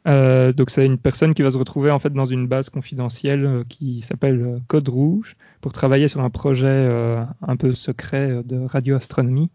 Euh, 0.07 0.51
donc, 0.51 0.71
c'est 0.71 0.85
une 0.85 0.97
personne 0.97 1.33
qui 1.33 1.41
va 1.41 1.51
se 1.51 1.57
retrouver 1.57 1.89
en 1.91 1.99
fait 1.99 2.11
dans 2.11 2.25
une 2.25 2.47
base 2.47 2.69
confidentielle 2.69 3.45
euh, 3.45 3.63
qui 3.67 4.01
s'appelle 4.01 4.61
Code 4.67 4.89
Rouge 4.89 5.37
pour 5.61 5.71
travailler 5.71 6.09
sur 6.09 6.21
un 6.21 6.29
projet 6.29 6.89
un 7.41 7.55
peu 7.55 7.73
secret 7.73 8.41
de 8.45 8.59
radioastronomie. 8.65 9.49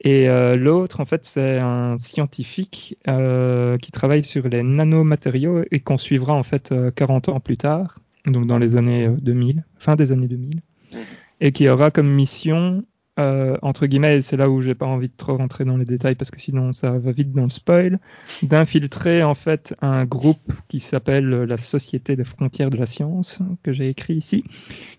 Et 0.00 0.28
euh, 0.28 0.56
l'autre, 0.56 1.00
en 1.00 1.06
fait, 1.06 1.24
c'est 1.24 1.58
un 1.58 1.96
scientifique 1.98 2.98
euh, 3.08 3.78
qui 3.78 3.90
travaille 3.92 4.24
sur 4.24 4.46
les 4.48 4.62
nanomatériaux 4.62 5.62
et 5.70 5.80
qu'on 5.80 5.96
suivra 5.96 6.34
en 6.34 6.42
fait 6.42 6.70
euh, 6.72 6.90
40 6.90 7.28
ans 7.30 7.40
plus 7.40 7.56
tard, 7.56 7.98
donc 8.26 8.46
dans 8.46 8.58
les 8.58 8.76
années 8.76 9.06
euh, 9.06 9.16
2000, 9.20 9.64
fin 9.78 9.96
des 9.96 10.12
années 10.12 10.28
2000, 10.28 10.60
Mhm. 10.92 10.98
et 11.40 11.52
qui 11.52 11.68
aura 11.68 11.90
comme 11.90 12.08
mission, 12.12 12.84
euh, 13.18 13.56
entre 13.62 13.86
guillemets, 13.86 14.18
et 14.18 14.20
c'est 14.22 14.36
là 14.36 14.50
où 14.50 14.60
j'ai 14.60 14.74
pas 14.74 14.86
envie 14.86 15.08
de 15.08 15.14
trop 15.16 15.36
rentrer 15.36 15.64
dans 15.64 15.76
les 15.78 15.86
détails 15.86 16.14
parce 16.14 16.30
que 16.30 16.40
sinon 16.40 16.72
ça 16.74 16.98
va 16.98 17.12
vite 17.12 17.32
dans 17.32 17.44
le 17.44 17.50
spoil, 17.50 17.98
d'infiltrer 18.42 19.22
en 19.22 19.34
fait 19.34 19.74
un 19.80 20.04
groupe 20.04 20.52
qui 20.68 20.80
s'appelle 20.80 21.32
euh, 21.32 21.46
la 21.46 21.56
Société 21.56 22.16
des 22.16 22.24
frontières 22.24 22.70
de 22.70 22.76
la 22.76 22.86
science, 22.86 23.40
que 23.62 23.72
j'ai 23.72 23.88
écrit 23.88 24.14
ici, 24.14 24.44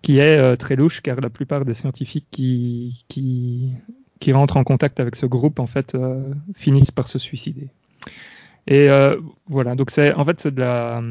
qui 0.01 0.17
est 0.19 0.37
euh, 0.39 0.55
très 0.55 0.75
louche 0.75 1.01
car 1.01 1.21
la 1.21 1.29
plupart 1.29 1.65
des 1.65 1.75
scientifiques 1.75 2.27
qui, 2.31 3.05
qui 3.07 3.73
qui 4.19 4.34
rentrent 4.34 4.57
en 4.57 4.64
contact 4.64 4.99
avec 4.99 5.15
ce 5.15 5.26
groupe 5.26 5.60
en 5.60 5.68
fait 5.68 5.95
euh, 5.95 6.22
finissent 6.56 6.91
par 6.91 7.07
se 7.07 7.19
suicider. 7.19 7.68
Et 8.68 8.89
euh, 8.89 9.15
voilà, 9.48 9.76
donc 9.76 9.91
c'est 9.91 10.14
en 10.14 10.26
fait 10.26 10.39
c'est 10.39 10.53
de 10.53 10.60
la 10.60 11.02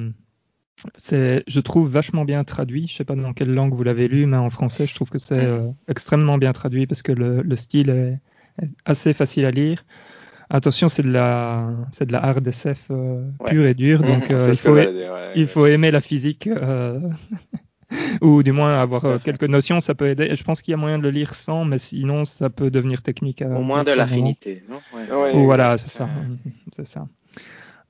c'est 0.96 1.42
je 1.46 1.60
trouve 1.60 1.90
vachement 1.90 2.24
bien 2.24 2.44
traduit. 2.44 2.86
Je 2.86 2.94
sais 2.96 3.04
pas 3.04 3.14
dans 3.16 3.32
quelle 3.32 3.52
langue 3.54 3.72
vous 3.74 3.82
l'avez 3.82 4.08
lu, 4.08 4.26
mais 4.26 4.36
en 4.36 4.50
français 4.50 4.86
je 4.86 4.94
trouve 4.94 5.08
que 5.10 5.18
c'est 5.18 5.34
euh, 5.40 5.68
extrêmement 5.88 6.36
bien 6.38 6.52
traduit 6.52 6.86
parce 6.86 7.02
que 7.02 7.12
le, 7.12 7.42
le 7.42 7.56
style 7.56 7.88
est, 7.90 8.18
est 8.62 8.68
assez 8.84 9.14
facile 9.14 9.46
à 9.46 9.50
lire. 9.50 9.84
attention, 10.50 10.88
c'est 10.90 11.02
de 11.02 11.10
la, 11.10 11.70
c'est 11.92 12.06
de 12.06 12.12
la 12.12 12.22
hard 12.22 12.46
SF 12.46 12.84
euh, 12.90 13.22
Ouais. 13.40 13.50
pure 13.50 13.66
et 13.66 13.74
dure, 13.74 14.02
donc 14.02 14.30
euh, 14.30 14.48
il 14.50 14.56
faut, 14.56 14.76
j'allais 14.76 14.92
dire, 14.92 15.12
ouais. 15.12 15.32
il 15.34 15.46
faut 15.46 15.64
aimer 15.66 15.90
la 15.90 16.00
physique. 16.02 16.48
euh, 17.92 18.26
Ou 18.26 18.42
du 18.42 18.52
moins 18.52 18.78
avoir 18.78 19.04
euh, 19.04 19.18
quelques 19.18 19.44
notions, 19.44 19.80
ça 19.80 19.94
peut 19.94 20.06
aider. 20.08 20.24
Et 20.24 20.36
je 20.36 20.44
pense 20.44 20.62
qu'il 20.62 20.72
y 20.72 20.74
a 20.74 20.76
moyen 20.76 20.98
de 20.98 21.02
le 21.04 21.10
lire 21.10 21.34
sans, 21.34 21.64
mais 21.64 21.78
sinon 21.78 22.24
ça 22.24 22.50
peut 22.50 22.70
devenir 22.70 23.02
technique. 23.02 23.42
à 23.42 23.48
Au 23.48 23.62
moins 23.62 23.84
de 23.84 23.92
l'affinité, 23.92 24.62
non? 24.68 24.80
Ouais. 24.92 25.10
Ouais. 25.10 25.34
Ou 25.36 25.44
voilà, 25.44 25.78
c'est 25.78 25.88
ça. 25.90 26.08
C'est 26.72 26.86
ça. 26.86 27.06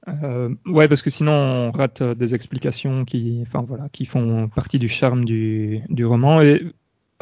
Euh, 0.09 0.55
ouais, 0.67 0.87
parce 0.87 1.03
que 1.03 1.11
sinon 1.11 1.33
on 1.33 1.71
rate 1.73 2.01
euh, 2.01 2.15
des 2.15 2.35
explications 2.35 3.05
qui, 3.05 3.41
enfin 3.43 3.65
voilà, 3.67 3.89
qui 3.91 4.05
font 4.05 4.49
partie 4.49 4.79
du 4.79 4.89
charme 4.89 5.25
du, 5.25 5.81
du 5.89 6.05
roman. 6.05 6.41
Et 6.41 6.63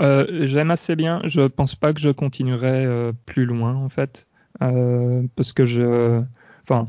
euh, 0.00 0.44
j'aime 0.46 0.70
assez 0.70 0.94
bien. 0.96 1.22
Je 1.24 1.42
pense 1.42 1.74
pas 1.76 1.94
que 1.94 2.00
je 2.00 2.10
continuerai 2.10 2.84
euh, 2.84 3.12
plus 3.26 3.46
loin 3.46 3.74
en 3.74 3.88
fait, 3.88 4.26
Euh, 4.62 5.22
parce 5.34 5.52
que 5.52 5.64
je, 5.64 6.22
enfin, 6.62 6.88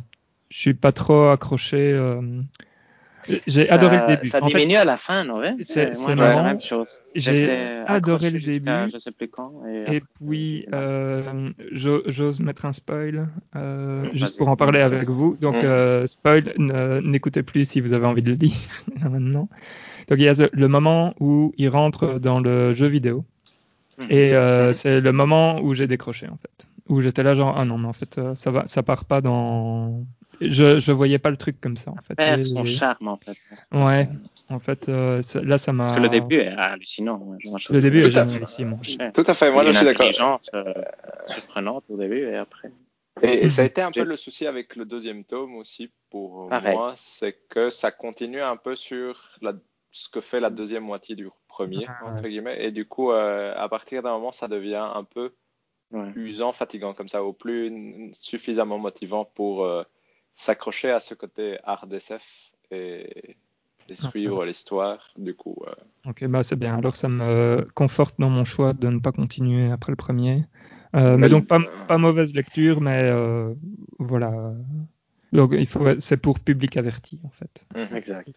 je 0.49 0.57
suis 0.59 0.73
pas 0.73 0.91
trop 0.91 1.29
accroché. 1.29 1.97
J'ai 3.47 3.69
adoré 3.69 3.97
le 3.97 4.07
début. 4.15 4.27
Ça 4.27 4.43
En 4.43 4.47
fait, 4.49 4.75
à 4.75 4.85
la 4.85 4.97
fin, 4.97 5.23
non 5.23 5.39
ouais 5.39 5.55
C'est- 5.63 5.91
la 6.15 6.43
même 6.43 6.61
chose. 6.61 7.03
J'ai 7.15 7.49
adoré 7.87 8.29
le 8.31 8.39
début. 8.39 8.69
Je 8.91 8.97
sais 8.97 9.11
plus 9.11 9.27
quand. 9.27 9.51
Et, 9.87 10.01
puis, 10.19 10.65
euh, 10.73 11.49
j'o- 11.71 12.03
j'ose 12.07 12.39
mettre 12.39 12.65
un 12.65 12.73
spoil, 12.73 13.27
euh, 13.55 14.03
Vas-y. 14.03 14.17
juste 14.17 14.37
pour 14.37 14.49
en 14.49 14.55
parler 14.55 14.79
avec 14.81 15.09
vous. 15.09 15.37
Donc, 15.41 15.55
Mm. 15.55 15.65
euh, 15.65 16.07
spoil, 16.07 16.53
n'écoutez 17.03 17.43
plus 17.43 17.65
si 17.69 17.81
vous 17.81 17.93
avez 17.93 18.05
envie 18.05 18.21
de 18.21 18.29
le 18.31 18.35
lire 18.35 18.53
maintenant. 19.09 19.49
Donc, 20.07 20.19
il 20.19 20.23
y 20.23 20.29
a 20.29 20.49
le 20.51 20.67
moment 20.67 21.15
où 21.19 21.53
il 21.57 21.69
rentre 21.69 22.19
dans 22.19 22.39
le 22.39 22.73
jeu 22.73 22.87
vidéo. 22.87 23.25
Et 24.09 24.33
c'est 24.73 25.01
le 25.01 25.11
moment 25.11 25.59
où 25.61 25.73
j'ai 25.73 25.87
décroché, 25.87 26.27
en 26.27 26.37
fait. 26.37 26.67
Où 26.87 27.01
j'étais 27.01 27.23
là, 27.23 27.33
genre, 27.33 27.55
ah 27.57 27.65
non, 27.65 27.79
mais 27.79 27.87
en 27.87 27.93
fait, 27.93 28.19
ça 28.35 28.51
va, 28.51 28.67
ça 28.67 28.83
part 28.83 29.05
pas 29.05 29.19
dans. 29.21 30.03
Je, 30.41 30.79
je 30.79 30.91
voyais 30.91 31.19
pas 31.19 31.29
le 31.29 31.37
truc 31.37 31.59
comme 31.61 31.77
ça, 31.77 31.91
en 31.91 32.01
fait. 32.01 32.15
perd 32.15 32.41
Et- 32.41 32.43
son 32.43 32.65
charme, 32.65 33.07
en 33.07 33.17
fait. 33.17 33.37
Ouais, 33.71 34.09
en 34.49 34.59
fait, 34.59 34.89
euh, 34.89 35.21
là, 35.43 35.57
ça 35.57 35.73
m'a. 35.73 35.83
Parce 35.83 35.95
que 35.95 36.01
le 36.01 36.09
début 36.09 36.35
est 36.37 36.47
hallucinant. 36.47 37.19
Le 37.69 37.81
début 37.81 37.99
est 37.99 38.09
que- 38.11 39.11
Tout 39.11 39.23
à 39.27 39.33
fait, 39.33 39.51
moi 39.51 39.63
je 39.65 39.71
suis 39.71 39.79
une 39.79 39.85
d'accord. 39.85 40.05
intelligence 40.05 40.49
euh, 40.53 40.73
surprenante 41.25 41.83
au 41.89 41.97
début 41.97 42.21
et 42.27 42.35
après. 42.35 42.71
Et, 43.21 43.45
et 43.45 43.49
ça 43.49 43.61
a 43.61 43.65
été 43.65 43.81
un 43.81 43.91
peu 43.91 44.03
le 44.03 44.17
souci 44.17 44.45
avec 44.45 44.75
le 44.75 44.83
deuxième 44.85 45.23
tome 45.23 45.55
aussi 45.55 45.89
pour 46.09 46.49
Pareil. 46.49 46.75
moi, 46.75 46.93
c'est 46.97 47.37
que 47.49 47.69
ça 47.69 47.89
continue 47.91 48.41
un 48.41 48.57
peu 48.57 48.75
sur 48.75 49.31
la- 49.41 49.53
ce 49.91 50.09
que 50.09 50.19
fait 50.19 50.41
la 50.41 50.49
deuxième 50.49 50.83
moitié 50.83 51.15
du 51.15 51.29
premier, 51.47 51.85
Ah, 51.87 52.05
entre 52.07 52.27
guillemets, 52.27 52.65
et 52.65 52.71
du 52.71 52.85
coup, 52.85 53.11
euh, 53.11 53.53
à 53.55 53.69
partir 53.69 54.03
d'un 54.03 54.11
moment, 54.11 54.33
ça 54.33 54.49
devient 54.49 54.85
un 54.93 55.05
peu 55.05 55.33
Ouais. 55.91 56.11
usant, 56.15 56.51
fatigant 56.51 56.93
comme 56.93 57.07
ça, 57.07 57.23
ou 57.23 57.31
plus 57.31 58.11
suffisamment 58.13 58.77
motivant 58.79 59.23
pour 59.23 59.63
euh, 59.63 59.83
s'accrocher 60.35 60.91
à 60.91 60.99
ce 60.99 61.13
côté 61.15 61.57
SF 61.91 62.51
et, 62.71 63.35
et 63.89 63.95
suivre 63.95 64.45
l'histoire. 64.45 65.09
Du 65.17 65.33
coup, 65.33 65.55
euh, 65.67 65.71
Ok, 66.09 66.23
bah 66.25 66.43
c'est 66.43 66.55
bien. 66.55 66.77
Alors 66.77 66.95
ça 66.95 67.07
me 67.09 67.67
conforte 67.73 68.15
dans 68.19 68.29
mon 68.29 68.45
choix 68.45 68.73
de 68.73 68.87
ne 68.89 68.99
pas 68.99 69.11
continuer 69.11 69.71
après 69.71 69.91
le 69.91 69.95
premier. 69.95 70.43
Euh, 70.95 71.11
mais 71.17 71.17
Mais- 71.17 71.29
donc 71.29 71.47
pas, 71.47 71.59
pas 71.87 71.97
mauvaise 71.97 72.33
lecture, 72.35 72.79
mais 72.81 73.01
euh, 73.03 73.53
voilà. 73.99 74.53
Donc 75.33 75.51
il 75.53 75.67
faut, 75.67 75.83
c'est 75.99 76.17
pour 76.17 76.39
public 76.39 76.77
averti 76.77 77.19
en 77.23 77.29
fait. 77.29 77.65
mhm. 77.75 77.95
Exact. 77.97 78.29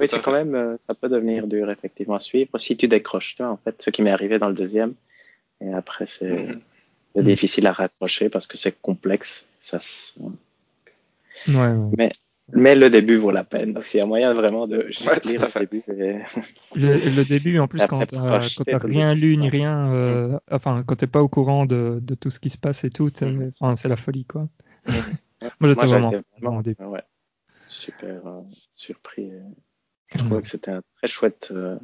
Oui, 0.00 0.08
c'est 0.08 0.20
quand 0.22 0.32
même, 0.32 0.54
euh, 0.54 0.76
ça 0.80 0.94
peut 0.94 1.08
devenir 1.08 1.46
dur 1.46 1.70
effectivement 1.70 2.14
à 2.14 2.20
suivre 2.20 2.58
si 2.58 2.76
tu 2.76 2.88
décroches, 2.88 3.36
tu 3.36 3.42
vois, 3.42 3.52
en 3.52 3.56
fait, 3.58 3.80
ce 3.82 3.90
qui 3.90 4.02
m'est 4.02 4.10
arrivé 4.10 4.38
dans 4.38 4.48
le 4.48 4.54
deuxième. 4.54 4.94
Et 5.60 5.72
après, 5.72 6.06
c'est 6.06 6.48
Mhm. 7.14 7.22
difficile 7.22 7.66
à 7.66 7.72
raccrocher 7.72 8.28
parce 8.30 8.46
que 8.46 8.56
c'est 8.56 8.80
complexe. 8.80 9.46
Ça, 9.60 9.78
se- 9.80 10.18
Ouais, 11.48 11.54
ouais. 11.98 12.12
mais 12.52 12.74
le 12.74 12.90
début 12.90 13.16
vaut 13.16 13.30
la 13.30 13.44
peine. 13.44 13.72
Donc, 13.72 13.84
s'il 13.84 13.98
y 13.98 14.02
a 14.02 14.06
moyen 14.06 14.34
vraiment 14.34 14.66
de 14.66 14.86
juste 14.88 15.06
Ouais, 15.06 15.20
lire 15.24 15.44
à 15.44 15.58
le 15.60 15.66
début. 15.66 15.82
et- 15.88 16.22
Le, 16.74 16.96
le 16.98 17.24
début, 17.24 17.58
en 17.58 17.68
plus, 17.68 17.80
après, 17.82 17.96
quand 17.96 18.06
t'as 18.06 18.48
toute 18.48 18.90
rien 18.90 19.14
lu 19.14 19.36
ni 19.36 19.48
rien, 19.48 19.92
euh, 19.92 20.38
enfin 20.50 20.82
quand 20.86 20.96
t'es 20.96 21.06
pas 21.06 21.22
au 21.22 21.28
courant 21.28 21.66
de, 21.66 21.98
de 22.02 22.14
tout 22.14 22.30
ce 22.30 22.40
qui 22.40 22.50
se 22.50 22.58
passe 22.58 22.84
et 22.84 22.90
tout, 22.90 23.10
c'est 23.14 23.26
Mhm. 23.26 23.52
enfin, 23.60 23.76
c'est 23.76 23.88
la 23.88 23.96
folie 23.96 24.24
quoi. 24.24 24.48
Mhm. 24.88 25.50
Moi 25.60 25.68
j'étais 25.70 25.86
vraiment, 25.86 26.08
été 26.12 26.20
vraiment 26.40 26.58
au 26.58 26.62
début. 26.62 26.82
ouais, 26.84 27.02
super 27.66 28.26
euh, 28.26 28.40
surpris. 28.74 29.30
Je 30.12 30.18
trouvais 30.18 30.42
que 30.42 30.48
c'était 30.48 30.70
un 30.70 30.82
très 30.98 31.08
chouette 31.08 31.48
euh, 31.52 31.78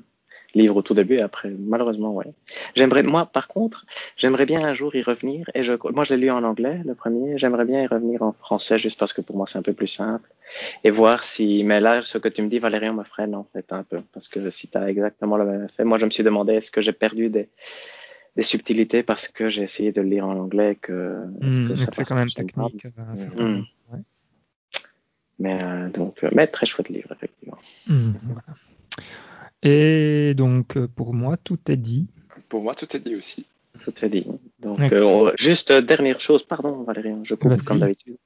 livre 0.55 0.77
au 0.77 0.83
tout 0.83 0.95
début. 0.95 1.17
Et 1.17 1.23
après, 1.23 1.51
malheureusement, 1.51 2.13
ouais. 2.15 2.27
J'aimerais, 2.75 3.03
moi, 3.03 3.27
par 3.27 3.49
contre, 3.49 3.85
j'aimerais 4.17 4.47
bien 4.47 4.65
un 4.65 4.75
jour 4.75 4.95
y 4.95 5.03
revenir. 5.03 5.49
Et 5.55 5.63
je, 5.63 5.75
moi, 5.93 6.05
je 6.05 6.15
l'ai 6.15 6.21
lu 6.23 6.31
en 6.31 6.43
anglais, 6.45 6.81
le 6.85 6.95
premier. 6.95 7.39
J'aimerais 7.39 7.65
bien 7.65 7.83
y 7.83 7.87
revenir 7.87 8.23
en 8.23 8.33
français, 8.33 8.79
juste 8.79 8.99
parce 8.99 9.13
que 9.13 9.21
pour 9.21 9.37
moi, 9.37 9.47
c'est 9.47 9.59
un 9.59 9.63
peu 9.63 9.73
plus 9.75 9.87
simple. 9.89 10.29
Et 10.85 10.91
voir 10.91 11.25
si, 11.25 11.65
mais 11.65 11.81
là, 11.81 12.03
ce 12.03 12.17
que 12.19 12.29
tu 12.29 12.41
me 12.43 12.49
dis, 12.49 12.59
Valérian, 12.59 12.95
me 12.95 13.05
freine, 13.05 13.35
en 13.35 13.45
fait, 13.53 13.73
un 13.73 13.83
peu. 13.83 14.01
Parce 14.13 14.29
que 14.29 14.51
si 14.51 14.69
tu 14.69 14.79
as 14.79 14.89
exactement 14.89 15.37
le 15.37 15.45
même 15.45 15.65
effet, 15.65 15.85
moi, 15.85 15.99
je 15.99 16.07
me 16.07 16.11
suis 16.11 16.25
demandé, 16.25 16.55
est-ce 16.55 16.71
que 16.71 16.81
j'ai 16.81 16.93
perdu 16.93 17.29
des, 17.29 17.49
des 18.37 18.43
subtilités 18.43 19.03
parce 19.03 19.29
que 19.29 19.49
j'ai 19.51 19.63
essayé 19.65 19.93
de 19.93 20.01
le 20.01 20.09
lire 20.09 20.27
en 20.27 20.37
anglais 20.39 20.77
que, 20.81 21.17
Mhm, 21.43 21.69
que 21.69 21.75
ça 21.77 21.91
c'est 21.93 22.05
quand 22.05 22.15
même 22.15 22.29
technique. 22.31 22.87
euh, 22.87 23.61
ouais. 23.93 23.99
Mais, 25.39 25.63
euh, 25.63 25.89
donc, 25.91 26.25
euh, 26.25 26.31
mais 26.33 26.47
très 26.47 26.67
chouette 26.67 26.89
livre, 26.89 27.13
effectivement. 27.13 27.59
Mhm, 27.87 28.15
voilà. 28.25 28.43
Et 29.63 30.35
donc 30.35 30.77
euh, 30.77 30.89
pour 30.89 31.15
moi 31.15 31.37
tout 31.37 31.59
est 31.69 31.77
dit. 31.77 32.09
Pour 32.49 32.63
moi, 32.63 32.75
tout 32.75 32.97
est 32.97 33.01
dit 33.01 33.15
aussi. 33.15 33.47
Tout 33.85 33.93
est 34.03 34.09
dit. 34.09 34.27
Donc, 34.61 34.81
euh, 34.81 35.33
juste 35.37 35.71
euh, 35.71 35.81
dernière 35.81 36.21
chose, 36.21 36.43
pardon 36.43 36.83
Valérie, 36.83 37.15
je 37.23 37.35
coupe 37.35 37.63
comme 37.63 37.81
d'habitude. 37.81 38.17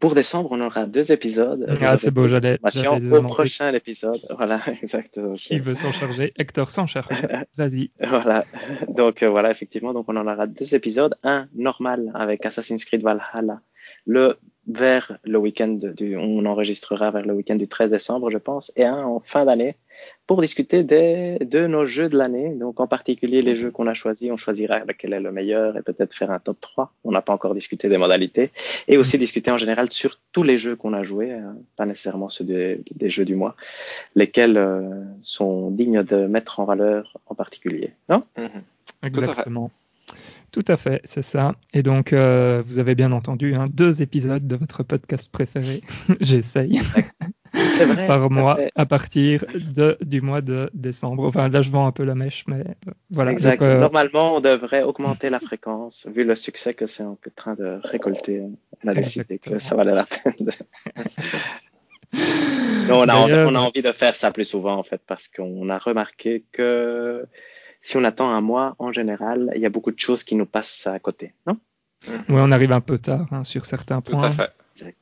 Pour 0.00 0.16
décembre, 0.16 0.48
on 0.50 0.60
aura 0.60 0.86
deux 0.86 1.12
épisodes. 1.12 1.64
Ah 1.80 1.96
c'est 1.96 2.10
beau, 2.10 2.26
j'allais. 2.26 2.58
Au 2.64 3.22
prochain 3.22 3.72
épisode. 3.72 4.20
Voilà, 4.36 4.60
exact. 4.82 5.16
donc, 5.16 5.36
Qui 5.36 5.60
veut 5.60 5.76
s'en 5.76 5.92
charger? 5.92 6.32
Hector 6.36 6.70
s'en 6.70 6.86
charge. 6.86 7.06
Vas-y. 7.56 7.92
Voilà. 8.00 8.44
Donc, 8.88 9.22
euh, 9.22 9.28
voilà, 9.28 9.52
effectivement, 9.52 9.92
donc 9.92 10.06
on 10.08 10.16
en 10.16 10.26
aura 10.26 10.48
deux 10.48 10.74
épisodes. 10.74 11.14
Un 11.22 11.46
normal 11.54 12.10
avec 12.14 12.44
Assassin's 12.44 12.84
Creed 12.84 13.02
Valhalla. 13.02 13.60
Le 14.06 14.36
vers 14.68 15.18
le 15.24 15.38
week-end 15.38 15.78
du, 15.82 16.16
on 16.16 16.44
enregistrera 16.46 17.10
vers 17.10 17.26
le 17.26 17.34
week-end 17.34 17.56
du 17.56 17.66
13 17.66 17.90
décembre, 17.90 18.30
je 18.30 18.38
pense, 18.38 18.72
et 18.76 18.84
un 18.84 19.04
en 19.04 19.20
fin 19.20 19.44
d'année 19.44 19.76
pour 20.26 20.40
discuter 20.40 20.82
des, 20.82 21.38
de 21.40 21.66
nos 21.66 21.84
jeux 21.84 22.08
de 22.08 22.16
l'année. 22.16 22.50
Donc, 22.50 22.80
en 22.80 22.86
particulier, 22.86 23.42
les 23.42 23.56
jeux 23.56 23.70
qu'on 23.70 23.86
a 23.86 23.94
choisis, 23.94 24.30
on 24.30 24.36
choisira 24.36 24.80
lequel 24.80 25.12
est 25.12 25.20
le 25.20 25.32
meilleur 25.32 25.76
et 25.76 25.82
peut-être 25.82 26.14
faire 26.14 26.30
un 26.30 26.38
top 26.38 26.60
3. 26.60 26.92
On 27.04 27.12
n'a 27.12 27.22
pas 27.22 27.32
encore 27.32 27.54
discuté 27.54 27.88
des 27.88 27.98
modalités 27.98 28.50
et 28.88 28.96
aussi 28.96 29.18
discuter 29.18 29.50
en 29.50 29.58
général 29.58 29.92
sur 29.92 30.18
tous 30.32 30.42
les 30.42 30.58
jeux 30.58 30.76
qu'on 30.76 30.92
a 30.92 31.02
joués, 31.02 31.32
hein, 31.32 31.56
pas 31.76 31.86
nécessairement 31.86 32.28
ceux 32.28 32.44
des, 32.44 32.80
des 32.94 33.10
jeux 33.10 33.24
du 33.24 33.34
mois, 33.34 33.56
lesquels 34.14 34.56
euh, 34.56 35.04
sont 35.22 35.70
dignes 35.70 36.02
de 36.02 36.26
mettre 36.26 36.60
en 36.60 36.64
valeur 36.64 37.18
en 37.26 37.34
particulier. 37.34 37.92
Non? 38.08 38.22
Mhm. 38.36 38.62
Exactement. 39.02 39.70
Tout 40.52 40.64
à 40.68 40.76
fait, 40.76 41.00
c'est 41.04 41.22
ça. 41.22 41.54
Et 41.72 41.82
donc, 41.82 42.12
euh, 42.12 42.62
vous 42.66 42.78
avez 42.78 42.94
bien 42.94 43.10
entendu, 43.12 43.54
hein, 43.54 43.64
deux 43.72 44.02
épisodes 44.02 44.46
de 44.46 44.54
votre 44.56 44.82
podcast 44.82 45.30
préféré. 45.32 45.80
J'essaye. 46.20 46.78
Vrai. 46.78 47.06
Par 48.06 48.30
mois 48.30 48.56
fait. 48.56 48.70
à 48.76 48.86
partir 48.86 49.44
de, 49.74 49.96
du 50.02 50.20
mois 50.20 50.40
de 50.42 50.70
décembre. 50.74 51.26
Enfin, 51.26 51.48
là, 51.48 51.60
je 51.62 51.70
vends 51.70 51.86
un 51.86 51.92
peu 51.92 52.04
la 52.04 52.14
mèche, 52.14 52.44
mais 52.48 52.60
euh, 52.60 52.92
voilà. 53.10 53.32
Exact. 53.32 53.60
Donc, 53.60 53.68
euh, 53.68 53.80
Normalement, 53.80 54.36
on 54.36 54.40
devrait 54.40 54.82
augmenter 54.82 55.28
la 55.30 55.38
fréquence, 55.40 56.06
vu 56.14 56.24
le 56.24 56.34
succès 56.36 56.72
que 56.74 56.86
c'est 56.86 57.02
en 57.02 57.18
train 57.36 57.54
de 57.54 57.78
récolter. 57.84 58.42
On 58.84 58.88
a 58.88 58.94
décidé 58.94 59.38
que 59.38 59.58
ça 59.58 59.74
valait 59.74 59.94
la 59.94 60.04
peine. 60.06 60.34
de- 60.46 60.52
Non, 62.88 63.00
on, 63.00 63.08
a 63.08 63.14
envie, 63.14 63.32
D'ailleurs- 63.32 63.50
on 63.50 63.54
a 63.54 63.58
envie 63.60 63.80
de 63.82 63.92
faire 63.92 64.16
ça 64.16 64.30
plus 64.32 64.44
souvent, 64.44 64.76
en 64.76 64.82
fait, 64.82 65.00
parce 65.06 65.28
qu'on 65.28 65.70
a 65.70 65.78
remarqué 65.78 66.44
que 66.52 67.24
si 67.82 67.96
on 67.98 68.04
attend 68.04 68.30
un 68.30 68.40
mois, 68.40 68.74
en 68.78 68.92
général, 68.92 69.50
il 69.54 69.60
y 69.60 69.66
a 69.66 69.70
beaucoup 69.70 69.90
de 69.92 69.98
choses 69.98 70.24
qui 70.24 70.34
nous 70.36 70.46
passent 70.46 70.86
à 70.86 70.98
côté, 70.98 71.34
non? 71.46 71.58
Ouais, 72.08 72.40
on 72.40 72.50
arrive 72.50 72.72
un 72.72 72.80
peu 72.80 72.98
tard 72.98 73.26
hein, 73.32 73.44
sur 73.44 73.64
certains 73.66 74.00
Tout 74.00 74.12
points. 74.12 74.24
à 74.24 74.30
fait. 74.30 74.50
Exact. 74.74 74.98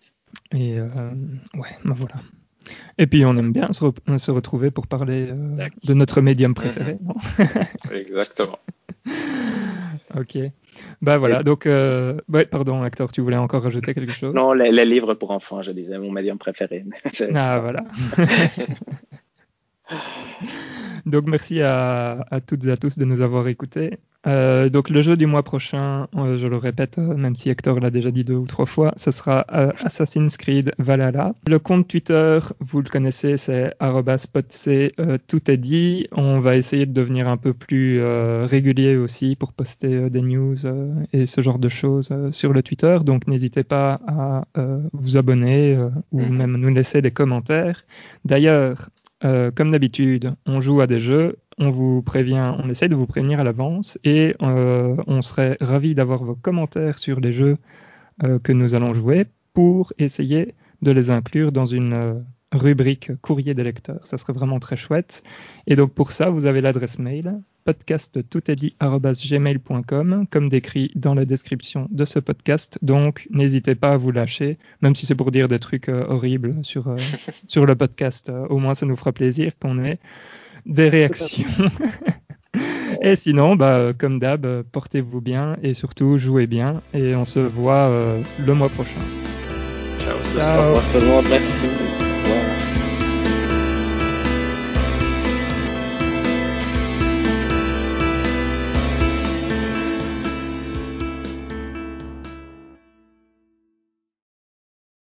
Et 0.52 0.78
euh, 0.78 0.88
ouais, 1.54 1.70
ben 1.84 1.94
voilà. 1.94 2.16
Et 2.98 3.06
puis, 3.06 3.24
on 3.24 3.36
aime 3.36 3.52
bien 3.52 3.72
se, 3.72 3.84
re- 3.84 4.18
se 4.18 4.30
retrouver 4.30 4.70
pour 4.70 4.86
parler 4.86 5.28
euh, 5.30 5.56
de 5.84 5.94
notre 5.94 6.20
médium 6.20 6.54
préféré. 6.54 6.98
non? 7.02 7.14
Exactement. 7.92 8.58
ok. 10.14 10.38
Bah 11.02 11.16
voilà. 11.18 11.42
Donc, 11.42 11.66
euh, 11.66 12.18
ouais, 12.28 12.44
pardon, 12.44 12.84
Hector, 12.84 13.10
tu 13.12 13.22
voulais 13.22 13.36
encore 13.38 13.62
rajouter 13.62 13.94
quelque 13.94 14.12
chose? 14.12 14.34
Non, 14.34 14.52
les, 14.52 14.70
les 14.70 14.84
livres 14.84 15.14
pour 15.14 15.30
enfants, 15.30 15.62
je 15.62 15.72
disais, 15.72 15.98
mon 15.98 16.12
médium 16.12 16.38
préféré. 16.38 16.84
Ah 17.34 17.60
voilà. 17.60 17.84
Donc 21.06 21.24
merci 21.26 21.60
à, 21.62 22.26
à, 22.30 22.40
toutes 22.40 22.66
et 22.66 22.70
à 22.70 22.76
tous 22.76 22.98
de 22.98 23.04
nous 23.04 23.20
avoir 23.20 23.48
écoutés. 23.48 23.98
Euh, 24.26 24.68
donc 24.68 24.90
le 24.90 25.00
jeu 25.00 25.16
du 25.16 25.24
mois 25.24 25.42
prochain, 25.42 26.06
euh, 26.14 26.36
je 26.36 26.46
le 26.46 26.56
répète, 26.56 26.98
euh, 26.98 27.14
même 27.14 27.34
si 27.34 27.48
Hector 27.48 27.80
l'a 27.80 27.90
déjà 27.90 28.10
dit 28.10 28.22
deux 28.22 28.34
ou 28.34 28.46
trois 28.46 28.66
fois, 28.66 28.92
ce 28.96 29.10
sera 29.10 29.46
Assassin's 29.82 30.36
Creed 30.36 30.74
Valhalla. 30.78 31.34
Le 31.48 31.58
compte 31.58 31.88
Twitter, 31.88 32.38
vous 32.60 32.82
le 32.82 32.88
connaissez, 32.88 33.38
c'est 33.38 33.74
@spotc. 34.16 34.94
tout 35.26 35.50
est 35.50 35.56
dit. 35.56 36.06
On 36.12 36.40
va 36.40 36.56
essayer 36.56 36.84
de 36.84 36.92
devenir 36.92 37.28
un 37.28 37.36
peu 37.36 37.54
plus 37.54 38.02
régulier 38.02 38.96
aussi 38.96 39.36
pour 39.36 39.52
poster 39.52 40.10
des 40.10 40.20
news 40.20 40.56
et 41.12 41.26
ce 41.26 41.40
genre 41.40 41.58
de 41.58 41.68
choses 41.68 42.10
sur 42.32 42.52
le 42.52 42.62
Twitter. 42.62 42.98
Donc 43.04 43.26
n'hésitez 43.26 43.64
pas 43.64 44.00
à 44.06 44.44
vous 44.92 45.16
abonner 45.16 45.78
ou 46.12 46.20
mhm. 46.20 46.36
même 46.36 46.56
nous 46.56 46.68
laisser 46.68 47.00
des 47.02 47.10
commentaires. 47.10 47.84
D'ailleurs, 48.24 48.90
euh, 49.24 49.50
comme 49.50 49.70
d'habitude, 49.70 50.34
on 50.46 50.60
joue 50.60 50.80
à 50.80 50.86
des 50.86 51.00
jeux, 51.00 51.38
on 51.58 51.70
vous 51.70 52.02
prévient, 52.02 52.54
on 52.58 52.70
essaie 52.70 52.88
de 52.88 52.94
vous 52.94 53.06
prévenir 53.06 53.40
à 53.40 53.44
l'avance 53.44 53.98
et 54.02 54.34
euh, 54.42 54.96
on 55.06 55.20
serait 55.20 55.58
ravi 55.60 55.94
d'avoir 55.94 56.24
vos 56.24 56.34
commentaires 56.34 56.98
sur 56.98 57.20
les 57.20 57.32
jeux 57.32 57.58
euh, 58.22 58.38
que 58.38 58.52
nous 58.52 58.74
allons 58.74 58.94
jouer 58.94 59.26
pour 59.52 59.92
essayer 59.98 60.54
de 60.80 60.90
les 60.90 61.10
inclure 61.10 61.52
dans 61.52 61.66
une 61.66 62.24
rubrique 62.52 63.10
courrier 63.20 63.54
des 63.54 63.64
lecteurs. 63.64 64.06
Ça 64.06 64.18
serait 64.18 64.32
vraiment 64.32 64.60
très 64.60 64.76
chouette. 64.76 65.22
Et 65.66 65.76
donc 65.76 65.92
pour 65.92 66.12
ça, 66.12 66.30
vous 66.30 66.46
avez 66.46 66.60
l'adresse 66.60 66.98
mail 66.98 67.40
podcasttoutestdit@gmail.com 67.64 70.26
comme 70.30 70.48
décrit 70.48 70.90
dans 70.94 71.14
la 71.14 71.24
description 71.24 71.88
de 71.90 72.04
ce 72.04 72.18
podcast. 72.18 72.78
Donc 72.82 73.26
n'hésitez 73.30 73.74
pas 73.74 73.92
à 73.92 73.96
vous 73.96 74.10
lâcher, 74.10 74.58
même 74.82 74.94
si 74.94 75.06
c'est 75.06 75.14
pour 75.14 75.30
dire 75.30 75.48
des 75.48 75.58
trucs 75.58 75.88
euh, 75.88 76.04
horribles 76.08 76.56
sur 76.62 76.88
euh, 76.88 76.96
sur 77.48 77.64
le 77.66 77.76
podcast. 77.76 78.28
Euh, 78.28 78.46
au 78.48 78.58
moins 78.58 78.74
ça 78.74 78.86
nous 78.86 78.96
fera 78.96 79.12
plaisir 79.12 79.52
qu'on 79.60 79.82
ait 79.84 79.98
des 80.66 80.88
réactions. 80.88 81.46
et 83.02 83.16
sinon, 83.16 83.56
bah, 83.56 83.92
comme 83.96 84.18
d'hab, 84.18 84.62
portez-vous 84.72 85.20
bien 85.20 85.56
et 85.62 85.74
surtout 85.74 86.18
jouez 86.18 86.46
bien. 86.46 86.82
Et 86.92 87.14
on 87.14 87.24
se 87.24 87.40
voit 87.40 87.90
le 88.44 88.54
mois 88.54 88.68
prochain. 88.68 89.00
Ciao. 90.00 90.18
Ciao. 90.36 90.62
Au 90.62 90.66
revoir 90.66 90.84
tout 90.92 91.00
le 91.00 91.06
monde. 91.06 91.24
Merci. 91.30 91.99